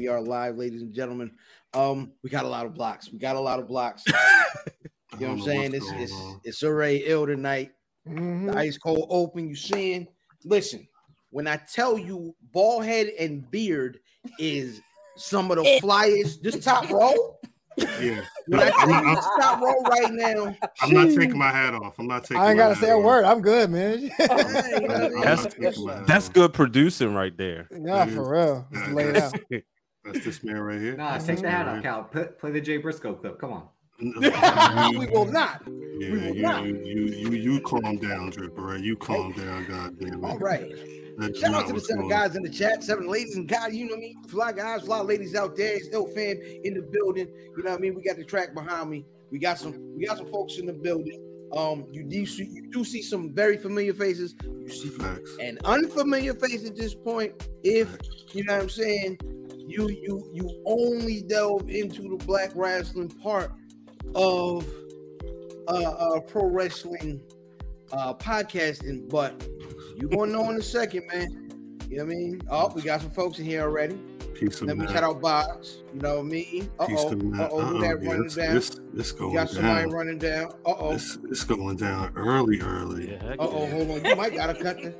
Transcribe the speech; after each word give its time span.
We 0.00 0.08
are 0.08 0.22
live, 0.22 0.56
ladies 0.56 0.80
and 0.80 0.94
gentlemen. 0.94 1.30
Um, 1.74 2.12
we 2.22 2.30
got 2.30 2.46
a 2.46 2.48
lot 2.48 2.64
of 2.64 2.72
blocks. 2.72 3.12
We 3.12 3.18
got 3.18 3.36
a 3.36 3.40
lot 3.40 3.58
of 3.58 3.68
blocks. 3.68 4.02
you 4.06 4.14
know 5.20 5.26
what 5.26 5.32
I'm 5.32 5.42
saying? 5.42 5.74
It's 5.74 5.90
it's 5.90 6.14
it's 6.42 6.62
already 6.62 7.02
ill 7.04 7.26
tonight. 7.26 7.72
Mm-hmm. 8.08 8.46
The 8.46 8.56
ice 8.56 8.78
cold 8.78 9.08
open. 9.10 9.46
You 9.46 9.54
seeing? 9.54 10.06
Listen, 10.42 10.88
when 11.28 11.46
I 11.46 11.60
tell 11.70 11.98
you 11.98 12.34
ball 12.50 12.80
head 12.80 13.08
and 13.18 13.50
beard 13.50 14.00
is 14.38 14.80
some 15.18 15.50
of 15.50 15.58
the 15.58 15.64
flyest, 15.82 16.40
this 16.40 16.64
top 16.64 16.88
row. 16.88 17.36
Yeah, 17.76 18.22
when 18.46 18.60
I 18.60 18.70
tell 18.70 18.88
you 18.88 19.16
top 19.38 19.60
row 19.60 19.82
right 19.82 20.12
now, 20.14 20.56
I'm 20.80 20.94
not 20.94 21.08
taking 21.08 21.36
my 21.36 21.50
hat 21.50 21.74
off. 21.74 21.98
I'm 21.98 22.06
not 22.06 22.24
taking. 22.24 22.38
I 22.38 22.48
ain't 22.48 22.56
gotta 22.56 22.76
say 22.76 22.88
a 22.88 22.96
off. 22.96 23.04
word. 23.04 23.26
I'm 23.26 23.42
good, 23.42 23.68
man. 23.68 24.10
that's, 24.18 25.54
that's 26.06 26.30
good 26.30 26.54
producing 26.54 27.12
right 27.12 27.36
there. 27.36 27.68
Yeah, 27.70 28.06
for 28.06 28.32
real. 28.32 28.66
Just 28.72 28.92
lay 28.92 29.04
it 29.04 29.16
out. 29.18 29.34
That's 30.04 30.24
this 30.24 30.42
man 30.42 30.58
right 30.58 30.80
here. 30.80 30.96
Nah, 30.96 31.18
take 31.18 31.40
the 31.40 31.50
hat 31.50 31.68
off, 31.68 31.82
Cal. 31.82 32.04
Put, 32.04 32.38
play 32.38 32.50
the 32.52 32.60
Jay 32.60 32.78
Briscoe 32.78 33.14
clip. 33.14 33.38
Come 33.38 33.52
on. 33.52 33.68
we 34.00 35.06
will 35.08 35.26
not. 35.26 35.62
Yeah, 35.66 36.10
we 36.10 36.10
will 36.10 36.34
you, 36.34 36.42
not. 36.42 36.64
You, 36.64 36.74
you, 36.74 37.32
you, 37.32 37.60
calm 37.60 37.98
down, 37.98 38.30
Drip. 38.30 38.58
All 38.58 38.64
right, 38.64 38.80
you 38.80 38.96
calm 38.96 39.32
down, 39.32 39.66
God 39.66 39.98
damn 39.98 40.24
it. 40.24 40.26
All 40.26 40.38
right. 40.38 40.72
That's 41.18 41.38
Shout 41.38 41.52
out 41.52 41.66
to 41.66 41.74
the 41.74 41.80
seven 41.80 42.08
guys 42.08 42.34
in 42.34 42.42
the 42.42 42.48
chat, 42.48 42.82
seven 42.82 43.08
ladies 43.08 43.36
and 43.36 43.46
guys. 43.46 43.74
You 43.74 43.84
know 43.84 43.90
what 43.90 43.98
I 43.98 44.00
mean? 44.00 44.22
Fly 44.24 44.52
guys, 44.52 44.82
fly 44.82 45.00
ladies 45.02 45.34
out 45.34 45.54
there. 45.54 45.78
Still 45.80 46.06
fan 46.06 46.40
in 46.64 46.72
the 46.72 46.82
building. 46.82 47.28
You 47.56 47.62
know 47.62 47.72
what 47.72 47.78
I 47.78 47.82
mean? 47.82 47.94
We 47.94 48.02
got 48.02 48.16
the 48.16 48.24
track 48.24 48.54
behind 48.54 48.88
me. 48.88 49.04
We 49.30 49.38
got 49.38 49.58
some. 49.58 49.94
We 49.94 50.06
got 50.06 50.16
some 50.16 50.30
folks 50.30 50.56
in 50.56 50.64
the 50.64 50.72
building. 50.72 51.26
Um, 51.54 51.86
you 51.90 52.04
do 52.04 52.24
see, 52.26 52.44
you 52.44 52.70
do 52.70 52.84
see 52.84 53.02
some 53.02 53.34
very 53.34 53.56
familiar 53.56 53.92
faces. 53.92 54.34
You 54.44 54.68
see 54.68 54.88
Facts. 54.88 55.36
an 55.40 55.58
unfamiliar 55.64 56.32
face 56.34 56.64
at 56.66 56.76
this 56.76 56.94
point. 56.94 57.48
If 57.64 57.98
you 58.32 58.44
know 58.44 58.54
what 58.54 58.62
I'm 58.62 58.68
saying, 58.70 59.18
you 59.70 59.88
you 59.88 60.30
you 60.32 60.62
only 60.66 61.22
delve 61.22 61.68
into 61.70 62.02
the 62.02 62.24
black 62.24 62.50
wrestling 62.54 63.08
part 63.08 63.52
of 64.14 64.66
uh, 65.68 65.72
uh 65.72 66.20
pro 66.20 66.44
wrestling 66.46 67.22
uh 67.92 68.14
podcasting, 68.14 69.08
but 69.08 69.46
you're 69.96 70.10
gonna 70.10 70.32
know 70.32 70.50
in 70.50 70.56
a 70.56 70.62
second, 70.62 71.06
man. 71.12 71.78
You 71.88 71.98
know 71.98 72.04
what 72.04 72.12
I 72.12 72.16
mean? 72.16 72.42
Oh, 72.50 72.72
we 72.74 72.82
got 72.82 73.00
some 73.00 73.10
folks 73.10 73.38
in 73.38 73.44
here 73.44 73.62
already. 73.62 73.98
Peace 74.34 74.62
Let 74.62 74.78
me 74.78 74.86
cut 74.86 75.02
out 75.04 75.20
box. 75.20 75.78
You 75.92 76.00
know 76.00 76.16
what 76.16 76.26
I 76.26 76.28
mean? 76.28 76.70
Uh 76.78 76.86
oh. 76.88 77.08
Uh 77.08 77.48
oh. 77.50 77.60
Who 77.60 77.80
that 77.80 78.02
running 78.02 78.22
this, 78.24 78.34
down? 78.36 78.54
This, 78.54 78.80
this 78.92 79.12
going 79.12 79.34
got 79.34 79.50
somebody 79.50 79.82
down. 79.82 79.90
running 79.90 80.18
down. 80.18 80.52
Uh 80.64 80.74
oh. 80.78 80.92
This, 80.92 81.18
this 81.22 81.44
going 81.44 81.76
down 81.76 82.12
early, 82.16 82.60
early. 82.60 83.16
uh 83.16 83.36
oh. 83.38 83.66
Hold 83.66 83.90
on. 83.90 84.04
You 84.04 84.16
might 84.16 84.34
gotta 84.34 84.54
cut 84.54 84.80
the 84.80 84.94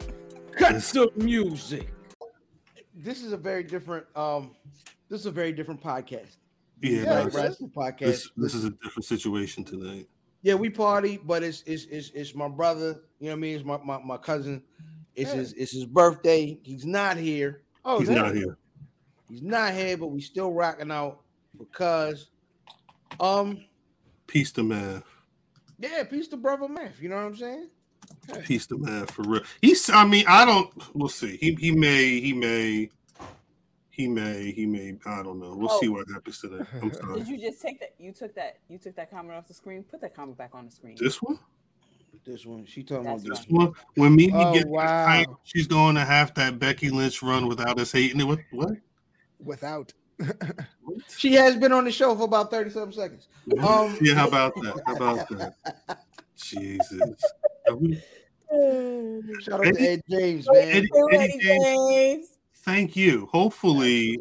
cut 0.56 0.74
this, 0.74 0.90
the 0.92 1.10
music 1.16 1.88
this 3.02 3.22
is 3.22 3.32
a 3.32 3.36
very 3.36 3.62
different 3.62 4.04
um 4.16 4.54
this 5.08 5.20
is 5.20 5.26
a 5.26 5.30
very 5.30 5.52
different 5.52 5.82
podcast. 5.82 6.36
Yeah, 6.80 7.02
yeah 7.02 7.24
podcast. 7.24 7.98
This, 7.98 8.30
this 8.36 8.54
is 8.54 8.64
a 8.64 8.70
different 8.70 9.04
situation 9.04 9.64
tonight. 9.64 10.08
Yeah, 10.42 10.54
we 10.54 10.70
party, 10.70 11.18
but 11.22 11.42
it's 11.42 11.62
it's 11.66 11.84
it's, 11.84 12.10
it's 12.10 12.34
my 12.34 12.48
brother. 12.48 13.02
You 13.18 13.26
know 13.26 13.32
what 13.32 13.32
I 13.32 13.36
mean? 13.36 13.56
It's 13.56 13.64
my 13.64 13.78
my, 13.78 13.98
my 13.98 14.16
cousin. 14.16 14.62
It's 15.14 15.32
his 15.32 15.52
it's 15.54 15.72
his 15.72 15.84
birthday. 15.84 16.58
He's 16.62 16.86
not 16.86 17.16
here. 17.16 17.62
Oh, 17.84 17.98
he's 17.98 18.08
not 18.08 18.34
here. 18.34 18.56
He's 19.28 19.42
not 19.42 19.74
here, 19.74 19.96
but 19.96 20.08
we 20.08 20.20
still 20.20 20.52
rocking 20.52 20.90
out 20.90 21.20
because 21.58 22.30
um 23.18 23.64
peace 24.26 24.52
to 24.52 24.62
math. 24.62 25.04
Yeah, 25.78 26.04
peace 26.04 26.28
to 26.28 26.36
brother 26.36 26.68
math. 26.68 27.00
You 27.00 27.08
know 27.08 27.16
what 27.16 27.24
I'm 27.24 27.36
saying? 27.36 27.68
Peace 28.44 28.66
the 28.66 28.78
man 28.78 29.06
for 29.06 29.22
real. 29.22 29.42
He's. 29.60 29.88
I 29.90 30.04
mean, 30.04 30.24
I 30.28 30.44
don't. 30.44 30.70
We'll 30.94 31.08
see. 31.08 31.36
He 31.36 31.54
he 31.54 31.72
may. 31.72 32.20
He 32.20 32.32
may. 32.32 32.90
He 33.90 34.08
may. 34.08 34.52
He 34.52 34.66
may. 34.66 34.96
I 35.04 35.22
don't 35.22 35.40
know. 35.40 35.54
We'll 35.54 35.70
oh. 35.70 35.80
see 35.80 35.88
what 35.88 36.06
happens 36.12 36.40
today. 36.40 36.64
I'm 36.80 36.92
sorry. 36.94 37.18
Did 37.18 37.28
you 37.28 37.38
just 37.38 37.60
take 37.60 37.80
that? 37.80 37.94
You 37.98 38.12
took 38.12 38.34
that. 38.34 38.58
You 38.68 38.78
took 38.78 38.96
that 38.96 39.10
comment 39.10 39.36
off 39.36 39.48
the 39.48 39.54
screen. 39.54 39.82
Put 39.82 40.00
that 40.02 40.14
comment 40.14 40.38
back 40.38 40.50
on 40.54 40.66
the 40.66 40.70
screen. 40.70 40.96
This 40.98 41.20
one. 41.20 41.38
This 42.24 42.46
one. 42.46 42.66
She 42.66 42.82
talking 42.82 43.06
about 43.06 43.24
this 43.24 43.44
one. 43.48 43.72
When 43.94 44.14
Mimi 44.14 44.32
oh, 44.34 44.52
gets 44.52 44.66
wow. 44.66 45.06
Tight, 45.06 45.26
she's 45.44 45.66
going 45.66 45.94
to 45.94 46.04
have 46.04 46.34
that 46.34 46.58
Becky 46.58 46.90
Lynch 46.90 47.22
run 47.22 47.48
without 47.48 47.78
us 47.78 47.92
hating 47.92 48.20
it. 48.20 48.24
What? 48.24 48.40
What? 48.50 48.72
Without. 49.38 49.92
she 51.16 51.32
has 51.32 51.56
been 51.56 51.72
on 51.72 51.84
the 51.84 51.90
show 51.90 52.14
for 52.14 52.24
about 52.24 52.50
37 52.50 52.92
seconds. 52.92 53.28
Um, 53.58 53.96
yeah, 54.02 54.14
how 54.14 54.28
about 54.28 54.54
that? 54.56 54.82
How 54.86 54.96
about 54.96 55.28
that? 55.30 55.54
Jesus. 56.36 57.24
Shout 59.40 59.64
out 59.66 59.74
to 59.74 59.80
Ed 59.80 60.02
James, 60.10 60.46
man. 60.50 60.68
Eddie, 60.68 60.88
Eddie 61.12 61.38
James, 61.40 61.64
James. 61.64 62.28
Thank 62.64 62.96
you. 62.96 63.26
Hopefully, 63.32 64.18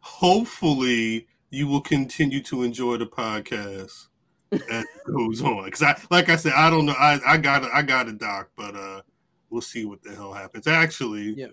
hopefully 0.00 1.26
you 1.50 1.66
will 1.66 1.80
continue 1.80 2.42
to 2.42 2.62
enjoy 2.62 2.96
the 2.96 3.06
podcast 3.06 4.06
as 4.52 4.60
it 4.70 4.86
goes 5.12 5.42
on. 5.42 5.64
Because 5.64 5.82
I, 5.82 6.00
like 6.10 6.28
I 6.28 6.36
said, 6.36 6.52
I 6.52 6.70
don't 6.70 6.86
know. 6.86 6.94
I, 6.98 7.20
I 7.26 7.36
got, 7.36 7.64
I 7.64 7.82
got 7.82 8.08
a 8.08 8.12
doc, 8.12 8.50
but 8.56 8.76
uh, 8.76 9.02
we'll 9.50 9.60
see 9.60 9.84
what 9.84 10.02
the 10.02 10.14
hell 10.14 10.32
happens. 10.32 10.66
Actually, 10.66 11.34
yeah. 11.36 11.48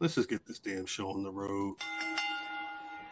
let's 0.00 0.14
just 0.14 0.28
get 0.30 0.46
this 0.46 0.58
damn 0.58 0.86
show 0.86 1.10
on 1.10 1.22
the 1.22 1.32
road. 1.32 1.74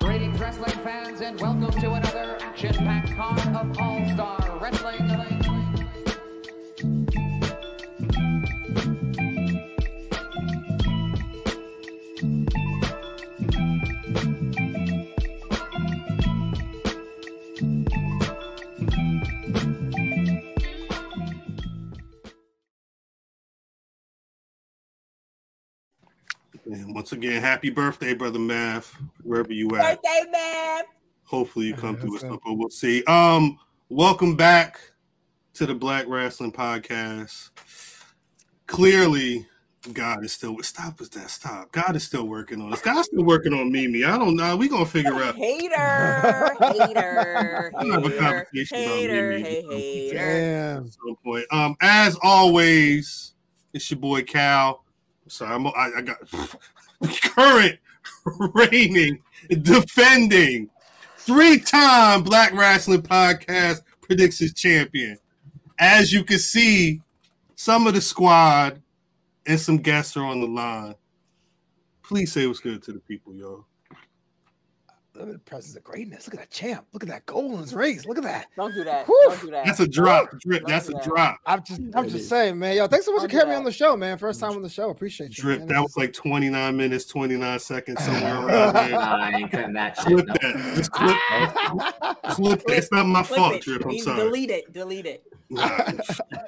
Greetings, 0.01 0.39
wrestling 0.39 0.71
fans, 0.85 1.21
and 1.21 1.41
welcome 1.41 1.81
to 1.81 1.93
another 1.93 2.39
action-packed 2.41 3.13
card 3.17 3.41
of 3.57 3.79
All-Star 3.81 4.59
Wrestling. 4.63 5.16
Once 26.97 27.13
again, 27.13 27.43
happy 27.43 27.69
birthday, 27.69 28.15
brother 28.15 28.39
Math, 28.39 28.97
wherever 29.23 29.53
you 29.53 29.69
at. 29.77 30.03
Birthday, 30.03 30.31
Math. 30.33 30.87
Hopefully 31.25 31.67
you 31.67 31.75
come 31.75 31.99
through 31.99 32.13
with 32.13 32.23
something. 32.23 32.59
We'll 32.59 32.71
see. 32.71 33.05
Um, 33.05 33.59
welcome 33.91 34.35
back 34.35 34.81
to 35.53 35.67
the 35.67 35.75
Black 35.75 36.07
Wrestling 36.09 36.53
Podcast. 36.53 37.51
Clearly, 38.67 39.47
God 39.93 40.25
is 40.25 40.33
still 40.33 40.57
with 40.57 40.65
stop 40.65 40.99
with 40.99 41.11
that. 41.11 41.29
Stop. 41.29 41.71
God 41.71 41.97
is 41.97 42.03
still 42.03 42.27
working 42.27 42.63
on 42.63 42.73
us. 42.73 42.81
God's 42.81 43.09
still 43.09 43.25
working 43.25 43.53
on 43.53 43.71
Mimi. 43.71 44.03
I 44.03 44.17
don't 44.17 44.35
know. 44.35 44.57
We 44.57 44.67
gonna 44.67 44.87
figure 44.87 45.23
out. 45.23 45.35
Hater, 45.35 45.77
hater, 46.63 47.73
I'm 47.77 47.91
have 47.91 48.07
a 48.07 48.11
conversation 48.19 48.79
hater, 48.79 49.33
about 49.33 49.43
Mimi. 49.43 49.65
Hey, 49.69 50.09
hater. 50.09 50.83
At 50.87 50.93
some 50.95 51.17
point. 51.23 51.45
Um, 51.51 51.77
as 51.83 52.17
always, 52.23 53.35
it's 53.75 53.91
your 53.91 54.01
boy 54.01 54.23
Cal. 54.23 54.83
Sorry, 55.29 55.53
I'm, 55.53 55.67
I, 55.67 55.91
I 55.97 56.01
got 56.03 56.19
current 57.23 57.79
reigning, 58.55 59.23
defending, 59.63 60.71
three-time 61.19 62.23
Black 62.23 62.53
Wrestling 62.53 63.03
Podcast 63.03 63.83
predictions 64.01 64.55
champion. 64.55 65.19
As 65.79 66.13
you 66.13 66.25
can 66.25 66.39
see, 66.39 67.01
some 67.55 67.87
of 67.87 67.95
the 67.95 68.01
squad 68.01 68.81
and 69.47 69.61
some 69.61 69.79
guests 69.79 70.17
are 70.17 70.25
on 70.25 70.41
the 70.41 70.47
line. 70.47 70.95
Please 72.03 72.33
say 72.33 72.47
what's 72.47 72.61
good 72.61 72.83
to 72.85 72.93
the 72.93 73.01
people, 73.01 73.35
y'all. 73.35 73.67
Look 75.19 75.29
at 75.29 75.33
the 75.33 75.39
presence 75.39 75.75
of 75.77 75.83
greatness. 75.83 76.27
Look 76.27 76.35
at 76.35 76.41
that 76.41 76.51
champ. 76.51 76.87
Look 76.93 77.03
at 77.03 77.09
that 77.09 77.25
goal 77.25 77.55
in 77.55 77.61
his 77.61 77.75
race. 77.75 78.05
Look 78.05 78.19
at 78.19 78.25
that. 78.25 78.49
Don't 78.55 78.75
do 78.75 78.85
that. 78.85 79.07
Whew. 79.07 79.25
Don't 79.29 79.41
do 79.41 79.51
that. 79.51 79.65
That's 79.65 79.81
a 79.81 79.89
drop. 79.89 80.29
Drip. 80.41 80.67
That's 80.67 80.89
a 80.89 80.93
that. 80.93 81.05
drop. 81.05 81.39
I'm 81.47 81.65
just 81.65 81.81
I'm 81.95 82.09
just 82.09 82.29
saying, 82.29 82.59
man. 82.59 82.77
Yo, 82.77 82.87
thanks 82.87 83.07
so 83.07 83.13
much 83.15 83.31
for 83.31 83.37
having 83.37 83.51
me 83.51 83.55
on 83.57 83.65
the 83.65 83.73
show, 83.73 83.97
man. 83.97 84.19
First 84.19 84.41
time 84.41 84.53
on 84.53 84.63
the 84.63 84.69
show. 84.69 84.91
Appreciate 84.91 85.37
you. 85.37 85.43
Drip. 85.43 85.61
Man. 85.61 85.69
That 85.69 85.81
was 85.81 85.97
like 85.97 86.13
29 86.13 86.77
minutes, 86.77 87.07
29 87.07 87.59
seconds 87.59 88.05
somewhere 88.05 88.47
around 88.47 88.75
there. 88.75 88.99
I 88.99 89.33
ain't 89.33 89.51
cutting 89.51 89.73
that 89.73 89.97
shit. 89.97 90.07
Clip 90.07 90.27
that. 90.27 90.75
Just 90.77 90.93
clip, 90.93 91.17
clip 92.35 92.61
it. 92.69 92.79
It's 92.79 92.93
not 92.93 93.07
my 93.07 93.23
clip 93.23 93.39
fault, 93.39 93.55
it. 93.55 93.63
Drip. 93.63 93.87
I'm 93.87 93.99
sorry. 93.99 94.21
Delete 94.21 94.51
it. 94.51 94.73
Delete 94.73 95.07
it. 95.07 95.25
Nah, 95.49 95.93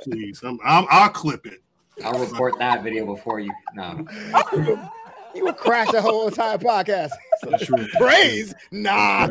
please. 0.02 0.42
I'm, 0.42 0.58
I'm, 0.62 0.86
I'll 0.90 1.08
clip 1.08 1.46
it. 1.46 1.62
I'll 2.04 2.18
report 2.18 2.58
that 2.58 2.82
video 2.82 3.06
before 3.06 3.40
you. 3.40 3.50
No. 3.74 4.06
You 5.34 5.44
would 5.44 5.56
crash 5.56 5.90
the 5.90 6.00
whole 6.00 6.28
entire 6.28 6.58
podcast. 6.58 7.10
So 7.40 7.56
true. 7.56 7.86
Praise? 7.96 8.52
Nah. 8.72 9.28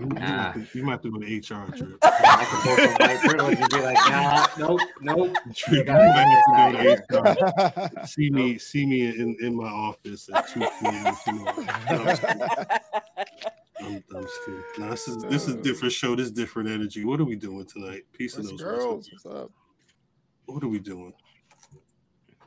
nah. 0.00 0.54
You 0.72 0.82
might 0.82 0.92
have 0.92 1.02
to 1.02 1.10
go 1.10 1.18
to 1.18 1.26
HR 1.26 1.70
trip. 1.76 1.98
I 2.02 2.46
could 2.48 2.64
go 2.64 2.74
from 2.74 2.94
white 3.06 3.20
privilege 3.20 3.58
and 3.60 3.68
be 3.68 3.80
like, 3.82 3.98
nah, 4.08 4.46
nope, 4.58 4.80
nope. 5.02 5.36
Trip. 5.54 5.86
You 5.86 5.92
might 5.92 6.40
have 6.46 7.06
to 7.06 7.12
go 7.12 7.34
to 7.34 8.00
HR. 8.00 8.06
See 8.06 8.30
me, 8.30 8.56
see 8.56 8.86
me 8.86 9.08
in, 9.08 9.36
in 9.42 9.54
my 9.54 9.68
office 9.68 10.30
at 10.34 10.48
2 10.48 10.60
p.m. 10.60 11.16
I'm, 13.82 14.04
I'm 14.14 14.26
still. 14.42 14.64
Nah, 14.78 14.90
this 14.90 15.08
is 15.08 15.22
this 15.24 15.48
is 15.48 15.56
different 15.56 15.92
show. 15.92 16.14
This 16.16 16.30
different 16.30 16.70
energy. 16.70 17.04
What 17.04 17.20
are 17.20 17.24
we 17.24 17.36
doing 17.36 17.66
tonight? 17.66 18.04
Peace 18.12 18.38
of 18.38 18.48
those 18.48 18.60
girls. 18.60 19.10
What's 19.12 19.26
up? 19.26 19.50
What 20.46 20.64
are 20.64 20.68
we 20.68 20.78
doing? 20.78 21.12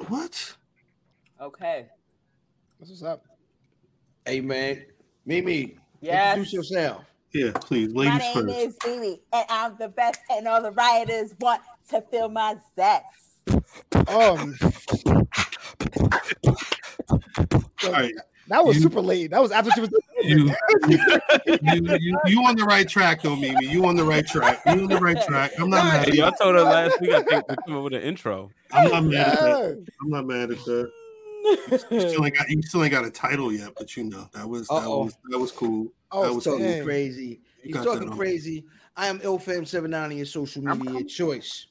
What? 0.07 0.55
Okay. 1.39 1.88
What's 2.89 3.03
up? 3.03 3.24
Hey 4.25 4.41
man, 4.41 4.83
Mimi, 5.25 5.77
Yes. 6.01 6.38
Introduce 6.38 6.53
yourself. 6.53 7.03
Yeah, 7.33 7.51
please, 7.56 7.91
Ladies 7.94 8.13
My 8.13 8.18
name 8.19 8.33
first. 8.33 8.57
is 8.57 8.75
Dee 8.83 9.18
and 9.33 9.45
I'm 9.50 9.75
the 9.80 9.89
best, 9.89 10.19
and 10.30 10.47
all 10.47 10.62
the 10.62 10.71
rioters 10.71 11.33
want 11.39 11.62
to 11.89 12.01
feel 12.01 12.30
my 12.30 12.56
zest. 12.75 13.06
Um, 14.07 14.56
All 17.85 17.91
right, 17.91 18.13
that 18.47 18.63
was 18.65 18.75
You- 18.77 18.83
super 18.83 19.01
late. 19.01 19.31
That 19.31 19.41
was 19.41 19.51
after 19.51 19.71
she 19.71 19.81
was. 19.81 19.89
you, 20.21 20.53
you, 20.88 20.97
you, 21.47 21.97
you, 22.00 22.19
you 22.25 22.44
on 22.44 22.56
the 22.56 22.65
right 22.68 22.88
track, 22.88 23.21
though, 23.24 23.36
Mimi. 23.36 23.65
You 23.65 23.86
on 23.86 23.95
the 23.95 24.03
right 24.03 24.25
track. 24.25 24.62
You 24.68 24.83
on 24.83 24.88
the 24.88 25.00
right 25.00 25.21
track. 25.25 25.51
I'm 25.59 25.69
not 25.69 25.86
mad. 25.86 25.94
Hey, 26.06 26.12
At 26.12 26.13
you. 26.15 26.24
y'all 26.24 26.31
told 26.31 26.56
her 26.56 26.62
last 26.62 27.01
week. 27.01 27.12
I 27.13 27.24
think 27.24 27.47
to 27.47 27.56
come 27.65 27.77
up 27.77 27.83
with 27.83 27.94
an 27.94 28.01
intro. 28.03 28.50
I'm 28.71 28.89
not 28.91 29.03
mad 29.06 29.27
at 29.27 29.39
that. 29.39 29.86
I'm 30.01 30.09
not 30.09 30.25
mad 30.27 30.51
at 30.51 30.63
that. 30.65 30.91
You 31.44 31.78
still 31.78 32.25
ain't 32.25 32.36
got 32.38 32.50
you 32.50 32.62
still 32.63 32.84
ain't 32.84 32.92
got 32.92 33.06
a 33.06 33.12
title 33.12 33.51
yet, 33.51 33.74
but 33.78 33.95
you 33.98 34.06
know 34.06 34.30
that 34.34 34.48
was 34.48 34.68
that 34.68 34.75
Uh-oh. 34.75 35.06
was 35.06 35.18
that 35.30 35.40
was 35.40 35.51
cool. 35.51 35.92
Oh, 36.12 36.24
that 36.24 36.34
was 36.34 36.44
Talking 36.44 36.66
cool. 36.75 36.84
crazy. 36.86 37.42
You 37.63 37.75
He's 37.75 37.86
talking 37.86 38.10
crazy. 38.12 38.66
I 38.95 39.07
am 39.07 39.19
IlFam79 39.19 40.04
on 40.06 40.18
your 40.18 40.25
social 40.25 40.62
media 40.63 41.04
choice. 41.04 41.68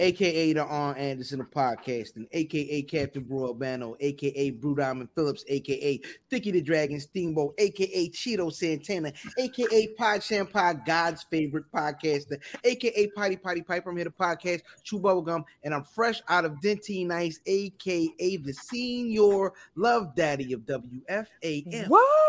AKA 0.00 0.54
the 0.54 0.64
Arn 0.64 0.96
Anderson 0.96 1.40
of 1.42 1.50
podcasting, 1.50 2.26
aka 2.32 2.82
Captain 2.82 3.22
Bro 3.22 3.48
Albano, 3.48 3.96
aka 4.00 4.50
Brew 4.50 4.74
Diamond 4.74 5.10
Phillips, 5.14 5.44
aka 5.46 6.00
Thicky 6.30 6.50
the 6.50 6.62
Dragon 6.62 6.98
Steamboat, 6.98 7.54
aka 7.58 8.08
Cheeto 8.08 8.50
Santana, 8.50 9.12
aka 9.38 9.86
Pod 9.98 10.22
Shampoo, 10.22 10.80
God's 10.86 11.22
favorite 11.24 11.66
podcaster, 11.70 12.38
aka 12.64 13.06
Potty 13.08 13.36
Potty 13.36 13.60
Piper. 13.60 13.90
I'm 13.90 13.96
here 13.96 14.06
to 14.06 14.10
podcast 14.10 14.62
Chew 14.84 15.00
Bubblegum, 15.00 15.44
and 15.64 15.74
I'm 15.74 15.84
fresh 15.84 16.22
out 16.28 16.46
of 16.46 16.52
Dentyne 16.62 17.08
Nice, 17.08 17.38
aka 17.44 18.08
the 18.18 18.52
Senior 18.54 19.52
Love 19.76 20.14
Daddy 20.14 20.54
of 20.54 20.60
WFAM, 20.62 21.88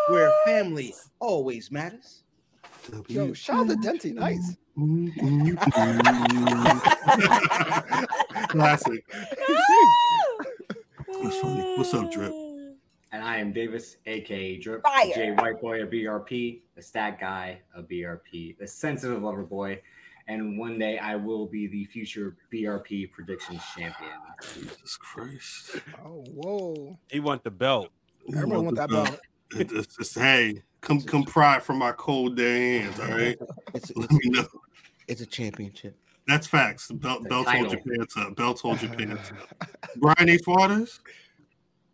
where 0.09 0.33
family 0.45 0.93
always 1.19 1.71
matters. 1.71 2.23
Yo, 3.07 3.31
shout 3.31 3.59
out 3.59 3.67
to 3.69 3.75
Denty. 3.75 4.13
Nice. 4.13 4.57
Classic. 8.47 9.03
That's 11.21 11.37
funny. 11.39 11.61
What's 11.77 11.93
up, 11.93 12.11
Drip? 12.11 12.33
And 13.13 13.23
I 13.23 13.37
am 13.37 13.51
Davis, 13.51 13.97
aka 14.05 14.57
Drip, 14.57 14.81
Fire. 14.83 15.11
J 15.13 15.31
White 15.31 15.59
Boy 15.61 15.81
of 15.83 15.89
BRP, 15.89 16.61
the 16.75 16.81
stat 16.81 17.19
guy 17.19 17.59
of 17.75 17.87
BRP, 17.87 18.57
the 18.57 18.65
sensitive 18.67 19.21
lover 19.21 19.43
boy, 19.43 19.81
and 20.27 20.57
one 20.57 20.79
day 20.79 20.97
I 20.97 21.15
will 21.17 21.45
be 21.45 21.67
the 21.67 21.83
future 21.85 22.37
BRP 22.53 23.11
predictions 23.11 23.61
champion. 23.77 24.11
Jesus 24.53 24.95
Christ. 24.97 25.75
Oh, 26.05 26.23
whoa. 26.33 26.97
He 27.09 27.19
want 27.19 27.43
the 27.43 27.51
belt. 27.51 27.89
Everyone 28.33 28.63
want 28.65 28.77
that 28.77 28.89
belt. 28.89 29.19
It- 29.55 29.71
It's 29.73 29.97
just, 29.97 30.17
hey, 30.17 30.63
come 30.79 31.01
come 31.01 31.25
pry 31.25 31.59
from 31.59 31.77
my 31.79 31.91
cold 31.91 32.37
dead 32.37 32.83
hands, 32.85 32.99
all 32.99 33.07
right? 33.17 33.37
It's, 33.73 33.91
Let 33.95 34.11
me 34.11 34.29
know. 34.29 34.47
It's 35.11 35.19
a 35.19 35.25
championship. 35.25 35.97
That's 36.25 36.47
facts. 36.47 36.87
The 36.87 36.93
belt, 36.93 37.23
The 37.23 37.27
belts 37.27 37.51
hold 37.51 37.69
your 37.73 37.81
pants 37.81 38.15
up. 38.15 38.33
Belts 38.37 38.61
hold 38.61 38.81
your 38.81 38.93
pants 38.93 39.29
up. 39.31 39.67
Brian 39.97 40.29
H. 40.29 40.47
Waters. 40.47 41.01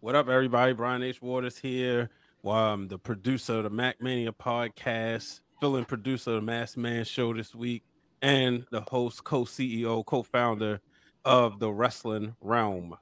What 0.01 0.13
up, 0.13 0.29
everybody? 0.29 0.73
Brian 0.73 1.01
H. 1.01 1.19
Waters 1.19 1.57
here. 1.57 2.11
I'm 2.47 2.87
the 2.87 2.99
producer 2.99 3.55
of 3.55 3.63
the 3.63 3.71
MackMania 3.71 4.33
podcast, 4.33 5.39
filling 5.59 5.85
producer 5.85 6.29
of 6.29 6.35
the 6.35 6.41
Mass 6.43 6.77
Man 6.77 7.05
Show 7.05 7.33
this 7.33 7.55
week, 7.55 7.81
and 8.21 8.67
the 8.69 8.81
host, 8.81 9.23
co-CEO, 9.23 10.05
co-founder 10.05 10.79
of 11.25 11.57
the 11.57 11.71
Wrestling 11.73 12.35
Wrealm. 12.45 12.93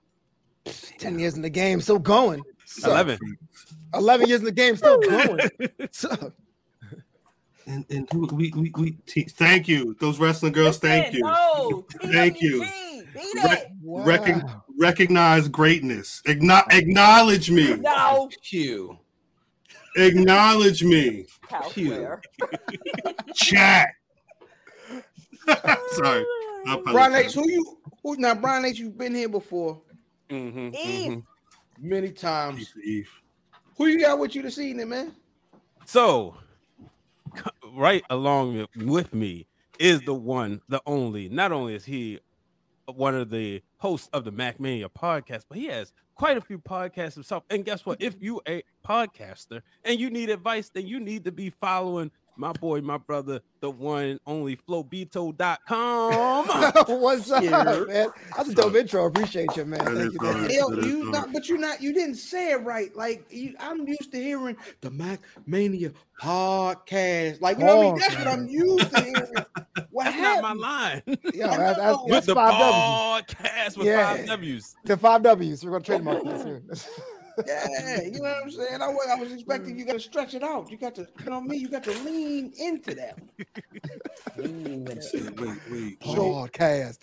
10 0.64 1.20
years 1.20 1.34
in 1.34 1.42
the 1.42 1.50
game, 1.50 1.82
still 1.82 2.00
going. 2.00 2.42
So, 2.64 2.90
Eleven. 2.90 3.20
11 3.94 4.30
years 4.30 4.40
in 4.40 4.46
the 4.46 4.54
game, 4.54 4.78
still 4.78 4.98
going. 5.02 5.42
So, 5.92 6.32
And, 7.68 7.86
and 7.90 8.08
who- 8.12 8.28
we, 8.36 8.52
we, 8.56 8.72
we, 8.78 8.92
t- 9.08 9.24
thank 9.24 9.68
you. 9.68 9.96
Those 10.00 10.20
wrestling 10.20 10.52
girls, 10.54 10.78
thank 10.78 11.14
you. 11.14 11.22
No, 11.22 11.86
Thank 12.04 12.42
you. 12.42 12.62
Re- 12.64 13.66
wow. 13.82 14.06
Recog- 14.06 14.62
recognize 14.78 15.48
greatness. 15.48 16.22
Acknow- 16.28 16.72
acknowledge 16.72 17.50
me. 17.50 17.76
No, 17.78 18.30
Q. 18.44 18.98
Acknowledge 19.98 20.84
me. 20.84 21.26
Cal 21.48 21.70
Phew. 21.70 21.86
Square. 21.94 22.22
Chat. 23.34 23.88
Sorry. 25.94 26.26
I 26.68 26.80
Brian 26.84 27.14
apologize. 27.14 27.26
H, 27.28 27.34
who 27.36 27.50
you 27.50 27.78
who 28.04 28.16
now 28.18 28.36
Brian 28.36 28.66
H, 28.66 28.80
you've 28.80 28.98
been 28.98 29.16
here 29.16 29.30
before 29.30 29.82
Mhm, 30.30 30.76
Eve. 30.76 31.12
mhm. 31.14 31.24
many 31.80 32.12
times. 32.12 32.74
Eve. 32.84 33.10
Who 33.78 33.86
you 33.88 34.02
got 34.02 34.20
with 34.20 34.36
you 34.36 34.42
this 34.42 34.58
evening, 34.60 34.90
man? 34.90 35.14
So, 35.86 36.36
right 37.74 38.04
along 38.10 38.68
with- 38.76 39.14
me 39.14 39.48
is 39.80 40.02
the 40.02 40.14
one, 40.14 40.62
the 40.70 40.82
only. 40.86 41.30
Not 41.30 41.52
only 41.52 41.76
is 41.76 41.86
he 41.86 42.20
one 42.86 43.16
of 43.16 43.30
the 43.30 43.62
hosts 43.78 44.10
of 44.14 44.24
the 44.24 44.32
MackMania 44.32 44.90
podcast, 44.90 45.44
but 45.50 45.58
he 45.58 45.66
has 45.68 45.92
quite 46.16 46.38
a 46.38 46.42
few 46.42 46.60
podcasts 46.60 47.14
himself. 47.16 47.44
And 47.50 47.66
guess 47.66 47.86
what? 47.86 48.02
If 48.02 48.16
you 48.22 48.42
a 48.48 48.64
podcaster 48.88 49.62
and 49.84 50.00
you 50.00 50.10
need 50.10 50.30
advice, 50.30 50.70
then 50.70 50.88
you 50.88 51.00
need 51.00 51.26
to 51.26 51.32
be 51.32 51.50
following 51.50 52.12
my 52.38 52.52
boy, 52.54 52.82
my 52.82 52.98
brother, 52.98 53.42
the 53.62 53.70
one 53.70 54.04
and 54.04 54.20
only 54.28 54.56
flowbeto.com. 54.58 56.46
What's 57.02 57.32
up, 57.32 57.44
Yeah. 57.44 57.84
man? 57.88 58.08
That's 58.36 58.50
a 58.50 58.54
dope 58.54 58.76
intro. 58.76 59.06
Appreciate 59.06 59.56
you, 59.56 59.66
man. 59.66 59.80
That 59.86 59.96
Thank 59.96 60.14
you. 60.14 60.20
dope. 60.20 60.36
thank 60.36 60.52
you. 60.52 60.58
Yo, 60.60 60.70
you 60.88 61.12
not, 61.12 61.32
but 61.34 61.48
you 61.50 61.58
not 61.58 61.82
you 61.82 61.94
didn't 61.94 62.16
say 62.16 62.52
it 62.52 62.58
right. 62.64 62.96
Like 62.96 63.26
you, 63.30 63.56
I'm 63.60 63.88
used 63.88 64.12
to 64.12 64.18
hearing 64.22 64.58
the 64.82 64.92
Mac 64.92 65.22
Mania 65.46 65.92
podcast. 66.22 67.42
Like 67.42 67.58
you 67.60 67.66
know 67.66 67.78
what 67.78 67.86
I 67.86 67.90
mean? 67.92 68.00
That's 68.00 68.16
what 68.18 68.28
I'm 68.28 68.48
used 68.48 68.92
to 68.96 69.02
hearing. 69.02 69.26
What 69.92 70.06
That's 70.06 70.18
not 70.18 70.42
my 70.42 70.54
line. 70.54 71.02
Yeah, 71.34 71.56
that- 71.56 71.78
that's, 71.78 71.98
With 72.04 72.12
that's 72.12 72.26
the 72.28 72.36
five 72.36 72.60
W's. 72.60 73.24
podcast 73.36 73.78
with 73.78 73.88
Yeah. 73.88 74.16
five 74.18 74.26
W's. 74.28 74.76
The 74.84 74.98
five 74.98 75.24
W's. 75.24 75.64
We're 75.66 75.72
gonna 75.72 75.84
trademark 75.86 76.24
this 76.26 76.44
here. 76.44 76.62
Yeah, 77.46 78.02
you 78.02 78.12
know 78.12 78.20
what 78.22 78.44
I'm 78.44 78.52
saying. 78.52 78.82
I 78.82 78.88
was, 78.88 79.08
I 79.10 79.16
was 79.16 79.32
expecting 79.32 79.78
you 79.78 79.86
got 79.86 79.94
to 79.94 80.00
stretch 80.00 80.34
it 80.34 80.44
out. 80.44 80.72
You 80.72 80.78
got 80.78 80.96
to, 80.96 81.02
you 81.02 81.26
know 81.26 81.40
what 81.40 81.46
I 81.46 81.48
mean. 81.48 81.62
You 81.62 81.70
got 81.70 81.84
to 81.84 81.92
lean 82.04 82.54
into 82.58 82.96
that. 82.96 83.20
Lean 84.38 84.88
into. 84.88 85.34
Wait, 85.38 85.60
wait. 85.72 86.00
Podcast. 86.00 87.00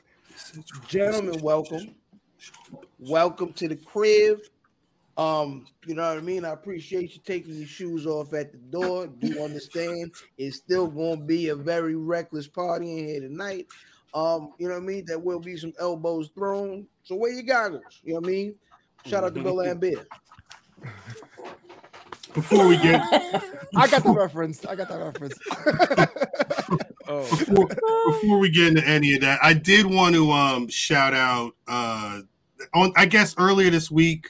Gentlemen, 0.88 1.40
welcome. 1.40 1.94
Welcome 2.98 3.52
to 3.54 3.68
the 3.68 3.76
crib. 3.76 4.40
Um, 5.16 5.66
you 5.86 5.94
know 5.94 6.08
what 6.08 6.18
I 6.18 6.20
mean? 6.20 6.44
I 6.44 6.50
appreciate 6.50 7.14
you 7.14 7.20
taking 7.24 7.54
your 7.54 7.66
shoes 7.66 8.06
off 8.06 8.32
at 8.32 8.52
the 8.52 8.58
door. 8.58 9.06
Do 9.06 9.42
understand 9.42 10.12
it's 10.38 10.56
still 10.56 10.86
gonna 10.86 11.18
be 11.18 11.48
a 11.48 11.56
very 11.56 11.96
reckless 11.96 12.48
party 12.48 12.98
in 12.98 13.06
here 13.06 13.20
tonight. 13.20 13.66
Um, 14.14 14.52
you 14.58 14.68
know 14.68 14.74
what 14.74 14.82
I 14.82 14.86
mean? 14.86 15.04
There 15.06 15.18
will 15.18 15.40
be 15.40 15.56
some 15.56 15.72
elbows 15.78 16.30
thrown. 16.34 16.86
So 17.02 17.16
wear 17.16 17.32
your 17.32 17.42
goggles, 17.42 18.00
you 18.02 18.14
know 18.14 18.20
what 18.20 18.28
I 18.28 18.32
mean? 18.32 18.54
Shout 19.06 19.24
out 19.24 19.34
to 19.34 19.42
Bill 19.42 19.56
Lambert. 19.56 20.06
Before 22.34 22.66
we 22.66 22.76
get 22.78 23.02
I 23.76 23.88
got 23.88 24.04
the 24.04 24.12
reference. 24.12 24.64
I 24.64 24.74
got 24.74 24.88
that 24.88 24.98
reference. 24.98 25.38
Oh, 27.08 27.28
before, 27.28 27.66
before 27.66 28.38
we 28.38 28.48
get 28.48 28.68
into 28.68 28.88
any 28.88 29.14
of 29.14 29.22
that, 29.22 29.40
I 29.42 29.54
did 29.54 29.86
want 29.86 30.14
to 30.14 30.30
um 30.30 30.68
shout 30.68 31.12
out 31.12 31.52
uh 31.66 32.20
on 32.74 32.92
I 32.96 33.06
guess 33.06 33.34
earlier 33.38 33.70
this 33.70 33.90
week 33.90 34.28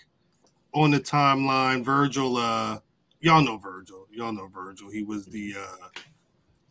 on 0.73 0.91
the 0.91 0.99
timeline, 0.99 1.85
Virgil 1.85 2.39
uh 2.39 2.79
y'all 3.21 3.43
know 3.43 3.59
Virgil. 3.59 4.07
Y'all 4.11 4.33
know 4.33 4.49
Virgil. 4.49 4.91
He 4.91 5.03
was 5.03 5.27
the 5.27 5.55
uh 5.59 6.01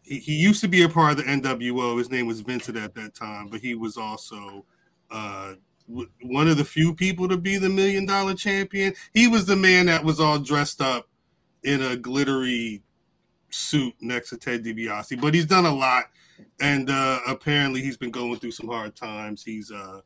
he, 0.02 0.18
he 0.18 0.34
used 0.34 0.60
to 0.62 0.68
be 0.68 0.82
a 0.82 0.90
part 0.90 1.12
of 1.12 1.18
the 1.18 1.24
NWO. 1.24 1.98
His 1.98 2.10
name 2.10 2.26
was 2.26 2.42
Vincent 2.42 2.78
at 2.78 2.96
that 2.96 3.14
time, 3.14 3.48
but 3.48 3.62
he 3.62 3.76
was 3.76 3.96
also 3.96 4.66
uh 5.12 5.54
one 5.88 6.48
of 6.48 6.58
the 6.58 6.66
few 6.66 6.94
people 6.96 7.28
to 7.28 7.38
be 7.38 7.58
the 7.58 7.70
million 7.70 8.06
dollar 8.06 8.34
champion. 8.34 8.94
He 9.14 9.28
was 9.28 9.46
the 9.46 9.56
man 9.56 9.88
that 9.88 10.04
was 10.04 10.20
all 10.20 10.40
dressed 10.40 10.82
up 10.82 11.08
in 11.64 11.82
a 11.82 11.96
glittery 11.96 12.82
suit 13.50 13.94
next 14.00 14.30
to 14.30 14.38
Ted 14.38 14.64
DiBiase, 14.64 15.20
but 15.22 15.34
he's 15.34 15.46
done 15.46 15.66
a 15.66 15.74
lot, 15.74 16.06
and 16.60 16.90
uh, 16.90 17.20
apparently 17.28 17.82
he's 17.82 17.98
been 17.98 18.12
going 18.12 18.38
through 18.38 18.52
some 18.52 18.68
hard 18.68 18.96
times. 18.96 19.44
He's 19.44 19.72
uh, 19.72 20.02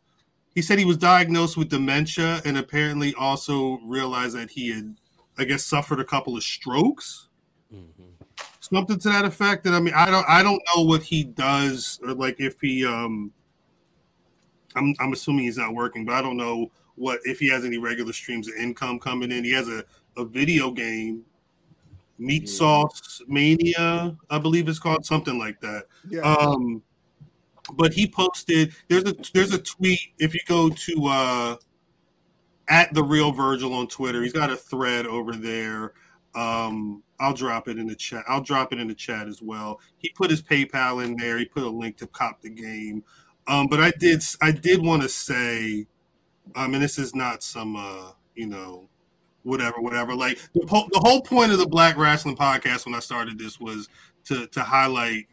he 0.55 0.61
said 0.61 0.79
he 0.79 0.85
was 0.85 0.97
diagnosed 0.97 1.57
with 1.57 1.69
dementia, 1.69 2.41
and 2.45 2.57
apparently 2.57 3.13
also 3.15 3.79
realized 3.85 4.35
that 4.35 4.49
he 4.49 4.69
had, 4.71 4.95
I 5.37 5.43
guess, 5.43 5.63
suffered 5.63 5.99
a 5.99 6.05
couple 6.05 6.37
of 6.37 6.43
strokes, 6.43 7.27
something 8.61 8.97
to 8.99 9.09
that 9.09 9.25
effect. 9.25 9.65
And 9.65 9.75
I 9.75 9.79
mean, 9.79 9.93
I 9.93 10.09
don't, 10.09 10.25
I 10.27 10.41
don't 10.41 10.61
know 10.75 10.83
what 10.83 11.03
he 11.03 11.23
does, 11.23 11.99
or 12.03 12.13
like 12.13 12.39
if 12.39 12.59
he, 12.61 12.85
um, 12.85 13.31
I'm, 14.75 14.93
I'm 14.99 15.13
assuming 15.13 15.45
he's 15.45 15.57
not 15.57 15.73
working, 15.73 16.05
but 16.05 16.13
I 16.13 16.21
don't 16.21 16.37
know 16.37 16.71
what 16.95 17.19
if 17.23 17.39
he 17.39 17.49
has 17.49 17.65
any 17.65 17.77
regular 17.77 18.13
streams 18.13 18.47
of 18.47 18.55
income 18.55 18.99
coming 18.99 19.31
in. 19.31 19.43
He 19.43 19.51
has 19.51 19.67
a, 19.67 19.83
a 20.17 20.25
video 20.25 20.71
game 20.71 21.25
Meat 22.17 22.47
Sauce 22.47 23.21
Mania, 23.27 24.15
I 24.29 24.39
believe 24.39 24.69
it's 24.69 24.79
called 24.79 25.05
something 25.05 25.37
like 25.37 25.59
that. 25.61 25.85
Yeah. 26.07 26.21
Um, 26.21 26.81
but 27.73 27.93
he 27.93 28.07
posted 28.07 28.73
there's 28.89 29.03
a 29.05 29.15
there's 29.33 29.53
a 29.53 29.57
tweet 29.57 29.99
if 30.19 30.33
you 30.33 30.39
go 30.47 30.69
to 30.69 31.05
uh 31.07 31.55
at 32.67 32.93
the 32.93 33.03
real 33.03 33.31
Virgil 33.31 33.73
on 33.73 33.87
Twitter, 33.87 34.23
he's 34.23 34.33
got 34.33 34.49
a 34.49 34.55
thread 34.55 35.05
over 35.05 35.33
there. 35.33 35.93
Um, 36.33 37.03
I'll 37.19 37.33
drop 37.33 37.67
it 37.67 37.77
in 37.77 37.87
the 37.87 37.95
chat. 37.95 38.23
I'll 38.27 38.41
drop 38.41 38.73
it 38.73 38.79
in 38.79 38.87
the 38.87 38.95
chat 38.95 39.27
as 39.27 39.41
well. 39.41 39.79
He 39.97 40.09
put 40.09 40.31
his 40.31 40.41
PayPal 40.41 41.05
in 41.05 41.15
there. 41.15 41.37
He 41.37 41.45
put 41.45 41.63
a 41.63 41.69
link 41.69 41.97
to 41.97 42.07
cop 42.07 42.41
the 42.41 42.49
game. 42.49 43.03
Um, 43.47 43.67
but 43.67 43.79
I 43.79 43.91
did 43.91 44.23
I 44.41 44.51
did 44.51 44.83
want 44.83 45.03
to 45.03 45.09
say, 45.09 45.85
um, 46.55 46.73
and 46.73 46.83
this 46.83 46.97
is 46.97 47.13
not 47.13 47.43
some 47.43 47.75
uh, 47.75 48.11
you 48.35 48.47
know, 48.47 48.89
whatever, 49.43 49.79
whatever. 49.79 50.15
Like 50.15 50.39
the, 50.53 50.65
po- 50.65 50.87
the 50.91 50.99
whole 50.99 51.21
point 51.21 51.51
of 51.51 51.59
the 51.59 51.67
Black 51.67 51.97
Wrestling 51.97 52.35
Podcast 52.35 52.85
when 52.85 52.95
I 52.95 52.99
started 52.99 53.39
this 53.39 53.59
was 53.59 53.89
to 54.25 54.47
to 54.47 54.61
highlight 54.61 55.27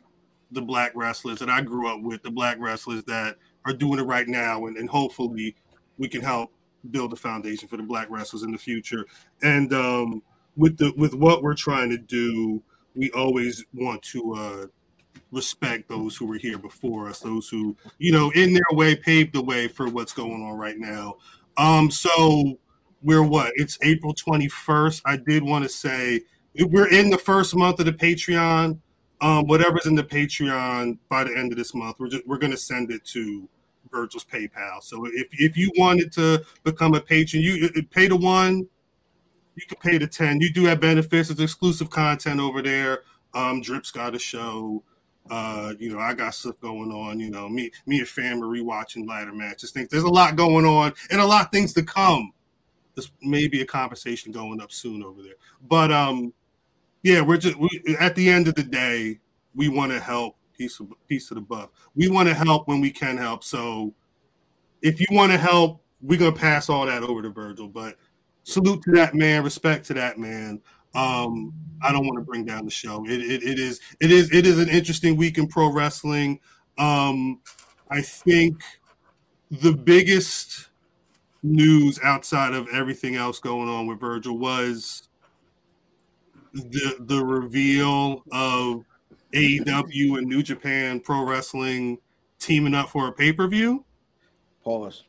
the 0.51 0.63
black 0.63 0.93
wrestlers 0.95 1.39
that 1.39 1.49
I 1.49 1.63
grew 1.63 1.89
up 1.89 2.03
with, 2.03 2.23
the 2.23 2.31
black 2.31 2.59
wrestlers 2.61 3.03
that 3.05 3.37
are 3.65 3.73
doing 3.73 3.99
it 3.99 4.03
right 4.03 4.29
now, 4.29 4.67
and, 4.67 4.77
and 4.77 4.89
hopefully 4.89 5.57
we 5.99 6.09
can 6.09 6.21
help 6.21 6.53
build 6.91 7.13
a 7.13 7.17
foundation 7.17 7.69
for 7.69 7.77
the 7.77 7.83
black 7.83 8.09
wrestlers 8.11 8.43
in 8.43 8.53
the 8.53 8.59
future. 8.59 9.07
And 9.43 9.73
um, 9.73 10.23
with 10.57 10.77
the 10.77 10.93
with 10.97 11.15
what 11.15 11.43
we're 11.43 11.55
trying 11.55 11.91
to 11.91 11.99
do, 11.99 12.63
we 12.95 13.11
always 13.13 13.65
want 13.73 14.03
to 14.03 14.35
uh, 14.35 14.67
respect 15.33 15.89
those 15.89 16.15
who 16.15 16.27
were 16.27 16.37
here 16.37 16.59
before 16.59 17.09
us, 17.09 17.21
those 17.21 17.49
who 17.49 17.77
you 17.99 18.13
know 18.13 18.31
in 18.33 18.53
their 18.53 18.63
way 18.73 18.95
paved 18.95 19.33
the 19.33 19.43
way 19.43 19.67
for 19.67 19.89
what's 19.89 20.13
going 20.13 20.43
on 20.45 20.57
right 20.57 20.79
now. 20.79 21.17
Um, 21.57 21.91
so 21.91 22.59
we're 23.03 23.23
what? 23.23 23.53
It's 23.57 23.79
April 23.83 24.15
twenty 24.15 24.49
first. 24.49 25.03
I 25.05 25.17
did 25.17 25.43
want 25.43 25.65
to 25.65 25.69
say 25.69 26.21
we're 26.59 26.89
in 26.91 27.11
the 27.11 27.19
first 27.19 27.57
month 27.57 27.81
of 27.81 27.87
the 27.87 27.93
Patreon. 27.93 28.79
Um, 29.21 29.47
whatever's 29.47 29.87
in 29.87 29.95
the 29.95 30.05
Patreon 30.05 30.99
by 31.09 31.25
the 31.25 31.37
end 31.37 31.53
of 31.53 31.59
this 31.59 31.75
month, 31.75 31.97
we're 31.99 32.09
just 32.09 32.27
we're 32.27 32.39
gonna 32.39 32.57
send 32.57 32.91
it 32.91 33.05
to 33.07 33.49
Virgil's 33.91 34.25
PayPal. 34.25 34.83
So 34.83 35.07
if 35.07 35.29
if 35.33 35.57
you 35.57 35.71
wanted 35.77 36.13
to 36.13 36.45
become 36.65 36.95
a 36.95 37.01
patron, 37.01 37.43
you 37.43 37.71
pay 37.91 38.09
the 38.09 38.17
one, 38.17 38.67
you 39.55 39.67
can 39.67 39.79
pay 39.79 39.99
the 39.99 40.07
ten. 40.07 40.41
You 40.41 40.53
do 40.53 40.65
have 40.65 40.81
benefits. 40.81 41.29
There's 41.29 41.41
exclusive 41.41 41.91
content 41.91 42.41
over 42.41 42.63
there. 42.63 43.03
Um, 43.35 43.61
Drip's 43.61 43.91
got 43.91 44.15
a 44.15 44.19
show. 44.19 44.83
Uh, 45.31 45.73
you 45.79 45.93
know, 45.93 45.99
I 45.99 46.15
got 46.15 46.35
stuff 46.35 46.59
going 46.61 46.91
on. 46.91 47.21
You 47.21 47.31
know, 47.31 47.49
me 47.49 47.71
me 47.87 47.99
and 47.99 48.09
fam 48.09 48.43
are 48.43 48.47
rewatching 48.47 49.09
ladder 49.09 49.33
matches. 49.33 49.71
Think 49.71 49.91
there's 49.91 50.03
a 50.03 50.09
lot 50.09 50.37
going 50.37 50.65
on 50.65 50.93
and 51.11 51.21
a 51.21 51.27
lot 51.27 51.47
of 51.47 51.53
things 51.53 51.73
to 51.75 51.83
come. 51.83 52.33
There's 52.95 53.11
maybe 53.23 53.63
a 53.63 53.67
conversation 53.67 54.33
going 54.33 54.61
up 54.61 54.73
soon 54.73 55.03
over 55.03 55.23
there. 55.23 55.37
But 55.69 55.93
um, 55.93 56.33
yeah, 57.03 57.21
we're 57.21 57.37
just 57.39 57.57
we, 57.57 57.69
at 57.99 58.15
the 58.15 58.29
end 58.29 58.49
of 58.49 58.55
the 58.55 58.63
day, 58.63 59.21
we 59.55 59.69
want 59.69 59.93
to 59.93 60.01
help 60.01 60.37
piece 60.57 60.81
of 60.81 60.89
piece 61.09 61.31
of 61.31 61.37
the 61.37 61.41
buff. 61.41 61.71
We 61.95 62.09
want 62.09 62.29
to 62.29 62.35
help 62.35 62.69
when 62.69 62.81
we 62.81 62.91
can 62.91 63.17
help. 63.17 63.45
So 63.45 63.95
if 64.83 65.01
you 65.01 65.07
want 65.11 65.33
to 65.33 65.39
help, 65.39 65.83
we're 66.01 66.19
gonna 66.19 66.33
pass 66.33 66.69
all 66.69 66.87
that 66.87 67.03
over 67.03 67.23
to 67.23 67.31
Virgil. 67.31 67.69
But 67.69 67.97
salute 68.45 68.83
to 68.83 68.93
that 68.93 69.15
man, 69.15 69.45
respect 69.45 69.87
to 69.87 69.95
that 69.95 70.19
man. 70.19 70.61
Um, 70.95 71.53
I 71.83 71.91
don't 71.93 72.07
want 72.07 72.19
to 72.19 72.25
bring 72.25 72.45
down 72.45 72.65
the 72.65 72.71
show. 72.71 73.05
It, 73.07 73.21
it, 73.21 73.43
it 73.43 73.59
is 73.59 73.81
it 74.01 74.11
is 74.11 74.33
it 74.33 74.47
is 74.47 74.59
an 74.59 74.69
interesting 74.69 75.17
week 75.17 75.39
in 75.39 75.49
pro 75.49 75.73
wrestling. 75.73 76.41
Um, 76.79 77.41
I 77.91 78.03
think 78.03 78.63
the 79.51 79.73
biggest 79.73 80.69
news 81.43 81.99
outside 82.03 82.55
of 82.55 82.69
everything 82.73 83.17
else 83.17 83.41
going 83.41 83.69
on 83.69 83.87
with 83.87 84.01
Virgil 84.01 84.39
was 84.39 85.09
the 86.53 86.97
the 87.01 87.25
reveal 87.25 88.23
of 88.31 88.85
AEW 89.33 90.19
and 90.19 90.27
New 90.27 90.43
Japan 90.43 91.01
Pro 91.01 91.25
Wrestling 91.25 91.99
teaming 92.39 92.75
up 92.75 92.91
for 92.91 93.09
a 93.09 93.13
pay 93.13 93.33
per 93.33 93.47
view. 93.49 93.85
Pause. 94.63 95.05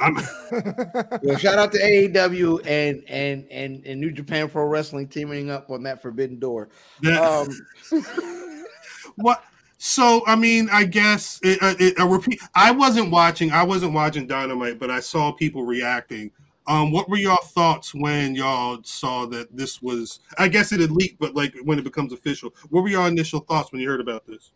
I'm 0.00 0.14
Well, 1.22 1.38
shout 1.38 1.58
out 1.58 1.72
to 1.72 1.78
AEW 1.78 2.66
and 2.66 3.02
and 3.08 3.46
and 3.50 3.84
and 3.86 4.00
New 4.00 4.10
Japan 4.10 4.48
Pro 4.48 4.64
Wrestling 4.64 5.08
teaming 5.08 5.50
up 5.50 5.70
on 5.70 5.82
that 5.84 6.02
Forbidden 6.02 6.38
Door. 6.38 6.68
that, 7.02 7.22
Um, 7.22 8.64
what? 9.16 9.44
So 9.78 10.22
I 10.26 10.36
mean, 10.36 10.68
I 10.72 10.84
guess 10.84 11.40
it, 11.42 11.62
uh, 11.62 11.74
it, 11.78 11.94
a 11.98 12.06
repeat. 12.06 12.40
I 12.54 12.70
wasn't 12.70 13.10
watching. 13.10 13.52
I 13.52 13.62
wasn't 13.62 13.92
watching 13.92 14.26
Dynamite, 14.26 14.78
but 14.78 14.90
I 14.90 15.00
saw 15.00 15.32
people 15.32 15.64
reacting. 15.64 16.30
Um, 16.68 16.90
what 16.90 17.08
were 17.08 17.16
your 17.18 17.38
thoughts 17.38 17.94
when 17.94 18.34
y'all 18.34 18.80
saw 18.82 19.24
that 19.26 19.56
this 19.56 19.80
was? 19.80 20.20
I 20.36 20.48
guess 20.48 20.72
it 20.72 20.80
had 20.80 20.90
leaked, 20.90 21.20
but 21.20 21.34
like 21.34 21.54
when 21.62 21.78
it 21.78 21.84
becomes 21.84 22.12
official, 22.12 22.52
what 22.70 22.82
were 22.82 22.88
your 22.88 23.06
initial 23.06 23.40
thoughts 23.40 23.70
when 23.70 23.80
you 23.80 23.88
heard 23.88 24.00
about 24.00 24.26
this? 24.26 24.50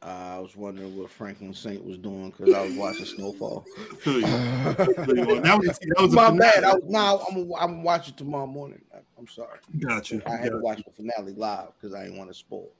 I 0.00 0.38
was 0.38 0.56
wondering 0.56 0.96
what 0.96 1.10
Franklin 1.10 1.52
Saint 1.52 1.84
was 1.84 1.98
doing 1.98 2.30
because 2.30 2.54
I 2.54 2.62
was 2.62 2.74
watching 2.74 3.04
Snowfall. 3.04 3.64
Feel 4.00 4.20
you. 4.20 4.26
Feel 4.26 5.16
you. 5.16 5.40
That 5.40 5.58
was 5.58 5.78
that 5.78 5.96
was 5.98 6.12
My 6.12 6.30
bad. 6.30 6.62
I 6.62 6.74
was, 6.74 6.84
now 6.86 7.20
I'm 7.28 7.52
I'm 7.58 7.82
watching 7.82 8.14
tomorrow 8.14 8.46
morning. 8.46 8.80
I, 8.94 8.98
I'm 9.18 9.26
sorry. 9.26 9.58
Got 9.80 10.10
you. 10.12 10.22
I 10.24 10.36
had 10.36 10.52
to 10.52 10.58
watch 10.58 10.82
the 10.84 10.92
finale 10.92 11.32
live 11.32 11.70
because 11.74 11.96
I 11.96 12.04
didn't 12.04 12.18
want 12.18 12.30
to 12.30 12.34
spoil. 12.34 12.70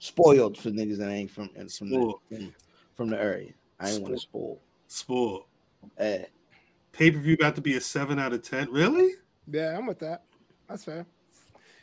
Spoiled 0.00 0.58
for 0.58 0.70
niggas 0.70 0.98
that 0.98 1.08
ain't 1.08 1.30
from 1.30 1.50
and 1.56 1.72
from 1.72 1.90
the, 1.90 2.14
from, 2.28 2.54
from 2.94 3.10
the 3.10 3.20
area. 3.20 3.52
I 3.80 3.86
didn't 3.86 4.02
want 4.02 4.14
to 4.14 4.20
spoil. 4.20 4.60
Spoiled. 4.86 5.44
Eh. 5.96 6.24
Pay 6.92 7.10
per 7.10 7.18
view 7.18 7.34
about 7.34 7.54
to 7.54 7.62
be 7.62 7.76
a 7.76 7.80
seven 7.80 8.18
out 8.18 8.34
of 8.34 8.42
ten. 8.42 8.70
Really? 8.70 9.14
Yeah, 9.50 9.76
I'm 9.76 9.86
with 9.86 9.98
that. 10.00 10.24
That's 10.68 10.84
fair. 10.84 11.06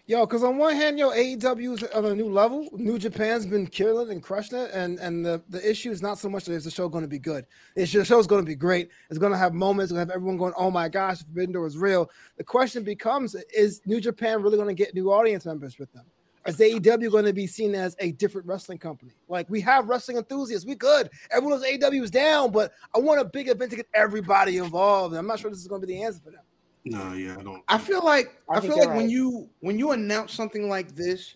Yo, 0.08 0.24
because 0.24 0.44
on 0.44 0.58
one 0.58 0.76
hand, 0.76 1.00
yo, 1.00 1.10
AEW 1.10 1.74
is 1.74 1.84
on 1.96 2.06
a 2.06 2.14
new 2.14 2.30
level. 2.30 2.70
New 2.74 3.00
Japan's 3.00 3.44
been 3.44 3.66
killing 3.66 4.12
and 4.12 4.22
crushing 4.22 4.60
it, 4.60 4.70
and 4.72 5.00
and 5.00 5.26
the, 5.26 5.42
the 5.50 5.68
issue 5.68 5.90
is 5.90 6.00
not 6.00 6.20
so 6.20 6.30
much 6.30 6.46
that 6.46 6.54
is 6.54 6.64
the 6.64 6.70
show 6.70 6.88
going 6.88 7.04
to 7.04 7.08
be 7.08 7.18
good. 7.18 7.48
It's 7.76 7.92
just 7.92 8.08
the 8.08 8.14
show's 8.14 8.28
going 8.28 8.44
to 8.44 8.46
be 8.46 8.56
great. 8.56 8.90
It's 9.10 9.18
going 9.18 9.32
to 9.32 9.38
have 9.38 9.56
moments. 9.56 9.90
It's 9.90 9.98
going 9.98 10.06
to 10.06 10.12
have 10.12 10.16
everyone 10.16 10.38
going, 10.38 10.54
"Oh 10.56 10.70
my 10.70 10.90
gosh, 10.90 11.24
Forbidden 11.24 11.54
Door 11.54 11.66
is 11.66 11.78
real." 11.80 12.12
The 12.38 12.44
question 12.44 12.84
becomes: 12.84 13.36
Is 13.52 13.82
New 13.88 14.00
Japan 14.00 14.44
really 14.44 14.58
going 14.58 14.68
to 14.68 14.76
get 14.76 14.94
new 14.94 15.12
audience 15.12 15.44
members 15.44 15.80
with 15.80 15.92
them? 15.92 16.06
Is 16.46 16.58
AEW 16.58 17.10
going 17.10 17.26
to 17.26 17.34
be 17.34 17.48
seen 17.48 17.74
as 17.74 17.96
a 17.98 18.12
different 18.12 18.46
wrestling 18.46 18.78
company? 18.78 19.14
Like 19.28 19.50
we 19.50 19.60
have 19.62 19.90
wrestling 19.90 20.18
enthusiasts, 20.18 20.68
we 20.68 20.76
good. 20.76 21.10
Everyone 21.32 21.60
knows 21.60 21.68
AEW 21.68 22.04
is 22.04 22.12
down, 22.12 22.52
but 22.52 22.74
I 22.94 23.00
want 23.00 23.22
a 23.22 23.26
big 23.26 23.48
event 23.48 23.72
to 23.72 23.78
get 23.78 23.88
everybody 23.96 24.58
involved. 24.58 25.16
I'm 25.16 25.26
not 25.26 25.40
sure 25.40 25.50
this 25.50 25.62
is 25.62 25.68
going 25.68 25.82
to 25.82 25.88
be 25.88 25.94
the 25.94 26.04
answer 26.04 26.20
for 26.24 26.30
them. 26.30 26.42
No, 26.86 27.13
yeah, 27.13 27.36
I 27.39 27.44
don't. 27.44 27.63
I 27.68 27.77
feel 27.80 28.04
like 28.06 28.39
I 28.48 28.58
I, 28.58 28.62
feel 28.62 28.77
you're 28.77 28.86
like 28.86 28.96
when 28.96 29.10
you 29.10 29.50
when 29.62 29.80
you 29.80 29.92
announce 29.92 30.34
something 30.34 30.70
like 30.70 30.96
this, 30.96 31.36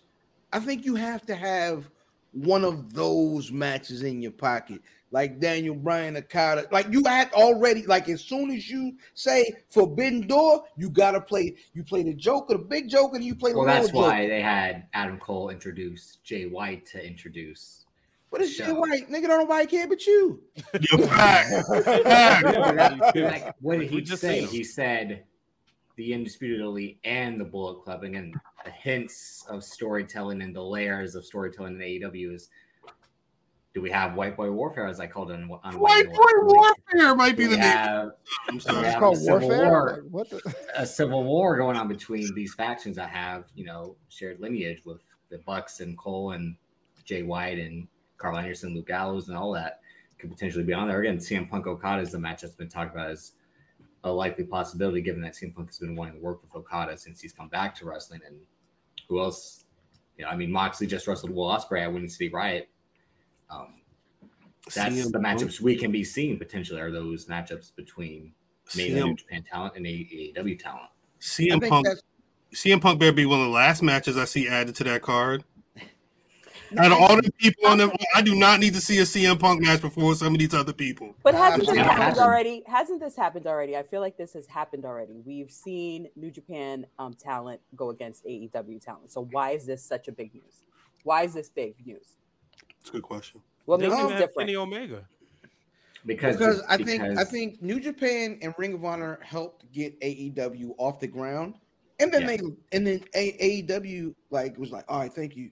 I 0.52 0.60
think 0.60 0.84
you 0.84 0.94
have 0.94 1.26
to 1.26 1.34
have 1.34 1.90
one 2.32 2.64
of 2.64 2.94
those 2.94 3.50
matches 3.50 4.02
in 4.04 4.22
your 4.22 4.30
pocket, 4.30 4.80
like 5.10 5.40
Daniel 5.40 5.74
Bryan 5.74 6.16
Okada. 6.16 6.66
Like 6.70 6.86
you 6.92 7.02
had 7.04 7.32
already, 7.32 7.84
like 7.86 8.08
as 8.08 8.20
soon 8.20 8.52
as 8.52 8.70
you 8.70 8.96
say 9.14 9.52
Forbidden 9.70 10.28
Door, 10.28 10.64
you 10.76 10.88
gotta 10.88 11.20
play. 11.20 11.56
You 11.74 11.82
play 11.82 12.04
the 12.04 12.14
Joker, 12.14 12.54
the 12.54 12.64
big 12.64 12.88
Joker, 12.88 13.16
and 13.16 13.24
you 13.24 13.34
play 13.34 13.50
the 13.50 13.58
Well, 13.58 13.66
that's 13.66 13.88
Joker. 13.88 13.98
why 13.98 14.28
they 14.28 14.40
had 14.40 14.86
Adam 14.94 15.18
Cole 15.18 15.50
introduce 15.50 16.18
Jay 16.22 16.46
White 16.46 16.86
to 16.86 17.04
introduce. 17.04 17.86
But 18.30 18.42
it's 18.42 18.56
Jay 18.56 18.70
White, 18.70 19.10
nigga. 19.10 19.26
Don't 19.26 19.40
nobody 19.40 19.66
care 19.66 19.88
but 19.88 20.06
you. 20.06 20.40
Yo, 20.80 20.98
fact. 21.08 21.66
fact. 22.04 23.16
Like, 23.16 23.54
what 23.60 23.80
did 23.80 23.90
he 23.90 24.00
just 24.00 24.20
say? 24.20 24.42
He 24.42 24.62
said 24.62 25.24
the 26.00 26.14
Undisputed 26.14 26.60
Elite 26.60 26.98
and 27.04 27.38
the 27.38 27.44
Bullet 27.44 27.82
Club. 27.84 28.04
Again, 28.04 28.32
the 28.64 28.70
hints 28.70 29.44
of 29.50 29.62
storytelling 29.62 30.40
and 30.40 30.56
the 30.56 30.62
layers 30.62 31.14
of 31.14 31.24
storytelling 31.26 31.74
in 31.74 31.80
AEW 31.80 32.34
is. 32.34 32.48
Do 33.72 33.80
we 33.80 33.90
have 33.90 34.14
White 34.14 34.36
Boy 34.36 34.50
Warfare, 34.50 34.88
as 34.88 34.98
I 34.98 35.06
called 35.06 35.30
it 35.30 35.34
on, 35.34 35.48
on 35.62 35.78
White 35.78 36.06
Boy 36.06 36.14
Boy 36.14 36.42
Warfare 36.42 37.14
might 37.14 37.36
be 37.36 37.44
Do 37.44 37.50
the 37.50 37.56
we 37.56 37.60
name. 37.60 38.12
I'm 38.48 38.58
sorry. 38.58 38.88
It's 38.88 38.98
called 38.98 39.18
civil 39.18 39.48
warfare. 39.48 39.70
war. 39.70 40.04
What 40.10 40.30
the? 40.30 40.54
a 40.74 40.84
civil 40.84 41.22
war 41.22 41.56
going 41.56 41.76
on 41.76 41.86
between 41.86 42.34
these 42.34 42.52
factions 42.54 42.96
that 42.96 43.10
have, 43.10 43.44
you 43.54 43.64
know, 43.64 43.94
shared 44.08 44.40
lineage 44.40 44.82
with 44.84 44.98
the 45.28 45.38
Bucks 45.38 45.78
and 45.78 45.96
Cole 45.96 46.32
and 46.32 46.56
Jay 47.04 47.22
White 47.22 47.58
and 47.58 47.86
Karl 48.16 48.38
Anderson, 48.38 48.74
Luke 48.74 48.88
Gallows, 48.88 49.28
and 49.28 49.36
all 49.36 49.52
that 49.52 49.80
could 50.18 50.30
potentially 50.30 50.64
be 50.64 50.72
on 50.72 50.88
there. 50.88 51.00
Again, 51.00 51.18
CM 51.18 51.48
Punk 51.48 51.68
Okada 51.68 52.02
is 52.02 52.10
the 52.10 52.18
match 52.18 52.42
that's 52.42 52.56
been 52.56 52.68
talked 52.68 52.92
about 52.92 53.10
as 53.10 53.32
a 54.04 54.10
likely 54.10 54.44
possibility, 54.44 55.00
given 55.02 55.20
that 55.22 55.34
CM 55.34 55.54
Punk 55.54 55.68
has 55.68 55.78
been 55.78 55.94
wanting 55.94 56.14
to 56.14 56.20
work 56.20 56.42
with 56.42 56.54
Okada 56.54 56.96
since 56.96 57.20
he's 57.20 57.32
come 57.32 57.48
back 57.48 57.74
to 57.76 57.84
wrestling. 57.84 58.20
And 58.26 58.36
who 59.08 59.20
else? 59.20 59.64
You 60.16 60.24
know, 60.24 60.30
I 60.30 60.36
mean, 60.36 60.50
Moxley 60.50 60.86
just 60.86 61.06
wrestled 61.06 61.32
Will 61.32 61.48
Ospreay 61.48 61.82
at 61.82 61.92
Windy 61.92 62.08
City 62.08 62.30
Riot. 62.30 62.68
Um, 63.50 63.74
that's 64.74 64.94
CM 64.94 65.12
the 65.12 65.20
Punk- 65.20 65.40
matchups 65.40 65.60
we 65.60 65.76
can 65.76 65.90
be 65.90 66.04
seeing 66.04 66.38
potentially 66.38 66.80
are 66.80 66.90
those 66.90 67.26
matchups 67.26 67.74
between 67.74 68.32
mainly 68.76 69.00
New 69.00 69.14
CM, 69.14 69.18
Japan 69.18 69.44
talent 69.50 69.76
and 69.76 69.86
AEW 69.86 70.58
talent. 70.58 70.90
I 70.90 71.22
CM 71.22 71.68
Punk. 71.68 71.86
that's 71.86 72.02
CM 72.52 72.80
Punk 72.80 72.98
better 72.98 73.12
be 73.12 73.26
one 73.26 73.40
of 73.40 73.46
the 73.46 73.52
last 73.52 73.82
matches 73.82 74.16
I 74.16 74.24
see 74.24 74.48
added 74.48 74.74
to 74.76 74.84
that 74.84 75.02
card. 75.02 75.44
Out 76.78 76.92
of 76.92 76.98
all 76.98 77.16
the 77.16 77.32
people 77.38 77.66
on 77.66 77.78
the, 77.78 77.90
I 78.14 78.22
do 78.22 78.34
not 78.36 78.60
need 78.60 78.74
to 78.74 78.80
see 78.80 78.98
a 78.98 79.02
CM 79.02 79.38
Punk 79.38 79.60
match 79.62 79.80
before 79.80 80.14
some 80.14 80.34
of 80.34 80.38
these 80.38 80.54
other 80.54 80.72
people. 80.72 81.14
But 81.22 81.34
hasn't 81.34 81.66
this 81.66 81.76
happened 81.76 82.02
hasn't. 82.02 82.24
already? 82.26 82.62
Hasn't 82.66 83.00
this 83.00 83.16
happened 83.16 83.46
already? 83.46 83.76
I 83.76 83.82
feel 83.82 84.00
like 84.00 84.16
this 84.16 84.32
has 84.34 84.46
happened 84.46 84.84
already. 84.84 85.20
We've 85.24 85.50
seen 85.50 86.08
New 86.16 86.30
Japan 86.30 86.86
um, 86.98 87.14
talent 87.14 87.60
go 87.74 87.90
against 87.90 88.24
AEW 88.24 88.80
talent. 88.80 89.10
So 89.10 89.26
why 89.32 89.50
is 89.50 89.66
this 89.66 89.82
such 89.82 90.06
a 90.08 90.12
big 90.12 90.32
news? 90.34 90.62
Why 91.02 91.22
is 91.24 91.34
this 91.34 91.48
big 91.48 91.74
news? 91.84 92.16
It's 92.80 92.90
a 92.90 92.92
good 92.92 93.02
question. 93.02 93.40
What 93.64 93.80
They 93.80 93.86
makes 93.88 93.96
don't 93.96 94.10
this 94.10 94.20
have 94.20 94.28
different? 94.28 94.48
Kenny 94.48 94.56
Omega. 94.56 95.04
Because, 96.06 96.36
because 96.36 96.62
I 96.68 96.78
think 96.78 97.02
I 97.02 97.24
think 97.24 97.60
New 97.60 97.78
Japan 97.78 98.38
and 98.40 98.54
Ring 98.56 98.72
of 98.72 98.84
Honor 98.86 99.18
helped 99.22 99.70
get 99.70 100.00
AEW 100.00 100.74
off 100.78 100.98
the 100.98 101.06
ground, 101.06 101.56
And 101.98 102.10
then 102.10 102.22
Yeah. 102.22 102.26
they 102.28 102.38
and 102.72 102.86
then 102.86 103.00
AEW 103.14 104.14
like 104.30 104.56
was 104.56 104.70
like, 104.70 104.84
all 104.88 105.00
right, 105.00 105.12
thank 105.12 105.36
you. 105.36 105.50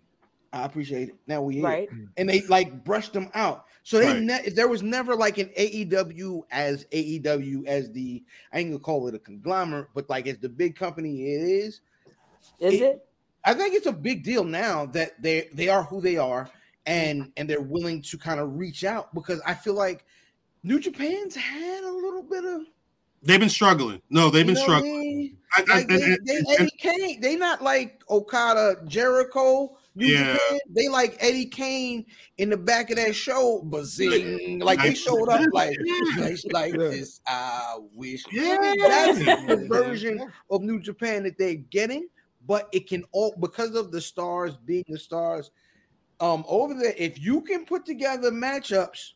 I 0.52 0.64
appreciate 0.64 1.10
it. 1.10 1.14
Now 1.26 1.42
we 1.42 1.56
here. 1.56 1.64
Right. 1.64 1.88
And 2.16 2.28
they 2.28 2.42
like 2.42 2.84
brushed 2.84 3.12
them 3.12 3.30
out. 3.34 3.66
So 3.82 3.98
they 3.98 4.06
Right. 4.06 4.22
ne- 4.22 4.48
there 4.50 4.68
was 4.68 4.82
never 4.82 5.14
like 5.14 5.38
an 5.38 5.50
AEW 5.56 6.42
as 6.50 6.84
AEW 6.92 7.66
as 7.66 7.90
the 7.92 8.22
I 8.52 8.60
ain't 8.60 8.70
gonna 8.70 8.78
call 8.82 9.08
it 9.08 9.14
a 9.14 9.18
conglomerate, 9.18 9.88
but 9.94 10.08
like 10.08 10.26
as 10.26 10.38
the 10.38 10.48
big 10.48 10.74
company 10.76 11.22
it 11.34 11.42
is. 11.42 11.80
Is 12.60 12.74
It- 12.74 12.82
it? 12.82 13.04
I 13.44 13.54
think 13.54 13.74
it's 13.74 13.86
a 13.86 13.92
big 13.92 14.24
deal 14.24 14.44
now 14.44 14.86
that 14.86 15.20
they 15.22 15.48
they 15.52 15.68
are 15.68 15.82
who 15.84 16.00
they 16.00 16.16
are 16.16 16.50
and 16.86 17.24
mm. 17.24 17.32
and 17.36 17.48
they're 17.48 17.60
willing 17.60 18.02
to 18.02 18.18
kind 18.18 18.40
of 18.40 18.58
reach 18.58 18.84
out 18.84 19.14
because 19.14 19.40
I 19.46 19.54
feel 19.54 19.74
like 19.74 20.04
New 20.64 20.80
Japan's 20.80 21.34
had 21.36 21.84
a 21.84 21.90
little 21.92 22.22
bit 22.22 22.44
of 22.44 22.62
They've 23.22 23.40
been 23.40 23.48
struggling. 23.48 24.00
No, 24.10 24.30
they've 24.30 24.46
you 24.46 24.54
been 24.54 24.54
know 24.54 24.60
what 24.62 24.70
I 24.70 24.78
struggling. 24.78 25.00
mean? 25.00 25.36
I- 25.56 25.64
I- 25.68 25.74
Like 25.78 25.88
they, 25.88 25.94
and- 26.02 26.26
they 26.26 26.36
and- 26.36 26.46
Eddie 26.60 26.70
Kane, 26.78 27.20
they 27.20 27.36
not 27.36 27.62
like 27.62 28.02
Okada, 28.10 28.82
Jericho, 28.86 29.62
New 29.62 29.77
Yeah. 30.06 30.32
Japan. 30.34 30.58
They 30.70 30.88
like 30.88 31.16
Eddie 31.20 31.46
Kane 31.46 32.06
in 32.38 32.50
the 32.50 32.56
back 32.56 32.90
of 32.90 32.96
that 32.96 33.14
show, 33.14 33.62
bazing. 33.64 34.60
Like 34.60 34.80
they 34.80 34.94
showed 34.94 35.28
up 35.28 35.40
like, 35.52 35.76
Yeah. 35.84 36.26
like 36.52 36.72
Yeah. 36.72 36.78
this. 36.78 37.20
I 37.26 37.76
wish. 37.94 38.24
Yeah. 38.32 38.74
That's 38.78 39.18
the 39.18 39.66
version 39.68 40.30
of 40.50 40.62
New 40.62 40.80
Japan 40.80 41.24
that 41.24 41.38
they're 41.38 41.54
getting, 41.54 42.08
but 42.46 42.68
it 42.72 42.88
can 42.88 43.04
all 43.12 43.34
because 43.40 43.74
of 43.74 43.90
the 43.92 44.00
stars 44.00 44.56
being 44.56 44.84
the 44.88 44.98
stars. 44.98 45.50
Um, 46.20 46.44
over 46.48 46.74
there, 46.74 46.94
if 46.96 47.20
you 47.20 47.40
can 47.42 47.64
put 47.64 47.86
together 47.86 48.30
matchups, 48.32 49.12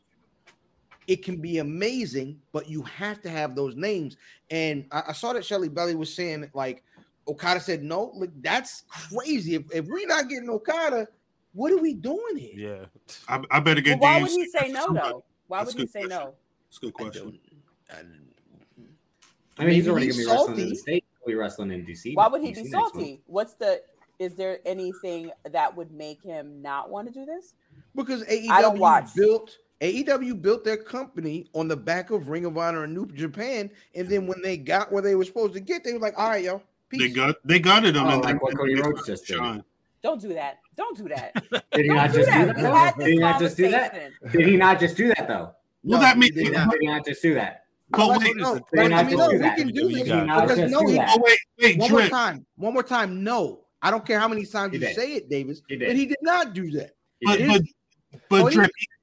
it 1.09 1.25
can 1.25 1.41
be 1.41 1.59
amazing, 1.59 2.39
but 2.53 2.69
you 2.69 2.83
have 2.83 3.21
to 3.23 3.29
have 3.29 3.57
those 3.57 3.75
names. 3.75 4.17
And 4.51 4.87
I, 4.93 5.03
I 5.09 5.13
saw 5.13 5.33
that 5.33 5.45
Shelly 5.45 5.69
Belly 5.69 5.97
was 5.97 6.15
saying 6.15 6.49
like 6.55 6.85
Okada 7.29 7.61
said 7.61 7.83
no. 7.83 8.13
Like 8.15 8.31
that's 8.43 8.83
crazy. 8.89 9.55
If, 9.55 9.63
if 9.73 9.87
we're 9.87 10.07
not 10.07 10.29
getting 10.29 10.49
Okada, 10.51 11.07
what 11.55 11.73
are 11.73 11.79
we 11.79 11.95
doing 11.95 12.37
here? 12.37 12.53
Yeah. 12.55 12.85
I, 13.29 13.41
I 13.51 13.61
better 13.61 13.81
Well, 13.85 13.95
get. 13.97 13.99
why 14.01 14.15
Dave 14.15 14.23
would 14.23 14.31
he 14.33 14.49
say 14.49 14.69
no 14.69 14.87
somebody. 14.87 15.09
though? 15.09 15.25
Why 15.49 15.59
That's 15.65 15.75
would 15.75 15.83
a 15.83 15.87
he 15.87 15.87
say 15.89 16.01
question. 16.07 16.09
no? 16.27 16.35
That's 16.69 16.79
a 16.79 16.81
good 16.81 16.93
I 16.99 17.03
question. 17.03 17.25
don't- 17.25 17.39
I- 17.99 18.03
I 19.59 19.67
mean, 19.67 19.75
he's 19.75 19.87
already 19.87 20.07
he's 20.07 20.27
gonna 20.27 20.39
be 20.57 20.57
wrestling 20.57 20.61
in 20.65 20.69
the 20.71 20.75
state. 20.77 21.05
He'll 21.21 21.27
be 21.29 21.35
wrestling 21.35 21.71
in 21.73 21.85
DC. 21.85 22.15
Why 22.15 22.27
would 22.27 22.41
he 22.41 22.53
DC 22.53 22.65
be 22.65 22.71
salty? 22.71 23.21
What's 23.27 23.53
the? 23.55 23.83
Is 24.19 24.35
there 24.35 24.61
anything 24.65 25.31
that 25.51 25.77
would 25.77 25.93
make 25.93 26.23
him 26.23 26.63
not 26.63 26.91
want 26.91 27.07
to 27.09 27.13
do 27.13 27.27
this? 27.27 27.55
because 27.95 28.23
I 28.31 28.63
don't 28.63 28.77
AEW 28.77 28.81
watch. 28.81 29.15
built 29.15 29.59
AEW 29.83 30.41
built 30.41 30.65
their 30.65 30.79
company 30.79 31.47
on 31.55 31.69
the 31.69 31.77
back 31.77 32.11
of 32.11 32.29
Ring 32.31 32.47
of 32.47 32.57
Honor 32.57 32.85
and 32.85 32.95
New 32.95 33.07
Japan, 33.09 33.71
and 33.95 34.09
then 34.09 34.27
when 34.27 34.41
they 34.41 34.57
got 34.57 34.91
where 34.91 35.03
they 35.03 35.15
were 35.17 35.25
supposed 35.25 35.53
to 35.55 35.61
get, 35.61 35.85
they 35.85 35.93
were 35.93 35.99
like, 35.99 36.19
"All 36.19 36.31
right, 36.31 36.43
yo, 36.45 36.63
peace." 36.93 37.01
They 37.03 37.09
got 37.11 37.37
they 37.45 37.59
got 37.59 37.85
it 37.85 37.97
on 37.97 38.07
Oh, 38.07 38.11
and 38.11 38.23
like 38.23 38.35
then- 38.35 38.39
what 38.39 38.57
Cody 38.57 38.75
Rhodes 38.81 39.07
just 39.07 39.27
did. 39.27 39.41
Don't 40.03 40.21
do 40.21 40.35
that. 40.35 40.59
Don't 40.77 40.97
do 40.97 41.09
that. 41.09 41.33
Did 41.73 41.85
he 41.85 41.89
Don't 41.89 42.11
do 42.13 42.19
just 42.19 42.31
do 42.31 42.47
that. 42.47 42.57
that? 42.57 42.57
We 42.57 42.63
though? 42.63 42.75
had 42.75 42.97
Did 42.99 43.07
he 43.09 43.19
not 43.19 43.39
just 43.41 43.57
do 43.57 43.71
that? 43.71 44.11
Did 44.33 44.47
he 44.47 44.57
not 44.57 44.81
just 44.81 44.97
do 44.97 45.09
that 45.09 45.29
though? 45.29 45.53
Well, 45.85 45.99
No, 45.99 46.01
that 46.01 46.19
means. 46.19 46.35
did 46.35 46.53
not. 46.53 46.71
Did 46.71 46.81
he 46.81 46.87
not 46.89 47.05
just 47.05 47.23
do 47.23 47.35
that? 47.35 47.65
But 47.91 48.09
Let's- 48.09 48.25
wait, 48.25 48.37
no, 48.37 48.55
Did 48.75 48.93
I 48.93 49.03
mean, 49.05 49.17
no, 49.17 49.29
we 49.31 49.39
can 49.39 49.69
do 49.69 49.89
this 49.93 50.03
he 50.09 50.13
not 50.13 50.49
just 50.49 50.57
because 50.57 50.71
no, 50.73 50.87
he, 50.87 50.99
oh 50.99 51.19
wait, 51.21 51.39
wait, 51.61 51.79
one 51.79 51.91
more 51.91 52.09
time, 52.09 52.47
one 52.57 52.73
more 52.73 52.83
time. 52.83 53.23
No, 53.23 53.61
I 53.83 53.91
don't 53.93 54.05
care 54.05 54.19
how 54.19 54.27
many 54.29 54.45
times 54.47 54.73
you 54.75 54.81
say 54.93 55.13
it, 55.15 55.29
Davis, 55.29 55.61
but 55.69 55.79
he 55.95 56.07
did 56.07 56.19
not 56.23 56.53
do 56.55 56.71
that. 56.73 56.93
He 57.21 57.27
But 57.27 57.39
but 57.49 57.63
but 58.29 58.43
Oh, 58.43 58.47
he- 58.47 58.57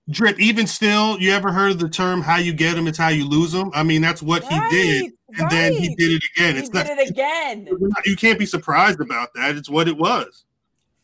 drip, 0.10 0.36
drip. 0.36 0.40
Even 0.40 0.68
still, 0.68 1.20
you 1.20 1.32
ever 1.32 1.52
heard 1.52 1.72
of 1.72 1.80
the 1.80 1.90
term 1.90 2.22
"how 2.22 2.38
you 2.38 2.54
get 2.54 2.76
them, 2.76 2.88
it's 2.88 2.98
how 2.98 3.10
you 3.10 3.26
lose 3.28 3.52
them"? 3.52 3.72
I 3.74 3.84
mean, 3.84 4.02
that's 4.02 4.22
what 4.22 4.44
he 4.44 4.60
did, 4.70 5.04
Right, 5.04 5.40
and 5.42 5.50
then 5.52 5.74
he 5.74 5.96
did 5.96 6.12
it 6.12 6.24
again. 6.36 6.54
He 6.56 6.60
It's 6.62 6.70
did 6.70 6.88
not, 6.88 6.98
it 7.00 7.10
again. 7.10 7.68
you 8.06 8.16
can't 8.16 8.40
be 8.40 8.46
surprised 8.46 9.00
about 9.00 9.30
that. 9.36 9.56
It's 9.56 9.70
what 9.70 9.88
it 9.88 9.98
was. 9.98 10.46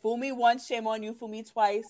Fool 0.02 0.18
me 0.18 0.32
once, 0.32 0.66
shame 0.68 0.88
on 0.88 1.02
you. 1.04 1.14
Fool 1.14 1.28
me 1.30 1.44
twice. 1.44 1.88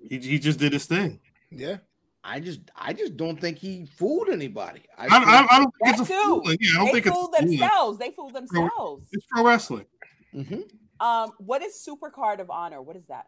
He, 0.00 0.18
he 0.18 0.38
just 0.38 0.58
did 0.58 0.72
his 0.72 0.86
thing. 0.86 1.20
Yeah. 1.50 1.78
I 2.24 2.40
just, 2.40 2.60
I 2.76 2.92
just 2.92 3.16
don't 3.16 3.40
think 3.40 3.58
he 3.58 3.86
fooled 3.86 4.28
anybody. 4.28 4.82
I, 4.98 5.06
I, 5.06 5.08
I, 5.08 5.46
I 5.50 5.58
don't 5.60 5.72
think 5.82 5.96
That 5.96 6.00
it's 6.00 6.10
a 6.10 6.12
too. 6.12 6.22
fooling. 6.24 6.58
Yeah, 6.60 6.70
I 6.70 6.74
don't 6.76 6.86
They 6.86 6.92
think 6.92 7.06
it's 7.06 7.16
fooled 7.16 7.34
fooling. 7.36 7.50
themselves. 7.58 7.98
They 7.98 8.10
fooled 8.10 8.34
themselves. 8.34 9.06
It's 9.12 9.26
pro 9.30 9.44
wrestling. 9.46 9.86
Mhm. 10.34 10.64
Um, 11.00 11.30
what 11.38 11.62
is 11.62 11.80
Super 11.80 12.10
Card 12.10 12.40
of 12.40 12.50
Honor? 12.50 12.82
What 12.82 12.96
is 12.96 13.06
that? 13.06 13.26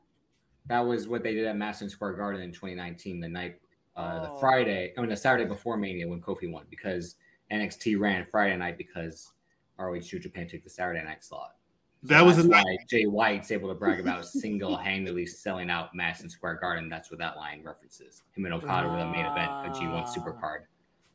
That 0.67 0.81
was 0.81 1.09
what 1.09 1.23
they 1.23 1.35
did 1.35 1.47
at 1.47 1.57
Madison 1.57 1.89
Square 1.89 2.15
Garden 2.15 2.43
in 2.43 2.53
2019, 2.53 3.21
the 3.21 3.29
night, 3.29 3.61
uh, 3.97 4.21
the 4.21 4.31
Oh. 4.31 4.39
Friday, 4.39 4.93
I 4.97 5.01
mean, 5.01 5.11
the 5.11 5.17
Saturday 5.17 5.47
before 5.47 5.77
Mania 5.77 6.07
when 6.07 6.21
Kofi 6.21 6.51
won 6.51 6.67
because 6.71 7.17
NXT 7.51 7.99
ran 7.99 8.25
Friday 8.31 8.57
night 8.57 8.79
because 8.79 9.33
ROH 9.79 10.01
New 10.13 10.19
Japan 10.21 10.47
took 10.47 10.63
the 10.63 10.71
Saturday 10.71 11.03
night 11.03 11.25
slot. 11.25 11.57
That 12.03 12.25
was 12.25 12.39
a 12.39 12.49
night. 12.49 12.65
why 12.65 12.77
Jay 12.89 13.05
White's 13.05 13.51
able 13.51 13.69
to 13.69 13.75
brag 13.75 14.01
about 14.01 14.25
single 14.25 14.77
handedly 14.77 15.27
selling 15.27 15.69
out 15.69 15.95
Madison 15.95 16.31
Square 16.31 16.55
Garden. 16.55 16.89
That's 16.89 17.11
what 17.11 17.19
that 17.19 17.37
line 17.37 17.63
references. 17.63 18.23
Him 18.35 18.47
and 18.47 18.55
Okada 18.55 18.89
were 18.89 18.97
the 18.97 19.07
main 19.07 19.27
event 19.27 19.51
of 19.51 19.77
G1 19.77 20.09
Supercard 20.09 20.61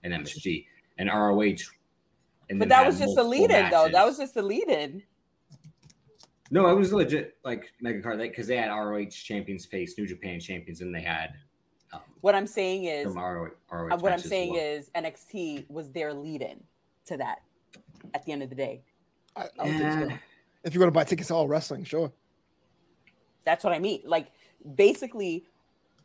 and 0.03 0.13
MSG 0.13 0.65
and 0.99 1.09
ROH. 1.09 1.71
And 2.49 2.59
But 2.59 2.69
that 2.69 2.85
was 2.85 2.99
just 2.99 3.17
a 3.17 3.23
lead 3.23 3.49
in, 3.49 3.69
though. 3.71 3.89
That 3.89 4.05
was 4.05 4.17
just 4.17 4.35
a 4.37 4.43
lead 4.43 4.69
in. 4.69 5.01
No, 6.51 6.67
it 6.67 6.75
was 6.75 6.93
legit 6.93 7.37
like 7.43 7.71
mega 7.81 8.01
card 8.01 8.19
because 8.19 8.47
they 8.47 8.57
had 8.57 8.69
ROH 8.69 9.09
champions 9.09 9.65
face 9.65 9.97
New 9.97 10.05
Japan 10.05 10.39
champions, 10.39 10.81
and 10.81 10.93
they 10.93 11.01
had 11.01 11.33
um, 11.91 12.01
What 12.21 12.35
I'm 12.35 12.45
saying 12.47 12.85
is, 12.85 13.07
ROH. 13.07 13.49
ROH 13.71 13.93
uh, 13.93 13.97
what 13.97 14.11
I'm 14.13 14.19
saying 14.19 14.51
well. 14.53 14.61
is, 14.61 14.89
NXT 14.95 15.69
was 15.69 15.91
their 15.91 16.13
lead 16.13 16.41
in 16.43 16.63
to 17.05 17.17
that. 17.17 17.39
At 18.13 18.23
the 18.25 18.31
end 18.31 18.43
of 18.43 18.49
the 18.49 18.55
day, 18.55 18.83
I, 19.35 19.45
I 19.59 19.67
don't 19.67 19.77
think 19.79 20.11
so. 20.11 20.17
If 20.63 20.73
you're 20.73 20.79
gonna 20.81 20.91
buy 20.91 21.03
tickets 21.03 21.29
to 21.29 21.35
all 21.35 21.47
wrestling, 21.47 21.83
sure. 21.83 22.11
that's 23.43 23.63
what 23.63 23.73
I 23.73 23.79
mean. 23.79 24.01
Like 24.05 24.27
basically, 24.75 25.45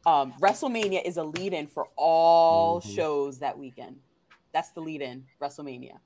um, 0.07 0.33
WrestleMania 0.41 1.05
is 1.05 1.19
a 1.19 1.23
lead 1.25 1.53
in 1.53 1.67
for 1.67 1.89
all 1.97 2.81
Mhm. 2.81 2.95
shows 2.95 3.39
that 3.41 3.59
weekend. 3.59 3.97
That's 4.53 4.71
the 4.71 4.81
lead 4.81 5.03
in 5.03 5.27
WrestleMania. 5.41 5.99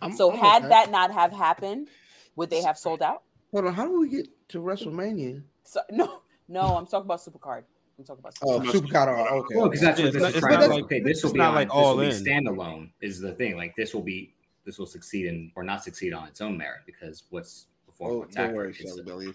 I'm, 0.00 0.12
So 0.16 0.32
I'm 0.32 0.38
had 0.38 0.58
okay. 0.62 0.68
that 0.68 0.90
not 0.90 1.10
have 1.12 1.32
happened, 1.32 1.88
would 2.36 2.50
they 2.50 2.62
have 2.62 2.78
sold 2.78 3.02
out? 3.02 3.22
Hold 3.52 3.66
on, 3.66 3.74
how 3.74 3.86
do 3.86 4.00
we 4.00 4.08
get 4.08 4.28
to 4.48 4.58
WrestleMania? 4.58 5.42
So 5.64 5.80
no, 5.90 6.22
no, 6.48 6.60
I'm 6.76 6.86
talking 6.86 7.06
about 7.06 7.20
Supercard. 7.20 7.62
I'm 7.98 8.04
talking 8.04 8.20
about 8.20 8.34
Supercard. 8.34 8.40
Oh, 8.42 8.60
Supercard. 8.60 8.88
Supercard. 8.90 9.26
oh, 9.30 9.36
Okay. 9.38 9.54
Well, 9.56 9.68
because 9.68 9.80
that's 9.80 10.00
what 10.00 10.12
this 10.12 10.22
not- 10.22 10.34
is 10.34 10.40
trying 10.40 10.70
like- 10.70 10.84
okay. 10.84 11.00
This 11.00 11.22
will 11.22 11.32
be 11.32 11.38
not 11.38 11.48
on, 11.50 11.54
like 11.54 11.68
this 11.68 11.74
will 11.74 11.84
all 11.84 11.96
be 11.98 12.06
in. 12.06 12.10
standalone 12.12 12.90
is 13.00 13.20
the 13.20 13.32
thing. 13.32 13.56
Like 13.56 13.74
this 13.76 13.94
will 13.94 14.02
be 14.02 14.34
this 14.64 14.78
will 14.78 14.86
succeed 14.86 15.26
in 15.26 15.52
or 15.56 15.62
not 15.62 15.84
succeed 15.84 16.12
on 16.14 16.26
its 16.26 16.40
own 16.40 16.56
merit 16.56 16.80
because 16.86 17.24
what's 17.30 17.66
before 17.86 18.10
Oh, 18.10 18.18
what's 18.20 18.34
don't 18.34 18.46
after. 18.46 18.56
worry, 18.56 18.70
It's 18.70 18.78
Shelly 18.80 19.00
a- 19.00 19.04
Belly. 19.04 19.34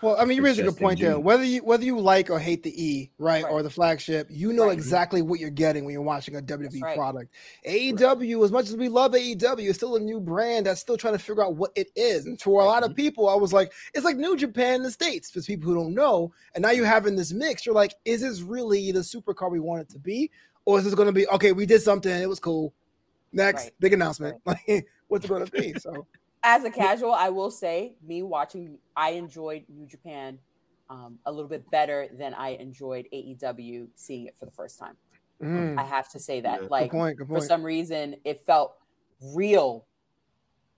Well, 0.00 0.16
I 0.18 0.24
mean, 0.24 0.36
you 0.36 0.42
raise 0.42 0.58
a 0.58 0.62
good 0.64 0.76
point 0.76 1.00
there. 1.00 1.18
Whether 1.18 1.44
you 1.44 1.62
whether 1.62 1.84
you 1.84 1.98
like 2.00 2.28
or 2.30 2.38
hate 2.38 2.62
the 2.62 2.82
E, 2.82 3.10
right, 3.18 3.44
Right. 3.44 3.52
or 3.52 3.62
the 3.62 3.70
flagship, 3.70 4.26
you 4.30 4.52
know 4.52 4.66
Right. 4.66 4.72
exactly 4.72 5.22
what 5.22 5.38
you're 5.38 5.50
getting 5.50 5.84
when 5.84 5.92
you're 5.92 6.02
watching 6.02 6.36
a 6.36 6.42
WWE 6.42 6.82
right. 6.82 6.96
product. 6.96 7.32
AEW, 7.66 8.44
as 8.44 8.50
much 8.50 8.68
as 8.68 8.76
we 8.76 8.88
love 8.88 9.12
AEW, 9.14 9.68
is 9.68 9.76
still 9.76 9.96
a 9.96 10.00
new 10.00 10.20
brand 10.20 10.66
that's 10.66 10.80
still 10.80 10.96
trying 10.96 11.14
to 11.14 11.18
figure 11.18 11.44
out 11.44 11.54
what 11.54 11.70
it 11.76 11.90
is. 11.94 12.26
And 12.26 12.40
for 12.40 12.62
a 12.62 12.64
lot 12.64 12.82
of 12.82 12.90
mm-hmm. 12.90 12.96
people, 12.96 13.28
I 13.28 13.34
was 13.34 13.52
like, 13.52 13.72
it's 13.94 14.04
like 14.04 14.16
New 14.16 14.36
Japan 14.36 14.76
in 14.76 14.82
the 14.82 14.90
States, 14.90 15.30
for 15.30 15.40
people 15.40 15.68
who 15.68 15.76
don't 15.76 15.94
know. 15.94 16.32
And 16.54 16.62
now 16.62 16.70
you're 16.70 16.86
having 16.86 17.14
this 17.14 17.32
mix. 17.32 17.64
You're 17.64 17.74
like, 17.74 17.94
is 18.04 18.22
this 18.22 18.40
really 18.42 18.90
the 18.92 19.00
supercar 19.00 19.50
we 19.50 19.60
want 19.60 19.82
it 19.82 19.88
to 19.90 19.98
be? 19.98 20.30
Or 20.64 20.78
is 20.78 20.84
this 20.84 20.94
going 20.94 21.06
to 21.08 21.12
be, 21.12 21.26
okay, 21.28 21.52
we 21.52 21.66
did 21.66 21.82
something, 21.82 22.12
it 22.12 22.28
was 22.28 22.40
cool. 22.40 22.72
Next, 23.32 23.64
Right. 23.64 23.72
big 23.80 23.92
announcement. 23.92 24.40
Like, 24.46 24.86
what's 25.08 25.24
it 25.24 25.28
going 25.28 25.44
to 25.44 25.50
be? 25.52 25.74
So, 25.78 26.06
As 26.44 26.64
a 26.64 26.70
casual, 26.70 27.12
I 27.12 27.28
will 27.28 27.50
say, 27.50 27.94
me 28.04 28.22
watching, 28.22 28.78
I 28.96 29.10
enjoyed 29.10 29.64
New 29.68 29.86
Japan 29.86 30.38
um, 30.90 31.18
a 31.24 31.32
little 31.32 31.48
bit 31.48 31.70
better 31.70 32.08
than 32.18 32.34
I 32.34 32.50
enjoyed 32.50 33.06
AEW 33.12 33.88
seeing 33.94 34.26
it 34.26 34.36
for 34.38 34.44
the 34.44 34.50
first 34.50 34.78
time. 34.78 34.96
mm, 35.42 35.78
I 35.78 35.84
have 35.84 36.08
to 36.10 36.18
say 36.18 36.40
that. 36.40 36.54
Yeah. 36.54 36.60
good 36.60 36.70
Like 36.70 36.90
point. 36.90 37.18
Good 37.18 37.28
for 37.28 37.40
some 37.40 37.62
reason, 37.62 38.16
it 38.24 38.40
felt 38.44 38.74
real. 39.34 39.86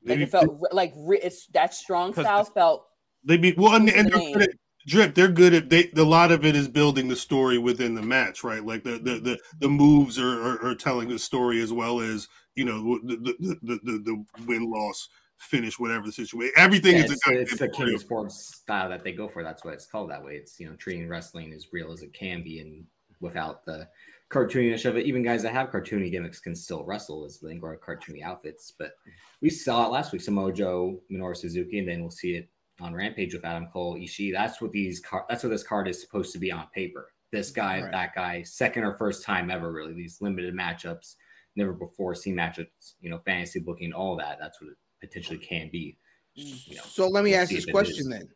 Like 0.05 0.19
Maybe 0.19 0.23
it 0.25 0.31
felt 0.31 0.51
re- 0.51 0.69
like 0.73 0.93
re- 0.97 1.21
it's 1.23 1.47
that 1.49 1.75
strong 1.75 2.13
style 2.13 2.45
felt 2.45 2.87
They 3.25 3.39
be 3.39 3.55
well, 3.57 3.75
and, 3.75 3.89
Who's 3.89 3.99
and 3.99 4.13
they're 4.13 4.33
good 4.35 4.43
at, 4.43 4.51
drip. 4.87 5.15
They're 5.15 5.29
good 5.29 5.55
at 5.55 5.71
they. 5.71 5.91
A 5.97 6.03
lot 6.05 6.31
of 6.31 6.45
it 6.45 6.55
is 6.55 6.69
building 6.69 7.09
the 7.09 7.17
story 7.17 7.57
within 7.57 7.95
the 7.95 8.03
match, 8.03 8.45
right? 8.45 8.65
Like 8.65 8.85
the 8.85 8.99
the 8.99 9.19
the, 9.19 9.39
the 9.61 9.69
moves 9.69 10.19
are, 10.19 10.43
are, 10.43 10.67
are 10.67 10.75
telling 10.75 11.09
the 11.09 11.19
story 11.19 11.63
as 11.63 11.73
well 11.73 12.01
as 12.01 12.29
you 12.55 12.67
know 12.67 12.99
the 13.03 13.17
the 13.17 13.37
the, 13.41 13.59
the, 13.63 13.81
the, 13.83 13.99
the 14.05 14.45
win 14.47 14.71
loss 14.71 15.09
finish, 15.45 15.79
whatever 15.79 16.07
the 16.07 16.13
situation. 16.13 16.53
Everything 16.57 16.97
Yeah, 16.97 17.05
is 17.05 17.11
it's, 17.13 17.27
a 17.27 17.41
it's 17.41 17.59
the 17.59 17.69
king 17.69 17.95
of 17.95 18.01
sports 18.01 18.57
style 18.57 18.89
that 18.89 19.05
they 19.05 19.13
go 19.13 19.29
for. 19.29 19.43
That's 19.43 19.65
why 19.65 19.73
it's 19.73 19.87
called 19.87 20.11
that 20.11 20.25
way. 20.25 20.37
It's 20.37 20.59
you 20.59 20.69
know 20.69 20.77
treating 20.77 21.09
wrestling 21.09 21.53
as 21.53 21.73
real 21.73 21.93
as 21.93 22.03
it 22.03 22.13
can 22.13 22.43
be, 22.43 22.61
and 22.61 22.85
without 23.21 23.65
the 23.65 23.89
cartooniness 24.31 24.85
of 24.85 24.97
it. 24.97 25.07
Even 25.07 25.23
guys 25.23 25.43
that 25.43 25.53
have 25.53 25.71
cartoony 25.71 26.11
gimmicks 26.11 26.41
can 26.41 26.55
still 26.57 26.85
wrestle 26.85 27.25
as 27.25 27.39
they 27.39 27.59
wear 27.59 27.79
cartoony 27.79 28.23
outfits. 28.23 28.73
But 28.77 28.93
we 29.41 29.51
saw 29.51 29.87
it 29.87 29.93
last 29.93 30.13
week. 30.13 30.23
Samoa 30.23 30.53
Joe, 30.53 31.01
Minoru 31.11 31.37
Suzuki, 31.37 31.79
and 31.79 31.89
then 31.89 32.01
we'll 32.01 32.11
see 32.11 32.35
it 32.35 32.49
on 32.81 32.93
Rampage 32.95 33.33
with 33.35 33.45
Adam 33.45 33.69
Cole, 33.73 33.95
Ishii. 33.97 34.33
That's 34.33 34.61
what 34.61 34.73
these 34.73 34.99
car- 35.01 35.27
That's 35.29 35.45
what 35.45 35.51
this 35.51 35.63
card 35.63 35.87
is 35.89 36.01
supposed 36.01 36.33
to 36.33 36.39
be 36.39 36.51
on 36.51 36.67
paper. 36.75 37.11
This 37.31 37.51
guy, 37.51 37.83
Right. 37.83 37.93
that 37.93 38.15
guy, 38.15 38.43
second 38.43 38.85
or 38.85 38.95
first 38.97 39.25
time 39.25 39.51
ever, 39.51 39.73
really. 39.73 39.93
These 39.93 40.21
limited 40.21 40.55
matchups 40.55 41.15
never 41.57 41.73
before 41.73 42.15
seen 42.15 42.35
matchups. 42.35 42.95
You 43.01 43.11
know, 43.11 43.21
fantasy 43.25 43.61
booking, 43.61 43.93
all 43.93 44.17
that. 44.17 44.39
That's 44.41 44.61
what 44.61 44.71
it 44.71 44.77
potentially 45.07 45.39
can 45.39 45.69
be. 45.71 45.97
You 46.35 46.77
know, 46.77 46.83
So 46.87 47.09
let 47.09 47.25
me 47.25 47.35
ask 47.35 47.51
this 47.51 47.67
question 47.67 48.11
then. 48.11 48.29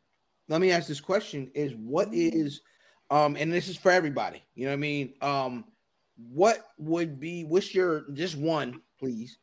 Let 0.49 0.61
me 0.61 0.71
ask 0.71 0.87
this 0.87 1.01
question: 1.01 1.51
Is 1.55 1.75
what 1.75 2.09
is, 2.13 2.61
um, 3.11 3.37
and 3.37 3.53
this 3.53 3.69
is 3.69 3.77
for 3.77 3.91
everybody. 3.91 4.43
You 4.55 4.67
know 4.67 4.71
what 4.71 4.75
I 4.75 4.81
mean? 4.81 5.15
Um, 5.21 5.65
what 6.31 6.69
would 6.79 7.19
be? 7.21 7.45
What's 7.45 7.75
your 7.75 8.05
just 8.13 8.37
one, 8.37 8.81
please? 8.99 9.39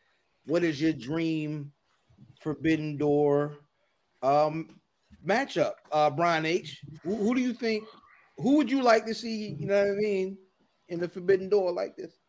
What 0.46 0.64
is 0.64 0.82
your 0.82 0.94
dream 0.94 1.72
Forbidden 2.42 2.98
Door, 2.98 3.58
um, 4.22 4.80
matchup? 5.26 5.74
Uh, 5.92 6.10
Brian 6.10 6.46
H. 6.46 6.82
Who, 7.04 7.16
who 7.16 7.36
do 7.36 7.42
you 7.42 7.54
think? 7.54 7.84
Who 8.38 8.58
would 8.58 8.72
you 8.72 8.82
like 8.82 9.06
to 9.06 9.14
see? 9.14 9.56
You 9.60 9.68
know 9.68 9.82
what 9.82 9.92
I 9.92 9.96
mean? 9.96 10.38
In 10.90 11.00
the 11.00 11.08
Forbidden 11.08 11.50
Door 11.50 11.74
like 11.74 11.96
this? 11.96 12.20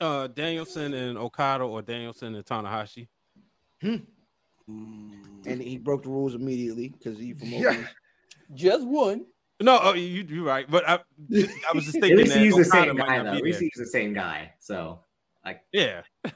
Uh, 0.00 0.26
Danielson 0.26 0.92
and 0.94 1.16
Okada 1.16 1.64
or 1.64 1.82
Danielson 1.82 2.34
and 2.34 2.44
Tanahashi. 2.44 3.08
Mm. 4.70 5.10
And 5.46 5.62
he 5.62 5.78
broke 5.78 6.02
the 6.02 6.08
rules 6.08 6.34
immediately 6.34 6.88
because 6.88 7.18
he 7.18 7.34
from 7.34 7.48
Yeah. 7.50 7.68
Oakland. 7.68 7.88
Just 8.54 8.86
one. 8.86 9.26
No, 9.60 9.78
oh, 9.82 9.94
you 9.94 10.24
you're 10.28 10.44
right, 10.44 10.70
but 10.70 10.86
I 10.88 10.94
I 10.94 11.72
was 11.74 11.84
just 11.86 11.96
At 11.96 12.02
thinking 12.02 12.18
least 12.18 12.32
that 12.34 12.38
he 12.40 12.44
used 12.44 12.58
the 12.58 12.64
same 12.64 12.94
guy 12.94 13.18
though. 13.22 13.30
be 13.32 13.36
At 13.38 13.42
least 13.42 13.58
there. 13.58 13.60
he 13.60 13.64
used 13.74 13.80
the 13.80 13.86
same 13.86 14.12
guy. 14.12 14.52
So 14.60 15.00
like 15.44 15.62
Yeah. 15.72 16.02
it 16.24 16.34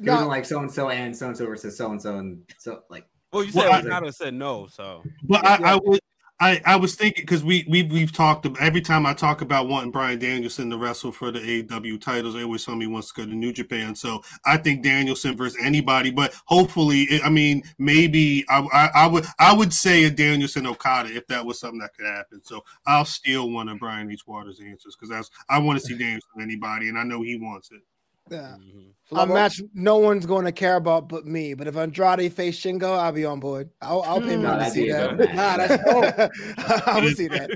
No. 0.00 0.12
wasn't 0.12 0.28
like 0.30 0.44
so 0.44 0.60
and 0.60 0.72
so 0.72 0.88
and 0.88 1.16
so 1.16 1.26
and 1.26 1.36
so 1.36 1.46
versus 1.46 1.76
so 1.76 1.90
and 1.90 2.00
so 2.00 2.18
and 2.18 2.44
so 2.58 2.82
like 2.90 3.06
Well, 3.32 3.42
you 3.44 3.50
Well, 3.54 3.64
said 3.82 3.86
I- 3.92 3.96
Okada 3.96 4.12
said 4.12 4.34
no, 4.34 4.68
so 4.68 5.02
But 5.24 5.44
I, 5.44 5.72
I 5.72 5.80
would. 5.82 6.00
I, 6.40 6.60
I 6.64 6.76
was 6.76 6.94
thinking 6.94 7.22
because 7.22 7.42
we 7.42 7.64
we 7.68 7.82
we've 7.82 8.12
talked 8.12 8.46
every 8.60 8.80
time 8.80 9.06
I 9.06 9.12
talk 9.12 9.40
about 9.40 9.68
wanting 9.68 9.90
Brian 9.90 10.20
Danielson 10.20 10.70
to 10.70 10.78
wrestle 10.78 11.10
for 11.10 11.32
the 11.32 11.40
AEW 11.40 12.00
titles, 12.00 12.34
they 12.34 12.44
always 12.44 12.64
tell 12.64 12.76
me 12.76 12.86
he 12.86 12.92
wants 12.92 13.12
to 13.12 13.20
go 13.20 13.26
to 13.26 13.34
New 13.34 13.52
Japan. 13.52 13.96
So 13.96 14.22
I 14.44 14.56
think 14.56 14.82
Danielson 14.82 15.36
versus 15.36 15.58
anybody, 15.60 16.12
but 16.12 16.32
hopefully, 16.44 17.08
I 17.24 17.28
mean, 17.28 17.64
maybe 17.78 18.44
I, 18.48 18.60
I, 18.72 18.90
I 18.94 19.06
would 19.08 19.26
I 19.40 19.52
would 19.52 19.72
say 19.72 20.04
a 20.04 20.10
Danielson 20.10 20.66
Okada 20.66 21.14
if 21.14 21.26
that 21.26 21.44
was 21.44 21.58
something 21.58 21.80
that 21.80 21.94
could 21.94 22.06
happen. 22.06 22.40
So 22.44 22.64
I'll 22.86 23.04
steal 23.04 23.50
one 23.50 23.68
of 23.68 23.80
Brian 23.80 24.10
H. 24.10 24.26
Waters' 24.26 24.60
answers 24.60 24.96
because 24.98 25.30
I 25.48 25.58
want 25.58 25.80
to 25.80 25.84
see 25.84 25.98
Danielson 25.98 26.40
anybody, 26.40 26.88
and 26.88 26.98
I 26.98 27.02
know 27.02 27.22
he 27.22 27.36
wants 27.36 27.72
it. 27.72 27.82
Yeah. 28.30 28.56
mhm. 28.58 28.84
A 29.12 29.26
match 29.26 29.62
no 29.72 29.96
one's 29.96 30.26
going 30.26 30.44
to 30.44 30.52
care 30.52 30.76
about 30.76 31.08
but 31.08 31.24
me. 31.26 31.54
But 31.54 31.66
if 31.66 31.76
Andrade 31.76 32.30
face 32.30 32.60
Shingo, 32.60 32.98
I'll 32.98 33.10
be 33.12 33.24
on 33.24 33.40
board. 33.40 33.70
I'll, 33.80 34.02
I'll 34.02 34.20
pay 34.20 34.36
Hmm. 34.36 34.42
money 34.42 34.58
No, 34.58 34.64
to 34.64 34.70
see 34.70 34.90
that. 34.90 35.16
good 35.16 35.28
Nah, 35.34 35.56
match. 35.56 35.68
that's 36.56 36.86
I 36.86 37.00
would 37.02 37.16
see 37.16 37.28
that. 37.28 37.48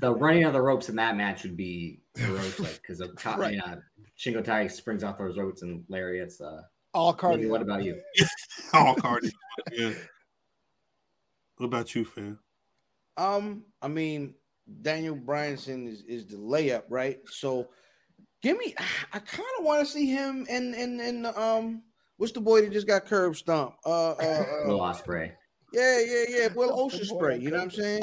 The 0.00 0.14
running 0.14 0.44
of 0.44 0.54
the 0.54 0.62
ropes 0.62 0.88
in 0.88 0.96
that 0.96 1.16
match 1.16 1.42
would 1.42 1.56
be 1.56 2.00
heroic 2.16 2.54
because 2.80 3.00
of 3.00 3.10
Right. 3.36 3.56
yeah, 3.56 3.74
Shingo 4.18 4.42
Tai 4.42 4.68
springs 4.68 5.04
off 5.04 5.18
those 5.18 5.36
ropes 5.36 5.60
and 5.62 5.84
lariats. 5.88 6.40
Uh, 6.40 6.62
All 6.94 7.12
Maybe, 7.22 7.46
what 7.46 7.60
about 7.60 7.84
you? 7.84 8.00
All 8.72 8.94
Cardi, 8.94 9.30
yeah. 9.72 9.92
What 11.58 11.66
about 11.66 11.94
you, 11.94 12.04
fam? 12.06 12.38
Um, 13.18 13.64
I 13.82 13.88
mean, 13.88 14.34
Daniel 14.80 15.16
Bryanson 15.16 15.88
is, 15.88 16.02
is 16.02 16.26
the 16.26 16.36
layup, 16.36 16.84
right? 16.88 17.18
So 17.26 17.68
give 18.42 18.56
me 18.58 18.74
I 19.12 19.18
kind 19.18 19.48
of 19.58 19.64
want 19.64 19.80
to 19.80 19.86
see 19.92 20.06
him 20.06 20.46
and 20.50 20.74
and 20.74 21.00
and 21.00 21.26
um 21.26 21.82
what's 22.16 22.32
the 22.32 22.40
boy 22.40 22.62
that 22.62 22.72
just 22.72 22.86
got 22.86 23.06
curb 23.06 23.36
stomp? 23.36 23.74
Uh, 23.84 24.10
uh, 24.12 24.44
Will 24.66 24.80
uh 24.82 24.92
Ospreay. 24.92 25.32
yeah, 25.72 26.00
yeah, 26.00 26.24
yeah. 26.28 26.48
Will 26.54 26.78
Ocean 26.78 27.04
spray, 27.04 27.38
you 27.38 27.50
know 27.50 27.58
what 27.58 27.64
I'm 27.64 27.70
saying? 27.70 28.02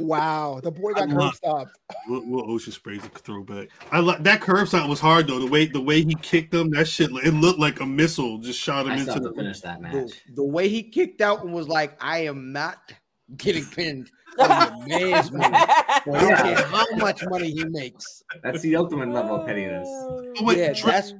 Wow, 0.00 0.60
the 0.62 0.70
boy 0.70 0.92
got 0.92 1.08
curb 1.08 1.18
love- 1.18 1.34
stopped. 1.34 1.76
Will, 2.08 2.24
Will 2.24 2.50
Ocean 2.52 2.72
sprays 2.72 3.04
a 3.04 3.08
throwback. 3.08 3.68
I 3.90 3.98
like 3.98 4.22
that 4.22 4.40
curb 4.40 4.68
shot 4.68 4.88
was 4.88 5.00
hard 5.00 5.26
though. 5.26 5.40
The 5.40 5.46
way 5.50 5.66
the 5.66 5.80
way 5.80 6.04
he 6.04 6.14
kicked 6.22 6.54
him, 6.54 6.70
that 6.70 6.86
shit, 6.86 7.10
it 7.10 7.34
looked 7.34 7.58
like 7.58 7.80
a 7.80 7.86
missile 7.86 8.38
just 8.38 8.60
shot 8.60 8.86
him 8.86 8.92
I 8.92 8.98
into 8.98 9.10
still 9.10 9.22
to 9.24 9.28
the. 9.30 9.34
finish 9.34 9.60
that 9.62 9.82
the, 9.82 9.88
match. 9.88 10.12
the 10.36 10.44
way 10.44 10.68
he 10.68 10.84
kicked 10.84 11.20
out 11.20 11.42
and 11.44 11.52
was 11.52 11.66
like, 11.66 11.96
I 12.00 12.20
am 12.26 12.52
not 12.52 12.92
getting 13.36 13.64
pinned 13.64 14.10
on 14.38 14.84
the. 14.88 15.14
I 15.14 16.00
don't 16.04 16.28
Yeah. 16.28 16.42
care 16.42 16.64
how 16.66 16.84
much 16.96 17.24
money 17.26 17.50
he 17.50 17.64
makes. 17.64 18.22
That's 18.42 18.60
the 18.62 18.76
ultimate 18.76 19.08
level 19.10 19.36
of 19.36 19.46
pettiness. 19.46 19.86
Oh, 19.90 20.24
Oh, 20.40 20.44
wait, 20.44 20.58
yeah, 20.58 20.72
drip, 20.72 20.84
that's 20.94 21.14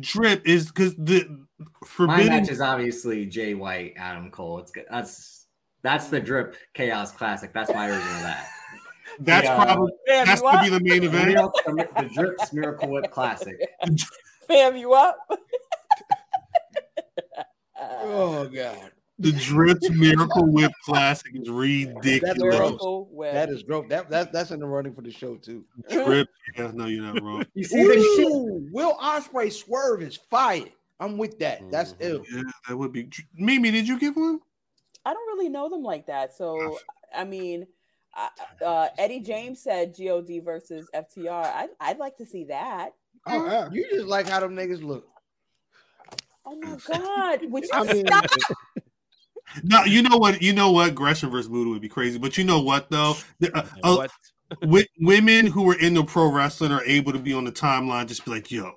drip 0.00 0.46
is 0.46 0.66
because 0.68 0.94
the 0.96 1.26
My 1.58 1.66
forbidden. 1.86 2.26
match 2.28 2.48
is 2.48 2.60
obviously 2.60 3.26
Jay 3.26 3.54
White, 3.54 3.94
Adam 3.96 4.30
Cole. 4.30 4.58
It's 4.60 4.70
good. 4.70 4.86
That's 4.90 5.46
that's 5.82 6.08
the 6.08 6.20
drip 6.20 6.56
chaos 6.74 7.12
classic. 7.12 7.52
That's 7.52 7.72
my 7.72 7.86
version 7.88 8.00
of 8.16 8.22
that. 8.22 8.48
That's 9.20 9.44
Yeah. 9.44 9.64
probably 9.64 9.92
Fam, 10.06 10.26
that's 10.26 10.42
you 10.42 10.50
to 10.50 10.56
up? 10.56 10.64
be 10.64 10.70
the 10.70 10.80
main 10.80 11.02
event. 11.04 11.26
Real- 11.28 11.52
the, 11.66 11.88
the 11.96 12.08
drips 12.14 12.52
miracle 12.52 12.90
whip 12.90 13.10
classic. 13.10 13.56
Fam, 14.48 14.76
you 14.76 14.92
up? 14.94 15.16
oh 17.78 18.48
god. 18.48 18.90
The 19.18 19.32
Drips 19.32 19.88
Miracle 19.90 20.44
Whip 20.52 20.72
Classic 20.84 21.32
is 21.34 21.48
ridiculous. 21.48 22.20
That's 22.22 22.38
gross. 22.38 22.80
That 23.32 23.48
is 23.48 23.62
gross. 23.62 23.86
That, 23.88 24.10
that 24.10 24.32
that's 24.32 24.50
in 24.50 24.60
the 24.60 24.66
running 24.66 24.94
for 24.94 25.02
the 25.02 25.10
show 25.10 25.36
too. 25.36 25.64
Drip. 25.90 26.28
Yeah, 26.56 26.70
no, 26.74 26.86
you're 26.86 27.02
not 27.02 27.22
wrong. 27.22 27.44
You 27.54 27.64
see 27.64 27.82
this 27.82 28.16
shit? 28.16 28.26
Will 28.72 28.94
Ospreay 28.96 29.50
swerve 29.52 30.02
is 30.02 30.16
fire. 30.16 30.66
I'm 31.00 31.18
with 31.18 31.38
that. 31.38 31.62
That's 31.70 31.92
Mhm. 31.94 31.96
ill. 32.00 32.24
Yeah, 32.32 32.42
that 32.68 32.76
would 32.76 32.92
be. 32.92 33.08
Mimi, 33.34 33.70
did 33.70 33.88
you 33.88 33.98
give 33.98 34.16
one? 34.16 34.40
I 35.04 35.12
don't 35.14 35.26
really 35.28 35.48
know 35.48 35.68
them 35.68 35.82
like 35.82 36.06
that. 36.06 36.34
So, 36.34 36.78
I 37.14 37.24
mean, 37.24 37.66
I- 38.14 38.30
uh, 38.64 38.88
Eddie 38.98 39.20
James 39.20 39.62
said 39.62 39.94
God 39.98 40.28
versus 40.44 40.88
FTR. 40.94 41.44
I, 41.44 41.68
I'd 41.80 41.98
like 41.98 42.16
to 42.16 42.26
see 42.26 42.44
that. 42.44 42.94
Oh, 43.26 43.46
yeah. 43.46 43.68
You 43.70 43.86
just 43.90 44.06
like 44.06 44.28
how 44.28 44.40
them 44.40 44.56
niggas 44.56 44.82
look. 44.82 45.06
Oh 46.44 46.56
my 46.56 46.76
God. 46.86 47.40
Would 47.50 47.64
you 47.64 47.70
I 47.72 47.84
mean, 47.84 48.06
stop? 48.06 48.24
No, 49.62 49.84
you 49.84 50.02
know 50.02 50.16
what? 50.16 50.42
You 50.42 50.52
know 50.52 50.70
what? 50.70 50.94
Gresham 50.94 51.30
versus 51.30 51.48
Buddha 51.48 51.70
would 51.70 51.80
be 51.82 51.88
crazy. 51.88 52.18
But 52.18 52.36
you 52.36 52.44
know 52.44 52.60
what 52.60 52.90
though? 52.90 53.14
The- 53.40 53.56
uh, 53.56 53.66
uh, 53.82 53.96
what? 53.96 54.10
wi- 54.60 54.86
women 55.00 55.46
who 55.46 55.68
are 55.70 55.78
into 55.78 56.04
pro 56.04 56.30
wrestling 56.30 56.72
are 56.72 56.84
able 56.84 57.12
to 57.12 57.18
be 57.18 57.32
on 57.32 57.44
the 57.44 57.52
timeline, 57.52 58.06
just 58.06 58.24
be 58.24 58.30
like, 58.30 58.50
"Yo, 58.50 58.72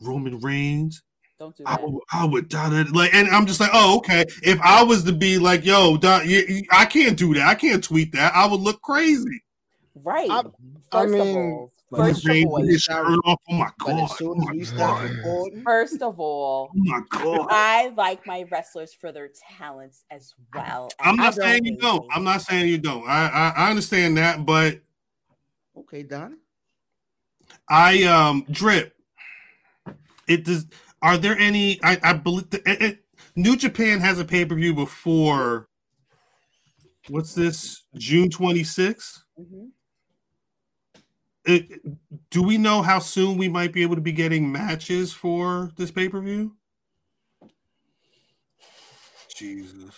Roman 0.00 0.38
Reigns." 0.40 1.02
Don't 1.38 1.56
do 1.56 1.62
I 1.66 1.76
that. 1.76 1.88
would, 1.88 2.02
I 2.12 2.24
would 2.24 2.48
da- 2.48 2.68
da- 2.68 2.90
like, 2.92 3.14
and 3.14 3.28
I'm 3.28 3.46
just 3.46 3.60
like, 3.60 3.70
oh, 3.72 3.98
okay. 3.98 4.24
If 4.42 4.60
I 4.60 4.82
was 4.82 5.04
to 5.04 5.12
be 5.12 5.38
like, 5.38 5.64
yo, 5.64 5.96
da, 5.96 6.20
you, 6.22 6.44
you- 6.48 6.62
I 6.72 6.84
can't 6.84 7.16
do 7.16 7.32
that. 7.34 7.46
I 7.46 7.54
can't 7.54 7.82
tweet 7.82 8.10
that. 8.12 8.34
I 8.34 8.44
would 8.46 8.58
look 8.60 8.82
crazy. 8.82 9.42
Right. 9.94 10.28
I- 10.28 10.42
First 10.42 10.54
I 10.92 11.06
mean, 11.06 11.20
all, 11.20 11.34
Roman 11.34 11.68
first 11.96 12.26
of 12.26 12.36
all, 12.44 12.60
with 12.60 12.68
his 12.68 12.82
shirt 12.82 13.06
off. 13.24 13.38
Oh 13.48 13.54
my 13.54 13.70
god. 13.78 14.10
Oh 14.20 14.34
my 14.34 14.52
we 14.52 14.64
start 14.64 15.02
god. 15.02 15.10
recording, 15.16 15.62
first 15.64 16.02
of 16.02 16.20
all, 16.20 16.70
Oh 16.74 16.78
my 16.84 17.00
god. 17.10 17.46
I 17.50 17.88
like 17.96 18.26
my 18.26 18.44
wrestlers 18.50 18.92
for 18.94 19.12
their 19.12 19.30
talents 19.58 20.04
as 20.10 20.34
well. 20.54 20.90
I'm 21.00 21.16
not 21.16 21.34
saying 21.34 21.64
you 21.64 21.76
don't. 21.76 22.04
I'm 22.12 22.24
not 22.24 22.42
saying 22.42 22.68
you 22.68 22.78
don't. 22.78 23.08
I, 23.08 23.28
I 23.28 23.52
I 23.66 23.70
understand 23.70 24.16
that, 24.18 24.44
but 24.44 24.80
okay, 25.76 26.02
Don. 26.02 26.38
I 27.68 28.02
um 28.04 28.46
drip. 28.50 28.94
It 30.26 30.44
does. 30.44 30.66
Are 31.00 31.16
there 31.16 31.36
any? 31.38 31.78
I 31.82 31.98
I 32.02 32.12
believe 32.12 32.50
the, 32.50 32.58
it, 32.70 32.82
it- 32.82 33.04
New 33.36 33.56
Japan 33.56 34.00
has 34.00 34.18
a 34.18 34.24
pay 34.24 34.44
per 34.44 34.56
view 34.56 34.74
before. 34.74 35.68
What's 37.08 37.34
this? 37.34 37.84
June 37.94 38.28
26th. 38.30 39.20
Mhm. 39.38 39.68
It, 41.48 41.82
do 42.30 42.42
we 42.44 42.58
know 42.58 42.82
how 42.82 43.00
soon 43.00 43.38
we 43.38 43.48
might 43.48 43.72
be 43.72 43.82
able 43.82 43.96
to 43.96 44.02
be 44.02 44.12
getting 44.12 44.52
matches 44.52 45.12
for 45.14 45.72
this 45.76 45.92
pay 45.92 46.08
per 46.10 46.20
view? 46.22 46.56
Jesus, 49.36 49.94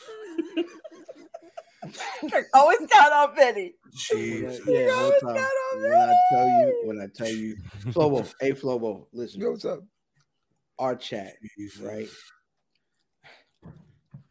Always 2.54 2.80
count 2.90 3.12
on 3.12 3.34
Benny. 3.36 3.74
Jesus. 3.94 4.60
Yeah, 4.66 4.86
no 4.86 4.94
always 5.02 5.22
time. 5.22 5.34
got 5.34 5.42
on 5.42 5.90
When 5.90 6.02
I 6.02 6.14
tell 6.32 6.48
you, 6.48 6.74
when 6.82 7.00
I 7.00 7.06
tell 7.14 7.30
you, 7.30 7.56
Flobo, 7.94 8.32
hey 8.40 8.52
Flobo, 8.52 9.06
listen, 9.12 9.40
Yo, 9.42 9.50
what's 9.52 9.64
up? 9.64 9.80
our 10.78 10.96
chat, 10.96 11.34
Jesus. 11.58 11.80
right? 11.82 12.08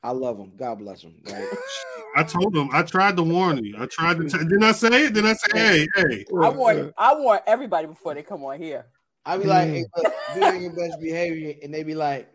I 0.02 0.12
love 0.12 0.38
him. 0.38 0.54
God 0.58 0.80
bless 0.80 1.02
him. 1.02 1.16
Right? 1.26 1.48
I 2.16 2.24
told 2.24 2.56
him. 2.56 2.70
I 2.72 2.84
tried 2.84 3.18
to 3.18 3.24
warn 3.24 3.64
you. 3.64 3.76
I 3.78 3.86
tried 3.86 4.18
to. 4.18 4.30
T- 4.30 4.38
didn't 4.38 4.64
I 4.64 4.72
say 4.72 4.88
it? 5.06 5.14
Didn't 5.14 5.30
I 5.30 5.34
say, 5.34 5.48
hey, 5.54 5.88
hey? 5.96 6.26
I 6.42 6.50
want 6.50 6.94
I 6.98 7.14
want 7.14 7.44
everybody 7.46 7.88
before 7.88 8.14
they 8.14 8.24
come 8.24 8.44
on 8.44 8.62
here. 8.62 8.86
I 9.26 9.38
be 9.38 9.44
like, 9.44 9.68
mm. 9.68 9.74
hey, 9.74 9.86
look, 9.98 10.14
be 10.36 10.42
on 10.42 10.62
your 10.62 10.74
best 10.74 11.00
behavior, 11.00 11.54
and 11.62 11.74
they 11.74 11.84
be 11.84 11.94
like, 11.94 12.32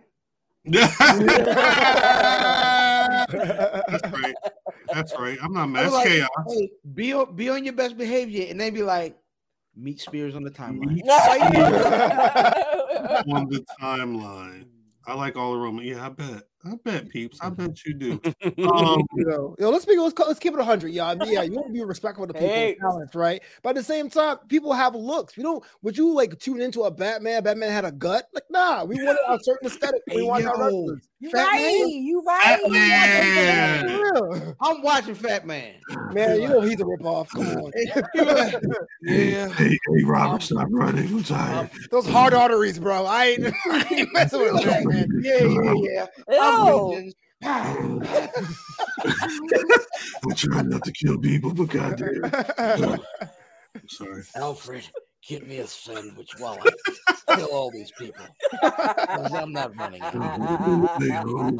That's 0.67 1.01
right. 4.13 4.35
That's 4.93 5.19
right. 5.19 5.39
I'm 5.43 5.53
not 5.53 5.65
I 5.65 5.67
mad. 5.67 5.85
That's 5.85 5.95
like, 5.95 6.09
chaos. 6.09 6.29
hey, 6.49 6.71
be 6.95 7.13
on, 7.13 7.37
be 7.37 7.49
on 7.51 7.65
your 7.65 7.75
best 7.75 7.99
behavior, 7.99 8.47
and 8.49 8.61
they 8.61 8.71
be 8.71 8.83
like, 8.83 9.17
meet 9.77 10.01
Spears 10.01 10.35
on 10.35 10.43
the 10.43 10.51
timeline. 10.51 10.95
Meet 10.95 11.05
Why 11.05 11.51
you- 11.53 13.35
on 13.35 13.49
the 13.49 13.65
timeline. 13.81 14.67
I 15.07 15.15
like 15.15 15.37
all 15.37 15.53
the 15.53 15.59
Roman. 15.59 15.85
Yeah, 15.85 16.07
I 16.07 16.09
bet. 16.09 16.45
I 16.67 16.77
bet, 16.83 17.09
peeps. 17.11 17.39
I 17.43 17.51
bet 17.51 17.85
you 17.85 17.95
do. 17.95 18.21
Um, 18.65 19.03
yo, 19.17 19.55
yo, 19.59 19.71
let's 19.71 19.85
be 19.85 19.97
let's, 19.99 20.19
let's 20.19 20.39
keep 20.39 20.55
it 20.55 20.61
hundred. 20.61 20.89
Yeah, 20.89 21.09
I 21.09 21.15
mean, 21.15 21.33
yeah, 21.33 21.43
you 21.43 21.53
want 21.53 21.67
to 21.69 21.73
be 21.73 21.85
respectful 21.85 22.27
to 22.27 22.33
people's 22.33 22.51
Hey. 22.51 22.77
talents, 22.81 23.15
right? 23.15 23.43
But 23.63 23.71
at 23.71 23.75
the 23.77 23.83
same 23.83 24.09
time, 24.09 24.39
people 24.49 24.73
have 24.73 24.95
looks. 24.95 25.37
We 25.37 25.43
don't. 25.43 25.63
Would 25.83 25.97
you 25.99 26.13
like 26.15 26.39
tune 26.39 26.61
into 26.63 26.83
a 26.85 26.91
Batman? 26.91 27.43
Batman 27.43 27.71
had 27.71 27.85
a 27.85 27.93
gut. 27.93 28.27
Like, 28.33 28.45
nah, 28.51 28.85
we 28.85 28.97
want 28.97 29.19
a 29.29 29.39
certain 29.43 29.67
aesthetic. 29.69 30.03
We 30.09 30.17
Hey, 30.17 30.23
want 30.23 30.47
our 30.47 30.57
yo. 30.57 30.65
wrestlers. 30.65 31.09
You 31.21 31.31
Fat 31.31 31.45
right. 31.45 31.61
Man? 31.63 31.89
You 31.89 32.23
right. 32.23 32.61
For 32.63 32.71
Batman. 32.71 34.55
I'm 34.61 34.83
watching 34.83 35.15
Fat 35.15 35.47
Man. 35.47 35.75
Man, 36.13 36.41
you 36.41 36.49
know 36.49 36.61
he's 36.61 36.81
a 36.81 36.85
ripoff. 36.85 37.29
Come 37.31 37.49
on. 37.49 37.73
yeah. 39.03 39.49
hey, 39.49 39.71
hey, 39.71 40.05
Robert, 40.05 40.35
um, 40.35 40.41
stop 40.41 40.69
running. 40.71 41.07
I'm 41.09 41.23
tired. 41.23 41.59
Um, 41.59 41.71
Those 41.91 42.07
hard 42.07 42.35
arteries, 42.35 42.79
bro. 42.79 43.07
I 43.07 43.27
ain't, 43.27 43.55
I 43.71 43.87
ain't 43.91 44.13
messing 44.13 44.41
with 44.41 44.65
that, 44.65 44.85
man. 44.85 45.09
Yeah, 45.21 45.45
yeah, 45.45 45.75
yeah. 45.83 46.07
I'm 46.55 46.67
Ew. 46.67 46.77
Legends. 46.89 47.15
I'm 50.25 50.35
trying 50.35 50.69
not 50.69 50.85
to 50.85 50.93
kill 50.93 51.19
people, 51.19 51.53
but 51.53 51.69
goddamn. 51.69 52.31
I'm 52.67 53.89
sorry. 53.89 54.23
Alfred, 54.37 54.89
get 55.27 55.47
me 55.47 55.59
a 55.59 55.67
sandwich 55.67 56.35
while 56.39 56.61
I 56.61 56.73
kill 57.35 57.49
all 57.49 57.71
these 57.71 57.93
people. 57.93 58.25
'Cause 58.63 59.35
I'm 59.35 59.53
not 59.53 59.77
running 59.77 60.03
out. 60.03 61.01
Hey, 61.01 61.11
ho, 61.11 61.59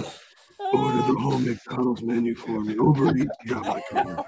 order 0.73 1.03
the 1.03 1.17
whole 1.19 1.39
McDonald's 1.39 2.03
menu 2.03 2.35
for 2.35 2.61
me. 2.61 2.75
Uber 2.75 3.17
Eats 3.17 3.37
got 3.49 3.67
my 3.67 3.81
car. 3.91 4.25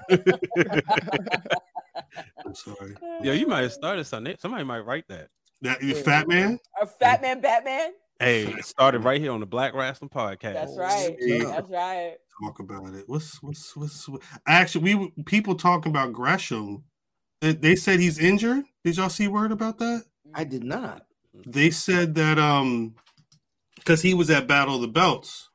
I'm 2.45 2.55
sorry. 2.55 2.95
Yo, 3.23 3.33
you 3.33 3.47
might 3.47 3.61
have 3.63 3.73
started 3.73 4.05
something. 4.05 4.35
Somebody 4.39 4.63
might 4.63 4.79
write 4.79 5.07
that. 5.09 5.29
That 5.61 5.81
you 5.81 5.95
fat 5.95 6.27
man? 6.27 6.59
A 6.79 6.85
fat 6.85 7.21
man, 7.21 7.41
Batman. 7.41 7.91
Hey, 8.19 8.43
it 8.57 8.65
started 8.65 9.03
right 9.03 9.21
here 9.21 9.31
on 9.31 9.39
the 9.39 9.45
Black 9.45 9.73
Wrestling 9.73 10.09
Podcast. 10.09 10.53
That's 10.53 10.77
right. 10.77 11.15
Yeah. 11.19 11.43
That's 11.45 11.69
right. 11.69 12.15
Talk 12.43 12.59
about 12.59 12.93
it. 12.93 13.05
What's 13.07 13.41
what's 13.41 13.75
what's 13.75 14.07
what? 14.07 14.21
actually 14.47 14.95
we 14.95 15.23
people 15.25 15.55
talking 15.55 15.91
about 15.91 16.13
Gresham. 16.13 16.83
They, 17.41 17.53
they 17.53 17.75
said 17.75 17.99
he's 17.99 18.19
injured. 18.19 18.65
Did 18.83 18.97
y'all 18.97 19.09
see 19.09 19.27
word 19.27 19.51
about 19.51 19.79
that? 19.79 20.03
I 20.33 20.43
did 20.43 20.63
not. 20.63 21.03
They 21.45 21.71
said 21.71 22.15
that 22.15 22.37
um 22.37 22.95
because 23.75 24.01
he 24.01 24.13
was 24.13 24.29
at 24.29 24.47
Battle 24.47 24.75
of 24.75 24.81
the 24.81 24.87
Belts 24.87 25.49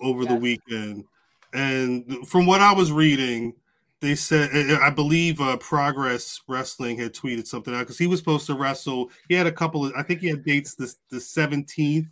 over 0.00 0.24
the 0.24 0.36
weekend, 0.36 1.04
and 1.52 2.26
from 2.26 2.46
what 2.46 2.60
I 2.60 2.72
was 2.72 2.90
reading, 2.90 3.54
they 4.00 4.14
said 4.14 4.50
I 4.52 4.86
I 4.86 4.90
believe 4.90 5.40
uh, 5.40 5.56
Progress 5.58 6.40
Wrestling 6.48 6.98
had 6.98 7.12
tweeted 7.12 7.46
something 7.46 7.74
out 7.74 7.80
because 7.80 7.98
he 7.98 8.06
was 8.06 8.18
supposed 8.18 8.46
to 8.46 8.54
wrestle. 8.54 9.10
He 9.28 9.34
had 9.34 9.46
a 9.46 9.52
couple 9.52 9.84
of 9.84 9.92
I 9.96 10.02
think 10.02 10.20
he 10.20 10.28
had 10.28 10.44
dates 10.44 10.74
the 10.74 10.92
the 11.10 11.20
seventeenth. 11.20 12.06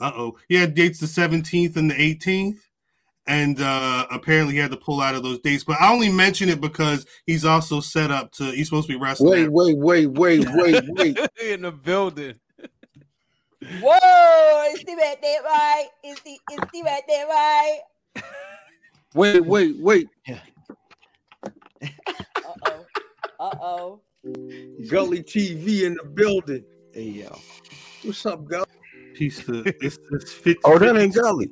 Uh 0.00 0.12
oh, 0.14 0.38
he 0.48 0.56
had 0.56 0.74
dates 0.74 1.00
the 1.00 1.06
seventeenth 1.06 1.76
and 1.76 1.90
the 1.90 2.00
eighteenth. 2.00 2.60
And 3.26 3.58
uh 3.58 4.06
apparently 4.10 4.52
he 4.54 4.60
had 4.60 4.70
to 4.72 4.76
pull 4.76 5.00
out 5.00 5.14
of 5.14 5.22
those 5.22 5.38
dates, 5.40 5.64
but 5.64 5.80
I 5.80 5.90
only 5.90 6.10
mention 6.10 6.50
it 6.50 6.60
because 6.60 7.06
he's 7.26 7.46
also 7.46 7.80
set 7.80 8.10
up 8.10 8.32
to. 8.32 8.44
He's 8.50 8.68
supposed 8.68 8.86
to 8.88 8.92
be 8.92 9.00
wrestling. 9.00 9.30
Wait, 9.30 9.44
at- 9.44 9.52
wait, 9.52 9.78
wait, 9.78 10.06
wait, 10.08 10.46
wait, 10.54 10.84
wait. 10.88 11.18
in 11.42 11.62
the 11.62 11.72
building. 11.72 12.34
Whoa! 13.80 14.64
Is 14.74 14.80
the 14.80 14.94
bat 14.94 15.22
there 15.22 15.42
right? 15.42 15.88
Is 16.04 16.20
the 16.20 16.32
is 16.52 16.60
the 16.70 16.82
bat 16.82 17.02
there 17.08 17.26
right? 17.26 17.80
Wait, 19.14 19.40
wait, 19.40 19.76
wait. 19.78 20.08
Uh 20.28 20.34
oh. 21.82 22.86
Uh 23.40 23.50
oh. 23.60 24.00
Gully 24.88 25.22
TV 25.22 25.82
in 25.82 25.94
the 25.94 26.04
building. 26.14 26.64
Hey 26.92 27.02
yo. 27.10 27.38
What's 28.02 28.24
up, 28.26 28.44
Gully? 28.46 28.64
Peace 29.14 29.44
to 29.46 29.62
it's, 29.80 29.98
it's 30.12 30.32
50, 30.32 30.60
Oh, 30.64 30.78
that 30.78 30.96
ain't 30.96 31.14
Gully. 31.14 31.50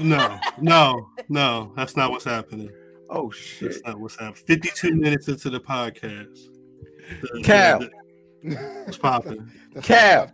no 0.00 0.38
no 0.60 1.08
no 1.28 1.72
that's 1.76 1.96
not 1.96 2.10
what's 2.10 2.24
happening 2.24 2.68
Oh 3.10 3.30
shit. 3.30 3.60
that's 3.70 3.74
shit. 3.76 3.86
not 3.86 4.00
what's 4.00 4.16
happening 4.16 4.44
52 4.46 4.94
minutes 4.96 5.28
into 5.28 5.50
the 5.50 5.60
podcast 5.60 6.36
The- 7.22 7.40
Cal. 7.44 7.78
the- 7.80 7.90
what's 8.84 8.96
popping 8.98 9.50
Cal. 9.82 10.32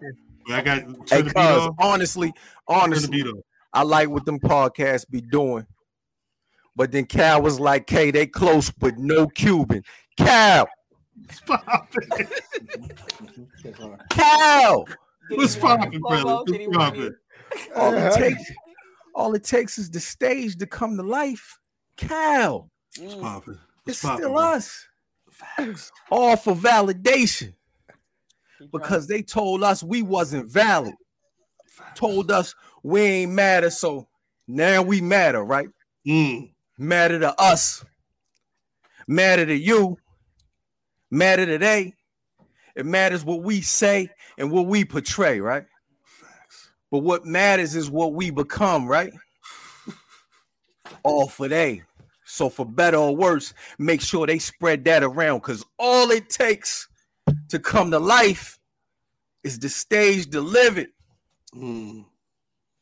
i 0.50 0.60
got 0.62 0.78
Hey, 0.78 0.84
turn 0.84 0.94
the 1.06 1.22
beat 1.24 1.34
cuz 1.34 1.68
honestly, 1.78 2.32
honestly, 2.68 3.24
I 3.72 3.82
like 3.82 4.08
what 4.08 4.24
them 4.26 4.38
podcasts 4.38 5.08
be 5.08 5.20
doing. 5.20 5.66
But 6.76 6.90
then 6.92 7.06
Cal 7.06 7.40
was 7.42 7.60
like, 7.60 7.88
"Hey, 7.88 8.10
they 8.10 8.26
close, 8.26 8.70
but 8.70 8.98
no 8.98 9.28
Cuban." 9.28 9.82
Cal, 10.16 10.68
what's 11.16 11.40
popping 11.46 12.28
Cal. 14.10 14.86
What's 15.28 15.54
he 15.54 15.60
popping 15.60 16.00
brother 16.00 16.24
promo? 16.24 16.46
Did 16.46 16.60
he 16.60 16.66
what's 16.68 16.78
popping 16.78 17.14
All 17.76 17.94
it 17.96 18.12
takes, 18.20 18.50
all 19.14 19.34
it 19.34 19.44
takes 19.44 19.78
is 19.78 19.90
the 19.90 20.00
stage 20.00 20.56
to 20.56 20.66
come 20.66 20.96
to 20.96 21.02
life. 21.02 21.58
Cal, 21.96 22.70
what's 22.98 23.14
Mm. 23.14 23.20
popping 23.20 23.54
it's 23.54 23.60
what's 23.84 24.00
popping 24.02 24.24
still 24.24 24.32
bro? 24.34 24.42
us. 24.44 24.86
All 26.10 26.36
for 26.36 26.54
validation 26.54 27.54
because 28.72 29.06
they 29.06 29.22
told 29.22 29.62
us 29.62 29.82
we 29.82 30.02
wasn't 30.02 30.50
valid. 30.50 30.94
Told 31.94 32.30
us 32.30 32.54
we 32.82 33.00
ain't 33.00 33.32
matter, 33.32 33.70
so 33.70 34.08
now 34.46 34.82
we 34.82 35.00
matter, 35.00 35.42
right? 35.42 35.68
Mm, 36.06 36.53
Matter 36.76 37.20
to 37.20 37.40
us, 37.40 37.84
matter 39.06 39.46
to 39.46 39.54
you, 39.54 39.96
matter 41.10 41.46
to 41.46 41.58
they. 41.58 41.94
It 42.74 42.86
matters 42.86 43.24
what 43.24 43.42
we 43.42 43.60
say 43.60 44.10
and 44.36 44.50
what 44.50 44.66
we 44.66 44.84
portray, 44.84 45.40
right? 45.40 45.64
But 46.90 46.98
what 46.98 47.24
matters 47.24 47.76
is 47.76 47.90
what 47.90 48.14
we 48.14 48.30
become, 48.30 48.86
right? 48.86 49.12
All 51.04 51.28
for 51.28 51.48
they. 51.48 51.82
So 52.24 52.48
for 52.48 52.66
better 52.66 52.96
or 52.96 53.14
worse, 53.14 53.54
make 53.78 54.00
sure 54.00 54.26
they 54.26 54.38
spread 54.38 54.84
that 54.86 55.04
around 55.04 55.38
because 55.38 55.64
all 55.78 56.10
it 56.10 56.28
takes 56.30 56.88
to 57.50 57.58
come 57.58 57.90
to 57.92 57.98
life 57.98 58.58
is 59.44 59.58
the 59.58 59.68
stage 59.68 60.26
delivered. 60.28 60.88
mm, 61.54 62.04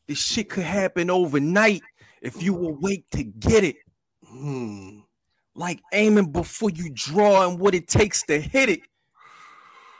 This 0.06 0.18
shit 0.18 0.48
could 0.48 0.64
happen 0.64 1.10
overnight 1.10 1.82
if 2.22 2.42
you 2.42 2.54
will 2.54 2.76
wait 2.80 3.10
to 3.10 3.24
get 3.24 3.64
it. 3.64 3.76
mm. 4.32 5.02
Like 5.54 5.82
aiming 5.92 6.32
before 6.32 6.70
you 6.70 6.90
draw 6.94 7.46
and 7.46 7.58
what 7.58 7.74
it 7.74 7.86
takes 7.86 8.22
to 8.24 8.40
hit 8.40 8.70
it. 8.70 8.80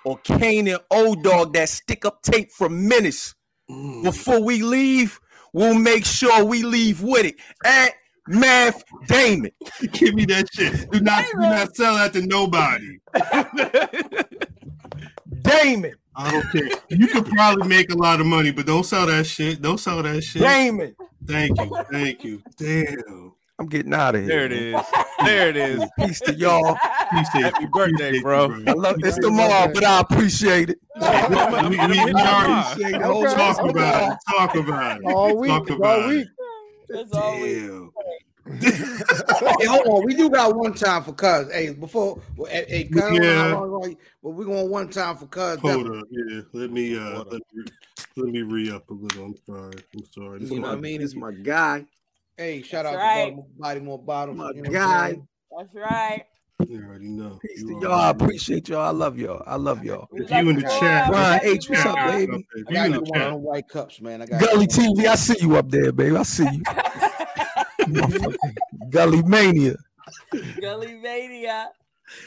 Or 0.05 0.17
Kane 0.19 0.69
and 0.69 0.81
old 0.91 1.23
dog 1.23 1.53
that 1.53 1.69
stick 1.69 2.07
up 2.07 2.23
tape 2.23 2.51
from 2.51 2.89
Menace. 2.89 3.35
Mm. 3.71 4.03
Before 4.03 4.43
we 4.43 4.63
leave, 4.63 5.21
we'll 5.53 5.79
make 5.79 6.07
sure 6.07 6.45
we 6.45 6.63
leave 6.63 7.03
with 7.03 7.27
it. 7.27 7.37
At 7.65 7.93
Math 8.29 8.83
Damon. 9.09 9.51
give 9.93 10.15
me 10.15 10.25
that 10.27 10.47
shit 10.53 10.91
do 10.91 11.01
not 11.01 11.25
do 11.33 11.41
not 11.41 11.75
sell 11.75 11.97
that 11.97 12.13
to 12.13 12.25
nobody 12.25 12.99
Damon. 15.43 15.95
i 16.17 16.31
don't 16.31 16.51
care 16.51 16.69
you 16.89 17.07
could 17.09 17.27
probably 17.27 17.69
make 17.69 17.91
a 17.91 17.97
lot 17.97 18.21
of 18.21 18.27
money 18.27 18.51
but 18.51 18.67
don't 18.67 18.85
sell 18.85 19.07
that 19.07 19.27
shit 19.27 19.61
don't 19.63 19.79
sell 19.79 20.03
that 20.03 20.23
shit 20.23 20.43
Damon. 20.43 20.95
thank 21.27 21.59
you 21.59 21.85
thank 21.91 22.25
you 22.25 22.43
damn 22.57 23.33
I'm 23.63 23.69
getting 23.69 23.95
out 23.95 24.17
of 24.17 24.23
here. 24.23 24.29
There 24.29 24.45
it 24.47 24.53
is. 24.53 24.81
There 25.25 25.49
it 25.51 25.57
is. 25.57 25.85
Peace 25.97 26.21
to 26.23 26.35
y'all. 26.35 26.77
Appreciate 27.03 27.45
Happy 27.45 27.63
you. 27.63 27.69
birthday, 27.71 28.19
Appreciate 28.19 28.23
bro. 28.25 28.49
you, 28.57 28.65
I 28.67 28.73
love 28.73 28.97
it's 28.99 29.19
tomorrow, 29.19 29.71
but 29.73 29.85
I 29.85 30.01
appreciate 30.01 30.71
it. 30.71 30.79
we, 30.97 31.69
we, 31.69 31.87
we 31.87 32.13
already 32.13 32.73
Appreciate 32.73 33.01
it. 33.01 33.03
Okay. 33.05 33.35
talk 33.35 33.61
okay. 33.61 33.71
about 33.71 34.13
it. 34.13 34.19
Talk 34.29 34.55
about 34.57 34.97
it. 34.97 35.05
All 35.05 35.39
week, 35.39 35.51
Talk 35.51 35.71
all 35.71 35.77
about 35.77 36.09
week. 36.09 36.27
That's 36.89 37.13
all 37.13 37.41
we. 37.41 37.55
Damn. 37.55 37.93
Hey, 38.51 39.67
hold 39.67 39.87
on. 39.87 40.05
We 40.05 40.15
do 40.15 40.31
got 40.31 40.55
one 40.55 40.75
time 40.75 41.03
for 41.05 41.13
cuz. 41.13 41.53
Hey, 41.53 41.73
before 41.73 42.21
hey, 42.49 42.65
hey 42.69 42.85
cuz, 42.85 43.03
I 43.03 43.09
don't 43.09 43.23
know 43.23 43.33
Yeah. 43.33 43.49
how 43.49 43.97
but 44.23 44.31
we're 44.31 44.45
going 44.45 44.71
one 44.71 44.89
time 44.89 45.17
for 45.17 45.27
cuz. 45.27 45.59
Hold 45.61 45.87
up. 45.87 46.05
Yeah. 46.11 46.41
Let 46.53 46.71
me 46.71 46.97
uh 46.97 47.25
let 47.25 47.33
me, 47.53 47.65
let 48.17 48.27
me 48.29 48.43
re 48.43 48.71
up 48.71 48.89
a 48.91 48.95
little. 48.95 49.25
I'm 49.25 49.37
sorry. 49.47 49.83
I'm 49.95 50.05
sorry. 50.13 50.39
This 50.41 50.51
You 50.51 50.61
know 50.61 50.69
what 50.69 50.79
I 50.79 50.81
mean? 50.81 51.03
It's 51.03 51.15
my 51.15 51.33
guy. 51.33 51.87
Hey, 52.37 52.63
shout 52.63 52.85
That's 52.85 52.97
out 52.97 52.99
right. 52.99 53.31
to 53.31 53.37
Body, 53.37 53.49
Body 53.59 53.81
More 53.81 53.99
Bottom. 53.99 54.37
My 54.39 54.53
you 54.55 54.63
know 54.63 54.71
guy. 54.71 55.21
That's 55.57 55.75
right. 55.75 56.25
You 56.69 56.85
already 56.85 57.09
know. 57.09 57.39
Peace 57.43 57.61
you 57.61 57.81
to 57.81 57.87
y'all. 57.87 57.93
I 57.93 58.11
appreciate 58.11 58.69
y'all. 58.69 58.83
I 58.83 58.91
love 58.91 59.19
y'all. 59.19 59.43
I 59.47 59.57
love 59.57 59.85
y'all. 59.85 60.09
If 60.13 60.31
you 60.31 60.49
in 60.49 60.57
the 60.57 60.63
chat, 60.63 61.09
We 61.09 61.15
Ryan 61.15 61.41
H, 61.43 61.69
what's 61.69 61.87
up, 61.87 61.99
baby? 62.07 62.47
If 62.55 62.69
I 62.69 62.87
you 62.87 62.87
in 62.87 62.93
the 62.93 63.03
one 63.03 63.21
chat, 63.21 63.41
white 63.41 63.69
cups, 63.69 64.01
man. 64.01 64.23
I 64.23 64.27
got 64.27 64.41
Gully 64.41 64.67
TV, 64.67 65.07
I 65.07 65.17
see 65.17 65.37
you 65.41 65.57
up 65.57 65.69
there, 65.71 65.93
baby. 65.93 66.17
I 66.17 66.23
see 66.23 66.49
you. 66.49 66.63
Gully 68.91 69.23
Mania. 69.23 69.77
Gully 70.61 70.95
Mania. 70.95 71.71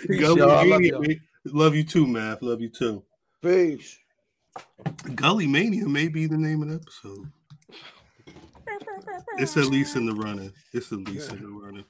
Gully 0.08 0.40
y'all. 0.40 0.48
Love 0.48 0.68
Mania, 0.68 0.92
y'all. 0.92 1.16
Love 1.46 1.76
you 1.76 1.84
too, 1.84 2.08
Math. 2.08 2.42
Love 2.42 2.62
you 2.62 2.70
too. 2.70 3.04
Peace. 3.42 4.00
Gully 5.16 5.48
Mania 5.48 5.88
may 5.88 6.08
be 6.08 6.28
the 6.28 6.38
name 6.38 6.62
of 6.64 6.70
the 6.70 6.76
episode. 6.76 7.32
It's 9.38 9.58
at 9.58 9.66
least 9.66 9.96
in 9.96 10.06
the 10.06 10.14
running. 10.14 10.52
It's 10.74 10.92
at 10.92 11.00
least 11.00 11.32
in 11.32 11.42
the 11.42 11.48
running. 11.50 11.86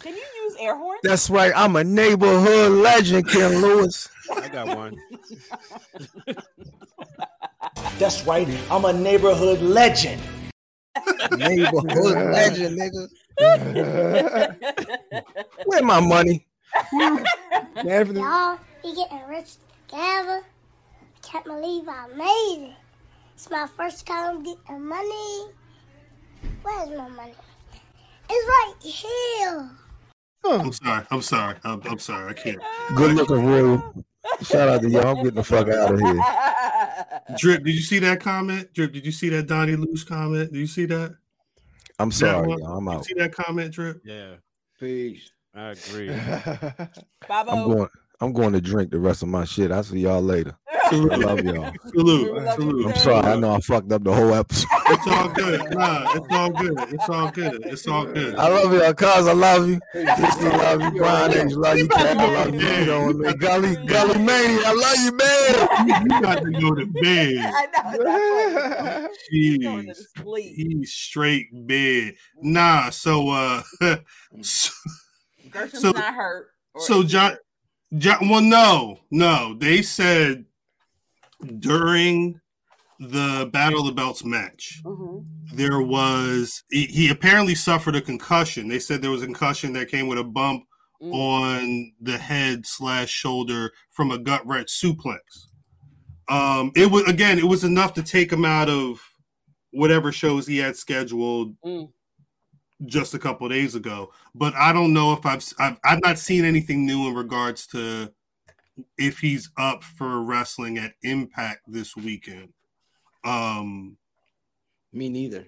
Can 0.00 0.14
you 0.14 0.24
use 0.44 0.56
air 0.60 0.76
horns? 0.76 1.00
That's 1.02 1.28
right. 1.30 1.52
I'm 1.56 1.74
a 1.76 1.82
neighborhood 1.82 2.72
legend, 2.72 3.28
Ken 3.28 3.60
Lewis. 3.60 4.08
I 4.30 4.48
got 4.48 4.76
one. 4.76 4.96
That's 7.98 8.24
right, 8.24 8.48
I'm 8.70 8.84
a 8.84 8.92
neighborhood 8.92 9.60
legend. 9.60 10.22
Neighborhood 11.36 12.14
legend, 12.32 12.78
nigga. 12.78 13.08
Where 15.64 15.82
my 15.82 16.00
money? 16.00 16.46
Anthony, 17.76 18.20
Y'all 18.20 18.58
be 18.82 18.94
getting 18.94 19.26
rich 19.28 19.56
together. 19.86 20.42
Can't 21.22 21.44
believe 21.44 21.88
I 21.88 22.06
made 22.08 22.70
it. 22.70 22.76
It's 23.34 23.50
my 23.50 23.66
first 23.76 24.06
time 24.06 24.42
getting 24.42 24.84
money. 24.86 25.52
Where's 26.62 26.90
my 26.90 27.08
money? 27.08 27.34
It's 28.30 28.48
right 28.48 28.74
here. 28.80 29.70
Oh, 30.44 30.60
I'm 30.60 30.72
sorry. 30.72 31.06
I'm 31.10 31.22
sorry. 31.22 31.56
I'm, 31.64 31.82
I'm 31.84 31.98
sorry. 31.98 32.30
I 32.30 32.34
can't. 32.34 32.58
Good 32.94 33.14
looking 33.14 33.44
real. 33.44 34.04
Shout 34.42 34.68
out 34.68 34.82
to 34.82 34.90
y'all. 34.90 35.06
I'm 35.08 35.16
getting 35.16 35.34
the 35.34 35.44
fuck 35.44 35.68
out 35.68 35.94
of 35.94 36.00
here. 36.00 37.36
Drip, 37.36 37.64
did 37.64 37.74
you 37.74 37.82
see 37.82 37.98
that 38.00 38.20
comment? 38.20 38.72
Drip, 38.72 38.92
did 38.92 39.04
you 39.04 39.12
see 39.12 39.28
that 39.30 39.46
Donnie 39.46 39.76
Luce 39.76 40.04
comment? 40.04 40.52
Did 40.52 40.58
you 40.58 40.66
see 40.66 40.86
that? 40.86 41.16
I'm 41.98 42.12
sorry, 42.12 42.46
one? 42.46 42.58
y'all. 42.60 42.78
I'm 42.78 42.84
Did 42.84 42.92
you 42.92 42.98
out. 42.98 43.04
see 43.04 43.14
that 43.14 43.32
comment, 43.32 43.72
Drip? 43.72 44.00
Yeah, 44.04 44.34
Peace. 44.78 45.30
I 45.54 45.70
agree. 45.70 46.10
I'm 47.30 47.46
going. 47.46 47.88
I'm 48.20 48.32
going 48.32 48.52
to 48.52 48.60
drink 48.60 48.90
the 48.90 48.98
rest 48.98 49.22
of 49.22 49.28
my 49.28 49.44
shit. 49.44 49.70
I'll 49.70 49.84
see 49.84 50.00
y'all 50.00 50.20
later. 50.22 50.56
I 50.90 50.96
love 50.96 51.44
y'all. 51.44 51.70
Salute. 51.90 52.34
love 52.34 52.46
you 52.58 52.64
Salute. 52.64 52.86
I'm 52.88 52.96
sorry. 52.96 53.26
I 53.26 53.36
know 53.36 53.52
I 53.52 53.60
fucked 53.60 53.92
up 53.92 54.02
the 54.04 54.12
whole 54.12 54.34
episode. 54.34 54.66
It's 54.90 55.06
all 55.06 55.28
good. 55.28 55.60
Nah, 55.74 56.12
it's 56.14 56.26
all 56.30 56.50
good. 56.50 56.78
It's 56.94 57.08
all 57.10 57.30
good. 57.30 57.62
It's 57.66 57.86
all 57.86 58.06
good. 58.06 58.34
I 58.36 58.48
love 58.48 58.72
y'all, 58.72 58.94
cuz 58.94 59.28
I 59.28 59.32
love 59.34 59.68
you. 59.68 59.78
Disney 59.92 60.48
love 60.48 60.80
you. 60.80 60.90
Brian 60.92 61.30
H. 61.50 61.52
love 61.56 61.76
you. 61.76 61.88
Cat, 61.88 62.16
I 62.16 62.32
love 62.32 62.54
you. 62.54 62.60
You 62.60 62.86
know 62.86 63.06
what 63.08 63.16
I 63.16 63.18
mean? 63.18 63.36
Gully, 63.36 63.76
Gully 63.86 64.18
Mania, 64.18 64.62
I 64.64 64.72
love 64.72 64.96
you, 65.04 65.12
man. 65.12 66.04
You 66.06 66.20
got 66.22 66.42
to 66.42 66.50
go 66.52 66.74
to 66.74 66.86
bed. 66.86 67.52
I 67.54 67.66
know. 67.66 67.98
That's 68.02 69.28
why 69.30 69.56
going 69.58 69.86
to 69.88 69.92
Jeez. 69.92 69.96
sleep. 70.22 70.54
He's 70.56 70.92
straight 70.94 71.48
bed. 71.52 72.14
Nah, 72.40 72.88
so 72.88 73.28
uh 73.28 73.62
so, 74.40 74.72
Gresham's 75.50 75.82
so- 75.82 75.90
not 75.92 76.14
hurt. 76.14 76.46
so 76.78 77.02
John, 77.02 77.32
hurt? 77.32 77.40
Well 77.90 78.42
no, 78.42 79.00
no. 79.10 79.54
They 79.58 79.82
said 79.82 80.44
during 81.58 82.40
the 83.00 83.48
Battle 83.52 83.80
of 83.80 83.86
the 83.86 83.92
Belts 83.92 84.24
match, 84.24 84.80
Mhm. 84.84 85.24
there 85.54 85.80
was 85.80 86.64
he, 86.70 86.86
he 86.86 87.08
apparently 87.10 87.54
suffered 87.54 87.94
a 87.96 88.00
concussion. 88.00 88.68
They 88.68 88.78
said 88.80 89.00
there 89.02 89.10
was 89.10 89.22
a 89.22 89.26
concussion 89.26 89.72
that 89.74 89.88
came 89.90 90.08
with 90.08 90.18
a 90.18 90.24
bump 90.24 90.64
Mm. 91.00 91.12
on 91.14 91.92
the 92.00 92.18
head 92.18 92.66
slash 92.66 93.08
shoulder 93.08 93.72
from 93.92 94.10
a 94.10 94.18
gut 94.18 94.44
wrench 94.44 94.68
suplex. 94.68 95.20
Um, 96.28 96.72
it 96.74 96.90
was 96.90 97.04
again, 97.04 97.38
it 97.38 97.44
was 97.46 97.62
enough 97.62 97.94
to 97.94 98.02
take 98.02 98.32
him 98.32 98.44
out 98.44 98.68
of 98.68 99.00
whatever 99.70 100.10
shows 100.10 100.46
he 100.48 100.56
had 100.58 100.76
scheduled 100.76 101.54
Mm. 101.64 101.92
Just 102.86 103.14
a 103.14 103.18
couple 103.18 103.48
days 103.48 103.74
ago. 103.74 104.12
But 104.34 104.54
I 104.54 104.72
don't 104.72 104.92
know 104.92 105.12
if 105.12 105.24
I've, 105.26 105.44
I've 105.58 105.78
I've 105.84 106.02
not 106.02 106.18
seen 106.18 106.44
anything 106.44 106.86
new 106.86 107.08
in 107.08 107.14
regards 107.14 107.66
to 107.68 108.12
if 108.96 109.18
he's 109.18 109.50
up 109.56 109.82
for 109.82 110.22
wrestling 110.22 110.78
at 110.78 110.94
Impact 111.02 111.62
this 111.66 111.96
weekend. 111.96 112.52
Um, 113.24 113.96
Me 114.92 115.08
neither. 115.08 115.46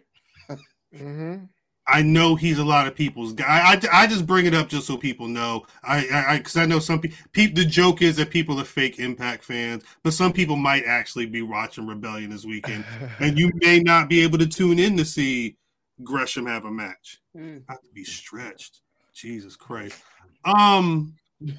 Mhm. 0.95 1.49
I 1.87 2.03
know 2.03 2.37
he's 2.37 2.59
a 2.59 2.65
lot 2.65 2.87
of 2.87 2.95
people's 2.95 3.33
guy. 3.33 3.47
I, 3.47 3.73
I, 3.75 4.03
I 4.03 4.07
just 4.07 4.27
bring 4.27 4.47
it 4.47 4.55
up 4.55 4.69
just 4.69 4.87
so 4.87 4.97
people 4.97 5.27
know. 5.27 5.67
I 5.83 6.07
I 6.09 6.39
because 6.39 6.57
I, 6.57 6.67
know 6.67 6.79
some 6.79 7.01
people. 7.01 7.17
Pe- 7.33 7.53
the 7.53 7.65
joke 7.65 8.01
is 8.01 8.17
that 8.17 8.31
people 8.31 8.61
are 8.61 8.65
fake 8.65 8.99
Impact 9.01 9.45
fans, 9.45 9.83
but 10.05 10.13
some 10.13 10.33
people 10.33 10.57
might 10.57 10.85
actually 10.85 11.27
be 11.27 11.43
watching 11.43 11.87
Rebellion 11.87 12.31
this 12.31 12.45
weekend, 12.45 12.85
and 13.19 13.39
you 13.39 13.51
may 13.57 13.81
not 13.81 14.09
be 14.09 14.23
able 14.23 14.39
to 14.39 14.47
tune 14.47 14.79
in 14.79 14.97
to 14.99 15.05
see 15.05 15.57
Gresham 16.05 16.47
have 16.47 16.65
a 16.65 16.71
match. 16.71 17.21
Mm. 17.37 17.63
Not 17.69 17.83
to 17.83 17.89
be 17.93 18.05
stretched. 18.05 18.81
Jesus 19.15 19.57
Christ. 19.57 20.01
Um, 20.45 21.15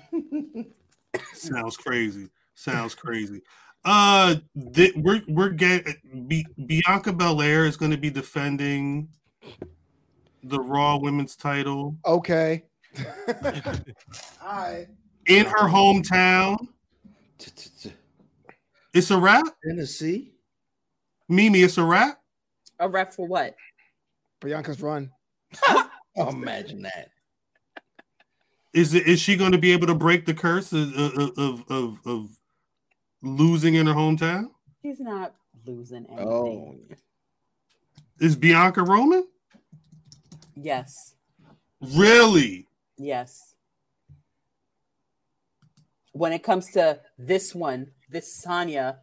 sounds 1.33 1.77
crazy. 1.77 2.29
Sounds 2.55 2.95
crazy. 2.95 3.41
Uh, 3.83 4.35
th- 4.73 4.93
we're 4.95 5.21
we're 5.27 5.49
getting 5.49 5.95
Bi- 6.13 6.45
Bianca 6.67 7.11
Belair 7.11 7.65
is 7.65 7.77
going 7.77 7.91
to 7.91 7.97
be 7.97 8.09
defending 8.11 9.09
the 10.43 10.59
Raw 10.59 10.97
Women's 10.97 11.35
title 11.35 11.97
Okay. 12.05 12.63
All 13.27 13.83
right. 14.49 14.87
in 15.27 15.45
her 15.45 15.67
hometown. 15.67 16.57
It's 18.93 19.09
a 19.11 19.17
wrap, 19.17 19.45
Tennessee. 19.65 20.33
Mimi. 21.29 21.61
It's 21.61 21.77
a 21.77 21.83
wrap. 21.83 22.19
A 22.79 22.89
rep 22.89 23.13
for 23.13 23.25
what? 23.25 23.55
Bianca's 24.41 24.81
run. 24.81 25.11
Imagine 26.15 26.81
that. 26.81 27.09
Is 28.73 28.93
it? 28.93 29.07
Is 29.07 29.19
she 29.19 29.35
going 29.35 29.51
to 29.51 29.57
be 29.57 29.71
able 29.71 29.87
to 29.87 29.95
break 29.95 30.25
the 30.25 30.33
curse 30.33 30.71
of 30.73 30.93
of 30.97 31.37
of, 31.37 31.63
of, 31.69 31.99
of 32.05 32.29
losing 33.21 33.75
in 33.75 33.87
her 33.87 33.93
hometown? 33.93 34.45
He's 34.81 34.99
not 34.99 35.35
losing 35.65 36.05
anything. 36.09 36.27
Oh, 36.27 36.75
Is 38.19 38.35
Bianca 38.35 38.81
Roman 38.83 39.27
Yes. 40.55 41.15
really? 41.95 42.67
Yes. 42.97 43.53
When 46.13 46.33
it 46.33 46.43
comes 46.43 46.71
to 46.71 46.99
this 47.17 47.53
one, 47.55 47.91
this 48.09 48.35
Sonya 48.35 48.99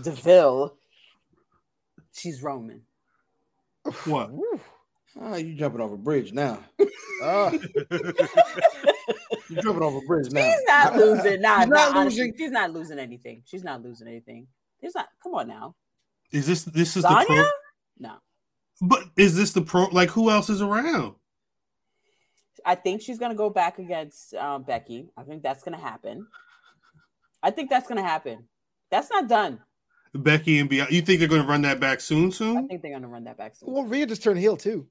Deville, 0.00 0.76
she's 2.12 2.42
Roman. 2.42 2.82
What? 4.04 4.30
oh, 5.20 5.36
you 5.36 5.54
jumping 5.54 5.80
off 5.80 5.92
a 5.92 5.96
bridge 5.96 6.32
now. 6.32 6.58
Oh, 7.22 7.52
You 9.50 9.56
jumping 9.62 9.82
off 9.82 10.02
a 10.02 10.06
bridge 10.06 10.32
now. 10.32 10.40
She's 10.40 10.62
not 10.66 10.96
losing. 10.96 11.40
Nah, 11.40 11.60
She's 11.60 11.68
nah, 11.68 11.76
not 11.76 11.96
honestly, 11.96 12.20
losing. 12.22 12.38
She's 12.38 12.50
not 12.50 12.72
losing 12.72 12.98
anything. 12.98 13.42
She's 13.44 13.64
not 13.64 13.82
losing 13.82 14.08
anything. 14.08 14.46
There's 14.80 14.94
not. 14.94 15.08
Come 15.22 15.34
on 15.34 15.48
now, 15.48 15.74
Is 16.32 16.46
this 16.46 16.64
this 16.64 16.96
is 16.96 17.02
the 17.02 17.24
pro? 17.26 17.44
No, 17.98 18.16
But 18.80 19.04
is 19.16 19.36
this 19.36 19.52
the 19.52 19.62
pro? 19.62 19.84
Like 19.86 20.10
who 20.10 20.30
else 20.30 20.48
is 20.50 20.62
around? 20.62 21.14
I 22.64 22.74
think 22.74 23.02
she's 23.02 23.18
gonna 23.18 23.34
go 23.34 23.50
back 23.50 23.78
against 23.78 24.34
um, 24.34 24.62
Becky. 24.62 25.10
I 25.16 25.22
think 25.22 25.42
that's 25.42 25.62
gonna 25.62 25.78
happen. 25.78 26.26
I 27.42 27.50
think 27.50 27.68
that's 27.68 27.86
gonna 27.86 28.02
happen. 28.02 28.48
That's 28.90 29.10
not 29.10 29.28
done. 29.28 29.60
Becky 30.14 30.58
and 30.58 30.68
Bianca. 30.68 30.94
You 30.94 31.02
think 31.02 31.18
they're 31.18 31.28
going 31.28 31.42
to 31.42 31.48
run 31.48 31.62
that 31.62 31.80
back 31.80 32.00
soon? 32.00 32.30
Soon? 32.30 32.56
I 32.58 32.66
think 32.66 32.82
they're 32.82 32.92
gonna 32.92 33.08
run 33.08 33.24
that 33.24 33.36
back 33.36 33.56
soon. 33.56 33.72
well, 33.72 33.84
Rhea 33.84 34.06
just 34.06 34.22
turned 34.22 34.38
heel 34.38 34.56
too. 34.56 34.86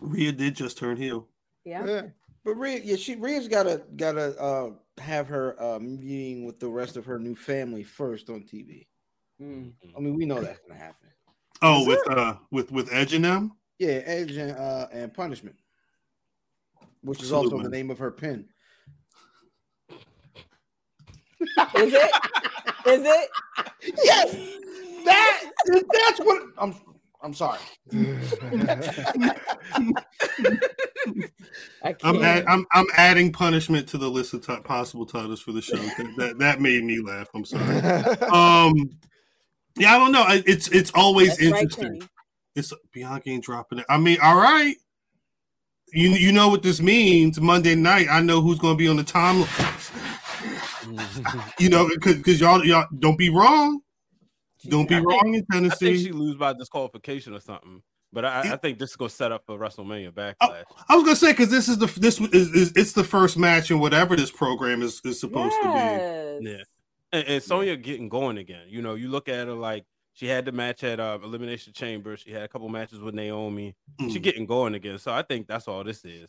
Rhea 0.00 0.32
did 0.32 0.54
just 0.56 0.78
turn 0.78 0.96
heel. 0.96 1.28
yeah. 1.64 1.84
Yeah. 1.86 2.02
But 2.44 2.54
Rhea, 2.56 2.80
yeah, 2.82 2.96
she 2.96 3.14
Rhea's 3.14 3.46
gotta 3.46 3.82
gotta 3.96 4.36
uh 4.40 4.70
have 4.98 5.28
her 5.28 5.60
uh 5.62 5.78
meeting 5.78 6.44
with 6.44 6.58
the 6.58 6.68
rest 6.68 6.96
of 6.96 7.04
her 7.04 7.18
new 7.18 7.36
family 7.36 7.84
first 7.84 8.28
on 8.30 8.42
TV. 8.42 8.86
Mm. 9.40 9.72
I 9.96 10.00
mean, 10.00 10.16
we 10.16 10.26
know 10.26 10.40
that's 10.40 10.58
gonna 10.66 10.78
happen. 10.78 11.08
Oh, 11.62 11.86
with 11.86 12.00
uh 12.10 12.34
with 12.50 12.72
with 12.72 12.92
Edge 12.92 13.14
and 13.14 13.24
them. 13.24 13.52
Yeah, 13.78 14.00
Edge 14.04 14.32
and 14.32 14.56
uh 14.56 14.88
and 14.92 15.14
Punishment, 15.14 15.56
which 17.02 17.22
is 17.22 17.32
also 17.32 17.62
the 17.62 17.68
name 17.68 17.90
of 17.90 17.98
her 17.98 18.10
pin. 18.10 18.48
Is 21.76 21.92
it? 21.94 22.10
Is 22.86 23.02
it? 23.04 23.30
Yes, 24.04 24.36
that 25.04 25.42
that's 25.92 26.20
what 26.20 26.42
I'm. 26.58 26.74
I'm 27.24 27.34
sorry. 27.34 27.58
I 31.84 31.94
I'm 32.04 32.22
add, 32.22 32.44
I'm 32.46 32.66
I'm 32.72 32.86
adding 32.96 33.32
punishment 33.32 33.88
to 33.88 33.98
the 33.98 34.08
list 34.08 34.34
of 34.34 34.44
t- 34.46 34.56
possible 34.64 35.06
titles 35.06 35.40
for 35.40 35.52
the 35.52 35.62
show. 35.62 35.76
That, 35.76 36.14
that 36.16 36.38
that 36.38 36.60
made 36.60 36.84
me 36.84 37.00
laugh. 37.00 37.28
I'm 37.34 37.44
sorry. 37.44 37.76
Um, 38.32 38.90
yeah, 39.76 39.94
I 39.94 39.98
don't 39.98 40.12
know. 40.12 40.22
I- 40.22 40.42
It's 40.46 40.68
it's 40.68 40.90
always 40.94 41.30
That's 41.30 41.42
interesting. 41.42 41.84
Kenny. 41.84 42.00
it's 42.56 42.72
Bianca 42.92 43.30
ain't 43.30 43.44
dropping 43.44 43.78
it. 43.80 43.86
I 43.88 43.98
mean, 43.98 44.18
all 44.22 44.36
right. 44.36 44.74
You 45.92 46.10
you 46.10 46.32
know 46.32 46.48
what 46.48 46.62
this 46.62 46.80
means? 46.80 47.40
Monday 47.40 47.74
night, 47.74 48.06
I 48.10 48.20
know 48.20 48.40
who's 48.40 48.58
going 48.58 48.74
to 48.74 48.78
be 48.78 48.88
on 48.88 48.96
the 48.96 49.04
timeline. 49.04 50.01
you 51.58 51.68
know, 51.68 51.88
because 51.88 52.40
y'all 52.40 52.64
y'all 52.64 52.86
don't 52.98 53.18
be 53.18 53.30
wrong. 53.30 53.80
Don't 54.68 54.88
be 54.88 54.94
I 54.94 54.98
think- 54.98 55.10
wrong 55.10 55.34
in 55.34 55.44
I 55.50 55.58
think 55.58 55.78
Tennessee. 55.78 56.04
she 56.04 56.12
lose 56.12 56.36
by 56.36 56.52
disqualification 56.52 57.34
or 57.34 57.40
something. 57.40 57.82
But 58.14 58.26
I, 58.26 58.52
I 58.52 58.56
think 58.56 58.78
this 58.78 58.90
is 58.90 58.96
gonna 58.96 59.08
set 59.08 59.32
up 59.32 59.44
for 59.46 59.58
WrestleMania 59.58 60.08
Oh, 60.08 60.12
backlash. 60.48 60.64
I 60.88 60.94
was 60.96 61.04
gonna 61.04 61.16
say 61.16 61.32
because 61.32 61.48
this 61.50 61.66
is 61.68 61.78
the 61.78 61.86
this 61.98 62.20
is, 62.20 62.48
is 62.54 62.72
it's 62.76 62.92
the 62.92 63.04
first 63.04 63.38
match 63.38 63.70
in 63.70 63.80
whatever 63.80 64.14
this 64.16 64.30
program 64.30 64.82
is 64.82 65.00
is 65.04 65.18
supposed 65.18 65.54
to 65.62 65.68
be. 65.68 66.48
Yeah. 66.50 66.62
And, 67.14 67.26
and 67.28 67.42
Sonya 67.42 67.76
getting 67.76 68.08
going 68.10 68.36
again. 68.38 68.66
You 68.68 68.82
know, 68.82 68.94
you 68.94 69.08
look 69.08 69.28
at 69.30 69.46
her 69.46 69.54
like 69.54 69.84
she 70.12 70.26
had 70.26 70.44
the 70.44 70.52
match 70.52 70.84
at 70.84 71.00
uh, 71.00 71.18
Elimination 71.24 71.72
Chamber. 71.72 72.18
She 72.18 72.32
had 72.32 72.42
a 72.42 72.48
couple 72.48 72.68
matches 72.68 73.00
with 73.00 73.14
Naomi. 73.14 73.74
be. 73.98 74.10
She 74.10 74.18
Mm. 74.18 74.22
getting 74.22 74.46
going 74.46 74.74
again. 74.74 74.98
So 74.98 75.10
I 75.10 75.22
think 75.22 75.46
that's 75.46 75.66
all 75.66 75.82
this 75.82 76.04
is. 76.04 76.28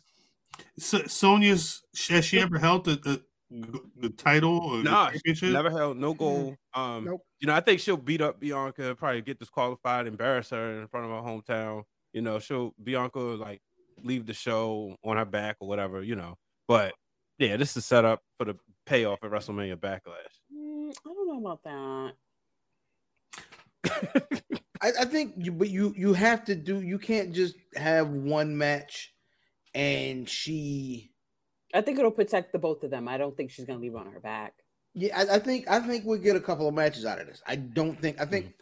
So, 0.78 1.02
Sonya's 1.06 1.82
has 2.08 2.24
she 2.24 2.40
ever 2.40 2.58
held 2.58 2.88
a, 2.88 2.98
a 3.04 3.18
the 3.50 4.10
title 4.16 4.58
or 4.58 4.82
Nah, 4.82 5.06
the 5.06 5.12
championship? 5.12 5.52
never 5.52 5.70
held 5.70 5.96
no 5.96 6.14
goal. 6.14 6.56
Um, 6.74 7.04
Nope. 7.04 7.22
you 7.40 7.46
know, 7.46 7.54
I 7.54 7.60
think 7.60 7.80
she'll 7.80 7.96
beat 7.96 8.20
up 8.20 8.40
Bianca, 8.40 8.94
probably 8.96 9.22
get 9.22 9.38
disqualified, 9.38 10.06
embarrass 10.06 10.50
her 10.50 10.80
in 10.80 10.88
front 10.88 11.06
of 11.06 11.12
her 11.12 11.30
hometown. 11.30 11.84
You 12.12 12.22
know, 12.22 12.38
she'll 12.38 12.74
Bianca 12.82 13.18
like 13.20 13.60
leave 14.02 14.26
the 14.26 14.34
show 14.34 14.96
on 15.04 15.16
her 15.16 15.24
back 15.24 15.56
or 15.60 15.68
whatever. 15.68 16.02
You 16.02 16.16
know, 16.16 16.36
but 16.66 16.94
yeah, 17.38 17.56
this 17.56 17.76
is 17.76 17.84
set 17.84 18.04
up 18.04 18.22
for 18.38 18.44
the 18.44 18.56
payoff 18.86 19.22
at 19.22 19.30
WrestleMania 19.30 19.76
Backlash. 19.76 20.40
Mm, 20.54 20.90
I 20.90 20.94
don't 21.04 21.28
know 21.28 21.38
about 21.50 21.62
that. 21.64 22.12
I, 24.80 24.92
I 25.00 25.04
think 25.04 25.34
you, 25.36 25.52
but 25.52 25.70
you 25.70 25.94
you 25.96 26.12
have 26.14 26.44
to 26.46 26.54
do. 26.54 26.80
You 26.80 26.98
can't 26.98 27.32
just 27.32 27.56
have 27.76 28.08
one 28.08 28.56
match, 28.56 29.14
and 29.74 30.28
she. 30.28 31.10
I 31.74 31.80
think 31.80 31.98
it'll 31.98 32.10
protect 32.10 32.52
the 32.52 32.58
both 32.58 32.82
of 32.84 32.90
them. 32.90 33.08
I 33.08 33.18
don't 33.18 33.36
think 33.36 33.50
she's 33.50 33.64
gonna 33.64 33.80
leave 33.80 33.96
on 33.96 34.06
her 34.06 34.20
back. 34.20 34.54
Yeah, 34.94 35.18
I, 35.18 35.36
I 35.36 35.38
think 35.38 35.68
I 35.68 35.80
think 35.80 36.04
we'll 36.04 36.18
get 36.18 36.36
a 36.36 36.40
couple 36.40 36.68
of 36.68 36.74
matches 36.74 37.04
out 37.04 37.20
of 37.20 37.26
this. 37.26 37.42
I 37.46 37.56
don't 37.56 38.00
think. 38.00 38.20
I 38.20 38.24
think 38.24 38.54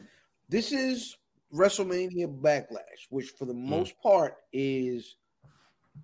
this 0.49 0.73
is 0.73 1.17
WrestleMania 1.55 2.41
Backlash, 2.41 3.07
which 3.11 3.29
for 3.39 3.45
the 3.45 3.55
most 3.55 3.95
part 4.03 4.37
is 4.53 5.17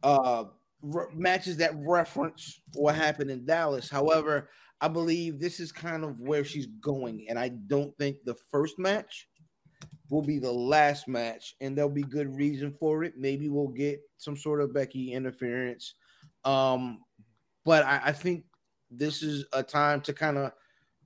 uh 0.03 0.45
re- 0.83 1.07
matches 1.15 1.57
that 1.57 1.73
reference 1.77 2.61
what 2.75 2.95
happened 2.95 3.31
in 3.31 3.47
Dallas. 3.47 3.89
However, 3.89 4.51
I 4.81 4.89
believe 4.89 5.41
this 5.41 5.61
is 5.61 5.73
kind 5.73 6.05
of 6.05 6.21
where 6.21 6.45
she's 6.45 6.67
going, 6.81 7.27
and 7.29 7.39
I 7.39 7.49
don't 7.49 7.97
think 7.97 8.19
the 8.25 8.37
first 8.51 8.79
match 8.79 9.29
will 10.11 10.23
be 10.23 10.39
the 10.39 10.53
last 10.53 11.09
match, 11.09 11.55
and 11.61 11.77
there'll 11.77 11.91
be 11.91 12.03
good 12.03 12.37
reason 12.37 12.75
for 12.79 13.03
it. 13.05 13.15
Maybe 13.17 13.49
we'll 13.49 13.69
get 13.69 14.01
some 14.19 14.37
sort 14.37 14.61
of 14.61 14.75
Becky 14.75 15.13
interference. 15.13 15.95
Um, 16.45 17.05
but 17.65 17.85
I, 17.85 18.01
I 18.07 18.13
think 18.13 18.45
this 18.91 19.23
is 19.23 19.45
a 19.53 19.63
time 19.63 20.01
to 20.03 20.15
kind 20.15 20.39
of 20.39 20.53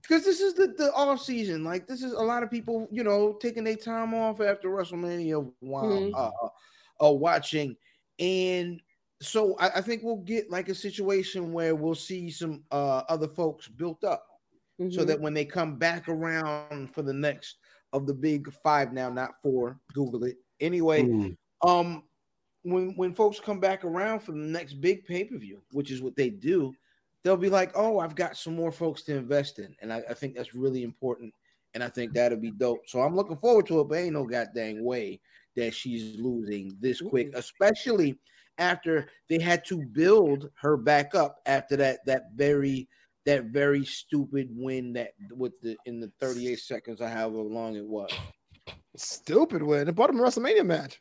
because 0.01 0.25
this 0.25 0.41
is 0.41 0.55
the, 0.55 0.69
the 0.77 0.93
off 0.95 1.21
season. 1.21 1.65
Like 1.65 1.87
this 1.87 2.03
is 2.03 2.13
a 2.13 2.23
lot 2.23 2.43
of 2.43 2.51
people, 2.51 2.89
you 2.91 3.05
know, 3.05 3.35
taking 3.35 3.65
their 3.65 3.77
time 3.77 4.15
off 4.15 4.41
after 4.41 4.69
WrestleMania 4.69 5.53
while 5.61 5.85
Mhm. 5.89 6.15
uh, 6.15 6.31
uh, 6.43 7.09
uh, 7.09 7.13
watching, 7.13 7.77
and 8.19 8.81
so 9.21 9.57
I, 9.59 9.79
I 9.79 9.81
think 9.81 10.03
we'll 10.03 10.17
get 10.17 10.51
like 10.51 10.69
a 10.69 10.75
situation 10.75 11.53
where 11.53 11.75
we'll 11.75 11.95
see 11.95 12.31
some 12.31 12.65
uh, 12.71 13.03
other 13.09 13.29
folks 13.29 13.69
built 13.69 14.03
up, 14.05 14.27
so 14.91 15.03
Mhm. 15.03 15.07
that 15.07 15.21
when 15.21 15.35
they 15.35 15.45
come 15.45 15.77
back 15.79 16.09
around 16.09 16.93
for 16.93 17.03
the 17.03 17.13
next 17.13 17.59
of 17.93 18.07
the 18.07 18.15
big 18.15 18.53
five 18.63 18.93
now, 18.93 19.11
not 19.11 19.41
four. 19.43 19.79
Google 19.93 20.25
it 20.25 20.39
anyway. 20.61 21.03
Mm. 21.05 21.37
Um, 21.65 22.09
when 22.63 22.95
when 22.97 23.15
folks 23.15 23.41
come 23.41 23.61
back 23.61 23.85
around 23.85 24.21
for 24.21 24.33
the 24.33 24.39
next 24.39 24.75
big 24.75 25.05
pay 25.05 25.25
per 25.25 25.37
view, 25.39 25.63
which 25.73 25.91
is 25.91 26.03
what 26.03 26.17
they 26.17 26.31
do, 26.31 26.75
they'll 27.23 27.37
be 27.37 27.51
like, 27.51 27.73
"Oh, 27.75 27.99
I've 27.99 28.15
got 28.15 28.37
some 28.37 28.55
more 28.55 28.73
folks 28.73 29.03
to 29.05 29.17
invest 29.17 29.59
in," 29.59 29.75
and 29.81 29.93
I, 29.93 30.03
I 30.09 30.15
think 30.15 30.35
that's 30.35 30.55
really 30.55 30.83
important, 30.83 31.33
and 31.75 31.83
I 31.83 31.89
think 31.89 32.13
that'll 32.13 32.39
be 32.39 32.53
dope. 32.53 32.89
So 32.89 33.01
I'm 33.01 33.17
looking 33.17 33.39
forward 33.39 33.67
to 33.67 33.81
it, 33.81 33.89
but 33.89 33.99
ain't 33.99 34.15
no 34.15 34.25
goddamn 34.25 34.85
way 34.85 35.21
that 35.57 35.75
she's 35.75 36.19
losing 36.19 36.77
this 36.81 37.01
quick, 37.01 37.31
especially 37.35 38.19
after 38.59 39.09
they 39.29 39.39
had 39.39 39.65
to 39.65 39.83
build 39.93 40.51
her 40.61 40.77
back 40.77 41.15
up 41.15 41.41
after 41.47 41.77
that 41.77 42.05
that 42.07 42.25
very 42.35 42.89
that 43.25 43.45
very 43.47 43.85
stupid 43.85 44.49
win 44.51 44.93
that 44.93 45.13
with 45.31 45.53
the 45.63 45.77
in 45.87 46.01
the 46.01 46.11
38 46.21 46.59
seconds 46.59 47.01
or 47.01 47.09
however 47.09 47.39
long 47.39 47.77
it 47.77 47.87
was. 47.87 48.11
Stupid 48.97 49.63
win. 49.63 49.89
It 49.89 49.95
bought 49.95 50.11
him 50.11 50.21
a 50.21 50.23
WrestleMania 50.23 50.67
match. 50.67 51.01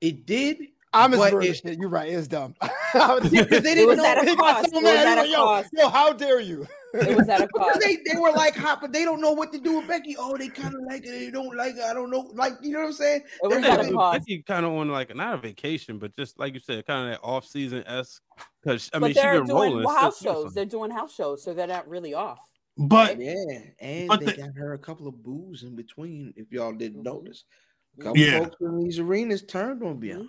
It 0.00 0.26
did. 0.26 0.58
I'm 0.92 1.10
but 1.10 1.34
as 1.34 1.44
it- 1.44 1.56
shit. 1.56 1.78
You're 1.78 1.88
right. 1.90 2.08
It's 2.10 2.26
dumb. 2.28 2.54
because 2.92 3.30
they 3.30 3.60
didn't 3.74 3.86
was 3.88 3.98
know 3.98 4.06
at 4.06 4.18
a 4.24 4.30
He 4.30 4.36
got 4.36 4.56
cost. 4.62 4.70
so 4.72 4.80
mad. 4.80 5.18
at 5.18 5.26
He 5.26 5.32
like, 5.32 5.36
cost. 5.36 5.68
Yo, 5.72 5.82
yo, 5.82 5.88
how 5.90 6.12
dare 6.12 6.40
you? 6.40 6.66
It 6.94 7.14
was 7.14 7.28
at 7.28 7.42
a 7.42 7.46
Because 7.52 7.72
cost. 7.72 7.80
they, 7.80 7.96
they 7.96 8.18
were 8.18 8.32
like 8.32 8.56
hopping. 8.56 8.92
They 8.92 9.04
don't 9.04 9.20
know 9.20 9.32
what 9.32 9.52
to 9.52 9.58
do 9.58 9.76
with 9.78 9.88
Becky. 9.88 10.16
Oh, 10.18 10.36
they 10.38 10.48
kind 10.48 10.74
of 10.74 10.80
like 10.88 11.04
it. 11.04 11.10
They 11.10 11.30
don't 11.30 11.54
like 11.54 11.74
it. 11.76 11.82
I 11.82 11.92
don't 11.92 12.10
know. 12.10 12.30
Like 12.32 12.54
you 12.62 12.72
know 12.72 12.80
what 12.80 12.86
I'm 12.86 12.92
saying? 12.94 13.20
It 13.42 13.46
was 13.46 13.60
They're 13.62 13.70
at 13.72 13.84
a 13.86 13.92
cost. 13.92 14.20
Becky 14.20 14.42
kind 14.42 14.64
of 14.64 14.72
on 14.72 14.88
like 14.88 15.14
not 15.14 15.34
a 15.34 15.36
vacation, 15.38 15.98
but 15.98 16.16
just 16.16 16.38
like 16.38 16.54
you 16.54 16.60
said, 16.60 16.86
kind 16.86 17.10
of 17.12 17.20
that 17.20 17.26
off 17.26 17.46
season 17.46 17.84
s. 17.86 18.20
Because 18.62 18.88
I 18.94 18.98
but 18.98 19.06
mean, 19.08 19.14
she's 19.14 19.22
they're 19.22 19.38
been 19.40 19.46
doing 19.48 19.72
rolling. 19.76 19.88
house 19.88 20.18
Still- 20.18 20.32
still 20.32 20.32
shows. 20.34 20.44
some- 20.44 20.54
They're 20.54 20.64
doing 20.64 20.90
house 20.90 21.14
shows, 21.14 21.44
so 21.44 21.52
they're 21.52 21.66
not 21.66 21.86
really 21.88 22.14
off. 22.14 22.38
But 22.78 23.18
Yeah, 23.20 23.34
and 23.80 24.08
But 24.08 24.20
they 24.20 24.26
the- 24.26 24.32
got 24.36 24.54
her 24.56 24.72
a 24.72 24.78
couple 24.78 25.08
of 25.08 25.22
boos 25.22 25.62
in 25.64 25.76
between. 25.76 26.32
If 26.36 26.50
y'all 26.52 26.72
didn't 26.72 27.00
Mhm. 27.00 27.04
notice, 27.04 27.44
a 27.44 27.65
couple 28.00 28.18
Yeah. 28.18 28.40
folks 28.40 28.56
in 28.60 28.78
these 28.82 28.98
arenas 28.98 29.42
turned 29.42 29.82
on 29.82 29.98
Bianca. 29.98 30.28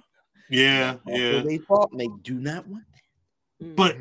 yeah, 0.50 0.96
yeah. 1.06 1.42
they 1.42 1.58
fought, 1.58 1.92
and 1.92 2.00
they 2.00 2.10
do 2.24 2.36
not 2.36 2.68
want 2.68 2.84
that. 3.60 3.76
But 3.76 3.98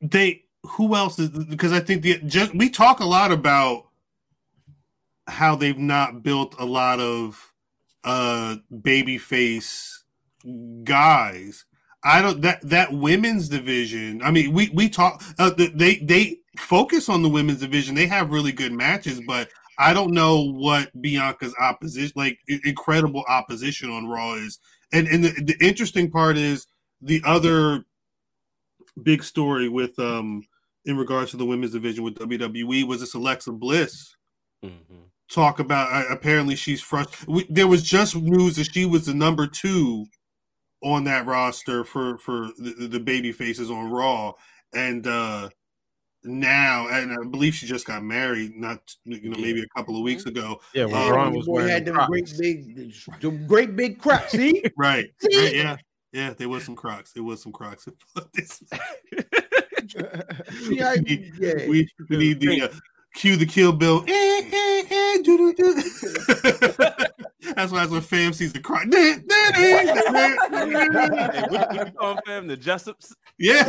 they 0.00 0.44
who 0.64 0.94
else 0.94 1.18
is 1.18 1.28
because 1.30 1.72
I 1.72 1.80
think 1.80 2.02
the 2.02 2.18
just 2.18 2.54
we 2.54 2.68
talk 2.70 3.00
a 3.00 3.04
lot 3.04 3.32
about 3.32 3.88
how 5.28 5.54
they've 5.56 5.78
not 5.78 6.22
built 6.22 6.54
a 6.58 6.64
lot 6.64 7.00
of 7.00 7.52
uh 8.04 8.56
baby 8.82 9.18
face 9.18 10.02
guys. 10.84 11.64
I 12.04 12.20
don't 12.20 12.42
that 12.42 12.60
that 12.68 12.92
women's 12.92 13.48
division. 13.48 14.22
I 14.22 14.30
mean, 14.32 14.52
we 14.52 14.70
we 14.70 14.88
talk 14.88 15.22
uh, 15.38 15.50
they 15.56 15.96
they 15.96 16.38
focus 16.58 17.08
on 17.08 17.22
the 17.22 17.28
women's 17.28 17.60
division. 17.60 17.94
They 17.94 18.06
have 18.08 18.32
really 18.32 18.52
good 18.52 18.72
matches, 18.72 19.20
but 19.26 19.48
I 19.78 19.92
don't 19.92 20.12
know 20.12 20.52
what 20.52 20.90
Bianca's 21.00 21.54
opposition, 21.60 22.12
like 22.16 22.38
incredible 22.64 23.24
opposition 23.28 23.90
on 23.90 24.06
Raw 24.06 24.34
is. 24.34 24.58
And 24.92 25.08
and 25.08 25.24
the, 25.24 25.30
the 25.30 25.66
interesting 25.66 26.10
part 26.10 26.36
is 26.36 26.66
the 27.00 27.22
other 27.24 27.84
big 29.02 29.24
story 29.24 29.68
with 29.68 29.98
um 29.98 30.42
in 30.84 30.96
regards 30.96 31.30
to 31.30 31.36
the 31.36 31.46
women's 31.46 31.72
division 31.72 32.04
with 32.04 32.16
WWE 32.16 32.86
was 32.86 33.00
this 33.00 33.14
Alexa 33.14 33.52
Bliss 33.52 34.16
mm-hmm. 34.64 35.02
talk 35.30 35.60
about 35.60 35.92
uh, 35.92 36.12
apparently 36.12 36.56
she's 36.56 36.82
frustrated. 36.82 37.46
There 37.48 37.68
was 37.68 37.82
just 37.82 38.16
news 38.16 38.56
that 38.56 38.72
she 38.72 38.84
was 38.84 39.06
the 39.06 39.14
number 39.14 39.46
two 39.46 40.06
on 40.82 41.04
that 41.04 41.26
roster 41.26 41.84
for 41.84 42.18
for 42.18 42.48
the, 42.58 42.88
the 42.88 43.00
baby 43.00 43.32
faces 43.32 43.70
on 43.70 43.90
Raw, 43.90 44.32
and 44.74 45.06
uh 45.06 45.48
now 46.24 46.86
and 46.88 47.12
I 47.12 47.24
believe 47.28 47.54
she 47.54 47.66
just 47.66 47.86
got 47.86 48.02
married 48.04 48.56
not 48.56 48.94
you 49.04 49.28
know 49.30 49.36
maybe 49.40 49.62
a 49.62 49.68
couple 49.76 49.96
of 49.96 50.02
weeks 50.02 50.24
ago. 50.26 50.60
Yeah, 50.74 50.84
when 50.86 50.94
Um, 50.94 51.08
Braun 51.08 51.34
was 51.34 51.46
boy 51.46 51.52
wearing 51.54 51.68
had 51.70 51.84
them 51.84 51.94
Crocs. 51.94 52.08
great 52.10 52.38
big, 52.38 52.92
them 53.20 53.46
great 53.46 53.76
big 53.76 53.98
crocs. 53.98 54.32
See, 54.32 54.62
Right, 54.76 55.10
See? 55.18 55.36
right, 55.36 55.54
yeah, 55.54 55.76
yeah. 56.12 56.34
There 56.34 56.48
was 56.48 56.64
some 56.64 56.76
Crocs. 56.76 57.12
There 57.12 57.24
was 57.24 57.42
some 57.42 57.52
Crocs. 57.52 57.88
This- 58.34 58.62
See 59.88 60.76
how- 60.76 60.94
we, 60.94 61.32
yeah. 61.38 61.66
we, 61.68 61.88
we 62.08 62.16
need 62.16 62.40
the 62.40 62.62
uh, 62.62 62.68
cue 63.14 63.36
the 63.36 63.46
kill 63.46 63.72
bill. 63.72 64.04
Eh, 64.06 64.42
eh, 64.52 64.82
eh, 64.90 65.18
do, 65.22 65.36
do, 65.36 65.54
do. 65.54 65.74
that's 67.54 67.72
why 67.72 67.80
that's 67.80 67.90
when 67.90 68.00
fam 68.00 68.32
sees 68.32 68.52
the 68.52 68.60
cry. 68.60 68.84
Hey, 68.90 69.16
what, 71.50 71.50
what 71.50 71.74
you 71.74 71.92
call 71.92 72.14
them, 72.14 72.22
fam? 72.26 72.46
The 72.46 72.56
Jessups? 72.56 73.14
yeah. 73.38 73.64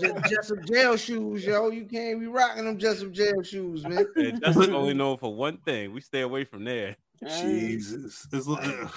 just, 0.00 0.30
just 0.30 0.48
some 0.48 0.64
jail 0.64 0.96
shoes, 0.96 1.44
yo. 1.44 1.70
You 1.70 1.84
can't 1.84 2.20
be 2.20 2.26
rocking 2.26 2.64
them 2.64 2.78
just 2.78 3.00
some 3.00 3.12
jail 3.12 3.42
shoes, 3.42 3.84
man. 3.84 4.06
Hey, 4.16 4.32
Jessups 4.32 4.68
only 4.68 4.94
known 4.94 5.18
for 5.18 5.34
one 5.34 5.58
thing. 5.58 5.92
We 5.92 6.00
stay 6.00 6.22
away 6.22 6.44
from 6.44 6.64
there. 6.64 6.96
Jesus. 7.22 8.26
It's, 8.32 8.48
uh, 8.48 8.88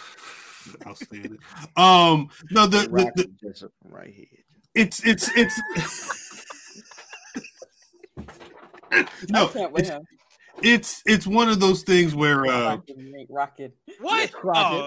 outstanding. 0.88 1.40
Um 1.76 2.30
no 2.52 2.66
the, 2.68 2.80
the, 2.80 2.88
the 2.88 2.90
Rocking 2.90 3.38
just 3.42 3.60
some 3.62 3.70
right 3.84 4.14
here. 4.14 4.26
it's 4.74 5.06
it's 5.06 5.30
it's 5.36 5.60
no 9.30 9.52
it's, 9.56 9.92
it's 10.62 11.02
it's 11.06 11.28
one 11.28 11.50
of 11.50 11.60
those 11.60 11.84
things 11.84 12.16
where 12.16 12.46
uh 12.48 12.78
Rockin', 12.78 13.14
ain't. 13.18 13.74
What? 14.00 14.32
Crockett. 14.32 14.86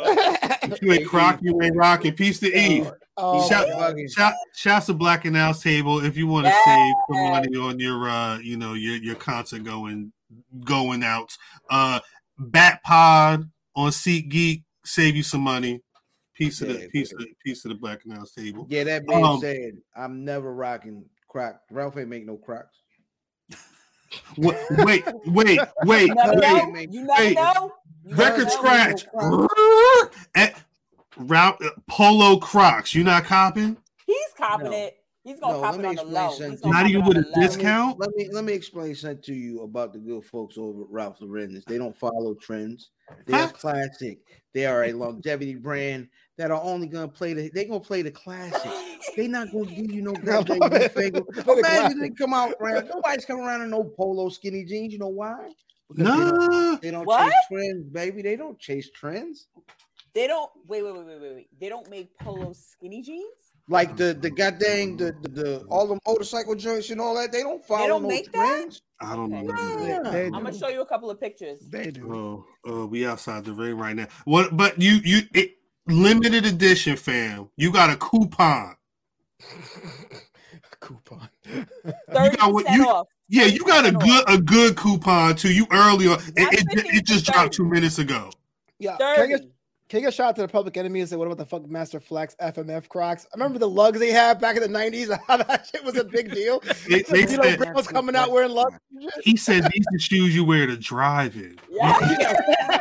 Oh, 0.68 0.78
you 0.80 0.92
ain't 0.92 1.08
crock 1.08 1.38
you 1.42 1.60
ain't 1.62 1.76
rocking 1.76 2.14
peace 2.14 2.40
to 2.40 2.52
Eve 2.54 2.90
Oh, 3.18 3.48
Shout, 3.48 3.66
bugging. 3.68 4.10
shout, 4.14 4.34
shouts 4.54 4.86
to 4.86 4.94
Black 4.94 5.24
and 5.24 5.36
Owl's 5.36 5.62
table 5.62 6.04
if 6.04 6.18
you 6.18 6.26
want 6.26 6.46
to 6.46 6.52
Yeah. 6.52 6.64
save 6.64 6.94
some 7.10 7.30
money 7.30 7.56
on 7.56 7.78
your 7.78 8.08
uh 8.08 8.38
you 8.38 8.58
know 8.58 8.74
your 8.74 8.96
your 8.96 9.14
concert 9.14 9.64
going 9.64 10.12
going 10.64 11.02
out. 11.02 11.32
Uh 11.70 12.00
Bat 12.38 12.82
Pod 12.84 13.50
on 13.74 13.90
SeatGeek 13.90 14.64
save 14.84 15.16
you 15.16 15.22
some 15.22 15.40
money. 15.40 15.80
Piece 16.34 16.60
of 16.60 16.68
the 16.68 16.88
piece 16.88 17.10
of 17.12 17.20
the 17.20 17.28
piece 17.42 17.64
of 17.64 17.70
the 17.70 17.76
Black 17.76 18.00
and 18.04 18.18
Owl's 18.18 18.32
table. 18.32 18.66
Yeah, 18.68 18.84
that 18.84 19.06
being 19.06 19.24
Um, 19.24 19.40
said, 19.40 19.72
I'm 19.96 20.22
never 20.26 20.54
rocking 20.54 21.06
croc. 21.28 21.60
Ralph 21.70 21.96
ain't 21.96 22.10
make 22.10 22.26
no 22.26 22.36
crocs. 22.36 22.76
Wait, 24.36 24.56
wait, 24.70 25.04
wait, 25.26 25.60
wait, 25.84 26.08
You 26.08 26.14
never 26.14 26.36
wait. 26.36 26.40
know. 26.40 26.80
You 26.90 27.02
never 27.04 27.24
wait. 27.24 27.34
know. 27.34 27.72
You 28.04 28.14
Record 28.14 28.44
know. 28.46 28.50
scratch. 28.50 29.06
Eh, 30.34 30.50
Route 31.16 31.62
Polo 31.88 32.38
Crocs. 32.38 32.94
You 32.94 33.04
not 33.04 33.24
copping? 33.24 33.76
He's 34.06 34.18
copping 34.36 34.66
No. 34.66 34.72
it. 34.72 34.96
He's 35.24 35.40
gonna 35.40 35.54
No, 35.54 35.60
cop 35.62 35.70
let 35.72 35.80
it 35.80 35.82
me 35.82 35.88
on 35.88 35.96
the 35.96 36.04
low. 36.04 36.30
something 36.30 36.50
He's 36.52 36.60
to 36.60 36.66
gonna 36.68 36.82
Not 36.82 36.90
even 36.90 37.04
with 37.04 37.16
a 37.16 37.32
discount? 37.34 37.98
Let 37.98 38.10
me 38.14 38.28
let 38.30 38.44
me 38.44 38.52
explain 38.52 38.94
something 38.94 39.22
to 39.22 39.34
you 39.34 39.62
about 39.62 39.92
the 39.92 39.98
good 39.98 40.24
folks 40.24 40.56
over 40.56 40.82
at 40.82 40.90
Ralph 40.90 41.16
Lauren's. 41.20 41.64
They 41.64 41.78
don't 41.78 41.98
follow 41.98 42.34
trends. 42.34 42.90
They're 43.26 43.48
Facts. 43.48 43.60
classic. 43.60 44.18
They 44.54 44.66
are 44.66 44.84
a 44.84 44.92
longevity 44.92 45.56
brand 45.56 46.08
that 46.38 46.50
are 46.50 46.60
only 46.62 46.86
gonna 46.86 47.08
play 47.08 47.32
the. 47.32 47.50
They're 47.52 47.64
gonna 47.64 47.80
play 47.80 48.02
the 48.02 48.10
classics. 48.10 49.10
They 49.16 49.28
not 49.28 49.50
gonna 49.52 49.66
give 49.66 49.90
you 49.90 50.02
no 50.02 50.12
I 50.12 50.20
goddamn 50.20 50.58
love 50.58 50.92
finger. 50.92 51.22
Imagine 51.48 51.98
the 51.98 52.08
they 52.08 52.14
come 52.14 52.34
out 52.34 52.54
around. 52.60 52.88
Nobody's 52.94 53.24
coming 53.24 53.44
around 53.44 53.62
in 53.62 53.70
no 53.70 53.84
polo 53.84 54.28
skinny 54.28 54.64
jeans. 54.64 54.92
You 54.92 54.98
know 54.98 55.08
why? 55.08 55.50
Because 55.88 56.04
they 56.18 56.24
don't, 56.24 56.82
they 56.82 56.90
don't 56.90 57.06
What? 57.06 57.24
chase 57.24 57.34
trends, 57.50 57.88
baby. 57.90 58.22
They 58.22 58.36
don't 58.36 58.58
chase 58.58 58.90
trends. 58.90 59.46
They 60.14 60.26
don't 60.26 60.50
wait, 60.66 60.82
wait, 60.82 60.94
wait, 60.94 61.06
wait, 61.06 61.20
wait, 61.20 61.34
wait. 61.34 61.48
They 61.60 61.68
don't 61.68 61.88
make 61.90 62.16
polo 62.18 62.52
skinny 62.54 63.02
jeans. 63.02 63.24
Like 63.68 63.96
the 63.96 64.14
the 64.14 64.30
goddamn 64.30 64.96
the, 64.96 65.14
the 65.22 65.28
the 65.28 65.64
all 65.68 65.86
the 65.88 65.98
motorcycle 66.06 66.54
joints 66.54 66.90
and 66.90 67.00
all 67.00 67.14
that. 67.16 67.32
They 67.32 67.42
don't 67.42 67.64
follow 67.64 67.82
They 67.82 67.88
don't 67.88 68.02
no 68.02 68.08
make 68.08 68.32
that? 68.32 68.46
trends. 68.46 68.82
I 69.00 69.16
don't 69.16 69.30
know. 69.30 69.42
Nah. 69.42 70.10
They, 70.10 70.10
they 70.10 70.26
I'm 70.26 70.44
gonna 70.44 70.56
show 70.56 70.68
you 70.68 70.82
a 70.82 70.86
couple 70.86 71.10
of 71.10 71.20
pictures. 71.20 71.60
They 71.68 71.90
do. 71.90 72.14
Oh, 72.14 72.44
oh, 72.64 72.86
we 72.86 73.06
outside 73.06 73.44
the 73.44 73.52
ring 73.52 73.76
right 73.76 73.94
now. 73.96 74.06
What? 74.24 74.56
But 74.56 74.80
you, 74.80 75.00
you, 75.04 75.22
it, 75.34 75.56
limited 75.86 76.44
edition, 76.46 76.96
fam. 76.96 77.48
You 77.56 77.72
got 77.72 77.90
a 77.90 77.96
coupon. 77.96 78.76
Coupon. 80.80 81.28
Thirty 82.12 82.36
got 82.36 82.52
what 82.52 82.64
percent 82.64 82.80
you- 82.82 82.88
off. 82.88 83.08
Yeah, 83.28 83.44
you 83.46 83.64
got 83.64 83.84
a 83.84 83.90
good, 83.90 84.24
a 84.28 84.38
good 84.40 84.76
coupon 84.76 85.34
too. 85.34 85.52
You 85.52 85.66
earlier, 85.72 86.12
it, 86.12 86.20
it, 86.36 86.94
it 86.94 87.04
just 87.04 87.24
dropped 87.24 87.54
two 87.54 87.64
minutes 87.64 87.98
ago. 87.98 88.30
Yeah. 88.78 88.96
Can 88.98 89.06
I, 89.06 89.26
get, 89.26 89.40
Thirty. 89.40 89.50
Can 89.88 89.98
I 89.98 90.00
get 90.00 90.08
a 90.08 90.12
shout 90.12 90.28
out 90.30 90.36
to 90.36 90.42
the 90.42 90.48
public 90.48 90.76
enemy 90.76 90.98
and 90.98 91.08
say, 91.08 91.14
what 91.14 91.30
about 91.30 91.38
the 91.38 91.46
Funkmaster 91.46 92.02
Flex 92.02 92.34
FMF 92.42 92.88
Crocs? 92.88 93.24
I 93.32 93.36
remember 93.36 93.60
the 93.60 93.68
lugs 93.68 94.00
they 94.00 94.10
had 94.10 94.40
back 94.40 94.56
in 94.56 94.62
the 94.62 94.78
90s, 94.78 95.16
how 95.28 95.36
that 95.36 95.68
shit 95.70 95.84
was 95.84 95.96
a 95.96 96.04
big 96.04 96.32
deal. 96.32 96.62
They, 96.88 97.02
they 97.02 97.20
you 97.20 97.36
know, 97.36 97.42
said, 97.42 97.58
girls 97.58 97.88
coming 97.88 98.14
out 98.14 98.30
wearing 98.30 98.50
lugs. 98.50 98.78
he 99.22 99.36
said 99.36 99.64
these 99.64 99.84
are 99.92 99.98
shoes 99.98 100.34
you 100.34 100.44
wear 100.44 100.66
to 100.66 100.76
drive 100.76 101.36
in. 101.36 101.58
Yeah. 101.70 102.78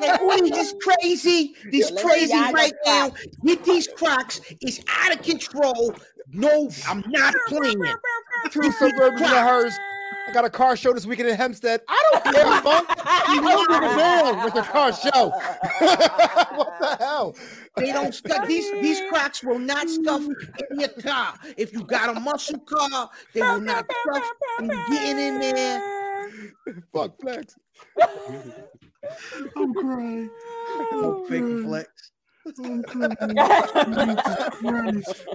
Like, 0.00 0.22
what 0.22 0.40
is 0.42 0.50
this 0.50 0.74
crazy? 0.80 1.54
This 1.70 1.90
Let 1.90 2.04
me 2.04 2.10
crazy 2.10 2.52
right 2.52 2.72
now. 2.86 3.10
Crocs. 3.10 3.26
With 3.42 3.64
these 3.64 3.88
Crocs, 3.88 4.40
it's 4.60 4.80
out 4.88 5.14
of 5.14 5.22
control. 5.22 5.94
No, 6.32 6.70
I'm 6.88 7.04
not 7.08 7.34
playing. 7.48 7.82
Two 8.50 8.70
suburban 8.72 9.22
of 9.22 9.28
hers. 9.30 9.74
I 10.32 10.34
got 10.34 10.44
a 10.46 10.50
car 10.50 10.76
show 10.76 10.94
this 10.94 11.04
weekend 11.04 11.28
in 11.28 11.36
Hempstead. 11.36 11.82
I 11.86 12.02
don't 12.10 12.24
care, 12.24 12.44
funk. 12.62 12.88
You 13.28 13.42
don't 13.42 13.68
give 13.68 13.82
a 13.82 13.96
damn 13.96 14.44
with 14.44 14.54
the 14.54 14.62
car 14.62 14.90
show. 14.90 15.28
what 16.56 16.72
the 16.80 16.96
hell? 16.98 17.36
They 17.76 17.92
don't 17.92 18.14
scuff 18.14 18.48
these 18.48 18.72
these 18.80 19.02
Crocs 19.10 19.44
will 19.44 19.58
not 19.58 19.90
scuff 19.90 20.22
in 20.22 20.80
your 20.80 20.88
car. 20.88 21.34
If 21.58 21.74
you 21.74 21.84
got 21.84 22.16
a 22.16 22.18
muscle 22.18 22.60
car, 22.60 23.10
they 23.34 23.42
will 23.42 23.60
not 23.60 23.84
scuff 24.06 24.24
when 24.56 24.70
you 24.70 24.88
getting 24.88 25.18
in 25.18 25.38
there. 25.38 26.52
Fuck 26.94 27.20
Flex. 27.20 27.54
I'm 29.54 29.74
crying. 29.74 30.30
No 30.92 31.26
fake 31.28 31.66
flex. 31.66 32.11
I'm 32.46 32.82
crying. 32.82 33.16
Jesus 33.18 34.48
Christ. 34.60 35.26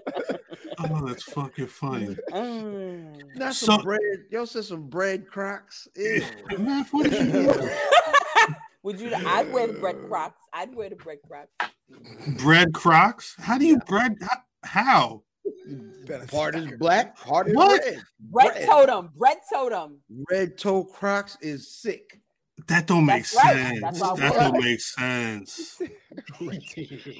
Oh, 0.79 1.07
that's 1.07 1.23
fucking 1.23 1.67
funny. 1.67 2.15
Mm. 2.31 3.35
Not 3.35 3.53
So- 3.55 3.65
some 3.67 3.81
bread. 3.81 3.99
Yo 4.29 4.45
said 4.45 4.65
some 4.65 4.83
bread 4.89 5.27
Crocs. 5.27 5.87
Ew. 5.95 6.21
Man, 6.59 6.85
what 6.91 7.09
did 7.09 7.25
you 7.27 7.31
do? 7.53 7.69
Would 8.83 8.99
you? 9.01 9.13
I'd 9.13 9.51
wear 9.51 9.67
the 9.67 9.73
bread 9.73 9.97
crocs. 10.07 10.39
I'd 10.53 10.73
wear 10.73 10.89
the 10.89 10.95
bread 10.95 11.17
crocs. 11.27 11.49
Bread 12.41 12.73
Crocs? 12.73 13.35
How 13.37 13.57
do 13.57 13.65
you 13.65 13.79
bread? 13.79 14.15
How? 14.63 15.23
Part 16.29 16.55
is 16.55 16.71
black, 16.77 17.17
part 17.17 17.49
is 17.49 17.55
What? 17.55 17.81
red. 17.83 17.97
Bread 18.19 18.53
Bread. 18.53 18.65
totem. 18.67 19.09
Bread 19.17 19.37
totem. 19.51 19.97
Red 20.29 20.57
toe 20.57 20.83
Crocs 20.85 21.37
is 21.41 21.69
sick. 21.75 22.21
That 22.67 22.85
don't 22.87 23.05
make 23.05 23.23
That's 23.23 23.29
sense. 23.31 23.79
That's 23.81 23.99
why 24.01 24.09
I 24.11 24.15
That 24.17 24.33
don't 24.33 24.55
it. 24.55 24.61
make 24.61 24.81
sense. 24.81 25.81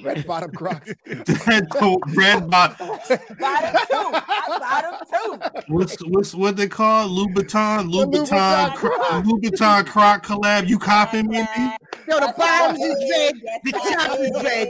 Red 0.02 0.26
bottom 0.26 0.50
Crocs. 0.52 0.92
That 1.06 1.68
don't 1.80 2.00
bread 2.14 2.50
bot. 2.50 2.76
Bottom 2.78 3.80
two. 3.88 4.10
I 4.12 4.58
bottom 4.60 4.94
two. 5.10 5.62
What's 5.74 5.96
what's 6.06 6.34
what 6.34 6.56
they 6.56 6.68
call 6.68 7.08
Louboutin? 7.08 7.90
Louboutin, 7.90 8.26
Louboutin 8.26 8.74
Cro- 8.74 8.90
Croc. 8.98 9.24
Louboutin 9.24 9.86
Croc 9.86 10.26
collab. 10.26 10.68
You 10.68 10.78
copying 10.78 11.28
me? 11.28 11.42
B? 11.56 11.62
Yo, 12.08 12.20
the 12.20 12.20
That's 12.20 12.38
bottoms 12.38 12.78
is 12.80 13.10
red, 13.10 13.34
the 13.64 13.72
I 13.74 13.94
top 14.08 14.18
is 14.20 14.30
did. 14.30 14.44
red. 14.44 14.68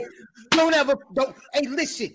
Don't 0.51 0.73
ever 0.73 0.95
don't 1.13 1.35
hey 1.53 1.67
listen. 1.67 2.13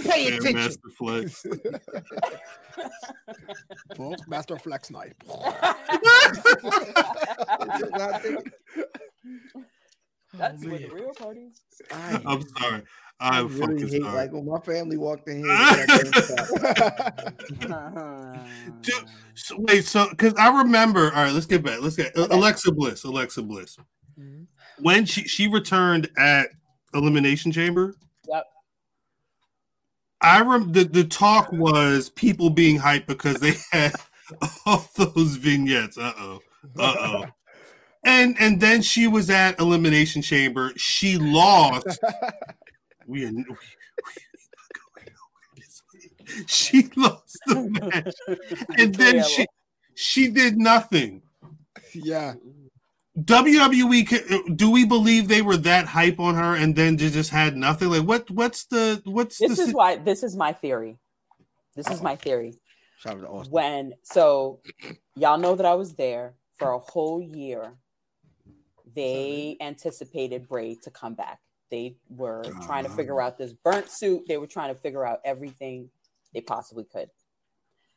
Pay 0.00 0.28
Yeah, 0.30 0.36
attention. 0.36 0.54
Master 0.54 0.88
Flex. 0.96 1.44
Folks, 3.96 4.22
Master 4.28 4.56
Flex 4.58 4.90
night. 4.90 5.12
That's 10.34 10.64
where 10.64 10.78
the 10.78 10.88
real 10.88 11.12
parties. 11.12 11.60
I, 11.92 12.18
I'm 12.24 12.42
sorry. 12.58 12.82
I 13.20 13.40
I'm 13.40 13.48
really 13.60 13.82
hate 13.88 14.00
sorry. 14.02 14.16
like 14.16 14.32
when 14.32 14.46
my 14.46 14.58
family 14.60 14.96
walked 14.96 15.28
in 15.28 15.44
here. 15.44 15.46
that 15.46 17.34
Dude, 18.80 18.94
so, 19.34 19.56
wait, 19.58 19.84
so 19.84 20.08
because 20.10 20.32
I 20.38 20.62
remember. 20.62 21.12
All 21.12 21.22
right, 21.24 21.32
let's 21.32 21.44
get 21.46 21.62
back. 21.62 21.82
Let's 21.82 21.96
get 21.96 22.16
uh, 22.16 22.28
Alexa 22.30 22.72
Bliss. 22.72 23.04
Alexa 23.04 23.42
Bliss. 23.42 23.76
Mhm. 24.18 24.46
When 24.80 25.04
she 25.04 25.24
she 25.24 25.48
returned 25.48 26.08
at 26.16 26.48
Elimination 26.94 27.52
Chamber. 27.52 27.94
Yep. 28.28 28.44
I 30.22 30.40
rem- 30.42 30.72
the 30.72 30.84
the 30.84 31.04
talk 31.04 31.50
was 31.52 32.08
people 32.10 32.50
being 32.50 32.78
hyped 32.78 33.06
because 33.06 33.40
they 33.40 33.54
had 33.72 33.92
all 34.66 34.88
those 34.96 35.36
vignettes. 35.36 35.98
Uh 35.98 36.12
oh. 36.16 36.40
Uh 36.78 36.94
oh. 36.98 37.24
And 38.04 38.36
and 38.40 38.60
then 38.60 38.82
she 38.82 39.06
was 39.06 39.30
at 39.30 39.58
Elimination 39.60 40.22
Chamber. 40.22 40.72
She 40.76 41.18
lost. 41.18 41.98
we 43.06 43.24
are. 43.24 43.32
We, 43.32 43.44
we, 43.44 43.54
she 46.46 46.88
lost 46.96 47.38
the 47.46 47.68
match, 48.28 48.38
and 48.78 48.94
then 48.94 49.22
she 49.24 49.46
she 49.94 50.28
did 50.28 50.56
nothing. 50.56 51.22
yeah. 51.94 52.34
WWE, 53.18 54.56
do 54.56 54.70
we 54.70 54.86
believe 54.86 55.28
they 55.28 55.42
were 55.42 55.58
that 55.58 55.86
hype 55.86 56.18
on 56.18 56.34
her, 56.34 56.54
and 56.56 56.74
then 56.74 56.96
they 56.96 57.10
just 57.10 57.30
had 57.30 57.56
nothing? 57.56 57.90
Like 57.90 58.04
what? 58.04 58.30
What's 58.30 58.64
the 58.66 59.02
what's 59.04 59.38
This 59.38 59.58
the? 59.58 59.64
is 59.64 59.74
why. 59.74 59.96
This 59.96 60.22
is 60.22 60.34
my 60.34 60.52
theory. 60.52 60.98
This 61.76 61.90
is 61.90 62.00
my 62.02 62.16
theory. 62.16 62.54
Shout 62.98 63.22
out 63.22 63.44
to 63.44 63.50
when 63.50 63.92
so 64.02 64.60
y'all 65.16 65.38
know 65.38 65.56
that 65.56 65.66
I 65.66 65.74
was 65.74 65.94
there 65.94 66.34
for 66.56 66.72
a 66.72 66.78
whole 66.78 67.20
year. 67.20 67.74
They 68.94 69.56
anticipated 69.60 70.48
Bray 70.48 70.76
to 70.82 70.90
come 70.90 71.14
back. 71.14 71.40
They 71.70 71.96
were 72.08 72.44
trying 72.64 72.84
to 72.84 72.90
figure 72.90 73.20
out 73.20 73.38
this 73.38 73.52
burnt 73.52 73.90
suit. 73.90 74.24
They 74.28 74.36
were 74.36 74.46
trying 74.46 74.74
to 74.74 74.78
figure 74.78 75.06
out 75.06 75.20
everything 75.24 75.90
they 76.34 76.42
possibly 76.42 76.84
could. 76.84 77.08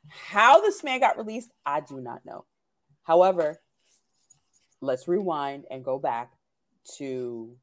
How 0.10 0.62
this 0.62 0.84
man 0.84 1.00
got 1.00 1.18
released, 1.18 1.52
I 1.66 1.82
do 1.82 2.00
not 2.00 2.26
know. 2.26 2.46
However, 3.04 3.60
let's 4.86 5.08
rewind 5.08 5.66
and 5.70 5.84
go 5.84 6.00
back 6.00 6.32
to 6.98 7.56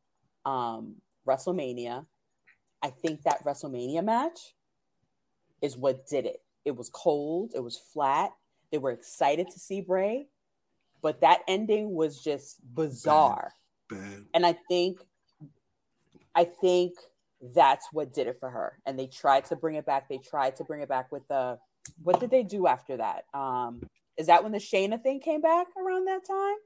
um, 0.44 0.96
WrestleMania. 1.26 2.06
I 2.82 2.90
think 2.90 3.22
that 3.22 3.44
WrestleMania 3.44 4.04
match 4.04 4.54
is 5.60 5.76
what 5.76 6.06
did 6.06 6.26
it. 6.26 6.42
It 6.64 6.76
was 6.76 6.90
cold, 6.90 7.52
it 7.54 7.60
was 7.60 7.78
flat. 7.92 8.32
They 8.70 8.78
were 8.78 8.90
excited 8.90 9.50
to 9.50 9.58
see 9.58 9.80
Bray, 9.80 10.28
but 11.02 11.20
that 11.20 11.40
ending 11.46 11.94
was 11.94 12.22
just 12.22 12.58
bizarre. 12.74 13.52
Bad. 13.88 14.24
And 14.34 14.46
I 14.46 14.56
think 14.68 14.98
I 16.34 16.44
think 16.44 16.94
that's 17.54 17.88
what 17.92 18.14
did 18.14 18.26
it 18.26 18.38
for 18.38 18.48
her. 18.48 18.78
And 18.86 18.98
they 18.98 19.06
tried 19.06 19.44
to 19.46 19.56
bring 19.56 19.74
it 19.74 19.84
back. 19.84 20.08
They 20.08 20.18
tried 20.18 20.56
to 20.56 20.64
bring 20.64 20.80
it 20.80 20.88
back 20.88 21.12
with 21.12 21.26
the 21.28 21.58
what 22.02 22.20
did 22.20 22.30
they 22.30 22.42
do 22.42 22.66
after 22.66 22.96
that? 22.96 23.24
Um, 23.34 23.82
is 24.16 24.28
that 24.28 24.42
when 24.42 24.52
the 24.52 24.58
Shayna 24.58 25.02
thing 25.02 25.20
came 25.20 25.40
back 25.40 25.66
around 25.76 26.06
that 26.06 26.24
time? 26.26 26.56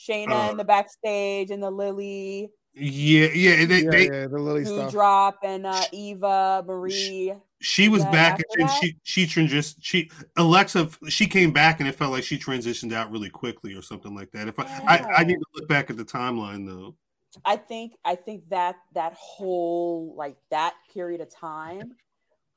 Shayna 0.00 0.48
Uh, 0.48 0.50
in 0.50 0.56
the 0.56 0.64
backstage 0.64 1.50
and 1.50 1.62
the 1.62 1.70
Lily 1.70 2.50
Yeah, 2.72 3.28
yeah. 3.34 3.66
They, 3.66 3.82
yeah, 3.82 3.90
they, 3.90 4.04
yeah, 4.04 4.26
the 4.28 4.38
Lily 4.38 4.64
stuff. 4.64 4.92
Drop 4.92 5.38
and 5.44 5.66
uh, 5.66 5.84
Eva 5.92 6.64
Marie. 6.66 7.34
she 7.60 7.88
was 7.88 8.02
Yeah, 8.04 8.10
back 8.10 8.40
and 8.56 8.68
that? 8.68 8.80
she 8.82 8.96
she 9.02 9.26
transitioned. 9.26 9.76
She 9.80 10.10
Alexa, 10.36 10.88
she 11.08 11.26
came 11.26 11.52
back 11.52 11.80
and 11.80 11.88
it 11.88 11.94
felt 11.94 12.12
like 12.12 12.24
she 12.24 12.38
transitioned 12.38 12.92
out 12.92 13.10
really 13.10 13.30
quickly 13.30 13.74
or 13.74 13.82
something 13.82 14.14
like 14.14 14.30
that. 14.32 14.48
If 14.48 14.58
I, 14.58 14.64
I, 14.86 15.06
I 15.18 15.24
need 15.24 15.34
to 15.34 15.46
look 15.54 15.68
back 15.68 15.90
at 15.90 15.96
the 15.96 16.04
timeline 16.04 16.66
though. 16.66 16.96
I 17.44 17.56
think 17.56 17.92
I 18.04 18.14
think 18.14 18.48
that 18.48 18.76
that 18.94 19.14
whole 19.14 20.14
like 20.16 20.36
that 20.50 20.74
period 20.92 21.20
of 21.20 21.30
time 21.34 21.92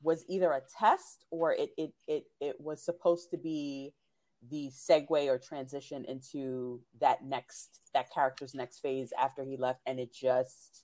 was 0.01 0.25
either 0.27 0.51
a 0.51 0.61
test 0.79 1.25
or 1.31 1.53
it 1.53 1.69
it 1.77 1.93
it 2.07 2.25
it 2.39 2.55
was 2.59 2.83
supposed 2.83 3.31
to 3.31 3.37
be 3.37 3.93
the 4.49 4.69
segue 4.69 5.27
or 5.27 5.37
transition 5.37 6.05
into 6.05 6.81
that 6.99 7.23
next 7.23 7.79
that 7.93 8.11
character's 8.11 8.53
next 8.53 8.79
phase 8.79 9.13
after 9.17 9.43
he 9.43 9.57
left 9.57 9.81
and 9.85 9.99
it 9.99 10.13
just 10.13 10.83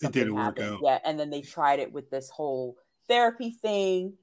It 0.00 0.12
didn't 0.12 0.34
work 0.34 0.58
out. 0.60 0.80
Yeah, 0.82 0.98
and 1.04 1.18
then 1.18 1.30
they 1.30 1.42
tried 1.42 1.80
it 1.80 1.92
with 1.92 2.10
this 2.10 2.30
whole 2.30 2.76
therapy 3.08 3.50
thing. 3.50 4.14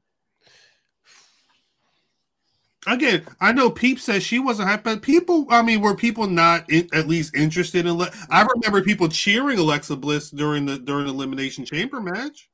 Again, 2.87 3.25
I 3.41 3.51
know 3.51 3.71
Peep 3.71 3.99
says 3.99 4.21
she 4.21 4.37
wasn't 4.37 4.69
hyped, 4.69 4.83
but 4.83 5.01
people, 5.01 5.47
I 5.49 5.63
mean, 5.63 5.81
were 5.81 5.95
people 5.95 6.27
not 6.27 6.69
in, 6.69 6.87
at 6.93 7.07
least 7.07 7.35
interested 7.35 7.87
in? 7.87 7.97
Le- 7.97 8.11
I 8.29 8.43
remember 8.43 8.83
people 8.83 9.09
cheering 9.09 9.57
Alexa 9.57 9.95
Bliss 9.95 10.29
during 10.29 10.67
the 10.67 10.77
during 10.77 11.07
the 11.07 11.13
Elimination 11.13 11.65
Chamber 11.65 11.99
match. 11.99 12.49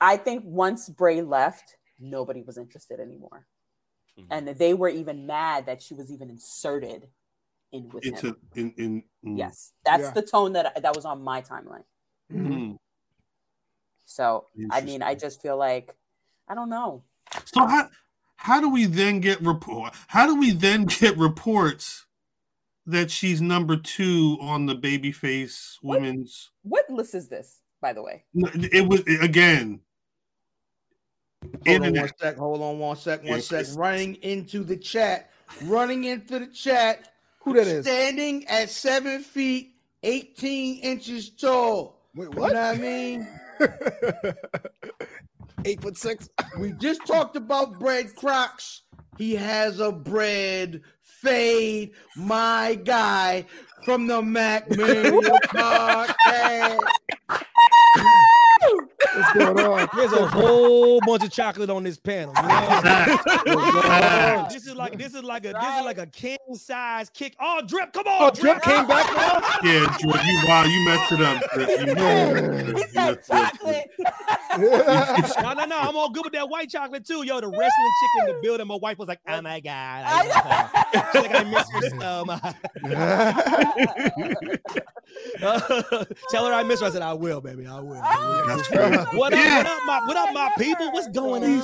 I 0.00 0.16
think 0.16 0.44
once 0.46 0.88
Bray 0.88 1.20
left, 1.20 1.76
nobody 1.98 2.42
was 2.42 2.58
interested 2.58 3.00
anymore. 3.00 3.46
Mm-hmm. 4.22 4.32
And 4.48 4.58
they 4.58 4.74
were 4.74 4.88
even 4.88 5.26
mad 5.26 5.66
that 5.66 5.82
she 5.82 5.94
was 5.94 6.10
even 6.10 6.30
inserted 6.30 7.08
in 7.72 7.88
with 7.88 8.04
Into 8.04 8.28
him. 8.28 8.36
in 8.54 8.74
in 8.76 9.02
mm. 9.24 9.38
Yes, 9.38 9.72
that's 9.84 10.02
Yeah. 10.04 10.10
the 10.12 10.22
tone 10.22 10.52
that 10.54 10.82
that 10.82 10.94
was 10.94 11.04
on 11.04 11.22
my 11.22 11.42
timeline. 11.42 11.84
Mm. 12.32 12.76
So 14.06 14.46
I 14.70 14.80
mean, 14.80 15.02
I 15.02 15.14
just 15.14 15.40
feel 15.40 15.56
like 15.56 15.94
I 16.48 16.54
don't 16.54 16.68
know. 16.70 17.04
So 17.44 17.66
how 17.66 17.88
how 18.36 18.60
do 18.60 18.68
we 18.70 18.86
then 18.86 19.20
get 19.20 19.40
report? 19.40 19.94
How 20.08 20.26
do 20.26 20.34
we 20.38 20.50
then 20.50 20.84
get 20.84 21.16
reports 21.16 22.06
that 22.86 23.10
she's 23.10 23.40
number 23.40 23.76
two 23.76 24.36
on 24.40 24.66
the 24.66 24.74
babyface 24.74 25.76
women's? 25.82 26.50
What 26.62 26.90
list 26.90 27.14
is 27.14 27.28
this, 27.28 27.60
by 27.80 27.92
the 27.92 28.02
way? 28.02 28.24
It 28.34 28.88
was 28.88 29.02
again. 29.22 29.80
Hold 31.66 31.82
on 31.86 31.94
one 31.94 32.10
sec. 32.18 32.36
Hold 32.36 32.62
on 32.62 32.78
one 32.78 32.96
sec. 32.96 33.24
One 33.24 33.40
sec. 33.42 33.66
Running 33.76 34.14
into 34.16 34.62
the 34.64 34.76
chat. 34.76 35.30
Running 35.64 36.04
into 36.04 36.38
the 36.38 36.46
chat. 36.46 37.08
Who 37.40 37.54
that 37.54 37.66
is? 37.66 37.84
Standing 37.86 38.46
at 38.48 38.68
seven 38.70 39.22
feet, 39.22 39.74
18 40.02 40.80
inches 40.80 41.30
tall. 41.30 41.98
Wait, 42.14 42.28
You 42.34 42.40
what? 42.40 42.52
know 42.52 42.60
what 42.60 42.74
I 42.74 42.78
mean? 42.78 43.26
Eight 45.64 45.80
foot 45.82 45.96
six. 45.96 46.28
We 46.58 46.72
just 46.72 47.06
talked 47.06 47.36
about 47.36 47.78
bread 47.78 48.14
crocs. 48.16 48.82
He 49.18 49.34
has 49.36 49.78
a 49.80 49.92
bread 49.92 50.80
fade. 51.02 51.92
My 52.16 52.78
guy 52.82 53.44
from 53.84 54.06
the 54.06 54.22
Mack 54.22 54.70
Mania 54.76 55.12
podcast. 55.48 56.78
What's 59.20 59.32
going 59.34 59.58
on? 59.58 59.88
There's 59.96 60.12
a 60.12 60.26
whole 60.26 61.00
bunch 61.06 61.22
of 61.24 61.30
chocolate 61.30 61.68
on 61.70 61.84
this 61.84 61.98
panel. 61.98 62.32
You 62.36 62.42
know? 62.42 62.48
this 64.50 64.66
is 64.66 64.74
like 64.74 64.98
this 64.98 65.14
is 65.14 65.22
like 65.22 65.44
a 65.44 65.52
this 65.52 65.62
is 65.78 65.84
like 65.84 65.98
a 65.98 66.06
king 66.06 66.38
size 66.54 67.10
kick. 67.10 67.36
Oh, 67.40 67.60
drip, 67.66 67.92
come 67.92 68.06
on, 68.06 68.22
Oh, 68.22 68.30
Drip 68.30 68.62
came 68.62 68.86
back 68.86 69.12
now. 69.14 69.40
Yeah, 69.62 69.94
Drew, 70.00 70.12
you 70.12 70.40
wow, 70.46 70.64
you 70.64 70.84
messed 70.86 71.12
it 71.12 71.20
up. 71.20 71.42
Drew. 71.52 71.66
You 71.66 71.94
messed 71.94 72.94
it 72.94 73.30
up. 73.30 73.54
You 73.62 73.68
messed 73.70 73.90
it 73.98 74.10
no, 74.58 75.52
no, 75.52 75.64
no. 75.64 75.78
I'm 75.78 75.96
all 75.96 76.10
good 76.10 76.24
with 76.24 76.32
that 76.32 76.48
white 76.48 76.70
chocolate 76.70 77.04
too. 77.06 77.24
Yo, 77.24 77.40
the 77.40 77.46
wrestling 77.48 77.68
chick 77.68 78.10
in 78.20 78.26
the 78.34 78.40
building. 78.42 78.66
My 78.66 78.74
wife 78.76 78.98
was 78.98 79.06
like, 79.08 79.20
"Oh 79.28 79.40
my 79.42 79.60
god!" 79.60 80.04
I, 80.06 81.08
She's 81.12 81.22
like, 81.22 81.34
I 81.34 81.44
miss 81.44 81.70
her 81.70 81.90
so 82.00 82.24
much. 82.24 82.42
Tell 86.30 86.46
her 86.46 86.52
I 86.52 86.62
miss 86.62 86.80
her. 86.80 86.86
I 86.86 86.90
said, 86.90 87.02
"I 87.02 87.12
will, 87.14 87.40
baby. 87.40 87.66
I 87.66 87.80
will." 87.80 88.00
That's 88.46 88.68
crazy. 88.68 88.96
What 89.12 89.32
up? 89.32 89.40
What 89.40 89.66
up, 89.66 89.80
my 89.86 90.00
what 90.06 90.16
up, 90.16 90.32
my 90.32 90.50
people? 90.58 90.92
What's 90.92 91.08
going 91.08 91.42
on? 91.44 91.60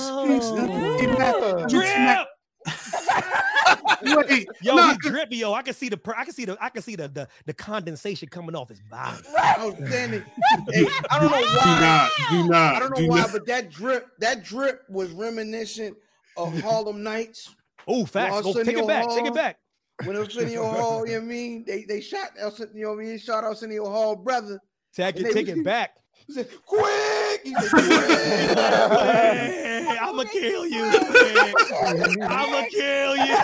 Drip. 1.69 2.27
Wait, 4.29 4.47
Yo, 4.61 4.75
no, 4.75 4.89
he 4.91 4.97
drippy, 4.97 5.37
yo. 5.37 5.53
I 5.53 5.61
can 5.61 5.73
see 5.73 5.87
the 5.89 5.95
per- 5.97 6.13
I 6.15 6.25
can 6.25 6.33
see 6.33 6.43
the 6.45 6.57
I 6.61 6.69
can 6.69 6.81
see 6.81 6.95
the 6.95 7.07
the, 7.07 7.27
the 7.45 7.53
condensation 7.53 8.27
coming 8.27 8.55
off 8.55 8.69
his 8.69 8.81
body. 8.81 9.23
Outstanding. 9.39 10.23
Oh, 10.53 10.63
hey, 10.73 10.85
I 11.09 11.19
don't 11.19 11.31
know 11.31 11.37
do 11.39 11.45
why. 11.45 11.79
not, 11.79 12.11
do 12.29 12.49
not. 12.49 12.75
I 12.75 12.79
don't 12.79 12.89
know 12.91 12.95
do 12.97 13.07
why, 13.07 13.19
not. 13.21 13.31
but 13.31 13.45
that 13.47 13.69
drip, 13.71 14.07
that 14.19 14.43
drip 14.43 14.81
was 14.89 15.11
reminiscent 15.11 15.95
of 16.35 16.59
Harlem 16.63 17.01
Nights. 17.03 17.55
Oh, 17.87 18.05
facts. 18.05 18.41
Go, 18.41 18.53
take 18.53 18.77
it 18.77 18.87
back. 18.87 19.07
Take 19.09 19.25
it 19.25 19.33
back. 19.33 19.59
When 20.03 20.17
Arsenio 20.17 20.65
Hall, 20.65 21.07
you 21.07 21.13
know 21.13 21.19
what 21.19 21.25
I 21.25 21.27
mean? 21.27 21.63
They 21.65 21.85
they 21.87 22.01
shot 22.01 22.31
Arsenio, 22.41 22.73
you 22.75 22.83
know 22.83 22.89
what 22.95 22.99
I 22.99 23.05
mean? 23.05 23.19
Shot 23.19 23.43
Arsenio 23.45 23.85
Hall 23.89 24.15
brother. 24.17 24.59
Take 24.93 25.15
it, 25.17 25.31
take 25.33 25.47
was- 25.47 25.57
it 25.57 25.63
back. 25.63 25.91
Said, 26.29 26.49
quick! 26.65 26.83
He 27.43 27.53
said, 27.53 27.69
quick! 28.89 29.67
Hey, 29.87 29.97
I'ma 30.01 30.23
kill 30.23 30.65
you. 30.65 30.83
I'ma 32.23 32.65
kill 32.69 33.15
you. 33.17 33.37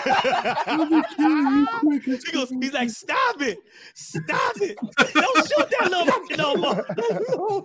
he 2.24 2.32
goes, 2.32 2.50
he's 2.50 2.72
like, 2.72 2.90
stop 2.90 3.40
it. 3.40 3.58
Stop 3.94 4.56
it. 4.60 4.76
Don't 5.14 5.48
shoot 5.48 5.70
that 5.78 5.90
little 5.90 6.06
fucker 6.06 6.36
no 6.38 6.56
more. 6.56 6.86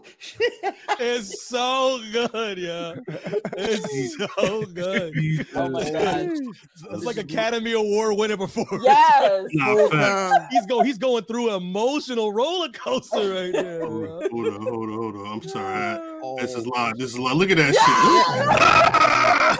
It's 1.01 1.47
so 1.47 2.01
good, 2.11 2.57
yeah. 2.57 2.95
It's 3.57 4.17
so 4.17 4.65
good. 4.65 5.13
Oh 5.55 5.69
my 5.69 5.89
god. 5.89 6.29
It's 6.91 7.05
like 7.05 7.17
Academy 7.17 7.73
Award 7.73 8.17
winner 8.17 8.37
performance. 8.37 8.83
Yes. 8.85 9.45
Nah. 9.99 10.31
He's 10.51 10.65
going 10.65 10.85
he's 10.85 10.97
going 10.97 11.23
through 11.23 11.49
an 11.49 11.55
emotional 11.55 12.31
roller 12.31 12.69
coaster 12.69 13.33
right 13.33 13.51
there. 13.51 13.79
Hold 13.85 14.01
bro. 14.01 14.29
hold 14.29 14.47
on, 14.47 14.61
hold 14.61 14.89
on, 14.89 14.95
hold 14.95 15.15
on. 15.15 15.27
I'm 15.27 15.41
sorry. 15.47 16.18
Oh, 16.21 16.37
This 16.39 16.53
is 16.55 16.65
oh. 16.65 16.71
live. 16.75 16.97
This 16.97 17.11
is 17.11 17.19
live. 17.19 17.37
Look 17.37 17.51
at 17.51 17.57
that 17.57 17.73
shit. 17.73 19.59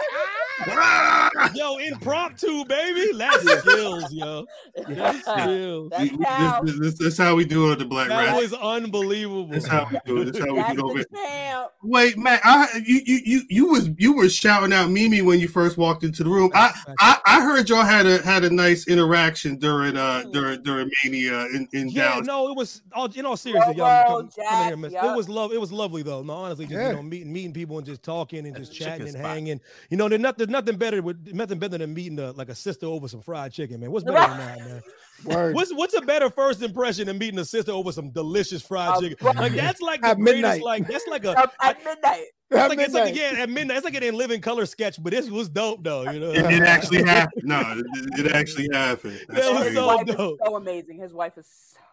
Ah! 0.62 0.70
Ah! 0.72 1.29
Yo, 1.54 1.76
impromptu, 1.78 2.64
baby. 2.66 3.12
That's 3.18 3.60
skills, 3.60 4.12
yo. 4.12 4.46
That's 4.88 5.20
skills. 5.42 5.90
That's 5.90 6.10
This, 6.10 6.26
how. 6.26 6.62
this, 6.62 6.78
this, 6.78 6.98
this 6.98 7.18
how 7.18 7.34
we 7.34 7.44
do 7.44 7.68
it 7.68 7.72
at 7.72 7.78
the 7.78 7.84
Black 7.84 8.08
That 8.08 8.26
Rat. 8.28 8.36
was 8.36 8.52
unbelievable. 8.54 9.48
That's 9.48 9.66
how 9.66 9.88
we 9.90 9.98
do 10.04 10.22
it. 10.22 10.24
That's 10.26 10.38
how 10.38 10.52
we 10.52 10.60
That's 10.60 10.74
do 10.74 10.80
it 10.80 10.90
over 10.90 10.98
the. 11.10 11.70
Wait, 11.82 12.18
Matt, 12.18 12.40
I, 12.44 12.82
you, 12.84 13.00
you 13.04 13.20
you 13.24 13.40
you 13.48 13.66
was 13.68 13.90
you 13.98 14.12
were 14.14 14.28
shouting 14.28 14.72
out 14.72 14.90
Mimi 14.90 15.22
when 15.22 15.40
you 15.40 15.48
first 15.48 15.78
walked 15.78 16.04
into 16.04 16.22
the 16.24 16.30
room. 16.30 16.50
I, 16.54 16.72
I, 16.98 17.18
I 17.24 17.40
heard 17.42 17.68
y'all 17.68 17.82
had 17.84 18.06
a 18.06 18.20
had 18.22 18.44
a 18.44 18.50
nice 18.50 18.86
interaction 18.86 19.56
during 19.56 19.96
uh 19.96 20.24
during 20.32 20.62
during 20.62 20.90
Mania 21.04 21.46
in, 21.46 21.68
in 21.72 21.88
Yeah, 21.88 22.10
Dallas. 22.10 22.26
no, 22.26 22.48
it 22.50 22.56
was 22.56 22.82
all 22.92 23.06
in 23.06 23.24
all 23.26 23.36
seriousness. 23.36 23.76
Whoa, 23.76 23.84
Y'all 23.86 24.04
whoa, 24.04 24.22
come, 24.22 24.30
come 24.30 24.44
in 24.44 24.44
Jack, 24.50 24.66
here, 24.68 24.76
miss. 24.76 24.92
yup. 24.92 25.04
It 25.04 25.16
was 25.16 25.28
love. 25.28 25.52
It 25.52 25.60
was 25.60 25.72
lovely 25.72 26.02
though. 26.02 26.22
No, 26.22 26.34
honestly, 26.34 26.66
just 26.66 26.74
Yeah. 26.74 26.88
you 26.90 26.96
know, 26.96 27.02
meeting 27.02 27.32
meeting 27.32 27.52
people 27.52 27.78
and 27.78 27.86
just 27.86 28.02
talking 28.02 28.46
and 28.46 28.54
just 28.56 28.72
chatting 28.72 29.02
and 29.02 29.10
spot. 29.16 29.24
hanging. 29.24 29.60
You 29.90 29.96
know, 29.96 30.08
there's 30.08 30.20
nothing 30.20 30.50
nothing 30.50 30.76
better 30.76 31.00
with 31.02 31.29
nothing 31.34 31.58
better 31.58 31.78
than 31.78 31.92
meeting 31.94 32.18
a, 32.18 32.32
like 32.32 32.48
a 32.48 32.54
sister 32.54 32.86
over 32.86 33.08
some 33.08 33.20
fried 33.22 33.52
chicken, 33.52 33.80
man. 33.80 33.90
What's 33.90 34.04
better 34.04 34.18
than 34.28 34.38
that, 34.38 34.58
man? 34.58 34.82
Word. 35.24 35.54
What's 35.54 35.72
what's 35.74 35.94
a 35.94 36.00
better 36.00 36.30
first 36.30 36.62
impression 36.62 37.06
than 37.06 37.18
meeting 37.18 37.38
a 37.38 37.44
sister 37.44 37.72
over 37.72 37.92
some 37.92 38.10
delicious 38.10 38.62
fried 38.62 38.90
Uh, 38.96 39.00
chicken? 39.00 39.26
Like 39.36 39.52
that's 39.52 39.80
like 39.82 40.00
the 40.00 40.08
At 40.08 40.16
greatest. 40.18 40.34
midnight. 40.42 40.62
Like 40.62 40.86
that's 40.88 41.06
like 41.06 41.24
a. 41.24 41.30
At- 41.38 41.52
At 41.62 41.84
midnight. 41.84 42.24
It's 42.52 42.58
At 42.58 42.68
like, 42.70 42.78
it's 42.80 42.94
like 42.94 43.04
midnight. 43.14 43.32
yeah, 43.34 43.42
at 43.42 43.50
midnight. 43.50 43.76
It's 43.76 43.84
like 43.84 43.94
an 43.94 44.02
in 44.02 44.16
living 44.16 44.40
color 44.40 44.64
sketch, 44.66 45.00
but 45.02 45.12
this 45.12 45.28
was 45.30 45.48
dope 45.48 45.84
though. 45.84 46.10
You 46.10 46.18
know, 46.20 46.30
It, 46.30 46.38
it 46.46 46.62
actually 46.66 47.02
happened. 47.04 47.44
No, 47.44 47.60
it, 47.60 48.26
it 48.26 48.32
actually 48.32 48.68
happened. 48.72 49.20
That's 49.28 49.40
That 49.46 49.52
was 49.52 49.60
crazy. 49.62 49.74
so 49.76 49.86
wife 49.86 50.06
dope. 50.06 50.38
so 50.44 50.56
amazing. 50.56 50.98
His 50.98 51.12
wife 51.12 51.36
is 51.36 51.46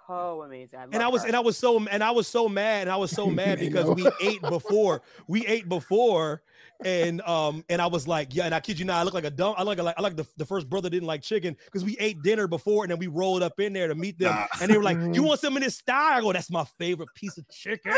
so 0.07 0.41
amazing. 0.43 0.79
I 0.79 0.83
and 0.85 1.03
I 1.03 1.09
was 1.09 1.21
her. 1.23 1.27
and 1.27 1.35
I 1.35 1.41
was 1.41 1.57
so 1.57 1.85
and 1.85 2.01
I 2.03 2.11
was 2.11 2.27
so 2.29 2.47
mad 2.47 2.83
and 2.83 2.89
I 2.91 2.95
was 2.95 3.11
so 3.11 3.27
mad 3.27 3.59
because 3.59 3.89
we 3.93 4.09
ate 4.21 4.41
before 4.41 5.01
we 5.27 5.45
ate 5.45 5.67
before 5.67 6.41
and 6.85 7.21
um 7.21 7.65
and 7.69 7.81
I 7.81 7.87
was 7.87 8.07
like 8.07 8.35
yeah 8.35 8.45
and 8.45 8.53
I 8.53 8.59
kid 8.59 8.77
you 8.77 8.85
not 8.85 8.97
I 8.97 9.03
look 9.03 9.15
like 9.15 9.23
a 9.23 9.31
dumb 9.31 9.55
I 9.57 9.63
look 9.63 9.79
like 9.79 9.95
I 9.97 10.01
like 10.01 10.15
the, 10.15 10.27
the 10.37 10.45
first 10.45 10.69
brother 10.69 10.89
didn't 10.91 11.07
like 11.07 11.23
chicken 11.23 11.57
because 11.65 11.83
we 11.83 11.97
ate 11.99 12.21
dinner 12.21 12.47
before 12.47 12.83
and 12.83 12.91
then 12.91 12.99
we 12.99 13.07
rolled 13.07 13.41
up 13.41 13.59
in 13.59 13.73
there 13.73 13.87
to 13.87 13.95
meet 13.95 14.19
them 14.19 14.33
Nah. 14.35 14.45
and 14.61 14.69
they 14.71 14.77
were 14.77 14.83
like 14.83 14.97
you 15.13 15.23
want 15.23 15.39
some 15.39 15.57
of 15.57 15.63
this 15.63 15.75
style 15.77 16.17
I 16.19 16.21
go 16.21 16.31
that's 16.33 16.51
my 16.51 16.65
favorite 16.77 17.09
piece 17.15 17.37
of 17.39 17.47
chicken 17.49 17.91
but 17.93 17.97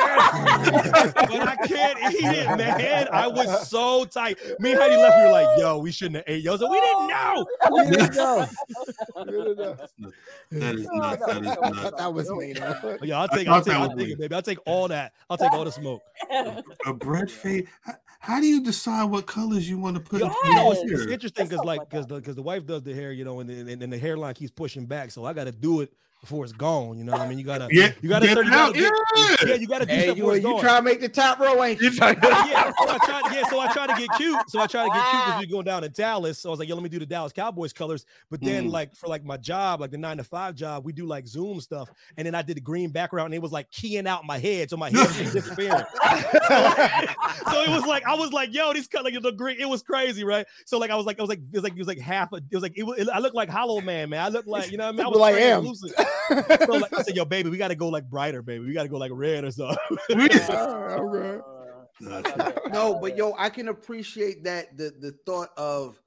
I 1.47 1.57
can't 1.67 1.99
eat 2.13 2.23
it 2.23 2.57
man 2.57 3.07
I 3.11 3.27
was 3.27 3.67
so 3.67 4.05
tight 4.05 4.37
me 4.59 4.71
and 4.71 4.79
Heidi 4.79 4.95
left 4.95 5.17
we 5.17 5.23
were 5.25 5.31
like 5.31 5.59
yo 5.59 5.77
we 5.79 5.91
shouldn't 5.91 6.15
have 6.17 6.23
ate 6.27 6.43
yo 6.43 6.55
so 6.55 6.69
we 6.71 6.79
didn't 6.79 7.07
know 7.07 7.45
We 7.71 7.89
didn't 7.97 8.15
know. 8.15 8.47
We 9.25 9.31
didn't. 9.31 9.79
That 10.51 10.75
is 10.75 10.87
Oh, 10.91 10.97
nuts. 10.97 11.25
That 11.25 11.43
is 11.43 11.49
I 11.51 11.69
nuts. 11.69 11.79
thought 11.81 11.97
that 11.97 12.13
was 12.13 12.29
me. 12.31 12.53
though. 12.53 12.97
Yeah 13.03 13.19
I'll 13.21 13.27
I 13.31 13.35
take 13.35 13.47
I'll 13.49 13.61
take 13.61 13.73
I'll 13.75 13.95
take 13.95 14.09
it 14.09 14.19
baby 14.19 14.35
I'll 14.35 14.41
take 14.41 14.59
all 14.65 14.87
that 14.87 15.13
I'll 15.29 15.37
take 15.37 15.51
all 15.51 15.65
the 15.65 15.71
smoke 15.71 16.01
A 16.85 16.93
bread 16.93 17.29
fade. 17.29 17.67
How, 18.19 18.35
how 18.35 18.41
do 18.41 18.47
you 18.47 18.61
decide 18.61 19.05
what 19.05 19.25
colors 19.25 19.69
you 19.69 19.77
want 19.77 19.95
to 19.95 20.01
put 20.01 20.21
Yeah, 20.21 20.27
in 20.27 20.49
you 20.49 20.55
know, 20.55 20.71
it's, 20.71 20.81
it's 20.83 21.11
interesting 21.11 21.47
because 21.47 21.65
like 21.65 21.89
because 21.89 22.07
the 22.07 22.15
because 22.15 22.35
the 22.35 22.41
wife 22.41 22.65
does 22.65 22.83
the 22.83 22.93
hair, 22.93 23.11
you 23.11 23.23
know, 23.23 23.39
and, 23.39 23.49
and, 23.49 23.81
and 23.81 23.93
the 23.93 23.97
hairline 23.97 24.33
keeps 24.33 24.51
pushing 24.51 24.85
back. 24.85 25.11
So 25.11 25.25
I 25.25 25.33
got 25.33 25.45
to 25.45 25.51
do 25.51 25.81
it 25.81 25.93
before 26.21 26.43
it's 26.43 26.51
gone. 26.53 26.97
You 26.97 27.05
know 27.05 27.13
what 27.13 27.21
I 27.21 27.27
mean? 27.29 27.37
You 27.39 27.45
gotta 27.45 27.67
Yeah, 27.71 27.93
you 28.01 28.09
gotta 28.09 28.25
get 28.27 28.31
start, 28.33 28.45
it 28.45 28.49
you 28.49 28.53
gotta 28.55 28.69
out, 28.69 28.73
get- 28.73 28.93
yeah. 29.41 29.49
yeah, 29.49 29.55
you 29.55 29.67
gotta 29.67 29.85
do 29.85 29.93
Hey, 29.93 30.03
stuff 30.03 30.17
you, 30.17 30.23
before 30.23 30.35
it's 30.35 30.43
you 30.45 30.51
gone. 30.51 30.61
try 30.61 30.75
to 30.77 30.81
make 30.83 30.99
the 30.99 31.07
top 31.09 31.39
row, 31.39 31.63
ain't 31.63 31.79
you? 31.81 31.89
yeah, 32.01 32.71
so 32.77 32.89
I 32.89 32.97
tried. 33.05 33.33
Yeah, 33.33 33.43
so 33.49 33.59
I 33.59 33.71
tried 33.71 33.87
to 33.87 33.95
get 33.95 34.09
cute. 34.17 34.37
So 34.49 34.59
I 34.59 34.67
tried 34.67 34.89
to 34.89 34.93
get 34.93 35.09
cute 35.09 35.25
because 35.25 35.39
we 35.39 35.47
going 35.47 35.65
down 35.65 35.81
to 35.83 35.89
Dallas. 35.89 36.39
So 36.39 36.49
I 36.49 36.51
was 36.51 36.59
like, 36.59 36.67
"Yo, 36.67 36.75
let 36.75 36.83
me 36.83 36.89
do 36.89 36.99
the 36.99 37.05
Dallas 37.05 37.31
Cowboys 37.31 37.71
colors." 37.73 38.05
But 38.29 38.41
then, 38.41 38.67
Mm. 38.67 38.71
like 38.71 38.95
for 38.95 39.07
like 39.07 39.23
my 39.23 39.37
job, 39.37 39.79
like 39.79 39.91
the 39.91 39.97
nine 39.97 40.17
to 40.17 40.23
five 40.25 40.55
job, 40.55 40.83
we 40.85 40.91
do 40.91 41.05
like 41.05 41.25
Zoom 41.25 41.61
stuff, 41.61 41.89
and 42.17 42.25
then 42.27 42.35
I 42.35 42.41
did 42.41 42.57
the 42.57 42.61
green 42.61 42.89
background, 42.91 43.27
and 43.27 43.35
it 43.35 43.41
was 43.41 43.51
like 43.53 43.71
keying 43.71 44.05
out 44.07 44.25
my 44.25 44.37
head, 44.39 44.69
so 44.69 44.75
my 44.77 44.89
head 44.89 45.07
was 45.07 45.31
disappearing. 45.31 45.83
so 46.49 47.61
it 47.63 47.69
was 47.69 47.85
like 47.85 48.05
I 48.05 48.15
was 48.15 48.31
like, 48.33 48.53
"Yo, 48.53 48.73
these 48.73 48.87
color 48.87 49.09
the 49.11 49.31
green." 49.31 49.57
It 49.59 49.69
was 49.69 49.81
crazy, 49.81 50.23
right? 50.23 50.45
So 50.65 50.77
like 50.79 50.91
I 50.91 50.95
was 50.95 51.05
like, 51.05 51.17
I 51.19 51.23
was 51.23 51.29
like, 51.29 51.39
it 51.39 51.53
was 51.53 51.63
like 51.63 51.73
it 51.73 51.79
was 51.79 51.87
like 51.87 51.99
half. 51.99 52.33
A, 52.33 52.37
it 52.37 52.43
was 52.53 52.61
like 52.63 52.73
it, 52.77 52.83
was, 52.83 53.07
I 53.09 53.19
looked 53.19 53.35
like 53.35 53.49
Hollow 53.49 53.81
Man, 53.81 54.09
man. 54.09 54.21
I 54.21 54.29
looked 54.29 54.47
like 54.47 54.71
you 54.71 54.77
know 54.77 54.85
what 54.85 54.95
I 54.95 54.97
mean. 54.97 55.05
I 55.05 55.09
was 55.09 55.19
Well, 55.19 55.23
I 55.25 55.31
am. 55.39 55.65
Translucent. 56.29 56.61
So 56.69 56.77
like, 56.77 56.93
I 56.93 57.01
said, 57.03 57.15
"Yo, 57.15 57.25
baby, 57.25 57.49
we 57.49 57.57
got 57.57 57.69
to 57.69 57.75
go 57.75 57.89
like 57.89 58.09
brighter, 58.09 58.41
baby. 58.41 58.65
We 58.65 58.73
got 58.73 58.83
to 58.83 58.89
go 58.89 58.97
like 58.97 59.11
red 59.13 59.43
or 59.43 59.51
something." 59.51 59.77
All 60.49 61.05
right. 61.05 61.41
No, 62.71 62.97
but 63.01 63.17
yo, 63.17 63.33
I 63.37 63.49
can 63.49 63.67
appreciate 63.67 64.43
that 64.45 64.77
the 64.77 64.93
the 64.99 65.13
thought 65.25 65.49
of 65.57 65.99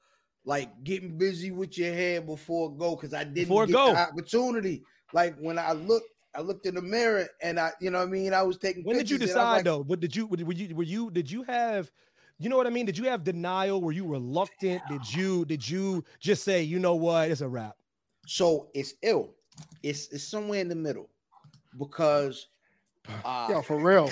like 0.44 0.82
getting 0.84 1.18
busy 1.18 1.50
with 1.50 1.78
your 1.78 1.92
hair 1.92 2.20
before 2.20 2.74
go 2.74 2.96
because 2.96 3.14
I 3.14 3.24
didn't 3.24 3.34
Before 3.34 3.66
get 3.66 3.74
go. 3.74 3.92
the 3.92 3.98
opportunity. 3.98 4.82
Like 5.12 5.36
when 5.38 5.58
I 5.58 5.72
look 5.72 6.02
I 6.34 6.40
looked 6.40 6.66
in 6.66 6.74
the 6.74 6.82
mirror 6.82 7.28
and 7.42 7.60
I, 7.60 7.72
you 7.80 7.90
know 7.90 7.98
what 7.98 8.08
I 8.08 8.10
mean? 8.10 8.32
I 8.32 8.42
was 8.42 8.56
taking 8.56 8.84
When 8.84 8.96
did 8.96 9.10
you 9.10 9.18
pictures 9.18 9.36
and 9.36 9.40
I 9.40 9.42
was 9.42 9.50
decide 9.50 9.56
like, 9.56 9.64
though? 9.64 9.82
What 9.82 10.00
did 10.00 10.16
you 10.16 10.26
were 10.26 10.38
you 10.38 10.74
were 10.74 10.82
you 10.82 11.10
did 11.10 11.30
you 11.30 11.42
have 11.44 11.92
you 12.38 12.48
know 12.48 12.56
what 12.56 12.66
I 12.66 12.70
mean? 12.70 12.86
Did 12.86 12.98
you 12.98 13.04
have 13.04 13.22
denial? 13.22 13.80
Were 13.80 13.92
you 13.92 14.06
reluctant? 14.06 14.82
Did 14.88 15.14
you 15.14 15.44
did 15.44 15.68
you 15.68 16.04
just 16.18 16.42
say, 16.42 16.62
you 16.62 16.78
know 16.78 16.94
what, 16.96 17.30
it's 17.30 17.40
a 17.40 17.48
wrap? 17.48 17.76
So 18.26 18.68
it's 18.74 18.94
ill. 19.02 19.34
It's 19.82 20.08
it's 20.08 20.24
somewhere 20.24 20.60
in 20.60 20.68
the 20.68 20.74
middle 20.74 21.08
because 21.78 22.46
uh, 23.24 23.48
Yo, 23.50 23.62
for 23.62 23.78
real. 23.80 24.10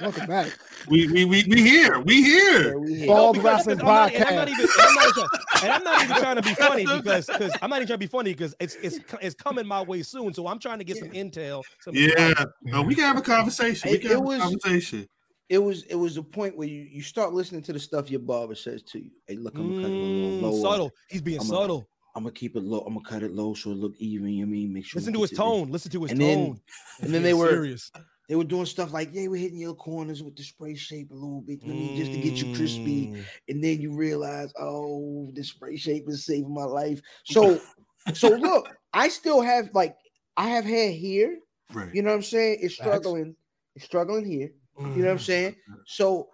Welcome 0.00 0.26
back. 0.26 0.50
We 0.86 1.06
we 1.08 1.24
we, 1.24 1.44
we 1.48 1.62
here. 1.62 1.98
We 2.00 2.22
here. 2.22 2.78
we 2.78 2.94
here. 2.96 3.06
Bald 3.06 3.36
because- 3.36 3.66
Wrestling 3.66 3.76
because 3.78 3.88
I'm 3.88 4.12
not- 4.12 4.14
and 4.14 4.24
I'm 4.28 4.34
not 4.34 4.48
Podcast. 4.48 4.52
even, 4.52 4.68
and 4.74 4.82
I'm 4.82 4.94
not 4.94 5.08
even, 5.08 5.26
and 5.62 5.72
I'm 5.72 5.84
not 5.84 6.04
even 6.04 6.16
trying 6.16 6.36
to 6.36 6.42
be 6.42 6.54
funny 6.54 6.84
because 6.84 7.26
because 7.26 7.52
I'm 7.62 7.70
not 7.70 7.76
even 7.76 7.86
trying 7.86 7.94
to 7.94 7.98
be 7.98 8.06
funny 8.06 8.32
because 8.34 8.54
it's 8.60 8.74
it's 8.82 8.98
it's 9.22 9.34
coming 9.34 9.66
my 9.66 9.80
way 9.80 10.02
soon. 10.02 10.34
So 10.34 10.46
I'm 10.46 10.58
trying 10.58 10.78
to 10.80 10.84
get 10.84 10.98
some 10.98 11.08
intel. 11.10 11.62
Some 11.80 11.94
Yeah. 11.94 12.08
advice. 12.32 12.46
No, 12.64 12.82
we 12.82 12.94
can 12.94 13.04
have 13.04 13.16
a 13.16 13.22
conversation. 13.22 13.90
We 13.90 13.96
It- 13.96 14.02
can 14.02 14.10
it 14.10 14.14
have 14.14 14.24
was- 14.24 14.38
a 14.38 14.42
conversation. 14.42 15.08
it 15.48 15.58
was 15.58 15.84
it 15.84 15.94
was 15.94 16.18
a 16.18 16.22
point 16.22 16.54
where 16.58 16.68
you 16.68 16.82
you 16.82 17.00
start 17.02 17.32
listening 17.32 17.62
to 17.62 17.72
the 17.72 17.78
stuff 17.80 18.10
your 18.10 18.20
barber 18.20 18.54
says 18.54 18.82
to 18.82 18.98
you. 18.98 19.10
Hey, 19.26 19.36
look, 19.36 19.54
I'm 19.56 19.72
gonna 19.74 19.86
a 19.86 19.90
Mm, 19.90 20.34
little 20.42 20.50
lower. 20.60 20.70
subtle. 20.70 20.90
He's 21.08 21.22
being 21.22 21.40
I'm 21.40 21.46
subtle. 21.46 21.86
I'm 22.16 22.22
gonna 22.22 22.32
keep 22.32 22.54
it 22.56 22.62
low. 22.62 22.80
I'm 22.80 22.94
gonna 22.94 23.08
cut 23.08 23.22
it 23.22 23.32
low 23.32 23.54
so 23.54 23.70
it 23.70 23.74
look 23.76 23.94
even. 23.98 24.28
You 24.28 24.46
know 24.46 24.50
I 24.50 24.52
mean? 24.52 24.72
Make 24.72 24.86
sure. 24.86 24.98
Listen 25.00 25.12
to 25.14 25.20
his 25.22 25.30
gets 25.30 25.40
it 25.40 25.42
in. 25.42 25.48
tone. 25.50 25.70
Listen 25.70 25.90
to 25.92 26.02
his 26.02 26.12
And 26.12 26.20
then- 26.20 26.46
tone. 26.46 26.60
And 27.00 27.14
then 27.14 27.22
they 27.22 27.34
were 27.34 27.48
serious. 27.50 27.90
they 28.28 28.36
were 28.36 28.44
doing 28.44 28.66
stuff 28.66 28.92
like 28.92 29.12
they 29.12 29.26
were 29.28 29.36
hitting 29.36 29.58
your 29.58 29.74
corners 29.74 30.22
with 30.22 30.36
the 30.36 30.42
spray 30.44 30.74
shape 30.76 31.10
a 31.10 31.14
little 31.14 31.40
bit. 31.42 31.60
I 31.64 31.66
mean, 31.68 31.96
just 31.96 32.12
to 32.12 32.18
get 32.18 32.34
you 32.42 32.54
crispy. 32.54 33.08
Mm. 33.08 33.24
And 33.48 33.64
then 33.64 33.80
you 33.80 33.92
realize, 33.92 34.52
oh, 34.58 35.30
the 35.34 35.42
spray 35.42 35.76
shape 35.76 36.04
is 36.08 36.24
saving 36.24 36.54
my 36.54 36.64
life. 36.64 37.00
So, 37.24 37.60
so 38.14 38.28
look, 38.48 38.68
I 38.92 39.08
still 39.08 39.40
have 39.42 39.70
like 39.74 39.96
I 40.36 40.48
have 40.50 40.64
hair 40.64 40.90
here. 40.92 41.38
Right. 41.72 41.92
You 41.94 42.02
know 42.02 42.10
what 42.10 42.16
I'm 42.16 42.22
saying? 42.22 42.58
It's 42.60 42.74
struggling. 42.74 43.34
It's 43.74 43.84
struggling 43.86 44.24
here. 44.24 44.52
You 44.78 44.84
know 44.86 44.90
what 45.04 45.08
I'm 45.10 45.16
Mm. 45.18 45.20
saying? 45.20 45.56
So 45.86 46.28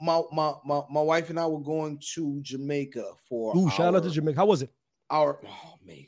my 0.00 0.22
my 0.32 0.52
my, 0.64 0.80
my 0.90 1.00
wife 1.02 1.28
and 1.30 1.38
I 1.38 1.46
were 1.46 1.60
going 1.60 2.00
to 2.14 2.38
Jamaica 2.42 3.04
for 3.28 3.56
Ooh, 3.56 3.68
shout 3.70 3.94
out 3.94 4.02
to 4.04 4.10
Jamaica. 4.10 4.38
How 4.38 4.46
was 4.46 4.62
it? 4.62 4.70
Our 5.10 5.38
oh, 5.46 5.74
amazing 5.84 6.06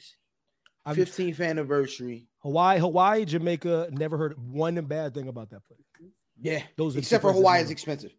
I'm- 0.87 0.97
15th 0.97 1.41
anniversary. 1.47 2.27
Hawaii, 2.43 2.79
Hawaii, 2.79 3.25
Jamaica. 3.27 3.89
Never 3.93 4.17
heard 4.17 4.35
one 4.39 4.81
bad 4.87 5.13
thing 5.15 5.29
about 5.29 5.51
that 5.51 5.65
place. 5.67 5.81
Yeah, 6.43 6.63
Those 6.77 6.97
are 6.97 7.01
except 7.01 7.21
for 7.21 7.29
places 7.33 7.39
Hawaii 7.41 7.61
is 7.61 7.69
know. 7.69 7.73
expensive. 7.73 8.13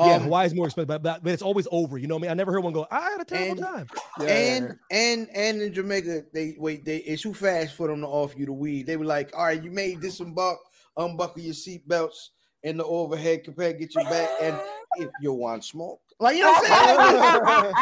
yeah, 0.00 0.14
Um, 0.16 0.22
Hawaii's 0.22 0.52
more 0.52 0.66
expensive, 0.66 0.88
but, 0.88 1.02
but, 1.04 1.22
but 1.22 1.32
it's 1.32 1.42
always 1.42 1.68
over. 1.70 1.96
You 1.96 2.08
know 2.08 2.16
what 2.16 2.22
I 2.22 2.22
mean? 2.22 2.30
I 2.32 2.34
never 2.34 2.50
heard 2.50 2.64
one 2.64 2.72
go, 2.72 2.88
I 2.90 3.10
had 3.10 3.20
a 3.20 3.24
terrible 3.24 3.64
And- 3.64 3.88
time. 3.88 4.26
and 4.26 4.76
and 4.90 5.28
and 5.32 5.62
in 5.62 5.72
Jamaica, 5.72 6.24
they 6.34 6.56
wait. 6.58 6.84
They 6.84 6.96
it's 6.98 7.22
too 7.22 7.32
fast 7.34 7.74
for 7.76 7.86
them 7.86 8.00
to 8.00 8.08
offer 8.08 8.36
you 8.36 8.46
the 8.46 8.52
weed. 8.52 8.86
They 8.88 8.96
were 8.96 9.04
like, 9.04 9.30
"All 9.36 9.44
right, 9.44 9.62
you 9.62 9.70
made 9.70 10.00
this 10.00 10.18
unbuck, 10.18 10.56
unbuckle 10.96 11.40
your 11.40 11.54
seatbelts 11.54 12.30
and 12.64 12.80
the 12.80 12.84
overhead 12.84 13.44
compare, 13.44 13.72
get 13.74 13.94
your 13.94 14.02
back, 14.04 14.28
and 14.42 14.56
if 14.96 15.08
you 15.20 15.32
want 15.32 15.64
smoke, 15.64 16.00
like 16.18 16.36
you 16.36 16.42
know 16.42 16.50
what 16.50 16.66
I'm 16.68 17.62
saying." 17.64 17.74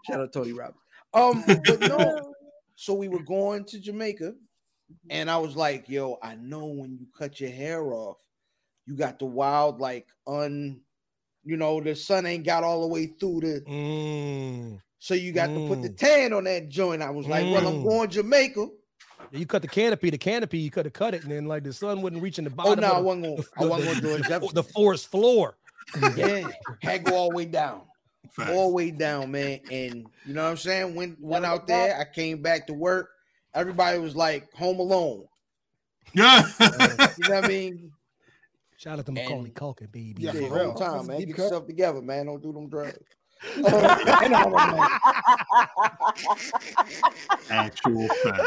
Shout 0.10 0.20
out 0.20 0.32
Tony 0.32 0.52
Robbins. 0.52 0.80
Um, 1.14 1.44
but 1.64 1.80
no. 1.80 2.30
So 2.76 2.92
we 2.92 3.06
were 3.06 3.20
going 3.20 3.64
to 3.66 3.78
Jamaica, 3.78 4.34
and 5.08 5.30
I 5.30 5.36
was 5.36 5.54
like, 5.54 5.88
"Yo, 5.88 6.18
I 6.20 6.34
know 6.34 6.66
when 6.66 6.98
you 6.98 7.06
cut 7.16 7.38
your 7.40 7.50
hair 7.50 7.92
off, 7.92 8.18
you 8.84 8.96
got 8.96 9.20
the 9.20 9.26
wild 9.26 9.78
like 9.80 10.08
un." 10.26 10.80
You 11.44 11.56
know, 11.56 11.80
the 11.80 11.94
sun 11.94 12.26
ain't 12.26 12.44
got 12.44 12.64
all 12.64 12.80
the 12.80 12.88
way 12.88 13.06
through 13.06 13.40
the 13.42 13.60
Mm. 13.70 14.80
so 14.98 15.14
you 15.14 15.32
got 15.32 15.54
to 15.54 15.60
put 15.68 15.82
the 15.82 15.90
Mm. 15.90 15.96
tan 15.96 16.32
on 16.32 16.44
that 16.44 16.68
joint. 16.68 17.00
I 17.00 17.10
was 17.10 17.28
like, 17.28 17.44
well, 17.52 17.64
I'm 17.64 17.78
Mm. 17.80 17.84
going 17.84 18.10
Jamaica. 18.10 18.66
You 19.30 19.46
cut 19.46 19.62
the 19.62 19.68
canopy, 19.68 20.10
the 20.10 20.18
canopy, 20.18 20.58
you 20.58 20.70
could 20.72 20.86
have 20.86 20.94
cut 20.94 21.14
it, 21.14 21.22
and 21.22 21.30
then 21.30 21.46
like 21.46 21.62
the 21.62 21.72
sun 21.72 22.02
wouldn't 22.02 22.22
reach 22.22 22.38
in 22.38 22.44
the 22.44 22.50
Oh 22.50 22.54
bottom. 22.54 22.80
no, 22.80 22.92
I 22.94 22.98
of 22.98 23.04
wasn't 23.04 23.24
going. 23.24 23.36
the, 23.58 23.66
I 23.66 23.68
wasn't 23.68 23.84
going 23.84 23.96
to 23.96 24.02
do 24.02 24.14
it. 24.14 24.18
the, 24.18 24.24
Jefferson. 24.24 24.54
the 24.56 24.62
forest 24.64 25.10
floor. 25.12 25.58
Yeah, 26.16 26.50
had 26.82 27.04
go 27.04 27.14
all 27.14 27.30
the 27.30 27.36
way 27.36 27.44
down, 27.44 27.82
Facts. 28.32 28.50
all 28.50 28.68
the 28.68 28.74
way 28.74 28.90
down, 28.90 29.30
man. 29.30 29.60
And 29.70 30.06
you 30.26 30.34
know 30.34 30.44
what 30.44 30.50
I'm 30.50 30.56
saying? 30.56 30.94
Went 30.94 31.20
went 31.22 31.44
out 31.44 31.66
there. 31.66 31.98
I 31.98 32.04
came 32.04 32.42
back 32.42 32.66
to 32.68 32.74
work. 32.74 33.10
Everybody 33.54 33.98
was 33.98 34.16
like 34.16 34.52
home 34.54 34.80
alone. 34.80 35.26
Yeah. 36.16 36.46
You 36.60 37.28
know 37.28 37.34
what 37.34 37.44
I 37.44 37.48
mean? 37.48 37.90
Shout 38.76 38.98
out 39.00 39.06
to 39.06 39.12
Macaulay 39.12 39.50
Culkin, 39.50 39.90
baby. 39.90 40.22
Yeah, 40.22 40.32
Shit, 40.32 40.48
for 40.48 40.54
real. 40.54 40.72
whole 40.72 40.74
time, 40.74 41.06
man. 41.08 41.18
Get 41.18 41.30
cut. 41.30 41.38
yourself 41.44 41.66
together, 41.66 42.02
man. 42.02 42.26
Don't 42.26 42.40
do 42.40 42.52
them 42.52 42.68
drugs. 42.68 42.98
I 43.56 44.28
know 44.28 44.46
what 44.46 44.62
I'm 44.62 46.24
Actual 47.50 48.08
facts. 48.08 48.42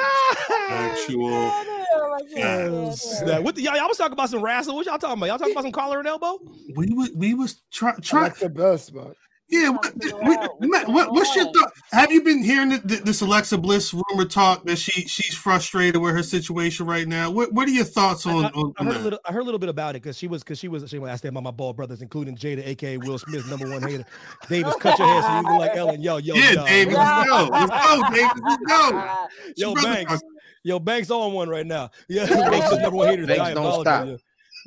Actual. 0.69 1.51
Oh, 1.99 2.19
facts. 2.35 2.37
Oh, 2.73 2.91
snap. 2.95 3.41
What 3.41 3.55
the, 3.55 3.61
y'all, 3.61 3.75
y'all 3.75 3.87
was 3.87 3.97
talking 3.97 4.13
about 4.13 4.29
some 4.29 4.41
wrestling. 4.43 4.75
What 4.75 4.85
y'all 4.85 4.97
talking 4.97 5.17
about? 5.17 5.27
Y'all 5.27 5.37
talking 5.37 5.53
about 5.53 5.63
some 5.63 5.71
collar 5.71 5.99
and 5.99 6.07
elbow? 6.07 6.39
We 6.75 6.93
was 6.93 7.11
we 7.15 7.33
was 7.33 7.61
try, 7.71 7.91
I 7.91 7.99
try 8.01 8.21
like 8.23 8.37
the 8.37 8.49
best, 8.49 8.93
but 8.93 9.15
Yeah, 9.49 9.69
what, 9.69 9.93
what, 9.95 10.51
Matt, 10.59 10.87
what, 10.89 11.11
what's 11.13 11.33
your 11.33 11.45
thought? 11.53 11.71
Have 11.91 12.11
you 12.11 12.21
been 12.21 12.43
hearing 12.43 12.69
th- 12.69 12.83
th- 12.85 13.01
this 13.03 13.21
Alexa 13.21 13.57
Bliss 13.57 13.93
rumor 13.93 14.25
talk 14.25 14.65
that 14.65 14.75
she 14.77 15.07
she's 15.07 15.33
frustrated 15.35 16.01
with 16.01 16.13
her 16.15 16.21
situation 16.23 16.85
right 16.85 17.07
now? 17.07 17.31
What 17.31 17.53
what 17.53 17.65
are 17.69 17.71
your 17.71 17.85
thoughts 17.85 18.25
on, 18.25 18.43
I, 18.43 18.47
I- 18.49 18.51
on, 18.51 18.73
I 18.77 18.81
on 18.81 18.87
heard 18.87 18.95
a 18.97 18.99
little. 18.99 19.19
I 19.23 19.31
heard 19.31 19.39
a 19.39 19.45
little 19.45 19.59
bit 19.59 19.69
about 19.69 19.91
it 19.95 20.01
because 20.03 20.17
she 20.17 20.27
was 20.27 20.43
because 20.43 20.59
she 20.59 20.67
was 20.67 20.89
she 20.89 20.99
was 20.99 21.09
asked 21.09 21.23
about 21.23 21.43
my 21.43 21.51
ball 21.51 21.71
brothers, 21.71 22.01
including 22.01 22.35
Jada, 22.35 22.67
aka 22.67 22.97
Will 22.97 23.17
Smith's 23.17 23.47
number 23.49 23.69
one 23.69 23.81
hater. 23.81 24.03
Davis, 24.49 24.75
cut 24.81 24.99
your 24.99 25.07
hair 25.07 25.21
so 25.21 25.29
you 25.37 25.43
look 25.43 25.59
like 25.61 25.71
Ellen. 25.77 26.01
Yo, 26.01 26.17
yo, 26.17 26.35
yeah, 26.35 26.51
yo, 26.51 26.65
David, 26.65 26.93
yo, 26.93 26.99
let's 26.99 27.27
go, 27.29 27.47
let's 27.49 27.85
go, 27.87 28.09
David, 28.11 28.43
let's 28.43 28.63
go. 28.67 29.27
yo, 29.55 29.73
Banks, 29.75 30.21
yo, 30.63 30.79
Banks 30.79 31.09
on 31.09 31.31
one 31.31 31.47
right 31.47 31.65
now. 31.65 31.89
Yeah, 32.09 32.23
Will 32.29 32.61
Smith's 32.67 32.81
number 32.81 32.97
one 32.97 33.07
hater. 33.07 33.21
is 33.21 33.27
Banks 33.29 33.53
don't 33.53 33.81
stop. 33.81 34.07
yeah. 34.07 34.15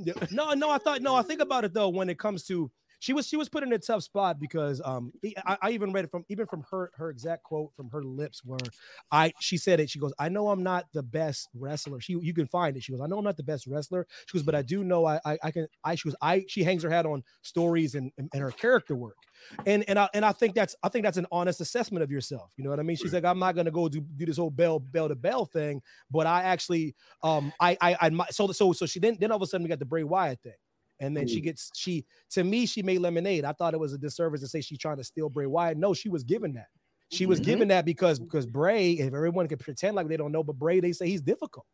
Yeah. 0.03 0.15
No, 0.31 0.53
no, 0.55 0.71
I 0.71 0.79
thought 0.79 1.03
no. 1.03 1.15
I 1.15 1.21
think 1.21 1.43
about 1.43 1.67
it 1.67 1.75
though 1.75 1.91
when 1.91 2.09
it 2.09 2.19
comes 2.19 2.45
to 2.45 2.71
she 3.01 3.13
was 3.13 3.27
she 3.27 3.37
was 3.37 3.49
put 3.49 3.65
in 3.65 3.73
a 3.73 3.79
tough 3.79 4.05
spot 4.05 4.39
because 4.39 4.81
um 4.85 5.13
I, 5.45 5.59
I 5.63 5.71
even 5.71 5.93
read 5.93 6.05
it 6.05 6.11
from 6.11 6.25
even 6.29 6.47
from 6.47 6.65
her 6.71 6.93
her 6.95 7.11
exact 7.11 7.43
quote 7.43 7.75
from 7.75 7.91
her 7.91 8.05
lips 8.05 8.43
where 8.45 8.59
I 9.11 9.33
she 9.41 9.57
said 9.57 9.81
it 9.81 9.91
she 9.91 9.99
goes 9.99 10.13
I 10.19 10.29
know 10.29 10.51
I'm 10.51 10.63
not 10.63 10.87
the 10.93 11.03
best 11.03 11.49
wrestler. 11.55 12.01
She 12.01 12.13
you 12.21 12.33
can 12.33 12.47
find 12.47 12.77
it. 12.77 12.85
She 12.85 12.93
goes 12.93 13.01
I 13.01 13.07
know 13.07 13.19
I'm 13.19 13.25
not 13.25 13.37
the 13.37 13.43
best 13.43 13.67
wrestler. 13.67 14.07
She 14.27 14.39
goes 14.39 14.45
but 14.45 14.55
I 14.55 14.63
do 14.63 14.85
know 14.85 15.07
I 15.07 15.19
I, 15.25 15.39
I 15.43 15.51
can 15.51 15.67
I 15.83 15.97
she 15.97 16.09
goes 16.09 16.17
I 16.23 16.45
she 16.47 16.63
hangs 16.63 16.83
her 16.83 16.91
hat 16.91 17.07
on 17.07 17.25
stories 17.43 17.95
and, 17.95 18.13
and 18.19 18.29
and 18.33 18.43
her 18.43 18.53
character 18.53 18.95
work. 18.95 19.17
And 19.67 19.85
and 19.89 19.99
I 19.99 20.09
and 20.15 20.25
I 20.25 20.33
think 20.33 20.55
that's 20.55 20.77
I 20.83 20.91
think 20.91 21.05
that's 21.05 21.17
an 21.17 21.27
honest 21.33 21.61
assessment 21.61 22.03
of 22.05 22.11
yourself 22.11 22.53
you 22.57 22.65
know 22.65 22.71
what 22.71 22.79
I 22.79 22.83
mean? 22.83 22.97
She's 22.97 23.15
like 23.15 23.25
I'm 23.25 23.39
not 23.39 23.57
gonna 23.57 23.71
go 23.71 23.89
do 23.89 24.01
do 24.01 24.27
this 24.27 24.37
whole 24.37 24.51
bell 24.51 24.79
bell 24.79 25.09
to 25.09 25.17
bell 25.17 25.47
thing 25.47 25.81
but 26.11 26.27
I 26.27 26.43
actually 26.43 26.95
um 27.23 27.53
I 27.59 27.77
I 27.81 27.97
I 28.01 28.27
so 28.31 28.49
so 28.53 28.73
so 28.73 28.87
she 28.87 29.01
then 29.01 29.17
then 29.19 29.31
all 29.33 29.37
of 29.37 29.43
a 29.43 29.47
sudden 29.47 29.65
we 29.65 29.69
got 29.69 29.79
the 29.79 29.87
Bray 29.87 30.05
Wyatt 30.05 30.41
thing 30.43 30.53
and 31.01 31.17
then 31.17 31.27
she 31.27 31.41
gets 31.41 31.71
she 31.75 32.05
to 32.31 32.45
me 32.45 32.67
she 32.67 32.83
made 32.83 32.99
lemonade. 32.99 33.45
I 33.45 33.53
thought 33.53 33.75
it 33.75 33.81
was 33.81 33.93
a 33.93 33.99
disservice 33.99 34.41
to 34.43 34.49
say 34.49 34.61
she's 34.61 34.79
trying 34.79 34.99
to 34.99 35.05
steal 35.05 35.29
Bray 35.29 35.47
Wyatt. 35.47 35.79
No, 35.79 35.95
she 35.95 36.09
was 36.09 36.23
given 36.23 36.53
that. 36.55 36.69
She 37.09 37.27
was 37.27 37.41
Mhm. 37.41 37.45
given 37.45 37.69
that 37.69 37.85
because 37.85 38.21
because 38.21 38.47
Bray, 38.47 38.93
if 38.93 39.13
everyone 39.13 39.49
can 39.49 39.59
pretend 39.59 39.97
like 39.97 40.07
they 40.09 40.17
don't 40.17 40.33
know, 40.33 40.45
but 40.45 40.59
Bray, 40.59 40.79
they 40.81 40.93
say 40.93 41.09
he's 41.09 41.23
difficult. 41.23 41.67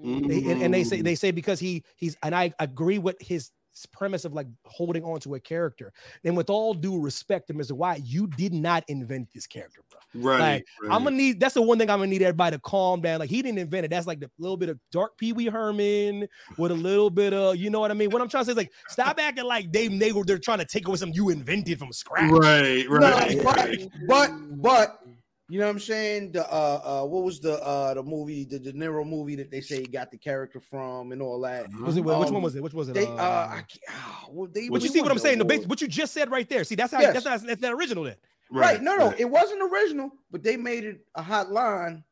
They, 0.00 0.44
and, 0.44 0.62
and 0.62 0.74
they 0.74 0.84
say 0.84 1.00
they 1.02 1.14
say 1.16 1.30
because 1.32 1.58
he 1.58 1.82
he's 1.96 2.16
and 2.22 2.34
I 2.34 2.52
agree 2.60 2.98
with 2.98 3.16
his 3.20 3.50
premise 3.86 4.24
of 4.24 4.32
like 4.32 4.46
holding 4.64 5.04
on 5.04 5.20
to 5.20 5.34
a 5.34 5.40
character. 5.40 5.92
And 6.24 6.36
with 6.36 6.50
all 6.50 6.74
due 6.74 6.98
respect 7.00 7.46
to 7.48 7.54
Mr. 7.54 7.72
Wyatt, 7.72 8.04
you 8.04 8.26
did 8.26 8.52
not 8.52 8.84
invent 8.88 9.28
this 9.34 9.46
character, 9.46 9.80
bro. 9.90 10.22
right, 10.30 10.38
Like, 10.40 10.66
right. 10.82 10.92
I'm 10.94 11.04
gonna 11.04 11.16
need 11.16 11.40
that's 11.40 11.54
the 11.54 11.62
one 11.62 11.78
thing 11.78 11.90
I'm 11.90 11.98
gonna 11.98 12.08
need 12.10 12.22
everybody 12.22 12.56
to 12.56 12.60
calm 12.60 13.00
down. 13.00 13.20
Like 13.20 13.30
he 13.30 13.42
didn't 13.42 13.58
invent 13.58 13.84
it. 13.84 13.90
That's 13.90 14.06
like 14.06 14.20
the 14.20 14.30
little 14.38 14.56
bit 14.56 14.68
of 14.68 14.78
dark 14.92 15.16
Pee 15.18 15.32
Wee 15.32 15.46
Herman 15.46 16.26
with 16.56 16.70
a 16.70 16.74
little 16.74 17.10
bit 17.10 17.32
of 17.32 17.56
you 17.56 17.70
know 17.70 17.80
what 17.80 17.90
I 17.90 17.94
mean. 17.94 18.10
What 18.10 18.22
I'm 18.22 18.28
trying 18.28 18.42
to 18.42 18.46
say 18.46 18.52
is 18.52 18.56
like 18.56 18.72
stop 18.88 19.18
acting 19.20 19.44
like 19.44 19.72
they 19.72 19.88
they 19.88 20.12
were 20.12 20.24
they're 20.24 20.38
trying 20.38 20.58
to 20.58 20.64
take 20.64 20.86
away 20.88 20.96
something 20.96 21.14
you 21.14 21.30
invented 21.30 21.78
from 21.78 21.92
scratch. 21.92 22.30
right, 22.30 22.88
right. 22.88 23.36
No, 23.36 23.44
but 23.46 23.78
but 24.06 24.62
but 24.62 25.02
you 25.48 25.58
know 25.58 25.66
what 25.66 25.72
I'm 25.72 25.78
saying? 25.80 26.32
The 26.32 26.46
uh 26.52 26.80
uh 27.02 27.06
what 27.06 27.24
was 27.24 27.40
the 27.40 27.62
uh 27.64 27.94
the 27.94 28.02
movie, 28.02 28.44
the 28.44 28.58
De 28.58 28.72
Niro 28.72 29.06
movie 29.06 29.34
that 29.36 29.50
they 29.50 29.60
say 29.60 29.80
he 29.80 29.86
got 29.86 30.10
the 30.10 30.18
character 30.18 30.60
from 30.60 31.12
and 31.12 31.22
all 31.22 31.40
that. 31.40 31.66
Was 31.80 31.96
it 31.96 32.02
which 32.02 32.14
Um, 32.14 32.34
one 32.34 32.42
was 32.42 32.54
it? 32.56 32.62
Which 32.62 32.74
was 32.74 32.88
it? 32.90 32.94
They 32.94 33.06
Uh, 33.06 33.14
uh 33.14 33.48
I 33.50 33.56
can't, 33.56 33.80
ah, 33.90 34.26
well, 34.30 34.48
they 34.52 34.68
but 34.68 34.82
you 34.82 34.88
see 34.88 35.00
what 35.00 35.10
I'm 35.10 35.18
saying? 35.18 35.38
The 35.38 35.44
base, 35.44 35.66
what 35.66 35.80
you 35.80 35.88
just 35.88 36.12
said 36.12 36.30
right 36.30 36.48
there. 36.48 36.64
See, 36.64 36.74
that's 36.74 36.92
how 36.92 37.00
Yes. 37.00 37.14
that's 37.14 37.24
not 37.24 37.40
that's 37.46 37.62
not 37.62 37.72
original 37.72 38.04
then. 38.04 38.16
Right, 38.50 38.80
no, 38.80 38.96
no, 38.96 39.14
it 39.18 39.26
wasn't 39.26 39.60
original, 39.62 40.10
but 40.30 40.42
they 40.42 40.56
made 40.56 40.84
it 40.84 41.04
a 41.14 41.22
hot 41.22 41.50
line. 41.50 42.02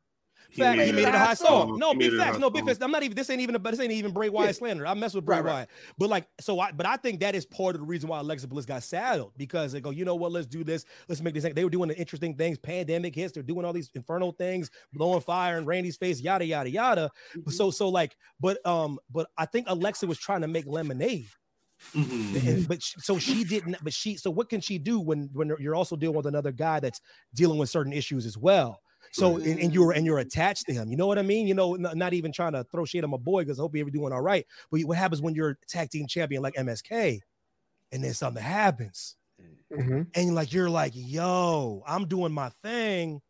Fact, 0.51 0.79
he 0.81 0.91
made 0.91 1.07
it 1.07 1.13
a 1.13 1.17
high 1.17 1.33
song. 1.33 1.77
No, 1.77 1.91
He 1.91 1.97
big 1.97 2.11
made 2.11 2.15
it 2.17 2.19
a 2.21 2.23
facts. 2.23 2.39
No, 2.39 2.49
big 2.49 2.65
facts. 2.65 2.79
I'm 2.81 2.91
not 2.91 3.03
even. 3.03 3.15
This 3.15 3.29
ain't 3.29 3.41
even. 3.41 3.61
But 3.61 3.71
this 3.71 3.79
ain't 3.79 3.91
even 3.91 4.11
Bray 4.11 4.29
Wyatt 4.29 4.49
Yeah. 4.49 4.51
slander. 4.53 4.87
I 4.87 4.93
mess 4.93 5.13
with 5.13 5.25
Bray 5.25 5.37
Right, 5.37 5.45
right. 5.45 5.53
Wyatt. 5.53 5.69
But 5.97 6.09
like, 6.09 6.27
so 6.39 6.59
I. 6.59 6.71
But 6.71 6.85
I 6.85 6.97
think 6.97 7.19
that 7.19 7.35
is 7.35 7.45
part 7.45 7.75
of 7.75 7.81
the 7.81 7.87
reason 7.87 8.09
why 8.09 8.19
Alexa 8.19 8.47
Bliss 8.47 8.65
got 8.65 8.83
saddled 8.83 9.33
because 9.37 9.71
they 9.71 9.81
go, 9.81 9.89
you 9.89 10.05
know 10.05 10.15
what? 10.15 10.31
Let's 10.31 10.47
do 10.47 10.63
this. 10.63 10.85
Let's 11.09 11.21
make 11.21 11.33
this. 11.33 11.43
They 11.53 11.63
were 11.63 11.69
doing 11.69 11.89
the 11.89 11.97
interesting 11.97 12.35
things. 12.35 12.57
Pandemic 12.57 13.13
hits. 13.15 13.33
They're 13.33 13.43
doing 13.43 13.65
all 13.65 13.73
these 13.73 13.89
infernal 13.93 14.31
things, 14.31 14.69
blowing 14.93 15.21
fire 15.21 15.57
in 15.57 15.65
Randy's 15.65 15.97
face. 15.97 16.21
Yada 16.21 16.45
yada 16.45 16.69
yada. 16.69 17.11
Mm-hmm. 17.35 17.49
So 17.51 17.69
so 17.71 17.89
like, 17.89 18.15
but 18.39 18.65
um, 18.65 18.99
but 19.11 19.27
I 19.37 19.45
think 19.45 19.65
Alexa 19.69 20.07
was 20.07 20.17
trying 20.17 20.41
to 20.41 20.47
make 20.47 20.65
lemonade. 20.65 21.27
Mhm. 21.93 22.47
And- 22.47 22.67
but 22.67 22.81
she, 22.81 22.99
so 22.99 23.19
she 23.19 23.43
didn't. 23.43 23.77
But 23.83 23.93
she. 23.93 24.15
So 24.17 24.31
what 24.31 24.49
can 24.49 24.61
she 24.61 24.77
do 24.79 24.99
when 24.99 25.29
when 25.33 25.53
you're 25.59 25.75
also 25.75 25.95
dealing 25.95 26.17
with 26.17 26.25
another 26.25 26.51
guy 26.51 26.79
that's 26.79 27.01
dealing 27.35 27.59
with 27.59 27.69
certain 27.69 27.93
issues 27.93 28.25
as 28.25 28.37
well? 28.37 28.81
So 29.17 29.37
and, 29.37 29.59
and 29.59 29.73
you're 29.73 29.91
and 29.93 30.05
you're 30.05 30.19
attached 30.19 30.65
to 30.67 30.73
him. 30.73 30.89
You 30.91 30.97
know 30.97 31.07
what 31.07 31.17
I 31.17 31.23
mean? 31.23 31.47
You 31.47 31.53
know, 31.55 31.75
n- 31.75 31.97
not 31.97 32.13
even 32.13 32.31
trying 32.31 32.53
to 32.53 32.63
throw 32.65 32.85
shade 32.85 33.03
on 33.03 33.09
my 33.09 33.17
boy 33.17 33.43
because 33.43 33.59
I 33.59 33.63
hope 33.63 33.75
you're 33.75 33.89
doing 33.89 34.13
all 34.13 34.21
right. 34.21 34.45
But 34.71 34.81
what 34.81 34.97
happens 34.97 35.21
when 35.21 35.33
you're 35.33 35.49
a 35.51 35.55
tag 35.67 35.89
team 35.89 36.07
champion 36.07 36.43
like 36.43 36.53
MSK, 36.55 37.19
and 37.91 38.03
then 38.03 38.13
something 38.13 38.43
happens, 38.43 39.15
mm-hmm. 39.73 40.03
and 40.13 40.35
like 40.35 40.53
you're 40.53 40.69
like, 40.69 40.91
yo, 40.95 41.83
I'm 41.87 42.07
doing 42.07 42.31
my 42.31 42.49
thing, 42.63 43.21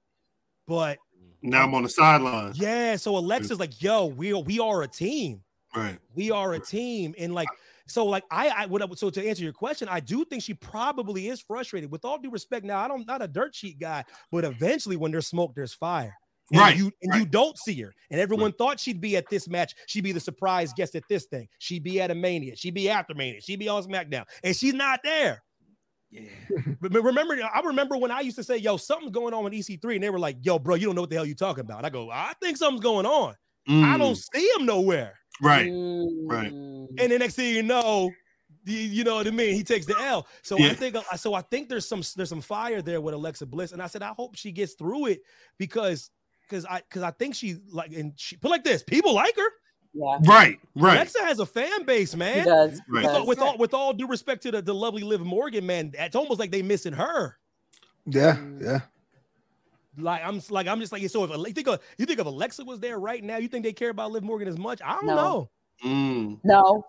but 0.68 0.98
Now 1.42 1.64
I'm 1.64 1.74
on 1.74 1.84
the 1.84 1.90
sideline. 1.90 2.54
yeah. 2.56 2.96
So 2.98 3.18
Alexa's 3.18 3.60
like, 3.60 3.82
yo, 3.82 4.08
we 4.08 4.34
are, 4.34 4.42
we 4.42 4.60
are 4.60 4.84
a 4.84 4.88
team. 4.88 5.42
Right. 5.76 6.00
We 6.16 6.32
are 6.32 6.54
a 6.54 6.60
team, 6.60 7.14
and 7.18 7.34
like 7.34 7.50
so, 7.88 8.06
like 8.06 8.24
I, 8.30 8.50
I 8.50 8.66
would. 8.66 8.98
So 8.98 9.10
to 9.10 9.28
answer 9.28 9.44
your 9.44 9.54
question, 9.54 9.88
I 9.90 10.00
do 10.00 10.26
think 10.26 10.44
she 10.44 10.54
probably 10.54 11.28
is 11.28 11.42
frustrated. 11.42 11.92
With 11.92 12.06
all 12.06 12.20
due 12.20 12.30
respect, 12.30 12.66
now 12.66 12.80
I 12.80 12.88
don't 12.88 13.08
not 13.08 13.22
a 13.22 13.28
dirt 13.28 13.56
sheet 13.56 13.80
guy, 13.80 14.04
but 14.32 14.44
eventually 14.44 14.98
when 14.98 15.12
there's 15.12 15.28
smoke, 15.28 15.54
there's 15.56 15.74
fire. 15.74 16.16
And 16.52 16.62
Right, 16.62 16.78
You 16.78 16.92
and 17.02 17.20
you 17.20 17.26
don't 17.26 17.58
see 17.58 17.80
her, 17.82 17.94
and 18.10 18.22
everyone 18.22 18.54
thought 18.54 18.80
she'd 18.80 19.02
be 19.02 19.18
at 19.18 19.30
this 19.30 19.50
match. 19.50 19.74
She'd 19.88 20.04
be 20.04 20.14
the 20.14 20.20
surprise 20.20 20.72
guest 20.74 20.96
at 20.96 21.04
this 21.10 21.26
thing. 21.26 21.48
She'd 21.60 21.84
be 21.84 22.00
at 22.00 22.10
a 22.10 22.16
Mania. 22.16 22.56
She'd 22.56 22.74
be 22.74 22.90
after 22.90 23.14
Mania. 23.14 23.42
She'd 23.42 23.60
be 23.60 23.68
on 23.68 23.84
SmackDown, 23.84 24.24
and 24.44 24.56
she's 24.56 24.74
not 24.74 25.02
there. 25.04 25.44
Yeah. 26.10 26.30
remember, 26.80 27.38
I 27.54 27.60
remember 27.60 27.98
when 27.98 28.12
I 28.12 28.22
used 28.22 28.38
to 28.38 28.44
say, 28.44 28.58
"Yo, 28.58 28.78
something's 28.78 29.12
going 29.12 29.34
on 29.34 29.44
with 29.44 29.52
EC3," 29.52 29.96
and 29.96 30.04
they 30.04 30.10
were 30.10 30.20
like, 30.20 30.38
"Yo, 30.42 30.58
bro, 30.58 30.76
you 30.76 30.86
don't 30.86 30.96
know 30.96 31.02
what 31.02 31.10
the 31.10 31.18
hell 31.18 31.26
you're 31.26 31.36
talking 31.36 31.66
about." 31.66 31.84
I 31.84 31.90
go, 31.90 32.10
"I 32.10 32.34
think 32.42 32.56
something's 32.56 32.82
going 32.82 33.06
on. 33.06 33.36
I 33.68 33.72
Mm. 33.72 33.98
don't 34.00 34.16
see 34.18 34.50
him 34.58 34.66
nowhere." 34.66 35.14
Right. 35.42 35.70
Mm. 35.72 36.10
Right. 36.26 36.52
and 36.52 37.12
the 37.12 37.20
next 37.20 37.36
thing 37.36 37.54
you 37.54 37.64
know, 37.64 38.12
you 38.66 39.04
know 39.04 39.16
what 39.16 39.28
I 39.28 39.32
mean. 39.32 39.54
He 39.54 39.64
takes 39.64 39.86
the 39.86 39.98
L. 40.00 40.28
So 40.42 40.62
I 40.62 40.74
think 40.74 40.96
so. 41.16 41.34
I 41.34 41.42
think 41.42 41.70
there's 41.70 41.88
some 41.88 42.02
there's 42.16 42.30
some 42.30 42.42
fire 42.42 42.82
there 42.82 43.02
with 43.02 43.14
Alexa 43.14 43.46
Bliss, 43.46 43.72
and 43.72 43.82
I 43.82 43.88
said 43.88 44.02
I 44.02 44.10
hope 44.10 44.36
she 44.36 44.52
gets 44.52 44.74
through 44.74 45.08
it 45.08 45.22
because 45.58 46.10
because 46.50 46.66
I 46.66 46.80
because 46.80 47.04
I 47.04 47.12
think 47.12 47.36
she 47.36 47.58
like 47.72 47.94
and 47.94 48.14
she 48.16 48.36
put 48.38 48.50
like 48.52 48.64
this. 48.64 48.84
People 48.84 49.14
like 49.14 49.36
her. 49.36 49.50
Yeah. 49.94 50.18
Right. 50.26 50.60
Right. 50.76 50.96
Alexa 50.96 51.24
has 51.24 51.40
a 51.40 51.46
fan 51.46 51.84
base, 51.86 52.16
man. 52.16 52.46
does, 52.46 52.82
Right. 52.90 53.04
With, 53.04 53.12
all, 53.16 53.26
with 53.26 53.40
all 53.40 53.58
with 53.58 53.74
all 53.74 53.94
due 53.94 54.08
respect 54.08 54.44
to 54.44 54.52
the, 54.52 54.62
the 54.62 54.74
lovely 54.74 55.04
Liv 55.04 55.22
Morgan, 55.22 55.66
man, 55.66 55.92
it's 55.98 56.16
almost 56.16 56.40
like 56.40 56.52
they 56.52 56.62
missing 56.62 56.94
her. 56.94 57.38
Yeah, 58.06 58.38
yeah. 58.62 58.82
Like 59.98 60.22
I'm 60.24 60.42
like 60.50 60.68
I'm 60.68 60.80
just 60.80 60.92
like 60.92 61.08
so. 61.10 61.24
If 61.24 61.32
you 61.32 61.54
think 61.54 61.68
of 61.68 61.80
you 61.98 62.06
think 62.06 62.20
of 62.20 62.28
Alexa 62.28 62.64
was 62.64 62.80
there 62.80 63.00
right 63.00 63.24
now, 63.24 63.38
you 63.38 63.48
think 63.48 63.64
they 63.66 63.74
care 63.74 63.90
about 63.90 64.12
Liv 64.12 64.24
Morgan 64.24 64.48
as 64.48 64.58
much? 64.58 64.80
I 64.84 64.94
don't 64.94 65.06
No. 65.08 65.16
know. 65.16 65.50
Mm. 65.86 66.40
No, 66.44 66.84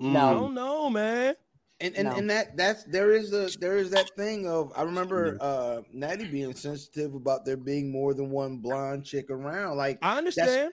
I 0.00 0.02
Mm. 0.04 0.12
No. 0.12 0.34
don't 0.34 0.54
know, 0.54 0.90
man. 0.90 1.34
And 1.80 1.94
and, 1.96 2.08
No. 2.08 2.14
and 2.16 2.30
that 2.30 2.56
that's 2.56 2.84
there 2.84 3.12
is 3.12 3.32
a 3.32 3.48
there 3.58 3.76
is 3.76 3.90
that 3.90 4.10
thing 4.16 4.48
of 4.48 4.72
I 4.76 4.82
remember 4.82 5.36
uh 5.40 5.82
Natty 5.92 6.26
being 6.26 6.54
sensitive 6.54 7.14
about 7.14 7.44
there 7.44 7.56
being 7.56 7.90
more 7.92 8.14
than 8.14 8.30
one 8.30 8.58
blonde 8.58 9.04
chick 9.04 9.30
around. 9.30 9.76
Like 9.76 9.98
I 10.02 10.18
understand. 10.18 10.72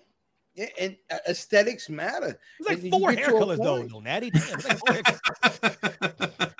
yeah, 0.56 0.68
and 0.80 0.96
uh, 1.12 1.18
aesthetics 1.28 1.90
matter. 1.90 2.40
It's 2.60 2.70
like 2.70 2.80
And 2.82 2.92
four 2.92 3.12
hair 3.12 3.28
colors 3.32 3.60
though, 3.60 3.78
point- 3.78 3.92
though, 3.92 4.00
Natty. 4.00 4.30
Damn, 4.32 4.44
it's 4.60 4.68
like 4.68 4.78
four 4.80 4.94
hair 4.94 5.04
colors. 5.04 6.52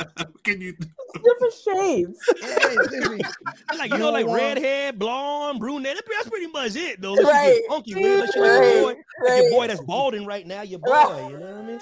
Can 0.46 0.62
you? 0.62 0.74
different 0.74 1.54
shades. 1.64 2.20
Yeah, 2.42 3.78
like 3.78 3.90
you 3.90 3.98
You 3.98 4.04
know, 4.04 4.12
like 4.12 4.26
don't 4.26 4.30
want- 4.30 4.42
redhead, 4.42 5.00
blonde, 5.00 5.60
brunette. 5.60 5.96
That's 5.96 6.08
that's 6.18 6.30
pretty 6.30 6.48
much 6.48 6.76
it, 6.76 7.02
though. 7.02 7.14
Unless 7.16 7.26
Right. 7.34 7.56
you 7.56 7.66
funky 7.70 7.96
with 7.96 8.04
it, 8.06 8.12
unless 8.14 8.36
you 8.36 8.44
your 8.44 8.82
boy, 8.82 8.96
like 9.28 9.42
your 9.44 9.52
boy 9.52 9.68
that's 9.68 9.82
balding 9.82 10.26
right 10.26 10.46
now, 10.46 10.62
your 10.62 10.80
boy. 10.80 10.92
Right. 10.92 11.32
You 11.32 11.38
know 11.40 11.46
what 11.46 11.56
I 11.56 11.68
mean? 11.68 11.80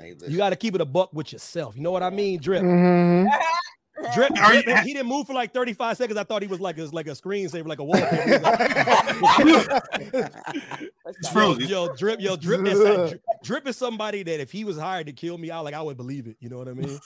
Damn. 0.00 0.30
You 0.30 0.36
got 0.36 0.50
to 0.50 0.56
keep 0.56 0.74
it 0.74 0.80
a 0.80 0.84
buck 0.84 1.12
with 1.12 1.32
yourself. 1.32 1.76
You 1.76 1.82
know 1.82 1.90
what 1.92 2.02
I 2.02 2.10
mean, 2.10 2.40
Drip? 2.40 2.62
Mhm. 2.62 3.28
Drip, 4.14 4.32
Are 4.38 4.52
Drip, 4.52 4.66
you- 4.66 4.76
he 4.76 4.92
didn't 4.94 5.08
move 5.08 5.26
for 5.26 5.32
like 5.34 5.52
35 5.52 5.96
seconds. 5.96 6.18
I 6.18 6.24
thought 6.24 6.42
he 6.42 6.48
was 6.48 6.60
like 6.60 6.78
a, 6.78 6.84
like 6.86 7.06
a 7.06 7.10
screensaver, 7.12 7.66
like 7.66 7.78
a 7.78 7.84
wallpaper. 7.84 8.12
He 9.42 9.44
like- 9.52 9.82
It's 11.06 11.28
frozen. 11.30 11.62
Yo, 11.68 11.86
yo, 11.86 11.94
drip, 11.96 12.20
yo, 12.20 12.36
drip 12.36 12.66
is 12.66 12.78
drip, 13.10 13.22
drip 13.42 13.66
is 13.68 13.76
somebody 13.76 14.22
that 14.22 14.40
if 14.40 14.50
he 14.52 14.64
was 14.64 14.78
hired 14.78 15.06
to 15.06 15.12
kill 15.12 15.36
me, 15.38 15.50
I 15.50 15.58
like 15.60 15.74
I 15.74 15.82
would 15.82 15.96
believe 15.96 16.26
it. 16.26 16.36
You 16.40 16.48
know 16.48 16.58
what 16.58 16.68
I 16.68 16.72
mean? 16.74 16.98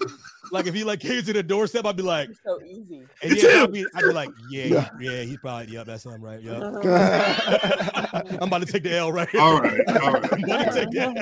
like 0.52 0.66
if 0.66 0.74
he 0.74 0.84
like 0.84 1.00
came 1.00 1.22
to 1.22 1.32
the 1.32 1.42
doorstep, 1.42 1.84
I'd 1.86 1.96
be 1.96 2.02
like, 2.02 2.30
so 2.44 2.60
easy. 2.62 2.98
and 3.22 3.32
It's 3.32 3.42
yeah, 3.42 3.58
him. 3.58 3.62
I'd 3.64 3.72
be, 3.72 3.86
I'd 3.94 4.00
be 4.02 4.12
like, 4.12 4.30
yeah, 4.50 4.64
yeah, 4.66 4.88
yeah, 5.00 5.22
he's 5.22 5.38
probably, 5.38 5.72
yep, 5.72 5.86
that's 5.86 6.04
him, 6.04 6.20
right? 6.22 6.40
Yeah. 6.40 6.52
Uh-huh. 6.52 8.22
I'm 8.40 8.48
about 8.48 8.60
to 8.66 8.66
take 8.72 8.82
the 8.82 8.94
L 8.96 9.12
right 9.12 9.28
here. 9.28 9.40
All 9.40 9.60
right. 9.60 9.80
All 10.02 10.12
right. 10.12 10.32
I'm 10.32 10.44
about 10.44 10.72
to 10.72 10.80
take 10.80 10.90
the 10.90 11.00
L. 11.00 11.14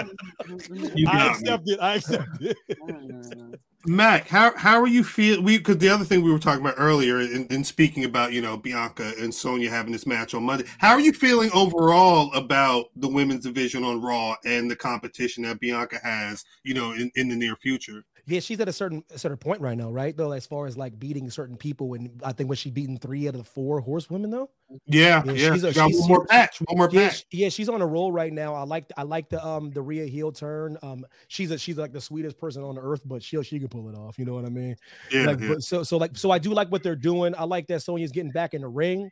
You 0.95 1.09
I 1.09 1.13
got 1.13 1.25
me. 1.25 1.31
accept 1.31 1.69
it. 1.69 1.81
I 1.81 1.95
accept 1.97 2.41
it. 2.43 2.57
Mm. 2.89 3.55
Mack, 3.87 4.29
how 4.29 4.55
how 4.59 4.79
are 4.79 4.87
you 4.87 5.03
feel? 5.03 5.43
We 5.43 5.57
because 5.57 5.79
the 5.79 5.89
other 5.89 6.05
thing 6.05 6.23
we 6.23 6.31
were 6.31 6.39
talking 6.39 6.61
about 6.61 6.75
earlier, 6.77 7.19
in, 7.21 7.47
in 7.47 7.65
speaking 7.65 8.05
about 8.05 8.35
you 8.35 8.43
know 8.43 8.59
Bianca 8.59 9.15
and 9.19 9.35
Sonya 9.35 9.71
having 9.71 9.93
this 9.93 10.07
match 10.07 10.35
on 10.35 10.45
Monday. 10.45 10.67
How 10.77 10.91
are 10.91 11.01
you 11.01 11.15
feeling 11.15 11.51
overall 11.55 12.31
about 12.35 12.87
the 12.97 13.09
women's 13.09 13.45
division 13.45 13.83
on 13.83 14.03
Raw 14.03 14.37
and 14.45 14.71
the 14.71 14.77
competition 14.77 15.45
that 15.45 15.61
Bianca 15.61 15.99
has, 16.03 16.45
you 16.63 16.75
know, 16.75 16.93
in, 16.93 17.11
in 17.15 17.31
the 17.31 17.37
near 17.37 17.57
future? 17.57 18.05
Yeah, 18.27 18.41
she's 18.41 18.61
at 18.61 18.69
a 18.69 18.73
certain 18.73 19.03
a 19.13 19.19
certain 19.19 19.39
point 19.39 19.61
right 19.61 19.77
now, 19.77 19.91
right? 19.91 20.17
Though, 20.17 20.33
as 20.33 20.47
far 20.47 20.67
as 20.67 20.77
like 20.77 20.99
beating 20.99 21.31
certain 21.31 21.57
people, 21.57 21.95
and 21.95 22.21
I 22.25 22.33
think 22.33 22.49
was 22.51 22.59
she 22.59 22.71
beating 22.71 22.99
three 22.99 23.27
out 23.29 23.35
of 23.35 23.39
the 23.39 23.45
four 23.45 23.81
horsewomen 23.81 24.31
though? 24.31 24.51
Yeah, 24.87 25.23
Yeah, 25.25 25.33
yeah. 25.33 25.53
she's 25.55 25.65
a- 25.65 25.73
she's- 25.73 25.99
one 26.01 26.09
more 26.09 26.27
patch. 26.27 26.59
One 26.61 26.77
more 26.79 26.89
Yeah, 26.93 27.09
patch. 27.09 27.19
sh- 27.21 27.25
yeah, 27.33 27.49
she's 27.49 27.69
on 27.69 27.81
a 27.83 27.87
roll 27.87 28.13
right 28.13 28.33
now. 28.33 28.55
I 28.55 28.63
like 28.65 28.85
I 28.97 29.03
like 29.03 29.29
the 29.29 29.45
um 29.45 29.71
the 29.71 29.83
Rhea 29.83 30.07
heel 30.07 30.33
turn. 30.33 30.77
Um, 30.83 31.05
she's 31.29 31.51
a 31.51 31.59
she's 31.59 31.79
like 31.79 31.93
the 31.93 32.01
sweetest 32.01 32.39
person 32.39 32.63
on 32.63 32.79
earth, 32.79 33.03
but 33.05 33.23
she 33.23 33.43
she 33.43 33.59
can 33.59 33.69
pull 33.69 33.89
it 33.89 33.95
off. 33.97 34.19
You 34.19 34.25
know 34.25 34.35
what 34.35 34.45
I 34.45 34.51
mean? 34.51 34.77
Yeah, 35.11 35.25
like, 35.27 35.41
yeah. 35.41 35.49
But 35.49 35.63
so 35.63 35.83
so 35.83 35.97
like 35.97 36.17
so 36.17 36.31
I 36.31 36.39
do 36.39 36.53
like 36.53 36.71
what 36.71 36.83
they're 36.83 36.97
doing. 36.97 37.35
I 37.37 37.45
like 37.45 37.67
that 37.69 37.81
Sonya's 37.83 38.13
getting 38.13 38.33
back 38.33 38.55
in 38.55 38.61
the 38.63 38.69
ring. 38.69 39.11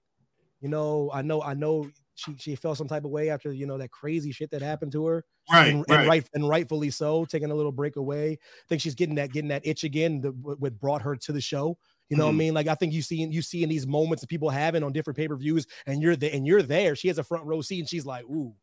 You 0.60 0.68
know, 0.68 1.10
I 1.12 1.22
know 1.22 1.40
I 1.42 1.54
know 1.54 1.88
she 2.18 2.36
she 2.36 2.54
felt 2.56 2.76
some 2.78 2.88
type 2.88 3.04
of 3.04 3.10
way 3.10 3.30
after 3.30 3.52
you 3.52 3.66
know 3.66 3.78
that 3.78 3.90
crazy 3.90 4.32
shit 4.32 4.50
that 4.50 4.62
happened 4.62 4.92
to 4.92 5.06
her. 5.06 5.24
Right, 5.50 5.68
and, 5.68 5.84
right. 5.88 6.00
and 6.00 6.08
right 6.08 6.28
and 6.34 6.48
rightfully 6.48 6.90
so, 6.90 7.24
taking 7.24 7.50
a 7.50 7.54
little 7.54 7.72
break 7.72 7.96
away. 7.96 8.32
I 8.32 8.36
think 8.68 8.82
she's 8.82 8.94
getting 8.94 9.14
that 9.16 9.32
getting 9.32 9.48
that 9.48 9.66
itch 9.66 9.84
again. 9.84 10.20
That 10.20 10.32
what 10.32 10.78
brought 10.78 11.02
her 11.02 11.16
to 11.16 11.32
the 11.32 11.40
show. 11.40 11.78
You 12.10 12.16
know 12.16 12.24
what 12.26 12.30
I 12.32 12.34
Mhm. 12.34 12.38
mean? 12.38 12.54
Like 12.54 12.66
I 12.68 12.74
think 12.74 12.92
you 12.92 13.02
see 13.02 13.16
you 13.24 13.42
see 13.42 13.62
in 13.62 13.68
these 13.68 13.86
moments 13.86 14.22
that 14.22 14.28
people 14.28 14.50
having 14.50 14.82
on 14.82 14.92
different 14.92 15.16
pay 15.16 15.28
per 15.28 15.36
views, 15.36 15.66
and 15.86 16.02
you're 16.02 16.16
there 16.16 16.30
and 16.34 16.46
you're 16.46 16.62
there. 16.62 16.96
She 16.96 17.08
has 17.08 17.18
a 17.18 17.24
front 17.24 17.44
row 17.46 17.60
seat, 17.60 17.80
and 17.80 17.88
she's 17.88 18.06
like, 18.06 18.24
"Ooh, 18.24 18.54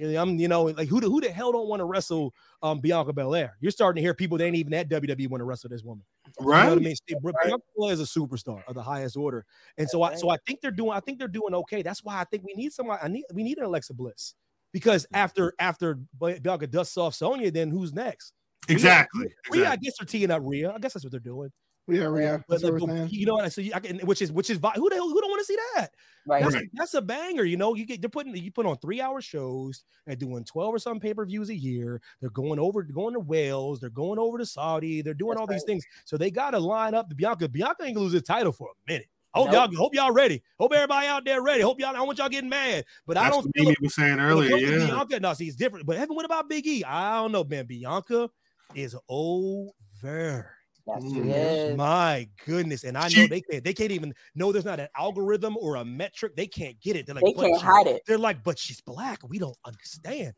I'm 0.00 0.38
you 0.38 0.48
know 0.48 0.64
like 0.64 0.88
who 0.88 1.00
the, 1.00 1.08
who 1.08 1.20
the 1.20 1.30
hell 1.30 1.52
don't 1.52 1.68
want 1.68 1.80
to 1.80 1.84
wrestle 1.84 2.32
um 2.62 2.80
Bianca 2.80 3.12
Belair? 3.12 3.56
You're 3.60 3.72
starting 3.72 4.00
to 4.00 4.04
hear 4.04 4.14
people 4.14 4.38
that 4.38 4.44
ain't 4.44 4.56
even 4.56 4.72
at 4.74 4.88
WWE 4.88 5.28
want 5.28 5.40
to 5.40 5.44
wrestle 5.44 5.68
this 5.70 5.82
woman. 5.82 6.04
You 6.38 6.46
know 6.46 6.50
what 6.50 6.56
I 6.56 6.74
mean? 6.76 6.94
She- 7.08 7.14
Bianca 7.14 7.64
Belair 7.76 7.92
is 7.92 8.00
a 8.00 8.04
superstar 8.04 8.62
of 8.66 8.74
the 8.74 8.82
highest 8.82 9.16
order, 9.16 9.44
and 9.78 9.88
so 9.88 10.02
I 10.02 10.14
so 10.16 10.30
I 10.30 10.36
think 10.46 10.60
they're 10.60 10.70
doing 10.70 10.92
I 10.92 11.00
think 11.00 11.18
they're 11.18 11.28
doing 11.28 11.54
okay. 11.54 11.82
That's 11.82 12.04
why 12.04 12.20
I 12.20 12.24
think 12.24 12.44
we 12.44 12.54
need 12.54 12.72
somebody. 12.72 13.00
I 13.02 13.08
need 13.08 13.24
we 13.32 13.42
need 13.42 13.58
an 13.58 13.64
Alexa 13.64 13.94
Bliss 13.94 14.34
because 14.72 15.04
mm-hmm. 15.04 15.16
after 15.16 15.54
after 15.58 15.98
Bianca 16.18 16.66
dusts 16.66 16.96
off 16.96 17.14
Sonya, 17.14 17.50
then 17.50 17.70
who's 17.70 17.92
next? 17.92 18.32
Rhea- 18.68 18.74
Exactly. 18.76 19.28
Rhea, 19.50 19.70
I 19.70 19.76
guess 19.76 19.94
they're 19.98 20.06
teeing 20.06 20.30
up 20.30 20.42
Rhea. 20.44 20.72
I 20.72 20.78
guess 20.78 20.92
that's 20.92 21.04
what 21.04 21.10
they're 21.10 21.20
doing. 21.20 21.50
Yeah, 21.90 22.16
yeah. 22.16 22.36
But, 22.48 22.60
That's 22.60 22.62
what 22.64 22.80
like, 22.82 22.98
but 23.00 23.12
you 23.12 23.26
know 23.26 23.34
what? 23.34 23.52
So 23.52 23.60
you, 23.60 23.72
I 23.74 23.80
can, 23.80 23.98
which 24.00 24.22
is 24.22 24.30
which 24.32 24.50
is 24.50 24.58
vi- 24.58 24.72
who 24.76 24.88
the 24.88 24.96
hell 24.96 25.08
who 25.08 25.20
don't 25.20 25.30
want 25.30 25.40
to 25.40 25.44
see 25.44 25.56
that? 25.74 25.88
Right. 26.26 26.42
That's, 26.42 26.54
Right. 26.54 26.68
that's 26.74 26.94
a 26.94 27.02
banger. 27.02 27.44
You 27.44 27.56
know, 27.56 27.74
you 27.74 27.86
get 27.86 28.00
they're 28.02 28.08
putting 28.10 28.34
you 28.36 28.50
put 28.52 28.66
on 28.66 28.76
three 28.78 29.00
hour 29.00 29.20
shows. 29.20 29.84
They're 30.06 30.16
doing 30.16 30.44
twelve 30.44 30.74
or 30.74 30.78
some 30.78 31.00
pay 31.00 31.14
per 31.14 31.24
views 31.24 31.48
a 31.50 31.54
year. 31.54 32.00
They're 32.20 32.30
going 32.30 32.58
over 32.58 32.82
going 32.82 33.14
to 33.14 33.20
Wales. 33.20 33.80
They're 33.80 33.90
going 33.90 34.18
over 34.18 34.38
to 34.38 34.46
Saudi. 34.46 35.02
They're 35.02 35.14
doing 35.14 35.30
That's 35.32 35.40
all 35.40 35.46
these 35.46 35.64
things. 35.64 35.84
So 36.04 36.16
they 36.16 36.30
got 36.30 36.50
to 36.50 36.58
line 36.58 36.94
up 36.94 37.08
the 37.08 37.14
Bianca. 37.14 37.48
Bianca 37.48 37.84
ain't 37.84 37.94
gonna 37.94 38.04
lose 38.04 38.12
his 38.12 38.22
title 38.22 38.52
for 38.52 38.68
a 38.68 38.90
minute. 38.92 39.08
Hope 39.32 39.52
Nope. 39.52 39.70
y'all 39.70 39.76
hope 39.78 39.94
y'all 39.94 40.10
ready. 40.12 40.42
Hope 40.58 40.72
everybody 40.74 41.06
out 41.06 41.24
there 41.24 41.40
ready. 41.40 41.60
Hope 41.62 41.78
y'all. 41.80 41.90
I 41.90 41.92
don't 41.94 42.06
want 42.06 42.18
y'all 42.18 42.28
getting 42.28 42.50
mad, 42.50 42.84
but 43.06 43.16
I 43.16 43.30
don't 43.30 43.44
what 43.46 43.54
feel 43.54 43.64
Mimi 43.66 43.76
was 43.80 43.94
saying 43.94 44.16
when 44.16 44.26
it 44.26 44.30
earlier. 44.30 44.50
comes 44.50 44.62
to 44.62 44.78
Yeah. 44.78 44.86
Bianca, 44.86 45.20
no, 45.20 45.32
see, 45.34 45.46
it's 45.46 45.56
different. 45.56 45.86
But 45.86 45.96
Evan, 45.98 46.16
what 46.16 46.24
about 46.24 46.48
Big 46.48 46.66
E? 46.66 46.82
I 46.84 47.14
don't 47.22 47.30
know, 47.30 47.44
man. 47.44 47.66
Bianca 47.66 48.28
is 48.74 48.96
over. 49.08 50.50
Yes, 50.98 51.72
Mm. 51.72 51.76
My 51.76 52.28
goodness, 52.46 52.84
and 52.84 52.96
I 52.98 53.08
know 53.08 53.26
they 53.26 53.40
can't. 53.40 53.64
They 53.64 53.72
can't 53.74 53.90
even 53.92 54.14
know 54.34 54.52
there's 54.52 54.64
not 54.64 54.80
an 54.80 54.88
algorithm 54.96 55.56
or 55.58 55.76
a 55.76 55.84
metric. 55.84 56.36
They 56.36 56.46
can't 56.46 56.80
get 56.80 56.96
it. 56.96 57.06
They're 57.06 57.14
like, 57.14 57.24
they 57.24 57.32
can't 57.32 57.60
she, 57.60 57.66
hide 57.66 57.86
it. 57.86 58.02
They're 58.06 58.18
like, 58.18 58.42
but 58.42 58.58
she's 58.58 58.80
black. 58.80 59.20
We 59.28 59.38
don't 59.38 59.56
understand. 59.64 60.32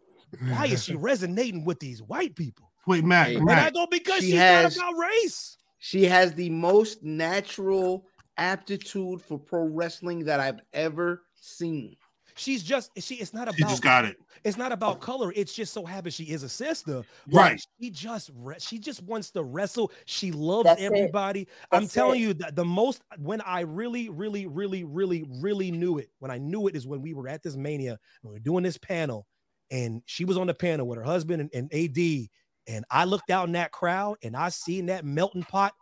Why 0.48 0.66
is 0.66 0.84
she 0.84 0.94
resonating 0.96 1.64
with 1.64 1.78
these 1.80 2.03
white 2.03 2.34
people? 2.36 2.70
Wait, 2.86 3.05
Mack. 3.05 3.28
Hey, 3.28 3.36
And 3.36 3.48
I 3.50 3.55
Mack. 3.55 3.74
go 3.74 3.86
because 3.90 4.20
She 4.20 4.30
she's 4.32 4.38
has- 4.40 4.76
not 4.76 4.92
about 4.92 5.00
race. 5.00 5.57
She 5.78 6.05
has 6.05 6.32
the 6.34 6.48
most 6.50 7.03
natural 7.03 8.07
aptitude 8.38 9.20
for 9.22 9.38
pro 9.38 9.64
wrestling 9.64 10.24
that 10.24 10.40
I've 10.40 10.61
ever 10.72 11.22
seen. 11.34 11.96
She's 12.35 12.62
just 12.62 12.91
she. 12.99 13.16
It's 13.16 13.33
not 13.35 13.49
She 13.55 13.62
about. 13.62 13.70
just 13.70 13.83
got 13.83 14.05
it. 14.05 14.16
It's 14.45 14.57
not 14.57 14.72
about 14.72 15.01
color. 15.01 15.33
It's 15.37 15.53
just 15.55 15.72
so 15.72 15.85
happens 15.85 16.14
she 16.14 16.24
is 16.24 16.43
a 16.43 16.49
sister. 16.49 17.03
but 17.26 17.37
Right. 17.37 17.66
She 17.80 17.91
just 17.91 18.30
re- 18.35 18.57
she 18.59 18.78
just 18.78 19.03
wants 19.03 19.30
to 19.33 19.43
wrestle. 19.43 19.93
She 20.07 20.33
loves 20.33 20.64
That's 20.64 20.83
everybody. 20.83 21.47
I'm 21.70 21.87
telling 21.89 22.20
it. 22.20 22.24
you 22.24 22.35
that 22.35 22.57
the 22.57 22.64
most 22.64 23.03
when 23.18 23.41
I 23.43 23.61
really, 23.61 24.09
really, 24.09 24.47
really, 24.47 24.85
really, 24.85 25.24
really 25.41 25.70
knew 25.70 25.99
it. 25.99 26.11
When 26.18 26.30
I 26.30 26.39
knew 26.39 26.66
it 26.68 26.74
is 26.76 26.87
when 26.87 27.03
we 27.03 27.14
were 27.14 27.28
at 27.28 27.43
this 27.43 27.57
mania 27.57 27.93
and 27.93 27.99
we 28.24 28.30
were 28.33 28.39
doing 28.41 28.64
this 28.64 28.78
panel, 28.78 29.26
and 29.70 30.03
she 30.07 30.24
was 30.24 30.37
on 30.37 30.47
the 30.47 30.55
panel 30.55 30.87
with 30.87 30.99
her 30.99 31.05
husband 31.05 31.41
and, 31.41 31.51
and 31.55 31.72
AD. 31.72 32.28
And 32.68 32.85
I 32.91 33.05
looked 33.05 33.30
out 33.30 33.47
in 33.47 33.53
that 33.53 33.72
crowd 33.72 34.18
and 34.22 34.37
I 34.37 34.49
seen 34.51 34.87
that 34.87 35.05
melting 35.05 35.43
pot 35.45 35.72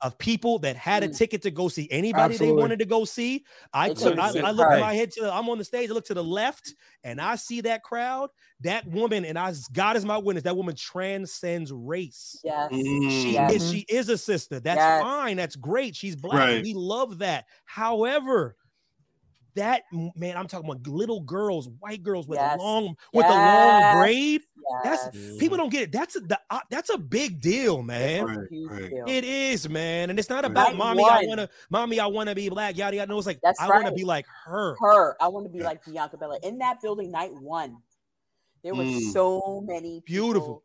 of 0.00 0.18
people 0.18 0.58
that 0.60 0.76
had 0.76 1.02
a 1.02 1.08
ticket 1.08 1.42
to 1.42 1.50
go 1.50 1.68
see 1.68 1.88
anybody 1.90 2.34
Absolutely. 2.34 2.46
they 2.46 2.52
wanted 2.62 2.78
to 2.78 2.84
go 2.84 3.04
see. 3.04 3.44
I 3.72 3.88
They 3.88 3.94
took, 3.94 4.16
could've 4.16 4.18
I, 4.18 4.48
I 4.48 4.50
look 4.52 4.70
at 4.70 4.80
my 4.80 4.94
head 4.94 5.10
to 5.12 5.22
the, 5.22 5.32
I'm 5.32 5.48
on 5.48 5.58
the 5.58 5.64
stage, 5.64 5.90
I 5.90 5.92
look 5.92 6.06
to 6.06 6.14
the 6.14 6.24
left, 6.24 6.74
and 7.02 7.20
I 7.20 7.36
see 7.36 7.60
that 7.62 7.82
crowd, 7.82 8.30
that 8.60 8.86
woman, 8.86 9.24
and 9.24 9.38
I 9.38 9.52
God 9.72 9.96
is 9.96 10.04
my 10.04 10.18
witness, 10.18 10.44
that 10.44 10.56
woman 10.56 10.74
transcends 10.76 11.72
race. 11.72 12.40
Yes. 12.44 12.70
Mm. 12.72 13.10
She 13.10 13.32
Yes. 13.32 13.52
is 13.54 13.70
she 13.70 13.86
is 13.88 14.08
a 14.08 14.18
sister. 14.18 14.60
That's 14.60 14.78
Yes. 14.78 15.02
fine. 15.02 15.36
That's 15.36 15.56
great. 15.56 15.96
She's 15.96 16.16
black. 16.16 16.34
Right. 16.38 16.62
We 16.62 16.74
love 16.74 17.18
that. 17.18 17.46
However, 17.64 18.56
that 19.56 19.82
man, 19.92 20.36
I'm 20.36 20.46
talking 20.46 20.68
about 20.70 20.86
little 20.86 21.20
girls, 21.20 21.68
white 21.80 22.02
girls 22.02 22.26
with 22.28 22.38
Yes. 22.38 22.56
a 22.58 22.62
long 22.62 22.96
with 23.12 23.26
a 23.26 23.30
long 23.30 23.98
braid. 24.00 24.42
Yes. 24.84 25.04
That's 25.12 25.36
people 25.38 25.56
don't 25.56 25.70
get 25.70 25.82
it. 25.84 25.92
That's 25.92 26.16
a 26.16 26.20
the, 26.20 26.40
uh, 26.50 26.60
that's 26.70 26.90
a 26.90 26.98
big 26.98 27.40
deal, 27.40 27.82
man. 27.82 28.24
Right, 28.24 28.48
right. 28.68 28.92
It 29.06 29.24
is, 29.24 29.68
man, 29.68 30.10
and 30.10 30.18
it's 30.18 30.28
not 30.30 30.44
about 30.44 30.70
Night 30.70 30.76
mommy. 30.76 31.04
I 31.04 31.24
wanna, 31.26 31.48
mommy. 31.70 32.00
I 32.00 32.06
wanna 32.06 32.34
be 32.34 32.48
black. 32.48 32.76
Yada 32.76 32.96
yada. 32.96 33.08
No, 33.10 33.18
it's 33.18 33.26
like 33.26 33.40
That's 33.42 33.60
I 33.60 33.68
wanna 33.68 33.92
be 33.92 34.04
like 34.04 34.26
her. 34.44 34.76
her. 34.80 35.16
I 35.22 35.28
want 35.28 35.46
to 35.46 35.52
be 35.52 35.62
like 35.62 35.84
Bianca 35.84 36.16
Belair. 36.16 36.38
In 36.42 36.58
that 36.58 36.80
building, 36.82 37.10
night 37.12 37.32
one, 37.34 37.76
there 38.64 38.74
were 38.74 38.82
Mm. 38.84 39.12
so 39.12 39.62
many 39.66 40.02
Beautiful. 40.04 40.46
people, 40.56 40.64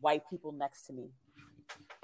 white 0.00 0.22
people 0.28 0.50
next 0.52 0.86
to 0.86 0.92
me. 0.92 1.10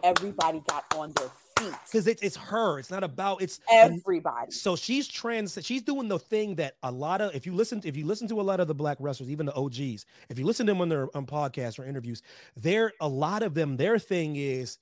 Everybody 0.04 0.60
got 0.68 0.84
on 0.96 1.12
their 1.12 1.30
feet. 1.64 1.74
Because 1.84 2.06
it's 2.06 2.22
it's 2.22 2.36
her. 2.36 2.78
It's 2.78 2.90
not 2.90 3.04
about 3.04 3.42
it's 3.42 3.60
and 3.72 3.94
Everybody. 4.00 4.50
so 4.50 4.76
she's 4.76 5.08
trans 5.08 5.58
she's 5.62 5.82
doing 5.82 6.08
the 6.08 6.18
thing 6.18 6.54
that 6.56 6.76
a 6.82 6.90
lot 6.90 7.20
of 7.20 7.34
if 7.34 7.46
you 7.46 7.54
listen 7.54 7.80
to, 7.80 7.88
if 7.88 7.96
you 7.96 8.04
listen 8.06 8.28
to 8.28 8.40
a 8.40 8.42
lot 8.42 8.60
of 8.60 8.68
the 8.68 8.74
black 8.74 8.96
wrestlers 9.00 9.30
even 9.30 9.46
the 9.46 9.54
og's 9.54 10.04
if 10.28 10.38
you 10.38 10.44
listen 10.44 10.66
to 10.66 10.72
them 10.72 10.80
on 10.80 10.88
their 10.88 11.14
on 11.16 11.26
podcasts 11.26 11.78
or 11.78 11.84
interviews 11.84 12.22
they're 12.56 12.92
a 13.00 13.08
lot 13.08 13.42
of 13.42 13.54
them 13.54 13.76
their 13.76 13.98
thing 13.98 14.36
is 14.36 14.78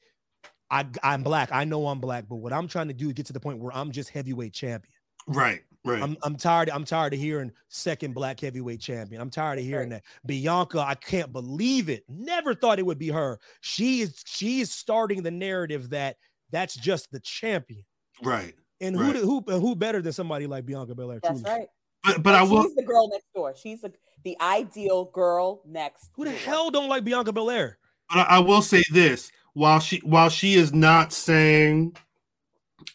I, 0.71 0.87
i'm 1.03 1.23
black 1.23 1.51
i 1.53 1.65
know 1.65 1.89
i'm 1.89 2.01
black 2.01 2.27
but 2.29 2.37
what 2.37 2.53
i'm 2.53 2.69
trying 2.69 2.89
to 2.89 2.95
do 2.95 3.09
is 3.09 3.15
get 3.15 3.27
to 3.27 3.33
the 3.33 3.41
point 3.41 3.59
where 3.59 3.75
i'm 3.75 3.91
just 3.91 4.11
heavyweight 4.11 4.53
champion 4.53 4.93
Right, 5.27 5.63
right. 5.85 6.03
I'm, 6.03 6.17
I'm 6.23 6.37
tired 6.37 6.71
i'm 6.71 6.85
tired 6.85 7.13
of 7.15 7.21
hearing 7.21 7.53
second 7.69 8.15
black 8.15 8.41
heavyweight 8.41 8.81
champion 8.81 9.21
i'm 9.21 9.31
tired 9.31 9.59
of 9.59 9.65
hearing 9.65 9.91
that 9.91 10.03
bianca 10.27 10.81
i 10.81 10.95
can't 10.95 11.33
believe 11.33 11.89
it 11.89 12.05
never 12.09 12.55
thought 12.55 12.79
it 12.79 12.87
would 12.87 12.99
be 12.99 13.09
her 13.09 13.39
she 13.61 14.01
is 14.01 14.23
she 14.27 14.61
is 14.61 14.71
starting 14.71 15.23
the 15.23 15.31
narrative 15.31 15.91
that 15.91 16.17
that's 16.53 16.75
just 16.75 17.11
the 17.13 17.21
champion 17.21 17.85
right. 18.23 18.55
and 18.81 18.97
who 18.97 19.03
Right. 19.03 19.15
do- 19.15 19.23
who 19.27 19.41
who 19.61 19.75
better 19.77 20.01
than 20.03 20.13
somebody 20.13 20.47
like 20.47 20.67
Bianca 20.67 20.95
Belair? 20.95 21.21
That's 21.23 21.43
truly? 21.43 21.59
right. 21.59 21.69
But 22.05 22.23
but 22.23 22.35
I 22.35 22.43
will. 22.43 22.63
She's 22.63 22.71
will 22.71 22.75
the 22.77 22.83
girl 22.85 23.09
next 23.09 23.27
door. 23.35 23.55
She's 23.57 23.81
the, 23.83 23.93
the 24.25 24.37
ideal 24.41 25.05
girl 25.07 25.63
next. 25.67 26.11
Who 26.17 26.25
the 26.25 26.31
door. 26.31 26.39
hell 26.41 26.71
don't 26.71 26.89
like 26.89 27.05
Bianca 27.05 27.33
Belair? 27.33 27.79
but 28.09 28.19
I 28.19 28.37
I 28.37 28.39
will 28.39 28.63
say 28.63 28.83
this 28.91 29.31
while 29.53 29.81
she 29.81 29.99
while 29.99 30.29
she 30.31 30.55
is 30.55 30.73
not 30.73 31.13
saying 31.13 31.95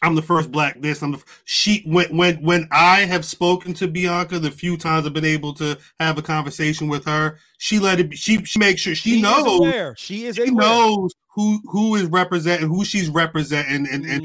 I'm 0.02 0.14
the 0.16 0.22
first 0.22 0.50
black 0.50 0.80
this 0.80 1.02
I'm 1.02 1.12
the 1.12 1.18
f- 1.18 1.42
she 1.44 1.82
when 1.86 2.14
when 2.16 2.42
when 2.42 2.68
I 2.72 3.00
have 3.06 3.24
spoken 3.24 3.72
to 3.74 3.86
Bianca 3.88 4.38
the 4.40 4.50
few 4.50 4.76
times 4.76 5.06
I've 5.06 5.12
been 5.14 5.24
able 5.24 5.54
to 5.54 5.78
have 6.00 6.18
a 6.18 6.22
conversation 6.22 6.88
with 6.88 7.04
her 7.06 7.38
she 7.58 7.78
let 7.78 8.00
it 8.00 8.10
be, 8.10 8.16
she 8.16 8.44
she 8.44 8.58
makes 8.58 8.80
sure 8.82 8.94
she, 8.96 9.10
She 9.10 9.16
is 9.18 9.22
knows 9.22 9.58
aware. 9.60 9.94
She 9.96 10.26
is 10.26 10.34
she 10.36 10.48
aware. 10.48 10.52
knows 10.54 11.14
who 11.36 11.60
who 11.66 11.94
is 11.94 12.04
representing 12.06 12.66
who 12.66 12.84
she's 12.84 13.10
representing 13.10 13.86
and, 13.86 14.06
and 14.06 14.24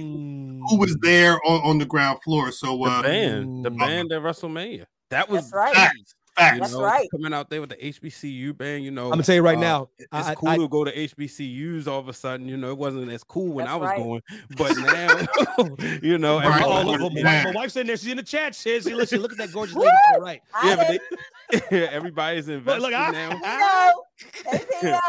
who 0.69 0.79
was 0.79 0.95
there 1.01 1.33
on, 1.45 1.61
on 1.61 1.77
the 1.77 1.85
ground 1.85 2.23
floor 2.23 2.51
so 2.51 2.77
The 2.77 2.83
uh 2.83 3.01
band, 3.01 3.65
the 3.65 3.71
band 3.71 4.11
at 4.13 4.21
WrestleMania. 4.21 4.85
That 5.09 5.29
was 5.29 5.51
That's 5.51 5.53
right. 5.53 5.75
facts, 5.75 5.97
facts. 5.97 6.15
You 6.55 6.59
That's 6.59 6.73
know, 6.73 6.81
right. 6.83 7.07
Coming 7.11 7.33
out 7.33 7.49
there 7.49 7.61
with 7.61 7.69
the 7.71 7.75
HBCU 7.77 8.57
band, 8.57 8.83
you 8.83 8.91
know. 8.91 9.05
I'm 9.05 9.11
gonna 9.11 9.23
tell 9.23 9.35
you 9.35 9.41
right 9.41 9.57
uh, 9.57 9.61
now. 9.61 9.89
It's 9.99 10.07
I, 10.11 10.35
cool 10.35 10.49
I, 10.49 10.57
to 10.57 10.67
go 10.67 10.83
to 10.83 10.95
HBCUs 10.95 11.87
all 11.87 11.99
of 11.99 12.07
a 12.07 12.13
sudden. 12.13 12.47
You 12.47 12.57
know, 12.57 12.71
it 12.71 12.77
wasn't 12.77 13.11
as 13.11 13.23
cool 13.23 13.53
when 13.53 13.67
I 13.67 13.75
was 13.75 13.89
right. 13.89 13.97
going, 13.97 14.21
but 14.57 14.75
now, 14.77 15.65
you 16.01 16.17
know, 16.17 16.37
Right. 16.39 16.45
every- 16.47 16.61
Right. 16.61 16.99
look, 16.99 17.13
my, 17.13 17.19
Yeah. 17.21 17.43
my 17.45 17.51
wife's 17.51 17.75
in 17.75 17.87
there. 17.87 17.97
She's 17.97 18.11
in 18.11 18.17
the 18.17 18.23
chat. 18.23 18.55
She 18.55 18.79
says, 18.79 18.85
"Listen, 18.85 19.19
look 19.21 19.31
at 19.31 19.37
that 19.37 19.51
gorgeous 19.51 19.75
lady 19.75 19.91
to 19.91 19.97
the 20.15 20.21
right." 20.21 20.41
I 20.53 20.69
yeah, 20.69 20.75
but 20.75 20.87
did. 21.51 21.63
they, 21.69 21.87
everybody's 21.89 22.47
invested 22.49 22.81
look, 22.81 22.93
I- 22.93 23.11
now. 23.11 23.93
Hey, 24.45 24.59
Theo. 24.79 24.99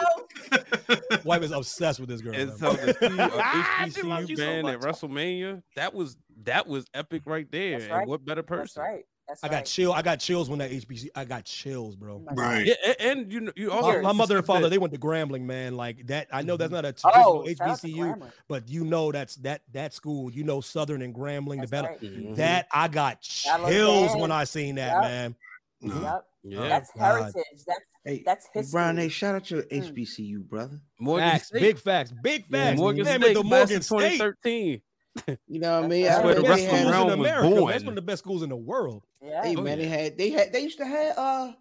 Wife 1.25 1.43
is 1.43 1.51
obsessed 1.51 2.01
with 2.01 2.09
this 2.09 2.21
girl. 2.21 2.35
And 2.35 2.49
man. 2.49 2.59
so 2.59 2.75
to 2.77 2.95
see 2.95 3.07
a 3.19 3.91
she 3.91 4.03
loves 4.03 4.31
you 4.31 4.37
HBCU 4.37 4.39
so 4.39 4.45
band 4.63 4.69
at. 4.69 4.81
WrestleMania, 4.81 5.63
that 5.77 5.93
was 5.95 6.17
that 6.45 6.67
was 6.67 6.87
epic 6.95 7.23
right 7.27 7.47
there. 7.51 7.79
That's 7.81 7.93
And 7.93 8.09
what 8.09 8.25
better 8.25 8.43
That's 8.43 8.75
person? 8.75 8.83
right. 8.83 9.05
That's 9.33 9.45
I 9.45 9.47
right. 9.47 9.53
got 9.53 9.65
chill. 9.65 9.93
I 9.95 10.03
got 10.03 10.21
chills 10.21 10.51
when 10.51 10.59
that 10.59 10.71
HBC. 10.71 11.09
I 11.15 11.25
got 11.25 11.47
chills, 11.47 11.97
bro. 11.97 12.23
Right 12.35 12.67
Yeah, 12.67 12.75
a- 12.85 13.03
and, 13.03 13.33
you 13.33 13.41
know, 13.41 13.53
you 13.57 13.69
My, 13.69 13.75
also 13.77 14.03
my 14.03 14.13
mother 14.13 14.37
and 14.37 14.45
father, 14.47 14.63
they 14.69 14.75
they 14.75 14.79
went 14.79 14.93
to 14.93 15.01
Grambling, 15.01 15.43
man. 15.43 15.75
Like 15.75 16.07
that. 16.09 16.29
I 16.31 16.43
know 16.43 16.59
that's 16.59 16.71
not 16.71 16.85
a 16.85 16.89
Oh, 17.05 17.43
traditional 17.43 17.47
shout 17.57 17.69
out 17.71 17.81
to 17.81 17.87
HBCU, 17.89 18.33
but 18.49 18.69
you 18.69 18.85
know 18.85 19.11
that's 19.11 19.37
that 19.37 19.63
that 19.73 19.95
school. 19.95 20.31
You 20.31 20.45
know 20.45 20.61
Southern 20.61 21.01
and 21.01 21.15
Grambling. 21.15 21.59
That's 21.61 21.71
the 21.71 21.77
better. 21.77 21.89
right. 21.89 22.01
Mhm. 22.03 22.37
That 22.37 22.67
I 22.73 22.89
got 22.89 23.27
I 23.49 23.71
chills 23.71 24.15
when 24.17 24.31
I 24.31 24.45
seen 24.45 24.75
that, 24.75 24.93
Yep. 25.03 25.11
man. 25.11 25.37
No. 25.81 26.01
Yep. 26.03 26.25
yeah, 26.45 26.69
That's 26.69 26.91
God. 26.93 27.03
heritage. 27.33 27.65
That's 27.67 27.81
Hey, 28.05 28.23
that's 28.27 28.49
history. 28.53 28.71
Brian, 28.73 28.97
hey, 28.99 29.09
shout 29.09 29.37
out 29.37 29.45
to 29.47 29.63
Mm. 29.63 29.69
HBCU, 29.95 30.41
brother. 30.49 30.81
Morgan 30.99 31.29
Facts, 31.31 31.47
State. 31.47 31.61
big 31.61 31.79
facts, 31.79 32.13
big 32.13 32.45
Yeah, 32.51 32.67
facts. 32.71 32.79
Morgan 32.81 33.05
Damn 33.05 33.23
State, 33.23 33.35
the 33.35 33.43
class 33.43 33.51
Morgan 33.51 33.77
of 33.77 33.85
State. 33.85 34.19
2013. 34.19 34.83
You 35.47 35.61
know 35.61 35.77
what 35.81 35.85
I 35.85 35.89
mean? 35.89 36.05
That's 36.05 36.21
I 36.21 36.25
where 36.25 36.35
the 36.35 36.43
best 36.43 36.51
wrestling 36.63 36.81
schools 36.81 36.93
realm 36.93 37.11
in 37.11 37.19
was 37.19 37.29
America. 37.29 37.49
born. 37.57 37.71
That's 37.73 37.85
one 37.85 37.93
of 37.93 37.97
the 37.97 38.03
best 38.03 38.19
schools 38.23 38.43
in 38.43 38.49
the 38.49 38.57
world. 38.57 39.05
Yeah. 39.23 39.43
Hey 39.43 39.55
Oh, 39.57 39.61
man, 39.63 39.79
yeah. 39.79 39.85
they 39.85 39.89
had 39.91 40.19
they 40.19 40.31
had 40.31 40.53
they 40.53 40.61
used 40.61 40.79
to 40.79 40.87
have 40.87 41.19
uh 41.19 41.53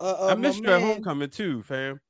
uh, 0.00 0.04
uh 0.04 0.26
I 0.30 0.34
missed 0.34 0.58
you 0.62 0.64
at 0.70 0.80
man- 0.80 0.94
homecoming 0.94 1.30
too, 1.30 1.62
fam. 1.62 2.00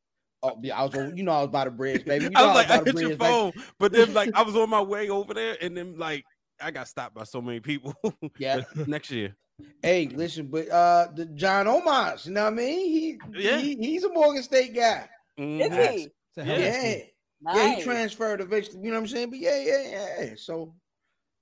Oh 0.43 0.59
yeah, 0.63 0.79
I 0.79 0.85
was 0.85 0.95
on, 0.95 1.17
you 1.17 1.23
know 1.23 1.33
I 1.33 1.41
was 1.41 1.51
by 1.51 1.65
the 1.65 1.71
bridge, 1.71 2.05
baby. 2.05 2.25
You 2.25 2.31
know 2.33 2.45
I 2.45 2.47
was 2.49 2.55
like, 2.57 2.71
I 2.71 2.77
by 2.79 2.85
the 2.85 2.91
hit 2.93 3.01
your 3.01 3.09
bridge, 3.11 3.19
baby. 3.19 3.31
phone, 3.31 3.53
but 3.79 3.93
then 3.93 4.13
like 4.15 4.31
I 4.35 4.43
was 4.43 4.57
on 4.57 4.69
my 4.69 4.83
way 4.83 5.09
over 5.09 5.33
there, 5.33 5.57
and 5.61 5.75
then 5.77 5.97
like 5.99 6.25
I 6.61 6.71
got 6.71 6.87
stopped 6.87 7.15
by 7.15 7.25
so 7.25 7.41
many 7.41 7.61
people. 7.61 7.95
Yeah. 8.39 8.61
Next 8.87 9.11
year. 9.11 9.35
Hey, 9.83 10.09
listen, 10.09 10.49
but 10.49 10.69
uh 10.69 11.09
the 11.15 11.27
John 11.27 11.67
Omas, 11.67 12.27
you 12.27 12.33
know 12.33 12.45
what 12.45 12.53
I 12.53 12.57
mean? 12.57 12.91
He, 12.91 13.19
Yeah. 13.43 13.57
he 13.59 13.75
he's 13.77 14.05
a 14.05 14.13
Morgan 14.13 14.43
State 14.43 14.75
guy. 14.75 15.09
Mhm. 15.39 15.61
Is 15.61 15.77
he? 15.91 16.05
It's 16.05 16.39
a 16.39 16.45
hell 16.45 16.57
of 16.57 16.61
a 16.63 16.65
Yeah. 16.65 17.05
School. 17.45 17.55
Nice. 17.55 17.71
Yeah, 17.71 17.77
he 17.77 17.83
transferred 17.83 18.41
eventually, 18.41 18.79
you 18.83 18.91
know 18.91 18.97
what 18.97 19.01
I'm 19.03 19.09
saying? 19.09 19.31
But 19.31 19.39
yeah, 19.39 19.59
yeah, 19.59 20.07
yeah. 20.21 20.31
So 20.37 20.75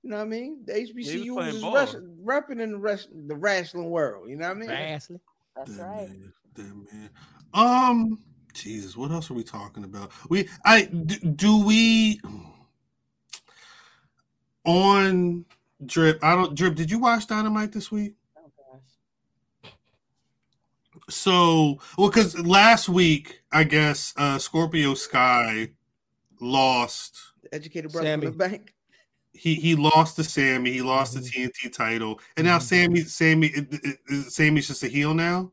you 0.03 0.09
know 0.09 0.17
what 0.17 0.23
I 0.23 0.27
mean? 0.27 0.59
The 0.65 0.73
HBCU 0.73 1.33
playing 1.33 1.35
was 1.35 1.61
ball. 1.61 1.75
rest, 1.75 1.97
repping 2.23 2.61
in 2.61 2.71
the 2.71 2.77
rest 2.77 3.07
the 3.27 3.35
wrestling 3.35 3.89
world, 3.89 4.29
you 4.29 4.35
know 4.35 4.49
what 4.49 4.57
I 4.57 4.59
mean? 4.59 4.69
Vastly. 4.69 5.19
That's 5.55 5.77
Damn, 5.77 5.87
right. 5.87 6.09
man. 6.09 6.33
Damn, 6.55 6.87
man. 6.91 7.09
Um, 7.53 8.19
Jesus, 8.53 8.97
what 8.97 9.11
else 9.11 9.31
are 9.31 9.33
we 9.33 9.43
talking 9.43 9.83
about? 9.83 10.11
We, 10.29 10.49
I, 10.65 10.83
do, 10.85 11.15
do 11.19 11.63
we 11.63 12.19
on 14.65 15.45
drip? 15.85 16.23
I 16.23 16.35
don't 16.35 16.55
drip. 16.55 16.75
Did 16.75 16.91
you 16.91 16.99
watch 16.99 17.27
Dynamite 17.27 17.71
this 17.71 17.91
week? 17.91 18.15
Oh 18.37 18.51
gosh. 19.63 19.71
So, 21.09 21.79
well, 21.97 22.09
because 22.09 22.37
last 22.39 22.89
week, 22.89 23.41
I 23.51 23.63
guess 23.63 24.13
uh 24.17 24.37
Scorpio 24.37 24.95
Sky 24.95 25.69
lost. 26.43 27.17
The 27.41 27.55
educated 27.55 27.91
brother 27.91 28.07
Sammy. 28.07 28.25
from 28.27 28.37
the 28.37 28.49
bank. 28.49 28.73
He 29.33 29.55
he 29.55 29.75
lost 29.75 30.15
to 30.17 30.23
Sammy. 30.23 30.71
He 30.71 30.81
lost 30.81 31.15
the 31.15 31.21
TNT 31.21 31.69
title, 31.73 32.19
and 32.37 32.45
now 32.45 32.59
Mhm. 32.59 32.61
Sammy 32.61 33.01
Sammy 33.01 33.47
it- 33.47 33.73
it- 33.73 33.99
it- 34.07 34.31
Sammy's 34.31 34.67
just 34.67 34.83
a 34.83 34.87
heel 34.87 35.13
now. 35.15 35.51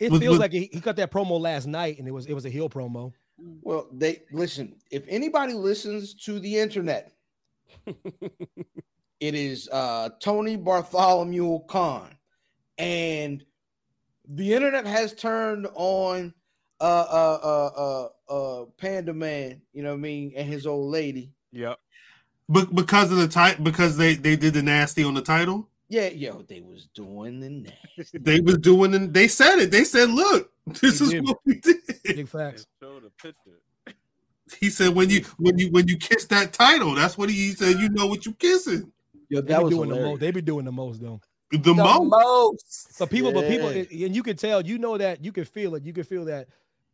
It 0.00 0.10
Was- 0.10 0.20
feels 0.20 0.32
was- 0.32 0.40
like 0.40 0.52
he, 0.52 0.68
he 0.72 0.80
cut 0.80 0.96
that 0.96 1.12
promo 1.12 1.38
last 1.40 1.66
night, 1.66 1.98
and 1.98 2.08
it 2.08 2.10
was 2.10 2.26
it 2.26 2.34
was 2.34 2.44
a 2.44 2.50
heel 2.50 2.68
promo. 2.68 3.12
Well, 3.62 3.86
they 3.92 4.22
listen. 4.32 4.74
If 4.90 5.04
anybody 5.08 5.52
listens 5.52 6.14
to 6.24 6.40
the 6.40 6.58
internet, 6.58 7.12
it 7.86 9.34
is 9.34 9.68
uh, 9.70 10.10
Tony 10.20 10.56
Bartholomew 10.56 11.60
Khan, 11.68 12.16
and 12.78 13.44
the 14.28 14.52
internet 14.54 14.86
has 14.86 15.14
turned 15.14 15.68
on 15.74 16.34
uh 16.80 16.84
uh 16.84 17.38
uh, 17.42 17.80
uh, 17.80 18.08
uh, 18.28 18.64
Panda 18.76 19.12
Man. 19.12 19.60
You 19.72 19.82
know 19.82 19.90
what 19.90 19.96
I 19.96 20.00
mean, 20.00 20.32
and 20.36 20.48
his 20.48 20.66
old 20.66 20.90
lady. 20.90 21.30
Yep. 21.52 21.78
But 22.48 22.74
because 22.74 23.10
of 23.10 23.18
the 23.18 23.28
title, 23.28 23.64
because 23.64 23.96
they 23.96 24.14
they 24.14 24.36
did 24.36 24.54
the 24.54 24.62
nasty 24.62 25.02
on 25.04 25.14
the 25.14 25.22
title, 25.22 25.68
Yeah, 25.88 26.08
yo, 26.08 26.42
they 26.42 26.60
was 26.60 26.86
doing 26.94 27.40
the 27.40 27.50
nasty. 27.50 28.18
they 28.18 28.40
was 28.40 28.58
doing. 28.58 28.94
And 28.94 29.12
they 29.12 29.26
said 29.28 29.58
it. 29.58 29.70
They 29.70 29.84
said, 29.84 30.10
"Look, 30.10 30.52
this 30.80 30.98
They 31.00 31.04
is 31.06 31.10
did. 31.10 31.24
what 31.24 31.38
we 31.44 31.54
did." 31.56 31.76
Big 32.04 32.28
facts. 32.28 32.66
Show 32.80 33.00
the 33.00 33.10
picture. 33.20 33.60
He 34.60 34.70
said, 34.70 34.94
"When 34.94 35.10
you 35.10 35.22
when 35.38 35.58
you 35.58 35.70
when 35.72 35.88
you 35.88 35.96
kiss 35.96 36.24
that 36.26 36.52
title, 36.52 36.94
that's 36.94 37.18
what 37.18 37.28
he, 37.30 37.34
he 37.34 37.52
said. 37.52 37.80
You 37.80 37.88
know 37.88 38.06
what 38.06 38.24
you 38.26 38.32
kissing 38.34 38.92
Yo, 39.28 39.40
They 39.40 39.48
that 39.48 39.58
be 39.58 39.64
was 39.64 39.74
doing 39.74 39.88
the 39.90 39.96
most. 39.96 40.20
They 40.20 40.30
be 40.30 40.40
doing 40.40 40.64
the 40.66 40.72
most 40.72 41.00
though. 41.02 41.20
the, 41.50 41.58
The 41.58 41.74
most." 41.74 42.08
most. 42.08 42.96
But 42.98 43.10
people, 43.10 43.32
but 43.32 43.48
people, 43.48 43.68
and 43.70 44.14
you 44.14 44.22
can 44.22 44.36
tell, 44.36 44.64
you 44.64 44.78
know 44.78 44.96
that 44.98 45.24
you 45.24 45.32
can 45.32 45.44
feel 45.44 45.74
it. 45.74 45.84
You 45.84 45.92
can 45.92 46.04
feel 46.04 46.24
that 46.26 46.46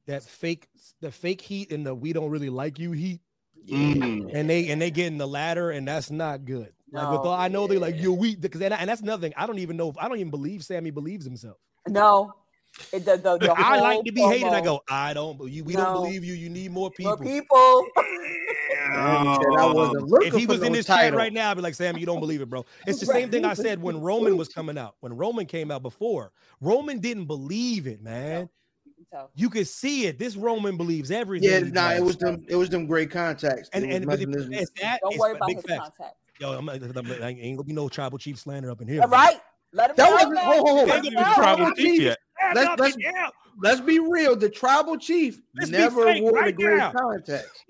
that 0.07 0.23
fake, 0.23 0.69
the 1.01 1.11
fake 1.11 1.41
heat 1.41 1.71
and 1.73 1.87
the 1.87 1.95
we 1.95 2.13
don't 2.13 2.31
really 2.31 2.51
like 2.51 2.79
you 2.79 2.93
heat, 2.93 3.21
Mm. 3.69 4.31
and 4.35 4.51
they 4.51 4.69
and 4.71 4.83
they 4.83 4.91
get 4.91 5.07
in 5.07 5.19
the 5.19 5.29
ladder, 5.29 5.71
and 5.71 5.87
that's 5.87 6.11
not 6.11 6.45
good. 6.45 6.73
Like 6.93 7.11
with 7.11 7.21
all, 7.21 7.33
I 7.33 7.49
know 7.49 7.67
they're 7.67 7.79
like 7.79 7.97
you 7.97 8.13
weak 8.13 8.41
because 8.41 8.61
and, 8.61 8.75
and 8.75 8.89
that's 8.91 9.03
nothing. 9.03 9.33
I 9.37 9.47
don't 9.47 9.61
even 9.61 9.77
know. 9.77 9.91
If, 9.91 9.97
I 9.99 10.09
don't 10.09 10.19
even 10.19 10.31
believe 10.31 10.65
Sammy 10.65 10.91
believes 10.91 11.25
himself. 11.25 11.57
No. 11.89 12.35
It, 12.93 13.05
the, 13.05 13.17
the, 13.19 13.39
the 13.39 13.53
I 13.57 13.79
like 13.81 14.03
to 14.05 14.13
be 14.13 14.23
hated. 14.23 14.49
I 14.53 14.61
go, 14.63 14.81
I 14.89 15.13
don't 15.15 15.37
believe. 15.39 15.65
We 15.67 15.75
No. 15.75 15.85
don't 15.85 15.95
believe 16.05 16.25
you. 16.25 16.35
You 16.35 16.49
need 16.49 16.71
more 16.73 16.91
people. 16.91 17.17
More 17.17 17.25
people. 17.25 17.87
I 18.95 20.19
If 20.27 20.35
he 20.35 20.47
was 20.47 20.63
in 20.63 20.73
no 20.73 20.77
this 20.77 20.87
chat 20.87 20.97
title. 20.97 21.19
right 21.19 21.33
now, 21.33 21.51
I'd 21.51 21.55
be 21.55 21.61
like, 21.63 21.75
Sam, 21.75 21.97
you 21.97 22.07
don't 22.07 22.21
believe 22.21 22.41
it, 22.41 22.49
bro. 22.49 22.65
It's 22.87 22.99
the 23.01 23.07
same 23.07 23.31
thing 23.31 23.45
I 23.45 23.55
said 23.55 23.81
when 23.81 24.01
Roman 24.01 24.37
was 24.37 24.49
coming 24.49 24.79
out. 24.79 24.97
When 25.01 25.17
Roman 25.17 25.47
came 25.47 25.71
out 25.71 25.83
before, 25.83 26.33
Roman 26.61 26.99
didn't 26.99 27.27
believe 27.27 27.87
it, 27.87 28.03
man. 28.03 28.49
So 29.13 29.29
You 29.35 29.51
could 29.51 29.69
see 29.69 30.07
it. 30.07 30.19
This 30.19 30.37
Roman 30.37 30.77
believes 30.79 31.11
everything. 31.11 31.51
Yeah, 31.51 31.61
he 31.61 31.71
nah, 31.71 31.91
it 31.93 32.03
was 32.03 32.17
them. 32.17 32.45
It 32.49 32.57
was 32.57 32.71
them 32.71 32.87
great 32.87 33.11
contacts. 33.11 33.69
And 33.75 33.85
and 33.85 34.07
but 34.07 34.21
it- 34.21 34.29
it's 34.31 34.71
that. 34.81 35.01
don't 35.03 35.13
it's 35.13 35.21
worry 35.21 35.33
a 35.33 35.37
about 35.37 35.49
big 35.49 35.57
his 35.59 35.67
facts. 35.67 35.91
contact. 35.99 36.17
Yo, 36.41 36.53
I'm, 36.53 36.65
not- 36.65 36.83
I'm, 36.83 37.13
I 37.23 37.29
ain't 37.29 37.57
gonna 37.59 37.63
be 37.67 37.75
no 37.75 37.89
tribal 37.91 38.17
chief 38.19 38.39
slander 38.39 38.71
up 38.71 38.81
in 38.81 38.89
here. 38.89 39.03
All 39.03 39.09
right, 39.09 39.39
let 39.73 39.91
him 39.91 39.97
That 39.97 40.09
know. 40.09 40.15
wasn't. 40.15 40.35
man. 40.35 40.45
Hold, 40.45 40.67
hold, 40.67 40.79
hold. 40.79 40.91
Ain't 40.91 41.05
even 41.07 41.19
tribal 41.19 41.35
Tribal 41.37 41.75
chief 41.75 41.87
chief. 41.87 42.01
yet. 42.03 42.19
Let's- 42.55 42.81
let's- 42.81 42.97
Let's 43.61 43.81
be 43.83 43.99
real. 43.99 44.35
The 44.35 44.49
tribal 44.49 44.97
chief 44.97 45.43
Let's 45.55 45.71
never 45.71 46.03
frank 46.05 46.23
wore 46.23 46.43
the 46.43 46.53
great 46.53 46.79
now. 46.79 46.91
contacts. 46.93 47.65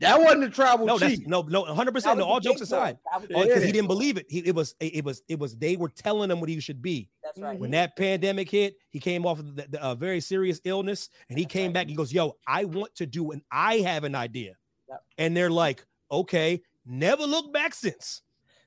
That 0.00 0.20
wasn't 0.20 0.42
the 0.42 0.50
tribal 0.50 0.86
No, 0.86 0.98
chief. 0.98 1.26
no, 1.26 1.42
no, 1.42 1.60
one 1.62 1.76
hundred 1.76 1.92
percent. 1.92 2.18
No, 2.18 2.24
all 2.24 2.40
jokes 2.40 2.60
big 2.60 2.62
aside, 2.64 2.98
That 3.12 3.20
was 3.20 3.30
uh, 3.30 3.38
the 3.40 3.46
because 3.46 3.62
he 3.62 3.72
didn't 3.72 3.88
believe 3.88 4.16
it. 4.16 4.26
He, 4.28 4.38
it 4.40 4.54
was, 4.54 4.74
it 4.80 5.04
was, 5.04 5.22
it 5.28 5.38
was. 5.38 5.56
They 5.56 5.76
were 5.76 5.90
telling 5.90 6.30
him 6.30 6.40
what 6.40 6.48
he 6.48 6.58
should 6.60 6.80
be. 6.80 7.10
That's 7.22 7.38
mm-hmm. 7.38 7.46
right. 7.46 7.58
When 7.58 7.70
that 7.72 7.96
pandemic 7.96 8.50
hit, 8.50 8.76
he 8.90 8.98
came 8.98 9.26
off 9.26 9.38
of 9.38 9.56
the, 9.56 9.66
the, 9.68 9.86
a 9.86 9.94
very 9.94 10.20
serious 10.20 10.60
illness, 10.64 11.10
and 11.28 11.38
he 11.38 11.44
That's 11.44 11.52
came 11.52 11.66
right. 11.66 11.74
back. 11.74 11.88
He 11.88 11.94
goes, 11.94 12.12
"Yo, 12.12 12.36
I 12.46 12.64
want 12.64 12.94
to 12.96 13.06
do, 13.06 13.30
and 13.32 13.42
I 13.50 13.76
have 13.78 14.04
an 14.04 14.14
idea." 14.14 14.54
Yep. 14.88 15.02
And 15.18 15.36
they're 15.36 15.50
like, 15.50 15.84
"Okay." 16.10 16.62
Never 16.86 17.24
look 17.24 17.52
back 17.52 17.74
since. 17.74 18.22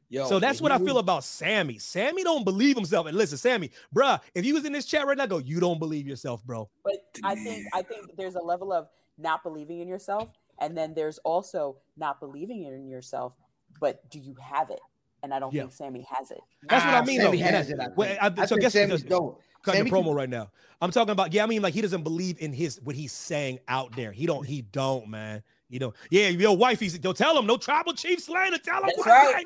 Yo, 0.07 0.27
so 0.29 0.39
that's 0.39 0.61
what 0.61 0.71
I 0.71 0.77
was- 0.77 0.87
feel 0.87 0.99
about 0.99 1.23
Sammy. 1.23 1.79
Sammy 1.79 2.23
don't 2.23 2.43
believe 2.43 2.75
himself. 2.75 3.07
And 3.07 3.17
listen, 3.17 3.37
Sammy, 3.37 3.71
bruh, 3.93 4.21
if 4.35 4.45
you 4.45 4.53
was 4.53 4.63
in 4.65 4.71
this 4.71 4.85
chat 4.85 5.07
right 5.07 5.17
now, 5.17 5.25
go, 5.25 5.39
you 5.39 5.59
don't 5.59 5.79
believe 5.79 6.07
yourself, 6.07 6.43
bro. 6.45 6.69
But 6.83 7.03
I 7.23 7.35
think 7.35 7.65
I 7.73 7.81
think 7.81 8.15
there's 8.15 8.35
a 8.35 8.41
level 8.41 8.71
of 8.71 8.87
not 9.17 9.43
believing 9.43 9.79
in 9.79 9.87
yourself, 9.87 10.31
and 10.59 10.77
then 10.77 10.93
there's 10.93 11.17
also 11.19 11.77
not 11.97 12.19
believing 12.19 12.63
in 12.63 12.87
yourself. 12.87 13.35
But 13.79 14.07
do 14.09 14.19
you 14.19 14.35
have 14.41 14.69
it? 14.69 14.79
And 15.23 15.33
I 15.33 15.39
don't 15.39 15.53
Yeah. 15.53 15.61
think 15.63 15.73
Sammy 15.73 16.05
has 16.15 16.31
it. 16.31 16.39
That's 16.69 16.85
what 16.85 16.93
I 16.93 17.03
mean. 17.05 17.19
Sammy 17.21 17.37
though. 17.37 17.43
Has 17.45 17.69
I- 17.69 17.73
it, 17.73 17.79
I 17.79 17.87
well, 17.95 18.07
think. 18.07 18.21
I- 18.21 18.25
I 18.41 18.45
so 18.45 18.55
think 18.55 18.61
guess 18.61 18.73
Sammy's 18.73 19.03
the- 19.03 19.09
dope. 19.09 19.41
cutting 19.63 19.79
Sammy 19.79 19.89
the 19.89 19.95
promo 19.95 20.05
can- 20.07 20.13
right 20.15 20.29
now. 20.29 20.51
I'm 20.81 20.91
talking 20.91 21.11
about, 21.11 21.33
yeah, 21.33 21.43
I 21.43 21.45
mean, 21.47 21.61
like 21.61 21.73
he 21.73 21.81
doesn't 21.81 22.03
believe 22.03 22.37
in 22.39 22.51
his 22.53 22.79
what 22.83 22.95
he's 22.95 23.13
saying 23.13 23.59
out 23.67 23.95
there. 23.95 24.11
He 24.11 24.25
don't, 24.25 24.45
he 24.45 24.61
don't, 24.63 25.07
man. 25.07 25.41
You 25.69 25.79
know, 25.79 25.93
yeah, 26.11 26.27
your 26.27 26.55
wife, 26.55 26.79
he's 26.79 26.99
yo, 27.03 27.13
tell 27.13 27.37
him 27.37 27.47
no 27.47 27.57
tribal 27.57 27.93
chief 27.93 28.21
slander. 28.21 28.57
Tell 28.59 28.81
him 28.83 28.87
That's 28.87 28.97
what 28.99 29.07
right. 29.07 29.45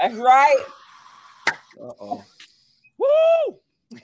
That's 0.00 0.14
right. 0.16 0.64
Uh-oh. 1.80 2.24
Woo! 2.98 3.60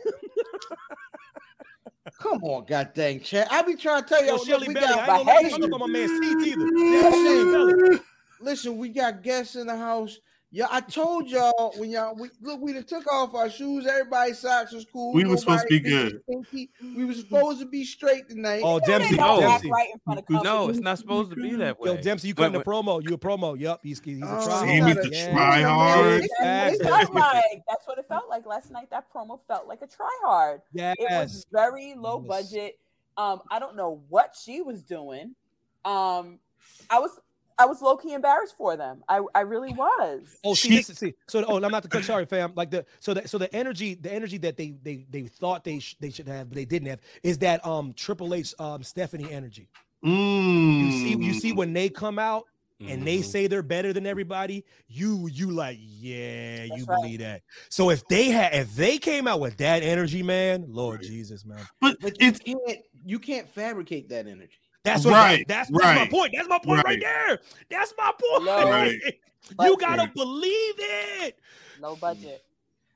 Come 2.19 2.43
on, 2.45 2.65
god 2.65 2.93
dang, 2.95 3.21
Chad. 3.21 3.49
I 3.51 3.63
be 3.63 3.77
trying 3.77 4.03
to 4.03 4.09
tell 4.09 4.25
Yo, 4.25 4.37
you. 4.37 4.45
Shelly 4.45 4.69
we 4.69 4.75
Belly, 4.75 4.87
got, 4.87 5.09
I 5.29 5.39
ain't 5.41 5.51
gonna 5.51 5.69
my 5.79 5.87
teeth 6.21 6.47
either. 6.47 6.65
Listen, 6.65 8.01
listen, 8.41 8.79
we 8.79 8.89
got 8.89 9.23
guests 9.23 9.57
in 9.57 9.67
the 9.67 9.77
house. 9.77 10.19
Yeah, 10.53 10.67
I 10.69 10.81
told 10.81 11.31
y'all 11.31 11.73
when 11.77 11.91
y'all 11.91 12.17
we 12.17 12.29
look, 12.41 12.61
we 12.61 12.73
took 12.83 13.07
off 13.13 13.35
our 13.37 13.49
shoes. 13.49 13.87
Everybody's 13.87 14.41
socks 14.41 14.73
was 14.73 14.85
cool. 14.85 15.13
We 15.13 15.25
were 15.25 15.37
supposed 15.37 15.63
to 15.63 15.69
be 15.69 15.79
good. 15.79 16.21
stinky. 16.29 16.71
We 16.97 17.05
were 17.05 17.13
supposed 17.15 17.61
to 17.61 17.67
be 17.67 17.85
straight 17.85 18.29
tonight. 18.29 18.63
Oh, 18.65 18.81
They 18.81 18.87
Dempsey, 18.87 19.17
don't 19.17 19.41
Dempsey. 19.41 19.71
right 19.71 19.89
in 19.95 20.01
front 20.05 20.19
of 20.19 20.27
company. 20.27 20.51
No, 20.51 20.69
it's 20.69 20.81
not 20.81 20.99
supposed 20.99 21.31
to 21.31 21.37
be 21.37 21.55
that 21.55 21.79
way. 21.79 21.91
Yo, 21.95 22.03
Dempsey, 22.03 22.29
you 22.29 22.35
But- 22.35 22.47
cutting 22.53 22.59
the 22.59 22.65
promo. 22.65 23.01
You 23.01 23.15
a 23.15 23.19
promo. 23.19 23.57
Yup, 23.57 23.79
he's, 23.85 24.01
he's 24.01 24.21
a 24.21 24.25
Oh, 24.27 24.45
try 24.45 24.67
See, 24.67 24.79
hard. 24.81 24.97
he's 24.99 25.07
a 25.07 25.17
Yeah. 25.17 25.33
try 25.33 25.63
hard. 25.63 26.23
That's 26.41 26.79
what 26.83 27.01
it 27.03 27.07
felt 27.07 27.15
like. 27.15 27.63
That's 27.69 27.87
what 27.87 27.99
it 27.99 28.09
felt 28.09 28.29
like 28.29 28.47
last 28.47 28.71
night. 28.73 28.91
That 28.91 29.07
promo 29.15 29.39
felt 29.47 29.69
like 29.69 29.83
a 29.83 29.87
try 29.87 30.11
hard. 30.25 30.63
Yes. 30.73 30.97
It 30.99 31.05
was 31.09 31.47
very 31.53 31.95
low 31.97 32.19
Yes. 32.19 32.29
budget. 32.29 32.79
Um, 33.17 33.41
I 33.53 33.61
don't 33.61 33.77
know 33.77 34.03
what 34.09 34.35
she 34.35 34.63
was 34.63 34.83
doing. 34.83 35.37
Um, 35.85 36.41
I 36.91 36.99
was 36.99 37.13
I 37.61 37.67
was 37.67 37.83
low 37.83 37.97
key 37.97 38.15
embarrassed 38.15 38.57
for 38.57 38.77
them. 38.77 39.05
I 39.09 39.21
I 39.35 39.41
really 39.43 39.71
was. 39.73 40.23
Oh, 40.45 40.55
see, 40.55 40.69
She- 40.71 40.77
this, 40.79 40.87
see. 40.99 41.15
So, 41.29 41.45
oh, 41.47 41.63
I'm 41.63 41.71
not 41.73 41.89
the 41.91 42.03
sorry, 42.03 42.27
fam. 42.27 42.53
Like 42.57 42.71
the 42.71 42.87
so 43.01 43.15
that 43.15 43.31
so 43.31 43.39
the 43.39 43.55
energy, 43.55 43.95
the 43.95 44.13
energy 44.13 44.39
that 44.39 44.57
they 44.57 44.75
they 44.83 45.07
they 45.11 45.23
thought 45.25 45.65
they 45.65 45.79
sh- 45.81 45.97
they 46.01 46.11
should 46.11 46.29
have, 46.29 46.49
but 46.49 46.57
they 46.57 46.65
didn't 46.65 46.89
have, 46.89 47.01
is 47.23 47.39
that 47.39 47.65
um 47.67 47.93
Triple 47.95 48.35
H 48.35 48.55
um 48.59 48.83
Stephanie 48.83 49.31
energy. 49.31 49.69
Mm. 50.05 50.81
You 50.81 50.91
see, 50.91 51.17
you 51.21 51.35
see 51.35 51.53
when 51.53 51.73
they 51.75 51.91
come 51.91 52.19
out 52.19 52.47
and 52.89 53.07
they 53.07 53.19
Mhm. 53.19 53.25
say 53.25 53.47
they're 53.49 53.63
better 53.63 53.93
than 53.93 54.07
everybody, 54.07 54.65
you 54.89 55.29
you 55.33 55.51
like, 55.51 55.79
yeah, 55.81 56.65
you 56.65 56.87
That's 56.87 56.89
right. 56.89 57.01
believe 57.03 57.21
that. 57.21 57.43
So 57.71 57.91
if 57.91 58.07
they 58.09 58.31
had 58.31 58.55
if 58.55 58.75
they 58.75 58.99
came 58.99 59.29
out 59.29 59.41
with 59.41 59.59
that 59.59 59.83
energy, 59.83 60.23
man, 60.23 60.65
Lord 60.69 61.03
Jesus, 61.03 61.45
man. 61.45 61.69
But 61.81 62.01
but 62.01 62.19
you 62.19 62.31
it's 62.31 62.41
can't 62.41 62.79
you 63.05 63.19
can't 63.19 63.49
fabricate 63.49 64.09
that 64.11 64.27
energy. 64.27 64.59
That's 64.85 65.05
what 65.05 65.13
Right, 65.13 65.47
that's, 65.47 65.71
that's 65.71 65.99
my 65.99 66.09
point. 66.09 66.33
That's 66.35 66.49
my 66.49 66.59
point 66.59 66.79
right, 66.79 66.87
right. 66.87 67.01
there. 67.01 67.39
That's 67.71 67.93
my 67.99 68.13
point. 68.19 68.45
Low 68.45 68.71
Right. 68.71 68.99
you 69.61 69.77
gotta 69.77 70.11
believe 70.15 70.75
it. 70.79 71.39
No 71.81 71.97
budget. 71.97 72.45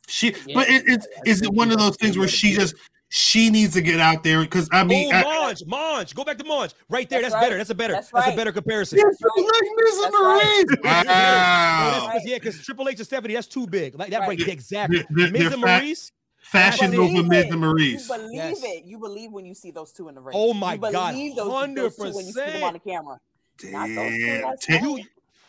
she, 0.07 0.35
Yeah, 0.47 0.55
but 0.55 0.69
it, 0.69 0.85
it's 0.87 1.07
is 1.27 1.43
it 1.43 1.53
one 1.53 1.71
of 1.71 1.79
those 1.79 1.97
things 1.97 2.17
where 2.17 2.29
she 2.29 2.55
just 2.55 2.75
she 3.17 3.49
needs 3.49 3.75
to 3.75 3.81
get 3.81 4.01
out 4.01 4.25
there 4.25 4.41
because 4.41 4.69
I 4.73 4.83
mean, 4.83 5.13
oh, 5.15 5.17
I, 5.19 5.23
Monge, 5.23 5.63
Monge, 5.67 6.15
go 6.15 6.25
back 6.25 6.39
to 6.39 6.45
Monge. 6.45 6.73
Right 6.89 7.09
there. 7.09 7.23
That's 7.23 7.33
That's, 7.33 7.45
better. 7.45 7.57
That's 7.59 7.71
a 7.71 7.75
better. 7.75 7.93
That's 7.93 8.11
That's, 8.11 8.33
a 8.33 8.37
better 8.37 8.51
comparison. 8.51 8.99
Yes, 8.99 9.17
right. 9.23 9.45
like 9.45 9.71
Miz 9.77 10.01
That's 10.03 10.15
right. 10.15 10.65
Maryse. 10.83 11.07
Wow. 11.07 12.21
Yeah, 12.25 12.37
because 12.37 12.61
Triple 12.65 12.89
H 12.89 12.99
and 12.99 13.07
Stephanie, 13.07 13.35
that's 13.35 13.47
too 13.47 13.67
big. 13.67 13.97
Like 13.97 14.11
that, 14.11 14.21
right? 14.21 14.29
Right. 14.31 14.49
Exactly. 14.49 15.05
They're- 15.11 15.31
Miz 15.31 15.43
they're 15.43 15.53
and 15.53 15.63
fat- 15.63 15.83
Maryse. 15.83 16.11
Fashion 16.55 16.91
Believe 16.93 17.19
over 17.19 17.29
Miz 17.29 17.45
it. 17.47 17.53
and 17.53 17.63
Maryse. 17.63 18.09
You 18.09 18.17
believe 18.17 18.33
Yes. 18.33 18.63
it. 18.63 18.85
You 18.85 18.99
believe 18.99 19.33
when 19.33 19.45
you 19.45 19.55
see 19.55 19.73
those 19.73 19.93
two 19.93 20.09
in 20.09 20.15
the 20.15 20.21
ring. 20.21 20.37
Oh 20.39 20.55
my 20.55 20.75
you 20.75 20.79
God, 20.81 21.13
believe 21.13 21.35
those, 21.35 21.75
those 21.75 21.93
two 21.99 22.13
when 22.15 22.27
you 22.27 22.33
see 22.33 22.41
them 22.41 22.55
100%. 22.55 22.63
on 22.63 22.73
the 22.75 22.79
camera. 22.79 23.19
Not 23.65 23.89
those 23.95 24.13
two 24.13 24.27
Damn. 24.27 24.43
last 24.43 24.63
Take, 24.63 25.07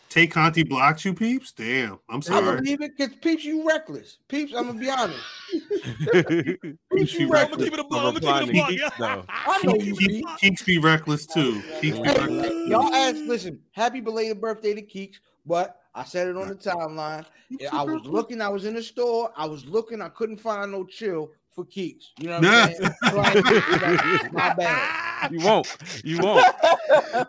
Tay 0.09 0.27
Conti 0.27 0.63
blocked 0.63 1.05
you, 1.05 1.13
peeps. 1.13 1.51
Damn. 1.51 1.99
I'm 2.09 2.21
sorry. 2.21 2.37
I 2.41 2.45
sorry. 2.45 2.61
believe 2.61 2.81
it 2.81 2.91
because 2.97 3.15
peeps, 3.17 3.43
you 3.45 3.67
reckless. 3.67 4.17
Peeps, 4.27 4.53
I'm 4.55 4.67
gonna 4.67 4.79
be 4.79 4.89
honest. 4.89 5.19
Keeps 5.53 7.13
you 7.13 7.19
be 7.19 7.23
I'm 7.25 7.29
gonna 7.29 7.29
reckless. 7.29 7.63
keep 7.65 7.73
it 7.73 7.79
a 7.79 7.83
buck. 7.83 7.99
I'm 7.99 8.05
I'm 8.07 8.13
gonna 8.15 8.19
keep 8.19 8.29
it 8.29 8.29
a 8.29 8.45
replying 8.47 8.79
to 8.89 8.97
buck. 8.97 9.25
I 9.29 9.63
know 9.63 9.75
you 9.75 9.95
Keep, 9.95 10.09
be. 10.09 10.23
Keeks 10.41 10.65
be 10.65 10.77
reckless 10.79 11.25
too. 11.27 11.61
Keeks 11.81 12.01
be 12.01 12.09
reckless. 12.09 12.51
y'all 12.67 12.91
ask, 12.93 13.23
listen, 13.25 13.59
happy 13.73 13.99
belated 13.99 14.41
birthday 14.41 14.73
to 14.73 14.81
Keeks, 14.81 15.17
but 15.45 15.79
I 15.93 16.03
said 16.03 16.27
it 16.27 16.37
on 16.37 16.49
the 16.49 16.55
timeline. 16.55 17.25
Yeah, 17.49 17.69
I 17.71 17.83
was 17.83 18.03
looking, 18.05 18.41
I 18.41 18.49
was 18.49 18.65
in 18.65 18.73
the 18.73 18.83
store, 18.83 19.31
I 19.37 19.45
was 19.45 19.65
looking, 19.65 20.01
I 20.01 20.09
couldn't 20.09 20.37
find 20.37 20.71
no 20.71 20.83
chill 20.85 21.31
for 21.51 21.63
Keeks. 21.65 22.07
You 22.19 22.27
know 22.27 22.39
what 22.39 22.45
I'm 22.45 22.73
saying? 22.73 22.91
So 23.09 23.19
I 23.19 23.33
was 23.33 23.43
like, 23.81 24.33
My 24.33 24.53
bad. 24.53 25.01
You 25.31 25.39
won't. 25.39 25.77
You 26.03 26.19
won't. 26.19 26.45
I, 26.61 27.25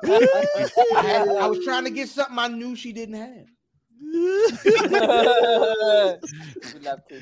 had, 1.02 1.28
I 1.28 1.46
was 1.46 1.64
trying 1.64 1.84
to 1.84 1.90
get 1.90 2.08
something 2.08 2.38
I 2.38 2.48
knew 2.48 2.76
she 2.76 2.92
didn't 2.92 3.14
have. 3.14 3.46
we 4.12 4.70
love 6.82 7.06
to. 7.08 7.20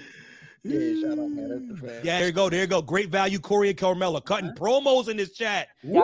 Yeah, 0.64 1.10
out, 1.10 1.16
the. 1.16 2.00
Yeah, 2.02 2.18
there 2.18 2.26
you 2.26 2.32
go. 2.32 2.48
There 2.48 2.62
you 2.62 2.66
go. 2.66 2.80
Great 2.80 3.10
value, 3.10 3.38
Corey 3.38 3.68
and 3.68 3.78
Carmella 3.78 4.24
cutting 4.24 4.50
promos 4.52 5.08
in 5.08 5.18
this 5.18 5.32
chat. 5.32 5.68
Yep. 5.82 6.02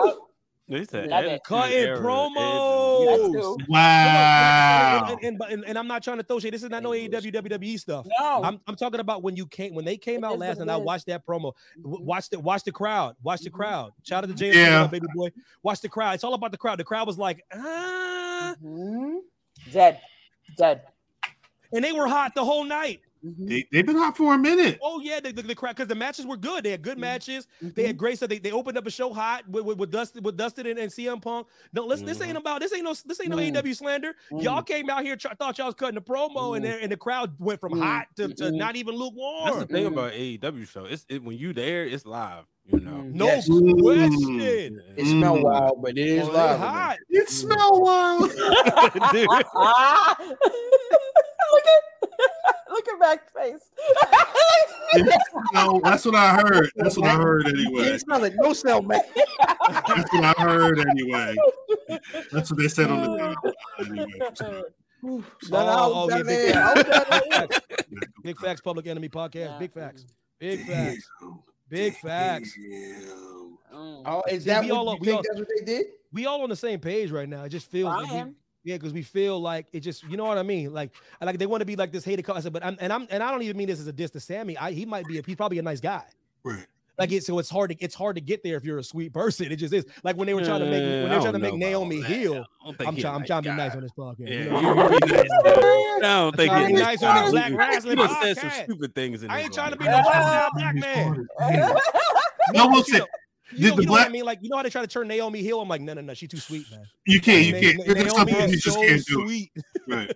They 0.71 0.85
said 0.85 1.09
Love 1.09 1.25
it. 1.25 1.43
Cutting 1.43 1.77
era, 1.77 1.97
promos. 1.99 3.05
That 3.05 3.13
attitude. 3.13 3.33
too. 3.33 3.57
Wow. 3.67 5.07
And, 5.09 5.23
and, 5.25 5.41
and, 5.51 5.65
and 5.65 5.77
I'm 5.77 5.87
not 5.87 6.01
trying 6.01 6.15
to 6.17 6.23
throw 6.23 6.39
shade. 6.39 6.53
This 6.53 6.63
is 6.63 6.69
not 6.69 6.81
no 6.81 6.91
AEW 6.91 7.33
WWE 7.35 7.77
stuff. 7.77 8.07
No. 8.19 8.41
I'm, 8.43 8.59
I'm 8.67 8.75
talking 8.77 9.01
about 9.01 9.21
when 9.21 9.35
you 9.35 9.45
came 9.47 9.73
when 9.75 9.83
they 9.83 9.97
came 9.97 10.23
It 10.23 10.27
out 10.27 10.39
last 10.39 10.59
and 10.59 10.71
I 10.71 10.77
watched 10.77 11.07
that 11.07 11.25
promo. 11.25 11.51
W- 11.83 12.03
Watch 12.05 12.29
the 12.29 12.39
watch 12.39 12.63
the 12.63 12.71
crowd. 12.71 13.15
Watch 13.21 13.41
the 13.41 13.49
Mhm. 13.49 13.53
crowd. 13.53 13.91
Shout 14.03 14.23
out 14.23 14.27
to 14.29 14.33
James 14.33 14.55
Yeah. 14.55 14.87
baby 14.87 15.07
boy. 15.13 15.29
Watch 15.61 15.81
the 15.81 15.89
crowd. 15.89 16.13
It's 16.15 16.23
all 16.23 16.33
about 16.35 16.51
the 16.51 16.57
crowd. 16.57 16.79
The 16.79 16.85
crowd 16.85 17.05
was 17.05 17.17
like, 17.17 17.43
ah, 17.53 18.55
Mhm. 18.63 19.19
Dead. 19.73 19.99
Dead. 20.57 20.81
and 21.73 21.83
they 21.83 21.91
were 21.91 22.07
hot 22.07 22.33
the 22.35 22.43
whole 22.45 22.63
night. 22.63 23.01
Mhm. 23.25 23.47
They, 23.47 23.67
they've 23.71 23.85
been 23.85 23.97
hot 23.97 24.17
for 24.17 24.33
a 24.33 24.37
minute. 24.37 24.79
Oh 24.81 24.99
yeah, 24.99 25.19
the, 25.19 25.31
the, 25.31 25.43
the 25.43 25.53
crowd 25.55 25.75
because 25.75 25.87
the 25.87 25.95
matches 25.95 26.25
were 26.25 26.37
good. 26.37 26.63
They 26.63 26.71
had 26.71 26.81
good 26.81 26.93
mm-hmm. 26.93 27.01
matches. 27.01 27.47
Mm-hmm. 27.57 27.69
They 27.75 27.83
Mhm. 27.83 27.87
had 27.87 27.97
great 27.97 28.17
stuff. 28.17 28.29
They, 28.29 28.39
they 28.39 28.51
opened 28.51 28.77
up 28.77 28.87
a 28.87 28.91
show 28.91 29.13
hot 29.13 29.47
with, 29.47 29.63
with, 29.65 29.77
with 29.77 29.91
Dustin 29.91 30.23
with 30.23 30.37
Dustin 30.37 30.65
and, 30.65 30.79
and 30.79 30.91
CM 30.91 31.21
Punk. 31.21 31.47
No, 31.73 31.85
listen, 31.85 32.05
this 32.05 32.19
ain't 32.21 32.29
mm-hmm. 32.29 32.37
about 32.37 32.61
this 32.61 32.73
ain't 32.73 32.83
no 32.83 32.95
this 33.05 33.19
ain't 33.21 33.29
no 33.29 33.37
Mm. 33.37 33.53
AEW 33.53 33.75
slander. 33.75 34.13
Y'all 34.31 34.63
came 34.63 34.89
out 34.89 35.03
here 35.03 35.15
try, 35.15 35.33
thought 35.35 35.57
y'all 35.57 35.67
was 35.67 35.75
cutting 35.75 35.95
the 35.95 36.01
promo, 36.01 36.55
and, 36.55 36.65
then- 36.65 36.79
and 36.81 36.91
the 36.91 36.97
crowd 36.97 37.33
went 37.39 37.59
from 37.59 37.77
hot 37.79 38.07
to, 38.15 38.27
to 38.35 38.51
not 38.51 38.75
even 38.75 38.95
lukewarm. 38.95 39.45
That's 39.45 39.67
the 39.67 39.73
lukewarm. 39.79 40.09
thing 40.09 40.41
about 40.41 40.53
AEW 40.53 40.67
show. 40.67 40.85
It's 40.85 41.05
it, 41.09 41.23
when 41.23 41.37
you 41.37 41.53
there, 41.53 41.85
it's 41.85 42.05
live. 42.05 42.45
You 42.71 42.79
know. 42.79 43.01
No 43.01 43.25
Yes. 43.25 43.47
question. 43.47 44.81
It 44.95 45.05
smell 45.07 45.41
wild, 45.41 45.81
but 45.81 45.97
it 45.97 46.07
is 46.07 46.27
Oh, 46.27 46.31
they 46.31 46.37
live. 46.37 46.59
hot. 46.59 46.97
It 47.09 47.29
smell 47.29 47.81
wild. 47.81 48.29
Dude. 49.11 49.27
look 51.51 51.65
at 51.65 52.00
look 52.71 52.87
at 52.87 52.99
Mack's 52.99 53.31
face. 53.31 53.69
no, 55.53 55.79
that's 55.83 56.05
what 56.05 56.15
I 56.15 56.35
heard. 56.35 56.69
That's 56.75 56.97
what 56.97 57.07
I 57.07 57.15
heard 57.15 57.47
anyway. 57.47 57.83
can't 57.83 58.01
smell 58.01 58.23
it. 58.23 58.33
No 58.35 58.53
smell, 58.53 58.81
man. 58.81 59.01
That's 59.87 60.13
what 60.13 60.23
I 60.23 60.33
heard 60.41 60.79
anyway. 60.79 61.35
That's 62.31 62.49
what 62.51 62.59
they 62.59 62.67
said 62.67 62.89
on 62.89 63.01
the 63.01 63.53
anyway. 63.79 64.07
No, 65.03 65.23
Oh, 65.53 65.93
oh, 65.95 66.09
yeah, 66.09 66.21
big 66.23 66.53
facts. 66.53 66.83
Big 66.83 67.31
facts. 67.33 67.59
Big 68.23 68.37
facts, 68.39 68.61
Public 68.61 68.85
Enemy 68.87 69.09
podcast. 69.09 69.33
Yeah. 69.35 69.57
Big 69.57 69.71
facts. 69.71 70.05
Big 70.39 70.65
facts. 70.67 71.09
Big 71.69 71.95
facts. 71.97 72.53
Oh, 73.73 74.21
is 74.29 74.45
that 74.45 74.63
we 74.63 74.71
what 74.71 74.77
all- 74.77 74.93
you 74.93 74.97
we 74.99 75.05
think 75.07 75.17
all- 75.17 75.23
that's 75.27 75.39
what 75.39 75.47
they 75.57 75.65
did? 75.65 75.85
We 76.13 76.25
all 76.27 76.43
on 76.43 76.49
the 76.49 76.55
same 76.55 76.79
page 76.79 77.09
right 77.09 77.27
now. 77.29 77.43
It 77.45 77.49
just 77.49 77.71
feels 77.71 77.91
I 77.91 77.97
like 78.01 78.11
we- 78.11 78.17
am. 78.17 78.35
Yeah, 78.63 78.75
because 78.75 78.93
we 78.93 79.01
feel 79.01 79.39
like 79.39 79.65
it 79.73 79.79
just, 79.79 80.03
you 80.03 80.17
know 80.17 80.25
what 80.25 80.37
I 80.37 80.43
mean? 80.43 80.71
Like, 80.71 80.91
like 81.19 81.39
they 81.39 81.47
want 81.47 81.61
to 81.61 81.65
be 81.65 81.75
like 81.75 81.91
this 81.91 82.05
hated. 82.05 82.23
co- 82.23 82.33
I 82.33 82.41
said, 82.41 82.53
but 82.53 82.63
I'm 82.63 82.77
and 82.79 82.93
I'm 82.93 83.07
and 83.09 83.23
I 83.23 83.31
don't 83.31 83.41
even 83.41 83.57
mean 83.57 83.67
this 83.67 83.79
as 83.79 83.87
a 83.87 83.93
diss 83.93 84.11
to 84.11 84.19
Sammy. 84.19 84.55
I, 84.57 84.71
he 84.71 84.85
might 84.85 85.05
be 85.07 85.17
a 85.17 85.23
he's 85.25 85.35
probably 85.35 85.57
a 85.59 85.63
nice 85.63 85.79
guy. 85.79 86.03
Right. 86.43 86.65
Like 86.99 87.11
it, 87.11 87.23
so 87.23 87.39
it's 87.39 87.49
hard 87.49 87.71
to 87.71 87.77
it's 87.83 87.95
hard 87.95 88.15
to 88.17 88.21
get 88.21 88.43
there 88.43 88.57
if 88.57 88.63
you're 88.63 88.77
a 88.77 88.83
sweet 88.83 89.11
person. 89.13 89.51
It 89.51 89.55
just 89.55 89.73
is. 89.73 89.85
Like 90.03 90.17
when 90.17 90.27
they 90.27 90.35
were 90.35 90.43
trying 90.43 90.59
to 90.59 90.65
make 90.65 90.83
when 90.83 91.09
they 91.09 91.09
I 91.09 91.15
were 91.15 91.21
trying 91.21 91.33
to 91.33 91.39
make 91.39 91.55
Naomi 91.55 92.01
heel. 92.03 92.45
I 92.61 92.65
don't 92.65 92.77
think 92.77 92.87
I'm 92.87 92.95
he 92.95 93.01
trying. 93.01 93.15
I'm 93.15 93.25
trying 93.25 93.43
to 93.43 93.49
be 93.49 93.55
nice 93.55 93.73
on 93.73 93.81
this 93.81 93.91
podcast. 93.97 94.27
Yeah, 94.29 94.35
you 94.35 94.43
you- 94.43 94.51
know? 94.75 94.91
you 94.91 94.99
be 94.99 95.07
nice. 95.07 95.29
I 95.31 95.99
don't 96.01 96.35
think 96.35 96.51
trying 96.51 96.61
to 96.63 96.67
he's 96.69 96.77
be 96.79 96.83
nice 96.83 97.01
on 97.03 97.23
this 97.23 97.31
black 97.31 97.49
You- 97.49 97.57
wrestling 97.57 97.97
You 97.97 98.07
said 98.21 98.37
some 98.37 98.49
stupid 98.63 98.93
things 98.93 99.23
in 99.23 99.31
I 99.31 99.39
ain't 99.41 99.53
trying 99.53 99.73
to 99.73 99.79
life. 99.79 99.79
be 99.79 99.85
no 99.85 100.03
fucking 100.03 100.59
black 100.59 100.75
man. 100.75 101.27
I 102.55 102.65
will 102.67 102.83
but 102.91 103.09
you 103.53 103.59
know- 103.59 103.61
did 103.61 103.61
You 103.61 103.69
know, 103.69 103.75
the 103.75 103.83
know 103.85 103.91
what 103.91 104.07
I 104.07 104.09
mean? 104.09 104.25
Like, 104.25 104.39
you 104.41 104.49
know 104.49 104.57
how 104.57 104.63
they 104.63 104.69
try 104.69 104.81
to 104.81 104.87
turn 104.87 105.07
Naomi 105.07 105.41
Hill? 105.43 105.61
I'm 105.61 105.69
like, 105.69 105.81
no, 105.81 105.93
no, 105.93 106.01
no, 106.01 106.13
she's 106.13 106.29
too 106.29 106.37
sweet, 106.37 106.69
man. 106.71 106.85
you 107.05 107.19
can't, 107.21 107.45
you 107.45 107.53
Na- 107.53 107.59
can't. 107.59 107.77
Na- 107.77 107.93
Naomi 107.93 108.25
people 108.33 108.47
you 108.47 108.53
is 108.55 108.61
just 108.63 108.75
so 108.77 108.81
can't 108.85 109.05
do 109.05 109.21
it. 109.21 109.25
sweet. 109.25 109.51
Right. 109.87 110.15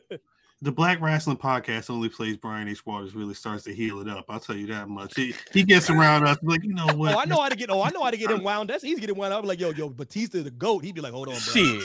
The 0.62 0.72
Black 0.72 1.02
Wrestling 1.02 1.38
Podcast 1.38 1.90
only 1.90 2.08
plays 2.10 2.38
Brian 2.38 2.68
H. 2.70 2.86
Waters 2.86 3.14
really 3.14 3.34
starts 3.34 3.66
to 3.66 3.76
heel 3.76 4.00
it 4.00 4.08
up. 4.08 4.26
I'll 4.30 4.40
tell 4.40 4.56
you 4.56 4.66
that 4.68 4.88
much. 4.88 5.14
He 5.16 5.36
he 5.52 5.64
gets 5.64 5.90
around 5.90 6.26
us 6.26 6.38
like, 6.42 6.64
you 6.64 6.74
know 6.74 6.88
oh, 6.90 6.96
what? 6.96 7.14
Oh, 7.14 7.20
I 7.20 7.26
know 7.26 7.42
how 7.42 7.50
to 7.50 7.56
get. 7.58 7.70
Oh, 7.70 7.84
I 7.84 7.90
know 7.92 8.02
how 8.04 8.10
to 8.10 8.18
get 8.18 8.32
him 8.32 8.42
wound. 8.44 8.70
That's 8.70 8.84
easy 8.86 9.02
to 9.02 9.08
get 9.08 9.18
wound 9.18 9.34
up. 9.34 9.42
I'm 9.44 9.48
like, 9.48 9.60
yo, 9.60 9.72
yo, 9.72 9.90
Batista 9.90 10.42
the 10.42 10.50
goat. 10.52 10.84
He'd 10.84 10.96
be 10.96 11.02
like, 11.02 11.12
hold 11.14 11.28
on, 11.28 11.34
bro. 11.34 11.42
Shit. 11.42 11.84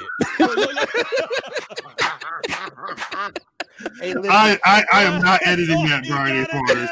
Hey, 4.01 4.15
I, 4.29 4.59
I 4.65 4.85
I 4.93 5.03
am 5.05 5.23
not 5.25 5.41
editing 5.47 5.87
that, 5.89 6.05
Brian 6.07 6.37
H. 6.45 6.49
Waters. 6.53 6.89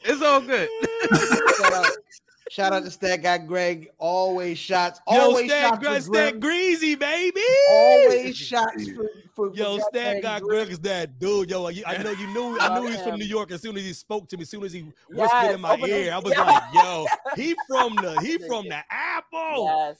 It's 0.00 0.22
all 0.22 0.40
good. 0.40 0.68
shout, 2.50 2.72
out, 2.72 2.84
to 2.84 2.90
Stat 2.90 3.22
Guy 3.22 3.38
Greg. 3.38 3.90
Always 3.98 4.58
shots. 4.58 5.00
Yo, 5.10 5.20
Always 5.20 5.46
Stat, 5.46 5.62
shots. 5.70 5.78
Greg, 5.78 6.02
for 6.02 6.10
Greg. 6.10 6.28
Stat 6.28 6.40
Greasy, 6.40 6.94
baby. 6.94 7.40
Always 7.70 8.36
shots 8.36 8.88
for, 8.90 9.08
for, 9.34 9.50
for 9.50 9.54
Yo, 9.56 9.78
Stat 9.78 9.92
goddamn 9.92 10.20
got 10.22 10.42
Greg. 10.42 10.58
Greg 10.66 10.72
is 10.72 10.78
that 10.80 11.18
dude. 11.18 11.50
Yo, 11.50 11.68
you- 11.68 11.84
I 11.86 11.96
know 12.02 12.10
you 12.10 12.26
knew. 12.28 12.58
I 12.60 12.78
knew 12.80 12.86
he 12.88 12.92
was 12.94 13.02
from. 13.02 13.18
New 13.18 13.24
York 13.26 13.50
as 13.50 13.62
soon 13.62 13.76
as 13.76 13.84
he 13.84 13.92
spoke 13.92 14.28
to 14.28 14.36
me. 14.36 14.42
As 14.42 14.50
soon 14.50 14.64
as 14.64 14.72
he 14.72 14.82
whispered 15.08 15.28
Yes, 15.42 15.54
in 15.54 15.60
my 15.60 15.72
open 15.72 15.90
ear, 15.90 15.96
his- 16.04 16.10
I 16.12 16.18
was 16.18 16.32
Yeah. 16.32 16.44
like, 16.44 16.62
yo, 16.74 17.06
he 17.36 17.54
from 17.68 17.94
the 17.96 18.20
he 18.22 18.38
from 18.38 18.68
the 18.68 18.78
apple. 18.90 19.64
Yes. 19.66 19.96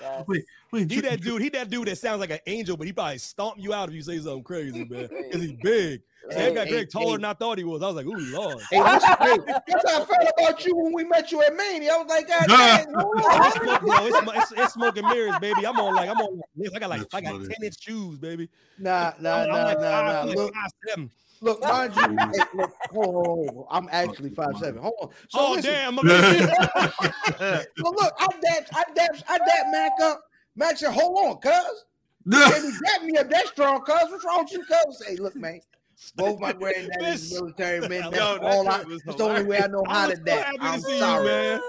Yes. 0.00 0.24
Wait, 0.26 0.44
wait, 0.72 0.90
He 0.90 1.00
Dri- 1.00 1.08
that 1.08 1.20
dude. 1.20 1.40
He 1.40 1.48
that 1.50 1.70
dude 1.70 1.86
that 1.88 1.96
sounds 1.98 2.20
like 2.20 2.30
an 2.30 2.40
angel, 2.46 2.76
but 2.76 2.86
he 2.86 2.92
probably 2.92 3.18
stomp 3.18 3.56
you 3.58 3.72
out 3.72 3.88
if 3.88 3.94
you 3.94 4.02
say 4.02 4.18
something 4.18 4.42
crazy, 4.42 4.84
man. 4.84 5.08
Because 5.08 5.40
he's 5.42 5.52
big. 5.62 6.02
Hey, 6.30 6.44
That 6.44 6.54
got 6.54 6.66
hey, 6.66 6.70
Greg 6.72 6.90
taller 6.90 7.12
hey. 7.12 7.16
than 7.16 7.24
I 7.24 7.32
thought 7.34 7.58
he 7.58 7.64
was. 7.64 7.82
I 7.82 7.86
was 7.86 7.96
like, 7.96 8.06
ooh, 8.06 8.16
lord. 8.30 8.62
Hey, 8.70 8.80
listen, 8.80 9.14
hey, 9.20 9.38
that's 9.68 9.90
how 9.90 10.02
I 10.02 10.04
felt 10.04 10.28
about 10.38 10.64
you 10.64 10.74
when 10.76 10.92
we 10.92 11.04
met 11.04 11.30
you 11.30 11.42
at 11.42 11.54
Mania. 11.54 11.92
I 11.92 11.96
was 11.98 12.06
like, 12.08 12.28
God 12.28 12.48
dang, 12.48 12.86
hold 12.94 13.22
Oh, 13.22 13.40
on. 13.40 13.46
it's, 13.46 13.56
smoke, 13.56 13.80
yo, 13.84 14.06
it's, 14.06 14.20
it's, 14.52 14.52
it's 14.52 14.72
smoke 14.72 14.96
and 14.96 15.08
mirrors, 15.08 15.38
baby. 15.38 15.66
I'm 15.66 15.78
on 15.78 15.94
like 15.94 16.08
I'm 16.08 16.20
on. 16.20 16.40
I 16.74 16.78
got 16.78 16.90
like 16.90 17.00
That's 17.02 17.14
I 17.14 17.20
got 17.20 17.40
ten 17.40 17.62
inch 17.62 17.76
shoes, 17.80 18.18
baby. 18.18 18.48
Nah, 18.78 19.12
nah, 19.20 19.42
I'm, 19.42 19.48
nah, 19.48 19.54
I'm 19.56 19.64
like 19.64 19.80
nah, 19.80 19.90
five, 19.90 20.06
nah. 20.06 20.20
I'm 20.20 20.28
like 20.28 20.36
Look, 20.36 20.54
five 20.54 20.70
seven. 20.88 21.10
look, 21.40 21.62
mind 21.62 21.96
you, 21.96 22.30
hey, 22.32 22.44
look, 22.54 22.72
hold 22.90 23.08
on, 23.08 23.12
hold 23.14 23.66
on. 23.70 23.76
I'm 23.84 23.88
actually 23.92 24.30
five 24.30 24.56
seven. 24.58 24.80
Hold 24.80 24.94
on. 25.02 25.08
So 25.28 25.38
oh 25.40 25.52
listen, 25.52 25.72
damn! 25.72 25.98
I'm 25.98 26.06
So 27.76 27.90
look, 27.90 28.14
I 28.18 28.26
dapped, 28.42 28.70
I 28.74 28.84
dapped, 28.94 29.22
I 29.28 29.38
dapped 29.38 29.70
Mack 29.70 29.92
up. 30.02 30.20
Mack 30.56 30.78
said, 30.78 30.92
"Hold 30.92 31.18
on, 31.18 31.36
cuz." 31.38 31.84
He 32.30 32.36
said, 32.52 32.62
"He 32.62 32.70
dapped 32.70 33.04
me 33.04 33.16
up 33.18 33.28
that 33.30 33.48
strong, 33.48 33.80
cuz. 33.82 34.10
What's 34.10 34.24
wrong 34.24 34.44
with 34.44 34.52
you, 34.52 34.64
cuz?" 34.64 35.04
Say, 35.04 35.16
look, 35.16 35.36
man. 35.36 35.60
Both 36.16 36.40
my 36.40 36.52
granddaddies 36.52 37.32
Yo, 37.32 37.40
military 37.40 37.80
men. 37.88 38.02
That's 38.10 38.16
that 38.18 38.38
all 38.42 38.68
I. 38.68 38.78
shit 38.78 38.86
was 38.88 39.02
It's 39.06 39.16
the 39.16 39.24
only 39.24 39.44
way 39.44 39.58
I 39.62 39.66
know 39.68 39.84
how 39.88 40.08
to 40.08 40.16
so 40.16 40.22
dap. 40.22 40.44
happy 40.46 40.58
I'm 40.60 40.80
to 40.80 40.86
see 40.86 40.98
sorry. 40.98 41.24
you, 41.24 41.30
man. 41.30 41.60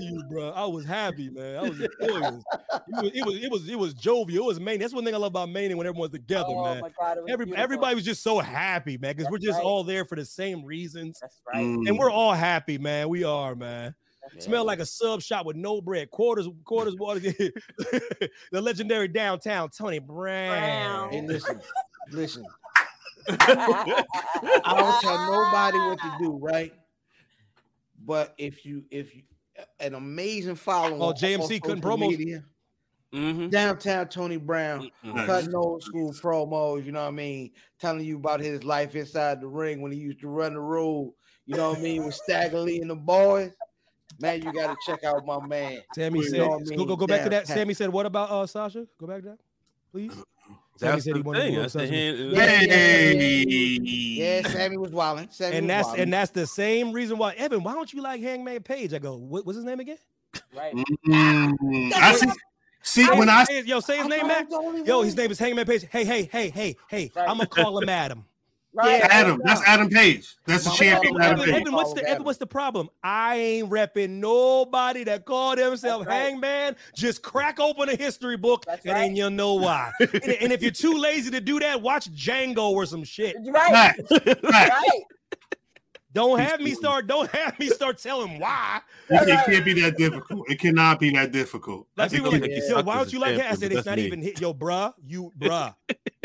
you, 0.00 0.24
bro. 0.28 0.50
I 0.50 0.66
was 0.66 0.84
happy, 0.84 1.30
man. 1.30 1.56
I 1.56 1.62
was 1.68 1.78
joyous. 2.02 2.42
It 2.88 2.92
was, 2.92 3.10
it 3.14 3.24
was, 3.24 3.36
it 3.44 3.50
was, 3.50 3.68
it 3.68 3.78
was 3.78 3.94
jovial. 3.94 4.44
It 4.44 4.46
was 4.48 4.60
Mania. 4.60 4.80
That's 4.80 4.92
one 4.94 5.04
thing 5.04 5.14
I 5.14 5.18
love 5.18 5.28
about 5.30 5.48
Mania 5.50 5.76
when 5.76 5.86
everyone's 5.86 6.12
together, 6.12 6.46
oh 6.48 6.64
man. 6.64 6.80
my 6.80 6.90
God, 6.98 7.18
was 7.18 7.26
Every, 7.28 7.44
beautiful. 7.46 7.62
everybody 7.62 7.94
was 7.94 8.04
just 8.04 8.22
so 8.22 8.40
happy, 8.40 8.98
man, 8.98 9.14
because 9.16 9.30
we're 9.30 9.38
just 9.38 9.58
right. 9.58 9.64
all 9.64 9.84
there 9.84 10.04
for 10.04 10.16
the 10.16 10.24
same 10.24 10.64
reasons, 10.64 11.18
That's 11.20 11.40
right. 11.46 11.64
Mm. 11.64 11.88
and 11.88 11.98
we're 11.98 12.10
all 12.10 12.32
happy, 12.34 12.76
man. 12.78 13.08
We 13.08 13.22
are, 13.22 13.54
man. 13.54 13.94
That's 14.32 14.44
Smell 14.46 14.64
like 14.64 14.80
a 14.80 14.86
sub 14.86 15.22
shop 15.22 15.46
with 15.46 15.56
no 15.56 15.80
bread. 15.80 16.10
Quarters, 16.10 16.46
quarters, 16.64 16.94
water. 16.96 17.20
the 18.52 18.60
legendary 18.60 19.08
downtown 19.08 19.70
Tony 19.70 19.98
Brown. 19.98 21.10
Hey, 21.10 21.22
listen, 21.26 21.60
listen. 22.10 22.44
I 23.28 24.74
don't 24.76 25.00
tell 25.00 25.32
nobody 25.32 25.78
what 25.78 25.98
to 25.98 26.16
do, 26.20 26.38
right? 26.40 26.72
But 28.04 28.34
if 28.38 28.64
you, 28.64 28.84
if 28.90 29.14
you, 29.14 29.22
an 29.78 29.94
amazing 29.94 30.54
following. 30.54 31.02
Oh, 31.02 31.12
JMC 31.12 31.40
all 31.40 31.48
cutting 31.48 31.60
social 31.60 31.80
promos. 31.80 32.10
media, 32.10 32.44
Mm-hmm. 33.12 33.48
Downtown 33.48 34.06
Tony 34.06 34.36
Brown, 34.36 34.88
Nice. 35.02 35.26
cutting 35.26 35.54
old 35.54 35.82
school 35.82 36.12
promos. 36.12 36.84
You 36.84 36.92
know 36.92 37.02
what 37.02 37.08
I 37.08 37.10
mean? 37.10 37.50
Telling 37.80 38.04
you 38.04 38.16
about 38.16 38.38
his 38.40 38.62
life 38.62 38.94
inside 38.94 39.40
the 39.40 39.48
ring 39.48 39.80
when 39.82 39.90
he 39.90 39.98
used 39.98 40.20
to 40.20 40.28
run 40.28 40.54
the 40.54 40.60
road. 40.60 41.12
You 41.44 41.56
know 41.56 41.70
what 41.70 41.78
I 41.80 41.82
mean? 41.82 42.04
With 42.04 42.14
Stagger 42.14 42.60
Lee 42.60 42.80
and 42.80 42.88
the 42.90 42.94
boys. 42.94 43.50
Man, 44.20 44.42
you 44.42 44.52
got 44.52 44.68
to 44.68 44.76
check 44.86 45.02
out 45.02 45.26
my 45.26 45.44
man. 45.44 45.80
Sammy 45.94 46.20
You 46.20 46.28
said, 46.28 46.40
what 46.46 46.62
I 46.72 46.76
go, 46.76 46.84
go, 46.84 46.96
go 46.96 47.06
back 47.06 47.24
to 47.24 47.30
that. 47.30 47.48
Sammy 47.48 47.74
said, 47.74 47.88
what 47.90 48.06
about 48.06 48.30
uh 48.30 48.46
Sasha? 48.46 48.86
Go 48.98 49.06
back 49.08 49.22
to 49.22 49.30
that, 49.30 49.38
please. 49.90 50.12
Sammy 50.80 50.92
That's 50.92 51.04
said 51.04 51.16
he 51.16 51.22
the 51.22 51.26
wanted 51.28 51.42
thing. 51.42 51.54
go 51.56 51.60
That's 51.60 51.72
the 51.74 51.86
hand. 51.86 52.32
Yeah, 52.32 52.46
Hey. 52.46 53.44
Yeah, 53.44 54.48
Sammy 54.48 54.76
was 54.78 54.92
wilding. 54.92 55.28
Sammy 55.30 55.56
and 55.58 55.66
was 55.66 55.68
that's 55.68 55.86
wilding. 55.88 56.02
and 56.04 56.12
that's 56.14 56.30
the 56.30 56.46
same 56.46 56.92
reason 56.92 57.18
why 57.18 57.32
Evan. 57.34 57.62
Why 57.62 57.74
don't 57.74 57.92
you 57.92 58.00
like 58.02 58.22
Hangman 58.22 58.62
Page? 58.62 58.94
I 58.94 58.98
go, 58.98 59.16
what, 59.16 59.44
what's 59.44 59.56
his 59.56 59.64
name 59.66 59.80
again? 59.80 59.98
right. 60.56 60.74
Mm, 61.06 61.92
I 61.92 62.14
see. 62.14 62.28
See 62.82 63.06
when 63.10 63.28
I 63.28 63.44
Say- 63.44 63.62
yo 63.64 63.80
say 63.80 63.98
his 63.98 64.06
I 64.06 64.08
name, 64.08 64.20
thought 64.20 64.26
man. 64.28 64.36
I 64.36 64.40
was 64.40 64.48
the 64.48 64.56
only 64.56 64.82
Yo, 64.84 65.02
his 65.02 65.14
name 65.16 65.30
is 65.30 65.38
Hangman 65.38 65.66
Page. 65.66 65.84
Hey, 65.90 66.04
hey, 66.04 66.22
hey, 66.32 66.48
hey, 66.48 66.76
hey. 66.88 67.10
Right. 67.14 67.28
I'm 67.28 67.36
gonna 67.36 67.46
call 67.46 67.78
him 67.78 67.88
Adam. 67.90 68.24
Right. 68.72 69.02
Adam, 69.02 69.40
that's 69.44 69.60
Adam 69.66 69.88
Page. 69.90 70.36
That's 70.46 70.64
the 70.64 70.70
champion. 70.70 71.20
Adam 71.20 71.22
Adam 71.22 71.40
Evan, 71.40 71.44
Page. 71.44 71.54
Page. 71.54 71.60
Evan, 71.62 71.72
what's 71.74 71.92
the 71.92 72.08
Evan, 72.08 72.24
what's 72.24 72.38
the 72.38 72.46
problem? 72.46 72.88
I 73.02 73.36
ain't 73.36 73.70
repping 73.70 74.10
nobody 74.10 75.02
that 75.04 75.24
called 75.24 75.58
himself 75.58 76.06
right. 76.06 76.14
Hangman. 76.14 76.76
Just 76.94 77.22
crack 77.22 77.58
open 77.58 77.88
a 77.88 77.96
history 77.96 78.36
book, 78.36 78.64
That's 78.66 78.84
and 78.84 78.94
right. 78.94 79.00
then 79.00 79.16
you'll 79.16 79.30
know 79.30 79.54
why. 79.54 79.90
and, 80.00 80.24
and 80.24 80.52
if 80.52 80.62
you're 80.62 80.70
too 80.70 80.94
lazy 80.94 81.30
to 81.32 81.40
do 81.40 81.58
that, 81.58 81.82
watch 81.82 82.12
Django 82.12 82.70
or 82.70 82.86
some 82.86 83.02
shit. 83.02 83.36
Right. 83.44 83.70
Facts, 83.72 84.08
facts. 84.08 84.42
Right. 84.42 85.02
Don't 86.12 86.40
have 86.40 86.60
me 86.60 86.72
start. 86.72 87.06
Don't 87.06 87.30
have 87.30 87.58
me 87.58 87.68
start 87.68 87.98
telling 87.98 88.38
why. 88.38 88.80
It, 89.12 89.28
it 89.28 89.44
can't 89.46 89.64
be 89.64 89.80
that 89.80 89.96
difficult. 89.96 90.48
It 90.48 90.60
cannot 90.60 91.00
be 91.00 91.10
that 91.10 91.32
difficult. 91.32 91.88
Like 91.96 92.06
I 92.06 92.08
think 92.08 92.22
people 92.22 92.32
like, 92.32 92.42
think 92.42 92.62
he 92.62 92.68
yo, 92.70 92.80
why 92.82 92.94
as 92.94 92.98
don't 93.06 93.12
you 93.12 93.18
like 93.18 93.34
it? 93.34 93.44
I 93.44 93.54
said 93.54 93.72
it's 93.72 93.84
not 93.84 93.96
me. 93.96 94.04
even 94.06 94.22
hit. 94.22 94.40
Yo, 94.40 94.54
bruh, 94.54 94.92
you 95.04 95.32
bruh, 95.38 95.74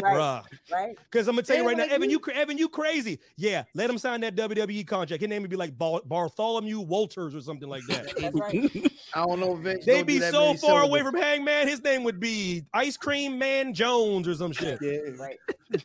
Right. 0.03 0.15
bruh. 0.15 0.43
Right. 0.71 0.95
Because 1.11 1.27
I'm 1.27 1.33
gonna 1.33 1.41
tell 1.47 1.57
you 1.57 1.65
right 1.65 1.75
now, 1.75 1.85
Evan, 1.85 2.11
you. 2.11 2.21
you 2.27 2.33
Evan, 2.33 2.59
you 2.59 2.69
crazy. 2.69 3.17
Yeah, 3.37 3.63
let 3.73 3.89
him 3.89 3.97
sign 3.97 4.21
that 4.21 4.35
WWE 4.35 4.85
contract. 4.85 5.19
His 5.21 5.29
name 5.29 5.41
would 5.41 5.49
be 5.49 5.57
like 5.57 5.75
Bar- 5.79 6.01
Bartholomew 6.05 6.79
Walters 6.81 7.33
or 7.33 7.41
something 7.41 7.67
like 7.69 7.81
that. 7.87 8.15
That's 8.17 8.39
right. 8.39 8.91
I 9.15 9.25
don't 9.25 9.39
know. 9.39 9.55
Vince 9.55 9.85
They'd 9.85 9.97
don't 9.97 10.07
be 10.07 10.19
so 10.19 10.47
many 10.47 10.57
far 10.59 10.83
away 10.83 11.01
from 11.01 11.15
Hangman. 11.15 11.67
His 11.67 11.83
name 11.83 12.03
would 12.03 12.19
be 12.19 12.65
Ice 12.73 12.97
Cream 12.97 13.39
Man 13.39 13.73
Jones 13.73 14.27
or 14.27 14.35
some 14.35 14.51
shit. 14.51 14.77
Yeah, 14.79 14.97
Right. 15.17 15.37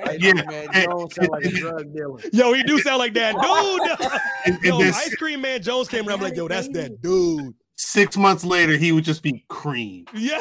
right. 0.00 0.08
Right. 0.08 0.20
Yeah, 0.22 0.32
Man, 0.34 0.68
Jones 0.84 1.14
sound 1.14 1.28
like 1.30 1.44
a 1.44 1.50
drug 1.58 1.94
dealer. 1.94 2.20
Yo, 2.32 2.52
he 2.52 2.62
do 2.62 2.78
sound 2.80 2.98
like 2.98 3.14
that 3.14 3.34
dude. 3.34 4.10
And, 4.46 4.54
and 4.56 4.64
yo, 4.64 4.78
Ice 4.78 5.14
Cream 5.16 5.40
Man 5.42 5.62
Jones 5.62 5.88
came 5.88 6.08
around 6.08 6.18
I'm 6.18 6.24
like, 6.24 6.36
yo, 6.36 6.48
that's 6.48 6.68
that 6.68 7.00
dude. 7.02 7.54
six 7.76 8.16
months 8.16 8.42
later, 8.44 8.76
he 8.78 8.92
would 8.92 9.04
just 9.04 9.22
be 9.22 9.44
cream. 9.48 10.06
Yeah. 10.14 10.40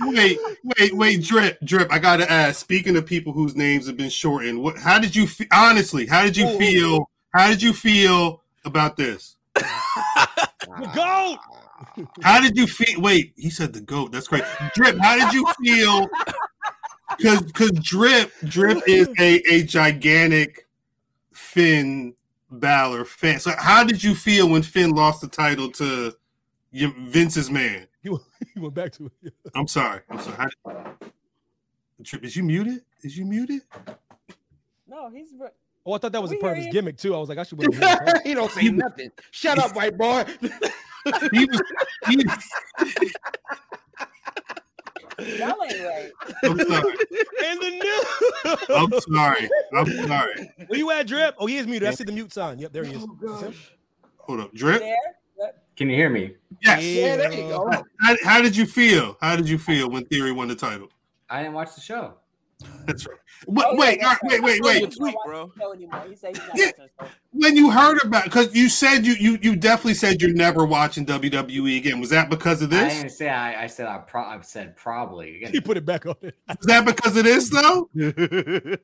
Wait, 0.00 0.38
wait, 0.62 0.94
wait, 0.94 1.22
drip, 1.22 1.58
drip. 1.64 1.90
I 1.92 1.98
gotta 1.98 2.30
ask. 2.30 2.60
Speaking 2.60 2.96
of 2.96 3.06
people 3.06 3.32
whose 3.32 3.56
names 3.56 3.86
have 3.86 3.96
been 3.96 4.10
shortened, 4.10 4.62
what? 4.62 4.76
How 4.78 4.98
did 4.98 5.16
you 5.16 5.26
fe- 5.26 5.48
honestly? 5.52 6.06
How 6.06 6.22
did 6.22 6.36
you 6.36 6.56
feel? 6.58 7.10
How 7.34 7.48
did 7.48 7.62
you 7.62 7.72
feel 7.72 8.42
about 8.64 8.96
this? 8.96 9.36
The 9.54 10.90
goat. 10.94 11.38
How 12.22 12.40
did 12.40 12.56
you 12.56 12.66
feel? 12.66 13.00
Wait, 13.00 13.32
he 13.36 13.50
said 13.50 13.72
the 13.72 13.80
goat. 13.80 14.12
That's 14.12 14.28
great. 14.28 14.44
Drip. 14.74 14.96
How 15.00 15.16
did 15.16 15.34
you 15.34 15.46
feel? 15.62 16.08
Because 17.16 17.42
because 17.42 17.70
drip 17.72 18.32
drip 18.44 18.82
is 18.86 19.08
a 19.18 19.40
a 19.50 19.62
gigantic 19.62 20.66
Finn 21.32 22.14
Balor 22.50 23.04
fan. 23.04 23.40
So 23.40 23.52
how 23.56 23.84
did 23.84 24.02
you 24.02 24.14
feel 24.14 24.48
when 24.48 24.62
Finn 24.62 24.90
lost 24.90 25.20
the 25.20 25.28
title 25.28 25.70
to 25.72 26.14
your, 26.72 26.92
Vince's 26.98 27.50
man? 27.50 27.86
He 28.02 28.10
went, 28.10 28.22
he 28.54 28.60
went 28.60 28.74
back 28.74 28.92
to 28.92 29.10
it. 29.22 29.32
I'm 29.54 29.68
sorry. 29.68 30.00
I'm 30.10 30.20
sorry. 30.20 30.36
How 30.36 30.94
Drip, 32.02 32.24
is 32.24 32.36
you 32.36 32.42
muted? 32.42 32.82
Is 33.02 33.16
you 33.16 33.24
muted? 33.24 33.62
No, 34.86 35.08
he's. 35.08 35.32
re- 35.38 35.48
Oh, 35.88 35.92
I 35.92 35.98
thought 35.98 36.10
that 36.10 36.20
was 36.20 36.32
a 36.32 36.34
We 36.34 36.40
hear 36.40 36.50
purpose 36.50 36.66
gimmick 36.72 36.96
too. 36.98 37.14
I 37.14 37.18
was 37.18 37.28
like, 37.28 37.38
I 37.38 37.44
should. 37.44 37.58
wait 37.58 37.68
a 37.68 37.78
minute. 37.78 38.20
he 38.24 38.34
don't 38.34 38.50
say 38.50 38.68
nothing. 38.70 39.08
Shut 39.30 39.56
up, 39.58 39.74
white 39.76 39.96
boy. 39.96 40.24
He 41.30 41.44
was. 41.44 41.62
He, 42.08 42.16
Y'all 45.38 45.54
ain't 45.62 45.82
right. 45.82 46.10
I'm 46.44 46.58
sorry. 46.58 46.94
And 47.44 47.60
the 47.60 47.70
new. 47.70 48.76
I'm 48.76 48.92
sorry. 49.00 49.48
I'm 49.74 50.06
sorry. 50.06 50.52
Where 50.66 50.78
you 50.78 50.90
at, 50.90 51.06
Drip? 51.06 51.34
Oh, 51.38 51.46
he 51.46 51.56
is 51.56 51.66
muted. 51.66 51.88
I 51.88 51.92
see 51.92 52.04
the 52.04 52.12
mute 52.12 52.32
sign. 52.32 52.58
Yep, 52.58 52.72
there 52.72 52.84
he 52.84 52.94
is. 52.94 53.02
Oh 53.02 53.40
gosh. 53.40 53.72
Hold 54.18 54.40
up. 54.40 54.52
Drip. 54.52 54.80
There. 54.80 54.96
Can 55.76 55.90
you 55.90 55.96
hear 55.96 56.08
me? 56.08 56.34
Yes. 56.62 56.82
Yeah, 56.82 57.16
there 57.16 57.32
you 57.32 57.48
go. 57.48 57.70
How, 58.00 58.16
how 58.24 58.42
did 58.42 58.56
you 58.56 58.64
feel? 58.66 59.16
How 59.20 59.36
did 59.36 59.48
you 59.48 59.58
feel 59.58 59.90
when 59.90 60.06
Theory 60.06 60.32
won 60.32 60.48
the 60.48 60.54
title? 60.54 60.88
I 61.28 61.42
didn't 61.42 61.54
watch 61.54 61.74
the 61.74 61.80
show. 61.82 62.14
That's 62.86 63.06
right. 63.06 63.16
Wait, 63.46 63.64
Oh, 63.66 63.72
yeah, 63.74 63.78
wait, 63.78 64.00
that's 64.00 64.22
all 64.22 64.28
right, 64.30 64.42
wait, 64.42 64.42
right. 64.42 64.62
wait, 64.62 64.76
He 64.76 64.82
wait. 64.82 64.90
doesn't 64.90 65.02
watch 65.04 65.14
the 65.54 65.60
show 65.60 65.72
anymore. 65.74 66.04
He 66.08 66.16
said 66.16 66.36
he's 66.36 66.46
not 66.48 66.56
Yeah. 66.56 66.64
watching 66.78 66.84
the 66.98 67.04
show. 67.04 67.10
When 67.32 67.54
you 67.56 67.70
heard 67.70 68.02
about, 68.02 68.24
because 68.24 68.54
you 68.54 68.70
said 68.70 69.04
you 69.04 69.12
you 69.12 69.38
you 69.42 69.56
definitely 69.56 69.92
said 69.94 70.22
you're 70.22 70.32
never 70.32 70.64
watching 70.64 71.04
WWE 71.04 71.76
again. 71.76 72.00
Was 72.00 72.08
that 72.10 72.30
because 72.30 72.62
of 72.62 72.70
this? 72.70 72.94
I 72.94 72.96
didn't 72.96 73.10
say 73.10 73.28
I, 73.28 73.64
I 73.64 73.66
said 73.66 73.86
I, 73.88 73.98
pro- 73.98 74.22
I 74.24 74.40
said 74.40 74.74
probably. 74.74 75.36
Again, 75.36 75.50
He 75.52 75.60
put 75.60 75.76
it 75.76 75.84
back 75.84 76.06
on 76.06 76.14
it. 76.22 76.34
Is 76.48 76.56
that 76.66 76.86
because 76.86 77.14
of 77.14 77.24
this 77.24 77.50
though? 77.50 77.90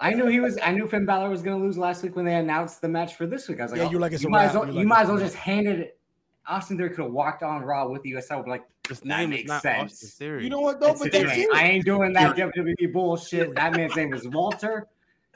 I 0.00 0.14
knew 0.14 0.26
he 0.26 0.40
was. 0.40 0.58
I 0.62 0.72
knew 0.72 0.88
Finn 0.88 1.04
Balor 1.04 1.28
was 1.28 1.42
going 1.42 1.58
to 1.60 1.64
lose 1.64 1.76
last 1.76 2.02
week 2.02 2.16
when 2.16 2.24
they 2.24 2.36
announced 2.36 2.80
the 2.80 2.88
match 2.88 3.14
for 3.14 3.26
this 3.26 3.46
week. 3.46 3.60
I 3.60 3.64
was 3.64 3.72
like, 3.72 3.80
Yeah, 3.82 3.88
oh, 3.88 3.90
you're 3.90 4.00
like, 4.00 4.12
it's 4.12 4.22
you 4.22 4.28
a 4.28 4.32
might 4.32 4.44
as 4.46 4.54
well, 4.54 4.66
You're 4.66 4.80
you 4.82 4.86
might 4.88 5.02
as 5.02 5.08
well 5.08 5.18
just 5.18 5.34
handed 5.36 5.80
it. 5.80 5.98
Austin 6.46 6.78
Theory 6.78 6.90
could 6.90 7.02
have 7.02 7.12
walked 7.12 7.42
on 7.42 7.60
Raw 7.62 7.88
with 7.88 8.02
the 8.02 8.16
US 8.16 8.28
title. 8.28 8.44
Like 8.48 8.64
His 8.88 9.00
that 9.00 9.06
name 9.06 9.32
is 9.32 9.38
makes 9.38 9.48
not 9.48 9.62
sense. 9.62 9.92
Austin 9.92 10.08
Theory. 10.10 10.44
You 10.44 10.50
know 10.50 10.60
what 10.60 10.80
though? 10.80 10.88
That's 10.88 11.00
But 11.02 11.12
that's 11.12 11.24
I 11.30 11.32
ain't- 11.34 11.42
it. 11.50 11.54
I 11.54 11.62
ain't 11.64 11.84
doing 11.84 12.12
that 12.14 12.36
WWE 12.36 12.92
bullshit. 12.92 13.54
That 13.54 13.74
man's 13.76 13.94
name 13.96 14.12
is 14.14 14.26
Walter. 14.28 14.86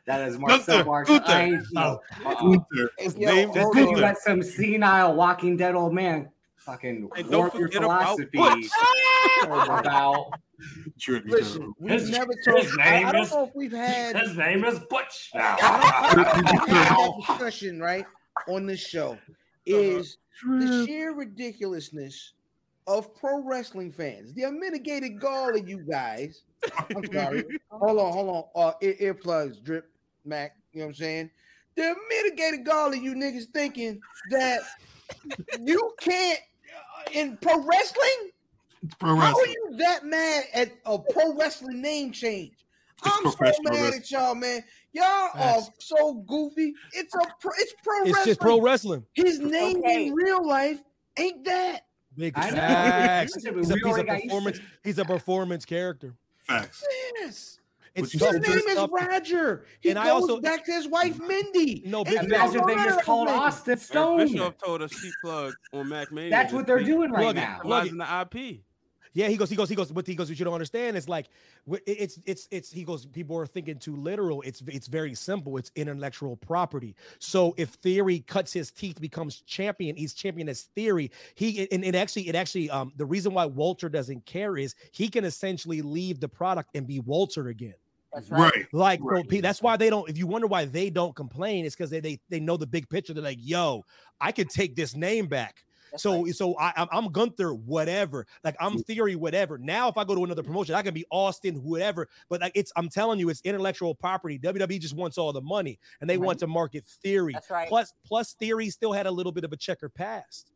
That 0.04 0.26
is 0.28 0.36
Marcel 0.38 0.82
Gunther, 0.82 1.22
I 1.26 1.42
ain't, 1.42 1.62
no. 1.72 2.00
Gunther. 2.24 2.90
It's 2.98 3.14
Yo, 3.16 3.28
name 3.28 3.48
just 3.48 3.54
Just 3.54 3.64
hold 3.74 3.76
on. 3.88 3.94
you 3.94 4.00
got 4.00 4.18
some 4.18 4.42
senile 4.42 5.14
Walking 5.14 5.56
Dead 5.56 5.76
old 5.76 5.94
man 5.94 6.28
fucking 6.56 7.08
And 7.16 7.28
warp 7.28 7.54
your 7.54 7.68
forget 7.68 7.84
about 7.84 8.16
philosophy 8.18 8.38
oh, 9.44 9.78
about 9.78 10.26
True, 10.98 11.20
Listen, 11.24 11.72
we've 11.78 11.92
His- 11.92 12.10
never 12.10 12.32
his 12.36 12.44
talked. 12.70 12.80
I, 12.80 12.90
name 12.98 13.06
I 13.06 13.12
don't 13.12 13.22
is- 13.24 13.30
know 13.32 13.44
if 13.46 13.54
we've 13.54 13.72
had 13.72 14.16
his 14.16 14.36
name 14.36 14.64
is 14.64 14.78
Butch 14.90 15.30
now. 15.34 15.56
I 15.60 16.12
don't 16.14 16.26
we've 16.36 16.68
had 16.68 16.88
that 16.88 17.12
discussion 17.28 17.80
right 17.80 18.06
on 18.48 18.66
this 18.66 18.80
show. 18.80 19.12
Uh-huh. 19.12 19.32
Is 19.66 20.18
the 20.44 20.84
sheer 20.86 21.14
ridiculousness 21.14 22.32
of 22.86 23.14
pro 23.14 23.42
wrestling 23.42 23.92
fans, 23.92 24.32
the 24.34 24.42
unmitigated 24.44 25.20
gall 25.20 25.54
of 25.56 25.68
you 25.68 25.78
guys. 25.90 26.42
I'm 26.94 27.04
sorry. 27.12 27.44
hold 27.70 27.98
on, 27.98 28.12
hold 28.12 28.50
on. 28.54 28.68
Uh, 28.68 28.72
ear, 28.82 29.14
earplugs, 29.14 29.62
drip, 29.62 29.90
Mack. 30.24 30.56
You 30.72 30.80
know 30.80 30.86
what 30.86 30.90
I'm 30.90 30.94
saying? 30.94 31.30
The 31.76 31.94
mitigated 32.08 32.64
gall 32.66 32.88
of 32.92 32.96
you 33.02 33.14
niggas 33.14 33.46
thinking 33.52 34.00
that 34.30 34.60
you 35.60 35.92
can't 36.00 36.38
uh, 36.38 37.10
in 37.12 37.36
pro 37.40 37.62
wrestling. 37.64 38.30
Pro 38.98 39.14
wrestling. 39.14 39.20
How 39.20 39.38
are 39.40 39.46
you 39.46 39.76
that 39.78 40.04
mad 40.04 40.44
at 40.54 40.72
a 40.86 40.98
pro 40.98 41.34
wrestling 41.34 41.80
name 41.80 42.12
change? 42.12 42.52
I'm 43.04 43.24
so 43.24 43.36
mad 43.40 43.54
wrestling. 43.64 43.94
at 43.94 44.10
y'all, 44.10 44.34
man. 44.34 44.62
Y'all 44.92 45.04
are 45.34 45.60
Facts. 45.60 45.70
so 45.78 46.14
goofy. 46.14 46.74
It's 46.92 47.14
a 47.14 47.18
pro, 47.40 47.50
it's 47.58 47.74
pro 47.82 48.02
It's 48.02 48.10
wrestling. 48.12 48.26
just 48.26 48.40
pro 48.40 48.60
wrestling. 48.60 49.06
His 49.14 49.38
name 49.40 49.78
Okay. 49.78 50.06
in 50.08 50.14
real 50.14 50.46
life 50.46 50.80
ain't 51.18 51.44
that. 51.44 51.86
Big 52.16 52.34
facts. 52.34 53.34
He's 53.34 53.44
a, 53.46 53.52
he's 53.54 53.70
a 53.70 53.74
already 53.84 54.06
got 54.06 54.12
used 54.14 54.22
to 54.24 54.28
performance. 54.28 54.60
He's 54.84 54.98
a 54.98 55.04
performance 55.04 55.64
character. 55.64 56.14
Facts. 56.46 56.84
Yes. 57.20 57.58
It's. 57.94 58.12
His 58.12 58.22
name 58.22 58.44
is 58.44 58.74
tough 58.74 58.90
Roger. 58.92 59.66
He 59.80 59.90
And 59.90 59.98
I 59.98 60.08
also- 60.10 60.40
back 60.40 60.64
to 60.64 60.72
his 60.72 60.88
wife 60.88 61.18
Mindy. 61.20 61.82
No, 61.86 62.04
big 62.04 62.14
no 62.14 62.20
Imagine 62.22 62.60
if 62.68 62.96
they 62.96 63.02
called 63.02 63.28
name. 63.28 63.38
Austin 63.38 63.70
Eric 63.72 63.82
Stone. 63.82 64.16
Bischoff 64.18 64.54
told 64.58 64.82
us 64.82 64.92
she 64.98 65.10
plugged 65.22 65.56
on 65.74 65.86
MackMania. 65.86 66.30
That's 66.30 66.52
what 66.54 66.66
they're 66.66 66.82
doing 66.82 67.10
right 67.12 67.20
Plug 67.22 67.36
it. 67.36 67.40
now. 67.40 67.58
Plug 67.60 67.86
it. 67.88 67.98
The 67.98 68.20
IP. 68.38 68.60
Yeah, 69.14 69.28
he 69.28 69.36
goes, 69.36 69.50
he 69.50 69.56
goes, 69.56 69.68
he 69.68 69.74
goes, 69.74 69.92
but 69.92 70.06
he 70.06 70.14
goes, 70.14 70.28
what 70.30 70.38
you 70.38 70.44
don't 70.44 70.54
understand 70.54 70.96
is 70.96 71.08
like, 71.08 71.26
it's, 71.86 72.18
it's, 72.24 72.48
it's, 72.50 72.72
he 72.72 72.82
goes, 72.82 73.04
people 73.06 73.36
are 73.36 73.46
thinking 73.46 73.78
too 73.78 73.94
literal. 73.94 74.40
It's, 74.42 74.62
it's 74.66 74.86
very 74.86 75.14
simple. 75.14 75.58
It's 75.58 75.70
intellectual 75.76 76.36
property. 76.36 76.96
So 77.18 77.54
if 77.56 77.70
Theory 77.70 78.20
cuts 78.20 78.52
his 78.52 78.70
teeth, 78.70 79.00
becomes 79.00 79.42
champion, 79.42 79.96
he's 79.96 80.14
champion 80.14 80.48
as 80.48 80.62
Theory. 80.62 81.10
He, 81.34 81.68
and 81.70 81.84
it 81.84 81.94
actually, 81.94 82.28
it 82.28 82.34
actually, 82.34 82.70
um, 82.70 82.92
the 82.96 83.04
reason 83.06 83.34
why 83.34 83.46
Walter 83.46 83.88
doesn't 83.88 84.24
care 84.24 84.56
is 84.56 84.74
he 84.92 85.08
can 85.08 85.24
essentially 85.24 85.82
leave 85.82 86.18
the 86.20 86.28
product 86.28 86.70
and 86.74 86.86
be 86.86 87.00
Walter 87.00 87.48
again. 87.48 87.74
That's 88.14 88.30
right. 88.30 88.54
Right. 88.54 88.66
Like 88.72 89.00
Right. 89.02 89.26
pe- 89.26 89.40
that's 89.40 89.62
why 89.62 89.76
they 89.76 89.88
don't. 89.88 90.08
If 90.08 90.18
you 90.18 90.26
wonder 90.26 90.46
why 90.46 90.66
they 90.66 90.90
don't 90.90 91.14
complain, 91.16 91.64
it's 91.64 91.74
because 91.74 91.88
they, 91.88 92.00
they 92.00 92.20
they 92.28 92.40
know 92.40 92.58
the 92.58 92.66
big 92.66 92.86
picture. 92.90 93.14
They're 93.14 93.22
like, 93.22 93.38
"Yo, 93.40 93.84
I 94.20 94.32
could 94.32 94.50
take 94.50 94.76
this 94.76 94.94
name 94.94 95.28
back." 95.28 95.64
That's 95.92 96.02
so 96.02 96.24
right. 96.24 96.34
so 96.34 96.58
I, 96.58 96.72
I'm, 96.76 96.88
I'm 96.90 97.12
Gunther, 97.12 97.54
whatever. 97.54 98.26
Like 98.42 98.56
I'm 98.58 98.78
mm. 98.78 98.86
Theory, 98.86 99.14
whatever. 99.14 99.58
Now 99.58 99.88
if 99.88 99.96
I 99.96 100.04
go 100.04 100.14
to 100.14 100.24
another 100.24 100.42
promotion, 100.42 100.74
I 100.74 100.82
can 100.82 100.94
be 100.94 101.04
Austin, 101.10 101.56
whatever. 101.62 102.08
But 102.28 102.40
like 102.40 102.52
it's, 102.54 102.72
I'm 102.76 102.88
telling 102.88 103.18
you, 103.18 103.28
it's 103.28 103.40
intellectual 103.44 103.94
property. 103.94 104.38
WWE 104.38 104.80
just 104.80 104.96
wants 104.96 105.18
all 105.18 105.32
the 105.32 105.42
money, 105.42 105.78
and 106.00 106.08
they 106.08 106.16
Right. 106.16 106.26
want 106.26 106.38
to 106.40 106.46
market 106.46 106.84
Theory. 106.84 107.34
That's 107.34 107.50
right. 107.50 107.68
Plus 107.68 107.92
plus 108.04 108.34
Theory 108.34 108.70
still 108.70 108.92
had 108.92 109.06
a 109.06 109.10
little 109.10 109.32
bit 109.32 109.44
of 109.44 109.52
a 109.52 109.56
checker 109.56 109.88
past. 109.88 110.50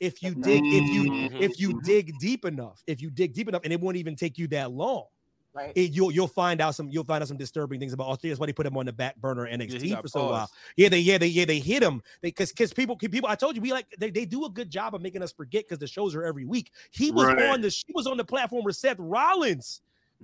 If 0.00 0.22
you 0.22 0.34
dig, 0.34 0.62
if 0.64 0.88
you 0.92 1.30
if 1.40 1.60
you 1.60 1.68
mm-hmm, 1.70 1.78
mm-hmm. 1.78 1.86
dig 1.86 2.18
deep 2.20 2.44
enough, 2.44 2.82
if 2.86 3.02
you 3.02 3.10
dig 3.10 3.34
deep 3.34 3.48
enough, 3.48 3.62
and 3.64 3.72
it 3.72 3.80
won't 3.80 3.96
even 3.96 4.16
take 4.16 4.38
you 4.38 4.46
that 4.48 4.70
long 4.70 5.06
Right. 5.58 5.72
it, 5.74 5.90
you'll 5.92 6.12
you'll 6.12 6.28
find 6.28 6.60
out 6.60 6.74
some 6.74 6.88
you'll 6.88 7.04
find 7.04 7.20
out 7.22 7.28
some 7.28 7.36
disturbing 7.36 7.80
things 7.80 7.92
about 7.92 8.06
Austin. 8.06 8.30
That's 8.30 8.38
why 8.40 8.46
they 8.46 8.52
put 8.52 8.66
him 8.66 8.76
on 8.76 8.86
the 8.86 8.92
back 8.92 9.16
burner 9.16 9.46
Yeah, 9.48 9.56
NXT 9.56 9.90
got 9.90 10.02
for 10.02 10.08
so 10.08 10.26
while. 10.30 10.50
Yeah, 10.76 10.88
they 10.88 11.00
yeah 11.00 11.18
they 11.18 11.26
yeah 11.26 11.44
they 11.44 11.58
hit 11.58 11.82
him 11.82 12.02
because 12.20 12.50
because 12.50 12.72
people 12.72 12.96
people 12.96 13.28
I 13.28 13.34
told 13.34 13.56
you 13.56 13.62
we 13.62 13.72
like 13.72 13.86
they, 13.98 14.10
they 14.10 14.24
do 14.24 14.44
a 14.44 14.50
good 14.50 14.70
job 14.70 14.94
of 14.94 15.02
making 15.02 15.22
us 15.22 15.32
forget 15.32 15.64
because 15.64 15.78
the 15.78 15.86
shows 15.86 16.14
are 16.14 16.24
every 16.24 16.44
week. 16.44 16.70
He 16.90 17.10
was 17.10 17.26
Right. 17.26 17.42
on 17.46 17.60
the 17.60 17.70
she 17.70 17.86
was 17.94 18.06
on 18.06 18.16
the 18.16 18.24
platform 18.24 18.64
with 18.64 18.76
Seth 18.76 18.96
Rollins. 18.98 19.80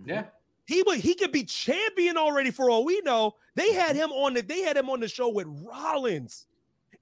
Yeah. 0.06 0.24
He 0.66 0.82
would 0.86 1.00
he 1.00 1.14
could 1.14 1.32
be 1.32 1.44
champion 1.44 2.16
already 2.16 2.50
for 2.50 2.70
all 2.70 2.84
we 2.84 3.00
know. 3.02 3.34
They 3.54 3.72
had 3.74 3.96
him 3.96 4.10
on 4.12 4.34
the 4.34 4.40
they 4.42 4.62
had 4.62 4.76
him 4.76 4.88
on 4.88 5.00
the 5.00 5.08
show 5.08 5.28
with 5.28 5.46
Rollins. 5.48 6.46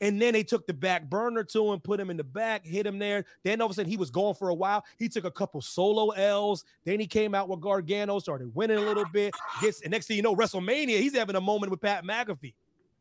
And 0.03 0.21
then 0.21 0.33
they 0.33 0.43
took 0.43 0.67
the 0.67 0.75
back 0.75 1.09
burner 1.09 1.45
to 1.45 1.73
him, 1.73 1.79
put 1.81 2.01
him 2.01 2.11
in 2.11 2.17
the 2.17 2.25
back, 2.25 2.67
hit 2.67 2.85
him 2.85 2.99
there. 2.99 3.25
Then 3.45 3.61
all 3.61 3.67
of 3.67 3.71
a 3.71 3.75
sudden 3.75 3.89
he 3.89 3.97
was 3.97 4.11
gone 4.11 4.35
for 4.35 4.49
a 4.49 4.55
while. 4.55 4.85
He 4.99 5.09
took 5.09 5.25
a 5.25 5.31
couple 5.31 5.61
solo 5.63 6.11
L's. 6.11 6.65
Then 6.85 6.99
he 6.99 7.07
came 7.07 7.37
out 7.37 7.49
with 7.49 7.61
Gargano, 7.61 8.19
started 8.19 8.53
winning 8.53 8.79
a 8.79 8.81
little 8.81 9.05
bit. 9.13 9.33
Gets 9.61 9.81
and 9.83 9.93
next 9.93 10.09
thing 10.09 10.17
you 10.17 10.23
know, 10.25 10.35
WrestleMania, 10.35 10.99
he's 10.99 11.17
having 11.17 11.37
a 11.37 11.41
moment 11.41 11.71
with 11.71 11.81
Pat 11.81 12.05
McAfee. 12.05 12.53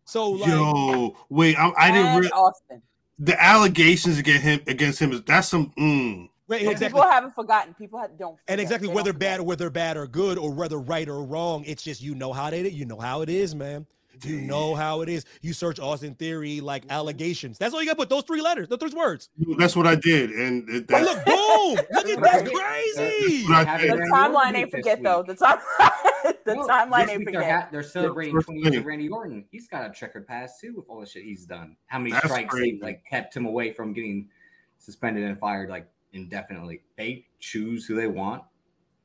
So 0.06 0.30
like 0.30 0.50
Yo, 0.50 1.18
wait, 1.30 1.58
I, 1.58 1.72
I 1.76 1.92
didn't. 1.92 2.06
And 2.06 2.22
Re- 2.22 2.30
Austin. 2.30 2.82
the 3.18 3.42
allegations 3.44 4.20
against 4.20 4.44
him 4.44 4.62
against 4.68 5.00
him 5.00 5.12
is 5.12 5.24
that's 5.24 5.48
some. 5.48 5.72
Mm. 5.80 6.30
right, 6.48 6.62
exactly. 6.62 6.88
People 7.00 7.02
haven't 7.10 7.34
forgotten. 7.34 7.74
People 7.74 8.00
have, 8.00 8.16
don't. 8.18 8.38
And 8.48 8.62
exactly 8.62 8.90
They 8.90 8.94
whether 8.94 9.12
bad 9.14 9.38
forget. 9.38 9.40
or 9.40 9.44
whether 9.44 9.70
bad 9.72 9.98
or 9.98 10.06
good 10.06 10.38
or 10.38 10.52
whether 10.52 10.80
right 10.80 11.10
or 11.10 11.24
wrong, 11.24 11.64
it's 11.66 11.82
just 11.82 12.02
you 12.02 12.14
know 12.14 12.32
how 12.32 12.52
they 12.52 12.70
you 12.70 12.86
know 12.86 13.00
how 13.00 13.22
it 13.22 13.30
is, 13.30 13.56
man. 13.56 13.88
You 14.24 14.42
know 14.42 14.76
how 14.76 15.02
it 15.02 15.10
is. 15.10 15.26
You 15.42 15.54
search 15.54 15.80
Austin 15.80 16.14
Theory 16.16 16.62
like 16.62 16.84
allegations. 16.90 17.58
That's 17.58 17.74
all 17.74 17.82
you 17.82 17.88
got. 17.88 17.94
to 17.94 17.98
Put 17.98 18.10
those 18.10 18.24
three 18.24 18.42
letters, 18.42 18.68
those 18.68 18.80
three 18.80 18.92
words. 18.96 19.30
That's 19.58 19.76
what 19.76 19.88
I 19.88 19.96
did, 19.96 20.32
and 20.32 20.68
it, 20.70 20.76
And 20.92 20.92
oh, 20.92 21.04
that, 21.04 21.04
look, 21.04 21.26
boom! 21.26 21.86
Look 21.92 22.08
at 22.10 22.22
that's 22.22 22.50
crazy. 22.50 23.46
Right. 23.48 23.68
Having 23.68 23.90
The 23.92 23.96
timeline 24.14 24.36
Orton 24.36 24.56
ain't 24.56 24.72
forget 24.72 25.04
though. 25.04 25.24
The 25.24 25.36
time, 25.36 25.58
the 26.46 26.56
No, 26.56 26.68
timeline 26.68 27.10
ain't 27.10 27.20
week 27.20 27.32
They're, 27.32 27.42
forget. 27.42 27.62
ha- 27.64 27.68
they're 27.72 27.84
celebrating 27.84 28.34
First 28.36 28.48
20 28.48 28.62
years 28.62 28.76
of 28.76 28.86
Randy 28.86 29.10
Orton. 29.10 29.46
He's 29.52 29.68
got 29.68 29.90
a 29.90 29.94
checkered 29.94 30.28
past 30.28 30.60
too 30.62 30.74
with 30.76 30.86
all 30.90 31.00
the 31.00 31.06
shit 31.06 31.24
he's 31.24 31.46
done. 31.46 31.76
How 31.88 32.00
many 32.00 32.12
That's 32.12 32.26
strikes 32.26 32.54
crazy. 32.54 32.78
they 32.80 32.86
like 32.86 33.04
kept 33.10 33.36
him 33.36 33.46
away 33.46 33.72
from 33.74 33.94
getting 33.94 34.30
suspended 34.78 35.24
and 35.24 35.38
fired 35.40 35.70
like 35.70 35.88
indefinitely. 36.14 36.82
They 36.98 37.26
choose 37.40 37.86
who 37.86 37.96
they 37.96 38.08
want 38.08 38.44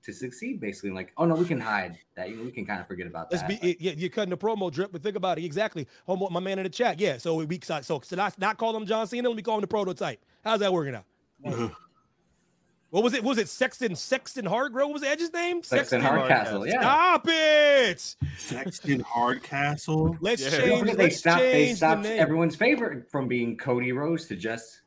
to 0.07 0.13
succeed, 0.13 0.61
basically. 0.61 0.91
Like, 0.91 1.13
oh 1.19 1.25
no, 1.27 1.35
we 1.35 1.45
can 1.45 1.61
hide 1.61 1.99
that. 2.15 2.29
We 2.31 2.51
can 2.51 2.65
kind 2.65 2.81
of 2.81 2.87
forget 2.87 3.07
about 3.07 3.31
Let's 3.31 3.43
that. 3.43 3.61
be 3.61 3.71
it, 3.71 3.81
yeah, 3.81 3.93
you're 3.97 4.09
cutting 4.11 4.31
the 4.31 4.37
promo 4.39 4.73
drip, 4.73 4.91
but 4.93 5.03
think 5.03 5.17
about 5.17 5.39
it 5.39 5.45
exactly. 5.45 5.87
Homo, 6.07 6.31
my 6.31 6.41
man 6.41 6.59
in 6.59 6.65
the 6.65 6.71
chat, 6.71 6.99
yeah. 6.99 7.19
So 7.19 7.35
we 7.45 7.61
so 7.63 7.81
so 7.83 8.01
so 8.03 8.17
not, 8.17 8.39
not 8.39 8.57
call 8.57 8.75
him 8.77 8.87
John 8.87 9.07
Cena. 9.07 9.29
Let 9.29 9.37
me 9.37 9.43
call 9.43 9.57
him 9.57 9.61
the 9.61 9.67
prototype. 9.67 10.25
How's 10.43 10.61
that 10.61 10.73
working 10.73 10.95
out? 10.95 11.73
What 12.91 13.03
was 13.03 13.15
it? 13.15 13.25
Was 13.25 13.37
it 13.37 13.49
Sexton 13.49 13.97
Sexton 13.97 14.47
Hargrove? 14.47 14.87
What 14.89 14.95
was 14.95 15.03
Edge's 15.03 15.33
name? 15.33 15.63
Sexton 15.63 16.01
Hardcastle, 16.01 16.67
yeah. 16.67 16.81
Stop 16.81 17.27
it. 17.29 18.17
Sexton 18.39 19.01
Hardcastle. 19.01 20.17
Let's 20.21 20.43
Yeah. 20.43 20.51
Change. 20.51 20.87
they 20.93 20.95
Let's 20.95 21.17
stopped. 21.19 21.41
They 21.41 21.53
change 21.53 21.71
the 21.73 21.77
stopped 21.77 22.03
name. 22.05 22.21
everyone's 22.23 22.55
favorite 22.55 23.11
from 23.11 23.27
being 23.27 23.57
Cody 23.57 23.91
Rhodes 23.91 24.27
to 24.27 24.37
just 24.37 24.83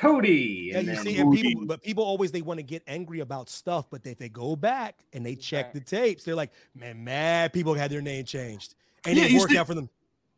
Cody. 0.00 0.70
Yeah, 0.72 0.78
And 0.78 0.88
you 0.88 0.96
see, 0.96 1.18
and 1.18 1.32
people, 1.32 1.66
but 1.66 1.82
people 1.82 2.02
always 2.04 2.32
they 2.32 2.42
want 2.42 2.58
to 2.58 2.62
get 2.62 2.82
angry 2.86 3.20
about 3.20 3.48
stuff, 3.50 3.86
but 3.90 4.00
if 4.06 4.18
they 4.18 4.28
go 4.30 4.56
back 4.56 5.00
and 5.12 5.24
they 5.24 5.34
check 5.34 5.66
Right. 5.66 5.74
the 5.74 5.80
tapes, 5.80 6.24
they're 6.24 6.34
like, 6.34 6.50
man, 6.74 7.04
mad 7.04 7.52
people 7.52 7.74
had 7.74 7.90
their 7.90 8.00
name 8.00 8.24
changed, 8.24 8.74
and 9.04 9.16
Yeah, 9.18 9.24
it 9.24 9.38
worked 9.38 9.52
see- 9.52 9.58
out 9.58 9.66
for 9.66 9.74
them. 9.74 9.88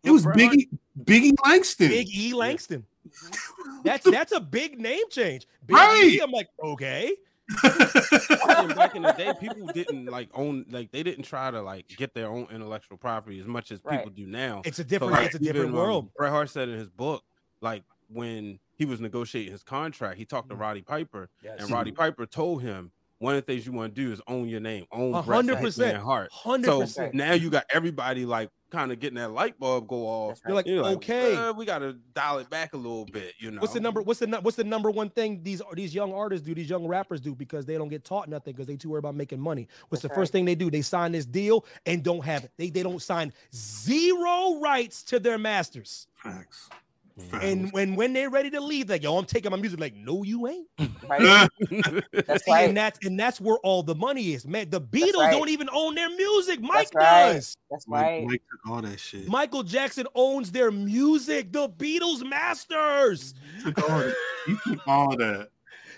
It 0.02 0.10
was 0.10 0.26
Biggie 0.26 0.68
Biggie 1.04 1.34
Langston. 1.44 1.88
Big 1.88 2.08
E 2.12 2.34
Langston. 2.34 2.84
That's 3.84 4.08
that's 4.08 4.32
a 4.32 4.40
big 4.40 4.78
name 4.80 5.04
change. 5.10 5.46
Big 5.66 5.76
Right. 5.76 6.04
E, 6.04 6.20
I'm 6.20 6.30
like, 6.32 6.48
okay. 6.62 7.14
Back 7.62 8.94
in 8.94 9.02
the 9.02 9.14
day, 9.16 9.32
people 9.38 9.66
didn't 9.68 10.06
like 10.06 10.28
own 10.34 10.64
like 10.70 10.90
they 10.92 11.02
didn't 11.02 11.24
try 11.24 11.50
to 11.50 11.60
like 11.62 11.86
get 11.88 12.14
their 12.14 12.28
own 12.28 12.46
intellectual 12.52 12.96
property 12.96 13.38
as 13.40 13.46
much 13.46 13.70
as 13.72 13.80
people 13.82 14.10
do 14.10 14.26
now. 14.26 14.62
It's 14.64 14.78
a 14.78 14.82
So, 14.82 14.88
different, 14.88 15.12
like, 15.12 15.26
it's 15.26 15.34
a 15.34 15.38
different 15.38 15.68
even, 15.68 15.70
um, 15.70 15.76
world. 15.86 16.10
Bret 16.16 16.30
Hart 16.30 16.50
said 16.50 16.68
in 16.68 16.78
his 16.78 16.88
book, 16.88 17.22
like 17.60 17.82
when 18.08 18.58
he 18.76 18.84
was 18.84 19.00
negotiating 19.00 19.52
his 19.52 19.62
contract, 19.62 20.18
he 20.18 20.24
talked 20.24 20.48
to 20.50 20.56
Roddy 20.56 20.82
Piper, 20.82 21.28
Yes. 21.42 21.60
and 21.60 21.70
Roddy 21.70 21.92
Piper 21.92 22.26
told 22.26 22.62
him 22.62 22.92
one 23.18 23.36
of 23.36 23.46
the 23.46 23.52
things 23.52 23.64
you 23.64 23.72
want 23.72 23.94
to 23.94 24.00
do 24.04 24.10
is 24.12 24.20
own 24.26 24.48
your 24.48 24.58
name, 24.60 24.84
own 24.90 25.14
A 25.14 25.22
Bret 25.22 25.36
hundred 25.36 25.58
percent 25.60 25.96
Hitman 25.96 26.02
Hart. 26.02 26.32
Hundred 26.32 26.88
So 26.88 27.10
now 27.12 27.34
you 27.34 27.50
got 27.50 27.64
everybody 27.72 28.26
like 28.26 28.50
kind 28.70 28.90
of 28.90 28.98
getting 28.98 29.16
that 29.18 29.30
light 29.30 29.60
bulb 29.60 29.86
go 29.86 30.06
off. 30.06 30.40
You're 30.44 30.56
like, 30.56 30.66
You're 30.66 30.84
okay. 30.86 31.36
"Uh, 31.36 31.52
we 31.52 31.64
got 31.64 31.80
to 31.80 31.92
dial 32.14 32.38
it 32.40 32.50
back 32.50 32.72
a 32.72 32.76
little 32.76 33.04
bit. 33.04 33.34
You 33.38 33.52
know, 33.52 33.60
What's 33.60 33.74
the 33.74 33.80
number? 33.80 34.02
What's 34.02 34.18
the 34.18 34.26
nu- 34.26 34.38
what's 34.40 34.56
the 34.56 34.64
number 34.64 34.90
one 34.90 35.08
thing 35.08 35.40
these 35.44 35.62
these 35.74 35.94
young 35.94 36.12
artists 36.12 36.44
do? 36.44 36.52
These 36.52 36.68
young 36.68 36.84
rappers 36.84 37.20
do 37.20 37.32
because 37.36 37.64
they 37.64 37.74
don't 37.78 37.90
get 37.90 38.02
taught 38.04 38.28
nothing 38.28 38.54
because 38.54 38.66
they 38.66 38.74
too 38.74 38.88
worried 38.88 39.00
about 39.00 39.14
making 39.14 39.38
money. 39.38 39.68
What's 39.88 40.02
the 40.02 40.08
That's 40.08 40.18
first 40.18 40.32
thing 40.32 40.44
they 40.44 40.56
do? 40.56 40.68
They 40.68 40.82
sign 40.82 41.12
this 41.12 41.26
deal 41.26 41.64
and 41.86 42.02
don't 42.02 42.24
have 42.24 42.42
it. 42.42 42.50
They 42.56 42.70
they 42.70 42.82
don't 42.82 43.00
sign 43.00 43.32
zero 43.54 44.58
rights 44.60 45.04
to 45.04 45.20
their 45.20 45.38
masters. 45.38 46.08
Facts. 47.30 47.44
And 47.44 47.70
when 47.72 47.94
when 47.94 48.12
they're 48.12 48.30
ready 48.30 48.48
to 48.50 48.60
leave, 48.60 48.88
like 48.88 49.02
yo, 49.02 49.16
I'm 49.18 49.24
taking 49.24 49.50
my 49.50 49.56
music. 49.56 49.78
Like 49.78 49.94
no, 49.94 50.22
you 50.22 50.46
ain't. 50.48 50.66
Right? 51.08 51.48
That's 52.26 52.44
See, 52.44 52.50
right. 52.50 52.68
And 52.68 52.76
that's 52.76 52.98
and 53.04 53.18
that's 53.20 53.40
where 53.40 53.58
all 53.62 53.82
the 53.82 53.94
money 53.94 54.32
is, 54.32 54.46
man. 54.46 54.70
The 54.70 54.80
Beatles 54.80 55.14
right. 55.16 55.30
don't 55.32 55.48
even 55.50 55.68
own 55.72 55.94
their 55.94 56.08
music. 56.10 56.60
Mike 56.60 56.90
That's 56.90 56.94
right. 56.94 57.32
does. 57.34 57.56
That's 57.70 57.86
right. 57.88 58.24
Mike 58.26 58.42
took 58.50 58.70
all 58.72 58.80
that 58.82 58.98
shit. 58.98 59.28
Michael 59.28 59.62
Jackson 59.62 60.06
owns 60.14 60.50
their 60.52 60.70
music. 60.70 61.52
The 61.52 61.68
Beatles 61.68 62.24
masters. 62.28 63.34
took 63.62 63.90
all 63.90 63.98
that. 63.98 64.16
You 64.46 64.58
took 64.66 64.88
all 64.88 65.16
that. 65.16 65.48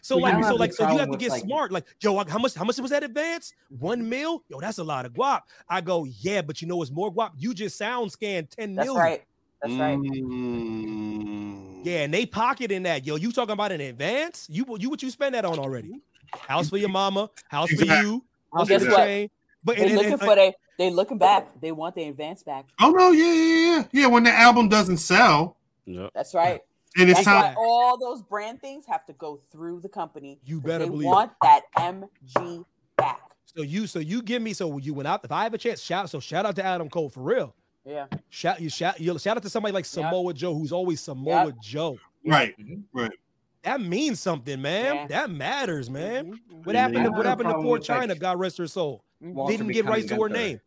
So 0.02 0.16
We 0.16 0.22
like, 0.22 0.44
so 0.44 0.54
like, 0.56 0.72
so 0.74 0.90
you 0.92 0.98
have 0.98 1.10
to 1.10 1.16
get 1.16 1.30
like- 1.30 1.42
smart. 1.44 1.72
Like, 1.72 1.86
yo, 2.02 2.22
how 2.24 2.38
much? 2.38 2.54
How 2.54 2.64
much 2.64 2.78
was 2.78 2.90
that 2.90 3.02
advance? 3.02 3.54
One 3.78 4.06
mil? 4.06 4.42
Yo, 4.48 4.60
that's 4.60 4.76
a 4.78 4.84
lot 4.84 5.06
of 5.06 5.14
guap. 5.14 5.42
I 5.68 5.80
go, 5.80 6.04
yeah, 6.04 6.42
but 6.42 6.60
you 6.60 6.68
know 6.68 6.76
what's 6.76 6.90
more 6.90 7.10
guap? 7.10 7.30
You 7.38 7.54
just 7.54 7.78
sound 7.78 8.12
scan 8.12 8.46
ten 8.46 8.74
That's 8.74 8.86
million. 8.86 9.02
right. 9.02 9.22
That's 9.64 9.78
right. 9.80 9.98
Mm. 9.98 11.80
Yeah, 11.84 12.02
and 12.04 12.14
they 12.14 12.26
pocket 12.26 12.70
in 12.70 12.84
that. 12.84 13.06
Yo, 13.06 13.16
you 13.16 13.32
talking 13.32 13.52
about 13.52 13.72
an 13.72 13.80
advance? 13.80 14.46
You 14.50 14.64
you 14.78 14.88
what 14.90 15.02
you 15.02 15.10
spend 15.10 15.34
that 15.34 15.44
on 15.44 15.58
already? 15.58 16.00
House 16.48 16.70
for 16.70 16.78
your 16.78 16.88
mama, 16.88 17.30
house 17.48 17.70
for 17.70 17.84
you, 17.84 18.24
house 18.52 18.62
for 18.62 18.66
guess 18.66 18.82
the 18.82 18.90
what? 18.90 19.30
But 19.64 19.76
They 19.76 19.82
and, 19.82 19.90
and, 19.90 19.96
looking 19.96 20.12
and- 20.12 20.20
for 20.22 20.34
they 20.34 20.54
they 20.78 20.90
looking 20.90 21.18
back. 21.18 21.60
They 21.60 21.72
want 21.72 21.94
the 21.94 22.04
advance 22.04 22.42
back. 22.42 22.66
Oh 22.80 22.90
no, 22.90 23.10
yeah, 23.10 23.24
yeah, 23.32 23.76
yeah, 23.76 23.84
yeah. 23.92 24.06
When 24.08 24.24
the 24.24 24.32
album 24.32 24.68
doesn't 24.68 24.96
sell, 24.98 25.56
Yep. 25.86 26.10
That's 26.14 26.34
right. 26.34 26.60
and 26.96 27.10
it's 27.10 27.24
That's 27.24 27.26
why 27.26 27.54
all 27.58 27.98
those 27.98 28.22
brand 28.22 28.60
things 28.60 28.84
have 28.86 29.04
to 29.06 29.12
go 29.12 29.40
through 29.52 29.80
the 29.80 29.88
company. 29.88 30.38
You 30.44 30.60
'cause 30.60 30.66
better 30.66 30.84
they 30.84 30.90
believe 30.90 31.06
it. 31.06 31.10
want 31.10 31.32
that 31.42 31.62
MG 31.78 32.64
back. 32.96 33.20
so 33.54 33.62
you 33.62 33.86
so 33.86 33.98
you 34.00 34.22
give 34.22 34.40
me 34.42 34.52
so 34.54 34.78
you 34.78 34.94
went 34.94 35.06
out. 35.06 35.24
If 35.24 35.30
I 35.32 35.44
have 35.44 35.54
a 35.54 35.58
chance, 35.58 35.80
shout 35.82 36.08
so 36.10 36.18
shout 36.20 36.46
out 36.46 36.56
to 36.56 36.64
Adam 36.64 36.88
Cole 36.88 37.08
for 37.10 37.20
real. 37.20 37.54
Yeah. 37.84 38.06
Shout 38.30 38.60
you 38.60 38.70
shout 38.70 38.98
you 39.00 39.18
shout 39.18 39.36
out 39.36 39.42
to 39.42 39.50
somebody 39.50 39.72
like 39.72 39.84
Yep. 39.84 39.86
Samoa 39.90 40.32
Joe, 40.34 40.54
who's 40.54 40.72
always 40.72 41.00
Samoa 41.00 41.46
Yep. 41.46 41.54
Joe. 41.62 41.98
Right, 42.26 42.58
Mhm. 42.58 42.84
right. 42.92 43.12
That 43.62 43.80
means 43.80 44.20
something, 44.20 44.60
man. 44.60 44.94
Yeah. 44.94 45.06
That 45.08 45.30
matters, 45.30 45.90
man. 45.90 46.32
Mhm, 46.32 46.64
What 46.66 46.74
happened? 46.76 46.98
yeah. 46.98 47.04
To, 47.04 47.10
what 47.10 47.26
happened 47.26 47.48
to 47.50 47.54
poor 47.54 47.78
with, 47.78 47.88
like, 47.88 48.10
Chyna? 48.10 48.18
God 48.18 48.38
rest 48.38 48.58
her 48.58 48.66
soul. 48.66 49.04
mhm. 49.22 49.46
Didn't 49.48 49.66
get 49.68 49.74
becoming 49.84 49.92
rights 49.92 50.06
to 50.08 50.14
her 50.14 50.20
Gunther. 50.28 50.36
name. 50.36 50.60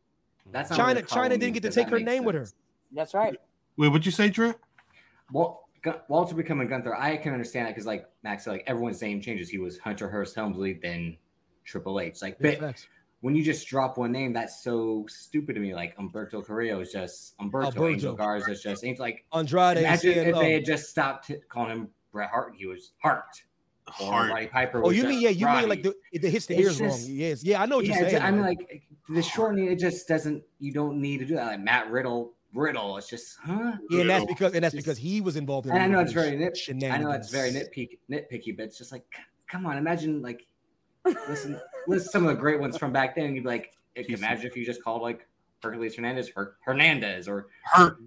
That's 0.51 0.71
Chyna 0.71 1.01
Chyna 1.07 1.29
didn't 1.31 1.53
get 1.53 1.63
to 1.63 1.69
take 1.71 1.89
her 1.89 1.97
makes 1.97 2.05
name 2.05 2.23
with 2.23 2.35
her. 2.35 2.47
That's 2.91 3.13
right. 3.13 3.35
Wait, 3.75 3.87
what'd 3.89 4.05
you 4.05 4.11
say, 4.11 4.29
Drip? 4.29 4.59
Wal- 5.31 5.67
Gu- 5.83 5.99
Walter 6.07 6.33
becoming 6.35 6.67
Gunther, 6.67 6.95
I 6.95 7.17
can 7.17 7.33
understand 7.33 7.67
that 7.67 7.71
because, 7.71 7.85
like 7.85 8.09
Max 8.23 8.43
said, 8.45 8.51
like 8.51 8.63
everyone's 8.65 9.01
name 9.01 9.21
changes. 9.21 9.49
He 9.49 9.57
was 9.59 9.77
Hunter 9.77 10.09
Hearst 10.09 10.35
Helmsley, 10.35 10.73
then 10.73 11.17
Triple 11.65 11.99
H. 11.99 12.21
Like, 12.21 12.37
Yeah, 12.39 12.51
but 12.51 12.59
facts. 12.59 12.87
When 13.21 13.35
you 13.35 13.43
just 13.43 13.67
drop 13.67 13.97
one 13.97 14.11
name, 14.11 14.31
that's 14.33 14.63
so 14.63 15.05
stupid 15.09 15.53
to 15.53 15.59
me. 15.59 15.73
Like 15.73 15.97
Humberto 15.97 16.45
Carrillo 16.45 16.79
is 16.81 16.91
just 16.91 17.37
Humberto, 17.39 17.65
Alberto. 17.65 17.87
Angel 17.87 18.13
Garza 18.15 18.51
is 18.51 18.61
just 18.61 18.83
Angel. 18.85 19.03
Like, 19.03 19.25
Andrade. 19.33 19.77
imagine 19.77 20.11
if 20.11 20.25
they 20.25 20.31
um, 20.33 20.51
had 20.51 20.65
just 20.65 20.89
stopped 20.89 21.27
t- 21.27 21.37
calling 21.49 21.71
him 21.71 21.89
Bret 22.11 22.29
Hart. 22.29 22.53
He 22.55 22.67
was 22.67 22.91
Hart. 23.01 23.23
Or 24.01 24.11
Heart. 24.11 24.31
Roddy 24.31 24.47
Piper. 24.47 24.83
Oh, 24.83 24.89
you 24.91 25.03
mean 25.05 25.21
yeah? 25.21 25.29
You 25.29 25.45
Roddy. 25.47 25.61
mean 25.61 25.69
like 25.69 25.83
the 25.83 25.95
it 26.11 26.23
hits 26.23 26.45
the 26.45 26.55
It's 26.55 26.63
ears 26.63 26.77
just- 26.77 27.07
wrong? 27.07 27.17
Yes, 27.17 27.43
yeah, 27.43 27.61
I 27.61 27.65
know 27.65 27.77
what 27.77 27.85
yeah, 27.85 27.99
you're 28.01 28.09
saying. 28.09 28.21
I 28.21 28.31
mean, 28.31 28.41
like 28.41 28.83
the 29.09 29.21
shortening, 29.23 29.71
it 29.71 29.79
just 29.79 30.07
doesn't. 30.07 30.43
You 30.59 30.73
don't 30.73 30.99
need 31.01 31.19
to 31.19 31.25
do 31.25 31.35
that. 31.35 31.45
Like 31.47 31.59
Matt 31.61 31.89
Riddle, 31.89 32.33
Riddle. 32.53 32.97
It's 32.97 33.09
just, 33.09 33.37
huh? 33.43 33.73
yeah, 33.89 34.01
and 34.01 34.09
that's 34.09 34.25
because 34.25 34.53
and 34.53 34.63
that's 34.63 34.75
Just- 34.75 34.85
because 34.85 34.97
he 34.97 35.21
was 35.21 35.37
involved 35.37 35.67
in. 35.67 35.73
And 35.73 35.81
I 35.81 35.87
know 35.87 35.99
it's 36.01 36.11
very 36.13 36.35
nit. 36.35 36.59
I 36.69 36.97
know 36.97 37.11
it's 37.11 37.31
very 37.31 37.49
shenanigans. 37.51 37.73
nitpicky, 37.75 37.97
nitpicky, 38.11 38.55
but 38.57 38.65
it's 38.65 38.77
just 38.77 38.91
like, 38.91 39.05
c- 39.15 39.21
come 39.49 39.65
on, 39.65 39.77
imagine 39.77 40.21
like, 40.21 40.45
listen, 41.27 41.59
listen, 41.87 42.09
some 42.11 42.23
of 42.25 42.29
the 42.35 42.39
great 42.39 42.59
ones 42.59 42.77
from 42.77 42.91
back 42.91 43.15
then. 43.15 43.33
You'd 43.35 43.43
be 43.43 43.49
like, 43.49 43.73
Piece 43.95 44.17
imagine 44.19 44.45
if 44.45 44.55
you 44.55 44.65
just 44.65 44.83
called 44.83 45.01
like 45.01 45.27
Hercules 45.63 45.95
Hernandez, 45.95 46.29
Her- 46.29 46.55
Hernandez, 46.63 47.27
or 47.27 47.47
Hurt. 47.63 47.99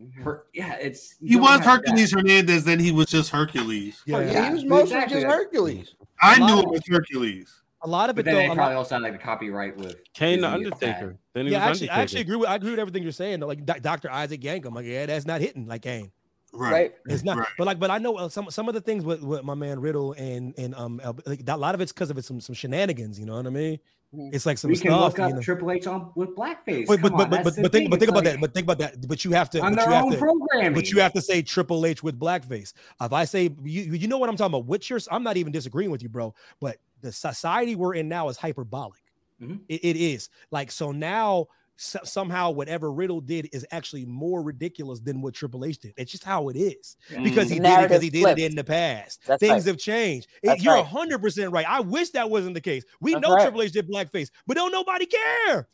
Mm-hmm. 0.00 0.22
Her- 0.22 0.44
yeah, 0.52 0.74
it's 0.74 1.14
He 1.20 1.36
was 1.36 1.50
have 1.50 1.60
that. 1.64 1.68
Hercules 1.86 2.12
Hernandez, 2.12 2.64
then 2.64 2.78
he 2.80 2.90
was 2.92 3.06
just 3.06 3.30
Hercules. 3.30 4.02
Yeah, 4.06 4.16
Oh, 4.16 4.20
yeah. 4.20 4.32
yeah, 4.32 4.48
he 4.48 4.54
was 4.54 4.64
mostly 4.64 4.82
exactly, 4.96 5.20
just 5.22 5.26
Hercules. 5.26 5.94
I 6.22 6.38
knew 6.38 6.58
it 6.60 6.68
was 6.68 6.82
Hercules. 6.88 7.62
A 7.82 7.88
lot 7.88 8.08
of 8.10 8.16
But 8.16 8.22
it 8.22 8.24
then 8.26 8.34
though. 8.34 8.38
they 8.40 8.46
a 8.46 8.48
lot- 8.48 8.54
probably 8.56 8.74
also 8.76 8.94
had 8.94 9.02
like 9.02 9.14
a 9.14 9.18
copyright 9.18 9.76
with 9.76 9.96
Kane 10.14 10.40
the 10.40 10.48
Disney, 10.50 10.68
it's 10.68 10.80
sad. 10.80 10.88
Undertaker. 10.88 11.18
Then 11.34 11.46
he 11.46 11.52
yeah, 11.52 11.68
was 11.68 11.76
actually, 11.76 11.90
I 11.90 12.00
actually 12.00 12.20
agree 12.22 12.36
with 12.36 12.48
I 12.48 12.54
agree 12.54 12.70
with 12.70 12.78
everything 12.80 13.02
you're 13.02 13.12
saying. 13.12 13.40
though. 13.40 13.46
Like 13.46 13.64
Dr. 13.66 14.10
Isaac 14.10 14.40
Yankem, 14.40 14.74
like 14.74 14.86
yeah, 14.86 15.04
that's 15.06 15.26
not 15.26 15.40
hitting 15.42 15.66
like 15.66 15.82
Kane. 15.82 16.10
Right. 16.54 16.72
Right. 16.72 16.94
It's 17.06 17.24
not, 17.24 17.36
Right. 17.38 17.48
but 17.58 17.66
like, 17.66 17.78
but 17.78 17.90
I 17.90 17.98
know 17.98 18.16
uh, 18.16 18.28
some 18.28 18.50
some 18.50 18.68
of 18.68 18.74
the 18.74 18.80
things 18.80 19.04
with, 19.04 19.22
with 19.22 19.42
my 19.44 19.54
man 19.54 19.80
Riddle 19.80 20.12
and 20.12 20.54
and 20.58 20.74
um 20.74 21.00
like 21.26 21.42
a 21.46 21.56
lot 21.56 21.74
of 21.74 21.80
it's 21.80 21.92
because 21.92 22.10
of 22.10 22.18
it 22.18 22.24
some 22.24 22.40
some 22.40 22.54
shenanigans. 22.54 23.18
You 23.18 23.26
know 23.26 23.36
what 23.36 23.46
I 23.46 23.50
mean? 23.50 23.78
Mhm. 24.14 24.32
It's 24.32 24.46
like 24.46 24.58
some 24.58 24.70
We 24.70 24.76
can 24.76 24.92
stuff. 24.92 25.00
look 25.00 25.18
you 25.18 25.24
up 25.24 25.32
know? 25.34 25.40
Triple 25.40 25.72
H 25.72 25.86
on 25.88 26.12
with 26.14 26.36
blackface. 26.36 26.86
But 26.86 27.00
but 27.02 27.08
Come 27.08 27.16
but 27.18 27.24
on, 27.24 27.30
but 27.30 27.30
that's 27.44 27.56
but, 27.56 27.62
but 27.62 27.72
think 27.72 27.72
thing. 27.72 27.90
but 27.90 27.98
think 27.98 28.02
It's 28.02 28.10
about 28.10 28.24
like 28.24 28.34
that. 28.34 28.40
But 28.40 28.54
think 28.54 28.64
about 28.64 28.78
that. 28.78 29.08
But 29.08 29.24
you 29.24 29.32
have 29.32 29.50
to. 29.50 29.60
on 29.60 29.74
but 29.74 29.80
you 29.80 29.86
their 29.86 29.94
have 29.96 30.04
own 30.04 30.12
to, 30.12 30.18
programming. 30.18 30.74
But 30.74 30.90
you 30.90 31.00
have 31.00 31.12
to 31.14 31.20
say 31.20 31.42
Triple 31.42 31.84
H 31.84 32.02
with 32.04 32.18
blackface. 32.20 32.72
If 33.00 33.12
I 33.12 33.24
say 33.24 33.50
you, 33.64 33.82
you 33.94 34.06
know 34.06 34.18
what 34.18 34.28
I'm 34.30 34.36
talking 34.36 34.54
about, 34.54 34.66
which 34.66 34.88
you're, 34.90 35.00
I'm 35.10 35.24
not 35.24 35.36
even 35.36 35.52
disagreeing 35.52 35.90
with 35.90 36.02
you, 36.02 36.08
bro. 36.08 36.32
But 36.60 36.76
the 37.00 37.10
society 37.10 37.74
we're 37.74 37.94
in 37.94 38.08
now 38.08 38.28
is 38.28 38.36
hyperbolic. 38.36 39.02
Mhm. 39.42 39.60
It- 39.68 39.84
it 39.84 39.96
is 39.96 40.28
like 40.52 40.70
so 40.70 40.92
now. 40.92 41.48
So- 41.76 42.00
somehow, 42.04 42.50
whatever 42.50 42.92
Riddle 42.92 43.20
did 43.20 43.48
is 43.52 43.66
actually 43.70 44.04
more 44.06 44.42
ridiculous 44.42 45.00
than 45.00 45.20
what 45.20 45.34
Triple 45.34 45.64
H 45.64 45.78
did. 45.78 45.94
It's 45.96 46.12
just 46.12 46.24
how 46.24 46.48
it 46.48 46.56
is 46.56 46.96
because 47.22 47.48
he 47.50 47.58
did 47.58 47.66
it 47.78 47.82
because 47.88 48.02
he 48.02 48.10
did 48.10 48.22
flipped. 48.22 48.40
it 48.40 48.44
in 48.44 48.56
the 48.56 48.64
past. 48.64 49.20
That's 49.26 49.40
Things 49.40 49.64
right. 49.64 49.66
have 49.66 49.78
changed. 49.78 50.28
It- 50.42 50.62
you're 50.62 50.74
right. 50.74 50.84
hundred 50.84 51.20
percent 51.20 51.52
right. 51.52 51.66
I 51.68 51.80
wish 51.80 52.10
that 52.10 52.30
wasn't 52.30 52.54
the 52.54 52.60
case. 52.60 52.84
We 53.00 53.14
That's 53.14 53.22
know 53.26 53.34
right. 53.34 53.42
Triple 53.42 53.62
H 53.62 53.72
did 53.72 53.88
blackface, 53.88 54.30
but 54.46 54.56
don't 54.56 54.72
nobody 54.72 55.06
care. 55.06 55.68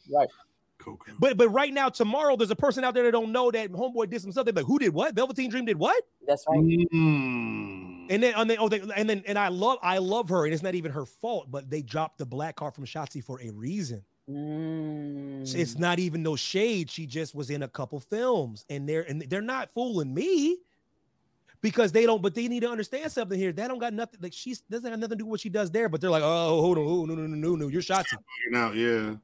Cocaine. 0.79 1.15
But 1.19 1.37
but 1.37 1.51
right 1.51 1.73
now, 1.73 1.91
tomorrow, 1.91 2.37
there's 2.37 2.51
a 2.51 2.57
person 2.57 2.85
out 2.85 2.95
there 2.95 3.05
that 3.05 3.13
don't 3.13 3.33
know 3.33 3.51
that 3.51 3.71
Homeboy 3.71 4.09
did 4.11 4.23
some 4.23 4.33
stuff. 4.33 4.47
They're 4.47 4.55
like, 4.55 4.65
who 4.65 4.79
did 4.79 4.95
what? 4.95 5.15
Velveteen 5.15 5.51
Dream 5.51 5.67
did 5.67 5.79
what? 5.79 6.03
That's 6.27 6.45
right. 6.49 6.59
Mm. 6.59 8.07
And 8.11 8.23
then, 8.23 8.35
and 8.37 8.51
then, 8.51 8.57
oh, 8.59 8.69
they, 8.69 8.81
and 8.97 9.09
then, 9.09 9.23
and 9.27 9.39
I 9.39 9.49
love, 9.49 9.79
I 9.83 9.99
love 9.99 10.31
her, 10.31 10.45
and 10.45 10.53
it's 10.53 10.63
not 10.63 10.75
even 10.75 10.91
her 10.91 11.05
fault. 11.05 11.51
But 11.51 11.71
they 11.71 11.83
dropped 11.83 12.19
the 12.19 12.27
black 12.27 12.57
card 12.57 12.75
from 12.75 12.85
Shotzi 12.87 13.23
for 13.23 13.41
a 13.43 13.51
reason. 13.51 14.03
Mm. 14.31 15.55
It's 15.55 15.79
not 15.79 15.99
even 15.99 16.23
no 16.23 16.37
shade. 16.37 16.91
She 16.91 17.07
just 17.07 17.35
was 17.35 17.51
in 17.51 17.63
a 17.63 17.69
couple 17.69 17.99
films, 17.99 18.65
and 18.71 18.89
they're 18.89 19.03
and 19.03 19.23
they're 19.23 19.41
not 19.41 19.71
fooling 19.73 20.15
me 20.15 20.59
because 21.61 21.93
they 21.93 22.07
don't. 22.07 22.23
But 22.23 22.35
they 22.35 22.47
need 22.47 22.61
to 22.61 22.71
understand 22.71 23.11
something 23.11 23.39
here. 23.39 23.53
That 23.53 23.69
don't 23.69 23.79
got 23.79 23.93
nothing. 23.93 24.21
Like 24.23 24.33
she 24.33 24.55
doesn't 24.71 24.89
have 24.89 25.01
nothing 25.01 25.11
to 25.11 25.17
do 25.17 25.25
with 25.25 25.31
what 25.31 25.41
she 25.41 25.49
does 25.49 25.71
there. 25.71 25.89
But 25.89 26.01
they're 26.01 26.11
like, 26.11 26.23
oh, 26.23 26.61
hold 26.61 26.79
on, 26.79 26.87
oh, 26.87 27.05
no, 27.07 27.15
no, 27.15 27.27
no, 27.27 27.37
no, 27.37 27.57
no, 27.57 27.69
you're 27.69 27.83
Shotzi. 27.83 28.11
Fucking 28.11 28.57
out, 28.57 28.75
yeah. 28.75 29.17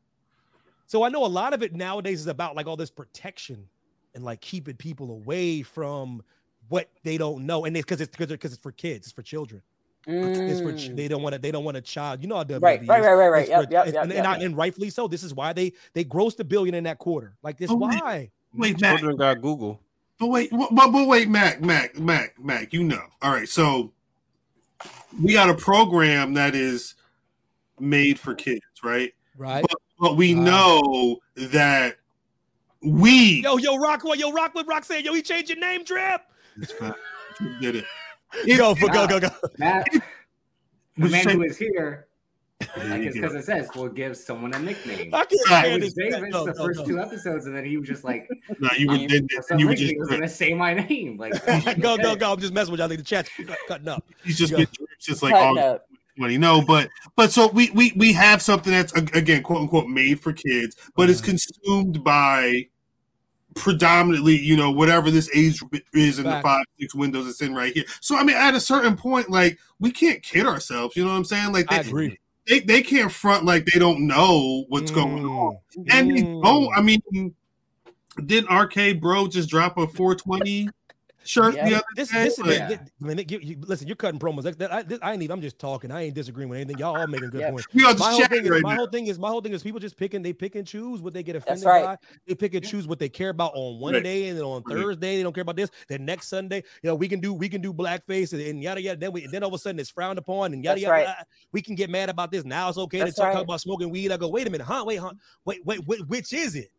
So 0.89 1.03
I 1.03 1.09
know 1.09 1.25
a 1.25 1.29
lot 1.29 1.53
of 1.53 1.63
it 1.63 1.75
nowadays 1.75 2.21
is 2.21 2.27
about 2.27 2.57
like 2.57 2.67
all 2.67 2.77
this 2.77 2.91
protection 2.91 3.69
and 4.15 4.25
like 4.25 4.41
keeping 4.41 4.77
people 4.77 5.11
away 5.11 5.63
from 5.63 6.23
what 6.69 6.91
they 7.05 7.19
don't 7.19 7.47
know, 7.47 7.65
and 7.65 7.77
it's 7.77 7.85
because 7.85 8.01
it's 8.01 8.11
because 8.17 8.29
because 8.29 8.53
it's 8.53 8.63
for 8.63 8.73
kids, 8.73 9.07
it's 9.07 9.13
for 9.13 9.23
children. 9.23 9.63
It's 10.09 10.61
for 10.61 10.73
Mm. 10.73 10.97
they 10.97 11.09
don't 11.09 11.23
want 11.23 11.33
to 11.35 11.41
they 11.41 11.51
don't 11.51 11.65
want 11.65 11.77
a 11.77 11.81
child. 11.81 12.23
You 12.23 12.29
know 12.29 12.37
how 12.37 12.45
WWE 12.45 12.63
Right, 12.63 12.83
is. 12.83 12.89
right, 12.89 13.03
right, 13.03 13.13
right, 13.15 13.29
right. 13.29 13.41
It's 13.43 13.51
Yep, 13.51 13.65
for- 13.67 13.73
yep, 13.73 13.85
and, 13.87 13.95
yep, 13.95 14.03
and, 14.05 14.13
yep. 14.13 14.27
I- 14.27 14.37
and 14.39 14.57
rightfully 14.57 14.91
so. 14.91 15.09
This 15.09 15.25
is 15.25 15.35
why 15.35 15.53
they 15.53 15.73
they 15.95 16.05
grossed 16.05 16.39
a 16.39 16.45
billion 16.45 16.75
in 16.77 16.85
that 16.85 16.99
quarter. 16.99 17.35
Like 17.43 17.57
this, 17.59 17.71
Oh, 17.71 17.75
why? 17.77 18.31
Wait, 18.55 18.81
Mack. 18.81 18.99
Children 18.99 19.17
got 19.17 19.43
Google. 19.43 19.81
But 20.19 20.29
wait, 20.29 20.51
but, 20.51 20.75
but 20.75 20.93
but 20.93 21.09
wait, 21.09 21.29
Mack, 21.29 21.61
Mack, 21.61 21.99
Mack, 21.99 22.39
Mack. 22.39 22.73
You 22.73 22.85
know. 22.85 23.03
All 23.21 23.33
right, 23.33 23.49
so 23.49 23.93
we 25.23 25.33
got 25.33 25.51
a 25.51 25.55
program 25.55 26.35
that 26.35 26.55
is 26.55 26.95
made 27.81 28.19
for 28.19 28.35
kids, 28.35 28.63
right? 28.85 29.13
Right. 29.37 29.63
But, 29.69 29.79
but 29.99 30.17
we 30.17 30.35
Uh. 30.35 30.39
know 30.39 31.17
that 31.35 31.97
we 32.81 33.43
Yo, 33.43 33.57
yo, 33.57 33.77
Rockwell, 33.77 34.15
yo, 34.15 34.31
Rock 34.31 34.55
with 34.55 34.67
Roxanne, 34.69 35.05
yo, 35.05 35.13
he 35.15 35.21
changed 35.23 35.49
your 35.51 35.59
name, 35.59 35.83
Drip. 35.85 36.21
It's 36.61 36.73
fine. 36.73 36.95
We 37.41 37.59
did 37.61 37.77
it. 37.77 37.85
Go 38.57 38.75
for 38.75 38.89
go, 38.89 39.07
go, 39.07 39.21
go. 39.21 39.29
Matt, 39.59 39.87
the 40.97 41.09
man 41.09 41.29
who 41.29 41.43
is 41.43 41.57
here, 41.57 42.07
There 42.77 42.89
like 42.89 43.03
you 43.03 43.09
it's 43.09 43.17
go. 43.17 43.23
because 43.23 43.35
it 43.35 43.45
says 43.45 43.69
we'll 43.75 43.89
give 43.89 44.17
someone 44.17 44.53
a 44.55 44.59
nickname. 44.59 45.15
I 45.15 45.19
can't 45.19 45.33
It 45.33 45.41
stand 45.47 45.83
was 45.83 45.95
this. 45.95 46.13
Davis 46.13 46.33
Go, 46.33 46.47
the 46.47 46.53
go, 46.53 46.65
first 46.67 46.81
go. 46.81 46.87
two 46.87 47.01
episodes, 47.01 47.47
and 47.47 47.57
then 47.57 47.65
he 47.65 47.77
was 47.77 47.89
just 47.89 48.05
like, 48.05 48.29
No, 48.59 48.69
you 48.77 48.89
were 48.89 48.95
I- 48.95 49.07
then, 49.07 49.29
for 49.29 49.43
some 49.43 49.59
you 49.59 49.69
were 49.69 49.75
just 49.75 49.95
was 49.99 50.09
gonna 50.09 50.29
say 50.29 50.55
my 50.55 50.75
name. 50.75 51.19
Like, 51.19 51.33
go, 51.81 51.97
go, 51.97 52.17
go. 52.17 52.33
I'm 52.33 52.41
just 52.41 52.53
messing 52.53 52.73
with 52.73 52.81
y'all. 52.81 52.87
I 52.87 52.89
think 52.89 53.01
the 53.01 53.05
chat's 53.05 53.31
cutting 53.69 53.89
up. 53.89 54.05
he's 54.25 54.39
just 54.39 54.53
Go. 54.53 54.59
been 54.59 54.69
just 55.01 55.23
like 55.23 55.35
all 55.35 55.59
up. 55.59 55.87
money. 56.19 56.39
No, 56.39 56.63
but 56.63 56.89
but 57.15 57.31
so 57.31 57.49
we 57.49 57.71
we 57.71 57.93
we 57.97 58.13
have 58.15 58.41
something 58.43 58.73
that's 58.73 58.93
again 58.95 59.43
quote 59.43 59.63
unquote 59.63 59.89
made 59.89 60.21
for 60.21 60.33
kids, 60.33 60.77
but 60.95 61.11
it's 61.11 61.21
mm. 61.21 61.25
consumed 61.27 62.03
by 62.05 62.69
predominantly 63.57 64.37
you 64.37 64.57
know 64.57 64.71
whatever 64.71 65.11
this 65.11 65.29
age 65.35 65.61
is 65.93 66.19
in 66.19 66.25
the 66.25 66.41
five 66.43 66.65
six 66.79 66.95
windows 66.95 67.27
it's 67.27 67.41
in 67.41 67.55
right 67.55 67.73
here. 67.73 67.85
So 68.01 68.17
I 68.17 68.23
mean, 68.23 68.37
at 68.37 68.55
a 68.55 68.61
certain 68.61 68.97
point, 68.97 69.31
like 69.31 69.59
we 69.81 69.91
can't 69.91 70.23
kid 70.23 70.47
ourselves. 70.47 70.95
You 70.95 71.05
know 71.05 71.11
what 71.11 71.17
I'm 71.17 71.25
saying? 71.25 71.53
Like 71.53 71.73
I 71.73 71.79
agree. 71.79 72.19
they, 72.47 72.61
they 72.61 72.83
can't 72.83 73.11
front 73.11 73.45
like 73.45 73.65
they 73.65 73.79
don't 73.79 74.07
know 74.07 74.65
what's 74.69 74.91
going 74.91 75.25
mm. 75.25 75.31
on, 75.31 75.59
and 75.89 76.17
they 76.17 76.23
don't. 76.23 76.69
I 76.77 76.83
mean, 76.83 77.35
didn't 78.25 78.51
Arcade 78.51 79.01
Bro 79.01 79.29
just 79.29 79.49
drop 79.49 79.79
a 79.79 79.87
420 79.87 80.69
shirt 81.27 81.55
the 81.55 81.61
other 81.77 81.83
this, 81.95 82.11
day? 82.11 82.25
this, 82.25 82.39
Like, 82.39 82.69
this, 82.69 82.79
man, 83.01 83.19
you, 83.29 83.39
you- 83.41 83.57
listen, 83.61 83.87
you're 83.87 83.97
cutting 83.97 84.19
promos. 84.21 84.43
That, 84.45 84.59
that- 84.59 84.73
I, 84.73 84.83
this, 84.83 84.99
I 85.03 85.13
ain't 85.13 85.23
even. 85.23 85.35
I'm 85.35 85.41
just 85.41 85.59
talking. 85.59 85.91
I 85.91 86.03
ain't 86.03 86.15
disagreeing 86.15 86.49
with 86.49 86.59
anything. 86.59 86.79
Y'all 86.79 86.97
all 86.97 87.07
making 87.07 87.31
good 87.31 87.41
Yeah. 87.41 87.51
points. 87.51 87.67
We 87.75 87.85
all 87.85 87.93
just 87.93 88.01
my 88.01 88.11
whole 88.13 88.27
thing 88.27 88.47
is, 88.47 88.63
my 88.63 88.75
whole 88.75 88.87
thing 88.87 89.07
is 89.07 89.19
my 89.19 89.29
whole 89.29 89.41
thing 89.41 89.53
is 89.53 89.63
people 89.63 89.81
just 89.81 89.97
pick 89.97 90.15
and 90.15 90.25
they 90.25 90.33
pick 90.33 90.55
and 90.55 90.67
choose 90.67 91.03
what 91.03 91.15
they 91.15 91.23
get 91.23 91.37
offended 91.37 91.65
right. 91.65 91.85
by. 91.85 91.99
They 92.27 92.35
pick 92.35 92.55
and 92.55 92.65
choose 92.67 92.87
what 92.87 92.99
they 92.99 93.09
care 93.09 93.31
about 93.31 93.53
on 93.55 93.81
one 93.81 93.95
Right. 93.95 94.03
day, 94.03 94.29
and 94.29 94.39
then 94.39 94.45
on 94.45 94.63
Right. 94.67 94.77
Thursday 94.77 95.17
they 95.17 95.23
don't 95.23 95.33
care 95.35 95.43
about 95.43 95.57
this. 95.57 95.71
Then 95.89 96.05
next 96.05 96.29
Sunday, 96.29 96.63
you 96.83 96.89
know, 96.89 96.95
we 96.95 97.09
can 97.09 97.21
do 97.21 97.33
we 97.35 97.49
can 97.49 97.61
do 97.61 97.73
blackface 97.73 98.33
and, 98.33 98.43
and 98.43 98.63
yada 98.63 98.81
yada. 98.81 98.99
Then 98.99 99.13
we 99.13 99.27
then 99.27 99.43
all 99.43 99.49
of 99.49 99.55
a 99.55 99.59
sudden 99.59 99.79
it's 99.81 99.91
frowned 99.91 100.19
upon 100.19 100.53
and 100.53 100.63
yada 100.65 100.75
That's 100.77 100.83
yada. 100.83 100.93
right. 100.93 101.07
yada. 101.09 101.27
We 101.53 101.63
can 101.63 101.75
get 101.75 101.91
mad 101.91 102.09
about 102.09 102.31
this. 102.31 102.45
Now 102.45 102.69
it's 102.69 102.79
okay 102.79 102.99
That's 103.01 103.15
to 103.15 103.21
talk, 103.21 103.27
right. 103.29 103.35
talk 103.35 103.45
about 103.45 103.61
smoking 103.61 103.91
weed. 103.91 104.13
I 104.13 104.17
go, 104.17 104.29
wait 104.29 104.47
a 104.47 104.51
minute, 104.51 104.67
huh? 104.67 104.85
Wait, 104.87 104.97
huh? 104.97 105.13
Wait, 105.45 105.65
wait, 105.65 105.87
wait 105.87 106.07
which 106.09 106.33
is 106.33 106.55
it? 106.57 106.71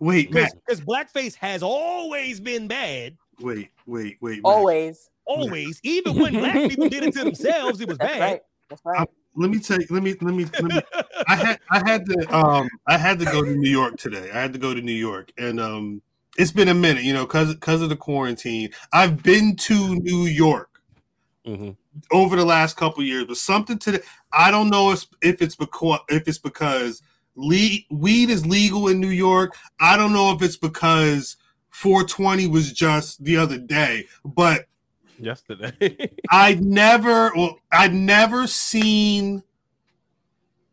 wait, 0.00 0.30
Because 0.30 0.80
blackface 0.80 1.34
has 1.36 1.62
always 1.62 2.40
been 2.40 2.66
bad. 2.66 3.16
Wait, 3.40 3.70
wait, 3.86 4.16
wait. 4.20 4.42
Matt. 4.42 4.52
Always. 4.52 5.10
Always, 5.26 5.80
even 5.82 6.16
when 6.20 6.32
black 6.34 6.54
people 6.68 6.88
did 6.90 7.02
it 7.02 7.14
to 7.14 7.24
themselves, 7.24 7.80
it 7.80 7.88
was 7.88 7.96
That's 7.96 8.12
bad. 8.12 8.20
right. 8.20 8.40
That's 8.68 8.82
right. 8.84 9.08
Let 9.36 9.50
me 9.50 9.58
tell 9.58 9.80
you. 9.80 9.86
Let 9.90 10.02
me. 10.02 10.14
Let 10.20 10.34
me. 10.34 10.44
Let 10.44 10.64
me. 10.64 10.80
I 11.26 11.34
had. 11.36 11.60
I 11.70 11.78
had 11.88 12.04
to. 12.06 12.36
Um. 12.36 12.68
I 12.86 12.98
had 12.98 13.18
to 13.20 13.24
go 13.24 13.42
to 13.42 13.50
New 13.56 13.70
York 13.70 13.96
today. 13.96 14.30
I 14.30 14.40
had 14.40 14.52
to 14.52 14.58
go 14.58 14.74
to 14.74 14.80
New 14.82 14.92
York, 14.92 15.32
and 15.38 15.58
um. 15.60 16.02
It's 16.36 16.50
been 16.50 16.66
a 16.66 16.74
minute, 16.74 17.04
you 17.04 17.12
know, 17.12 17.24
because 17.26 17.54
because 17.54 17.80
of 17.80 17.88
the 17.90 17.96
quarantine. 17.96 18.70
I've 18.92 19.22
been 19.22 19.54
to 19.56 19.94
New 19.94 20.24
York 20.26 20.80
Mhm. 21.46 21.76
over 22.10 22.34
the 22.34 22.44
last 22.44 22.76
couple 22.76 23.04
years, 23.04 23.24
but 23.26 23.36
something 23.36 23.78
to 23.78 23.92
the. 23.92 24.02
I 24.32 24.50
don't 24.50 24.68
know 24.68 24.90
if 24.90 25.06
if 25.22 25.40
it's 25.40 25.54
because 25.56 26.00
if 26.08 26.26
it's 26.26 26.38
because 26.38 27.02
le- 27.36 27.78
weed 27.90 28.30
is 28.30 28.44
legal 28.44 28.88
in 28.88 28.98
New 29.00 29.10
York. 29.10 29.54
I 29.78 29.96
don't 29.96 30.12
know 30.12 30.32
if 30.32 30.42
it's 30.42 30.56
because 30.56 31.36
420 31.74 32.46
was 32.46 32.72
just 32.72 33.22
the 33.24 33.36
other 33.36 33.58
day, 33.58 34.06
but 34.24 34.66
Yesterday. 35.18 36.10
I 36.30 36.54
never, 36.54 37.32
well, 37.36 37.58
I've 37.72 37.92
never 37.92 38.46
seen, 38.46 39.42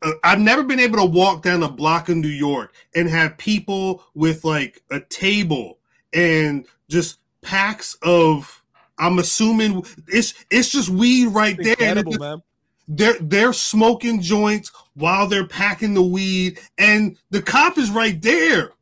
uh, 0.01 0.11
I've 0.23 0.39
never 0.39 0.63
been 0.63 0.79
able 0.79 0.97
to 0.99 1.05
walk 1.05 1.41
down 1.41 1.63
a 1.63 1.69
block 1.69 2.09
in 2.09 2.21
New 2.21 2.27
York 2.27 2.73
and 2.95 3.09
have 3.09 3.37
people 3.37 4.03
with 4.13 4.43
like 4.45 4.81
a 4.91 4.99
table 4.99 5.79
and 6.13 6.65
just 6.87 7.19
packs 7.41 7.97
of. 8.03 8.63
I'm 8.99 9.17
assuming 9.17 9.83
it's 10.07 10.35
it's 10.51 10.71
just 10.71 10.89
weed 10.89 11.27
right 11.27 11.57
there. 11.57 11.75
and 11.79 11.99
Incredible, 11.99 12.13
it's- 12.13 12.19
man. 12.19 12.41
They're 12.87 13.17
they're 13.21 13.53
smoking 13.53 14.21
joints 14.21 14.71
while 14.95 15.25
they're 15.25 15.47
packing 15.47 15.93
the 15.93 16.01
weed, 16.01 16.59
and 16.77 17.17
the 17.29 17.41
cop 17.41 17.77
is 17.77 17.89
right 17.89 18.21
there. 18.21 18.73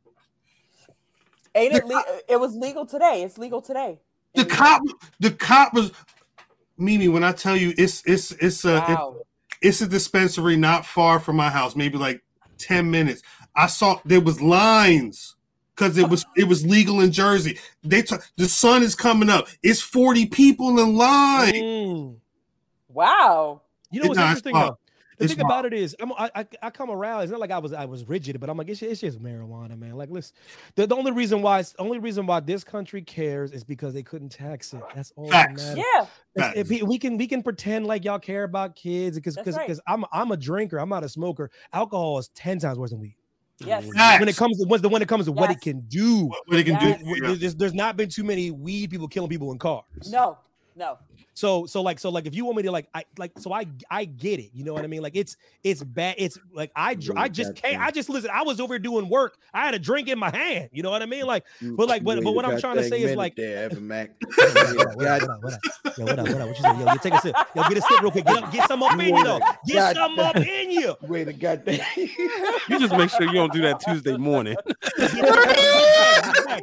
Ain't 1.60 1.74
it? 1.74 1.84
Le- 1.86 2.04
it 2.28 2.40
was 2.40 2.54
legal 2.54 2.86
today. 2.86 3.22
It's 3.22 3.36
legal 3.36 3.60
today. 3.60 3.98
The 4.34 4.44
cop, 4.44 4.82
the 5.18 5.30
cop 5.30 5.74
was 5.74 5.92
Mimi. 6.78 7.08
When 7.08 7.22
I 7.22 7.32
tell 7.32 7.56
you, 7.56 7.74
it's 7.76 8.02
it's 8.06 8.32
it's 8.32 8.64
a 8.64 8.76
it's, 8.76 8.88
Wow. 8.88 9.16
it's 9.60 9.80
a 9.82 9.86
dispensary 9.86 10.56
not 10.56 10.86
far 10.86 11.20
from 11.20 11.36
my 11.36 11.50
house, 11.50 11.76
maybe 11.76 11.98
like 11.98 12.22
ten 12.56 12.90
minutes. 12.90 13.22
I 13.54 13.66
saw 13.66 14.00
there 14.04 14.20
was 14.20 14.40
lines 14.40 15.36
because 15.74 15.98
it 15.98 16.08
was 16.08 16.24
it 16.36 16.44
was 16.44 16.64
legal 16.64 17.00
in 17.00 17.12
Jersey. 17.12 17.58
They 17.82 18.02
t- 18.02 18.16
the 18.36 18.48
sun 18.48 18.82
is 18.82 18.94
coming 18.94 19.28
up. 19.28 19.48
It's 19.62 19.82
forty 19.82 20.26
people 20.26 20.78
in 20.78 20.94
line. 20.96 21.52
Mm. 21.52 22.16
Wow. 22.88 23.62
You 23.90 24.02
know 24.02 24.08
what's 24.08 24.20
interesting 24.20 24.54
though? 24.54 24.78
The 25.20 25.26
It's 25.26 25.34
thing 25.34 25.44
about 25.44 25.66
it 25.66 25.74
is, 25.74 25.94
I'm, 26.00 26.12
I, 26.14 26.30
I 26.34 26.46
I 26.62 26.70
come 26.70 26.90
around. 26.90 27.22
It's 27.22 27.30
not 27.30 27.40
like 27.40 27.50
I 27.50 27.58
was 27.58 27.74
I 27.74 27.84
was 27.84 28.08
rigid, 28.08 28.40
but 28.40 28.48
I'm 28.48 28.56
like 28.56 28.70
it's, 28.70 28.80
it's 28.80 29.02
just 29.02 29.22
marijuana, 29.22 29.78
man. 29.78 29.92
Like, 29.96 30.08
listen, 30.08 30.34
the, 30.76 30.86
the 30.86 30.96
only 30.96 31.12
reason 31.12 31.42
why 31.42 31.60
the 31.60 31.74
only 31.78 31.98
reason 31.98 32.24
why 32.26 32.40
this 32.40 32.64
country 32.64 33.02
cares 33.02 33.52
is 33.52 33.62
because 33.62 33.92
they 33.92 34.02
couldn't 34.02 34.30
tax 34.30 34.72
it. 34.72 34.80
That's 34.94 35.12
all 35.16 35.28
Facts. 35.30 35.62
matters. 35.62 35.76
Yeah. 35.94 36.06
It's- 36.36 36.52
if 36.56 36.68
we- 36.70 36.82
we 36.82 36.98
can 36.98 37.18
we 37.18 37.26
can 37.26 37.42
pretend 37.42 37.86
like 37.86 38.02
y'all 38.04 38.18
care 38.18 38.44
about 38.44 38.74
kids 38.76 39.16
because 39.18 39.34
That's 39.34 39.44
because 39.44 39.56
right. 39.58 39.66
because 39.66 39.80
I'm 39.86 40.06
I'm 40.10 40.32
a 40.32 40.36
drinker. 40.38 40.78
I'm 40.80 40.88
not 40.88 41.04
a 41.04 41.08
smoker. 41.08 41.50
Alcohol 41.74 42.18
is 42.18 42.28
ten 42.34 42.58
times 42.58 42.78
worse 42.78 42.90
than 42.90 43.00
weed. 43.00 43.14
Yes. 43.58 43.86
Facts. 43.94 44.20
When 44.20 44.28
it 44.30 44.36
comes 44.38 44.56
to 44.58 44.64
when, 44.68 44.80
when 44.90 45.02
it 45.02 45.08
comes 45.08 45.26
to 45.26 45.32
what 45.32 45.50
it 45.50 45.60
can 45.60 45.80
do, 45.80 46.24
What, 46.28 46.40
what 46.48 46.58
it 46.60 46.64
can 46.64 46.74
Yes. 46.80 46.98
do? 47.02 47.20
There's- 47.20 47.38
there's, 47.40 47.54
there's 47.56 47.74
not 47.74 47.98
been 47.98 48.08
too 48.08 48.24
many 48.24 48.50
weed 48.50 48.88
people 48.88 49.06
killing 49.06 49.28
people 49.28 49.52
in 49.52 49.58
cars. 49.58 49.84
No. 50.10 50.38
No. 50.76 50.98
So 51.34 51.64
so 51.66 51.80
like 51.80 51.98
so 51.98 52.10
like 52.10 52.26
if 52.26 52.34
you 52.34 52.44
want 52.44 52.56
me 52.58 52.62
to 52.64 52.70
like 52.70 52.88
I 52.94 53.04
like 53.16 53.32
so 53.38 53.52
I 53.52 53.66
I 53.90 54.04
get 54.04 54.40
it. 54.40 54.50
You 54.52 54.64
know 54.64 54.74
what 54.74 54.84
I 54.84 54.88
mean? 54.88 55.00
Like 55.02 55.16
it's 55.16 55.36
it's 55.64 55.82
bad. 55.82 56.16
It's 56.18 56.38
like 56.52 56.70
I 56.76 56.94
dr- 56.94 57.18
I 57.18 57.28
just 57.28 57.54
can't. 57.54 57.80
I 57.80 57.90
just 57.90 58.08
listen. 58.08 58.30
I 58.32 58.42
was 58.42 58.60
over 58.60 58.78
doing 58.78 59.08
work. 59.08 59.38
I 59.54 59.64
had 59.64 59.74
a 59.74 59.78
drink 59.78 60.08
in 60.08 60.18
my 60.18 60.30
hand. 60.30 60.70
You 60.72 60.82
know 60.82 60.90
what 60.90 61.02
I 61.02 61.06
mean? 61.06 61.26
Like 61.26 61.44
but 61.62 61.88
like 61.88 62.04
but, 62.04 62.22
but 62.22 62.32
what 62.32 62.44
I'm 62.44 62.60
trying 62.60 62.76
to 62.76 62.88
say 62.88 63.02
is 63.02 63.16
like 63.16 63.36
there, 63.36 63.64
Evan 63.64 63.86
Mack. 63.86 64.10
what 64.34 64.56
up, 64.56 64.96
what 64.96 65.06
up, 65.06 65.22
what 65.22 65.30
up, 65.30 65.42
what 65.42 65.52
up? 65.54 65.60
Yo, 65.98 66.04
what 66.04 66.18
up, 66.18 66.28
what 66.28 66.40
up? 66.40 66.48
What 66.48 66.58
you 66.58 66.62
say? 66.62 66.78
Yo, 66.78 66.84
yo, 66.86 66.94
take 66.96 67.14
a 67.14 67.20
sip. 67.20 67.36
Yo, 67.54 67.62
get 67.68 67.78
a 67.78 67.82
sip 67.82 68.00
real 68.02 68.10
quick. 68.10 68.26
Get 68.26 68.42
up, 68.42 68.52
get 68.52 68.68
some 68.68 68.82
up 68.82 68.98
in 68.98 69.16
you 69.16 69.24
though. 69.24 69.40
Get 69.66 69.74
God 69.74 69.96
some 69.96 70.18
up 70.18 70.36
in 70.36 70.70
you. 70.70 70.94
Wait 71.02 71.28
a 71.28 71.32
goddamn. 71.32 71.80
You 71.96 72.78
just 72.78 72.94
make 72.94 73.10
sure 73.10 73.22
you 73.22 73.32
don't 73.32 73.52
do 73.52 73.62
that 73.62 73.80
Tuesday 73.80 74.16
morning. 74.16 74.56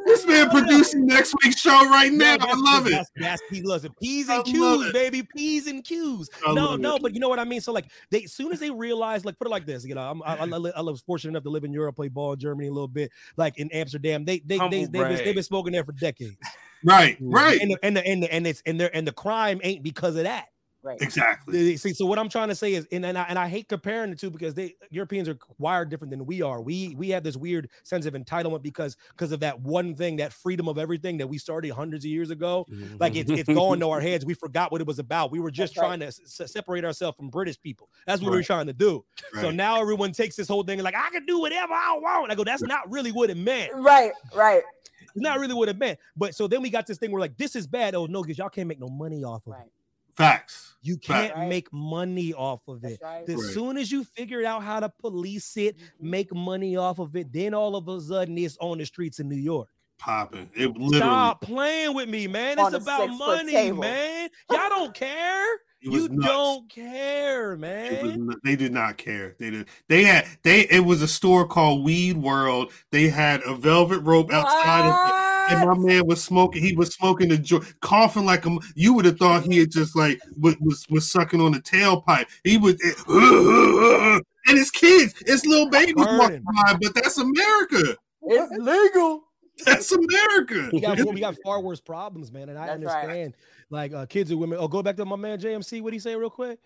This 0.05 0.25
man 0.27 0.49
producing 0.49 1.07
next 1.07 1.33
week's 1.43 1.59
show 1.59 1.89
right 1.89 2.11
now. 2.11 2.37
I 2.39 2.53
love 2.55 2.87
it. 2.87 2.91
That's, 2.91 3.11
that's 3.15 3.41
P 3.49 3.61
listen. 3.61 3.93
P's 4.01 4.29
and 4.29 4.37
love 4.37 4.45
Q's, 4.81 4.93
baby. 4.93 5.23
P's 5.23 5.67
and 5.67 5.83
Q's. 5.83 6.29
I 6.45 6.53
No, 6.53 6.75
no, 6.75 6.95
it. 6.95 7.01
but 7.01 7.13
you 7.13 7.19
know 7.19 7.29
what 7.29 7.39
I 7.39 7.43
mean. 7.43 7.61
So 7.61 7.71
like, 7.71 7.85
they 8.09 8.23
as 8.23 8.33
soon 8.33 8.51
as 8.51 8.59
they 8.59 8.69
realize, 8.69 9.25
like, 9.25 9.37
put 9.37 9.47
it 9.47 9.51
like 9.51 9.65
this, 9.65 9.85
you 9.85 9.95
know, 9.95 10.01
I'm, 10.01 10.21
I, 10.23 10.35
I, 10.35 10.71
I 10.77 10.81
was 10.81 11.01
fortunate 11.01 11.31
enough 11.31 11.43
to 11.43 11.49
live 11.49 11.63
in 11.63 11.73
Europe, 11.73 11.95
play 11.95 12.07
ball 12.07 12.33
in 12.33 12.39
Germany 12.39 12.67
a 12.67 12.73
little 12.73 12.87
bit, 12.87 13.11
like 13.35 13.57
in 13.57 13.71
Amsterdam. 13.71 14.25
They 14.25 14.39
they 14.39 14.45
they 14.45 14.57
Humble 14.57 14.77
they've 14.77 14.91
been, 14.91 15.15
they've 15.15 15.35
been 15.35 15.43
smoking 15.43 15.73
there 15.73 15.83
for 15.83 15.93
decades. 15.93 16.35
Right, 16.83 17.17
right. 17.19 17.59
And 17.59 17.71
the, 17.71 17.79
and 17.83 17.97
the, 17.97 18.05
and 18.05 18.23
the, 18.23 18.33
and 18.33 18.47
it's 18.47 18.61
and 18.65 18.79
there 18.79 18.95
and 18.95 19.07
the 19.07 19.11
crime 19.11 19.59
ain't 19.63 19.83
because 19.83 20.15
of 20.15 20.23
that. 20.23 20.47
Right. 20.87 21.01
Exactly. 21.01 21.75
See, 21.75 21.93
so 21.93 22.05
what 22.05 22.17
I'm 22.17 22.29
trying 22.29 22.47
to 22.47 22.55
say 22.55 22.73
is, 22.73 22.87
and, 22.93 23.05
and 23.05 23.17
I 23.17 23.23
and 23.23 23.37
I 23.37 23.49
hate 23.49 23.67
comparing 23.67 24.09
the 24.09 24.15
two 24.15 24.29
because 24.29 24.53
they 24.53 24.75
Europeans 24.89 25.27
are 25.27 25.37
wired 25.57 25.89
different 25.89 26.11
than 26.11 26.25
we 26.25 26.41
are. 26.41 26.61
We 26.61 26.95
we 26.97 27.09
have 27.09 27.23
this 27.23 27.35
weird 27.35 27.69
sense 27.83 28.05
of 28.05 28.13
entitlement 28.13 28.63
because 28.63 28.95
because 29.09 29.33
of 29.33 29.41
that 29.41 29.59
one 29.59 29.95
thing, 29.95 30.15
that 30.17 30.31
freedom 30.31 30.69
of 30.69 30.77
everything 30.77 31.17
that 31.17 31.27
we 31.27 31.39
started 31.39 31.71
hundreds 31.71 32.05
of 32.05 32.11
years 32.11 32.29
ago. 32.29 32.65
Like 32.99 33.17
it's 33.17 33.29
it's 33.29 33.41
mm-hmm. 33.43 33.53
going 33.53 33.79
to 33.81 33.89
our 33.89 33.99
heads. 34.09 34.25
We 34.25 34.33
forgot 34.33 34.71
what 34.71 34.79
it 34.79 34.87
was 34.87 34.99
about. 34.99 35.29
We 35.29 35.41
were 35.41 35.51
just 35.51 35.75
That's 35.75 35.81
right. 35.81 35.87
trying 35.87 35.99
to 35.99 36.05
s- 36.07 36.41
s- 36.41 36.51
separate 36.53 36.85
ourselves 36.85 37.17
from 37.17 37.27
British 37.27 37.59
people. 37.59 37.89
That's 38.05 38.21
what 38.21 38.31
we 38.31 38.37
were 38.37 38.43
trying 38.43 38.67
to 38.67 38.73
do. 38.73 39.03
So 39.41 39.51
now 39.51 39.81
everyone 39.81 40.13
takes 40.13 40.37
this 40.37 40.47
whole 40.47 40.63
thing 40.63 40.79
and 40.79 40.85
like 40.85 40.95
I 40.95 41.09
can 41.09 41.25
do 41.25 41.39
whatever 41.41 41.73
I 41.73 41.99
want. 42.01 42.31
I 42.31 42.35
go, 42.35 42.45
that's 42.45 42.63
not 42.63 42.89
really 42.89 43.11
what 43.11 43.29
it 43.29 43.37
meant. 43.37 43.73
Right. 43.73 44.13
Right. 44.33 44.63
It's 45.01 45.23
not 45.23 45.39
really 45.39 45.53
what 45.53 45.67
it 45.67 45.77
meant. 45.77 45.99
But 46.15 46.33
so 46.35 46.47
then 46.47 46.61
we 46.61 46.69
got 46.69 46.87
this 46.87 46.97
thing 46.97 47.11
where 47.11 47.19
like 47.19 47.35
this 47.37 47.55
is 47.55 47.67
bad. 47.67 47.95
Oh 47.95 48.05
no, 48.05 48.21
because 48.21 48.37
y'all 48.37 48.49
can't 48.49 48.67
make 48.67 48.79
no 48.79 48.87
money 48.87 49.23
off 49.23 49.45
of 49.47 49.53
Right. 49.53 49.65
it. 49.65 49.71
Facts. 50.17 50.73
You 50.81 50.97
can't 50.97 51.35
Right. 51.35 51.47
make 51.49 51.71
money 51.71 52.33
off 52.33 52.61
of 52.67 52.83
it. 52.83 52.99
right. 53.03 53.27
As 53.27 53.35
Right. 53.35 53.53
soon 53.53 53.77
as 53.77 53.91
you 53.91 54.03
figure 54.03 54.45
out 54.45 54.63
how 54.63 54.79
to 54.79 54.89
police 54.89 55.55
it, 55.57 55.77
Mm-hmm. 55.77 56.09
make 56.09 56.33
money 56.33 56.75
off 56.75 56.99
of 56.99 57.15
it, 57.15 57.31
then 57.31 57.53
all 57.53 57.75
of 57.75 57.87
a 57.87 57.99
sudden 58.01 58.37
it's 58.37 58.57
on 58.59 58.77
the 58.79 58.85
streets 58.85 59.19
in 59.19 59.27
New 59.29 59.35
York. 59.35 59.69
Popping. 59.99 60.49
It 60.55 60.67
literally. 60.69 60.97
Stop 60.97 61.41
playing 61.41 61.95
with 61.95 62.07
me, 62.07 62.27
man. 62.27 62.57
It's 62.59 62.73
about 62.75 63.09
money, 63.09 63.71
man. 63.71 64.29
Y'all 64.51 64.69
don't 64.69 64.93
care. 64.93 65.45
You 65.79 66.07
nuts. 66.09 66.27
don't 66.27 66.69
care, 66.69 67.53
It 67.53 68.03
was 68.03 68.17
man. 68.17 68.29
they 68.43 68.55
did 68.55 68.73
not 68.73 68.97
care. 68.97 69.35
They 69.39 69.51
did. 69.51 69.67
They 69.87 70.03
had. 70.03 70.27
They. 70.43 70.61
It 70.69 70.85
was 70.85 71.01
a 71.01 71.07
store 71.07 71.47
called 71.47 71.83
Weed 71.83 72.17
World. 72.17 72.71
They 72.91 73.09
had 73.09 73.41
a 73.43 73.53
velvet 73.55 73.99
rope 74.01 74.31
outside 74.31 74.87
of 74.87 75.09
it, 75.09 75.13
and 75.49 75.69
my 75.69 75.77
man 75.77 76.05
was 76.05 76.23
smoking. 76.23 76.63
He 76.63 76.73
was 76.75 76.93
smoking 76.93 77.31
a 77.31 77.37
joint, 77.37 77.65
coughing 77.81 78.25
like 78.25 78.45
a. 78.45 78.49
m- 78.49 78.59
You 78.75 78.93
would 78.93 79.05
have 79.05 79.17
thought 79.17 79.43
he 79.43 79.59
had 79.59 79.71
just 79.71 79.95
like 79.95 80.19
was 80.39 80.55
was, 80.59 80.85
was 80.89 81.09
sucking 81.09 81.41
on 81.41 81.53
the 81.53 81.59
tailpipe. 81.59 82.27
He 82.43 82.57
was. 82.57 82.75
and 84.47 84.57
his 84.57 84.71
kids, 84.71 85.13
his 85.25 85.45
little 85.45 85.69
babies 85.69 85.95
walking 85.97 86.43
by, 86.43 86.77
but 86.81 86.95
that's 86.95 87.17
America. 87.17 87.97
It's 88.23 88.51
legal. 88.57 89.23
That's 89.65 89.91
America. 89.91 90.69
We 90.71 90.81
got, 90.81 90.99
we 90.99 91.19
got 91.19 91.35
far 91.43 91.61
worse 91.61 91.79
problems, 91.81 92.31
man. 92.31 92.49
And 92.49 92.59
I 92.59 92.67
That's 92.67 92.83
right. 92.83 93.03
understand, 93.03 93.33
like 93.69 93.93
uh, 93.93 94.05
kids 94.05 94.29
and 94.29 94.39
women. 94.39 94.59
Oh, 94.61 94.67
go 94.67 94.83
back 94.83 94.97
to 94.97 95.05
my 95.05 95.15
man 95.15 95.39
JMC. 95.39 95.81
What 95.81 95.93
he 95.93 95.99
say 95.99 96.15
real 96.15 96.29
quick? 96.29 96.59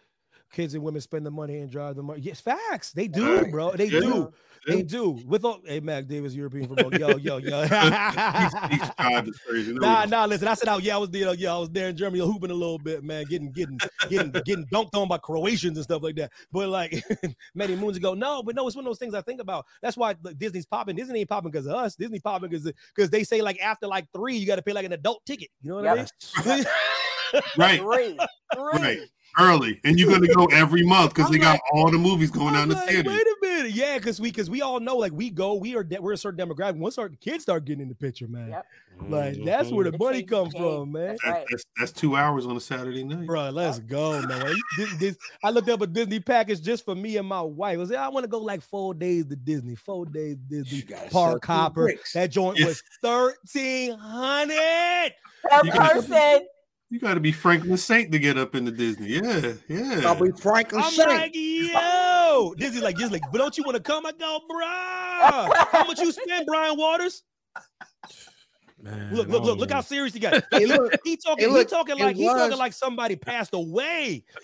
Kids 0.52 0.74
and 0.74 0.84
women 0.84 1.00
spend 1.02 1.26
the 1.26 1.32
money 1.32 1.60
and 1.60 1.72
drive 1.72 1.96
the 1.96 2.04
money. 2.04 2.22
Yes, 2.22 2.42
facts. 2.42 2.92
They 2.92 3.08
do, 3.08 3.38
Right. 3.38 3.52
bro. 3.52 3.72
They 3.72 3.86
Yeah. 3.86 4.00
do. 4.02 4.34
Yeah. 4.68 4.76
They 4.76 4.82
do. 4.84 5.20
With 5.26 5.44
all, 5.44 5.60
hey, 5.66 5.80
Mac 5.80 6.08
Davis, 6.08 6.34
European 6.36 6.68
football. 6.76 6.94
Yo, 6.94 7.18
yo, 7.18 7.38
yo. 7.38 7.62
He's- 7.66 8.54
he's 8.70 8.90
tried 8.96 9.26
this 9.26 9.40
crazy. 9.40 9.74
No, 9.74 9.80
Nah, 9.80 10.06
nah. 10.06 10.26
Listen, 10.26 10.48
I 10.50 10.54
said, 10.54 10.68
oh, 10.70 10.78
yeah, 10.78 10.96
I 10.96 10.98
was 11.00 11.10
there. 11.10 11.34
Yeah, 11.34 11.56
I 11.56 11.58
was 11.58 11.70
there 11.72 11.88
in 11.90 11.98
Germany, 11.98 12.24
hooping 12.24 12.52
a 12.52 12.54
little 12.54 12.78
bit, 12.78 13.04
man, 13.04 13.24
getting, 13.26 13.52
getting, 13.52 13.80
getting, 14.10 14.30
getting 14.46 14.66
dunked 14.68 14.94
on 14.94 15.08
by 15.08 15.18
Croatians 15.18 15.78
and 15.78 15.84
stuff 15.84 16.04
like 16.04 16.16
that. 16.18 16.32
But 16.52 16.70
like 16.70 17.02
many 17.56 17.76
moons 17.76 17.98
ago, 17.98 18.14
no, 18.14 18.44
but 18.44 18.54
no, 18.56 18.68
it's 18.68 18.76
one 18.76 18.86
of 18.86 18.90
those 18.90 19.00
things 19.00 19.14
I 19.16 19.22
think 19.22 19.42
about. 19.42 19.66
That's 19.82 19.98
why 19.98 20.16
like, 20.22 20.38
Disney's 20.38 20.66
popping. 20.68 20.96
Disney 20.96 21.22
ain't 21.22 21.30
popping 21.30 21.50
because 21.50 21.66
of 21.66 21.74
us. 21.74 21.96
Disney 21.96 22.20
popping 22.20 22.50
because 22.50 22.72
because 22.96 23.10
they 23.10 23.24
say 23.24 23.42
like 23.42 23.60
after 23.62 23.88
like 23.88 24.06
three, 24.14 24.36
you 24.36 24.46
got 24.46 24.58
to 24.58 24.62
pay 24.62 24.74
like 24.74 24.86
an 24.86 24.94
adult 24.94 25.26
ticket. 25.26 25.50
You 25.64 25.70
know 25.72 25.76
what 25.78 25.88
I 25.88 26.56
mean? 26.56 26.66
Right. 27.58 27.80
Three. 27.80 28.18
Three. 28.54 28.80
Right. 28.82 29.00
Early. 29.40 29.80
And 29.84 30.00
you're 30.00 30.12
gonna 30.12 30.28
go 30.34 30.46
every 30.52 30.84
month 30.86 31.14
because 31.14 31.28
I'm 31.28 31.34
they 31.34 31.40
got 31.40 31.54
like- 31.54 31.62
all 31.74 31.90
the 31.92 31.98
movies 31.98 32.32
going 32.32 32.54
down 32.54 32.68
the 32.70 32.76
Like, 32.76 32.90
theater. 32.90 33.10
wait 33.10 33.22
a 33.22 33.36
minute, 33.42 33.72
yeah, 33.72 33.98
because 33.98 34.20
we 34.20 34.30
because 34.30 34.50
we 34.50 34.62
all 34.62 34.80
know 34.80 34.96
like 34.98 35.12
we 35.14 35.30
go, 35.30 35.54
we 35.56 35.76
are 35.76 35.84
de- 35.84 36.00
we're 36.02 36.14
a 36.14 36.18
certain 36.18 36.48
demographic. 36.48 36.78
Once 36.78 36.98
our 36.98 37.10
kids 37.10 37.44
start 37.44 37.66
getting 37.66 37.82
in 37.84 37.90
the 37.90 37.96
picture, 37.96 38.28
man, 38.28 38.50
Yep. 38.50 38.66
like 39.10 39.34
mm-hmm. 39.36 39.46
that's 39.46 39.70
where 39.72 39.90
the 39.90 39.98
money 39.98 40.20
changes 40.20 40.30
comes 40.30 40.54
from, 40.56 40.92
man. 40.92 41.08
That's 41.08 41.24
right. 41.26 41.46
that's, 41.50 41.64
that's 41.78 41.92
two 41.92 42.16
hours 42.16 42.46
on 42.46 42.56
a 42.58 42.60
Saturday 42.60 43.04
night. 43.04 43.26
Bro, 43.26 43.52
let's 43.52 43.80
go, 43.80 44.22
man. 44.22 44.56
This- 44.78 44.98
this- 44.98 45.18
I 45.44 45.50
looked 45.50 45.70
up 45.70 45.82
a 45.82 45.88
Disney 45.88 46.20
package 46.20 46.62
just 46.62 46.84
for 46.86 46.96
me 46.96 47.18
and 47.18 47.28
my 47.28 47.42
wife. 47.42 47.80
I 47.80 47.86
said, 47.86 47.98
I 47.98 48.10
want 48.10 48.24
to 48.26 48.30
go 48.30 48.40
like 48.40 48.62
four 48.62 48.94
days 48.94 49.26
to 49.28 49.36
Disney, 49.36 49.76
four 49.76 50.06
days 50.06 50.38
Disney 50.50 50.84
Park 51.10 51.46
Hopper. 51.46 51.94
That 52.14 52.32
joint 52.32 52.60
was 52.64 52.84
thirteen 53.02 53.98
hundred. 53.98 55.14
Per 55.50 55.66
You 55.66 55.72
person. 55.72 56.48
You 56.92 57.00
got 57.00 57.14
to 57.14 57.22
be 57.22 57.32
Franklin 57.32 57.78
Saint 57.78 58.12
to 58.12 58.20
get 58.20 58.38
up 58.38 58.54
into 58.54 58.70
Disney. 58.70 59.08
Yeah, 59.08 59.54
yeah. 59.70 60.02
Probably 60.02 60.34
Franklin 60.34 60.84
I'm 60.84 60.92
Saint. 60.92 61.10
like, 61.10 61.32
yo, 61.34 62.54
Disney's 62.58 62.84
like, 62.84 62.98
just 62.98 63.14
like, 63.14 63.22
but 63.32 63.38
don't 63.38 63.58
you 63.58 63.64
want 63.64 63.78
to 63.78 63.82
come? 63.82 64.06
I 64.06 64.12
go, 64.12 64.42
bro. 64.50 64.60
How 65.72 65.86
much 65.88 66.00
you 66.00 66.12
spend, 66.12 66.46
Brian 66.46 66.78
Waters? 66.78 67.24
Man, 68.82 69.16
Look, 69.16 69.30
I 69.30 69.32
look, 69.32 69.44
look, 69.44 69.58
look 69.60 69.72
how 69.72 69.80
oh. 69.80 69.84
serious 69.84 70.14
he 70.14 70.20
got. 70.20 70.44
Hey, 70.52 70.66
look. 70.66 70.92
he 71.06 71.16
talking, 71.16 71.48
Hey, 71.48 71.52
look, 71.54 71.70
he 71.70 71.74
talking 71.74 71.98
it 71.98 72.04
like 72.04 72.18
he 72.18 72.26
talking 72.26 72.58
like 72.58 72.74
somebody 72.74 73.16
passed 73.16 73.54
away. 73.54 74.26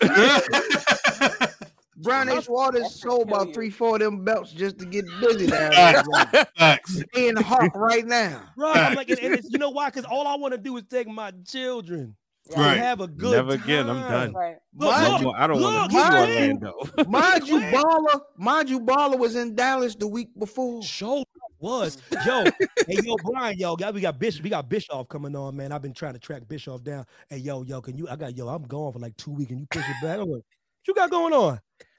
Brian 1.98 2.30
H. 2.30 2.48
Waters 2.48 2.98
sold 2.98 3.28
about 3.28 3.52
three, 3.52 3.68
four 3.68 3.96
of 3.96 4.00
them 4.00 4.24
belts 4.24 4.52
just 4.52 4.78
to 4.78 4.86
get 4.86 5.04
busy 5.20 5.46
down 5.50 5.70
there. 5.70 6.02
Facts. 6.02 6.46
Facts. 6.56 7.02
In 7.14 7.34
the 7.34 7.42
hawk 7.42 7.74
right 7.74 8.06
now. 8.06 8.40
Bro, 8.56 8.72
I'm 8.72 8.94
like, 8.94 9.10
and, 9.10 9.18
and 9.18 9.34
it's, 9.34 9.50
you 9.50 9.58
know 9.58 9.68
why? 9.68 9.90
Because 9.90 10.06
all 10.06 10.26
I 10.26 10.36
want 10.36 10.54
to 10.54 10.58
do 10.58 10.74
is 10.78 10.84
take 10.88 11.08
my 11.08 11.32
children 11.44 12.16
to 12.50 12.60
Right. 12.60 12.76
have 12.78 13.00
a 13.00 13.06
good 13.06 13.32
Never 13.36 13.54
again. 13.54 13.88
I'm 13.88 14.00
done. 14.00 14.32
Right. 14.32 14.56
Look, 14.74 14.90
Mind 14.90 15.12
look, 15.12 15.20
you- 15.22 15.30
I 15.32 15.46
don't 15.46 15.60
want 15.62 15.90
to 15.90 15.96
see 15.96 16.02
mind 16.02 16.32
you- 16.32 16.68
Orlando. 16.68 17.08
Mind 17.08 17.48
you, 17.48 17.60
Baller, 17.60 18.20
mind 18.36 18.70
you, 18.70 18.80
Baller 18.80 19.18
was 19.18 19.36
in 19.36 19.54
Dallas 19.54 19.94
the 19.94 20.06
week 20.08 20.28
before. 20.38 20.82
Show 20.82 21.24
was 21.60 21.98
yo, 22.24 22.44
hey 22.86 22.98
yo, 23.02 23.16
Brian, 23.24 23.58
yo, 23.58 23.74
guy, 23.74 23.90
we 23.90 24.00
got 24.00 24.16
Bishop, 24.18 24.44
we 24.44 24.50
got 24.50 24.68
Bischoff 24.68 25.08
coming 25.08 25.34
on, 25.34 25.56
man. 25.56 25.72
I've 25.72 25.82
been 25.82 25.92
trying 25.92 26.12
to 26.12 26.20
track 26.20 26.46
Bischoff 26.46 26.84
down. 26.84 27.04
Hey 27.28 27.38
yo, 27.38 27.62
yo, 27.64 27.80
can 27.80 27.98
you? 27.98 28.08
I 28.08 28.14
got 28.14 28.36
yo, 28.36 28.46
I'm 28.48 28.62
gone 28.62 28.92
for 28.92 29.00
like 29.00 29.16
two 29.16 29.32
weeks. 29.32 29.48
Can 29.48 29.58
you 29.58 29.66
push 29.68 29.82
it 29.88 29.96
back? 30.00 30.20
I'm 30.20 30.28
like, 30.28 30.28
what 30.28 30.42
you 30.86 30.94
got 30.94 31.10
going 31.10 31.32
on? 31.32 31.58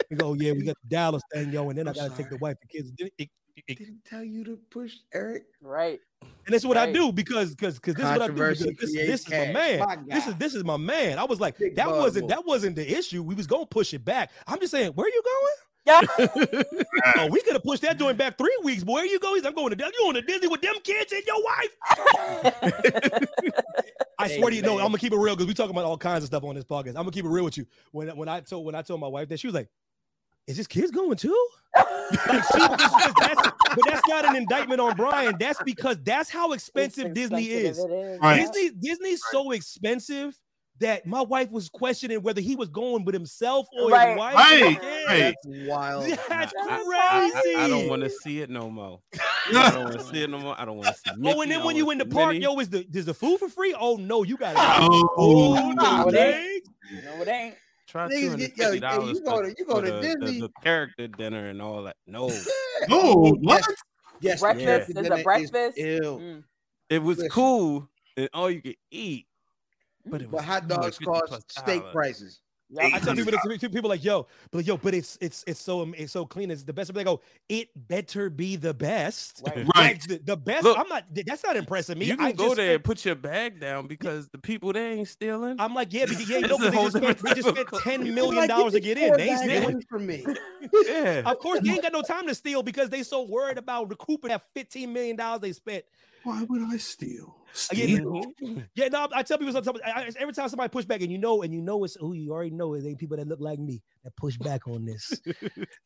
We 0.10 0.16
go, 0.16 0.34
yeah, 0.34 0.54
we 0.54 0.62
got 0.64 0.76
the 0.82 0.88
Dallas 0.90 1.22
thing, 1.34 1.52
yo, 1.52 1.68
and 1.70 1.78
then 1.78 1.88
I 1.88 1.92
I'm 1.92 1.96
gotta 1.96 2.16
take 2.16 2.30
the 2.30 2.38
wife 2.38 2.56
and 2.62 2.70
kids. 2.70 2.92
It- 2.98 3.14
it- 3.18 3.30
it- 3.68 3.78
Didn't 3.78 4.04
tell 4.06 4.24
you 4.24 4.44
to 4.46 4.58
push 4.70 4.96
Eric. 5.14 5.46
Right. 5.62 6.00
and 6.22 6.54
that's 6.54 6.66
what 6.66 6.78
I 6.78 6.92
do 6.92 7.12
because 7.12 7.52
because 7.56 7.76
because 7.76 7.96
this 7.96 8.06
is 8.06 8.12
what 8.12 8.22
I 8.22 8.28
do. 8.28 8.34
Because 8.34 8.94
this, 8.94 8.94
this 8.94 9.22
is 9.26 9.30
my 9.32 9.52
man. 9.54 9.80
My 9.80 9.98
This 10.08 10.28
is 10.28 10.36
this 10.36 10.56
is 10.56 10.64
my 10.64 10.78
man. 10.78 11.18
I 11.20 11.24
was 11.26 11.40
like, 11.40 11.58
Big 11.58 11.76
that 11.76 11.86
bug 11.88 11.98
wasn't 12.00 12.28
that 12.30 12.46
wasn't 12.46 12.76
the 12.76 12.98
issue. 12.98 13.22
We 13.24 13.36
was 13.36 13.48
gonna 13.48 13.66
push 13.66 13.94
it 13.94 14.04
back. 14.06 14.32
I'm 14.48 14.60
just 14.60 14.72
saying, 14.72 14.92
where 14.94 15.06
are 15.06 15.10
you 15.10 15.24
going? 15.24 15.54
Yeah. 15.86 16.02
Oh, 17.18 17.28
we 17.32 17.42
could 17.42 17.54
have 17.54 17.64
pushed 17.64 17.82
that 17.84 17.98
joint 17.98 18.18
back 18.18 18.38
three 18.38 18.56
weeks. 18.64 18.84
Boy, 18.84 18.96
where 18.96 19.06
you 19.06 19.20
go? 19.20 19.34
He's 19.34 19.46
I'm 19.46 19.54
going 19.56 19.70
to 19.70 19.76
Disney. 19.76 19.94
You 19.98 20.04
going 20.04 20.16
to 20.16 20.22
Disney 20.22 20.48
with 20.48 20.62
them 20.62 20.76
kids 20.84 21.12
and 21.12 21.24
your 21.26 21.42
wife? 21.44 21.76
I 24.20 24.28
Hey, 24.28 24.38
swear 24.38 24.50
to 24.50 24.56
you, 24.56 24.62
no. 24.62 24.74
I'm 24.74 24.88
gonna 24.88 24.98
keep 24.98 25.14
it 25.14 25.18
real 25.18 25.36
because 25.36 25.48
we 25.48 25.54
talking 25.54 25.72
about 25.72 25.86
all 25.86 25.98
kinds 25.98 26.24
of 26.24 26.28
stuff 26.28 26.44
on 26.44 26.56
this 26.56 26.66
podcast. 26.66 26.90
I'm 26.90 26.94
gonna 26.96 27.12
keep 27.12 27.26
it 27.26 27.30
real 27.30 27.46
with 27.46 27.58
you. 27.58 27.66
When 27.92 28.10
when 28.18 28.28
I 28.28 28.42
told 28.42 28.66
when 28.66 28.76
I 28.76 28.82
told 28.82 29.00
my 29.00 29.08
wife 29.08 29.30
that 29.30 29.40
she 29.40 29.48
was 29.48 29.54
like, 29.54 29.70
"Is 30.50 30.58
this 30.58 30.68
kids 30.68 30.92
going 30.92 31.16
too?" 31.18 31.48
Like 31.76 32.44
she, 32.44 32.68
because 32.68 33.14
that's, 33.20 33.42
but 33.76 33.80
that's 33.86 34.08
not 34.08 34.26
an 34.26 34.36
indictment 34.36 34.82
on 34.82 34.96
Brian. 34.96 35.36
That's 35.40 35.62
because 35.64 35.98
that's 36.04 36.30
how 36.30 36.52
expensive 36.54 37.14
Disney 37.14 37.46
is. 37.46 37.78
Expensive 37.78 37.92
it 37.92 38.04
is. 38.14 38.20
Right. 38.20 38.38
Disney 38.40 38.70
Disney's 38.82 39.22
so 39.32 39.52
expensive 39.52 40.36
that 40.80 41.06
my 41.06 41.22
wife 41.22 41.52
was 41.52 41.68
questioning 41.68 42.22
whether 42.24 42.40
he 42.40 42.56
was 42.56 42.70
going 42.70 43.04
with 43.04 43.14
himself 43.14 43.68
or 43.78 43.90
Right. 43.92 44.10
his 44.12 44.18
wife. 44.18 44.36
Right, 44.36 44.60
Yeah, 44.82 45.06
right. 45.08 45.20
That's 45.20 45.68
wild. 45.68 46.04
That's 46.30 46.54
I, 46.58 47.32
crazy. 47.34 47.56
I, 47.58 47.64
I 47.66 47.68
don't 47.68 47.90
want 47.90 48.02
to 48.04 48.10
see 48.10 48.40
it 48.42 48.50
no 48.50 48.70
more. 48.70 49.02
I 49.54 49.72
don't 49.72 49.84
want 49.84 50.00
to 50.00 50.06
see 50.06 50.24
it 50.24 50.30
no 50.30 50.40
more. 50.40 50.56
I 50.58 50.64
don't 50.66 50.78
want 50.78 50.88
to 50.88 50.94
see. 50.94 51.10
It. 51.12 51.18
Oh, 51.36 51.42
and 51.42 51.52
then 51.52 51.64
when 51.66 51.76
don't 51.76 51.86
you 51.86 51.92
in 51.92 51.98
the 51.98 52.06
park, 52.06 52.30
Minnie. 52.34 52.44
yo, 52.46 52.58
is 52.60 52.70
the 52.70 52.88
is 52.94 53.06
the 53.06 53.14
food 53.14 53.40
for 53.40 53.50
free? 53.50 53.76
Oh 53.80 53.98
no, 53.98 54.24
you 54.24 54.38
got 54.38 54.54
it. 54.54 54.58
Oh, 54.60 55.10
Oh, 55.18 55.72
no, 55.74 56.08
it 56.08 56.12
dang. 56.14 56.60
No, 57.04 57.22
it 57.22 57.28
ain't. 57.28 57.56
Try 57.90 58.08
Niggas 58.08 58.38
get- 58.38 58.58
yo, 58.58 58.72
$250 58.76 59.16
you 59.16 59.22
go 59.24 59.42
to- 59.42 59.56
you 59.58 59.66
go 59.66 59.82
to 59.82 59.92
the, 59.92 60.02
Disney. 60.02 60.40
The, 60.42 60.48
the 60.48 60.54
character 60.64 61.08
dinner 61.08 61.48
and 61.50 61.60
all 61.62 61.82
that. 61.84 61.96
No, 62.06 62.28
no, 62.88 63.36
what? 63.42 63.64
Yes, 64.22 64.42
Breakfast. 64.42 64.88
the 64.90 64.94
There's 65.02 65.20
a 65.20 65.24
breakfast. 65.24 65.74
ill. 65.78 66.20
Mm. 66.20 66.44
it 66.90 67.02
was 67.02 67.18
Listen. 67.18 67.32
cool 67.32 67.90
and 68.16 68.30
all 68.34 68.52
you 68.52 68.62
could 68.62 68.76
eat, 68.92 69.26
but 70.06 70.22
it 70.22 70.30
was 70.30 70.40
But 70.42 70.46
hot 70.46 70.68
dogs 70.68 71.00
cost 71.00 71.52
steak 71.52 71.80
dollars. 71.80 71.94
prices. 71.94 72.42
Yep. 72.72 72.94
I 72.94 73.00
tell 73.00 73.16
people 73.16 73.32
this, 73.32 73.58
people 73.70 73.90
like, 73.90 74.04
yo, 74.04 74.28
but 74.52 74.64
yo, 74.64 74.78
but 74.78 74.94
it's 74.94 75.18
it's 75.22 75.44
it's 75.48 75.60
so 75.60 75.92
it's 75.98 76.12
so 76.12 76.24
clean. 76.26 76.52
It's 76.52 76.64
the 76.64 76.72
best. 76.74 76.90
But 76.94 77.00
they 77.00 77.04
go, 77.04 77.20
it 77.48 77.70
better 77.88 78.30
be 78.30 78.58
the 78.58 78.74
best. 78.76 79.42
Right. 79.46 79.58
Right. 79.58 79.68
Like, 79.76 80.02
the, 80.04 80.18
the 80.24 80.38
best. 80.38 80.66
Look, 80.66 80.78
I'm 80.78 80.88
not. 80.88 81.04
That's 81.26 81.44
not 81.44 81.56
impressing 81.56 81.98
me. 81.98 82.06
You 82.06 82.16
can 82.18 82.26
I 82.28 82.32
go 82.32 82.46
just 82.46 82.58
there 82.58 82.76
and 82.76 82.84
put 82.84 83.04
your 83.06 83.16
bag 83.16 83.60
down 83.60 83.88
because 83.88 84.28
the 84.30 84.38
people 84.38 84.72
they 84.72 84.92
ain't 84.92 85.08
stealing. 85.08 85.56
I'm 85.60 85.74
like, 85.74 85.92
yeah, 85.94 86.06
because, 86.06 86.30
yeah, 86.30 86.38
you 86.38 86.48
know, 86.48 86.58
It's 86.58 86.64
a 86.66 86.72
'cause 86.72 86.72
they 86.72 86.78
whole 86.78 86.86
just 86.90 86.98
spent, 86.98 87.18
they 87.20 87.34
just 87.34 87.50
spent 87.50 87.68
type 87.70 87.74
of- 87.74 87.82
ten 87.84 88.04
million 88.16 88.36
Like, 88.36 88.50
dollars 88.50 88.74
to 88.74 88.80
get 88.80 88.98
get 88.98 89.12
in. 89.14 89.18
They 89.18 89.30
ain't 89.32 89.40
stealing. 89.40 89.74
away 89.74 89.84
from 89.90 90.06
me. 90.06 90.26
yeah, 90.88 91.22
Of 91.26 91.40
course, 91.40 91.62
they 91.62 91.72
ain't 91.72 91.82
got 91.82 91.92
no 91.94 92.04
time 92.04 92.28
to 92.28 92.36
steal 92.36 92.62
because 92.62 92.90
they 92.92 93.02
so 93.02 93.24
worried 93.24 93.58
about 93.58 93.90
recouping 93.90 94.30
that 94.30 94.44
fifteen 94.54 94.94
million 94.94 95.16
dollars 95.16 95.42
they 95.42 95.54
spent. 95.54 95.86
Why 96.24 96.44
would 96.44 96.62
I 96.62 96.78
steal? 96.78 97.36
Again, 97.72 98.24
Yeah, 98.76 98.88
no, 98.90 99.08
I 99.14 99.24
tell 99.24 99.38
people 99.38 99.54
sometimes 99.54 99.80
I, 99.86 99.92
I- 99.92 100.12
every 100.20 100.34
time 100.34 100.48
somebody 100.50 100.70
push 100.70 100.86
back, 100.86 101.02
and 101.02 101.12
you 101.12 101.18
know, 101.18 101.42
and 101.44 101.54
you 101.54 101.62
know 101.62 101.84
it's 101.84 101.96
who 101.96 102.14
you 102.14 102.32
already 102.32 102.52
know 102.52 102.74
it 102.76 102.86
ain't 102.86 102.98
people 103.00 103.18
that 103.18 103.28
look 103.28 103.40
like 103.42 103.60
me 103.60 103.82
that 104.04 104.16
push 104.16 104.38
back 104.38 104.68
on 104.68 104.86
this. 104.86 105.20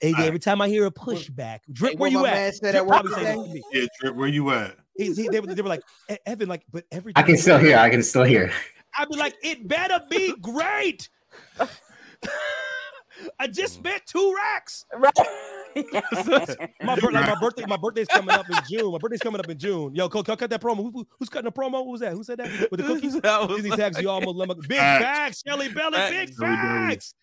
Hey, 0.02 0.14
every 0.18 0.40
time 0.40 0.61
I 0.61 0.68
hear 0.68 0.85
a 0.85 0.91
pushback, 0.91 1.60
drip, 1.72 1.91
Hey, 1.94 1.98
where 1.98 2.11
you 2.11 2.26
at? 2.26 2.34
man 2.34 2.53
said 2.53 2.72
Drip 2.73 2.85
work 2.85 3.03
probably 3.03 3.14
say 3.14 3.23
this 3.35 3.48
to 3.48 3.53
me. 3.53 3.61
Yeah, 3.72 3.85
Trip, 3.99 4.15
where 4.15 4.27
you 4.27 4.49
at? 4.52 4.76
He's- 4.98 5.15
he- 5.18 5.30
they, 5.30 5.40
were- 5.40 5.48
they 5.53 5.61
were 5.61 5.69
like, 5.69 5.84
"E- 6.11 6.18
Evan, 6.26 6.49
like, 6.49 6.64
but 6.72 6.84
every 6.91 7.14
I 7.15 7.23
can 7.23 7.38
still 7.38 7.57
hear. 7.57 7.77
I 7.77 7.90
can 7.90 8.03
still 8.03 8.23
hear. 8.23 8.52
I'd 8.98 9.07
be 9.10 9.15
like, 9.18 9.35
it 9.41 9.68
better 9.68 10.02
be 10.10 10.35
great. 10.41 11.07
I 13.40 13.48
just 13.48 13.76
spent 13.76 14.06
two 14.06 14.34
racks. 14.35 14.85
Right. 14.94 15.14
My, 16.84 16.95
bir- 16.95 17.12
like 17.12 17.28
my 17.28 17.36
birthday, 17.40 17.66
my 17.68 17.78
birthday's 17.78 18.08
coming 18.08 18.32
up 18.36 18.50
in 18.50 18.58
June. 18.70 18.91
My 18.91 18.98
birthday's 18.98 19.22
coming 19.22 19.40
up 19.40 19.50
in 19.50 19.58
June. 19.58 19.94
Yo, 19.95 20.10
cut, 20.10 20.26
cut 20.26 20.50
that 20.50 20.62
promo. 20.62 20.78
Who- 20.78 20.91
who- 20.91 21.08
who's 21.20 21.30
cutting 21.30 21.45
the 21.45 21.52
promo? 21.52 21.84
Who 21.84 21.91
was 21.91 22.02
that? 22.02 22.14
Who 22.14 22.24
said 22.24 22.40
that? 22.40 22.70
With 22.72 22.80
the 22.80 22.86
cookies? 22.86 23.14
That 23.22 23.48
was 23.48 23.56
Disney 23.58 23.70
like- 23.72 23.80
tags 23.80 24.02
you 24.02 24.10
almost 24.10 24.36
let 24.36 24.48
my 24.48 24.56
big 24.56 24.78
Facts. 24.78 25.04
facts, 25.04 25.44
Shelly 25.45 25.70
Belly, 25.70 25.94
Facts. 25.98 26.12
big 26.12 26.34
Shelly 26.40 26.56
facts. 26.56 27.16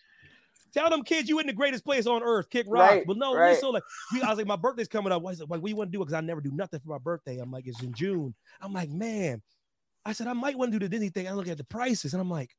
Tell 0.73 0.89
them 0.89 1.03
kids 1.03 1.29
you 1.29 1.39
in 1.41 1.47
the 1.49 1.53
greatest 1.53 1.85
place 1.85 2.07
on 2.07 2.23
earth, 2.23 2.49
kick 2.49 2.65
rocks. 2.69 2.93
Right, 2.93 3.07
But 3.07 3.17
no, 3.17 3.35
right. 3.35 3.51
listen, 3.51 3.73
like 3.73 3.83
we, 4.13 4.23
I 4.23 4.29
was 4.29 4.39
like, 4.39 4.47
my 4.47 4.55
birthday's 4.57 4.87
coming 4.87 5.13
up. 5.13 5.27
I 5.27 5.35
said, 5.35 5.51
like, 5.51 5.61
what 5.61 5.69
you 5.69 5.75
want 5.77 5.91
to 5.91 5.93
do? 5.93 5.99
Because 5.99 6.15
I 6.15 6.21
never 6.21 6.41
do 6.41 6.53
nothing 6.53 6.79
for 6.79 6.91
my 6.91 6.99
birthday. 6.99 7.39
I'm 7.39 7.51
like, 7.51 7.67
it's 7.67 7.83
in 7.83 7.93
June. 7.93 8.35
I'm 8.61 8.73
like, 8.73 8.89
man. 8.89 9.43
I 10.05 10.13
said, 10.13 10.29
I 10.29 10.33
might 10.33 10.57
want 10.57 10.73
to 10.73 10.79
do 10.79 10.85
the 10.85 10.89
Disney 10.89 11.09
thing. 11.09 11.27
I 11.29 11.33
look 11.33 11.49
at 11.49 11.59
the 11.59 11.65
prices 11.65 12.15
and 12.15 12.21
I'm 12.23 12.31
like, 12.31 12.55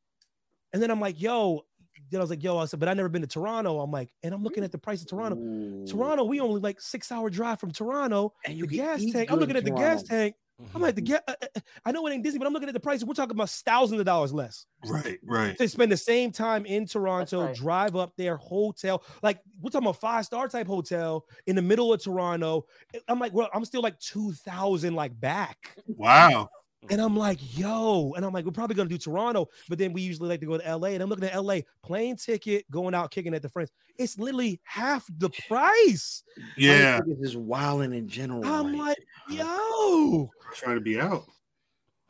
and 0.73 0.81
then 0.83 0.91
I'm 0.91 0.99
like, 0.99 1.21
yo, 1.21 1.61
then 2.09 2.19
I 2.19 2.23
was 2.23 2.29
like, 2.29 2.43
yo, 2.43 2.57
I 2.57 2.65
said, 2.65 2.79
but 2.79 2.89
I 2.89 2.93
never 2.93 3.09
been 3.09 3.21
to 3.21 3.27
Toronto. 3.27 3.79
I'm 3.79 3.91
like, 3.91 4.09
and 4.23 4.33
I'm 4.33 4.43
looking 4.43 4.63
at 4.63 4.71
the 4.71 4.77
price 4.77 5.01
of 5.01 5.07
Toronto. 5.07 5.85
Toronto, 5.85 6.23
we 6.23 6.39
only 6.39 6.61
like 6.61 6.81
six 6.81 7.11
hour 7.11 7.29
drive 7.29 7.59
from 7.59 7.71
Toronto. 7.71 8.33
And 8.45 8.55
The 8.55 8.57
you 8.57 8.67
can 8.67 8.77
gas 8.77 9.05
tank. 9.11 9.31
I'm 9.31 9.39
looking 9.39 9.55
at 9.55 9.63
the 9.63 9.69
in 9.69 9.75
gas 9.75 10.03
Toronto. 10.03 10.15
tank. 10.15 10.35
I'm 10.75 10.81
like, 10.81 10.95
the 10.95 11.01
mm-hmm. 11.01 11.13
gas. 11.13 11.21
Uh, 11.27 11.33
uh, 11.41 11.47
uh, 11.55 11.59
I 11.85 11.91
know 11.91 12.05
it 12.07 12.13
ain't 12.13 12.23
Disney, 12.23 12.39
but 12.39 12.47
I'm 12.47 12.53
looking 12.53 12.69
at 12.69 12.73
the 12.73 12.79
prices. 12.79 13.05
We're 13.05 13.13
talking 13.13 13.35
about 13.35 13.49
thousands 13.49 13.99
of 13.99 14.05
dollars 14.05 14.33
less. 14.33 14.65
Right, 14.85 15.19
right. 15.23 15.57
They 15.57 15.67
spend 15.67 15.91
the 15.91 15.97
same 15.97 16.31
time 16.31 16.65
in 16.65 16.85
Toronto, 16.85 17.45
right. 17.45 17.55
drive 17.55 17.95
up 17.95 18.13
there, 18.17 18.37
hotel. 18.37 19.03
Like 19.23 19.39
we're 19.59 19.69
talking 19.69 19.87
about 19.87 19.99
five 19.99 20.25
star 20.25 20.47
type 20.47 20.67
hotel 20.67 21.25
in 21.47 21.55
the 21.55 21.61
middle 21.61 21.93
of 21.93 22.03
Toronto. 22.03 22.65
I'm 23.07 23.19
like, 23.19 23.33
well, 23.33 23.49
I'm 23.53 23.65
still 23.65 23.81
like 23.81 23.99
two 23.99 24.33
thousand 24.33 24.95
like 24.95 25.19
back, 25.19 25.75
Wow. 25.87 26.49
And 26.89 26.99
I'm 26.99 27.15
like, 27.15 27.39
yo, 27.57 28.13
and 28.15 28.25
I'm 28.25 28.33
like, 28.33 28.45
we're 28.45 28.51
probably 28.51 28.75
gonna 28.75 28.89
do 28.89 28.97
Toronto, 28.97 29.49
but 29.69 29.77
then 29.77 29.93
we 29.93 30.01
usually 30.01 30.29
like 30.29 30.39
to 30.39 30.45
go 30.45 30.57
to 30.57 30.77
LA, 30.77 30.89
and 30.89 31.03
I'm 31.03 31.09
looking 31.09 31.25
at 31.25 31.41
LA 31.41 31.59
plane 31.83 32.15
ticket, 32.15 32.69
going 32.71 32.95
out 32.95 33.11
kicking 33.11 33.33
at 33.33 33.41
the 33.41 33.49
friends. 33.49 33.71
It's 33.97 34.17
literally 34.17 34.59
half 34.63 35.05
the 35.17 35.29
price. 35.47 36.23
Yeah, 36.57 36.99
This 37.05 37.19
is 37.29 37.37
wilding 37.37 37.93
in 37.93 38.07
general. 38.07 38.45
I'm 38.45 38.73
right 38.73 38.97
like, 39.29 39.37
now. 39.37 39.43
Uh, 39.43 39.99
yo, 40.09 40.29
trying 40.53 40.75
to 40.75 40.81
be 40.81 40.99
out. 40.99 41.25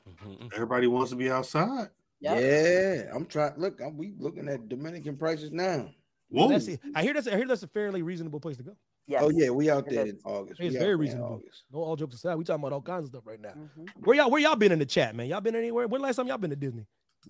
Mm-hmm. 0.07 0.47
Everybody 0.53 0.87
wants 0.87 1.11
to 1.11 1.17
be 1.17 1.29
outside. 1.29 1.89
Yep. 2.21 2.39
Yeah, 2.39 3.11
I'm 3.13 3.25
trying. 3.25 3.53
Look, 3.57 3.81
I'm, 3.81 3.97
we 3.97 4.13
looking 4.17 4.47
at 4.47 4.69
Dominican 4.69 5.17
prices 5.17 5.51
now. 5.51 5.89
Whoa. 6.29 6.47
that's 6.47 6.67
it. 6.67 6.79
I 6.95 7.03
hear 7.03 7.13
that's 7.13 7.27
I 7.27 7.35
hear 7.35 7.47
that's 7.47 7.63
a 7.63 7.67
fairly 7.67 8.03
reasonable 8.03 8.39
place 8.39 8.57
to 8.57 8.63
go. 8.63 8.75
Yes. 9.11 9.21
Oh 9.25 9.29
yeah, 9.29 9.49
we 9.49 9.69
out 9.69 9.89
there 9.89 10.05
in 10.05 10.17
August. 10.23 10.59
It's 10.61 10.73
We 10.73 10.79
very 10.79 10.95
reasonable. 10.95 11.41
No, 11.71 11.79
all 11.79 11.95
jokes 11.97 12.15
aside, 12.15 12.35
we 12.35 12.45
talking 12.45 12.61
about 12.63 12.71
all 12.73 12.81
kinds 12.81 13.03
of 13.03 13.09
stuff 13.09 13.23
right 13.27 13.41
now. 13.41 13.49
Mhm. 13.51 13.87
Where 14.05 14.15
y'all 14.15 14.31
where 14.31 14.41
y'all 14.41 14.55
been 14.55 14.71
in 14.71 14.79
the 14.79 14.85
chat, 14.85 15.13
man? 15.15 15.27
Y'all 15.27 15.41
been 15.41 15.55
anywhere? 15.55 15.87
When 15.87 16.01
last 16.01 16.15
time 16.15 16.27
y'all 16.27 16.37
been 16.37 16.49
to 16.51 16.55
Disney? 16.55 16.85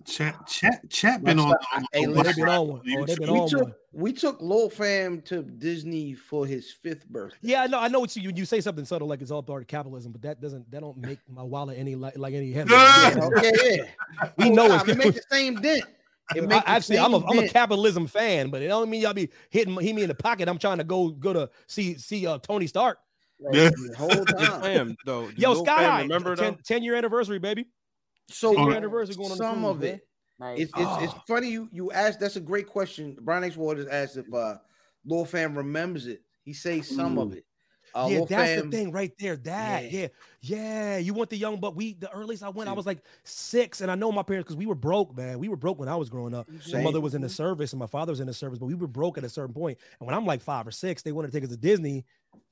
Chat, 0.06 0.46
chat, 0.46 0.88
chat 0.88 1.22
been 1.22 1.36
My 1.36 1.42
on. 1.42 1.48
son- 1.50 1.58
I- 1.72 1.84
hey, 1.98 2.06
on- 2.06 2.12
listen, 2.14 2.48
Oh, 2.48 2.80
they've 3.04 3.18
been 3.18 3.30
we 3.32 3.40
on 3.40 3.48
took 3.48 3.62
one. 3.62 3.74
we 3.92 4.12
took 4.12 4.40
Lil 4.40 4.70
Fam 4.70 5.20
to 5.22 5.42
Disney 5.42 6.14
for 6.14 6.46
his 6.46 6.70
fifth 6.72 7.06
birthday. 7.08 7.36
Yeah, 7.42 7.62
I 7.62 7.66
know. 7.66 7.78
I 7.80 7.88
know 7.88 8.00
what 8.00 8.14
you 8.16 8.30
you 8.34 8.44
say 8.46 8.60
something 8.62 8.84
subtle 8.86 9.08
like 9.08 9.20
it's 9.20 9.30
all 9.30 9.42
part 9.42 9.60
of 9.62 9.68
capitalism, 9.68 10.12
but 10.12 10.22
that 10.22 10.40
doesn't 10.40 10.70
that 10.70 10.80
don't 10.80 10.96
make 10.96 11.18
my 11.28 11.42
wallet 11.42 11.78
any 11.78 11.94
like 11.96 12.16
like 12.16 12.32
any 12.32 12.52
heavier. 12.52 12.74
Yeah, 12.76 13.18
okay, 13.36 13.52
yeah. 14.22 14.30
we 14.38 14.48
know 14.50 14.68
Nah, 14.68 14.80
it's 14.80 14.88
it 14.88 14.96
make 14.96 15.14
the 15.14 15.22
same 15.30 15.56
dent. 15.60 15.84
It 16.34 16.50
I, 16.50 16.62
actually, 16.66 16.98
I'm 16.98 17.14
a 17.14 17.20
same 17.20 17.28
I'm 17.28 17.38
a 17.40 17.48
capitalism 17.48 18.06
fan, 18.06 18.50
but 18.50 18.62
it 18.62 18.68
don't 18.68 18.88
mean 18.88 19.02
y'all 19.02 19.12
be 19.12 19.28
hitting 19.50 19.74
hit 19.78 19.94
me 19.94 20.02
in 20.02 20.08
the 20.08 20.14
pocket. 20.14 20.48
I'm 20.48 20.58
trying 20.58 20.78
to 20.78 20.84
go 20.84 21.10
go 21.10 21.32
to 21.32 21.50
see 21.66 21.98
see 21.98 22.26
uh, 22.26 22.38
Tony 22.38 22.66
Stark. 22.66 22.98
Yeah. 23.52 23.70
The 23.70 23.94
whole 23.96 24.24
time. 24.24 24.62
Fam, 24.62 24.96
though. 25.04 25.28
Yo, 25.36 25.52
Lil 25.52 25.64
Sky 25.64 25.84
High, 25.84 26.02
remember 26.02 26.36
10, 26.36 26.58
10 26.64 26.82
year 26.82 26.94
anniversary, 26.94 27.38
baby. 27.38 27.66
So 28.28 28.54
10 28.54 28.66
year 28.66 28.76
anniversary 28.76 29.16
going 29.16 29.32
on. 29.32 29.36
some 29.36 29.62
cruise, 29.62 29.70
of 29.70 29.82
it. 29.82 30.06
Nice. 30.38 30.60
It's 30.60 30.72
it's, 30.76 31.02
it's 31.02 31.14
funny 31.26 31.48
you 31.48 31.68
you 31.72 31.92
asked. 31.92 32.20
That's 32.20 32.36
a 32.36 32.40
great 32.40 32.66
question. 32.66 33.16
Brian 33.20 33.44
H. 33.44 33.56
Waters 33.56 33.86
asked 33.86 34.16
if 34.16 34.32
uh 34.32 34.56
Lil 35.04 35.24
Fam 35.24 35.56
remembers 35.56 36.06
it. 36.06 36.22
He 36.44 36.52
says 36.52 36.88
some 36.88 37.18
of 37.18 37.32
it. 37.32 37.44
Uh, 37.94 38.08
yeah, 38.10 38.16
Lil 38.18 38.26
that's 38.26 38.50
Fam- 38.60 38.70
the 38.70 38.76
thing 38.76 38.92
right 38.92 39.12
there. 39.18 39.36
That, 39.36 39.90
yeah. 39.92 40.08
yeah, 40.40 40.96
You 40.98 41.14
want 41.14 41.30
the 41.30 41.36
young 41.36 41.60
buck? 41.60 41.74
We 41.76 41.94
the 41.94 42.10
earliest 42.12 42.42
I 42.42 42.48
went, 42.48 42.68
I 42.70 42.72
was 42.72 42.86
like 42.86 43.04
six, 43.24 43.80
and 43.80 43.90
I 43.90 43.94
know 43.94 44.10
my 44.12 44.22
parents 44.22 44.46
because 44.46 44.56
we 44.56 44.66
were 44.66 44.74
broke, 44.74 45.16
man. 45.16 45.38
We 45.38 45.48
were 45.48 45.56
broke 45.56 45.78
when 45.78 45.88
I 45.88 45.96
was 45.96 46.08
growing 46.08 46.34
up. 46.34 46.48
My 46.72 46.80
mother 46.82 47.00
was 47.00 47.14
in 47.14 47.20
the 47.22 47.28
service 47.28 47.72
and 47.72 47.80
my 47.80 47.86
father 47.86 48.12
was 48.12 48.20
in 48.20 48.26
the 48.26 48.34
service, 48.34 48.58
but 48.58 48.66
we 48.66 48.74
were 48.74 48.86
broke 48.86 49.18
at 49.18 49.24
a 49.24 49.28
certain 49.28 49.54
point. 49.54 49.78
And 50.00 50.06
when 50.06 50.14
I'm 50.16 50.24
like 50.26 50.40
five 50.40 50.66
or 50.66 50.70
six, 50.70 51.02
they 51.02 51.12
wanted 51.12 51.32
to 51.32 51.36
take 51.36 51.44
us 51.44 51.50
to 51.50 51.56
Disney, 51.56 52.04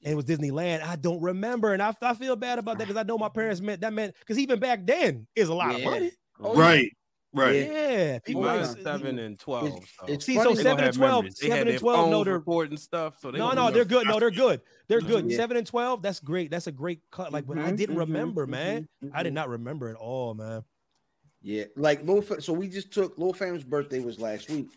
and 0.05 0.13
it 0.13 0.15
was 0.15 0.25
Disneyland. 0.27 0.83
I 0.83 0.97
don't 0.97 1.21
remember, 1.23 1.73
and 1.73 1.83
I, 1.83 1.95
I 2.03 2.15
feel 2.15 2.37
bad 2.37 2.59
about 2.59 2.79
that 2.79 2.87
because 2.87 3.01
I 3.01 3.05
know 3.05 3.17
my 3.19 3.29
parents 3.31 3.61
meant 3.61 3.81
that 3.81 3.93
meant 3.93 4.15
because 4.21 4.39
even 4.39 4.59
back 4.61 4.87
then 4.87 5.27
is 5.35 5.49
a 5.49 5.55
lot 5.55 5.73
Yeah. 5.73 5.79
of 5.79 5.85
money. 5.85 6.11
Oh, 6.43 6.55
yeah. 6.55 6.61
Right, 6.61 6.97
right. 7.33 7.55
Yeah, 7.71 8.19
people 8.21 8.43
Mine 8.43 8.63
like 8.63 8.79
seven 8.83 9.19
and 9.19 9.39
twelve. 9.39 9.67
It's- 9.69 9.89
so 10.01 10.07
it's 10.07 10.25
See, 10.27 10.37
so 10.37 10.51
they 10.51 10.55
they 10.57 10.63
seven 10.63 10.77
gonna 10.77 10.87
and 10.89 10.97
12, 10.97 11.25
memories. 11.25 11.39
Seven 11.41 11.59
and 11.59 11.69
their 11.69 11.79
12, 11.79 11.99
no, 12.11 12.13
phones 12.17 12.25
they're 12.27 12.35
recording 12.39 12.77
stuff. 12.77 13.19
So 13.21 13.31
they 13.31 13.39
no, 13.39 13.53
no, 13.53 13.71
they're 13.71 13.85
good. 13.85 14.07
No, 14.07 14.19
they're 14.19 14.31
good. 14.47 14.61
They're 14.89 15.01
good. 15.01 15.31
Yeah. 15.31 15.37
Seven 15.37 15.57
and 15.57 15.67
twelve, 15.67 16.03
that's 16.03 16.21
great. 16.21 16.51
That's 16.51 16.67
a 16.67 16.73
great 16.73 17.01
cut. 17.11 17.33
Like, 17.33 17.47
but 17.47 17.59
I 17.59 17.71
Mhm, 17.73 17.77
didn't 17.77 17.97
mhm, 17.97 18.01
remember, 18.01 18.47
mhm, 18.47 18.51
man. 18.51 18.89
I 19.13 19.23
did 19.23 19.31
mhm. 19.33 19.35
not 19.35 19.49
remember 19.49 19.89
at 19.89 19.97
all, 19.97 20.35
man. 20.35 20.65
Yeah, 21.43 21.65
like 21.77 22.03
Lil 22.05 22.21
Fam, 22.23 22.41
so 22.41 22.53
we 22.53 22.69
just 22.69 22.93
took 22.93 23.17
Lil 23.19 23.33
Fam's 23.33 23.65
birthday 23.65 24.01
was 24.01 24.21
last 24.21 24.51
week, 24.51 24.69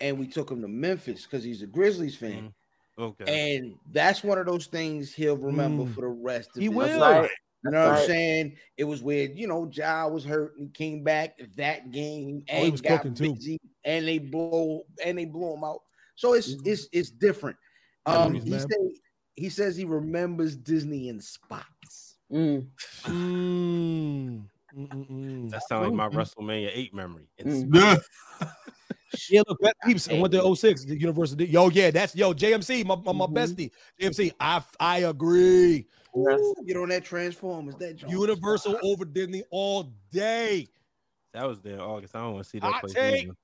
and 0.00 0.18
we 0.18 0.26
took 0.26 0.50
him 0.50 0.62
to 0.62 0.68
Memphis 0.68 1.24
because 1.24 1.44
he's 1.44 1.60
a 1.62 1.66
Grizzlies 1.66 2.16
fan, 2.16 2.54
Okay. 2.98 3.56
and 3.56 3.74
that's 3.92 4.24
one 4.24 4.38
of 4.38 4.46
those 4.46 4.66
things 4.66 5.12
he'll 5.12 5.36
remember 5.36 5.84
Mm. 5.84 5.94
for 5.94 6.00
the 6.02 6.06
rest 6.06 6.50
of 6.56 6.60
He 6.62 6.68
his 6.68 6.74
will. 6.74 6.98
life. 6.98 7.30
Right. 7.62 7.72
You 7.72 7.78
know 7.78 7.90
what 7.90 7.98
I'm 8.00 8.06
saying? 8.06 8.56
It 8.78 8.84
was 8.84 9.02
where 9.02 9.24
you 9.30 9.46
know 9.46 9.70
Ja 9.72 10.08
was 10.08 10.24
hurt 10.24 10.56
and 10.58 10.72
came 10.72 11.04
back 11.04 11.38
that 11.56 11.90
game 11.90 12.42
Oh, 12.50 12.54
he 12.56 12.62
and 12.62 12.72
was 12.72 12.80
got 12.80 13.02
cooking, 13.02 13.14
too. 13.14 13.34
busy, 13.34 13.58
and 13.84 14.08
they 14.08 14.18
blow 14.18 14.82
and 15.04 15.18
they 15.18 15.26
blew 15.26 15.54
him 15.54 15.64
out. 15.64 15.80
So 16.14 16.34
it's 16.34 16.54
it's 16.64 16.88
it's 16.92 17.10
different. 17.10 17.56
Um, 18.06 18.34
he 18.34 18.58
say, 18.58 18.94
he 19.36 19.48
says 19.50 19.76
he 19.76 19.84
remembers 19.84 20.56
Disney 20.56 21.08
in 21.08 21.20
spots. 21.20 22.16
Mm. 22.32 22.66
Mm. 23.04 24.42
That 25.50 25.62
sounds 25.68 25.88
like 25.88 25.94
my 25.94 26.08
WrestleMania 26.08 26.70
eight 26.72 26.94
memory. 26.94 27.28
It's 27.38 27.64
Yeah. 27.72 27.96
Yeah, 29.28 29.42
look, 29.48 29.58
that 29.62 29.74
peeps. 29.84 30.08
I 30.08 30.14
went 30.14 30.32
to 30.34 30.54
06, 30.54 30.84
the 30.84 30.96
University. 30.96 31.44
Yo, 31.46 31.68
yeah, 31.68 31.90
that's 31.90 32.14
yo, 32.14 32.32
JMC, 32.32 32.84
my, 32.84 32.94
my, 32.94 33.12
my 33.12 33.26
Mhm. 33.26 33.32
bestie. 33.34 33.70
JMC, 34.00 34.30
I 34.38 34.62
I 34.78 34.98
agree. 35.00 35.88
Ooh, 36.16 36.54
get 36.66 36.76
on 36.76 36.88
that 36.90 37.04
Transformers. 37.04 37.74
That 37.76 37.96
joint. 37.96 38.12
Universal 38.12 38.78
over 38.82 39.04
Disney 39.04 39.42
all 39.50 39.92
day. 40.10 40.66
that 41.32 41.46
was 41.46 41.60
there 41.60 41.80
August. 41.80 42.16
I 42.16 42.20
don't 42.20 42.32
want 42.34 42.44
to 42.44 42.50
see 42.50 42.58
that 42.58 42.72
Hot 42.72 42.80
place. 42.82 42.94
take. 42.94 43.24
either. 43.26 43.34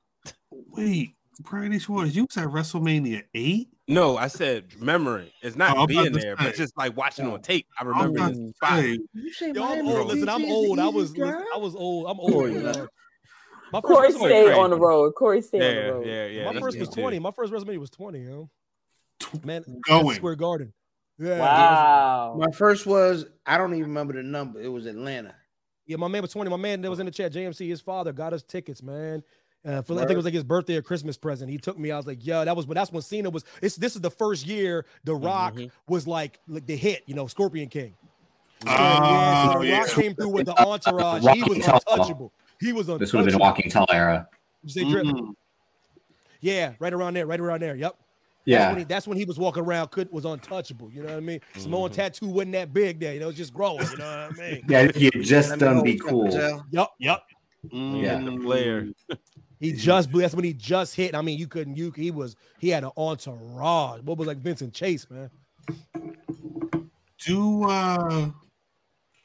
Wait, 0.50 1.10
Brian 1.40 1.72
H. 1.72 1.88
Waters, 1.88 2.16
you 2.16 2.24
was 2.24 2.36
at 2.36 2.48
WrestleMania 2.48 3.22
eight? 3.34 3.68
No, 3.88 4.16
I 4.16 4.26
said 4.26 4.64
memory. 4.80 5.32
It's 5.42 5.54
not 5.54 5.76
Oh, 5.78 5.86
being 5.86 6.12
there, 6.12 6.36
say. 6.36 6.44
but 6.44 6.54
just 6.56 6.76
like 6.76 6.96
watching 6.96 7.26
Oh. 7.26 7.34
on 7.34 7.42
tape. 7.42 7.66
I 7.78 7.84
remember 7.84 8.18
this 8.28 8.36
to 8.38 8.52
spot. 8.54 8.78
say, 8.80 8.98
You 9.14 9.32
say 9.32 9.52
Yo, 9.52 9.62
I'm 9.64 9.86
old. 9.86 10.08
Listen, 10.08 10.28
I'm 10.28 10.44
old. 10.46 10.80
I 10.80 10.88
was 10.88 11.16
listen. 11.16 11.42
I 11.54 11.58
was 11.58 11.76
old. 11.76 12.06
I'm 12.10 12.18
old. 12.18 12.50
man. 12.52 12.62
man. 12.64 12.88
My 13.72 13.80
first 13.80 13.84
Corey 13.84 14.08
WrestleMania- 14.08 14.16
stay 14.18 14.44
crazy. 14.46 14.58
on 14.60 14.70
the 14.70 14.78
road. 14.78 15.14
Corey 15.14 15.42
stay 15.42 15.58
on 15.58 15.74
the 15.86 15.92
road. 15.92 16.06
yeah, 16.06 16.26
yeah. 16.26 16.44
my 16.52 16.60
first 16.60 16.78
was 16.78 16.88
me 16.88 16.94
too. 16.94 17.00
20. 17.02 17.18
My 17.20 17.30
first 17.30 17.52
WrestleMania 17.52 17.78
was 17.78 17.90
20, 17.90 18.24
yo. 18.24 18.50
Man, 19.44 19.64
Going. 19.88 20.16
Square 20.16 20.36
Garden. 20.36 20.72
Yeah. 21.18 21.38
Wow. 21.38 22.36
My 22.38 22.50
first 22.52 22.86
was 22.86 23.26
I 23.46 23.58
don't 23.58 23.72
even 23.74 23.88
remember 23.88 24.12
the 24.14 24.22
number. 24.22 24.60
It 24.60 24.68
was 24.68 24.86
Atlanta. 24.86 25.34
Yeah, 25.86 25.96
my 25.96 26.08
man 26.08 26.22
was 26.22 26.32
20. 26.32 26.50
My 26.50 26.56
man 26.56 26.82
that 26.82 26.90
was 26.90 26.98
in 26.98 27.06
the 27.06 27.12
chat, 27.12 27.32
JMC, 27.32 27.68
his 27.68 27.80
father 27.80 28.12
got 28.12 28.32
us 28.32 28.42
tickets, 28.42 28.82
man. 28.82 29.22
Uh, 29.64 29.82
for, 29.82 29.94
I 29.94 29.98
think 30.00 30.12
it 30.12 30.16
was 30.16 30.24
like 30.24 30.34
his 30.34 30.44
birthday 30.44 30.76
or 30.76 30.82
Christmas 30.82 31.16
present. 31.16 31.50
He 31.50 31.58
took 31.58 31.76
me. 31.78 31.90
I 31.90 31.96
was 31.96 32.06
like, 32.06 32.24
"Yo, 32.24 32.44
that 32.44 32.54
was." 32.54 32.66
But 32.66 32.74
that's 32.74 32.92
when 32.92 33.02
Cena 33.02 33.30
was. 33.30 33.44
It's 33.62 33.74
this 33.76 33.96
is 33.96 34.00
the 34.00 34.10
first 34.10 34.46
year 34.46 34.86
The 35.04 35.14
Rock 35.14 35.54
Mhm. 35.54 35.70
was 35.88 36.06
like 36.06 36.38
like 36.46 36.66
the 36.66 36.76
hit. 36.76 37.02
You 37.06 37.14
know, 37.14 37.26
Scorpion 37.26 37.68
King. 37.68 37.94
Oh, 38.66 38.70
yeah, 38.70 39.52
so 39.52 39.58
The 39.60 39.66
yeah. 39.66 39.78
Rock 39.78 39.88
came 39.90 40.14
through 40.14 40.28
with 40.28 40.46
the 40.46 40.54
entourage. 40.62 41.24
He 41.34 41.42
was 41.42 41.66
untouchable. 41.66 42.32
He 42.60 42.72
was 42.72 42.88
untouchable. 42.88 42.98
This 42.98 43.12
would 43.12 43.18
have 43.20 43.26
been 43.26 43.38
walking 43.38 43.70
tall 43.70 43.86
era. 43.92 44.28
You 44.62 44.70
say 44.70 44.88
drip? 44.88 45.04
Mm. 45.06 45.34
Yeah, 46.40 46.74
right 46.78 46.92
around 46.92 47.14
there, 47.14 47.26
right 47.26 47.40
around 47.40 47.60
there. 47.60 47.74
Yep. 47.74 47.96
That's 48.46 48.60
Yeah. 48.60 48.68
when 48.70 48.78
he, 48.78 48.84
that's 48.84 49.08
when 49.08 49.18
he 49.18 49.24
was 49.24 49.38
walking 49.38 49.64
around, 49.64 49.90
could 49.90 50.10
was 50.12 50.24
untouchable. 50.24 50.90
You 50.92 51.02
know 51.02 51.08
what 51.08 51.16
I 51.16 51.20
mean? 51.20 51.40
Samoan 51.56 51.90
Mhm. 51.90 51.94
tattoo 51.94 52.28
wasn't 52.28 52.52
that 52.52 52.72
big 52.72 53.00
there. 53.00 53.12
You 53.14 53.20
know, 53.20 53.26
it 53.26 53.28
was 53.30 53.36
just 53.36 53.52
growing. 53.52 53.80
You 53.90 53.96
know 53.96 54.28
what 54.30 54.40
I 54.40 54.50
mean? 54.52 54.62
Yeah, 54.68 54.90
you 54.94 55.10
just 55.10 55.50
Let 55.50 55.60
me 55.60 55.66
done 55.66 55.82
be 55.82 55.96
cool. 55.96 56.26
Giselle. 56.30 56.64
Yep. 56.70 56.88
Yep. 57.00 57.22
Mm. 57.72 58.02
Yeah. 58.02 58.20
The 58.22 58.36
Flair. 58.42 58.88
He 59.58 59.72
just 59.72 60.10
blew. 60.12 60.20
That's 60.20 60.34
when 60.34 60.44
he 60.44 60.52
just 60.52 60.94
hit. 60.94 61.14
I 61.14 61.22
mean, 61.22 61.38
you 61.38 61.48
couldn't. 61.48 61.76
You 61.76 61.90
he 61.96 62.10
was. 62.10 62.36
He 62.58 62.68
had 62.68 62.84
an 62.84 62.90
entourage. 62.94 64.02
What 64.02 64.18
was 64.18 64.28
like 64.28 64.36
Vincent 64.36 64.74
Chase, 64.74 65.06
man? 65.08 65.30
Do 67.24 67.64
uh 67.64 68.30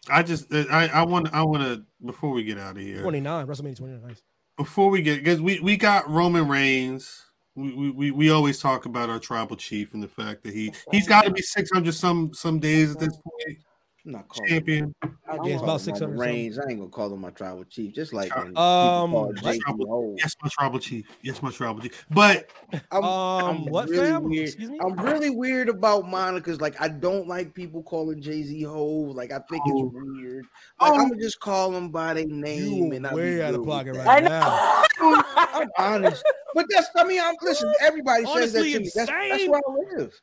I 0.10 0.24
just 0.24 0.52
I 0.54 0.88
I 0.88 1.04
want 1.04 1.34
I 1.34 1.44
want 1.44 1.64
to 1.64 1.84
before 2.06 2.32
we 2.32 2.44
get 2.44 2.58
out 2.58 2.78
of 2.78 2.82
here. 2.82 3.02
Twenty 3.02 3.20
nine. 3.20 3.46
WrestleMania 3.46 3.76
twenty 3.76 3.94
nine. 3.94 4.08
Nice. 4.08 4.22
Before 4.58 4.90
we 4.90 5.02
get 5.02 5.18
because 5.18 5.42
we 5.42 5.60
we 5.60 5.76
got 5.76 6.10
Roman 6.10 6.48
Reigns. 6.48 7.26
We, 7.56 7.74
we, 7.74 7.92
we, 7.92 8.12
we 8.12 8.30
always 8.30 8.60
talk 8.60 8.86
about 8.86 9.10
our 9.10 9.20
tribal 9.20 9.58
chief 9.58 9.94
and 9.94 10.02
the 10.02 10.08
fact 10.08 10.44
that 10.44 10.54
he 10.54 10.72
he's 10.92 11.06
got 11.08 11.26
to 11.26 11.32
be 11.32 11.42
600 11.42 11.94
some 11.94 12.34
some 12.34 12.60
days 12.60 12.92
at 12.94 13.00
this 13.00 13.10
point 13.18 13.58
I'm 14.06 14.14
not 14.14 14.28
calling 14.30 14.50
champion 14.50 14.96
I 15.04 15.08
Yeah, 15.36 15.42
it's 15.44 15.56
about 15.62 15.66
call 15.66 15.74
him 15.76 15.80
600 15.80 16.06
Roman 16.08 16.20
Reigns. 16.20 16.58
I 16.60 16.70
ain't 16.70 16.80
gonna 16.80 16.90
call 16.90 17.14
him 17.14 17.20
my 17.22 17.30
tribal 17.32 17.66
chief. 17.66 17.94
Just 17.94 18.14
like 18.14 18.36
Um, 18.36 18.54
call 18.56 19.08
what 19.10 19.36
JP 19.36 19.60
tribal- 19.60 20.16
yes 20.18 20.36
my 20.42 20.50
tribal 20.50 20.80
chief 20.80 21.06
yes 21.24 21.44
my 21.44 21.52
tribal 21.52 21.82
chief 21.82 22.06
but 22.10 22.50
I'm, 22.90 23.04
Um, 23.04 23.44
I'm 23.44 23.66
what 23.66 23.90
really 23.90 24.08
fam? 24.08 24.24
weird. 24.30 24.48
Excuse 24.48 24.70
me. 24.70 24.80
I'm 24.82 24.96
really 24.96 25.30
weird 25.30 25.68
about 25.68 26.08
Monica's. 26.10 26.62
Like, 26.62 26.82
I 26.82 26.88
don't 26.88 27.28
like 27.28 27.54
people 27.54 27.84
calling 27.84 28.22
Jay 28.22 28.44
Z 28.44 28.64
Ho. 28.64 28.86
Like, 28.86 29.32
I 29.34 29.40
think 29.50 29.62
Oh. 29.68 29.86
it's 29.88 29.94
weird. 29.94 30.46
Like, 30.80 30.92
Oh. 30.94 30.96
I'm 30.96 31.10
gonna 31.10 31.22
just 31.22 31.40
call 31.42 31.70
them 31.72 31.90
by 31.90 32.14
their 32.14 32.26
name. 32.28 32.86
You 32.88 32.92
and 32.94 33.06
I'll 33.06 33.16
way 33.16 33.42
out 33.44 33.54
of 33.56 33.66
pocket 33.66 33.98
right 33.98 34.24
I 34.24 34.28
now. 34.28 34.84
know. 35.54 35.60
I'm 35.78 35.94
honest, 36.04 36.24
but 36.54 36.66
that's. 36.70 36.90
I 36.96 37.04
mean, 37.04 37.22
I'm 37.22 37.36
listen. 37.42 37.74
Everybody 37.82 38.26
says 38.26 38.54
that 38.54 38.64
to 38.64 38.66
me. 38.66 38.74
That's, 38.74 38.94
that's 38.94 39.12
insane. 39.12 39.52
where 39.52 39.62
I 39.68 39.98
live. 39.98 40.22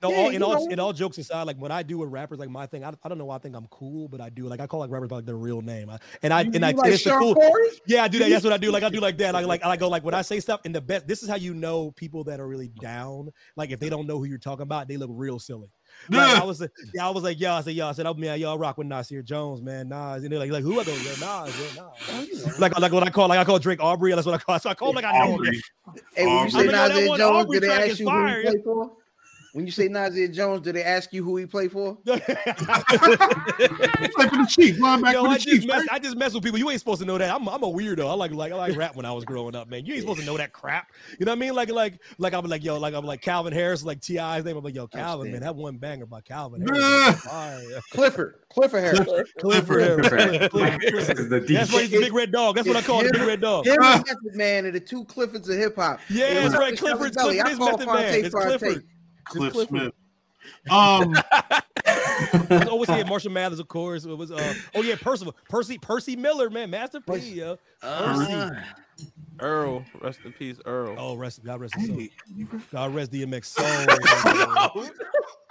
No, 0.00 0.10
Yeah, 0.10 0.16
all, 0.16 0.28
in 0.30 0.42
all, 0.42 0.68
in 0.68 0.78
all 0.78 0.92
jokes 0.92 1.18
aside, 1.18 1.42
like 1.42 1.56
when 1.56 1.72
I 1.72 1.82
do 1.82 1.98
with 1.98 2.10
rappers, 2.10 2.38
like 2.38 2.50
my 2.50 2.66
thing, 2.66 2.84
I, 2.84 2.92
I 3.02 3.08
don't 3.08 3.18
know 3.18 3.24
why 3.24 3.36
I 3.36 3.38
think 3.38 3.56
I'm 3.56 3.66
cool, 3.66 4.06
but 4.06 4.20
I 4.20 4.28
do. 4.28 4.46
Like 4.46 4.60
I 4.60 4.66
call 4.68 4.78
like 4.78 4.90
rappers 4.90 5.08
by 5.08 5.16
like 5.16 5.26
their 5.26 5.36
real 5.36 5.60
name, 5.60 5.90
I, 5.90 5.98
and 6.22 6.32
I 6.32 6.42
You, 6.42 6.52
and 6.54 6.64
I 6.64 6.70
you 6.70 6.76
like 6.76 6.92
it's 6.92 7.02
the 7.02 7.10
Sean 7.10 7.20
cool. 7.20 7.34
Corey? 7.34 7.68
Yeah, 7.86 8.04
I 8.04 8.08
do 8.08 8.20
that. 8.20 8.30
That's 8.30 8.44
what 8.44 8.52
I 8.52 8.58
do. 8.58 8.70
Like 8.70 8.84
I 8.84 8.90
do 8.90 9.00
like 9.00 9.18
that. 9.18 9.34
Like 9.34 9.46
like 9.46 9.64
I 9.64 9.76
go 9.76 9.88
like 9.88 10.04
when 10.04 10.14
I 10.14 10.22
say 10.22 10.38
stuff 10.38 10.60
in 10.64 10.72
the 10.72 10.80
best. 10.80 11.08
This 11.08 11.22
is 11.24 11.28
how 11.28 11.34
you 11.34 11.52
know 11.52 11.90
people 11.92 12.22
that 12.24 12.38
are 12.38 12.46
really 12.46 12.68
down. 12.68 13.30
Like 13.56 13.70
if 13.70 13.80
they 13.80 13.88
don't 13.88 14.06
know 14.06 14.18
who 14.18 14.24
you're 14.26 14.38
talking 14.38 14.62
about, 14.62 14.86
they 14.86 14.96
look 14.96 15.10
real 15.12 15.40
silly. 15.40 15.68
Like, 16.10 16.40
I 16.40 16.44
was, 16.44 16.66
yeah, 16.94 17.06
I 17.06 17.10
was 17.10 17.22
like, 17.22 17.38
yeah, 17.38 17.56
I 17.56 17.60
said, 17.60 17.74
yeah, 17.74 17.88
I 17.88 17.92
said, 17.92 18.06
oh 18.06 18.14
man, 18.14 18.38
y'all 18.40 18.58
rock 18.58 18.78
with 18.78 18.86
Nasir 18.86 19.22
Jones, 19.22 19.60
man, 19.60 19.88
Nas, 19.88 20.22
and 20.22 20.32
they're 20.32 20.38
like, 20.38 20.50
like 20.50 20.62
who 20.62 20.78
are 20.80 20.84
those? 20.84 21.02
Yeah, 21.04 21.10
Nas, 21.10 21.20
yeah, 21.20 21.82
Nas. 21.82 21.92
Oh, 22.10 22.22
you 22.22 22.46
know. 22.46 22.52
Like, 22.58 22.78
like 22.78 22.92
what 22.92 23.02
I 23.02 23.10
call, 23.10 23.28
like 23.28 23.38
I 23.38 23.44
call 23.44 23.58
Drake 23.58 23.82
Aubrey. 23.82 24.12
That's 24.14 24.26
what 24.26 24.34
I 24.34 24.38
call. 24.38 24.58
So 24.58 24.70
I 24.70 24.74
call 24.74 24.90
him 24.90 24.96
like 24.96 25.04
I 25.04 25.12
know 25.18 25.24
him. 25.26 25.32
Aubrey. 25.34 25.62
Hey, 26.14 26.24
when 26.24 26.32
you 26.32 26.38
Aubrey. 26.38 26.50
say 26.50 26.68
I 26.68 26.88
that 26.88 27.08
one 27.08 27.18
Jones, 27.18 27.44
Aubrey 27.44 27.60
did 27.60 27.62
they 27.62 27.66
track 27.74 27.80
ask 27.80 27.90
is 27.90 28.00
you 28.00 28.06
fire. 28.06 28.28
who 28.42 28.48
he 28.48 28.52
play 28.54 28.62
for? 28.64 28.92
When 29.52 29.64
you 29.64 29.72
say 29.72 29.88
Nasir 29.88 30.28
Jones, 30.28 30.60
do 30.62 30.72
they 30.72 30.82
ask 30.84 31.12
you 31.12 31.24
who 31.24 31.36
he 31.36 31.46
played 31.46 31.72
for? 31.72 31.96
Play 32.04 32.18
for 32.18 32.26
the 34.36 34.46
chief 34.48 34.76
linebacker 34.78 35.12
Yo, 35.14 35.24
for 35.24 35.28
I 35.28 35.32
the 35.34 35.38
just 35.38 35.48
chief 35.48 35.66
mess, 35.66 35.78
right? 35.80 35.88
I 35.92 35.98
just 35.98 36.16
mess 36.16 36.34
with 36.34 36.44
people. 36.44 36.58
You 36.58 36.70
ain't 36.70 36.80
supposed 36.80 37.00
to 37.00 37.06
know 37.06 37.16
that. 37.16 37.34
I'm, 37.34 37.48
I'm 37.48 37.62
a 37.62 37.66
weirdo. 37.66 38.08
I 38.08 38.12
like 38.14 38.32
like 38.32 38.52
I 38.52 38.56
like 38.56 38.76
rap 38.76 38.94
when 38.94 39.06
I 39.06 39.12
was 39.12 39.24
growing 39.24 39.54
up, 39.54 39.68
man. 39.68 39.86
You 39.86 39.94
ain't 39.94 40.02
supposed 40.02 40.20
to 40.20 40.26
know 40.26 40.36
that 40.36 40.52
crap. 40.52 40.92
You 41.18 41.24
know 41.24 41.32
what 41.32 41.38
I 41.38 41.40
mean? 41.40 41.54
Like 41.54 41.70
like 41.70 42.00
like 42.18 42.34
I'm 42.34 42.44
like 42.44 42.62
yo, 42.62 42.78
like 42.78 42.94
I'm 42.94 43.04
like 43.06 43.22
Calvin 43.22 43.52
Harris, 43.52 43.84
like 43.84 44.00
T.I.'s 44.00 44.44
name. 44.44 44.56
I'm 44.56 44.64
like 44.64 44.74
yo, 44.74 44.86
Calvin, 44.86 45.32
man, 45.32 45.40
that 45.40 45.56
one 45.56 45.78
banger 45.78 46.06
by 46.06 46.20
Calvin 46.20 46.60
Harris. 46.60 46.84
Bruh. 47.22 47.82
Clifford. 47.90 48.34
Clifford 48.50 48.82
Harris. 48.82 49.00
Clifford 49.38 49.80
Harris. 49.80 50.08
Clifford. 50.08 50.50
Clifford 50.50 50.80
This 50.80 51.06
Harris. 51.06 51.20
is 51.20 51.28
the 51.28 51.40
That's 51.40 51.72
why 51.72 51.82
he's 51.82 51.90
the 51.90 52.00
big 52.00 52.12
red 52.12 52.32
dog. 52.32 52.56
That's 52.56 52.68
what 52.68 52.76
I 52.76 52.82
call 52.82 53.00
him, 53.00 53.06
the 53.06 53.18
big 53.18 53.26
red 53.26 53.40
dog. 53.40 53.66
Him 53.66 53.78
and 53.82 54.04
Method 54.06 54.34
Man 54.34 54.66
are 54.66 54.70
the 54.72 54.80
two 54.80 55.04
Cliffords 55.04 55.48
of 55.48 55.56
hip 55.56 55.76
hop. 55.76 56.00
Yeah, 56.10 56.34
that's 56.34 56.54
right. 56.54 56.72
up 56.72 56.78
to 56.78 56.84
Clifford, 56.84 57.16
Clifford 57.16 57.46
I 57.46 57.50
is 57.50 57.58
call 57.58 57.72
Method 57.72 57.86
Man. 57.86 58.24
It's 58.24 58.34
Clifford. 58.34 58.84
Cliff 59.28 59.52
Clifford. 59.52 59.68
Smith 59.68 59.94
um 60.70 61.14
I 61.86 62.46
was 62.50 62.68
always 62.68 62.88
saying 62.88 63.06
Marshall 63.08 63.30
Mathers, 63.32 63.58
of 63.58 63.68
course. 63.68 64.04
It 64.04 64.16
was 64.16 64.30
uh 64.30 64.54
oh 64.74 64.82
yeah, 64.82 64.96
Percival, 65.00 65.34
Percy, 65.48 65.78
Percy 65.78 66.16
Miller, 66.16 66.50
man, 66.50 66.70
Master 66.70 67.00
P, 67.00 67.16
yeah. 67.18 67.54
Percy. 67.80 68.56
Earl, 69.40 69.84
rest 70.00 70.20
in 70.24 70.32
peace, 70.32 70.58
Earl. 70.64 70.94
Oh, 70.98 71.14
rest 71.16 71.44
God 71.44 71.60
rest 71.60 71.74
his 71.76 71.86
soul. 71.88 72.02
God 72.72 72.94
rest 72.94 73.12
DMX 73.12 73.44
soul. 73.46 73.66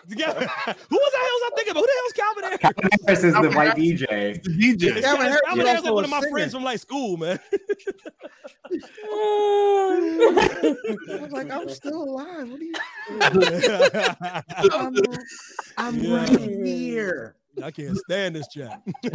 Yeah. 0.09 0.31
Who 0.33 0.39
was 0.49 1.11
the 1.11 1.17
hell 1.17 1.35
was 1.35 1.43
I 1.43 1.49
thinking 1.55 1.71
about? 1.71 1.81
Who 1.81 1.85
the 1.85 1.91
hell's 1.99 2.13
Calvin 2.13 2.43
Harris? 2.45 2.59
Calvin 2.59 2.89
Harris 3.05 3.23
is 3.25 3.33
the 3.33 3.49
white 3.57 3.75
DJ. 3.75 4.41
The 4.41 4.49
DJ. 4.49 5.01
Calvin 5.01 5.25
Harris, 5.27 5.41
Harris 5.45 5.59
is 5.59 5.65
Harris 5.67 5.83
is 5.83 5.91
one 5.91 6.03
of 6.05 6.09
my 6.09 6.19
singer. 6.21 6.31
friends 6.31 6.53
from 6.53 6.63
like 6.63 6.79
school, 6.79 7.17
man. 7.17 7.37
I 8.71 10.75
was 11.21 11.31
like, 11.31 11.51
I'm 11.51 11.69
still 11.69 12.03
alive. 12.03 12.49
What 12.49 12.59
are 12.61 12.63
you? 12.63 12.73
I'm, 14.71 14.95
I'm 15.77 15.95
Yeah. 15.99 16.15
right 16.15 16.39
here. 16.65 17.35
I 17.63 17.71
can't 17.71 17.97
stand 17.97 18.35
this 18.35 18.47
chat. 18.47 18.81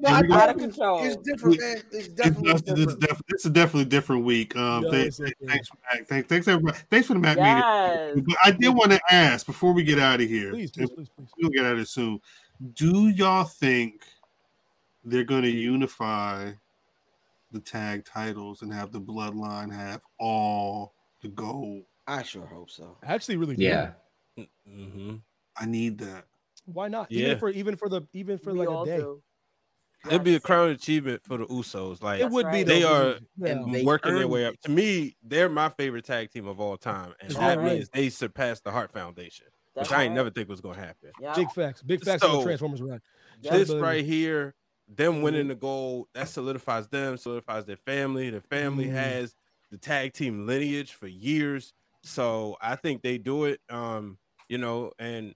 No, 0.00 0.08
I- 0.08 0.22
Out 0.32 0.48
of 0.50 0.56
control. 0.58 1.04
It's 1.04 1.16
different, 1.18 1.60
man. 1.60 1.76
It's 1.92 2.06
It's, 2.06 2.08
definitely 2.08 2.50
it's, 2.50 2.60
it's, 2.62 2.72
different. 2.72 3.00
def- 3.00 3.22
it's 3.28 3.44
a 3.44 3.50
definitely 3.50 3.84
different 3.84 4.24
week. 4.24 4.56
Um, 4.56 4.82
No, 4.84 4.90
thanks, 4.90 5.18
thanks, 5.18 5.68
Mack. 5.92 6.08
Thanks, 6.08 6.28
thanks, 6.28 6.48
everybody. 6.48 6.78
Thanks 6.90 7.06
for 7.06 7.14
the 7.14 7.20
Mac 7.20 7.36
meeting. 7.36 8.24
But 8.26 8.36
I 8.44 8.50
did 8.52 8.70
want 8.70 8.90
to 8.92 9.00
ask 9.10 9.46
before 9.46 9.72
we 9.72 9.84
get 9.84 9.98
out 9.98 10.20
of 10.20 10.28
here. 10.28 10.50
Please, 10.50 10.70
please, 10.72 10.90
please, 10.90 11.08
please. 11.16 11.28
We'll 11.40 11.50
get 11.50 11.64
out 11.64 11.74
of 11.74 11.80
it 11.80 11.88
soon. 11.88 12.20
Do 12.74 13.08
y'all 13.08 13.44
think 13.44 14.02
they're 15.04 15.24
going 15.24 15.42
to 15.42 15.50
unify 15.50 16.52
the 17.52 17.60
tag 17.60 18.04
titles 18.04 18.62
and 18.62 18.72
have 18.72 18.92
the 18.92 19.00
bloodline 19.00 19.70
have 19.72 20.00
all 20.18 20.94
the 21.20 21.28
gold? 21.28 21.82
I 22.08 22.22
sure 22.22 22.46
hope 22.46 22.70
so. 22.70 22.96
I 23.06 23.14
actually 23.14 23.36
really 23.36 23.56
do. 23.56 23.62
Yeah. 23.64 23.90
Mm-hmm. 24.38 25.16
I 25.56 25.66
need 25.66 25.98
that. 25.98 26.24
Why 26.64 26.88
not? 26.88 27.10
Yeah. 27.10 27.26
Even 27.26 27.38
for 27.38 27.48
even 27.50 27.76
for 27.76 27.88
the 27.88 28.02
even 28.12 28.38
for 28.38 28.52
We 28.52 28.60
like 28.60 28.68
a 28.68 28.84
day. 28.84 28.96
do. 28.98 29.22
It'd 30.06 30.24
be 30.24 30.30
a 30.30 30.32
Yes. 30.34 30.42
crown 30.42 30.70
achievement 30.70 31.22
for 31.24 31.36
the 31.38 31.46
Usos. 31.46 32.02
Like 32.02 32.20
It 32.20 32.30
would 32.30 32.46
be 32.46 32.58
right. 32.58 32.66
They 32.66 32.82
are- 32.82 33.18
yeah. 33.36 33.48
and 33.52 33.72
they 33.74 33.84
working 33.84 34.14
their 34.14 34.26
way 34.26 34.46
up. 34.46 34.56
To 34.64 34.70
me, 34.70 35.16
they're 35.22 35.48
my 35.48 35.68
favorite 35.70 36.04
tag 36.04 36.30
team 36.30 36.46
of 36.48 36.58
all 36.60 36.76
time, 36.76 37.14
and 37.20 37.30
that 37.32 37.58
right. 37.58 37.74
means 37.74 37.88
they 37.90 38.08
surpassed 38.10 38.64
the 38.64 38.72
Hart 38.72 38.90
Foundation, 38.92 39.46
That's 39.76 39.88
which 39.90 39.96
I 39.96 40.02
ain't 40.02 40.10
right. 40.10 40.16
never 40.16 40.30
think 40.30 40.48
was 40.48 40.60
gonna 40.60 40.78
happen. 40.78 41.12
Yeah. 41.20 41.34
big 41.34 41.50
facts. 41.52 41.82
Big 41.82 42.02
facts 42.04 42.22
on 42.24 42.32
the 42.32 42.38
So, 42.38 42.42
Transformers 42.44 42.82
run. 42.82 43.00
This 43.42 43.70
right 43.70 44.04
here, 44.04 44.54
them 44.88 45.22
winning 45.22 45.46
the 45.48 45.54
gold, 45.54 46.08
that 46.14 46.28
solidifies 46.28 46.88
them, 46.88 47.16
solidifies 47.16 47.64
their 47.66 47.76
family. 47.76 48.28
Their 48.30 48.40
family 48.40 48.86
Mhm. 48.86 48.92
has 48.94 49.36
the 49.70 49.78
tag 49.78 50.12
team 50.14 50.46
lineage 50.46 50.92
for 50.94 51.06
years. 51.06 51.72
So 52.02 52.56
I 52.60 52.74
think 52.74 53.02
they 53.02 53.18
do 53.18 53.44
it. 53.44 53.60
Um, 53.68 54.18
you 54.48 54.58
know, 54.58 54.92
and 54.98 55.34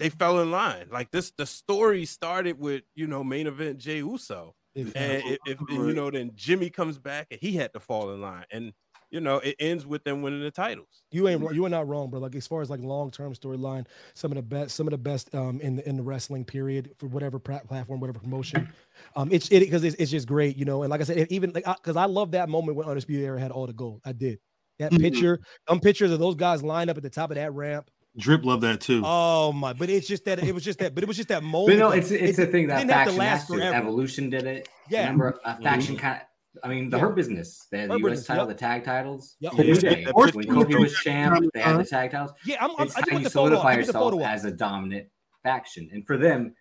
they 0.00 0.08
fell 0.08 0.40
in 0.40 0.50
line. 0.50 0.88
Like 0.90 1.12
this, 1.12 1.30
the 1.36 1.46
story 1.46 2.04
started 2.06 2.58
with 2.58 2.82
you 2.96 3.06
know 3.06 3.22
main 3.22 3.46
event 3.46 3.78
Jay 3.78 3.98
Uso, 3.98 4.56
Big 4.74 4.90
and 4.96 5.22
if, 5.26 5.38
if 5.44 5.60
and, 5.60 5.88
you 5.88 5.94
know 5.94 6.10
then 6.10 6.32
Jimmy 6.34 6.70
comes 6.70 6.98
back 6.98 7.28
and 7.30 7.38
he 7.40 7.52
had 7.52 7.72
to 7.74 7.80
fall 7.80 8.12
in 8.12 8.20
line, 8.20 8.46
and 8.50 8.72
you 9.10 9.20
know 9.20 9.36
it 9.36 9.56
ends 9.60 9.86
with 9.86 10.02
them 10.02 10.22
winning 10.22 10.42
the 10.42 10.50
titles. 10.50 11.02
You 11.12 11.28
ain't 11.28 11.54
you 11.54 11.64
are 11.66 11.68
not 11.68 11.86
wrong, 11.86 12.10
bro. 12.10 12.18
Like 12.18 12.34
as 12.34 12.46
far 12.46 12.62
as 12.62 12.70
like 12.70 12.80
long 12.80 13.10
term 13.10 13.34
storyline, 13.34 13.86
some 14.14 14.32
of 14.32 14.36
the 14.36 14.42
best, 14.42 14.74
some 14.74 14.86
of 14.86 14.92
the 14.92 14.98
best 14.98 15.34
um 15.34 15.60
in 15.60 15.76
the 15.76 15.88
in 15.88 15.96
the 15.96 16.02
wrestling 16.02 16.44
period 16.44 16.94
for 16.98 17.06
whatever 17.06 17.38
platform, 17.38 18.00
whatever 18.00 18.18
promotion. 18.18 18.66
Um, 19.14 19.28
it's 19.30 19.48
it 19.50 19.60
because 19.60 19.84
it's, 19.84 19.96
it's 19.96 20.10
just 20.10 20.26
great, 20.26 20.56
you 20.56 20.64
know. 20.64 20.82
And 20.82 20.90
like 20.90 21.02
I 21.02 21.04
said, 21.04 21.26
even 21.30 21.52
like 21.52 21.64
because 21.66 21.96
I 21.96 22.06
love 22.06 22.30
that 22.32 22.48
moment 22.48 22.76
when 22.76 22.88
Undisputed 22.88 23.24
Era 23.24 23.38
had 23.38 23.50
all 23.50 23.66
the 23.66 23.72
gold. 23.74 24.00
I 24.04 24.12
did 24.12 24.38
that 24.78 24.92
Mhm. 24.92 25.00
picture, 25.00 25.40
some 25.68 25.78
pictures 25.78 26.10
of 26.10 26.18
those 26.18 26.34
guys 26.34 26.62
lined 26.62 26.88
up 26.88 26.96
at 26.96 27.02
the 27.02 27.10
top 27.10 27.30
of 27.30 27.36
that 27.36 27.52
ramp. 27.52 27.90
Drip 28.18 28.44
love 28.44 28.60
that 28.62 28.80
too. 28.80 29.02
Oh 29.04 29.52
my! 29.52 29.72
But 29.72 29.88
it's 29.88 30.08
just 30.08 30.24
that 30.24 30.42
it 30.42 30.52
was 30.52 30.64
just 30.64 30.80
that, 30.80 30.94
but 30.94 31.04
it 31.04 31.06
was 31.06 31.16
just 31.16 31.28
that 31.28 31.42
But 31.42 31.46
moment. 31.46 31.78
no, 31.78 31.90
it's 31.90 32.10
it's 32.10 32.38
it 32.38 32.48
a 32.48 32.50
thing 32.50 32.66
that 32.66 32.78
didn't 32.78 32.90
have 32.90 33.06
to 33.06 33.12
faction 33.12 33.18
last 33.18 33.48
has 33.48 33.72
to. 33.72 33.76
Evolution 33.76 34.30
did 34.30 34.44
it. 34.46 34.68
Yeah. 34.88 35.02
Remember 35.02 35.40
uh, 35.44 35.52
mm-hmm. 35.52 35.60
a 35.60 35.64
faction 35.64 35.96
kind 35.96 36.16
of 36.16 36.26
I 36.64 36.68
mean 36.68 36.90
the 36.90 36.96
Yeah. 36.96 37.02
Hurt 37.02 37.14
business. 37.14 37.68
They 37.70 37.80
had 37.80 37.90
the 37.90 37.94
Hurt 37.94 38.00
US 38.00 38.10
business, 38.10 38.26
title, 38.26 38.46
yep. 38.48 38.56
the 38.56 38.60
tag 38.60 38.84
titles. 38.84 39.36
Yep. 39.40 39.52
New 39.54 39.64
Yeah. 39.64 39.74
Day. 39.80 40.06
When 40.12 40.46
Kofi 40.46 40.80
was 40.80 40.94
champ, 40.94 41.44
they 41.54 41.60
had 41.60 41.78
the 41.78 41.84
tag 41.84 42.10
titles. 42.10 42.32
Yeah, 42.44 42.56
I'm, 42.60 42.70
I'm, 42.78 42.86
It's 42.86 42.96
I 42.96 43.00
just 43.00 43.10
how 43.10 43.16
put 43.16 43.18
you 43.18 43.24
the 43.24 43.30
solidify 43.30 43.76
Give 43.76 43.86
yourself 43.86 44.22
as 44.22 44.44
a 44.44 44.50
dominant 44.50 45.06
faction. 45.44 45.88
And 45.92 46.04
for 46.04 46.16
them, 46.16 46.54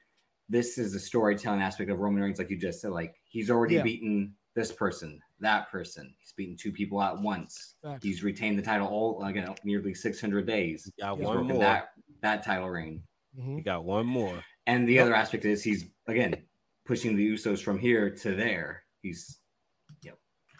this 0.47 0.77
is 0.77 0.93
the 0.93 0.99
storytelling 0.99 1.61
aspect 1.61 1.89
of 1.89 1.99
Roman 1.99 2.21
Reigns, 2.21 2.37
like 2.37 2.51
you 2.51 2.57
just 2.57 2.81
said. 2.81 2.91
Like 2.91 3.15
he's 3.23 3.49
already 3.49 3.75
Yeah. 3.75 3.83
beaten 3.83 4.35
this 4.55 4.71
person, 4.71 5.19
that 5.41 5.69
person. 5.71 6.13
He's 6.19 6.33
beaten 6.33 6.55
two 6.57 6.71
people 6.71 7.01
at 7.01 7.17
once. 7.19 7.75
Facts. 7.83 8.03
He's 8.03 8.23
retained 8.23 8.57
the 8.59 8.63
title 8.63 8.87
all 8.87 9.23
again 9.23 9.53
nearly 9.63 9.93
600 9.93 10.45
days. 10.45 10.91
Got 10.99 11.17
He's 11.17 11.25
one 11.25 11.35
broken 11.37 11.53
more. 11.55 11.63
that 11.63 11.89
that 12.21 12.43
title 12.43 12.69
reign. 12.69 13.03
Mhm. 13.39 13.57
You 13.57 13.63
got 13.63 13.85
one 13.85 14.05
more. 14.05 14.43
And 14.67 14.87
the 14.87 14.93
Yep. 14.93 15.03
other 15.05 15.15
aspect 15.15 15.45
is 15.45 15.63
he's 15.63 15.85
again 16.07 16.35
pushing 16.85 17.15
the 17.15 17.27
Usos 17.33 17.61
from 17.61 17.79
here 17.79 18.09
to 18.09 18.35
there. 18.35 18.83
He's 19.01 19.39
yep. 20.03 20.17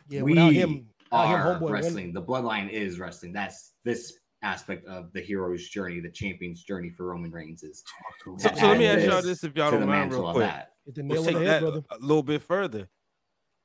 Yeah, 0.08 0.22
we 0.22 0.32
without 0.32 0.54
him, 0.54 0.88
without 1.12 1.26
him, 1.28 1.36
are 1.36 1.56
homeboy 1.56 1.62
win- 1.62 1.74
wrestling. 1.74 2.14
The 2.14 2.22
bloodline 2.24 2.70
is 2.70 3.00
wrestling. 3.00 3.34
That's 3.34 3.74
this 3.84 4.18
aspect 4.42 4.86
of 4.88 5.12
the 5.12 5.20
hero's 5.20 5.68
journey, 5.68 6.00
the 6.00 6.10
champion's 6.10 6.64
journey 6.64 6.90
for 6.90 7.08
Roman 7.08 7.30
Reigns 7.30 7.62
is. 7.64 7.84
So, 8.24 8.38
to 8.38 8.56
so 8.58 8.68
let 8.70 8.78
me 8.78 8.86
ask 8.88 9.06
y'all 9.06 9.22
this 9.22 9.44
if 9.44 9.54
y'all 9.58 9.70
don't 9.72 9.82
the 9.82 9.86
mind 9.86 10.12
real 10.14 10.32
quick. 10.32 10.46
that. 10.48 10.70
Hit 10.86 10.96
the 10.96 11.04
We'll 11.04 11.26
take 11.26 11.34
the 11.34 11.40
head, 11.42 11.48
that 11.50 11.62
brother. 11.62 11.84
a 11.92 11.98
little 12.00 12.24
bit 12.24 12.42
further. 12.42 12.88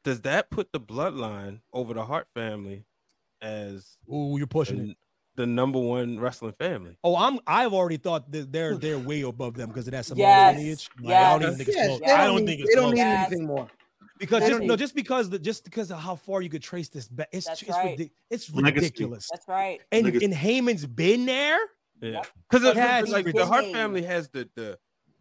Does 0.04 0.20
that 0.20 0.50
put 0.50 0.70
the 0.72 0.80
bloodline 0.80 1.60
over 1.72 1.94
the 1.94 2.04
Hart 2.04 2.28
family 2.34 2.84
as 3.40 3.96
Ooh, 4.12 4.36
you're 4.36 4.46
pushing 4.46 4.78
it. 4.90 4.98
the, 5.36 5.42
the 5.42 5.46
number 5.46 5.78
one 5.78 6.20
wrestling 6.20 6.52
family? 6.52 6.96
Oh, 7.02 7.16
I'm. 7.16 7.40
I've 7.46 7.72
already 7.72 7.96
thought 7.96 8.30
that 8.32 8.52
they're 8.52 8.76
they're 8.76 8.98
way 8.98 9.22
above 9.22 9.54
them 9.54 9.68
because 9.68 9.88
of 9.88 9.92
that 9.92 10.04
Samoan 10.04 10.28
Yes, 10.28 10.56
lineage. 10.56 10.90
Like, 11.02 11.16
I 11.16 11.30
don't 11.30 11.42
even 11.42 11.56
think 11.56 11.68
it's 11.70 11.76
Yes, 11.76 11.86
close. 11.88 12.00
they 12.00 12.12
I 12.12 12.18
don't 12.18 12.26
don't 12.26 12.40
need, 12.40 12.46
think 12.46 12.60
it's 12.60 12.70
they 12.74 12.80
don't 12.80 12.90
close. 12.90 12.94
need 12.94 13.00
Yes. 13.00 13.26
anything 13.30 13.46
more. 13.46 13.70
because 14.18 14.42
They 14.42 14.48
just, 14.50 14.62
no, 14.62 14.76
just 14.76 14.94
because 14.94 15.30
the 15.30 15.38
just 15.38 15.64
because 15.64 15.90
of 15.90 15.98
how 15.98 16.16
far 16.16 16.42
you 16.42 16.50
could 16.50 16.62
trace 16.62 16.90
this 16.90 17.08
back, 17.08 17.28
it's 17.32 17.46
That's 17.46 17.62
it's, 17.62 17.70
right. 17.70 17.98
ridic- 17.98 18.10
it's 18.30 18.50
ridiculous. 18.50 19.28
That's 19.32 19.48
right. 19.48 19.80
And 19.90 20.04
Legacy. 20.04 20.24
and 20.26 20.34
Heyman's 20.34 20.86
been 20.86 21.24
there. 21.24 21.58
Yeah, 22.02 22.22
because 22.50 22.62
That's 22.62 23.10
like 23.10 23.24
the 23.32 23.46
Hart 23.46 23.72
family 23.72 24.02
has 24.02 24.28
the 24.28 24.48
the 24.54 24.78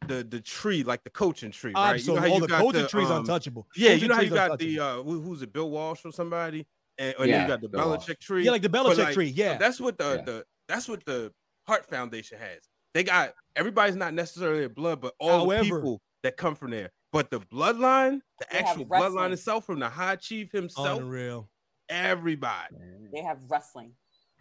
the 0.08 0.24
the 0.24 0.40
tree, 0.42 0.84
like 0.84 1.04
the 1.04 1.10
coaching 1.10 1.52
tree, 1.52 1.74
right? 1.76 1.96
Absolutely. 1.96 2.14
You 2.14 2.16
know 2.16 2.22
how 2.22 2.34
oh, 2.34 2.36
you 2.36 2.42
the 2.42 2.48
got 2.48 2.62
coaching 2.62 2.82
the, 2.82 2.88
tree's 2.88 3.10
um, 3.10 3.20
untouchable. 3.20 3.68
Yeah, 3.76 3.90
Coaching 3.90 4.02
you 4.02 4.08
know 4.10 4.16
how 4.16 4.22
you 4.22 4.30
got 4.30 4.60
the 4.60 4.80
uh, 4.80 4.96
who, 5.04 5.22
who's 5.22 5.42
it, 5.42 5.54
Bill 5.54 5.70
Walsh 5.70 6.02
or 6.06 6.12
somebody, 6.12 6.68
and, 6.98 7.16
and 7.20 7.24
then 7.24 7.30
Yeah, 7.30 7.42
you 7.42 7.48
got 7.48 7.62
the 7.62 7.70
Bill 7.70 7.90
Walsh. 7.90 8.06
Belichick 8.06 8.20
tree. 8.20 8.44
yeah, 8.46 8.52
like 8.52 8.62
the 8.62 8.70
But, 8.70 8.86
Belichick 8.86 8.98
like, 9.04 9.14
tree. 9.14 9.28
Yeah, 9.28 9.58
that's 9.58 9.80
what 9.80 9.98
the, 9.98 10.16
Yeah. 10.16 10.22
the 10.24 10.46
that's 10.68 10.88
what 10.88 11.06
the 11.06 11.32
Hart 11.68 11.86
Foundation 11.86 12.38
has. 12.40 12.60
They 12.94 13.04
got 13.04 13.34
everybody's 13.56 13.96
not 13.96 14.14
necessarily 14.14 14.64
a 14.66 14.70
blood, 14.70 15.02
but 15.02 15.14
all 15.20 15.48
the 15.48 15.62
people 15.62 16.02
that 16.24 16.38
come 16.38 16.56
from 16.56 16.72
there. 16.72 16.92
But 17.12 17.30
the 17.30 17.40
bloodline, 17.40 18.22
the 18.40 18.48
They 18.52 18.60
actual 18.60 18.86
bloodline 18.86 19.32
itself, 19.32 19.66
from 19.66 19.80
the 19.80 19.90
High 19.90 20.16
Chief 20.16 20.52
himself, 20.52 21.00
unreal. 21.00 21.50
everybody. 21.90 22.76
They 23.14 23.22
have 23.22 23.38
wrestling. 23.50 23.92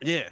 Yeah, 0.02 0.30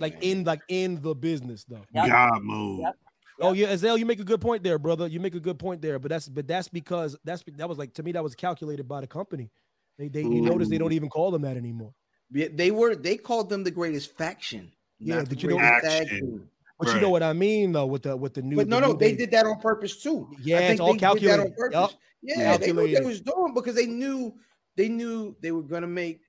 Like 0.00 0.18
in 0.22 0.44
like 0.44 0.60
in 0.68 1.00
the 1.02 1.14
business 1.14 1.64
though. 1.64 1.84
Yep. 1.92 2.08
God 2.08 2.42
mode. 2.42 2.80
Yep. 2.80 2.94
Oh 3.40 3.52
yeah, 3.52 3.68
Azale, 3.68 3.98
you 3.98 4.06
make 4.06 4.20
a 4.20 4.24
good 4.24 4.40
point 4.40 4.62
there, 4.62 4.78
brother. 4.78 5.06
You 5.06 5.20
make 5.20 5.34
a 5.34 5.40
good 5.40 5.58
point 5.58 5.82
there, 5.82 5.98
but 5.98 6.08
that's 6.10 6.28
but 6.28 6.46
that's 6.48 6.68
because 6.68 7.16
that's 7.24 7.42
that 7.56 7.68
was 7.68 7.78
like 7.78 7.92
to 7.94 8.02
me 8.02 8.12
that 8.12 8.22
was 8.22 8.34
calculated 8.34 8.88
by 8.88 9.00
the 9.00 9.06
company. 9.06 9.50
They 9.98 10.08
they 10.08 10.22
you 10.22 10.40
notice 10.42 10.68
they 10.68 10.78
don't 10.78 10.92
even 10.92 11.08
call 11.08 11.30
them 11.30 11.42
that 11.42 11.56
anymore. 11.56 11.92
Yeah, 12.32 12.48
They 12.52 12.70
were 12.70 12.94
they 12.96 13.16
called 13.16 13.48
them 13.50 13.62
the 13.64 13.70
greatest 13.70 14.16
faction. 14.16 14.72
Yeah, 14.98 15.16
not 15.16 15.28
did 15.28 15.42
you 15.42 15.50
know- 15.50 15.58
greatest 15.58 15.84
tag 15.84 16.02
Action. 16.02 16.48
But 16.78 16.94
you 16.94 17.00
know 17.00 17.08
what 17.08 17.22
I 17.22 17.32
mean 17.32 17.72
though 17.72 17.86
with 17.86 18.02
the 18.02 18.16
with 18.16 18.34
the 18.34 18.42
new. 18.42 18.56
But 18.56 18.68
no, 18.68 18.80
the 18.80 18.86
no, 18.88 18.92
they 18.92 19.12
day- 19.12 19.16
did 19.18 19.30
that 19.30 19.46
on 19.46 19.58
purpose 19.60 20.02
too. 20.02 20.28
Yeah, 20.42 20.58
I 20.58 20.60
it's 20.62 20.80
all 20.80 20.88
they 20.88 20.92
did 20.94 21.00
that 21.00 21.10
on 21.10 21.16
calculated. 21.16 21.56
purpose. 21.56 21.74
Yup. 21.74 21.90
Yeah, 22.22 22.56
they 22.58 22.72
knew 22.72 22.82
what 22.82 22.92
they 22.92 23.00
was 23.00 23.20
doing 23.20 23.54
because 23.54 23.74
they 23.76 23.86
knew 23.86 24.34
they 24.76 24.88
knew 24.88 25.34
they 25.40 25.52
were 25.52 25.62
gonna 25.62 25.86
make 25.86 26.20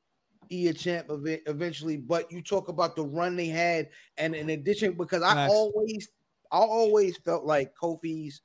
E 0.49 0.67
a 0.69 0.73
champ 0.73 1.09
of 1.09 1.25
it 1.27 1.43
eventually. 1.47 1.97
But 1.97 2.31
you 2.31 2.41
talk 2.41 2.69
about 2.69 2.95
the 2.95 3.03
run 3.03 3.35
they 3.35 3.47
had, 3.47 3.89
and 4.17 4.34
in 4.35 4.49
addition, 4.51 4.93
because 4.93 5.21
I 5.21 5.34
Facts. 5.34 5.53
always 5.53 6.07
I 6.52 6.57
always 6.60 7.18
felt 7.18 7.45
like 7.45 7.74
Kofi's 7.76 8.41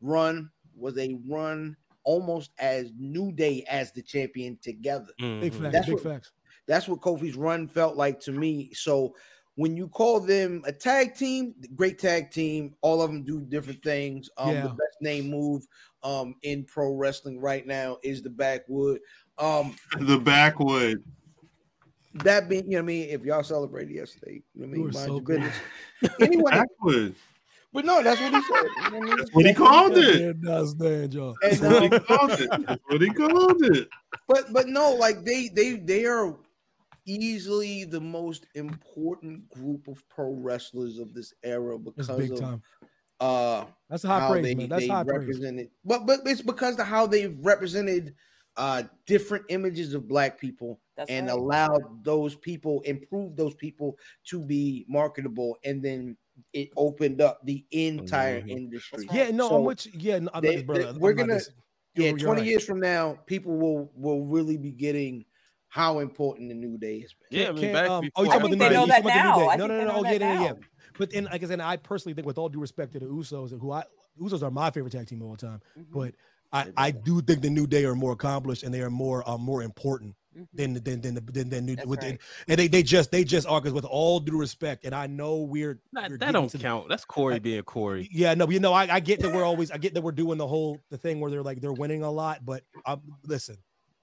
run 0.00 0.50
was 0.76 0.96
a 0.98 1.18
run 1.28 1.76
almost 2.04 2.50
as 2.58 2.92
New 2.98 3.30
Day 3.32 3.64
as 3.68 3.92
the 3.92 4.02
champion 4.02 4.58
together. 4.62 5.08
Big 5.18 5.52
Mhm. 5.52 5.60
facts. 5.60 5.72
That's 5.72 5.86
Big 5.86 5.94
what- 5.94 6.02
facts. 6.04 6.32
That's 6.66 6.88
what 6.88 7.00
Kofi's 7.00 7.36
run 7.36 7.66
felt 7.68 7.96
like 7.96 8.20
to 8.20 8.32
me. 8.32 8.72
So 8.74 9.14
when 9.56 9.76
you 9.76 9.88
call 9.88 10.20
them 10.20 10.62
a 10.66 10.72
tag 10.72 11.14
team, 11.14 11.54
great 11.74 11.98
tag 11.98 12.30
team, 12.30 12.74
all 12.80 13.02
of 13.02 13.10
them 13.10 13.24
do 13.24 13.40
different 13.40 13.82
things. 13.82 14.30
Um, 14.38 14.54
Yeah. 14.54 14.62
the 14.62 14.68
best 14.70 14.96
name 15.02 15.28
move 15.30 15.66
um 16.02 16.34
in 16.42 16.64
pro 16.64 16.94
wrestling 16.94 17.38
right 17.40 17.66
now 17.66 17.98
is 18.02 18.22
the 18.22 18.30
backwood. 18.30 19.00
Um, 19.36 19.76
The 20.00 20.18
backwood. 20.18 21.04
that 22.14 22.48
being, 22.48 22.64
you 22.64 22.70
know 22.70 22.76
what 22.78 22.82
I 22.82 22.86
mean, 22.86 23.08
if 23.10 23.24
y'all 23.24 23.42
celebrated 23.42 23.94
yesterday, 23.94 24.42
you 24.54 24.62
know 24.62 24.68
what 24.68 24.74
I 24.74 24.76
mean, 24.78 24.82
mind 24.84 24.94
so 24.96 25.06
your 25.06 25.20
cool. 25.22 25.36
business. 25.36 25.56
Anyway, 26.20 26.50
Backwood. 26.50 27.14
But 27.72 27.84
no, 27.84 28.02
that's 28.02 28.20
what 28.20 28.32
he 28.32 28.40
said. 28.42 28.70
You 28.84 28.90
know 28.90 28.98
what 28.98 29.02
I 29.02 29.06
mean? 29.06 29.16
That's 29.18 29.30
what 29.32 29.46
he 29.46 29.54
called 29.54 29.96
it. 29.96 30.20
Yeah, 30.20 30.50
understand, 30.54 31.12
That's 31.42 31.60
what 31.60 31.82
he 31.82 31.88
called 31.90 32.30
it. 32.32 32.50
That's 32.66 32.82
what 32.88 33.00
he 33.00 33.10
called 33.10 33.64
it. 33.64 33.88
but 34.28 34.52
but 34.52 34.68
no, 34.68 34.92
like 34.94 35.24
they 35.24 35.48
they 35.48 35.76
they 35.76 36.04
are 36.06 36.36
easily 37.06 37.84
the 37.84 38.00
most 38.00 38.46
important 38.54 39.48
group 39.50 39.88
of 39.88 40.06
pro 40.08 40.32
wrestlers 40.32 40.98
of 40.98 41.14
this 41.14 41.32
era 41.42 41.78
It's 41.78 42.08
because 42.08 42.20
big 42.20 42.32
of 42.32 42.40
time. 42.40 42.62
uh 43.20 43.64
That's 43.88 44.02
high 44.02 44.20
how 44.20 44.30
praise, 44.30 44.44
they, 44.44 44.54
man. 44.54 44.68
That's 44.68 44.82
they 44.82 44.88
high 44.88 45.04
praise. 45.04 45.20
represented 45.20 45.70
but 45.84 46.06
but 46.06 46.20
it's 46.26 46.42
because 46.42 46.78
of 46.78 46.86
how 46.86 47.06
they've 47.06 47.36
represented 47.40 48.14
uh 48.56 48.82
different 49.06 49.44
images 49.48 49.94
of 49.94 50.06
black 50.08 50.38
people 50.38 50.80
That's 50.96 51.10
and 51.10 51.26
right. 51.26 51.32
allowed 51.34 52.04
those 52.04 52.36
people 52.36 52.80
improve 52.82 53.36
those 53.36 53.54
people 53.54 53.96
to 54.26 54.44
be 54.44 54.84
marketable 54.88 55.56
and 55.64 55.82
then 55.82 56.16
it 56.52 56.70
opened 56.76 57.20
up 57.20 57.40
the 57.44 57.64
entire 57.70 58.40
Mhm. 58.42 58.50
industry 58.50 59.06
Yeah, 59.12 59.30
no, 59.30 59.48
So 59.48 59.56
I'm 59.58 59.64
with 59.64 59.86
you. 59.86 59.92
Yeah, 59.96 60.18
no, 60.20 60.30
I'm 60.34 60.42
they- 60.42 60.56
not, 60.56 60.66
brother. 60.66 60.82
they- 60.84 60.88
I'm 60.90 60.98
we're 60.98 61.12
not 61.14 61.18
gonna- 61.26 61.34
dis- 61.38 61.50
yeah 61.96 62.04
you're- 62.04 62.20
you're 62.20 62.26
20 62.26 62.40
right. 62.42 62.48
years 62.50 62.64
from 62.64 62.80
now 62.80 63.18
people 63.26 63.56
will 63.56 63.90
will 63.94 64.24
really 64.26 64.56
be 64.56 64.70
getting 64.72 65.24
how 65.68 66.00
important 66.00 66.48
the 66.48 66.54
new 66.54 66.76
day 66.78 66.98
is 66.98 67.14
Yeah, 67.30 67.48
I 67.48 67.52
mean, 67.52 67.60
Can't, 67.62 67.72
back 67.74 67.88
um, 67.90 68.00
before, 68.02 68.12
oh, 68.16 68.22
you 68.24 68.30
I 68.30 68.32
talking 68.38 68.40
about 68.40 68.50
the 68.50 68.56
new 68.56 68.58
day? 68.58 68.80
You 68.80 68.86
that 68.88 69.02
talking 69.02 69.20
about 69.20 69.36
the 69.36 69.38
new 69.38 69.50
day? 69.50 69.56
No, 69.56 69.66
no, 69.66 69.78
no, 69.78 69.84
no. 69.84 69.98
Oh, 70.00 70.04
yeah, 70.10 70.18
yeah, 70.18 70.42
yeah. 70.42 70.52
But 70.98 71.12
and 71.14 71.26
like 71.26 71.42
I 71.44 71.46
said, 71.46 71.60
I 71.60 71.76
personally 71.76 72.14
think, 72.14 72.26
with 72.26 72.38
all 72.38 72.48
due 72.48 72.58
respect 72.58 72.92
to 72.94 72.98
the 72.98 73.06
Usos, 73.06 73.52
and 73.52 73.60
who 73.60 73.70
I 73.70 73.84
Usos 74.20 74.42
are 74.42 74.50
my 74.50 74.70
favorite 74.72 74.90
tag 74.92 75.06
team 75.06 75.22
of 75.22 75.28
all 75.28 75.36
time, 75.36 75.60
Mhm. 75.78 75.86
but 75.92 76.14
I, 76.52 76.72
I 76.76 76.90
do 76.90 77.20
think 77.22 77.42
the 77.42 77.50
New 77.50 77.68
Day 77.68 77.84
are 77.84 77.94
more 77.94 78.10
accomplished 78.12 78.64
and 78.64 78.74
they 78.74 78.82
are 78.82 78.90
more 78.90 79.28
um, 79.30 79.40
more 79.42 79.62
important 79.62 80.16
Mhm. 80.40 80.46
than 80.54 80.74
than 80.74 81.00
than 81.00 81.14
than, 81.32 81.48
than 81.50 81.66
New 81.66 81.76
That's 81.76 81.86
with 81.88 82.02
right. 82.02 82.18
and 82.48 82.58
they 82.58 82.68
they 82.68 82.82
just 82.82 83.10
they 83.10 83.24
just 83.24 83.46
are 83.46 83.60
because 83.60 83.72
with 83.74 83.84
all 83.84 84.20
due 84.20 84.38
respect, 84.38 84.84
and 84.84 84.94
I 84.94 85.06
know 85.06 85.38
we're, 85.38 85.80
Nah, 85.92 86.08
we're 86.08 86.18
that 86.18 86.32
don't 86.32 86.48
to 86.50 86.56
the- 86.58 86.62
count. 86.62 86.88
That's 86.88 87.04
Corey 87.04 87.38
being 87.38 87.62
Corey. 87.62 88.08
yeah, 88.12 88.34
no, 88.34 88.48
you 88.50 88.60
know, 88.60 88.72
I, 88.72 88.94
I 88.96 89.00
get 89.00 89.20
that 89.20 89.32
we're 89.34 89.44
always, 89.44 89.70
I 89.70 89.78
get 89.78 89.94
that 89.94 90.02
we're 90.02 90.12
doing 90.12 90.38
the 90.38 90.46
whole 90.48 90.78
the 90.90 90.98
thing 90.98 91.20
where 91.20 91.30
they're 91.30 91.42
like 91.42 91.60
they're 91.60 91.72
winning 91.72 92.02
a 92.02 92.10
lot, 92.10 92.44
but 92.44 92.62
um, 92.86 93.00
listen, 93.26 93.56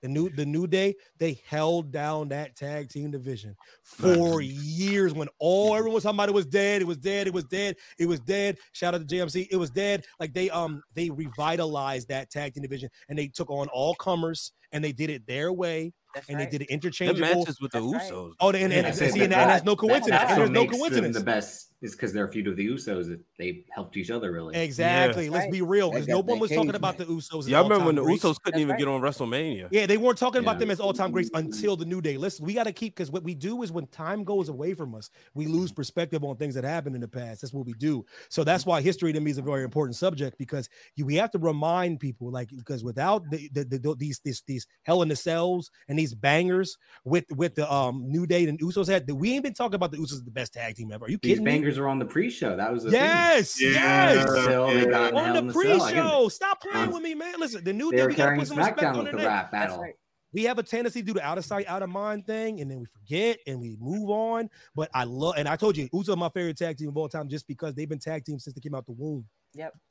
the 0.04 0.08
new 0.08 0.30
the 0.30 0.46
new 0.46 0.68
day 0.68 0.96
they 1.18 1.40
held 1.48 1.92
down 1.92 2.30
that 2.30 2.56
tag 2.56 2.88
team 2.88 3.10
division 3.10 3.56
for 3.84 4.42
years 4.42 5.12
when 5.12 5.28
all 5.40 5.74
everyone 5.76 5.96
was 5.96 6.04
talking 6.04 6.18
about 6.18 6.30
it 6.30 6.36
was 6.36 6.46
dead, 6.46 6.82
it 6.84 6.86
was 6.86 6.98
dead, 6.98 7.26
it 7.26 7.34
was 7.34 7.46
dead, 7.46 7.76
it 7.98 8.06
was 8.06 8.20
dead. 8.20 8.58
Shout 8.74 8.94
out 8.94 9.00
to 9.08 9.16
JMC, 9.16 9.48
it 9.50 9.56
was 9.56 9.72
dead. 9.72 10.06
Like 10.20 10.34
they 10.36 10.52
um 10.52 10.84
they 10.94 11.10
revitalized 11.10 12.10
that 12.10 12.30
tag 12.30 12.54
team 12.54 12.62
division 12.62 12.90
and 13.10 13.18
they 13.18 13.28
took 13.28 13.50
on 13.50 13.68
all 13.70 13.96
comers 13.96 14.52
and 14.72 14.84
they 14.84 14.92
did 14.92 15.10
it 15.10 15.26
their 15.28 15.52
way 15.54 15.94
That's 16.14 16.28
and 16.30 16.38
right. 16.38 16.46
they 16.46 16.58
did 16.58 16.62
it 16.64 16.68
The 16.68 16.74
interchangeable. 16.74 17.40
matches 17.40 17.60
with 17.62 17.72
the 17.72 17.80
That's 17.80 18.12
right. 18.12 18.12
Usos. 18.12 18.34
Oh, 18.40 18.50
and, 18.50 18.58
and, 18.58 18.74
Yeah, 18.74 18.80
I 18.80 18.86
and, 18.88 18.96
see, 18.96 19.06
that 19.06 19.14
and, 19.14 19.22
and 19.22 19.32
that's 19.32 19.66
no 19.66 19.76
coincidence. 19.76 20.10
that's 20.10 20.32
And 20.32 20.42
there's 20.42 20.50
no 20.50 20.62
makes 20.62 20.72
them 20.72 20.80
coincidence. 20.80 21.18
the 21.18 21.24
best 21.24 21.74
is 21.80 21.92
because 21.92 22.12
they're 22.12 22.26
a 22.26 22.32
feud 22.32 22.48
of 22.48 22.56
the 22.56 22.68
Usos. 22.68 23.08
That 23.08 23.20
they 23.38 23.64
helped 23.76 23.98
each 23.98 24.10
other 24.10 24.32
really. 24.32 24.56
Exactly. 24.56 25.30
Let's 25.30 25.44
Right. 25.44 25.52
be 25.52 25.62
real, 25.62 25.92
because 25.92 26.08
no 26.08 26.22
one 26.22 26.40
was 26.40 26.50
talking 26.50 26.72
cage 26.72 26.76
about 26.76 26.98
the 26.98 27.06
Usos. 27.06 27.40
as 27.42 27.50
Y'all 27.50 27.64
remember 27.64 27.86
when 27.86 27.96
the 27.96 28.02
all-time. 28.02 28.18
Usos 28.18 28.42
couldn't 28.42 28.54
That's 28.54 28.58
even 28.62 28.70
right. 28.70 28.80
get 28.80 28.88
on 28.88 29.00
WrestleMania? 29.00 29.68
Yeah, 29.72 29.86
they 29.86 29.98
weren't 29.98 30.18
talking 30.18 30.42
about 30.42 30.58
them 30.58 30.72
as 30.72 30.80
all-time 30.80 31.12
greats 31.12 31.30
mm-hmm. 31.30 31.46
until 31.46 31.78
the 31.78 31.86
new 31.86 32.02
day. 32.02 32.18
Listen, 32.18 32.46
we 32.46 32.56
got 32.56 32.64
to 32.64 32.72
keep 32.72 32.96
because 32.96 33.12
what 33.12 33.24
we 33.24 33.36
do 33.36 33.62
is 33.62 33.72
when 33.72 33.86
time 33.88 34.24
goes 34.24 34.50
away 34.50 34.74
from 34.74 34.96
us, 34.96 35.12
we 35.36 35.46
lose 35.46 35.70
mm-hmm. 35.70 35.76
perspective 35.76 36.24
on 36.24 36.36
things 36.36 36.56
that 36.56 36.64
happened 36.64 36.96
in 36.96 37.02
the 37.02 37.08
past. 37.08 37.42
That's 37.42 37.54
what 37.54 37.68
we 37.68 37.74
do. 37.74 38.04
So 38.30 38.44
that's 38.44 38.66
why 38.66 38.82
history 38.82 39.14
to 39.14 39.20
me 39.20 39.30
is 39.30 39.38
a 39.38 39.44
very 39.44 39.64
important 39.64 39.96
subject 39.96 40.40
because 40.40 40.70
you, 40.96 41.06
we 41.06 41.14
have 41.16 41.30
to 41.32 41.38
remind 41.38 42.00
people, 42.00 42.32
like 42.32 42.50
because 42.50 42.84
without 42.84 43.24
the, 43.30 43.50
the, 43.54 43.64
the, 43.66 43.96
these 44.00 44.20
these 44.24 44.42
these 44.58 44.68
hell 44.84 45.02
in 45.02 45.10
the 45.10 45.16
cells 45.16 45.70
and 45.88 45.98
these 45.98 46.14
bangers 46.14 46.78
with 47.06 47.26
with 47.32 47.56
the 47.56 47.72
um 47.72 48.04
new 48.08 48.26
day 48.26 48.46
and 48.48 48.60
Usos 48.60 48.88
had, 48.88 49.10
we 49.12 49.34
ain't 49.34 49.44
been 49.44 49.54
talking 49.54 49.76
about 49.76 49.92
the 49.92 49.98
Usos 49.98 50.14
as 50.14 50.24
the 50.24 50.32
best 50.32 50.54
tag 50.54 50.76
team 50.76 50.92
ever. 50.92 51.06
Are 51.06 51.10
you 51.10 51.18
These 51.22 51.34
kidding 51.34 51.46
me? 51.46 51.52
bangers 51.52 51.78
were 51.80 51.88
on 51.88 52.00
the 52.00 52.06
pre-show. 52.06 52.56
That 52.58 52.72
was 52.74 52.84
the 52.84 52.92
Yes, 52.92 53.62
Yeah. 53.62 53.70
yes. 53.70 54.24
thing. 54.34 54.42
Still, 54.44 54.68
they 54.68 54.80
Hell 54.92 55.18
On 55.18 55.34
the 55.36 55.42
the 55.42 55.54
Cell. 55.54 55.82
I 55.84 55.92
get 55.92 55.98
it. 55.98 56.02
pre-show, 56.02 56.30
stop 56.30 56.62
playing 56.62 56.88
Um, 56.88 56.94
with 56.94 57.04
me, 57.04 57.14
man. 57.16 57.36
Listen, 57.40 57.64
the 57.64 57.74
new 57.74 57.92
They 57.92 57.98
day 57.98 58.04
were 58.04 58.10
we 58.10 58.16
gotta 58.16 58.24
carrying 58.30 58.40
put 58.42 58.48
some 58.48 58.58
respect 58.58 58.84
on 58.84 58.98
with 58.98 59.04
their 59.06 59.12
the 59.14 59.18
name. 59.20 59.28
rap 59.28 59.52
That's 59.52 59.72
battle. 59.72 59.84
right. 59.84 59.94
we 60.34 60.44
have 60.44 60.58
a 60.60 60.64
tendency 60.64 61.00
to 61.02 61.06
do 61.06 61.14
the 61.14 61.22
out 61.26 61.38
of 61.38 61.46
sight, 61.46 61.68
out 61.68 61.82
of 61.84 61.90
mind 61.90 62.28
thing, 62.28 62.60
and 62.62 62.70
then 62.70 62.80
we 62.80 62.86
forget 62.86 63.40
and 63.48 63.60
we 63.62 63.78
move 63.80 64.10
on. 64.10 64.50
But 64.76 64.90
I 64.94 65.06
love, 65.06 65.36
and 65.38 65.48
I 65.48 65.56
told 65.56 65.78
you, 65.78 65.88
Uso 65.94 66.14
are 66.14 66.18
my 66.18 66.30
favorite 66.30 66.58
tag 66.58 66.78
team 66.78 66.90
of 66.90 66.98
all 66.98 67.08
time, 67.10 67.30
just 67.30 67.48
because 67.48 67.74
they've 67.74 67.88
been 67.90 67.98
tag 68.00 68.26
team 68.26 68.38
since 68.38 68.54
they 68.54 68.60
came 68.62 68.76
out 68.76 68.86
the 68.86 68.92
womb. 68.92 69.26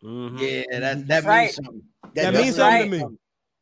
Mhm. 0.04 0.38
yeah 0.38 0.78
that 0.78 1.08
that 1.08 1.24
means 1.24 1.24
right. 1.26 1.52
something 1.54 1.82
That 2.14 2.30
does 2.32 2.42
means 2.42 2.56
something 2.56 2.90
right. 2.92 3.00
to 3.00 3.08
me. 3.08 3.16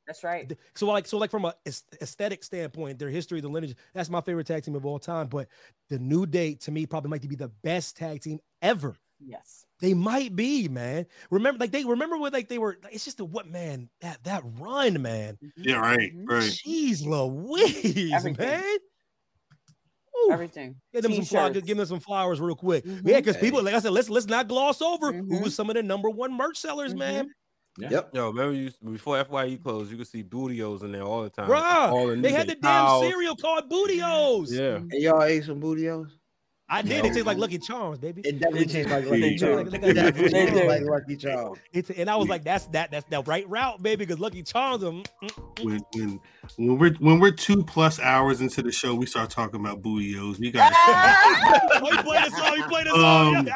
That's 0.06 0.22
right. 0.22 0.52
So 0.74 0.86
like, 0.86 1.06
so 1.06 1.16
like 1.18 1.30
from 1.30 1.44
a 1.46 1.54
aesthetic 1.66 2.44
standpoint, 2.44 2.98
their 2.98 3.08
history, 3.08 3.40
the 3.40 3.48
lineage, 3.48 3.76
that's 3.94 4.10
my 4.10 4.20
favorite 4.20 4.46
tag 4.46 4.62
team 4.64 4.74
of 4.74 4.84
all 4.84 4.98
time. 4.98 5.28
But 5.28 5.48
the 5.88 5.98
New 5.98 6.26
Day, 6.26 6.54
to 6.56 6.70
me, 6.70 6.86
probably 6.86 7.10
might 7.10 7.26
be 7.28 7.36
the 7.36 7.48
best 7.62 7.96
tag 7.96 8.20
team 8.20 8.38
ever. 8.60 8.96
Yes. 9.18 9.64
They 9.80 9.94
might 9.94 10.36
be, 10.36 10.68
man. 10.68 11.06
Remember, 11.30 11.58
like 11.58 11.70
they 11.70 11.84
remember 11.84 12.18
what 12.18 12.32
like 12.34 12.48
they 12.48 12.58
were. 12.58 12.78
It's 12.90 13.04
just 13.04 13.16
the 13.16 13.24
what, 13.24 13.48
man. 13.48 13.88
That 14.00 14.22
that 14.24 14.42
run, 14.58 15.00
man. 15.00 15.38
Yeah, 15.56 15.76
right, 15.76 16.14
Mhm. 16.14 16.28
right. 16.28 16.42
Jeez, 16.42 17.06
Louise, 17.06 18.12
Everything. 18.12 18.46
man. 18.46 18.76
Ooh. 20.16 20.30
Everything. 20.32 20.76
Give 20.92 21.02
them 21.02 21.14
some 21.14 21.24
flowers. 21.24 21.60
Give 21.62 21.76
them 21.76 21.86
some 21.86 22.00
flowers 22.00 22.40
real 22.40 22.54
quick. 22.56 22.84
Mhm. 22.84 23.02
Yeah, 23.04 23.20
because 23.20 23.36
people, 23.36 23.62
like 23.62 23.74
I 23.74 23.78
said, 23.80 23.92
let's 23.92 24.08
let's 24.10 24.26
not 24.26 24.48
gloss 24.48 24.80
over 24.82 25.12
who 25.12 25.22
Mhm. 25.22 25.42
was 25.44 25.54
some 25.54 25.70
of 25.70 25.76
the 25.76 25.82
number 25.82 26.10
one 26.10 26.32
merch 26.32 26.58
sellers, 26.58 26.94
Mhm. 26.94 26.98
man. 26.98 27.34
Yeah. 27.76 27.88
Yep. 27.90 28.10
Yo, 28.14 28.28
remember 28.28 28.52
you 28.54 28.70
before 28.84 29.22
FYE 29.24 29.56
closed, 29.56 29.90
you 29.90 29.96
could 29.96 30.06
see 30.06 30.22
Booty-O's 30.22 30.82
in 30.82 30.92
there 30.92 31.02
all 31.02 31.22
the 31.22 31.30
time. 31.30 31.48
Bruh, 31.48 31.90
all 31.90 32.06
They 32.08 32.30
had 32.30 32.46
Day 32.46 32.54
the 32.54 32.60
damn 32.60 33.00
cereal 33.00 33.34
called 33.34 33.68
Booty-O's. 33.68 34.52
Yeah. 34.52 34.80
Hey, 34.90 35.00
y'all 35.00 35.22
ate 35.22 35.44
some 35.44 35.58
Booty-O's 35.58 36.16
I 36.74 36.82
did. 36.82 37.04
No. 37.04 37.08
It 37.10 37.12
tastes 37.12 37.26
like 37.26 37.38
Lucky 37.38 37.58
Charms, 37.58 37.98
baby. 38.00 38.22
it 38.24 38.40
definitely 38.40 38.66
tastes 38.66 38.90
like 38.90 39.04
lucky 39.06 39.36
charms 39.36 39.70
They 39.70 39.78
it 39.78 39.94
definitely 39.94 40.28
tastes 40.30 40.66
like 40.66 40.82
lucky 40.82 41.16
charms 41.16 41.58
It's, 41.72 41.90
and 41.90 42.10
I 42.10 42.16
was 42.16 42.28
like, 42.28 42.42
that's 42.42 42.66
that 42.68 42.90
that's 42.90 43.06
the 43.08 43.22
right 43.22 43.48
route, 43.48 43.80
baby, 43.80 44.04
because 44.04 44.18
Lucky 44.18 44.42
Charms. 44.42 44.82
Are, 44.82 44.90
mm, 44.90 45.06
mm, 45.22 45.54
mm. 45.54 45.64
When 45.64 45.80
when 45.94 46.20
when 46.56 46.78
we're 46.78 46.94
when 46.94 47.20
we're 47.20 47.30
two 47.30 47.62
plus 47.62 48.00
hours 48.00 48.40
into 48.40 48.60
the 48.60 48.72
show, 48.72 48.92
we 48.92 49.06
start 49.06 49.30
talking 49.30 49.60
about 49.60 49.82
Booty-O's. 49.82 50.40
We 50.40 50.50
got 50.50 50.72
oh, 50.76 51.90
you 51.92 52.02
play 52.02 52.24
the 52.24 52.30
song. 52.36 52.56
You 52.56 52.64
play 52.64 52.82
the 52.82 52.90
song. 52.90 53.36
Um, 53.36 53.48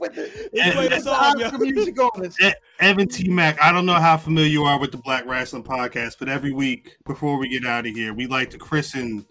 With 0.00 0.14
the- 0.16 0.50
you 0.52 0.62
play 0.62 0.72
the 0.72 0.78
with 0.80 0.90
the 0.90 1.00
song, 1.00 1.38
yo. 1.38 1.50
Music 1.58 2.00
on 2.02 2.24
it. 2.40 2.56
Evan 2.80 3.06
T. 3.06 3.28
Mack. 3.28 3.62
I 3.62 3.70
don't 3.70 3.86
know 3.86 3.94
how 3.94 4.16
familiar 4.16 4.50
you 4.50 4.64
are 4.64 4.80
with 4.80 4.90
the 4.90 4.98
Black 4.98 5.24
Rasslin' 5.26 5.64
Podcast, 5.64 6.16
but 6.18 6.28
every 6.28 6.52
week 6.52 6.96
before 7.06 7.38
we 7.38 7.48
get 7.48 7.64
out 7.64 7.86
of 7.86 7.94
here, 7.94 8.12
we 8.12 8.26
like 8.26 8.50
to 8.50 8.58
christen 8.58 9.24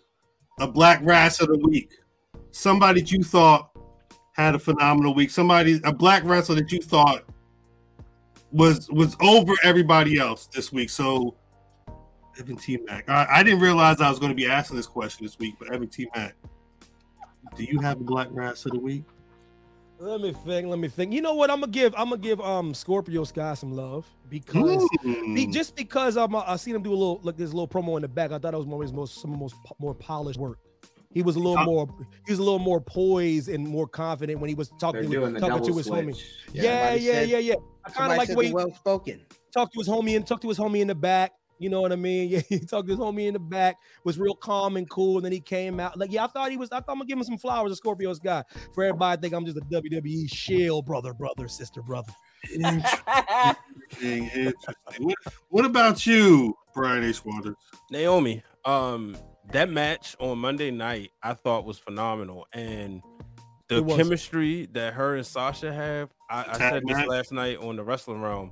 a 0.62 0.68
Black 0.68 1.02
Wrestler 1.04 1.52
of 1.52 1.60
the 1.60 1.68
Week. 1.68 1.92
Somebody 2.56 3.02
that 3.02 3.12
you 3.12 3.22
thought 3.22 3.70
had 4.32 4.56
a 4.56 4.60
phenomenal 4.60 5.14
week. 5.14 5.30
Somebody, 5.30 5.82
a 5.84 5.92
Black 5.92 6.24
wrestler 6.24 6.56
that 6.56 6.72
you 6.72 6.80
thought 6.80 7.26
was 8.50 8.90
was 8.90 9.18
over 9.20 9.52
everybody 9.62 10.18
else 10.20 10.48
this 10.48 10.72
week. 10.72 10.90
So, 10.90 11.36
Evan 12.40 12.56
T. 12.56 12.80
Mack. 12.86 13.10
I, 13.10 13.28
I 13.30 13.44
didn't 13.44 13.60
realize 13.60 14.00
I 14.00 14.10
was 14.10 14.20
going 14.20 14.32
to 14.32 14.36
be 14.36 14.48
asking 14.48 14.78
this 14.78 14.88
question 14.88 15.26
this 15.26 15.38
week, 15.38 15.56
but 15.60 15.74
Evan 15.74 15.90
T. 15.90 16.08
Mack, 16.16 16.38
do 17.58 17.66
you 17.66 17.78
have 17.82 18.00
a 18.00 18.06
Black 18.06 18.30
Wrestler 18.32 18.70
of 18.70 18.76
the 18.76 18.80
Week? 18.80 19.04
Let 20.00 20.22
me 20.22 20.32
think. 20.32 20.70
Let 20.70 20.80
me 20.80 20.88
think. 20.88 21.12
You 21.12 21.22
know 21.22 21.34
what? 21.34 21.52
I'm 21.52 21.60
gonna 21.60 21.74
give. 21.74 21.94
I'm 21.98 22.10
gonna 22.10 22.22
give 22.22 22.40
um 22.40 22.74
Scorpio 22.74 23.26
Sky 23.26 23.54
some 23.56 23.74
love 23.74 24.10
because 24.30 24.88
Mm. 25.04 25.36
be, 25.36 25.46
just 25.46 25.76
because 25.76 26.16
I'm, 26.16 26.34
I 26.34 26.56
seen 26.56 26.76
him 26.76 26.84
do 26.84 26.92
a 26.92 26.96
little 26.96 27.20
like 27.22 27.36
this 27.36 27.52
little 27.52 27.68
promo 27.68 27.98
in 27.98 28.02
the 28.02 28.08
back. 28.08 28.32
I 28.32 28.40
thought 28.40 28.54
it 28.54 28.58
was 28.58 28.66
more 28.66 28.82
his 28.82 28.94
most 28.94 29.20
some 29.20 29.34
of 29.34 29.42
his 29.42 29.42
most 29.42 29.56
more 29.78 29.94
polished 29.94 30.40
work. 30.40 30.60
He 31.16 31.24
was 31.24 31.36
a 31.38 31.40
little 31.40 31.58
Uh, 31.58 31.64
more. 31.66 31.88
He 32.28 32.32
was 32.34 32.38
a 32.40 32.44
little 32.44 32.60
more 32.60 32.80
poised 32.82 33.50
and 33.50 33.66
more 33.68 33.88
confident 33.88 34.40
when 34.42 34.50
he 34.50 34.54
was 34.54 34.70
talking 34.80 35.10
doing 35.10 35.34
the 35.34 35.40
talking 35.40 35.66
to 35.66 35.74
his 35.78 35.88
homie. 35.88 36.14
switch. 36.14 36.26
Yeah, 36.54 36.94
yeah, 36.94 37.12
said- 37.14 37.30
yeah, 37.30 37.38
yeah. 37.40 37.54
I 37.86 37.90
kind 37.90 38.12
of 38.12 38.18
like 38.18 38.28
the 38.28 38.36
way 38.36 38.48
he 38.48 38.54
well 38.54 38.70
spoken. 38.76 39.22
talked 39.54 39.74
to 39.74 39.80
his 39.80 39.88
homie 39.88 40.16
and 40.18 40.28
talked 40.28 40.42
to 40.44 40.50
his 40.50 40.60
homie 40.60 40.82
in 40.82 40.88
the 40.88 40.94
back. 40.96 41.32
You 41.58 41.70
know 41.70 41.80
what 41.80 41.94
I 41.94 41.96
mean? 41.96 42.30
Yeah, 42.32 42.42
he 42.50 42.60
talked 42.60 42.88
to 42.90 42.94
his 42.96 43.00
homie 43.00 43.28
in 43.28 43.34
the 43.34 43.40
back, 43.40 43.78
was 44.04 44.20
real 44.20 44.36
calm 44.36 44.76
and 44.76 44.90
cool. 44.90 45.16
And 45.16 45.24
then 45.26 45.32
he 45.32 45.40
came 45.40 45.80
out. 45.80 45.98
Like, 45.98 46.12
yeah, 46.12 46.26
I 46.26 46.28
thought 46.28 46.52
he 46.52 46.58
was, 46.58 46.70
I 46.74 46.82
thought 46.82 46.90
I'm 46.90 46.96
gonna 46.98 47.06
give 47.06 47.18
him 47.18 47.24
some 47.24 47.38
flowers, 47.38 47.72
a 47.72 47.78
Scorpio 47.78 48.12
Sky. 48.14 48.44
For 48.74 48.84
everybody, 48.84 49.18
I 49.18 49.22
think 49.22 49.34
I'm 49.34 49.46
just 49.46 49.56
a 49.58 49.62
WWE 49.62 50.30
shill 50.30 50.82
brother, 50.82 51.14
brother, 51.14 51.48
sister, 51.48 51.82
brother. 51.82 52.12
Interesting, 52.54 54.30
interesting. 54.36 54.56
What, 55.00 55.16
what 55.50 55.66
about 55.66 56.06
you, 56.06 56.58
Brian 56.74 57.06
H. 57.06 57.24
Waters? 57.24 57.56
Naomi, 57.90 58.44
um, 58.66 59.16
that 59.52 59.70
match 59.70 60.16
on 60.20 60.40
Monday 60.40 60.72
night 60.72 61.12
I 61.24 61.34
thought 61.34 61.66
was 61.66 61.78
phenomenal, 61.78 62.48
and 62.54 63.02
the 63.68 63.84
chemistry 63.84 64.68
that 64.74 64.94
her 64.94 65.16
and 65.16 65.26
Sasha 65.26 65.74
have. 65.74 66.10
I, 66.30 66.42
I 66.42 66.44
Tag 66.58 66.62
said 66.72 66.84
this 66.88 67.08
last 67.08 67.32
night 67.32 67.58
on 67.58 67.76
the 67.76 67.84
Wrestling 67.84 68.20
Wrealm. 68.20 68.52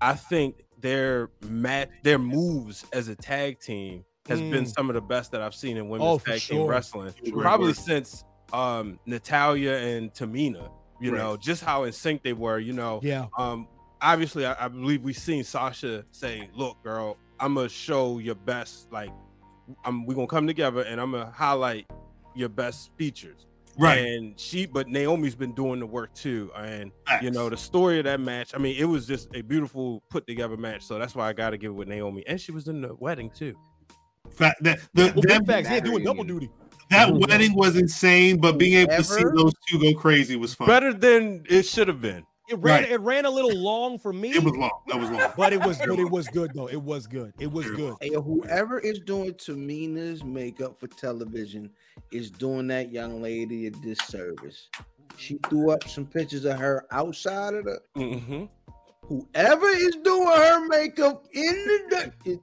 I 0.00 0.14
think 0.14 0.64
their 0.80 1.30
mat, 1.42 1.90
their 2.02 2.18
moves 2.18 2.84
as 2.92 3.08
a 3.08 3.16
tag 3.16 3.58
team 3.60 4.04
has 4.28 4.40
been 4.40 4.64
Mm. 4.64 4.74
some 4.74 4.90
of 4.90 4.94
the 4.94 5.00
best 5.00 5.32
that 5.32 5.40
I've 5.42 5.54
seen 5.54 5.76
in 5.76 5.88
women's 5.88 6.10
Oh, 6.14 6.18
for 6.18 6.30
tag 6.30 6.40
team 6.40 6.66
wrestling, 6.66 7.12
Great 7.22 7.34
probably 7.42 7.68
work. 7.68 7.76
since 7.76 8.24
um 8.52 8.98
Natalya 9.06 9.72
and 9.76 10.12
Tamina. 10.12 10.70
You 11.00 11.12
Right. 11.12 11.18
know, 11.18 11.36
just 11.36 11.62
how 11.64 11.84
in 11.84 11.92
sync 11.92 12.22
they 12.22 12.32
were. 12.34 12.58
You 12.58 12.72
know, 12.72 13.00
Yeah. 13.02 13.26
um 13.38 13.68
obviously 14.00 14.44
I, 14.46 14.64
I 14.66 14.68
believe 14.68 15.02
we've 15.02 15.16
seen 15.16 15.44
Sasha 15.44 16.04
say, 16.12 16.48
look, 16.54 16.82
girl, 16.82 17.16
I'm 17.40 17.54
gonna 17.54 17.68
show 17.68 18.18
your 18.18 18.34
best, 18.34 18.90
like 18.92 19.10
I'm 19.84 20.06
we're 20.06 20.14
gonna 20.14 20.26
come 20.26 20.46
together 20.46 20.82
and 20.82 21.00
I'm 21.00 21.12
gonna 21.12 21.30
highlight 21.30 21.86
your 22.34 22.48
best 22.48 22.90
features. 22.96 23.46
Right. 23.78 23.98
And 23.98 24.38
she 24.38 24.66
but 24.66 24.88
Naomi's 24.88 25.34
been 25.34 25.54
doing 25.54 25.80
the 25.80 25.86
work 25.86 26.14
too. 26.14 26.50
And 26.56 26.92
you 27.22 27.30
know, 27.30 27.48
the 27.48 27.56
story 27.56 27.98
of 27.98 28.04
that 28.04 28.20
match, 28.20 28.52
I 28.54 28.58
mean, 28.58 28.76
it 28.78 28.84
was 28.84 29.06
just 29.06 29.34
a 29.34 29.42
beautiful 29.42 30.02
put 30.10 30.26
together 30.26 30.56
match. 30.56 30.82
So 30.82 30.98
that's 30.98 31.14
why 31.14 31.28
I 31.28 31.32
gotta 31.32 31.58
give 31.58 31.70
it 31.70 31.74
with 31.74 31.88
Naomi. 31.88 32.24
And 32.26 32.40
she 32.40 32.52
was 32.52 32.68
in 32.68 32.82
the 32.82 32.94
wedding 32.94 33.30
too. 33.30 33.54
Fa- 34.30 34.54
that, 34.60 34.80
the, 34.94 35.12
Well, 35.14 35.22
them- 35.22 35.44
big 35.44 35.46
facts. 35.46 35.70
Yeah, 35.70 35.80
doing 35.80 36.04
double 36.04 36.24
duty. 36.24 36.50
That 36.90 37.08
mm-hmm. 37.08 37.30
wedding 37.30 37.54
was 37.54 37.76
insane, 37.76 38.38
but 38.38 38.58
being 38.58 38.74
able 38.74 38.96
to 38.96 39.04
see 39.04 39.24
those 39.34 39.52
two 39.68 39.80
go 39.80 39.98
crazy 39.98 40.36
was 40.36 40.54
fun. 40.54 40.68
Better 40.68 40.92
than 40.92 41.44
it 41.48 41.64
should 41.64 41.88
have 41.88 42.00
been. 42.00 42.24
It 42.48 42.58
ran 42.58 42.82
Right. 42.82 42.92
it 42.92 43.00
ran 43.00 43.24
a 43.24 43.30
little 43.30 43.56
long 43.56 43.98
for 43.98 44.12
me. 44.12 44.30
It 44.30 44.42
was 44.42 44.54
long. 44.54 44.70
That 44.88 45.00
was 45.00 45.10
long. 45.10 45.32
But 45.36 45.52
it 45.54 45.64
was 45.64 45.78
but 45.78 45.98
it 45.98 46.10
was 46.10 46.28
good 46.28 46.52
though. 46.54 46.68
It 46.68 46.80
was 46.82 47.06
good. 47.06 47.32
It 47.38 47.50
was 47.50 47.70
good. 47.70 47.94
Hey, 48.00 48.10
whoever 48.10 48.78
is 48.78 49.00
doing 49.00 49.32
Tamina's 49.34 50.22
makeup 50.22 50.78
for 50.78 50.86
television 50.88 51.70
is 52.12 52.30
doing 52.30 52.66
that 52.68 52.92
young 52.92 53.22
lady 53.22 53.66
a 53.66 53.70
disservice. 53.70 54.68
She 55.16 55.38
threw 55.48 55.70
up 55.70 55.88
some 55.88 56.06
pictures 56.06 56.44
of 56.44 56.58
her 56.58 56.84
outside 56.90 57.54
of 57.54 57.64
the. 57.64 57.78
Mm-hmm. 57.96 58.44
Whoever 59.06 59.68
is 59.68 59.96
doing 60.02 60.26
her 60.26 60.66
makeup 60.68 61.26
in 61.32 61.54
the. 61.90 62.40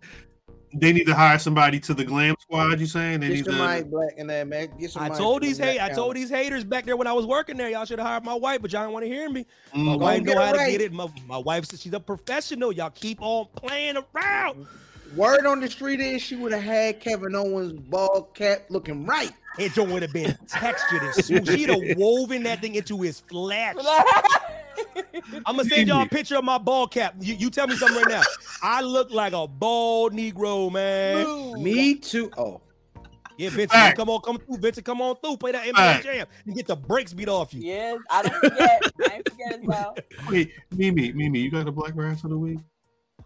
It, 0.74 0.80
They 0.80 0.94
need 0.94 1.06
to 1.08 1.14
hire 1.16 1.38
somebody 1.40 1.80
to 1.82 1.94
the 1.94 2.04
glam 2.04 2.36
squad. 2.40 2.80
You 2.80 2.86
saying 2.86 3.20
they 3.22 3.28
get 3.28 3.34
need 3.36 3.46
to? 3.46 3.52
somebody 3.52 3.84
black 3.84 4.14
in 4.18 4.28
that 4.28 4.48
man. 4.48 4.70
Get 4.80 4.96
I 4.98 5.10
told 5.10 5.42
these 5.44 5.58
that 5.58 5.66
hey, 5.66 5.76
I 5.76 5.88
county. 5.90 5.94
told 5.96 6.16
these 6.16 6.30
haters 6.30 6.64
back 6.64 6.86
there 6.86 6.98
when 6.98 7.08
I 7.08 7.14
was 7.14 7.26
working 7.26 7.58
there, 7.58 7.70
y'all 7.70 7.86
should 7.86 8.00
have 8.00 8.08
hired 8.08 8.24
my 8.24 8.34
wife, 8.34 8.62
but 8.62 8.72
y'all 8.72 8.84
didn't 8.84 8.94
want 8.94 9.06
to 9.06 9.10
hear 9.10 9.30
me. 9.30 9.46
My 9.74 9.80
Mm. 9.80 10.00
wife 10.00 10.18
Don't 10.24 10.26
know 10.26 10.34
get 10.42 10.58
how 10.58 10.66
to 10.66 10.72
get 10.72 10.82
it. 10.82 10.94
My, 10.94 11.08
my 11.28 11.38
wife 11.38 11.66
said 11.66 11.80
she's 11.80 11.94
a 11.94 12.00
professional. 12.00 12.72
Y'all 12.72 12.90
keep 12.90 13.20
on 13.22 13.48
playing 13.56 13.98
around. 14.16 14.68
Word 15.16 15.46
on 15.46 15.60
the 15.60 15.70
street 15.70 16.00
is 16.00 16.22
she 16.22 16.36
would 16.38 16.54
have 16.54 16.64
had 16.64 17.02
Kevin 17.02 17.36
Owens' 17.36 17.74
bald 17.74 18.34
cap 18.34 18.62
looking 18.70 19.06
right. 19.06 19.32
It 19.60 19.74
joint 19.74 19.92
would 19.92 20.02
have 20.04 20.14
been 20.14 20.38
textured 20.48 21.02
and 21.02 21.14
smooth. 21.14 21.50
She'd 21.50 21.68
have 21.70 21.98
woven 21.98 22.44
that 22.44 22.62
thing 22.62 22.76
into 22.76 23.02
his 23.02 23.20
flesh. 23.30 23.76
I'm 25.46 25.56
gonna 25.58 25.66
send 25.66 25.88
y'all 25.88 26.02
a 26.04 26.08
picture 26.08 26.36
of 26.38 26.44
my 26.44 26.58
ball 26.58 26.88
cap. 26.88 27.16
You, 27.20 27.36
you 27.36 27.50
tell 27.50 27.68
me 27.68 27.76
something 27.76 27.98
right 27.98 28.08
now. 28.10 28.22
I 28.64 28.82
look 28.82 29.12
like 29.12 29.34
a 29.34 29.48
bald 29.48 30.14
Negro, 30.14 30.72
man. 30.72 31.62
Me 31.64 31.96
too. 31.96 32.30
Oh, 32.38 32.62
Yeah, 33.38 33.50
Vincent, 33.50 33.72
Fact. 33.72 33.98
come 33.98 34.10
on, 34.10 34.22
come 34.22 34.38
through. 34.38 34.58
Vincent, 34.58 34.86
come 34.86 35.02
on 35.02 35.16
through. 35.18 35.38
Play 35.38 35.52
that 35.54 35.66
NBA 35.66 35.76
Fact. 35.76 36.04
jam 36.04 36.28
and 36.46 36.56
get 36.56 36.68
the 36.68 36.76
brakes 36.76 37.14
beat 37.14 37.30
off 37.30 37.54
you. 37.54 37.62
Yes, 37.62 37.98
I 38.10 38.22
don't 38.24 38.36
forget. 38.36 38.82
I 39.00 39.08
didn't 39.10 39.30
forget 39.30 39.54
as 39.54 39.60
well. 39.64 39.96
Wait, 40.30 40.52
Mimi, 40.76 41.12
Mimi, 41.14 41.40
you 41.40 41.50
got 41.52 41.68
a 41.68 41.72
black 41.72 41.94
rass 41.96 42.24
of 42.24 42.30
the 42.30 42.38
week? 42.38 42.60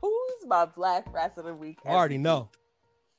Who's 0.01 0.45
my 0.47 0.65
black 0.65 1.11
rats 1.13 1.37
of 1.37 1.45
the 1.45 1.53
week? 1.53 1.79
I 1.85 1.89
already 1.89 2.17
know. 2.17 2.49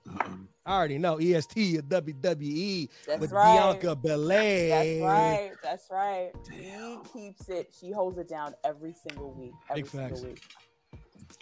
Uh-uh. 0.08 0.28
I 0.66 0.76
already 0.76 0.98
know. 0.98 1.20
E 1.20 1.34
EST 1.34 1.78
or 1.78 1.82
WWE 1.82 2.88
That's 3.06 3.20
with 3.20 3.32
right. 3.32 3.56
Bianca 3.56 3.94
Belair. 3.94 4.68
That's 4.68 5.02
right. 5.02 5.52
That's 5.62 5.88
right. 5.90 6.32
She 6.50 6.98
keeps 7.12 7.48
it. 7.48 7.72
She 7.78 7.92
holds 7.92 8.18
it 8.18 8.28
down 8.28 8.54
every 8.64 8.92
single 8.92 9.32
week. 9.32 9.52
Every 9.70 9.82
Big 9.82 9.90
single 9.90 10.08
facts. 10.10 10.22
week. 10.22 10.42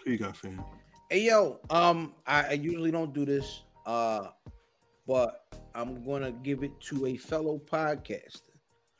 Who 0.05 0.11
you 0.11 0.17
got, 0.19 0.37
fam? 0.37 0.63
Hey 1.09 1.21
yo, 1.21 1.59
um, 1.69 2.13
I, 2.25 2.43
I 2.49 2.51
usually 2.53 2.89
don't 2.91 3.13
do 3.13 3.25
this, 3.25 3.61
uh, 3.85 4.27
but 5.07 5.45
I'm 5.75 6.03
gonna 6.03 6.31
give 6.31 6.63
it 6.63 6.79
to 6.81 7.05
a 7.07 7.17
fellow 7.17 7.59
podcaster. 7.59 8.41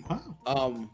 Wow. 0.10 0.38
Um, 0.46 0.92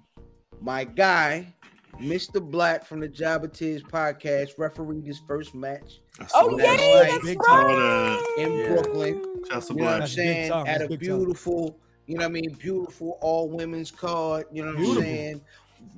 my 0.62 0.84
guy, 0.86 1.54
Mr. 2.00 2.42
Black 2.42 2.86
from 2.86 3.00
the 3.00 3.08
Jabba 3.10 3.52
Tiz 3.52 3.84
podcast, 3.84 4.52
refereed 4.58 5.06
his 5.06 5.20
first 5.28 5.54
match 5.54 6.02
Oh 6.20 6.26
saw 6.28 6.58
yeah. 6.58 6.76
That's 6.78 7.26
that's 7.26 7.48
right. 7.48 8.36
in 8.40 8.54
Yeah. 8.54 8.68
Brooklyn. 8.68 9.26
Shouts 9.50 9.70
You 9.70 9.76
know 9.78 9.84
what 9.86 9.94
I'm 9.94 10.00
Black. 10.00 10.00
That's 10.00 10.16
big 10.16 10.26
saying? 10.26 10.52
time, 10.52 10.68
At 10.68 10.82
a 10.82 10.88
big 10.88 10.90
time. 10.90 11.00
beautiful, 11.00 11.78
you 12.08 12.16
know 12.16 12.22
what 12.24 12.30
I 12.30 12.32
mean, 12.32 12.54
beautiful 12.54 13.18
all 13.22 13.50
women's 13.50 13.92
card. 13.92 14.46
You 14.52 14.64
know 14.64 14.70
what 14.72 14.78
Beautiful. 14.78 15.02
I'm 15.04 15.08
saying? 15.08 15.42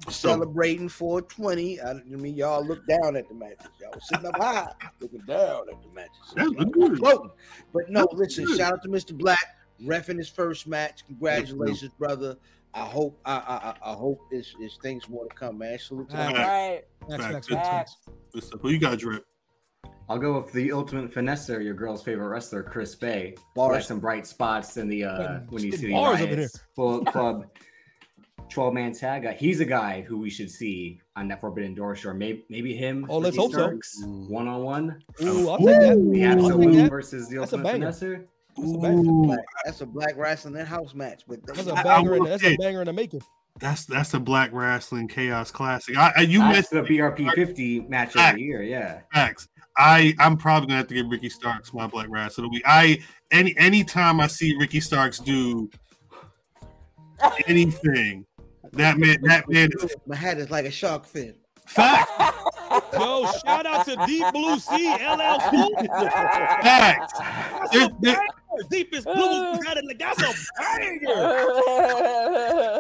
Celebrating 0.09 0.87
420. 0.89 1.81
I, 1.81 1.91
I 1.91 1.93
mean, 2.05 2.35
y'all 2.35 2.65
look 2.65 2.85
down 2.87 3.15
at 3.17 3.27
the 3.27 3.35
matches. 3.35 3.67
Y'all 3.81 3.91
was 3.93 4.07
sitting 4.07 4.25
up 4.25 4.35
high, 4.37 4.71
looking 5.01 5.19
down 5.21 5.67
at 5.69 5.75
the 5.81 5.89
matches. 5.93 6.33
That 6.35 6.71
good. 6.71 6.97
floating. 6.99 7.31
But 7.73 7.89
no, 7.89 8.01
That 8.01 8.13
listen, 8.17 8.45
good. 8.45 8.57
shout 8.57 8.73
out 8.73 8.83
to 8.83 8.89
Mr. 8.89 9.13
Black, 9.17 9.43
refing 9.83 10.17
his 10.17 10.29
first 10.29 10.67
match. 10.67 11.05
Congratulations, 11.07 11.91
brother. 11.99 12.37
I 12.75 12.85
hope 12.85 13.19
I 13.25 13.33
I, 13.35 13.89
I 13.89 13.91
I 13.91 13.93
hope 13.95 14.19
it's, 14.31 14.53
it's 14.59 14.77
things 14.77 15.07
more 15.09 15.27
to 15.27 15.35
come, 15.35 15.59
man. 15.59 15.77
Salute 15.79 16.09
to 16.09 16.21
All 16.21 16.33
the 16.33 16.39
right. 16.39 16.81
Good 18.33 18.43
stuff. 18.43 18.59
Who 18.61 18.69
you 18.69 18.79
got, 18.79 18.97
Drip? 18.99 19.23
I'll 20.09 20.17
go 20.19 20.37
with 20.41 20.51
the 20.51 20.71
ultimate 20.71 21.13
finesser, 21.13 21.63
your 21.63 21.73
girl's 21.75 22.03
favorite 22.03 22.27
wrestler, 22.27 22.61
Chris 22.63 22.93
Bey. 22.95 23.35
Bars. 23.55 23.73
Like 23.73 23.83
some 23.83 23.99
bright 23.99 24.27
spots 24.27 24.77
in 24.77 24.87
the 24.89 25.03
uh 25.05 25.17
Putting- 25.17 25.47
when 25.49 25.63
you 25.63 25.71
see 25.73 25.87
the 25.87 25.93
bars 25.93 26.15
over 26.21 26.25
there. 26.25 26.33
Alliance 26.35 26.59
Bullet 26.75 27.07
Club 27.11 27.45
12 28.49 28.73
man 28.73 28.91
tag. 28.93 29.37
He's 29.37 29.59
a 29.61 29.65
guy 29.65 30.01
who 30.01 30.17
we 30.17 30.29
should 30.29 30.49
see 30.51 30.99
on 31.15 31.27
that 31.29 31.39
Forbidden 31.41 31.73
Door 31.75 31.95
show. 31.95 32.13
Maybe 32.13 32.43
maybe 32.49 32.75
him. 32.75 33.05
Oh, 33.09 33.17
let's 33.19 33.37
hope 33.37 33.53
so. 33.53 33.77
One 34.05 34.47
on 34.47 34.61
one. 34.63 35.01
Ooh, 35.21 35.49
I'll 35.49 35.57
take 35.57 35.67
that. 35.67 35.97
The 36.11 36.25
I'll 36.25 36.35
take 36.35 36.43
absolute 36.45 36.75
that. 36.75 36.89
versus 36.89 37.29
the 37.29 37.37
That's 37.37 37.53
a 37.53 37.55
ultimate 37.57 37.71
banger. 37.73 37.87
finesser. 37.91 38.25
That's 38.57 38.67
a. 38.84 38.88
Ooh, 38.88 39.23
Black. 39.25 39.39
That's 39.65 39.81
a 39.81 39.85
black 39.85 40.13
wrestling 40.17 40.55
in 40.57 40.65
house 40.65 40.93
match. 40.93 41.23
But 41.27 41.45
That's 41.45 41.65
a 41.67 41.73
banger. 41.73 42.15
in 42.15 42.21
will 42.23 42.30
That's 42.30 42.43
say- 42.43 42.53
a 42.53 42.57
banger 42.57 42.81
in 42.81 42.88
the 42.88 42.93
making. 42.93 43.21
that's 43.59 43.85
that's 43.85 44.13
a 44.13 44.19
black 44.19 44.49
wrestling 44.53 45.07
chaos 45.07 45.51
classic. 45.51 45.95
I, 45.97 46.11
I 46.17 46.21
you 46.21 46.39
That's 46.39 46.71
mentioned 46.71 46.88
the 46.88 46.99
BRP 46.99 47.34
50 47.35 47.80
match 47.81 48.15
of 48.15 48.35
the 48.35 48.41
year. 48.41 48.61
Yeah. 48.63 49.01
facts. 49.13 49.47
I 49.77 50.13
I'm 50.19 50.38
probably 50.38 50.67
gonna 50.67 50.77
have 50.77 50.88
to 50.88 50.93
give 50.93 51.07
Ricky 51.07 51.30
Starks 51.30 51.73
my 51.73 51.88
black 51.88 52.07
rass 52.09 52.38
of 52.38 52.43
the 52.43 52.49
week. 52.49 52.63
I 52.65 52.99
any 53.31 53.55
anytime 53.57 54.19
I 54.19 54.27
see 54.27 54.55
Ricky 54.59 54.80
Starks 54.80 55.17
do 55.19 55.69
anything, 57.47 58.25
that 58.73 58.97
man 58.97 59.17
that 59.23 59.49
man 59.49 59.69
is 59.81 59.95
my 60.05 60.15
hat 60.15 60.38
is 60.38 60.51
like 60.51 60.65
a 60.65 60.71
shark 60.71 61.05
fin. 61.05 61.35
fact 61.65 62.09
Yo, 62.93 63.25
shout 63.45 63.65
out 63.67 63.85
to 63.85 63.95
Deep 64.07 64.25
Blue 64.34 64.57
Sea 64.59 64.95
LLC. 64.99 65.88
facts. 66.63 67.13
There- 67.71 67.89
there- 68.01 68.21
Deepest 68.69 69.05
blue 69.05 69.15
uh. 69.15 69.57
got 69.57 69.77
it. 69.77 69.99
That's 69.99 70.21
a 70.21 70.34
banger. 70.61 71.13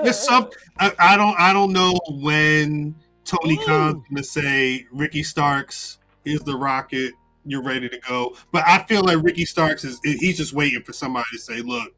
There's 0.03 0.19
some 0.19 0.49
I, 0.79 0.93
I 0.99 1.17
don't 1.17 1.39
I 1.39 1.53
don't 1.53 1.71
know 1.73 1.99
when 2.09 2.95
Tony 3.25 3.55
Ooh. 3.55 3.65
Khan's 3.65 4.03
gonna 4.09 4.23
say 4.23 4.85
Ricky 4.91 5.23
Starks 5.23 5.99
is 6.25 6.41
the 6.41 6.55
rocket, 6.55 7.13
you're 7.45 7.63
ready 7.63 7.89
to 7.89 7.99
go. 7.99 8.35
But 8.51 8.63
I 8.67 8.83
feel 8.83 9.03
like 9.03 9.17
Ricky 9.23 9.45
Starks 9.45 9.83
is 9.83 9.99
he's 10.03 10.37
just 10.37 10.53
waiting 10.53 10.81
for 10.83 10.93
somebody 10.93 11.25
to 11.33 11.39
say, 11.39 11.61
look, 11.61 11.93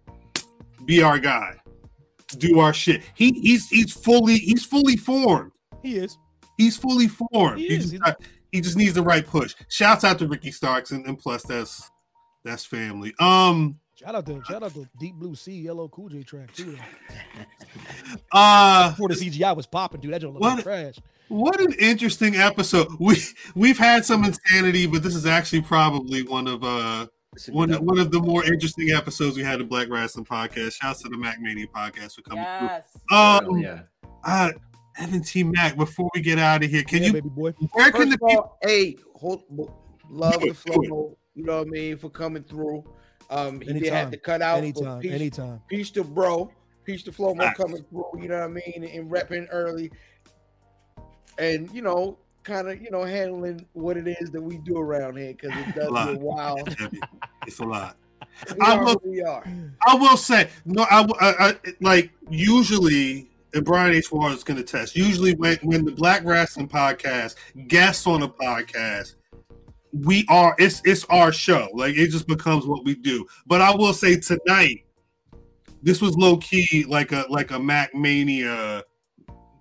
be 0.85 1.01
our 1.03 1.19
guy. 1.19 1.57
Do 2.37 2.59
our 2.59 2.73
shit. 2.73 3.03
He 3.13 3.31
he's 3.33 3.69
he's 3.69 3.93
fully 3.93 4.37
he's 4.37 4.65
fully 4.65 4.97
formed. 4.97 5.51
He 5.83 5.97
is. 5.97 6.17
He's 6.57 6.75
fully 6.77 7.07
formed. 7.07 7.59
He 7.59 7.67
He, 7.67 7.75
is. 7.75 7.91
just, 7.91 8.15
he 8.51 8.61
just 8.61 8.77
needs 8.77 8.93
the 8.93 9.03
right 9.03 9.25
push. 9.25 9.55
Shouts 9.67 10.03
out 10.03 10.19
to 10.19 10.27
Ricky 10.27 10.51
Starks 10.51 10.91
and, 10.91 11.05
and 11.05 11.19
plus 11.19 11.43
that's 11.43 11.91
that's 12.45 12.63
family. 12.65 13.13
Um 13.19 13.79
Shout 13.95 14.13
out 14.15 14.25
to 14.25 14.41
shout 14.45 14.61
out 14.63 14.73
to 14.73 14.87
Deep 14.99 15.15
Blue 15.15 15.35
Sea 15.35 15.69
LL 15.71 15.87
Cool 15.87 16.09
J 16.09 16.23
track 16.23 16.53
too. 16.53 16.77
uh 18.31 18.89
Before 18.91 19.09
the 19.09 19.15
CGI 19.15 19.55
was 19.55 19.65
popping, 19.65 20.01
dude, 20.01 20.13
that 20.13 20.21
joint 20.21 20.33
looked 20.35 20.41
What- 20.43 20.55
like 20.55 20.63
trash. 20.63 20.95
What 21.27 21.59
an 21.59 21.73
interesting 21.79 22.35
episode. 22.35 22.87
We 22.99 23.17
we've 23.55 23.79
had 23.79 24.05
some 24.05 24.23
insanity, 24.23 24.85
but 24.85 25.01
this 25.01 25.15
is 25.15 25.25
actually 25.25 25.61
probably 25.61 26.21
one 26.21 26.47
of 26.47 26.63
uh 26.63 27.07
one 27.49 27.71
of, 27.71 27.81
one 27.81 27.97
of 27.97 28.11
the 28.11 28.19
more 28.21 28.43
interesting 28.45 28.91
episodes 28.91 29.35
we 29.35 29.41
had 29.43 29.59
of 29.59 29.67
Black 29.67 29.87
Rasslin' 29.87 30.25
Podcast. 30.27 30.73
Shouts 30.73 31.01
to 31.01 31.09
the 31.09 31.15
MackMania 31.17 31.65
podcast 31.75 32.13
for 32.15 32.21
coming 32.21 32.43
yes. 32.43 32.85
through. 33.09 33.17
Um, 33.17 33.45
Oh, 33.49 33.55
yeah. 33.57 33.79
uh, 34.23 34.51
Evan 34.99 35.21
T. 35.23 35.43
Mack. 35.43 35.75
Before 35.75 36.09
we 36.13 36.21
get 36.21 36.37
out 36.37 36.63
of 36.63 36.69
here, 36.69 36.83
can 36.83 36.99
yeah, 37.01 37.07
you 37.07 37.13
baby 37.13 37.29
boy? 37.29 37.51
where 37.73 37.91
can 37.91 38.09
the 38.09 38.15
of 38.21 38.29
people? 38.29 38.57
hey, 38.61 38.95
hold, 39.15 39.41
love 40.09 40.33
Do 40.33 40.39
the 40.39 40.45
it, 40.45 40.57
do 40.65 40.87
flow. 40.87 41.17
You 41.35 41.43
know 41.43 41.57
what 41.59 41.67
I 41.67 41.69
mean 41.69 41.97
for 41.97 42.09
coming 42.09 42.43
through. 42.43 42.83
Um, 43.29 43.59
he 43.59 43.67
did 43.67 43.77
Anytime, 43.77 43.93
have 43.95 44.11
to 44.11 44.17
cut 44.17 44.41
out. 44.41 44.55
but 44.55 44.63
Anytime, 44.63 44.99
peace, 45.01 45.11
anytime. 45.13 45.61
peace 45.67 45.89
to 45.91 46.03
bro, 46.03 46.51
peace 46.85 47.03
to 47.03 47.11
Flobo 47.11 47.37
Facts. 47.37 47.59
coming 47.59 47.83
through. 47.89 48.05
You 48.21 48.29
know 48.29 48.35
what 48.39 48.43
I 48.43 48.47
mean 48.47 48.83
and 48.93 49.09
repping 49.09 49.47
early, 49.51 49.91
and 51.37 51.69
you 51.71 51.81
know, 51.81 52.17
kind 52.43 52.69
of 52.69 52.81
you 52.81 52.91
know 52.91 53.03
handling 53.03 53.65
what 53.73 53.97
it 53.97 54.07
is 54.07 54.31
that 54.31 54.41
we 54.41 54.57
do 54.59 54.77
around 54.77 55.17
here 55.17 55.33
because 55.33 55.51
it 55.67 55.75
does 55.75 55.89
Lot. 55.89 56.11
get 56.13 56.21
wild. 56.21 56.75
It's 57.47 57.59
a 57.59 57.63
lot. 57.65 57.97
We 58.53 58.59
I 58.61 58.75
will- 58.77 58.99
who 59.01 59.11
we 59.11 59.21
are. 59.21 59.45
I 59.87 59.95
will 59.95 60.17
say 60.17 60.49
no. 60.65 60.85
I, 60.91 61.03
w- 61.03 61.15
I- 61.21 61.49
I- 61.49 61.73
like 61.79 62.11
usually, 62.29 63.29
and 63.53 63.63
Brian 63.63 63.93
H. 63.95 64.11
Ward 64.11 64.33
is 64.33 64.43
going 64.43 64.57
to 64.57 64.63
test. 64.63 64.93
Usually, 64.95 65.35
when 65.35 65.57
when 65.63 65.85
the 65.85 65.91
Black 65.93 66.23
Rasslin' 66.23 66.69
Podcast 66.69 67.35
guests 67.67 68.05
on 68.07 68.23
a 68.23 68.27
podcast, 68.27 69.15
we 70.03 70.25
are 70.29 70.55
it's 70.57 70.81
it's 70.85 71.05
our 71.05 71.31
show. 71.31 71.69
Like 71.73 71.95
it 71.95 72.09
just 72.09 72.27
becomes 72.27 72.65
what 72.65 72.83
we 72.85 72.95
do. 72.95 73.25
But 73.45 73.61
I 73.61 73.73
will 73.75 73.93
say 73.93 74.17
tonight, 74.19 74.85
this 75.81 76.01
was 76.01 76.15
low 76.17 76.37
key 76.37 76.85
like 76.87 77.11
a 77.11 77.25
like 77.29 77.51
a 77.51 77.55
MackMania 77.57 78.83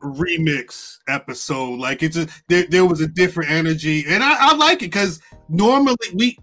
remix 0.03 0.99
episode. 1.09 1.79
Like 1.79 2.03
it 2.03 2.13
just 2.13 2.29
there, 2.49 2.67
there 2.69 2.85
was 2.85 3.01
a 3.01 3.09
different 3.09 3.51
energy, 3.51 4.05
and 4.09 4.23
I, 4.23 4.51
I 4.51 4.57
like 4.57 4.79
it 4.83 4.87
because 4.87 5.21
normally 5.49 5.97
we 6.15 6.39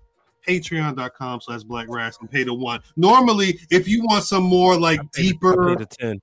patreon.com 0.47 1.39
slash 1.41 1.61
black 1.63 1.88
wrestling 1.88 2.27
pay 2.27 2.43
to 2.43 2.51
one 2.51 2.80
normally 2.95 3.59
if 3.69 3.88
you 3.88 4.01
want 4.05 4.23
some 4.23 4.41
more 4.41 4.76
like 4.76 4.99
deeper 5.11 5.76
Pay 5.76 5.76
the 5.76 5.85
ten. 5.85 6.22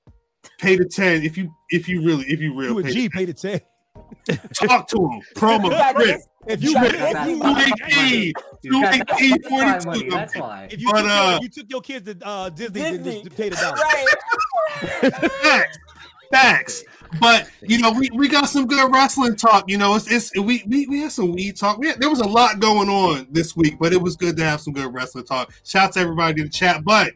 pay 0.58 0.76
to 0.76 0.84
10 0.84 1.22
if 1.22 1.38
you 1.38 1.54
if 1.70 1.88
you 1.88 2.02
really 2.04 2.24
if 2.24 2.40
you 2.40 2.52
real 2.52 2.72
You 2.72 2.78
a 2.80 2.82
pay 2.82 2.90
G 2.90 3.08
paid 3.08 3.28
it 3.28 3.36
ten. 3.36 3.60
Talk 4.54 4.88
to 4.88 4.96
him. 4.96 5.20
Promo. 5.34 5.70
got 5.70 5.94
Chris. 5.94 6.08
this- 6.08 6.26
If 6.46 6.62
you 6.62 6.68
you 6.70 6.74
got 6.74 6.82
make 6.82 6.92
this- 6.92 7.12
That's 7.12 7.28
Two 7.28 7.38
why. 7.38 7.64
eight 7.66 8.02
E. 8.12 8.32
He's 8.62 8.72
Two 8.72 8.80
got 8.82 8.94
eight 8.94 9.06
that- 9.08 9.20
E 9.20 9.28
that's 9.30 9.44
why 9.50 9.78
forty 9.80 9.86
money, 9.86 10.02
two. 10.04 10.10
That's 10.10 10.36
why. 10.36 10.68
if 10.70 10.80
you, 10.80 10.90
But, 10.90 10.96
took, 11.02 11.06
your, 11.10 11.12
uh, 11.18 11.36
if 11.36 11.42
you 11.42 11.48
took 11.48 11.66
your 11.70 11.80
kids 11.80 12.14
to 12.14 12.26
uh, 12.26 12.48
Disney, 12.50 12.80
to- 12.82 12.98
Disney. 12.98 13.22
to 13.24 13.30
pay 13.30 13.48
the 13.50 13.56
dollar. 13.56 13.76
Right. 13.76 15.22
Facts. 15.42 15.78
Facts. 16.30 16.84
But 17.20 17.48
you 17.62 17.78
know, 17.78 17.90
we, 17.90 18.10
we 18.14 18.28
got 18.28 18.50
some 18.50 18.66
good 18.66 18.92
wrestling 18.92 19.34
talk. 19.36 19.64
You 19.66 19.78
know, 19.78 19.94
it's, 19.94 20.10
it's 20.12 20.30
we, 20.36 20.62
we 20.66 20.86
we 20.86 21.00
had 21.00 21.10
some 21.12 21.32
weed 21.32 21.56
talk. 21.56 21.78
We 21.78 21.88
had, 21.88 22.00
there 22.00 22.10
was 22.10 22.20
a 22.20 22.26
lot 22.26 22.60
going 22.60 22.90
on 22.90 23.26
this 23.30 23.56
week, 23.56 23.78
but 23.80 23.94
it 23.94 24.02
was 24.02 24.14
good 24.14 24.36
to 24.36 24.44
have 24.44 24.60
some 24.60 24.74
good 24.74 24.92
wrestling 24.92 25.24
talk. 25.24 25.50
Shout 25.64 25.84
out 25.88 25.92
to 25.94 26.00
everybody 26.00 26.42
in 26.42 26.48
the 26.48 26.52
chat. 26.52 26.84
But 26.84 27.14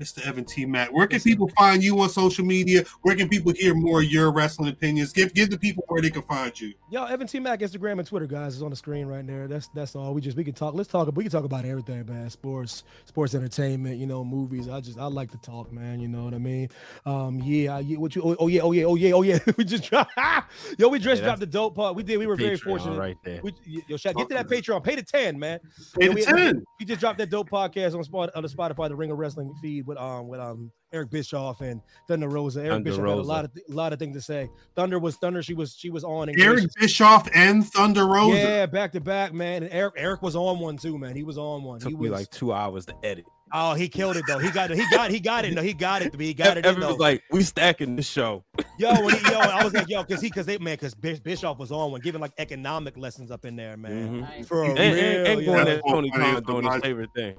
Mr. 0.00 0.24
Evan 0.26 0.44
T. 0.44 0.64
Mack, 0.64 0.92
where 0.92 1.06
can 1.06 1.20
people 1.20 1.48
find 1.56 1.82
you 1.82 1.98
on 2.00 2.08
social 2.08 2.44
media? 2.44 2.84
Where 3.02 3.16
can 3.16 3.28
people 3.28 3.52
hear 3.52 3.74
more 3.74 4.00
of 4.00 4.06
your 4.06 4.30
wrestling 4.32 4.70
opinions? 4.70 5.12
Give 5.12 5.32
give 5.34 5.50
the 5.50 5.58
people 5.58 5.84
where 5.88 6.00
they 6.00 6.10
can 6.10 6.22
find 6.22 6.58
you. 6.58 6.72
Yo, 6.90 7.04
Evan 7.04 7.26
T 7.26 7.40
Mack, 7.40 7.60
Instagram 7.60 7.98
and 7.98 8.06
Twitter, 8.06 8.26
guys, 8.26 8.54
is 8.56 8.62
on 8.62 8.70
the 8.70 8.76
screen 8.76 9.06
right 9.06 9.26
there. 9.26 9.48
That's 9.48 9.68
that's 9.68 9.96
all. 9.96 10.14
We 10.14 10.20
just 10.20 10.36
we 10.36 10.44
can 10.44 10.54
talk. 10.54 10.74
Let's 10.74 10.88
talk. 10.88 11.08
We 11.14 11.24
can 11.24 11.32
talk 11.32 11.44
about 11.44 11.64
everything, 11.64 12.06
man. 12.06 12.30
Sports, 12.30 12.84
sports 13.06 13.34
entertainment. 13.34 13.98
You 13.98 14.06
know, 14.06 14.24
movies. 14.24 14.68
I 14.68 14.80
just 14.80 14.98
I 14.98 15.06
like 15.06 15.30
to 15.32 15.38
talk, 15.38 15.72
man. 15.72 16.00
You 16.00 16.08
know 16.08 16.24
what 16.24 16.34
I 16.34 16.38
mean? 16.38 16.68
Um, 17.04 17.40
yeah. 17.40 17.76
I- 17.76 17.80
yeah 17.80 17.98
what 17.98 18.14
you? 18.14 18.22
Oh, 18.22 18.36
oh 18.38 18.46
yeah. 18.46 18.60
Oh 18.62 18.72
yeah. 18.72 18.84
Oh 18.84 18.94
yeah. 18.94 19.12
Oh 19.12 19.22
yeah. 19.22 19.38
we 19.56 19.64
just 19.64 19.84
dropped. 19.84 20.12
yo, 20.78 20.88
we 20.88 20.98
just 20.98 21.20
Yeah, 21.20 21.26
dropped 21.28 21.40
the 21.40 21.46
dope 21.46 21.74
part. 21.74 21.96
We 21.96 22.02
did. 22.02 22.18
We 22.18 22.26
were 22.26 22.36
very 22.36 22.56
fortunate. 22.56 22.98
right 22.98 23.16
there. 23.24 23.40
We, 23.42 23.52
yo, 23.88 23.96
shout, 23.96 24.14
get 24.14 24.28
to 24.28 24.34
that 24.34 24.46
Patreon. 24.48 24.84
Pay 24.84 24.94
the 24.96 25.02
ten, 25.02 25.38
man. 25.38 25.60
Pay 25.98 26.06
Yo, 26.06 26.12
the 26.12 26.14
we, 26.14 26.22
10. 26.24 26.64
We 26.78 26.86
just 26.86 27.00
dropped 27.00 27.18
that 27.18 27.30
dope 27.30 27.50
podcast 27.50 27.96
on 27.96 28.04
Spot 28.04 28.30
on 28.34 28.42
the 28.42 28.48
Spotify, 28.48 28.88
the 28.88 28.96
Ringer 28.96 29.16
Wrestling 29.16 29.52
feed 29.60 29.86
with 29.88 29.98
um 29.98 30.28
with 30.28 30.38
um 30.40 30.70
Eric 30.92 31.10
Bischoff 31.10 31.60
and 31.60 31.82
Thunder 32.06 32.28
Rosa. 32.28 32.60
Eric 32.60 32.70
Thunder 32.72 32.90
Bischoff 32.90 33.06
had 33.08 33.18
a 33.18 33.22
lot 33.22 33.44
of 33.44 33.52
th- 33.54 33.66
a 33.68 33.74
lot 33.74 33.92
of 33.92 33.98
things 33.98 34.16
to 34.16 34.22
say. 34.22 34.48
Thunder 34.76 34.98
was 34.98 35.16
Thunder. 35.16 35.42
She 35.42 35.52
was 35.54 35.74
she 35.76 35.90
was 35.90 36.04
on. 36.04 36.28
And 36.28 36.40
Eric 36.40 36.54
gracious. 36.58 36.74
Bischoff 36.80 37.28
and 37.34 37.66
Thunder 37.66 38.06
Rosa. 38.06 38.36
Yeah, 38.38 38.66
back 38.66 38.92
to 38.92 39.00
back, 39.00 39.34
man. 39.34 39.64
And 39.64 39.72
Eric 39.72 39.94
Eric 39.96 40.22
was 40.22 40.36
on 40.36 40.60
one 40.60 40.76
too, 40.76 40.96
man. 40.96 41.16
He 41.16 41.24
was 41.24 41.36
on 41.36 41.64
one. 41.64 41.80
Took 41.80 41.90
he 41.90 41.96
me 41.96 42.08
was 42.08 42.20
like 42.20 42.30
two 42.30 42.52
hours 42.54 42.86
to 42.86 42.94
edit. 43.02 43.26
oh, 43.52 43.74
he 43.74 43.88
killed 43.90 44.16
it 44.16 44.24
though. 44.26 44.38
He 44.38 44.50
got 44.50 44.70
it. 44.70 44.78
He 44.78 44.84
got 44.90 45.10
he 45.10 45.20
got 45.20 45.44
it. 45.44 45.52
No, 45.52 45.60
he 45.62 45.74
got 45.74 46.00
it. 46.02 46.18
He 46.18 46.32
got 46.32 46.56
it. 46.56 46.60
in, 46.60 46.64
Evan 46.66 46.80
though. 46.80 46.88
was 46.88 46.98
like, 46.98 47.22
"We 47.30 47.42
stacking 47.42 47.96
the 47.96 48.02
show." 48.02 48.44
yo, 48.78 48.92
when 49.04 49.14
he, 49.14 49.30
yo, 49.30 49.38
I 49.40 49.62
was 49.64 49.74
like, 49.74 49.88
yo, 49.90 50.02
because 50.04 50.22
he 50.22 50.28
because 50.28 50.46
they 50.46 50.56
man, 50.58 50.74
because 50.80 50.94
Bischoff 50.94 51.58
was 51.58 51.70
on 51.70 51.90
one, 51.92 52.00
giving 52.00 52.20
like 52.22 52.32
economic 52.38 52.96
lessons 52.96 53.30
up 53.30 53.44
in 53.44 53.56
there, 53.56 53.76
man. 53.76 54.22
Mhm. 54.26 54.46
For 54.46 54.64
And, 54.64 54.78
real, 54.78 54.82
and, 54.88 55.26
and 55.28 55.40
yo. 55.42 55.52
going 55.52 55.68
at 55.68 55.82
Tony 55.86 56.10
Khan 56.10 56.42
doing 56.44 56.64
his 56.70 56.80
favorite 56.82 57.10
thing. 57.14 57.36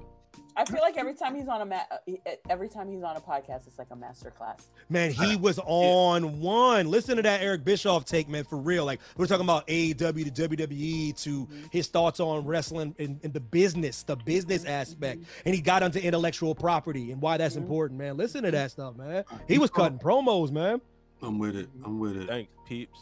I 0.56 0.64
feel 0.64 0.80
like 0.80 0.96
every 0.96 1.14
time 1.14 1.34
he's 1.34 1.48
on 1.48 1.60
a 1.60 1.64
ma- 1.64 1.82
uh, 1.90 1.96
he- 2.06 2.20
every 2.48 2.68
time 2.68 2.90
he's 2.90 3.02
on 3.02 3.16
a 3.16 3.20
podcast, 3.20 3.66
it's 3.66 3.78
like 3.78 3.88
a 3.90 3.96
master 3.96 4.30
class. 4.30 4.68
Man, 4.88 5.10
he 5.10 5.36
was 5.36 5.58
on 5.64 6.40
one. 6.40 6.90
Listen 6.90 7.16
to 7.16 7.22
that 7.22 7.42
Eric 7.42 7.64
Bischoff 7.64 8.04
take, 8.04 8.28
man, 8.28 8.44
for 8.44 8.56
real. 8.56 8.84
Like 8.84 9.00
we're 9.16 9.26
talking 9.26 9.44
about 9.44 9.66
AEW 9.68 10.34
to 10.34 10.48
WWE 10.48 11.22
to 11.22 11.46
mm-hmm. 11.46 11.62
his 11.70 11.88
thoughts 11.88 12.20
on 12.20 12.44
wrestling 12.44 12.94
and, 12.98 13.20
and 13.22 13.32
the 13.32 13.40
business, 13.40 14.02
the 14.02 14.16
business 14.16 14.62
mm-hmm. 14.62 14.70
aspect, 14.70 15.24
and 15.44 15.54
he 15.54 15.60
got 15.60 15.82
onto 15.82 15.98
intellectual 15.98 16.54
property 16.54 17.12
and 17.12 17.20
why 17.20 17.36
that's 17.36 17.54
mm-hmm. 17.54 17.64
important, 17.64 17.98
man. 17.98 18.16
Listen 18.16 18.42
to 18.44 18.50
that 18.50 18.70
stuff, 18.70 18.96
man. 18.96 19.24
He 19.48 19.58
was 19.58 19.70
cutting 19.70 19.98
promos, 19.98 20.50
man. 20.50 20.80
I'm 21.22 21.38
with 21.38 21.56
it. 21.56 21.68
I'm 21.84 21.98
with 21.98 22.16
it. 22.16 22.28
Thanks, 22.28 22.52
peeps. 22.66 22.98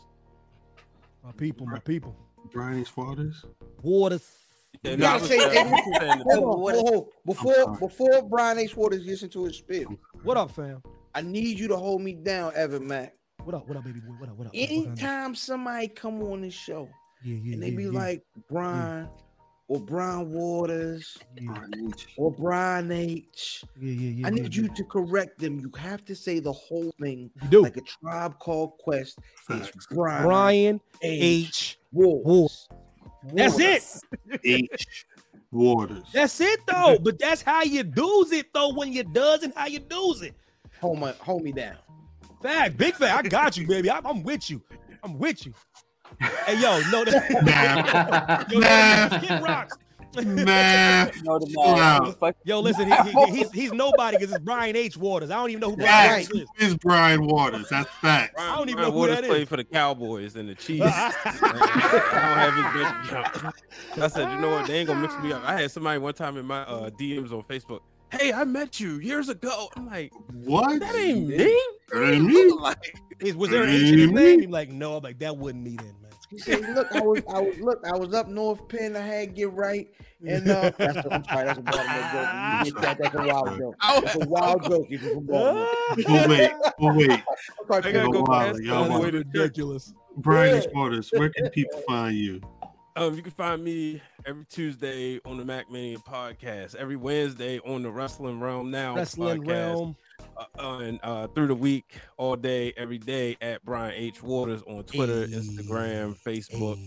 My 1.25 1.33
people, 1.33 1.67
my 1.67 1.79
people. 1.79 2.17
Brian 2.53 2.81
H. 2.81 2.97
Waters. 2.97 3.45
Waters. 3.83 4.48
Yeah, 4.83 4.91
You 4.93 4.97
gotta 4.99 5.25
say, 5.27 5.39
hold 6.25 6.69
on, 6.69 6.75
hold. 6.87 7.09
Before 7.27 7.77
before 7.79 8.23
Brian 8.23 8.59
H. 8.59 8.77
Waters 8.77 9.05
gets 9.05 9.23
into 9.23 9.45
his 9.45 9.57
spiel, 9.57 9.89
What 10.23 10.37
up, 10.37 10.51
fam? 10.51 10.83
I 11.15 11.23
need 11.23 11.59
you 11.59 11.69
to 11.69 11.77
hold 11.77 12.03
me 12.03 12.13
down, 12.13 12.53
Evan 12.55 12.87
Mack. 12.87 13.15
What 13.45 13.55
up? 13.55 13.67
What 13.67 13.77
up, 13.79 13.85
baby 13.85 14.01
boy? 14.01 14.13
What 14.19 14.29
up? 14.29 14.37
What 14.37 14.47
up? 14.49 14.55
What 14.55 14.63
up, 14.65 14.71
what 14.71 14.71
up? 14.71 14.71
Anytime 14.71 15.35
somebody 15.35 15.89
come 15.89 16.23
on 16.23 16.43
this 16.43 16.55
show 16.55 16.89
Yeah, 17.25 17.37
yeah, 17.43 17.55
and 17.55 17.63
they 17.63 17.71
yeah, 17.71 17.77
be 17.77 17.85
yeah. 17.85 17.91
like 17.91 18.23
Brian 18.51 19.09
or 19.69 19.81
Brian 19.81 20.31
Waters 20.33 21.17
yeah, 21.41 21.67
or 22.17 22.31
Brian 22.33 22.91
H. 22.91 23.65
yeah, 23.81 23.91
yeah, 23.91 24.11
yeah, 24.11 24.27
I 24.27 24.31
need 24.31 24.55
yeah, 24.55 24.63
you 24.63 24.69
to 24.75 24.85
correct 24.85 25.39
them. 25.39 25.59
You 25.61 25.71
have 25.79 26.05
to 26.07 26.15
say 26.15 26.41
the 26.41 26.53
whole 26.53 26.93
thing 27.01 27.31
You 27.43 27.49
do. 27.49 27.63
like 27.63 27.77
a 27.77 27.83
tribe 27.83 28.39
called 28.39 28.79
Quest. 28.79 29.19
It's 29.51 29.87
Brian, 29.87 30.23
Brian 30.25 30.81
H. 31.03 31.23
H. 31.23 31.79
Waters. 31.93 32.69
That's 33.25 33.59
it. 33.59 33.83
H. 34.45 35.07
Waters. 35.51 36.05
That's 36.13 36.41
it 36.41 36.61
though. 36.67 36.99
But 37.01 37.19
that's 37.19 37.43
how 37.43 37.63
you 37.63 37.83
do's 37.83 38.33
it 38.33 38.53
though. 38.53 38.73
When 38.75 38.93
you 38.93 39.03
does 39.05 39.43
and 39.43 39.53
how 39.55 39.67
you 39.67 39.79
do's 39.79 40.23
it. 40.23 40.35
Hold 40.81 40.99
my 40.99 41.13
hold 41.21 41.43
me 41.43 41.53
down. 41.53 41.77
Fact, 42.43 42.77
big 42.77 42.95
fact. 42.95 43.27
I 43.27 43.29
got 43.29 43.57
you, 43.57 43.67
baby. 43.67 43.91
I'm, 43.91 44.07
I'm 44.07 44.23
with 44.23 44.49
you. 44.51 44.63
I'm 45.03 45.19
with 45.19 45.45
you. 45.47 45.55
Hey, 46.21 46.61
yo, 46.61 46.81
no, 46.91 47.05
that, 47.05 47.31
Nah. 47.45 48.45
yo, 48.51 48.61
Nah. 48.61 49.19
Kid 49.19 49.43
Rocks. 49.43 49.77
Nah. 50.17 50.23
No, 51.23 51.39
the 51.39 51.47
Chill 51.47 52.17
man. 52.21 52.35
Yo, 52.45 52.61
listen, 52.61 52.91
he, 52.91 53.11
he- 53.11 53.37
he's 53.39 53.51
he's 53.53 53.73
nobody 53.73 54.17
because 54.17 54.35
it's 54.35 54.45
Brian 54.45 54.75
H. 54.75 54.97
Waters. 54.97 55.31
I 55.31 55.35
don't 55.37 55.51
even 55.51 55.61
know 55.61 55.71
who 55.71 55.77
Brian 55.77 56.25
Facts. 56.25 56.31
H. 56.35 56.43
is. 56.59 56.69
Is 56.71 56.77
Brian 56.79 57.27
Waters. 57.27 57.69
That's 57.69 57.89
facts. 58.01 58.35
I 58.39 58.57
don't 58.57 58.69
even 58.69 58.77
Brian 58.77 58.89
know 58.89 58.93
who 58.93 58.99
Waters 59.01 59.17
that 59.17 59.25
is. 59.25 59.31
played 59.31 59.49
for 59.49 59.57
the 59.57 59.65
Cowboys 59.65 60.37
and 60.37 60.49
the 60.49 60.55
Chiefs. 60.57 60.87
I 60.87 61.13
don't 61.43 62.39
have 62.39 62.55
his 62.55 62.83
bank 62.83 63.05
account. 63.43 63.55
I 64.03 64.09
said, 64.09 64.33
you 64.33 64.39
know 64.41 64.51
what? 64.51 64.67
They 64.67 64.79
ain't 64.79 64.89
gonna 64.89 65.01
mix 65.01 65.15
me 65.23 65.33
up. 65.33 65.43
I 65.45 65.61
had 65.61 65.71
somebody 65.71 65.99
one 65.99 66.15
time 66.15 66.37
in 66.37 66.47
my 66.47 66.63
uh, 66.63 66.91
DMs 66.91 67.33
on 67.33 67.43
Facebook. 67.45 67.81
Hey, 68.11 68.33
I 68.33 68.45
met 68.45 68.81
you 68.81 68.99
years 69.01 69.29
ago. 69.29 69.69
I'm 69.77 69.87
like, 69.87 70.11
What? 70.33 70.81
that 70.81 70.95
ain't 70.97 71.29
me. 71.29 71.37
That 71.93 72.13
ain't 72.13 72.25
me. 72.25 72.53
Like, 72.61 73.35
was 73.37 73.51
there 73.51 73.65
an 73.65 73.69
H 73.71 73.83
in 73.93 73.99
his 73.99 74.11
name? 74.13 74.41
He's 74.41 74.49
like, 74.49 74.71
no. 74.71 74.97
I'm 74.97 75.03
like, 75.03 75.19
that 75.19 75.37
wasn't 75.37 75.63
me 75.65 75.77
then, 75.77 75.95
man. 76.01 76.08
He 76.31 76.39
said, 76.39 76.61
"Look, 76.75 76.93
I 76.95 77.01
was, 77.01 77.23
I 77.33 77.41
was, 77.41 77.59
look, 77.59 77.81
I 77.87 77.97
was 77.97 78.13
up 78.13 78.29
North 78.29 78.69
Penn. 78.69 78.97
I 78.97 79.01
had 79.01 79.29
to 79.29 79.35
get 79.35 79.53
right, 79.53 79.89
and 80.27 80.49
uh, 80.51 80.71
that's 80.79 80.97
a, 80.99 81.15
I'm 81.15 81.25
sorry, 81.25 81.45
that's 81.47 81.59
a 81.59 81.63
Baltimore 81.63 82.03
joke. 82.13 82.67
You 82.67 82.73
get 82.73 82.83
that, 82.83 82.99
that's 82.99 83.15
a 83.15 83.27
wild 83.27 83.59
joke. 83.59 83.75
That's 83.81 84.15
a 84.15 84.29
wild 84.29 84.63
joke. 84.71 84.87
If 84.91 85.03
you're 85.03 85.15
from 85.15 85.27
Baltimore. 85.27 85.69
But 85.97 86.29
wait, 86.29 86.51
but 86.79 86.95
wait. 86.97 87.11
I'm 87.11 87.23
sorry, 87.67 87.85
I 87.85 87.93
gotta 87.93 88.13
go 88.13 88.25
wow, 88.27 88.53
y'all 88.57 88.77
all 88.77 89.01
way 89.01 89.11
want- 89.11 89.13
to 89.13 89.25
church. 89.25 89.33
Ridiculous. 89.35 89.95
Brian 90.19 90.59
H. 90.59 90.67
Waters. 90.75 91.11
Where 91.13 91.31
can 91.31 91.49
people 91.51 91.81
find 91.87 92.17
you? 92.17 92.41
Um, 92.97 93.15
you 93.15 93.23
can 93.23 93.31
find 93.31 93.63
me 93.63 94.03
every 94.27 94.45
Tuesday 94.47 95.21
on 95.25 95.37
the 95.37 95.45
MackMania 95.45 96.05
podcast, 96.05 96.75
every 96.75 96.97
Wednesday 96.97 97.61
on 97.61 97.83
the 97.83 97.91
Wrestling 97.91 98.41
Wrealm 98.41 98.73
Now 98.73 98.97
Wrestling 98.97 99.43
podcast, 99.43 99.49
realm. 99.49 99.97
Uh, 100.37 100.79
and 100.79 101.01
uh, 101.03 101.27
through 101.29 101.47
the 101.49 101.55
week, 101.55 101.97
all 102.17 102.37
day, 102.37 102.73
every 102.77 102.99
day 102.99 103.37
at 103.41 103.65
Brian 103.65 103.95
H 103.95 104.23
Waters 104.23 104.63
on 104.67 104.85
Twitter, 104.85 105.27
Instagram, 105.27 106.17
Facebook, 106.25 106.79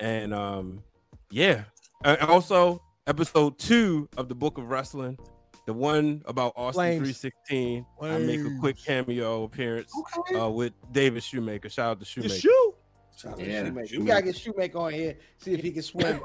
and 0.00 0.32
um, 0.34 0.82
yeah. 1.30 1.64
Uh, 2.04 2.16
and 2.20 2.30
also, 2.30 2.82
episode 3.06 3.58
two 3.58 4.08
of 4.16 4.28
the 4.28 4.34
Book 4.34 4.58
of 4.58 4.68
Wrestling, 4.70 5.18
the 5.66 5.72
one 5.72 6.22
about 6.26 6.52
Austin 6.56 6.72
Flames. 6.80 7.02
three 7.04 7.12
sixteen. 7.12 7.86
I 8.00 8.18
make 8.18 8.40
a 8.40 8.56
quick 8.60 8.76
cameo 8.84 9.44
appearance 9.44 9.92
uh, 10.38 10.50
with 10.50 10.72
David 10.92 11.22
Shoemaker. 11.22 11.68
Shout 11.68 11.90
out 11.90 11.94
to 11.94 11.98
The 12.00 12.04
Shoemaker. 12.06 12.34
shoe. 12.34 12.74
Shout 13.16 13.32
out 13.34 13.38
to 13.38 13.46
Yeah. 13.48 13.64
Shoemaker. 13.66 13.98
We 14.00 14.04
gotta 14.06 14.22
get 14.22 14.36
Shoemaker 14.36 14.78
on 14.78 14.92
here, 14.92 15.16
see 15.38 15.52
if 15.52 15.60
he 15.62 15.70
can 15.70 15.82
swim. 15.82 16.20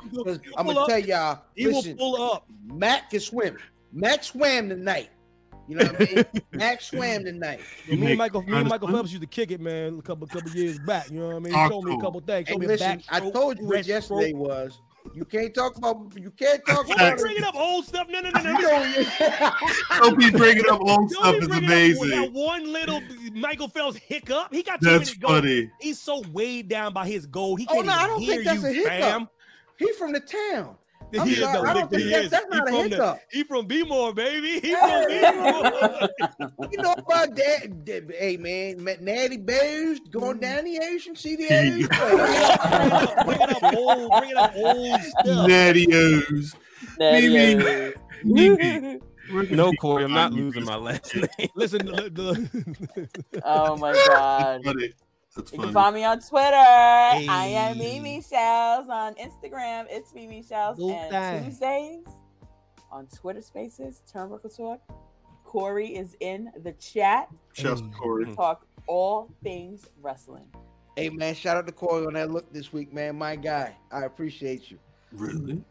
I'm 0.57 0.65
gonna 0.65 0.79
up. 0.79 0.89
tell 0.89 0.99
y'all, 0.99 1.41
He 1.55 1.67
will 1.67 1.83
pull 1.95 2.21
up. 2.21 2.45
Matt 2.65 3.09
can 3.11 3.19
swim. 3.19 3.57
Matt 3.93 4.25
swam 4.25 4.69
tonight. 4.69 5.09
You 5.67 5.75
know 5.75 5.85
what 5.85 6.01
I 6.01 6.13
mean? 6.15 6.25
Matt 6.53 6.81
swam 6.81 7.23
tonight. 7.25 7.59
You 7.87 7.97
me 7.97 8.07
and 8.09 8.17
Michael, 8.17 8.41
me 8.43 8.57
and 8.57 8.69
Michael? 8.69 8.87
Phelps 8.87 9.11
used 9.11 9.21
to 9.21 9.27
kick 9.27 9.51
it, 9.51 9.59
man, 9.59 9.99
a 9.99 10.01
couple 10.01 10.25
couple 10.27 10.49
years 10.51 10.79
back. 10.79 11.09
You 11.11 11.19
know 11.19 11.27
what 11.27 11.35
I 11.35 11.39
mean? 11.39 11.45
He 11.53 11.59
Talk 11.59 11.71
told 11.71 11.85
me 11.85 11.93
a 11.93 11.99
couple 11.99 12.19
things. 12.21 12.47
Hey, 12.49 12.55
listen, 12.55 13.03
I 13.09 13.19
backstroke, 13.19 13.33
told 13.33 13.59
you 13.59 13.65
what 13.65 13.75
breaststroke. 13.75 13.87
yesterday 13.87 14.33
was. 14.33 14.79
You 15.13 15.23
can't 15.23 15.53
talk 15.55 15.77
about. 15.77 16.11
You 16.17 16.31
can't 16.31 16.65
talk 16.65 16.85
Don't 16.85 16.95
about. 16.95 17.15
be 17.17 17.21
bringing 17.23 17.43
up 17.45 17.55
old 17.55 17.85
stuff. 17.85 18.07
No, 18.09 18.19
no, 18.19 18.29
no, 18.29 18.41
no. 18.41 18.51
You 18.59 18.61
know, 18.61 19.51
Don't 20.01 20.17
be 20.19 20.29
bringing 20.31 20.69
up 20.69 20.81
old 20.81 21.09
stuff. 21.11 21.31
be 21.31 21.37
It's 21.37 21.47
bringing 21.47 22.13
up 22.19 22.25
that 22.25 22.33
one 22.33 22.71
little 22.73 23.01
Michael 23.33 23.69
Phelps 23.69 23.97
hiccup. 23.97 24.53
He 24.53 24.63
got 24.63 24.81
too 24.81 24.89
That's 24.89 25.09
many 25.11 25.19
goals. 25.19 25.33
funny. 25.41 25.71
He's 25.79 25.99
so 25.99 26.23
weighed 26.33 26.67
down 26.67 26.91
by 26.93 27.07
his 27.07 27.25
goal. 27.25 27.55
He 27.55 27.65
Oh, 27.69 27.75
can't 27.75 27.85
no, 27.85 27.93
I 27.93 27.95
even 28.03 28.09
don't 28.09 28.21
hear 28.21 28.33
think 28.35 28.43
that's 28.45 28.61
you, 28.63 28.67
a 28.67 28.73
hiccup. 28.73 28.91
fam. 28.99 29.29
he 29.79 29.91
from 29.93 30.11
the 30.13 30.19
town. 30.19 30.75
I'm 31.17 31.25
He 31.27 31.33
is, 31.33 31.39
sorry, 31.39 31.53
though, 31.57 31.63
I 31.63 31.73
don't 31.73 31.89
think 31.89 32.01
he 32.03 32.09
that's- 32.09 32.25
is. 32.25 32.31
that's 32.31 32.45
He 32.45 32.49
not 32.49 32.67
a 32.67 32.71
from 32.71 32.75
the- 32.89 32.89
hiccup. 32.89 33.19
He 33.31 33.43
from 33.43 33.65
B-more, 33.65 34.13
baby. 34.13 34.59
He 34.59 34.73
from 34.75 35.07
B-more. 35.07 36.69
You 36.71 36.77
know 36.81 36.93
about 36.93 37.35
that? 37.35 37.85
that- 37.85 38.15
Hey 38.17 38.37
man, 38.37 38.83
met 38.83 39.01
Natty 39.01 39.37
Bears 39.37 39.99
going 40.11 40.39
mm-hmm. 40.39 40.41
down 40.41 40.63
the 40.65 40.79
ocean, 40.93 41.15
see 41.15 41.35
the 41.35 41.43
Here 41.45 41.63
A's 41.63 41.77
you 41.77 41.87
up 41.89 43.73
old, 43.75 44.11
bringing 44.17 44.37
up 44.37 44.53
old 44.55 45.01
stuff. 45.01 45.47
Natty 45.47 45.87
O's. 45.93 46.55
Mimi. 46.99 47.93
Mimi. 48.23 48.99
Where 49.31 49.45
can 49.45 49.57
No, 49.57 49.71
Corey, 49.73 50.03
I'm 50.05 50.13
not 50.13 50.31
losing 50.33 50.63
my 50.63 50.75
last 50.77 51.13
name. 51.15 51.49
Listen, 51.55 51.85
the, 51.85 52.09
the, 52.09 53.41
Oh 53.43 53.75
my 53.77 53.93
god. 54.07 54.61
That's 55.37 55.51
You 55.51 55.57
funny. 55.57 55.67
can 55.67 55.73
find 55.73 55.95
me 55.95 56.03
on 56.03 56.19
Twitter. 56.19 56.55
I 56.55 57.47
am 57.53 57.77
Mimi 57.77 58.21
Shells 58.21 58.89
on 58.89 59.13
Instagram. 59.15 59.85
It's 59.89 60.13
Mimi 60.13 60.43
Shells. 60.43 60.79
Little 60.79 60.99
And 60.99 61.11
thing. 61.11 61.45
Tuesdays 61.45 62.05
on 62.91 63.07
Twitter 63.07 63.41
Spaces, 63.41 64.01
Turnbuckle 64.11 64.55
Talk. 64.55 64.81
Corey 65.43 65.95
is 65.95 66.15
in 66.19 66.51
the 66.63 66.73
chat. 66.73 67.29
Shouts 67.53 67.81
to 67.81 67.87
Corey. 67.89 68.25
Talk 68.35 68.65
all 68.87 69.29
things 69.43 69.85
wrestling. 70.01 70.47
Hey 70.95 71.09
man, 71.09 71.35
shout 71.35 71.55
out 71.57 71.67
to 71.67 71.71
Corey 71.71 72.07
on 72.07 72.13
that 72.13 72.31
look 72.31 72.51
this 72.51 72.73
week, 72.73 72.91
man. 72.91 73.15
My 73.17 73.35
guy, 73.35 73.75
I 73.91 74.05
appreciate 74.05 74.71
you. 74.71 74.79
Really? 75.11 75.63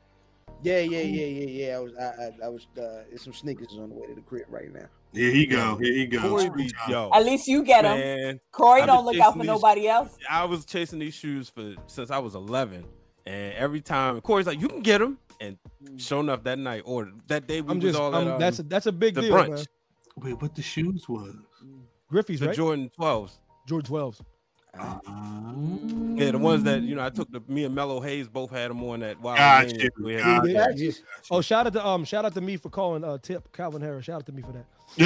Yeah, 0.63 0.79
yeah, 0.79 1.01
yeah, 1.01 1.27
yeah, 1.27 1.67
yeah. 1.67 1.77
I 1.77 1.81
was, 1.81 1.93
I, 1.97 2.03
I, 2.05 2.31
I 2.45 2.49
was. 2.49 2.67
Uh, 2.79 3.03
there's 3.09 3.23
some 3.23 3.33
sneakers 3.35 3.77
on 3.79 3.89
the 3.91 3.95
way 3.97 4.07
to 4.07 4.15
the 4.15 4.21
crib 4.23 4.47
right 4.49 4.73
now. 4.73 4.87
Here 5.13 5.31
he 5.31 5.47
go. 5.47 5.77
Here 5.77 5.93
he 5.95 6.07
goes. 6.07 6.23
Corey 6.23 6.69
yo, 6.89 7.11
At 7.15 7.25
least 7.25 7.47
you 7.49 7.63
get 7.63 7.83
them. 7.83 7.99
man, 7.99 8.41
Corey 8.53 8.83
I've 8.83 8.87
don't 8.87 9.05
look 9.07 9.19
out 9.19 9.33
for 9.33 9.39
these- 9.39 9.47
nobody 9.47 9.89
else. 9.89 10.17
I 10.29 10.45
was 10.45 10.65
chasing 10.65 10.99
these 10.99 11.15
shoes 11.15 11.49
for 11.49 11.75
since 11.87 12.11
I 12.11 12.19
was 12.19 12.35
11, 12.35 12.85
and 13.25 13.55
every 13.55 13.81
time 13.81 14.21
Corey's 14.21 14.47
like, 14.47 14.61
"You 14.61 14.69
can 14.69 14.81
get 14.83 14.99
them," 14.99 15.19
and 15.41 15.57
sure 15.97 16.21
enough, 16.21 16.43
that 16.45 16.59
night 16.59 16.83
or 16.85 17.11
that 17.29 17.47
day 17.47 17.61
we 17.63 17.71
I'm 17.71 17.79
was 17.79 17.93
just. 17.93 17.99
all 17.99 18.15
I'm- 18.15 18.27
at 18.29 18.35
um, 18.35 18.41
that's 18.41 18.59
a, 18.59 18.63
that's 18.65 18.87
a 18.87 18.93
big 18.93 19.15
the 19.15 19.23
deal, 19.23 19.33
brunch. 19.35 19.49
man. 19.51 19.65
Wait, 20.19 20.43
what 20.43 20.55
the 20.55 20.63
shoes 20.63 21.09
was? 21.09 21.35
Griffey's 22.09 22.41
the 22.41 22.49
right. 22.49 22.57
Jordan 22.57 22.91
12s. 22.99 23.39
Jordan 23.67 23.91
12s. 23.91 24.21
Yeah, 26.19 26.31
the 26.33 26.39
ones 26.39 26.63
that 26.65 26.83
you 26.83 26.95
know, 26.95 27.05
I 27.05 27.11
took 27.11 27.31
the 27.31 27.43
me 27.49 27.65
and 27.65 27.75
Mellow 27.75 28.01
Hayes 28.01 28.29
both 28.29 28.51
had 28.51 28.71
them 28.71 28.83
on 28.85 29.01
that 29.01 29.21
wild. 29.21 29.39
Gotcha, 29.39 29.77
Game 29.77 29.91
we 30.03 30.15
had. 30.15 30.43
gotcha. 30.43 30.53
Gotcha. 30.53 30.93
Oh, 31.31 31.41
shout 31.41 31.67
out 31.67 31.73
to 31.75 31.87
um, 31.87 32.05
shout 32.05 32.25
out 32.25 32.35
to 32.35 32.41
me 32.41 32.57
for 32.57 32.69
calling 32.71 33.03
uh 33.05 33.19
Tip 33.19 33.53
Calvin 33.53 33.83
Harris. 33.83 34.05
Shout 34.05 34.17
out 34.17 34.27
to 34.27 34.33
me 34.33 34.43
for 34.43 34.53
that. 34.53 34.65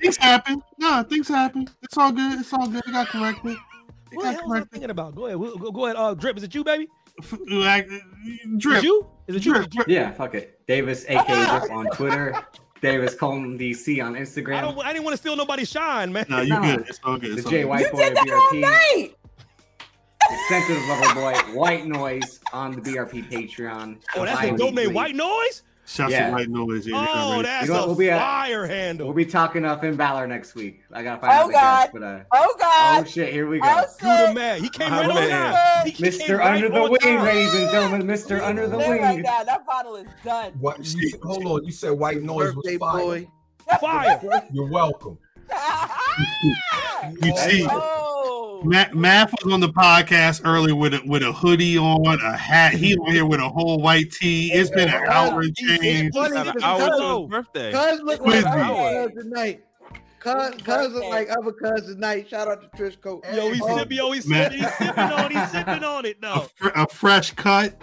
things 0.00 0.16
happen. 0.16 0.62
No, 0.78 1.02
things 1.02 1.28
happen. 1.28 1.68
It's 1.82 1.96
all 1.98 2.12
good. 2.12 2.40
It's 2.40 2.52
all 2.52 2.66
good. 2.68 2.82
It 2.86 2.92
got 2.92 3.08
corrected. 3.08 3.52
It 3.52 4.16
What 4.16 4.22
the 4.22 4.22
got 4.22 4.34
hell 4.40 4.48
corrected. 4.48 4.70
thinking 4.72 4.90
about? 4.90 5.14
Go 5.14 5.26
ahead, 5.26 5.38
We'll- 5.38 5.56
go, 5.56 5.70
go 5.70 5.84
ahead. 5.86 5.96
Uh, 5.96 6.14
drip. 6.14 6.36
Is 6.36 6.42
it 6.44 6.54
you, 6.54 6.64
baby? 6.64 6.88
F- 7.22 7.38
Like, 7.48 7.88
Is 7.90 8.00
drip. 8.58 8.78
it 8.78 8.84
you? 8.84 9.06
Is 9.26 9.36
it 9.36 9.44
you? 9.44 9.54
Drip, 9.54 9.70
drip. 9.70 9.88
Yeah, 9.88 10.10
fuck 10.12 10.34
it. 10.34 10.60
Davis, 10.66 11.04
aka 11.08 11.58
Drip 11.60 11.70
on 11.72 11.86
Twitter. 11.86 12.34
Davis 12.80 13.14
Colton 13.14 13.58
DC 13.58 14.04
on 14.04 14.14
I 14.16 14.20
Instagram. 14.20 14.60
don't. 14.60 14.78
I 14.84 14.92
didn't 14.92 15.04
want 15.04 15.14
to 15.14 15.18
steal 15.18 15.36
nobody's 15.36 15.70
shine, 15.70 16.12
man. 16.12 16.26
No, 16.28 16.40
you 16.42 16.50
Nah. 16.50 16.60
good. 16.76 16.86
It's 16.88 17.00
all 17.04 17.16
good. 17.18 17.32
The 17.32 17.36
It's 17.38 17.46
all 17.46 17.50
J 17.52 17.62
good. 17.62 17.68
White 17.68 17.80
You 17.86 17.90
Boy 17.92 17.98
did 17.98 18.16
that 18.16 18.30
all 18.30 18.50
BRP. 18.52 18.60
night. 18.60 19.14
Extensive 20.30 20.82
Lover 20.88 21.14
Boy, 21.14 21.34
White 21.58 21.86
Noise 21.86 22.40
on 22.52 22.72
the 22.72 22.80
BRP 22.80 23.22
Patreon. 23.30 23.98
Oh, 24.16 24.24
that's 24.24 24.42
a 24.42 24.56
dope 24.56 24.74
name. 24.74 24.92
White 24.92 25.14
noise. 25.14 25.62
Shouts 25.86 26.12
Yeah. 26.12 26.28
to 26.28 26.32
white 26.32 26.48
noise. 26.48 26.86
Yeah, 26.86 26.96
Oh, 26.96 27.36
yeah, 27.36 27.42
that's 27.42 27.66
You 27.66 27.72
know 27.74 27.78
what, 27.80 27.84
a 27.84 27.86
we'll 27.88 27.96
be 27.96 28.10
at- 28.10 28.18
fire 28.18 28.66
handle. 28.66 29.06
We'll 29.06 29.14
be 29.16 29.26
talking 29.26 29.64
uh, 29.66 29.78
Finn 29.78 29.96
Balor 29.96 30.26
next 30.26 30.54
week. 30.54 30.80
I 30.90 31.02
gotta 31.02 31.20
find 31.20 31.32
Oh, 31.32 31.44
out 31.46 31.52
God. 31.52 31.80
guest, 31.82 31.90
but 31.92 32.02
uh, 32.02 32.20
Oh 32.32 32.56
God! 32.58 33.02
oh 33.02 33.04
shit, 33.04 33.32
here 33.32 33.46
we 33.48 33.60
go. 33.60 33.66
Oh, 33.68 33.84
Do 34.00 34.26
the 34.28 34.34
man. 34.34 34.62
He 34.62 34.68
came 34.70 34.90
My 34.90 35.00
right 35.00 35.08
on 35.10 35.14
man. 35.16 35.52
time. 35.54 35.86
He- 35.86 35.90
he 35.92 36.02
Mr. 36.04 36.38
right 36.38 36.54
Under 36.54 36.68
the 36.70 36.80
on 36.80 36.90
Wing, 36.90 37.00
time. 37.00 37.24
ladies 37.24 37.54
and 37.54 37.70
gentlemen. 37.70 38.02
Mr. 38.06 38.42
Under 38.42 38.66
the 38.66 38.80
Stay 38.80 38.98
right 39.00 39.14
Wing. 39.16 39.22
now. 39.22 39.44
That 39.44 39.66
bottle 39.66 39.96
is 39.96 40.06
done. 40.24 40.52
What? 40.58 40.78
You, 40.94 41.18
hold 41.22 41.44
on. 41.46 41.64
You 41.64 41.72
said 41.72 41.90
white 41.90 42.22
noise 42.22 42.54
Birthday 42.54 42.76
was 42.78 42.92
fire. 42.92 43.02
boy. 43.04 43.28
Fire. 43.80 44.42
You're 44.52 44.68
welcome. 44.70 45.18
You 47.22 47.36
see, 47.36 47.66
Oh. 47.70 48.13
Ma- 48.64 48.86
Math 48.94 49.34
was 49.42 49.52
on 49.52 49.60
the 49.60 49.68
podcast 49.68 50.40
earlier 50.44 50.74
with 50.74 50.94
a 50.94 51.02
with 51.06 51.22
a 51.22 51.32
hoodie 51.32 51.76
on, 51.76 52.20
a 52.20 52.36
hat. 52.36 52.72
He 52.72 52.96
mhm. 52.96 53.06
on 53.06 53.12
here 53.12 53.26
with 53.26 53.40
a 53.40 53.48
whole 53.48 53.80
white 53.80 54.10
tee. 54.10 54.50
It's 54.52 54.70
been 54.70 54.88
an 54.88 55.06
hour 55.08 55.40
and 55.40 55.54
change. 55.54 56.14
Funny 56.14 56.34
Got 56.34 56.46
an 56.48 56.54
because 56.54 56.80
hour 56.80 56.98
to 56.98 57.20
his 57.20 57.30
birthday. 57.30 57.72
Cuz 57.72 58.00
look 58.00 58.20
like 58.22 58.44
other 58.46 59.10
cuz 59.10 59.22
tonight. 59.22 59.64
Cuz, 60.18 60.54
cuz 60.62 60.92
look 60.92 61.04
like 61.10 61.28
other 61.30 61.52
cuz 61.52 61.86
tonight. 61.86 62.28
Shout 62.28 62.48
out 62.48 62.62
to 62.62 62.82
Trish 62.82 63.00
Coat. 63.00 63.24
Yo, 63.34 63.50
he's 63.52 63.60
Oh, 63.62 63.76
sipping. 63.76 63.96
Yo, 63.98 64.10
he's 64.12 64.26
Man. 64.26 64.50
sipping. 64.50 64.64
He's 64.64 64.74
sipping 64.76 65.04
on. 65.04 65.30
He's 65.30 65.50
sipping 65.50 65.84
on 65.84 66.06
it 66.06 66.16
A, 66.22 66.40
fr- 66.56 66.68
a 66.74 66.88
fresh 66.88 67.32
cut. 67.32 67.80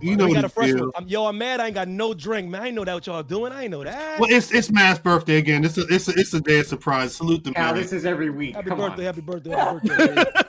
You 0.00 0.16
know 0.16 0.24
we 0.24 0.30
what 0.30 0.36
got 0.36 0.44
a 0.44 0.48
fresh 0.48 0.72
one. 0.72 0.90
I'm, 0.96 1.06
yo, 1.06 1.26
I'm 1.26 1.36
mad. 1.38 1.60
I 1.60 1.66
ain't 1.66 1.74
got 1.74 1.86
no 1.86 2.14
drink, 2.14 2.48
man. 2.48 2.62
I 2.62 2.70
know 2.70 2.84
that 2.84 2.94
what 2.94 3.06
y'all 3.06 3.22
doing. 3.22 3.52
I 3.52 3.62
ain't 3.64 3.70
know 3.70 3.84
that. 3.84 4.18
Well, 4.18 4.30
it's 4.32 4.50
it's 4.52 4.70
Matt's 4.70 4.98
birthday 4.98 5.36
again. 5.36 5.64
It's 5.64 5.76
a 5.78 5.82
it's 5.86 6.08
a, 6.08 6.12
it's 6.18 6.32
a 6.34 6.40
day 6.40 6.60
of 6.60 6.66
surprise. 6.66 7.14
Salute 7.14 7.44
the 7.44 7.50
Now 7.52 7.72
man. 7.72 7.82
this 7.82 7.92
is 7.92 8.04
every 8.06 8.30
week. 8.30 8.54
happy 8.56 8.70
Come 8.70 8.78
birthday. 8.78 9.06
on. 9.08 9.14
Happy 9.14 9.20
birthday. 9.20 9.50
Happy 9.50 9.88
birthday. 9.88 10.24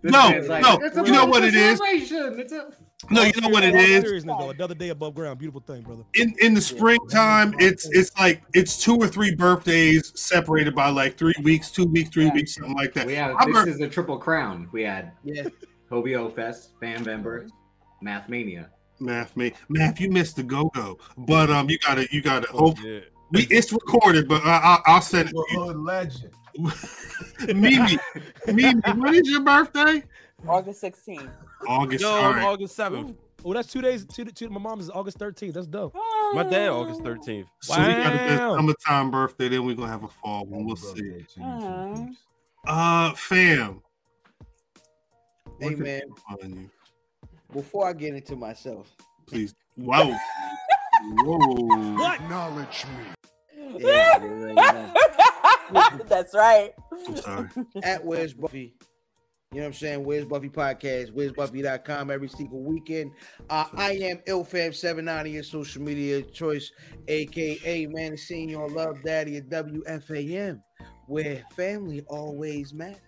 This 0.00 0.12
No, 0.12 0.30
man's 0.30 0.46
like, 0.48 0.62
no, 0.62 0.76
it's 0.76 0.96
a 0.96 1.04
you 1.04 1.10
know 1.10 1.24
what 1.26 1.42
it 1.42 1.52
birthday 1.54 1.70
is? 1.70 1.78
celebration. 2.08 2.38
It's 2.40 2.52
a 2.52 2.70
No, 3.10 3.22
you 3.24 3.40
know 3.40 3.48
what 3.48 3.64
it 3.64 3.74
All 3.74 3.80
is. 3.80 4.04
seriousness, 4.04 4.36
though, 4.38 4.50
another 4.50 4.76
day 4.76 4.90
above 4.90 5.16
ground. 5.16 5.40
Beautiful 5.40 5.60
thing, 5.60 5.82
brother. 5.82 6.04
in 6.14 6.32
in 6.40 6.54
the 6.54 6.60
springtime, 6.60 7.52
it's 7.58 7.84
it's 7.90 8.16
like 8.16 8.42
it's 8.54 8.80
two 8.80 8.94
or 8.94 9.08
three 9.08 9.34
birthdays 9.34 10.12
separated 10.14 10.72
by 10.76 10.88
like 10.88 11.18
three 11.18 11.34
weeks, 11.42 11.72
two 11.72 11.84
weeks, 11.86 12.10
three 12.10 12.26
Yeah. 12.26 12.32
weeks, 12.32 12.54
something 12.54 12.76
like 12.76 12.94
that. 12.94 13.06
we 13.08 13.14
have 13.16 13.36
this 13.44 13.56
a- 13.56 13.68
is 13.70 13.78
the 13.78 13.88
triple 13.88 14.18
crown. 14.18 14.68
We 14.70 14.84
had 14.84 15.10
Yeah. 15.24 15.48
Hobie 15.90 16.32
Fest, 16.32 16.70
Fan 16.78 17.04
Vember, 17.04 17.48
Mathmania. 18.00 18.68
Math, 19.00 19.36
me, 19.36 19.52
math. 19.68 20.00
You 20.00 20.10
missed 20.10 20.36
the 20.36 20.42
go 20.42 20.70
go, 20.74 20.98
but 21.16 21.50
um, 21.50 21.70
you 21.70 21.78
gotta 21.78 22.06
you 22.10 22.20
gotta. 22.20 22.48
Oh, 22.52 22.58
Hope 22.58 22.78
yeah. 22.82 23.00
we, 23.30 23.46
it's 23.50 23.72
recorded, 23.72 24.26
but 24.28 24.44
I, 24.44 24.56
I, 24.56 24.78
I'll 24.86 25.00
send 25.00 25.28
it. 25.28 25.32
to 25.32 25.44
Neighborhood 25.50 25.76
legend. 25.76 26.32
you. 26.54 26.70
Mimi, 27.54 27.98
Mimi, 28.46 28.80
when 28.96 29.14
is 29.14 29.30
your 29.30 29.42
birthday? 29.42 30.02
August 30.48 30.82
16th. 30.82 31.30
August. 31.66 32.02
Yo, 32.02 32.08
all 32.10 32.32
right. 32.32 32.42
August 32.44 32.76
7th. 32.76 33.14
Oh, 33.44 33.54
that's 33.54 33.70
two 33.72 33.80
days. 33.80 34.04
Two, 34.04 34.24
two, 34.24 34.48
my 34.50 34.58
mom's 34.58 34.84
is 34.84 34.90
August 34.90 35.18
13th. 35.18 35.52
That's 35.52 35.66
dope. 35.66 35.94
My 36.32 36.42
dad, 36.42 36.70
August 36.70 37.02
13th. 37.02 37.46
So 37.60 37.80
we 37.86 37.94
got 37.94 38.14
a 38.14 38.18
good 38.18 38.40
Wow. 38.40 38.56
summertime 38.56 39.10
birthday, 39.10 39.48
then 39.48 39.64
we're 39.64 39.76
gonna 39.76 39.88
have 39.88 40.04
a 40.04 40.08
fall 40.08 40.46
one. 40.46 40.64
We'll 40.64 40.76
see. 40.76 41.02
Birthday 41.02 41.26
to 41.34 41.40
you, 41.40 41.46
Aw. 41.46 41.94
too, 41.94 42.14
Uh, 42.66 43.12
fam. 43.14 43.82
Hey 45.60 45.74
where 45.74 45.76
man, 45.76 46.00
people 46.00 46.18
find 46.40 46.54
you? 46.56 46.70
Before 47.52 47.88
I 47.88 47.92
get 47.92 48.14
into 48.14 48.36
myself, 48.36 48.94
Please. 49.26 49.54
Whoa. 49.76 50.14
Whoa. 51.22 51.94
What? 51.94 52.20
Acknowledge 52.20 52.84
me. 52.96 53.78
yeah, 53.78 54.18
right, 55.70 56.00
That's 56.08 56.34
right. 56.34 56.72
I'm 57.06 57.16
sorry. 57.16 57.48
at 57.82 58.04
Where's 58.04 58.34
Buffy. 58.34 58.74
You 59.52 59.58
know 59.58 59.62
what 59.62 59.66
I'm 59.68 59.72
saying? 59.74 60.04
Where's 60.04 60.24
Buffy 60.26 60.48
podcast? 60.50 61.12
Where's 61.12 61.32
Buffy.com 61.32 62.10
every 62.10 62.28
single 62.28 62.62
weekend. 62.62 63.12
Uh, 63.48 63.64
I 63.76 63.92
am 63.92 64.18
IlFam79 64.26 65.20
on 65.20 65.30
your 65.30 65.42
social 65.42 65.80
media 65.82 66.20
choice, 66.22 66.70
aka 67.06 67.86
man, 67.86 68.16
seeing 68.16 68.50
your 68.50 68.68
love 68.68 68.98
daddy 69.04 69.38
at 69.38 69.48
WFAM, 69.48 70.60
where 71.06 71.42
family 71.56 72.02
always 72.08 72.74
matters. 72.74 73.00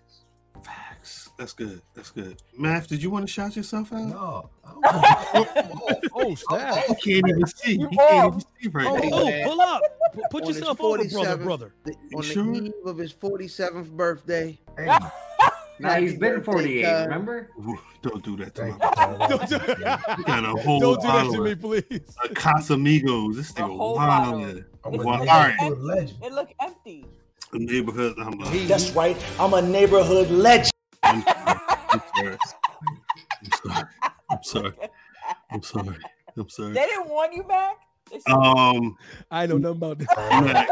Facts. 0.63 1.29
That's 1.37 1.53
good. 1.53 1.81
That's 1.93 2.11
good. 2.11 2.41
Math, 2.57 2.87
did 2.87 3.01
you 3.01 3.09
want 3.09 3.25
to 3.27 3.31
shout 3.31 3.55
yourself 3.55 3.91
out? 3.93 4.01
No. 4.07 4.49
I 4.63 4.71
don't- 4.73 4.83
oh, 4.85 5.47
oh, 5.55 5.83
oh, 5.85 5.99
oh, 6.13 6.35
snap. 6.35 6.83
He 6.87 6.95
can't 7.13 7.27
even 7.29 7.47
see. 7.47 7.73
You 7.79 7.87
He 7.89 7.97
can't 7.97 8.27
even 8.27 8.41
see 8.61 8.67
right 8.69 8.87
Oh, 8.87 8.95
now. 8.95 9.09
Oh, 9.13 9.41
pull 9.49 9.61
up. 9.61 9.81
P- 10.13 10.21
Put 10.29 10.43
On 10.43 10.47
yourself 10.49 10.81
over, 10.81 11.03
brother, 11.05 11.37
brother. 11.37 11.73
The, 11.85 11.93
You 12.11 12.17
on 12.17 12.23
sure? 12.23 12.43
the 12.45 12.63
eve 12.65 12.73
of 12.85 12.97
his 12.97 13.13
47th 13.13 13.91
birthday. 13.91 14.59
Now 14.77 15.11
Nah, 15.79 15.95
he's 15.95 16.11
Happy 16.11 16.19
been 16.19 16.43
48. 16.43 16.83
cuz. 16.83 16.91
Remember? 17.05 17.49
Don't 18.03 18.23
do 18.23 18.37
that 18.37 18.53
to 18.53 18.65
me. 18.65 18.73
Don't 19.27 19.49
do, 19.49 19.55
You 20.17 20.23
got 20.25 20.45
a 20.45 20.61
whole 20.61 20.79
don't 20.79 21.01
do 21.01 21.07
that 21.07 21.31
to 21.31 21.41
me, 21.41 21.51
of- 21.53 21.61
please. 21.61 22.15
of 22.23 22.31
Casamigos. 22.35 23.35
This 23.37 23.49
A 23.51 23.53
nigga 23.55 23.77
whole 23.77 23.95
wild. 23.95 24.31
bottle. 24.31 24.39
I'm 24.85 24.93
It's 24.93 25.03
a 25.03 25.07
Well, 25.07 25.19
like- 25.19 25.29
all 25.29 25.39
right. 25.39 26.11
It 26.21 26.31
look 26.33 26.49
empty. 26.61 27.07
The 27.51 27.59
neighborhood. 27.59 28.15
I'm, 28.17 28.39
like, 28.39 28.67
That's 28.67 28.91
right. 28.91 29.17
I'm 29.39 29.53
a 29.53 29.61
neighborhood 29.61 30.31
legend. 30.31 30.71
I'm, 31.03 31.23
I'm 31.27 32.01
sorry. 32.15 32.37
I'm 33.41 33.53
sorry. 33.53 33.85
I'm 34.31 34.43
sorry. 34.43 34.73
I'm 35.51 35.61
sorry. 35.63 35.97
I'm 36.37 36.49
sorry. 36.49 36.73
They 36.73 36.85
didn't 36.85 37.09
want 37.09 37.33
you 37.33 37.43
back. 37.43 37.75
They 38.09 38.19
said- 38.19 38.33
Um, 38.33 38.95
I 39.29 39.45
know 39.47 39.71
about 39.71 39.99
this. 39.99 40.07
Matt, 40.15 40.43
Matt, 40.45 40.67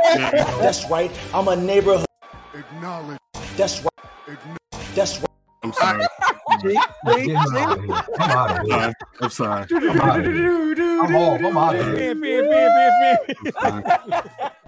That's 0.60 0.90
right. 0.90 1.12
I'm 1.34 1.48
a 1.50 1.56
neighborhood. 1.56 2.06
Acknowledge. 2.54 3.20
That's 3.58 3.82
right. 3.84 4.10
Acknowledge. 4.28 4.96
That's 4.96 5.20
right. 5.20 5.26
I'm 5.64 5.74
sorry. 5.74 6.04
See? 6.62 6.78
I'm 7.06 7.14
See? 7.20 7.26
getting 7.28 7.36
out 7.38 7.78
of 7.78 7.84
here. 7.84 8.04
I'm 8.20 8.32
out 8.32 8.60
of 8.60 8.66
here. 8.68 8.94
I'm 9.22 9.30
sorry. 9.30 9.66
I'm 9.72 10.02
out 10.02 10.20
of 10.20 10.26
here. 10.34 11.02
I'm 11.02 11.16
off. 11.16 11.42
I'm 11.44 11.58
out 11.58 11.76
of 11.76 11.98
here. 11.98 12.14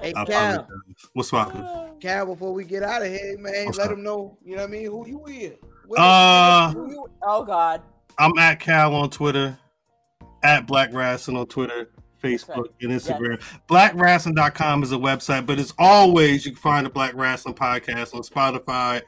Hey, 0.02 0.14
I 0.15 0.26
Cal. 0.26 0.68
What's 1.14 1.30
poppin'? 1.32 1.65
Cal, 1.99 2.26
before 2.26 2.53
we 2.53 2.64
get 2.64 2.84
out 2.84 3.02
of 3.03 3.10
here, 3.10 3.38
man, 3.38 3.65
What's 3.68 3.78
let 3.78 3.90
them 3.90 4.03
know, 4.03 4.38
you 4.44 4.56
know 4.56 4.61
what 4.64 4.69
I 4.69 4.72
mean, 4.72 4.86
who 4.86 5.07
you 5.07 5.26
is. 5.28 5.53
What- 5.88 5.99
Uh, 5.99 6.72
who 6.73 6.91
you- 6.91 7.07
oh 7.23 7.44
God. 7.44 7.82
I'm 8.18 8.38
at 8.40 8.60
Cal 8.60 8.94
on 8.95 9.10
Twitter, 9.10 9.57
at 10.44 10.65
Black 10.68 10.91
Rasslin 10.91 11.38
on 11.38 11.45
Twitter, 11.48 11.90
Facebook, 12.23 12.65
and 12.82 12.91
Instagram. 12.91 13.40
BlackWrestling.com 13.68 14.84
is 14.84 14.91
a 14.91 14.95
website, 14.98 15.45
but 15.45 15.60
as 15.60 15.73
always, 15.78 16.45
you 16.45 16.52
can 16.52 16.61
find 16.61 16.86
the 16.86 16.90
Black 16.90 17.14
Rasslin' 17.14 17.56
Podcast 17.56 18.14
on 18.15 18.22
Spotify, 18.22 19.02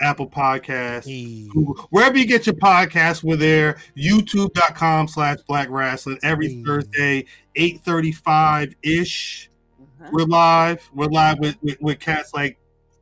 Apple 0.00 0.28
Podcasts, 0.28 1.04
Hey. 1.06 1.48
Google, 1.48 1.74
wherever 1.90 2.18
you 2.18 2.26
get 2.26 2.44
your 2.46 2.54
podcasts. 2.56 3.22
We're 3.24 3.36
there. 3.36 3.78
YouTube.com 3.96 5.08
slash 5.08 5.38
Black 5.48 5.68
Rasslin 5.68 6.18
every 6.22 6.48
Hey. 6.54 6.62
Thursday, 6.64 7.24
8:35 7.54 8.74
ish. 8.82 9.48
Mhm. 9.48 9.55
We're 10.12 10.24
live. 10.26 10.88
We're 10.94 11.06
live 11.06 11.38
with, 11.38 11.56
with 11.62 11.80
with 11.80 12.00
cats 12.00 12.34
like 12.34 12.58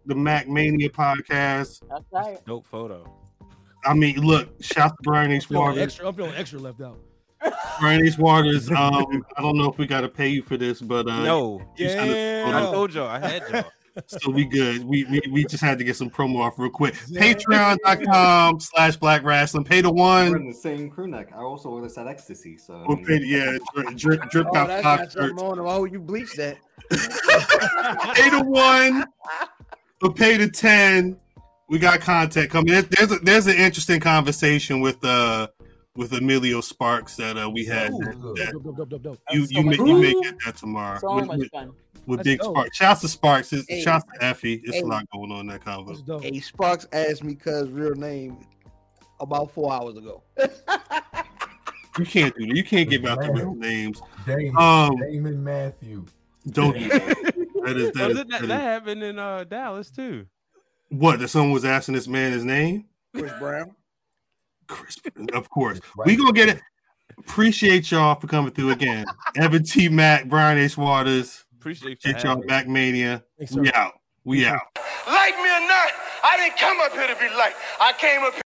the 0.07 0.15
MackMania 0.15 0.91
podcast. 0.91 1.81
That's 1.89 2.05
right. 2.13 2.45
Dope 2.47 2.67
photo. 2.67 3.11
I 3.85 3.95
mean, 3.95 4.17
look, 4.21 4.49
shout 4.63 4.91
to 4.91 4.97
Brian 5.03 5.31
H. 5.33 5.51
Waters. 5.51 5.79
extra, 5.83 6.09
I'm 6.09 6.15
feeling 6.15 6.35
extra 6.35 6.59
left 6.59 6.81
out. 6.81 6.99
Brian 7.81 8.07
H. 8.07 8.17
Waters. 8.19 8.71
Um, 8.71 9.25
I 9.37 9.43
don't 9.43 9.57
know 9.59 9.71
if 9.71 9.77
we 9.79 9.87
got 9.87 10.01
to 10.03 10.09
pay 10.09 10.29
you 10.29 10.43
for 10.43 10.57
this, 10.57 10.81
but 10.81 11.07
uh, 11.09 11.23
No. 11.25 11.61
you 11.77 11.89
sent 11.89 12.11
us 12.11 12.17
a 12.17 12.49
Yeah. 12.49 12.59
I 12.69 12.73
told 12.73 12.95
y'all. 12.95 13.09
I 13.09 13.19
had 13.19 13.43
y'all. 13.51 13.65
So 14.07 14.31
we 14.31 14.45
good. 14.45 14.85
We, 14.85 15.05
we 15.05 15.21
we 15.31 15.45
just 15.45 15.63
had 15.63 15.79
to 15.79 15.85
get 15.85 15.95
some 15.97 16.11
promo 16.11 16.41
off 16.41 16.59
real 16.59 16.71
quick. 16.71 16.95
Patreon.com 16.95 18.59
slash 18.61 18.97
black 18.97 19.23
rasslin. 19.23 19.65
Pay 19.65 19.81
the 19.83 19.93
We're 19.93 20.27
in 20.27 20.33
one. 20.33 20.47
the 20.49 20.53
same 20.55 20.91
crew 20.91 21.07
neck. 21.07 21.29
I 21.35 21.39
also 21.39 21.71
wear 21.71 21.83
this 21.83 21.97
at 21.99 22.07
ecstasy. 22.09 22.57
So 22.57 22.75
I 22.75 22.85
Or 22.85 22.97
mean, 22.97 23.07
pay, 23.07 23.21
yeah, 23.25 23.57
drip, 23.75 23.97
drip, 23.97 24.31
drip 24.31 24.47
Oh, 24.53 24.57
out 24.57 24.67
that's 24.69 24.83
pop 24.83 24.99
got 25.01 25.13
something 25.13 25.39
shirts. 25.39 25.61
Oh, 25.65 25.85
you 25.85 26.01
bleached 26.01 26.37
that. 26.39 26.57
Pay 26.91 28.31
the 28.31 28.45
one. 28.45 29.05
Or 30.03 30.13
pay 30.13 30.37
the 30.37 30.49
ten. 30.49 31.17
We 31.69 31.79
got 31.79 32.01
content 32.01 32.51
coming. 32.51 32.73
There's 32.91 33.13
a, 33.13 33.19
there's 33.21 33.47
an 33.47 33.57
interesting 33.57 34.01
conversation 34.01 34.81
with 34.81 35.03
uh 35.05 35.49
with 35.97 36.13
Emilio 36.13 36.61
Sparks 36.61 37.17
that 37.17 37.39
uh, 37.39 37.49
we 37.49 37.65
had. 37.65 37.91
Ooh, 37.93 37.99
that- 38.01 38.21
that 38.37 38.53
dope, 38.53 38.65
dope, 38.65 38.77
dope, 38.77 38.89
dope, 38.91 39.03
dope. 39.03 39.19
you 39.31 39.47
so 39.47 39.61
you 39.61 39.71
you 39.87 39.99
may 40.01 40.13
fun. 40.13 40.23
get 40.23 40.35
that 40.45 40.57
tomorrow. 40.57 40.99
So 40.99 41.15
much 41.21 41.49
fun. 41.53 41.73
With 42.07 42.19
That's 42.19 42.27
Big 42.29 42.39
dope. 42.41 42.53
Sparks. 42.55 42.77
Shouts 42.77 43.01
to 43.03 43.09
Sparks. 43.09 43.53
It's, 43.53 43.69
Hey. 43.69 43.83
Shouts 43.83 44.05
to 44.15 44.25
Effie. 44.25 44.61
It's 44.65 44.77
Hey. 44.77 44.83
a 44.83 44.87
lot 44.87 45.09
going 45.11 45.31
on 45.33 45.41
in 45.41 45.47
that 45.49 45.65
convo. 45.65 45.89
That's 45.89 46.03
dope. 46.03 46.23
Hey, 46.23 46.39
Sparks 46.41 46.87
asked 46.93 47.25
me 47.25 47.35
cuz 47.35 47.69
real 47.71 47.95
name 47.95 48.39
about 49.21 49.51
four 49.51 49.73
hours 49.73 49.97
ago. 49.97 50.23
You 51.97 52.05
can't 52.05 52.35
do 52.37 52.47
that. 52.49 52.57
You 52.57 52.65
can't 52.65 52.91
give 52.91 53.05
out 53.05 53.21
the 53.21 53.31
real 53.33 53.55
names. 53.55 54.03
Damon, 54.27 54.57
Um, 54.57 54.97
Damon 54.97 55.45
Matthew. 55.45 56.05
Don't 56.51 56.77
do 56.77 56.89
that. 56.89 57.35
That 57.65 57.77
is 57.79 57.93
that 57.93 58.11
Oh, 58.11 58.15
that, 58.15 58.29
that 58.29 58.41
that 58.43 58.45
is 58.45 58.51
happened 58.51 59.03
in 59.05 59.19
uh, 59.19 59.45
Dallas 59.45 59.91
too. 59.91 60.27
what 60.91 61.19
that 61.21 61.29
someone 61.29 61.53
was 61.53 61.65
asking 61.65 61.95
this 61.95 62.07
man 62.09 62.33
his 62.33 62.45
name. 62.45 62.85
Chris 63.17 63.33
Brown. 63.39 63.71
Chris, 64.67 64.97
of 65.33 65.49
course. 65.49 65.81
We 66.05 66.17
gonna 66.17 66.33
get 66.33 66.49
it. 66.51 66.61
Appreciate 67.17 67.91
y'all 67.91 68.17
for 68.21 68.27
coming 68.27 68.51
through 68.51 68.71
again. 68.73 69.07
Evan 69.37 69.63
T. 69.63 69.89
Mack, 69.89 70.29
Brian 70.29 70.59
H. 70.59 70.77
Waters. 70.77 71.44
Appreciate 71.65 72.05
you 72.05 72.13
Get 72.13 72.25
y'all 72.25 72.37
me. 72.37 72.47
back 72.47 72.69
mania. 72.69 73.25
Thanks, 73.39 73.53
We 73.57 73.73
out. 73.73 73.95
We 74.23 74.45
out. 74.45 74.61
Like 75.07 75.35
me 75.39 75.49
or 75.49 75.65
not, 75.65 75.89
I 76.23 76.37
didn't 76.37 76.59
come 76.59 76.79
up 76.83 76.93
here 76.93 77.09
to 77.09 77.17
be 77.19 77.35
liked. 77.35 77.57
I 77.81 77.95
came 77.97 78.21
up 78.21 78.35
here. 78.35 78.43